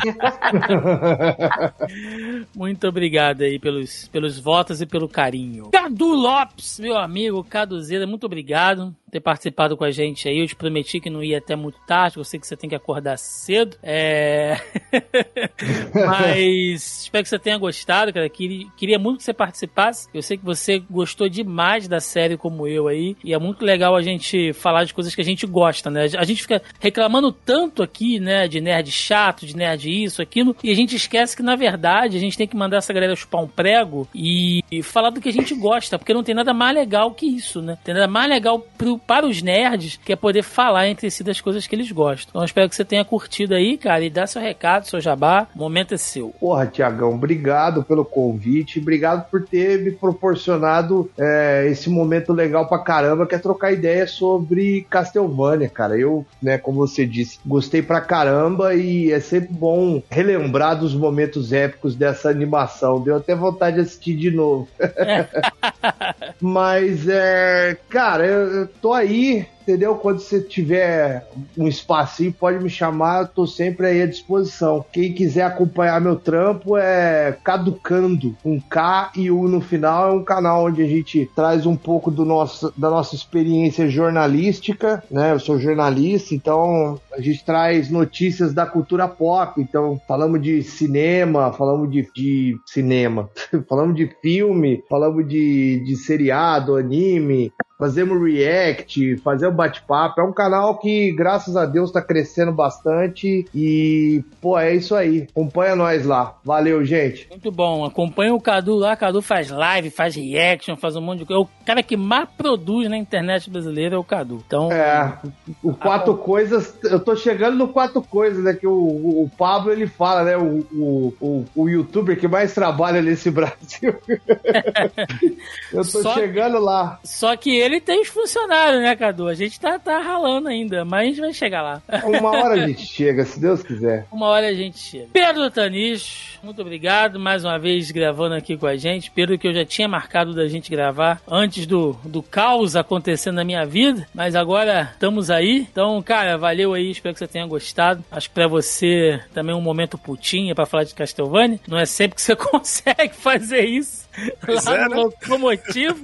Muito 2.56 2.88
obrigado 2.88 3.42
aí 3.42 3.58
pelos, 3.58 4.08
pelos 4.10 4.38
votos 4.38 4.80
e 4.80 4.86
pelo 4.86 5.10
carinho. 5.10 5.72
Cadu 5.72 6.14
Lopes, 6.14 6.80
meu 6.80 7.00
amigo, 7.00 7.44
Caduzeira, 7.44 8.06
muito 8.06 8.28
obrigado 8.28 8.96
ter 9.16 9.22
participado 9.22 9.78
com 9.78 9.86
a 9.86 9.92
gente 9.92 10.28
aí. 10.28 10.40
Eu 10.40 10.48
te 10.48 10.56
prometi 10.56 11.00
que 11.00 11.10
não 11.10 11.24
ia 11.24 11.38
até 11.38 11.56
muito 11.56 11.80
tarde, 11.88 12.18
eu 12.18 12.24
sei 12.24 12.40
que 12.40 12.46
você 12.46 12.58
tem 12.58 12.70
que 12.70 12.76
acordar 12.76 13.18
cedo. 13.18 13.78
É... 13.82 14.58
Mas 15.94 17.04
espero 17.04 17.24
que 17.24 17.30
você 17.30 17.40
tenha 17.40 17.58
gostado, 17.58 18.12
cara. 18.12 18.30
Queria, 18.30 19.00
muito 19.00 19.20
que 19.20 19.24
você 19.24 19.34
participasse. 19.34 20.10
Eu 20.14 20.22
sei 20.22 20.38
que 20.38 20.44
você 20.44 20.80
gostou 20.80 21.30
demais 21.30 21.88
da 21.88 22.02
série 22.02 22.36
como 22.36 22.68
eu 22.68 22.90
aí. 22.90 23.16
E 23.24 23.34
é 23.34 23.40
muito 23.40 23.64
legal 23.64 23.96
a 23.96 24.02
gente 24.02 24.52
falar 24.52 24.84
de 24.84 24.94
coisas 24.94 25.16
que 25.16 25.22
a 25.22 25.26
gente 25.26 25.48
gosta, 25.48 25.90
né? 25.90 26.08
A 26.18 26.26
gente 26.26 26.42
fica 26.42 26.62
reclamando 26.80 27.32
tanto 27.32 27.82
aqui, 27.82 28.20
né, 28.20 28.48
de 28.48 28.60
nerd 28.60 28.92
chato, 28.92 29.46
de 29.46 29.56
nerd 29.56 29.90
isso, 30.04 30.22
aquilo, 30.22 30.56
e 30.64 30.72
a 30.72 30.76
gente 30.76 30.96
esquece 30.96 31.36
que, 31.36 31.44
na 31.44 31.56
verdade, 31.56 32.18
a 32.18 32.20
gente 32.20 32.38
tem 32.38 32.48
que 32.48 32.56
mandar 32.56 32.78
essa 32.78 32.92
galera 32.92 33.16
chupar 33.16 33.42
um 33.42 33.48
prego 33.48 34.08
e, 34.14 34.64
e 34.72 34.84
falar 34.84 35.10
do 35.10 35.22
que 35.22 35.30
a 35.30 35.34
gente 35.34 35.54
gosta, 35.56 35.98
porque 35.98 36.14
não 36.14 36.24
tem 36.24 36.36
nada 36.36 36.54
mais 36.54 36.76
legal 36.76 37.12
que 37.12 37.26
isso, 37.26 37.62
né? 37.62 37.78
Tem 37.84 37.94
nada 37.94 38.08
mais 38.08 38.30
legal 38.30 38.60
pro, 38.78 38.98
para 39.06 39.26
os 39.26 39.42
nerds 39.42 40.00
que 40.04 40.14
é 40.14 40.16
poder 40.16 40.44
falar 40.44 40.88
entre 40.88 41.10
si 41.10 41.24
das 41.24 41.42
coisas 41.42 41.68
que 41.68 41.76
eles 41.76 41.92
gostam. 41.92 42.30
Então, 42.30 42.42
eu 42.42 42.46
espero 42.46 42.70
que 42.70 42.76
você 42.76 42.86
tenha 42.86 43.06
curtido 43.06 43.54
aí, 43.54 43.78
cara, 43.78 44.04
e 44.04 44.10
dá 44.10 44.26
seu 44.26 44.42
recado, 44.42 44.88
seu 44.88 45.00
jabá. 45.00 45.48
O 45.56 45.60
momento 45.60 45.94
é 45.94 45.98
seu. 45.98 46.30
Porra, 46.40 46.66
Tiagão, 46.66 47.14
obrigado 47.14 47.84
pelo 47.84 48.04
convite, 48.04 48.80
obrigado 48.80 49.30
por 49.30 49.46
ter 49.46 49.82
me 49.82 49.92
proporcionado 49.92 51.10
é, 51.18 51.68
esse 51.70 51.90
momento 51.90 52.34
legal 52.34 52.68
pra 52.68 52.80
caramba, 52.80 53.26
que 53.26 53.36
é 53.36 53.40
trocar 53.40 53.72
ideia 53.72 54.08
sobre 54.08 54.86
Castlevania, 54.90 55.70
cara. 55.70 55.98
Eu, 55.98 56.26
né, 56.42 56.58
como 56.58 56.78
você 56.78 57.06
disse, 57.06 57.40
gostei 57.46 57.82
pra 57.82 58.02
caramba 58.02 58.74
e 58.74 59.12
é 59.12 59.20
sempre 59.20 59.54
bom 59.54 60.02
relembrar 60.10 60.80
dos 60.80 60.94
momentos 60.94 61.54
épicos 61.54 61.96
dessa 61.96 62.30
animação. 62.30 63.02
Deu 63.02 63.18
até 63.18 63.36
vontade 63.36 63.76
de 63.76 63.82
assistir 63.84 64.16
de 64.16 64.32
novo. 64.32 64.68
Mas, 66.42 67.08
é, 67.08 67.78
cara, 67.90 68.26
eu 68.26 68.68
tô 68.68 68.94
aí 68.96 69.48
entendeu? 69.66 69.96
Quando 69.96 70.20
você 70.20 70.40
tiver 70.40 71.28
um 71.58 71.68
espacinho, 71.68 72.32
pode 72.32 72.64
me 72.64 72.70
chamar, 72.70 73.24
eu 73.24 73.28
tô 73.28 73.48
sempre 73.48 73.88
aí 73.88 74.02
à 74.02 74.06
disposição. 74.06 74.86
Quem 74.94 75.12
quiser 75.12 75.42
acompanhar 75.42 76.00
meu 76.00 76.16
trampo 76.16 76.78
é 76.78 77.36
Caducando, 77.44 78.38
um 78.46 78.60
K 78.60 79.12
e 79.16 79.32
U 79.32 79.48
no 79.48 79.60
final, 79.60 80.12
é 80.12 80.14
um 80.14 80.24
canal 80.24 80.66
onde 80.66 80.84
a 80.84 80.88
gente 80.88 81.30
traz 81.36 81.66
um 81.66 81.76
pouco 81.76 82.12
do 82.12 82.24
nosso, 82.24 82.72
da 82.78 82.90
nossa 82.90 83.16
experiência 83.16 83.90
jornalística, 83.90 85.04
né? 85.10 85.34
Eu 85.34 85.40
sou 85.40 85.60
jornalista, 85.60 86.36
então 86.36 87.00
a 87.12 87.20
gente 87.20 87.44
traz 87.44 87.90
notícias 87.90 88.54
da 88.54 88.66
cultura 88.66 89.08
pop, 89.08 89.60
então 89.60 90.00
falamos 90.08 90.42
de 90.42 90.62
cinema, 90.62 91.52
falamos 91.52 91.90
de, 91.90 92.08
de 92.14 92.56
cinema, 92.68 93.30
falamos 93.68 93.96
de 93.96 94.08
filme, 94.22 94.84
falamos 94.88 95.28
de, 95.28 95.84
de 95.84 95.96
seriado, 95.96 96.76
anime, 96.76 97.52
fazemos 97.78 98.22
react, 98.22 99.18
fazemos 99.18 99.56
bate-papo. 99.56 100.22
É 100.22 100.24
um 100.24 100.34
canal 100.34 100.78
que, 100.78 101.12
graças 101.14 101.56
a 101.56 101.66
Deus, 101.66 101.92
tá 101.92 102.02
crescendo 102.02 102.52
bastante. 102.52 103.46
E, 103.54 104.24
pô, 104.42 104.58
é 104.58 104.74
isso 104.74 104.96
aí. 104.96 105.28
Acompanha 105.32 105.76
nós 105.76 106.06
lá. 106.06 106.38
Valeu, 106.44 106.84
gente. 106.86 107.28
Muito 107.30 107.52
bom. 107.52 107.86
Acompanha 107.86 108.34
o 108.34 108.42
Cadu 108.42 108.76
lá. 108.76 108.94
O 108.94 108.98
Cadu 108.98 109.22
faz 109.22 109.50
live, 109.50 109.90
faz 109.90 110.16
reaction, 110.16 110.76
faz 110.76 110.96
um 110.96 111.02
monte 111.02 111.20
de 111.20 111.26
coisa. 111.26 111.42
O 111.42 111.66
cara 111.66 111.84
que 111.84 111.98
mais 111.98 112.30
produz 112.38 112.90
na 112.90 112.98
internet 112.98 113.50
brasileira 113.50 113.96
é 113.96 114.00
o 114.00 114.04
Cadu. 114.04 114.42
Então. 114.46 114.72
É. 114.72 115.18
O 115.62 115.74
Quatro 115.74 116.16
Coisas. 116.18 116.78
Eu 116.84 117.00
tô 117.00 117.16
chegando 117.16 117.58
no 117.58 117.68
Quatro 117.68 118.02
Coisas, 118.02 118.44
né? 118.44 118.54
Que 118.54 118.68
o, 118.68 118.74
o 118.74 119.30
Pablo 119.38 119.72
ele 119.72 119.88
fala, 119.88 120.24
né? 120.24 120.38
O, 120.38 120.66
o, 120.72 121.14
o, 121.20 121.46
o 121.56 121.70
youtuber 121.70 122.18
que 122.20 122.28
mais 122.28 122.54
trabalha 122.54 123.02
nesse 123.02 123.30
Brasil. 123.36 123.96
eu 125.74 125.82
tô 125.82 125.84
só 125.84 126.14
chegando 126.14 126.58
que, 126.58 126.64
lá. 126.64 127.00
Só 127.04 127.36
que 127.36 127.65
ele 127.66 127.82
tem 127.82 128.02
os 128.02 128.08
funcionários, 128.08 128.82
né, 128.82 128.96
Cadu? 128.96 129.28
A 129.28 129.34
gente 129.34 129.60
tá, 129.60 129.80
tá 129.80 130.00
ralando 130.00 130.48
ainda, 130.48 130.86
mas 130.86 131.02
a 131.02 131.06
gente 131.06 131.22
vai 131.22 131.34
chegar 131.34 131.62
lá. 131.62 131.82
Uma 132.04 132.32
hora 132.32 132.54
a 132.56 132.68
gente 132.68 132.86
chega, 132.86 133.26
se 133.26 133.40
Deus 133.40 133.64
quiser. 133.64 134.06
Uma 134.12 134.28
hora 134.28 134.48
a 134.48 134.54
gente 134.54 134.78
chega. 134.78 135.08
Pedro 135.12 135.50
Tanis, 135.50 136.40
muito 136.44 136.62
obrigado 136.62 137.20
mais 137.20 137.44
uma 137.44 137.58
vez 137.58 137.92
gravando 137.92 138.36
aqui 138.36 138.56
com 138.56 138.68
a 138.68 138.76
gente. 138.76 139.12
Pedro, 139.12 139.38
que 139.38 139.48
eu 139.48 139.54
já 139.54 139.66
tinha 139.66 139.88
marcado 139.88 140.34
da 140.34 140.48
gente 140.48 140.70
gravar 140.70 141.22
antes 141.28 141.66
do, 141.66 141.94
do 142.04 142.22
caos 142.22 142.76
acontecendo 142.76 143.36
na 143.36 143.44
minha 143.44 143.66
vida, 143.66 144.08
mas 144.14 144.36
agora 144.36 144.92
estamos 144.94 145.30
aí. 145.30 145.68
Então, 145.72 146.02
cara, 146.04 146.38
valeu 146.38 146.74
aí, 146.74 146.92
espero 146.92 147.14
que 147.14 147.20
você 147.20 147.28
tenha 147.28 147.46
gostado. 147.48 148.04
Acho 148.12 148.30
que 148.30 148.36
pra 148.36 148.48
você 148.48 149.20
também 149.34 149.56
um 149.56 149.62
momento 149.62 149.98
putinha 149.98 150.54
para 150.54 150.66
falar 150.66 150.84
de 150.84 150.94
Castlevania. 150.94 151.60
Não 151.68 151.78
é 151.78 151.86
sempre 151.86 152.16
que 152.16 152.22
você 152.22 152.36
consegue 152.38 153.16
fazer 153.16 153.66
isso. 153.66 154.05
Pois 154.44 154.66
lá 154.66 154.78
é, 154.78 154.84
no 154.86 154.90
né? 154.90 154.96
locomotivo. 154.96 156.04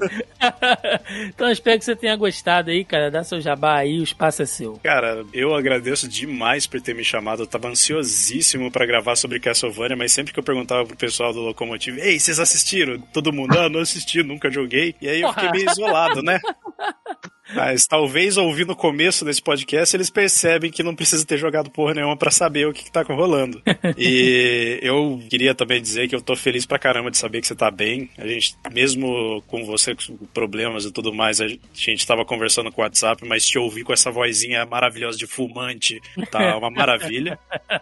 então 1.29 1.49
espero 1.51 1.79
que 1.79 1.85
você 1.85 1.95
tenha 1.95 2.15
gostado 2.15 2.69
aí, 2.69 2.83
cara. 2.83 3.09
Dá 3.09 3.23
seu 3.23 3.39
jabá 3.39 3.77
aí, 3.77 3.99
o 3.99 4.03
espaço 4.03 4.41
é 4.41 4.45
seu. 4.45 4.79
Cara, 4.83 5.25
eu 5.33 5.55
agradeço 5.55 6.07
demais 6.07 6.67
por 6.67 6.81
ter 6.81 6.93
me 6.93 7.03
chamado. 7.03 7.43
Eu 7.43 7.47
tava 7.47 7.69
ansiosíssimo 7.69 8.71
pra 8.71 8.85
gravar 8.85 9.15
sobre 9.15 9.39
Castlevania, 9.39 9.95
mas 9.95 10.11
sempre 10.11 10.33
que 10.33 10.39
eu 10.39 10.43
perguntava 10.43 10.85
pro 10.85 10.97
pessoal 10.97 11.33
do 11.33 11.41
Locomotivo, 11.41 11.99
ei, 11.99 12.19
vocês 12.19 12.39
assistiram? 12.39 12.99
Todo 13.13 13.33
mundo, 13.33 13.57
ah, 13.57 13.69
não 13.69 13.79
assisti, 13.79 14.23
nunca 14.23 14.51
joguei. 14.51 14.95
E 15.01 15.07
aí 15.07 15.21
eu 15.21 15.33
fiquei 15.33 15.51
meio 15.51 15.69
isolado, 15.69 16.21
né? 16.21 16.39
Mas 17.53 17.85
talvez 17.85 18.37
ouvindo 18.37 18.71
o 18.71 18.75
começo 18.75 19.25
desse 19.25 19.41
podcast 19.41 19.95
eles 19.95 20.09
percebem 20.09 20.71
que 20.71 20.83
não 20.83 20.95
precisa 20.95 21.25
ter 21.25 21.37
jogado 21.37 21.69
porra 21.69 21.93
nenhuma 21.93 22.17
pra 22.17 22.31
saber 22.31 22.67
o 22.67 22.73
que, 22.73 22.85
que 22.85 22.91
tá 22.91 23.01
rolando. 23.01 23.61
e 23.97 24.79
eu 24.81 25.21
queria 25.29 25.53
também 25.53 25.81
dizer 25.81 26.07
que 26.07 26.15
eu 26.15 26.21
tô 26.21 26.35
feliz 26.35 26.65
pra 26.65 26.79
caramba 26.79 27.11
de 27.11 27.17
saber 27.17 27.41
que 27.41 27.47
você 27.47 27.55
tá 27.55 27.69
bem. 27.69 28.09
A 28.17 28.27
gente, 28.27 28.55
mesmo 28.71 29.43
com 29.47 29.63
você 29.65 29.95
com 29.95 30.17
problemas 30.33 30.85
e 30.85 30.91
tudo 30.91 31.13
mais, 31.13 31.39
a 31.41 31.47
gente 31.73 32.07
tava 32.07 32.25
conversando 32.25 32.71
com 32.71 32.81
o 32.81 32.83
WhatsApp, 32.83 33.23
mas 33.25 33.45
te 33.45 33.59
ouvir 33.59 33.83
com 33.83 33.93
essa 33.93 34.11
vozinha 34.11 34.65
maravilhosa 34.65 35.17
de 35.17 35.27
fumante 35.27 36.01
tá 36.31 36.57
uma 36.57 36.69
maravilha. 36.69 37.37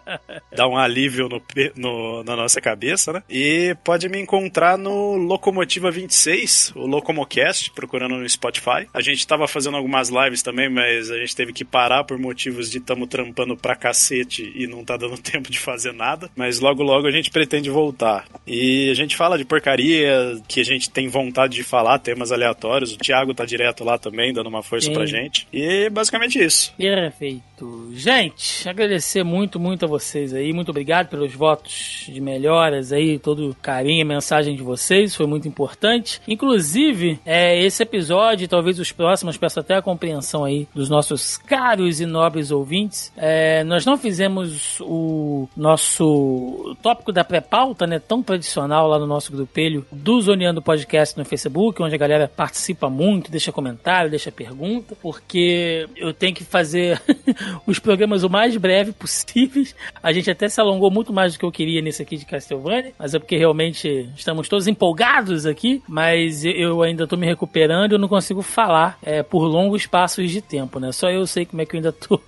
Dá 0.56 0.68
um 0.68 0.78
alívio 0.78 1.30
no, 1.30 1.42
no, 1.76 2.24
na 2.24 2.36
nossa 2.36 2.60
cabeça, 2.60 3.14
né? 3.14 3.24
E 3.30 3.76
pode 3.84 4.10
me 4.10 4.20
encontrar 4.20 4.78
no 4.78 5.16
Locomotiva 5.16 5.92
26, 5.92 6.74
o 6.76 6.86
Locomocast, 6.86 7.72
procurando 7.72 8.16
no 8.16 8.28
Spotify. 8.28 8.88
A 8.94 9.02
gente 9.02 9.26
tava 9.26 9.48
fazendo 9.48 9.59
fazendo 9.60 9.76
algumas 9.76 10.08
lives 10.08 10.42
também, 10.42 10.70
mas 10.70 11.12
a 11.12 11.18
gente 11.18 11.36
teve 11.36 11.52
que 11.52 11.66
parar 11.66 12.06
por 12.06 12.18
motivos 12.18 12.72
de 12.72 12.80
tamo 12.80 13.06
trampando 13.06 13.58
pra 13.58 13.76
cacete 13.76 14.54
e 14.56 14.66
não 14.68 14.86
tá 14.86 14.96
dando 14.96 15.18
tempo 15.22 15.52
de 15.52 15.60
fazer 15.60 15.92
nada. 15.92 16.30
Mas 16.34 16.62
logo 16.62 16.82
logo 16.82 17.08
a 17.08 17.12
gente 17.12 17.30
pretende 17.30 17.70
voltar. 17.70 18.26
E 18.48 18.90
a 18.90 18.94
gente 18.94 19.18
fala 19.18 19.38
de 19.38 19.44
porcaria 19.44 20.42
que 20.48 20.62
a 20.62 20.64
gente 20.64 20.90
tem 20.90 21.10
vontade 21.10 21.56
de 21.56 21.64
falar, 21.64 22.00
temas 22.00 22.32
aleatórios. 22.32 22.94
O 22.94 22.98
Thiago 22.98 23.34
tá 23.34 23.44
direto 23.46 23.84
lá 23.84 23.98
também, 23.98 24.32
dando 24.32 24.48
uma 24.48 24.64
força 24.64 24.88
Sim. 24.88 24.94
pra 24.94 25.06
gente. 25.06 25.46
E 25.52 25.90
basicamente 25.90 26.40
isso. 26.42 26.74
Perfeito. 26.78 27.90
Gente, 27.92 28.68
agradecer 28.70 29.24
muito, 29.24 29.60
muito 29.60 29.84
a 29.84 29.88
vocês 29.88 30.34
aí. 30.34 30.54
Muito 30.54 30.70
obrigado 30.70 31.10
pelos 31.10 31.34
votos 31.34 32.06
de 32.08 32.22
melhoras 32.22 32.94
aí, 32.94 33.20
todo 33.20 33.50
o 33.50 33.56
carinho, 33.56 34.06
mensagem 34.06 34.56
de 34.56 34.64
vocês. 34.64 35.14
Foi 35.16 35.28
muito 35.28 35.48
importante. 35.48 36.22
Inclusive, 36.26 37.20
é, 37.26 37.62
esse 37.62 37.84
episódio, 37.84 38.48
talvez 38.48 38.80
os 38.80 38.92
próximos, 38.92 39.38
peço 39.40 39.60
até 39.60 39.76
a 39.76 39.82
compreensão 39.82 40.44
aí 40.44 40.68
dos 40.74 40.90
nossos 40.90 41.38
caros 41.38 42.00
e 42.00 42.06
nobres 42.06 42.52
ouvintes. 42.52 43.12
É, 43.18 43.64
nós 43.64 43.86
não 43.86 43.98
fizemos 43.98 44.80
o 44.82 45.48
nosso 45.56 46.76
tópico 46.82 47.12
da 47.12 47.24
pré-pauta, 47.24 47.88
né? 47.88 48.00
Tão 48.00 48.22
tradicional 48.22 48.88
lá 48.88 49.00
no 49.00 49.08
nosso 49.08 49.32
grupelho 49.32 49.86
do 49.92 50.22
Zoneando 50.22 50.62
Podcast 50.62 51.18
no 51.18 51.26
Facebook, 51.26 51.82
onde 51.82 51.96
a 51.96 51.98
galera 51.98 52.28
participa 52.28 52.90
muito, 52.90 53.32
deixa 53.32 53.52
comentário, 53.52 54.10
deixa 54.10 54.32
pergunta, 54.32 54.96
porque 55.02 55.88
eu 55.96 56.14
tenho 56.14 56.36
que 56.36 56.44
fazer 56.44 57.02
os 57.66 57.80
programas 57.80 58.24
o 58.24 58.30
mais 58.30 58.56
breve 58.58 58.92
possíveis. 58.92 59.76
A 60.02 60.12
gente 60.12 60.30
até 60.30 60.48
se 60.48 60.60
alongou 60.60 60.92
muito 60.92 61.14
mais 61.14 61.34
do 61.34 61.40
que 61.40 61.46
eu 61.46 61.52
queria 61.52 61.82
nesse 61.82 62.02
aqui 62.02 62.18
de 62.18 62.26
Castlevania, 62.26 62.94
mas 62.98 63.14
é 63.14 63.20
porque 63.20 63.38
realmente 63.38 64.10
estamos 64.16 64.48
todos 64.48 64.68
empolgados 64.68 65.46
aqui, 65.46 65.82
mas 65.88 66.44
eu 66.46 66.82
ainda 66.82 67.08
tô 67.08 67.16
me 67.16 67.26
recuperando 67.26 67.80
eu 67.92 68.00
não 68.00 68.08
consigo 68.08 68.42
falar 68.42 68.98
é, 69.02 69.24
por 69.30 69.46
longos 69.46 69.86
passos 69.86 70.30
de 70.32 70.42
tempo, 70.42 70.80
né? 70.80 70.92
Só 70.92 71.10
eu 71.10 71.26
sei 71.26 71.46
como 71.46 71.62
é 71.62 71.66
que 71.66 71.76
eu 71.76 71.80
ainda 71.80 71.92
tô, 71.94 72.20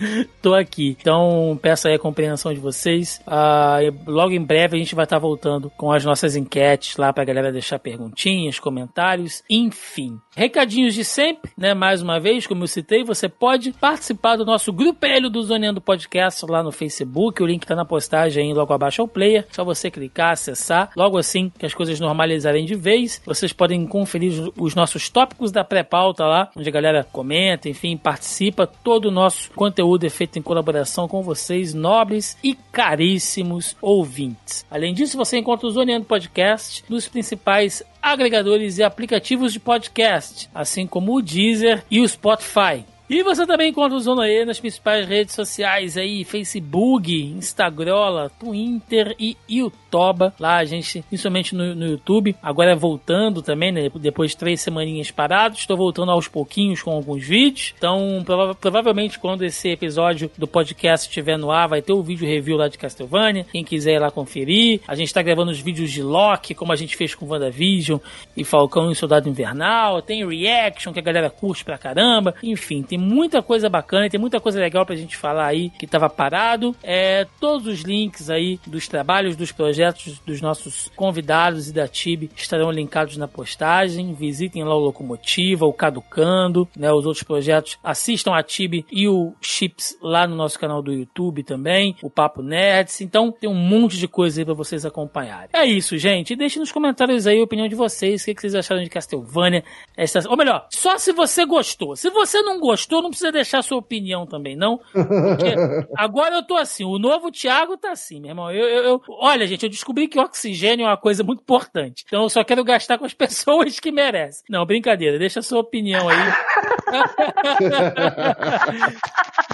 tô 0.42 0.54
aqui. 0.54 0.96
Então, 1.00 1.58
peço 1.62 1.88
aí 1.88 1.96
a 1.96 2.00
compreensão 2.00 2.54
de 2.54 2.60
vocês. 2.60 3.22
Ah, 3.26 3.80
logo 4.06 4.32
em 4.32 4.44
breve 4.44 4.76
a 4.76 4.80
gente 4.80 4.96
vai 4.96 5.04
estar 5.04 5.20
voltando 5.20 5.70
com 5.72 5.92
as 5.92 6.04
nossas 6.06 6.36
enquetes 6.36 6.98
lá 6.98 7.12
pra 7.12 7.24
galera 7.24 7.52
deixar 7.52 7.80
perguntinhas, 7.80 8.60
comentários, 8.60 9.44
enfim. 9.50 10.20
Recadinhos 10.36 10.94
de 10.94 11.04
sempre, 11.04 11.52
né? 11.58 11.74
Mais 11.74 12.02
uma 12.02 12.20
vez, 12.20 12.48
como 12.48 12.64
eu 12.64 12.68
citei, 12.68 13.04
você 13.04 13.28
pode 13.28 13.72
participar 13.74 14.36
do 14.36 14.46
nosso 14.46 14.72
grupelho 14.72 15.30
do 15.30 15.42
Zoneando 15.44 15.82
Podcast 15.82 16.46
lá 16.46 16.64
no 16.64 16.72
Facebook. 16.72 17.42
O 17.42 17.46
link 17.46 17.66
tá 17.66 17.76
na 17.76 17.86
postagem 17.86 18.48
aí 18.48 18.54
logo 18.54 18.74
abaixo 18.74 19.02
ao 19.02 19.08
player. 19.08 19.46
Só 19.52 19.64
você 19.64 19.92
clicar, 19.92 20.32
acessar. 20.32 20.92
Logo 20.96 21.18
assim 21.18 21.52
que 21.58 21.66
as 21.66 21.74
coisas 21.74 22.00
normalizarem 22.00 22.66
de 22.66 22.76
vez, 22.76 23.22
vocês 23.26 23.54
podem 23.54 23.86
conferir 23.86 24.52
os 24.58 24.76
nossos 24.76 25.10
tópicos 25.10 25.52
da 25.52 25.64
pré-pauta 25.64 26.26
lá, 26.26 26.50
onde 26.56 26.68
a 26.68 26.72
galera 26.72 26.91
comenta, 27.12 27.70
enfim, 27.70 27.96
participa. 27.98 28.68
Todo 28.68 29.06
o 29.06 29.12
nosso 29.12 29.52
conteúdo 29.52 30.06
é 30.06 30.10
feito 30.10 30.38
em 30.38 30.42
colaboração 30.42 31.08
com 31.08 31.24
vocês, 31.24 31.74
nobres 31.74 32.38
e 32.44 32.56
caríssimos 32.72 33.76
ouvintes. 33.82 34.66
Além 34.70 34.94
disso, 34.94 35.18
você 35.18 35.38
encontra 35.38 35.68
o 35.68 35.72
Zoneando 35.72 36.06
Podcast 36.06 36.84
nos 36.90 37.08
principais 37.08 37.84
agregadores 38.02 38.78
e 38.78 38.84
aplicativos 38.84 39.54
de 39.54 39.60
podcast, 39.60 40.50
assim 40.54 40.86
como 40.86 41.16
o 41.16 41.22
Deezer 41.22 41.84
e 41.90 42.02
o 42.02 42.08
Spotify. 42.08 42.84
E 43.12 43.24
você 43.24 43.46
também 43.46 43.72
encontra 43.72 43.98
o 43.98 44.00
Zona 44.00 44.26
E 44.30 44.46
nas 44.46 44.58
principais 44.58 45.06
redes 45.06 45.36
sociais 45.36 45.98
aí, 45.98 46.24
Facebook, 46.24 47.14
Instagram, 47.14 48.30
Twitter 48.40 49.14
e 49.20 49.36
YouTube. 49.50 50.32
Lá 50.40 50.60
a 50.60 50.64
gente, 50.64 51.04
principalmente 51.10 51.54
no, 51.54 51.76
no 51.76 51.88
YouTube, 51.88 52.34
agora 52.42 52.74
voltando 52.74 53.42
também, 53.42 53.70
né? 53.70 53.90
Depois 53.96 54.32
de 54.32 54.38
três 54.38 54.62
semaninhas 54.62 55.12
parados, 55.12 55.60
estou 55.60 55.76
voltando 55.76 56.10
aos 56.10 56.30
pouquinhos 56.30 56.82
com 56.82 56.92
alguns 56.92 57.22
vídeos. 57.22 57.74
Então, 57.78 58.22
prova 58.24 58.56
provavelmente 58.56 59.20
quando 59.20 59.44
esse 59.44 59.68
episódio 59.68 60.32
do 60.38 60.48
podcast 60.48 61.10
estiver 61.10 61.38
no 61.38 61.52
ar, 61.52 61.68
vai 61.68 61.82
ter 61.82 61.92
o 61.92 62.02
vídeo 62.02 62.26
review 62.26 62.56
lá 62.56 62.70
de 62.70 62.78
Castlevania. 62.78 63.46
Quem 63.52 63.66
quiser 63.66 63.96
ir 63.96 64.00
lá 64.00 64.10
conferir. 64.10 64.80
A 64.88 64.96
gente 64.96 65.08
está 65.08 65.22
gravando 65.22 65.52
os 65.52 65.60
vídeos 65.60 65.92
de 65.92 66.02
Loki, 66.02 66.56
como 66.56 66.72
a 66.72 66.78
gente 66.78 66.96
fez 66.96 67.14
com 67.14 67.28
WandaVision 67.28 68.00
e 68.38 68.46
Falcão 68.46 68.90
e 68.90 68.96
Soldado 68.96 69.28
Invernal. 69.28 70.02
Tem 70.02 70.26
reaction 70.26 70.94
que 70.94 71.00
a 71.00 71.04
galera 71.04 71.30
curte 71.30 71.66
pra 71.66 71.78
caramba. 71.78 72.34
Enfim, 72.42 72.82
tem 72.82 73.01
muita 73.02 73.42
coisa 73.42 73.70
bacana, 73.70 74.10
tem 74.10 74.20
muita 74.20 74.40
coisa 74.40 74.60
legal 74.60 74.86
pra 74.86 74.96
gente 74.96 75.18
falar 75.18 75.48
aí 75.48 75.70
que 75.72 75.88
tava 75.88 76.10
parado. 76.10 76.76
É, 76.84 77.26
todos 77.40 77.68
os 77.68 77.82
links 77.82 78.30
aí 78.30 78.60
dos 78.66 78.88
trabalhos, 78.88 79.36
dos 79.36 79.52
projetos 79.52 80.20
dos 80.26 80.42
nossos 80.42 80.92
convidados 80.96 81.70
e 81.70 81.74
da 81.74 81.88
TIB 81.88 82.30
estarão 82.36 82.72
linkados 82.72 83.18
na 83.18 83.28
postagem. 83.28 84.14
Visitem 84.14 84.64
lá 84.64 84.76
o 84.76 84.80
Locomotiva, 84.80 85.66
o 85.66 85.74
Caducando, 85.74 86.68
né, 86.76 86.92
os 86.92 87.06
outros 87.06 87.24
projetos. 87.24 87.78
Assistam 87.84 88.34
a 88.34 88.44
TIB 88.44 88.86
e 88.92 89.08
o 89.08 89.34
Chips 89.42 89.98
lá 90.02 90.28
no 90.28 90.36
nosso 90.36 90.60
canal 90.60 90.82
do 90.82 90.94
YouTube 90.94 91.44
também, 91.44 91.96
o 92.02 92.10
Papo 92.10 92.42
Nerds. 92.42 93.02
Então 93.02 93.32
tem 93.32 93.50
um 93.50 93.56
monte 93.56 93.98
de 93.98 94.08
coisa 94.08 94.42
aí 94.42 94.46
pra 94.46 94.54
vocês 94.54 94.86
acompanharem. 94.86 95.50
É 95.54 95.66
isso, 95.66 95.98
gente. 95.98 96.36
Deixe 96.36 96.60
nos 96.60 96.72
comentários 96.72 97.26
aí 97.26 97.40
a 97.40 97.44
opinião 97.44 97.68
de 97.68 97.76
vocês. 97.76 98.22
O 98.22 98.26
que, 98.26 98.36
que 98.36 98.42
vocês 98.42 98.56
acharam 98.56 98.84
de 98.84 98.90
Castlevania? 98.90 99.64
Essa... 99.96 100.22
Ou 100.30 100.38
melhor, 100.38 100.68
só 100.70 100.98
se 100.98 101.12
você 101.12 101.46
gostou. 101.46 101.96
Se 101.96 102.10
você 102.10 102.42
não 102.42 102.60
gostou, 102.60 102.91
gostou, 102.92 103.02
não 103.02 103.10
precisa 103.10 103.32
deixar 103.32 103.64
sua 103.64 103.78
opinião 103.78 104.26
também, 104.26 104.58
não. 104.58 104.78
Porque 104.92 105.56
agora 105.98 106.36
eu 106.36 106.44
tô 106.44 106.58
assim, 106.58 106.84
o 106.84 107.00
novo 107.00 107.32
Thiago 107.32 107.78
tá 107.78 107.92
assim, 107.92 108.20
meu 108.20 108.32
irmão. 108.32 108.52
Eu, 108.52 108.68
eu, 108.68 108.84
eu, 108.84 109.02
olha, 109.08 109.48
gente, 109.48 109.64
eu 109.64 109.70
descobri 109.70 110.10
que 110.10 110.20
oxigênio 110.20 110.86
é 110.86 110.90
uma 110.90 110.98
coisa 110.98 111.24
muito 111.24 111.40
importante. 111.42 112.04
Então 112.06 112.24
eu 112.24 112.30
só 112.30 112.44
quero 112.44 112.62
gastar 112.64 112.98
com 112.98 113.06
as 113.06 113.14
pessoas 113.16 113.80
que 113.80 113.92
merecem. 113.92 114.44
Não, 114.50 114.66
brincadeira, 114.66 115.18
deixa 115.18 115.40
a 115.40 115.44
sua 115.44 115.60
opinião 115.60 116.10
aí. 116.10 116.18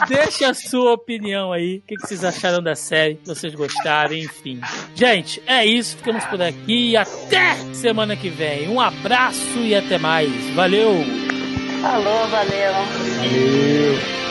deixa 0.10 0.50
a 0.50 0.54
sua 0.54 0.94
opinião 0.94 1.54
aí. 1.54 1.78
O 1.78 1.82
que, 1.82 1.96
que 1.96 2.08
vocês 2.08 2.24
acharam 2.24 2.64
da 2.64 2.76
série? 2.76 3.20
Se 3.24 3.36
vocês 3.36 3.54
gostaram, 3.54 4.16
enfim. 4.16 4.60
Gente, 4.96 5.44
é 5.46 5.64
isso. 5.66 5.98
Ficamos 5.98 6.26
por 6.26 6.42
aqui. 6.42 6.98
Até 6.98 7.56
semana 7.74 8.16
que 8.16 8.30
vem. 8.30 8.70
Um 8.70 8.82
abraço 8.82 9.60
e 9.60 9.76
até 9.76 9.98
mais. 9.98 10.32
Valeu! 10.56 11.37
Falou, 11.82 12.28
valeu. 12.30 12.74
Valeu. 13.18 14.27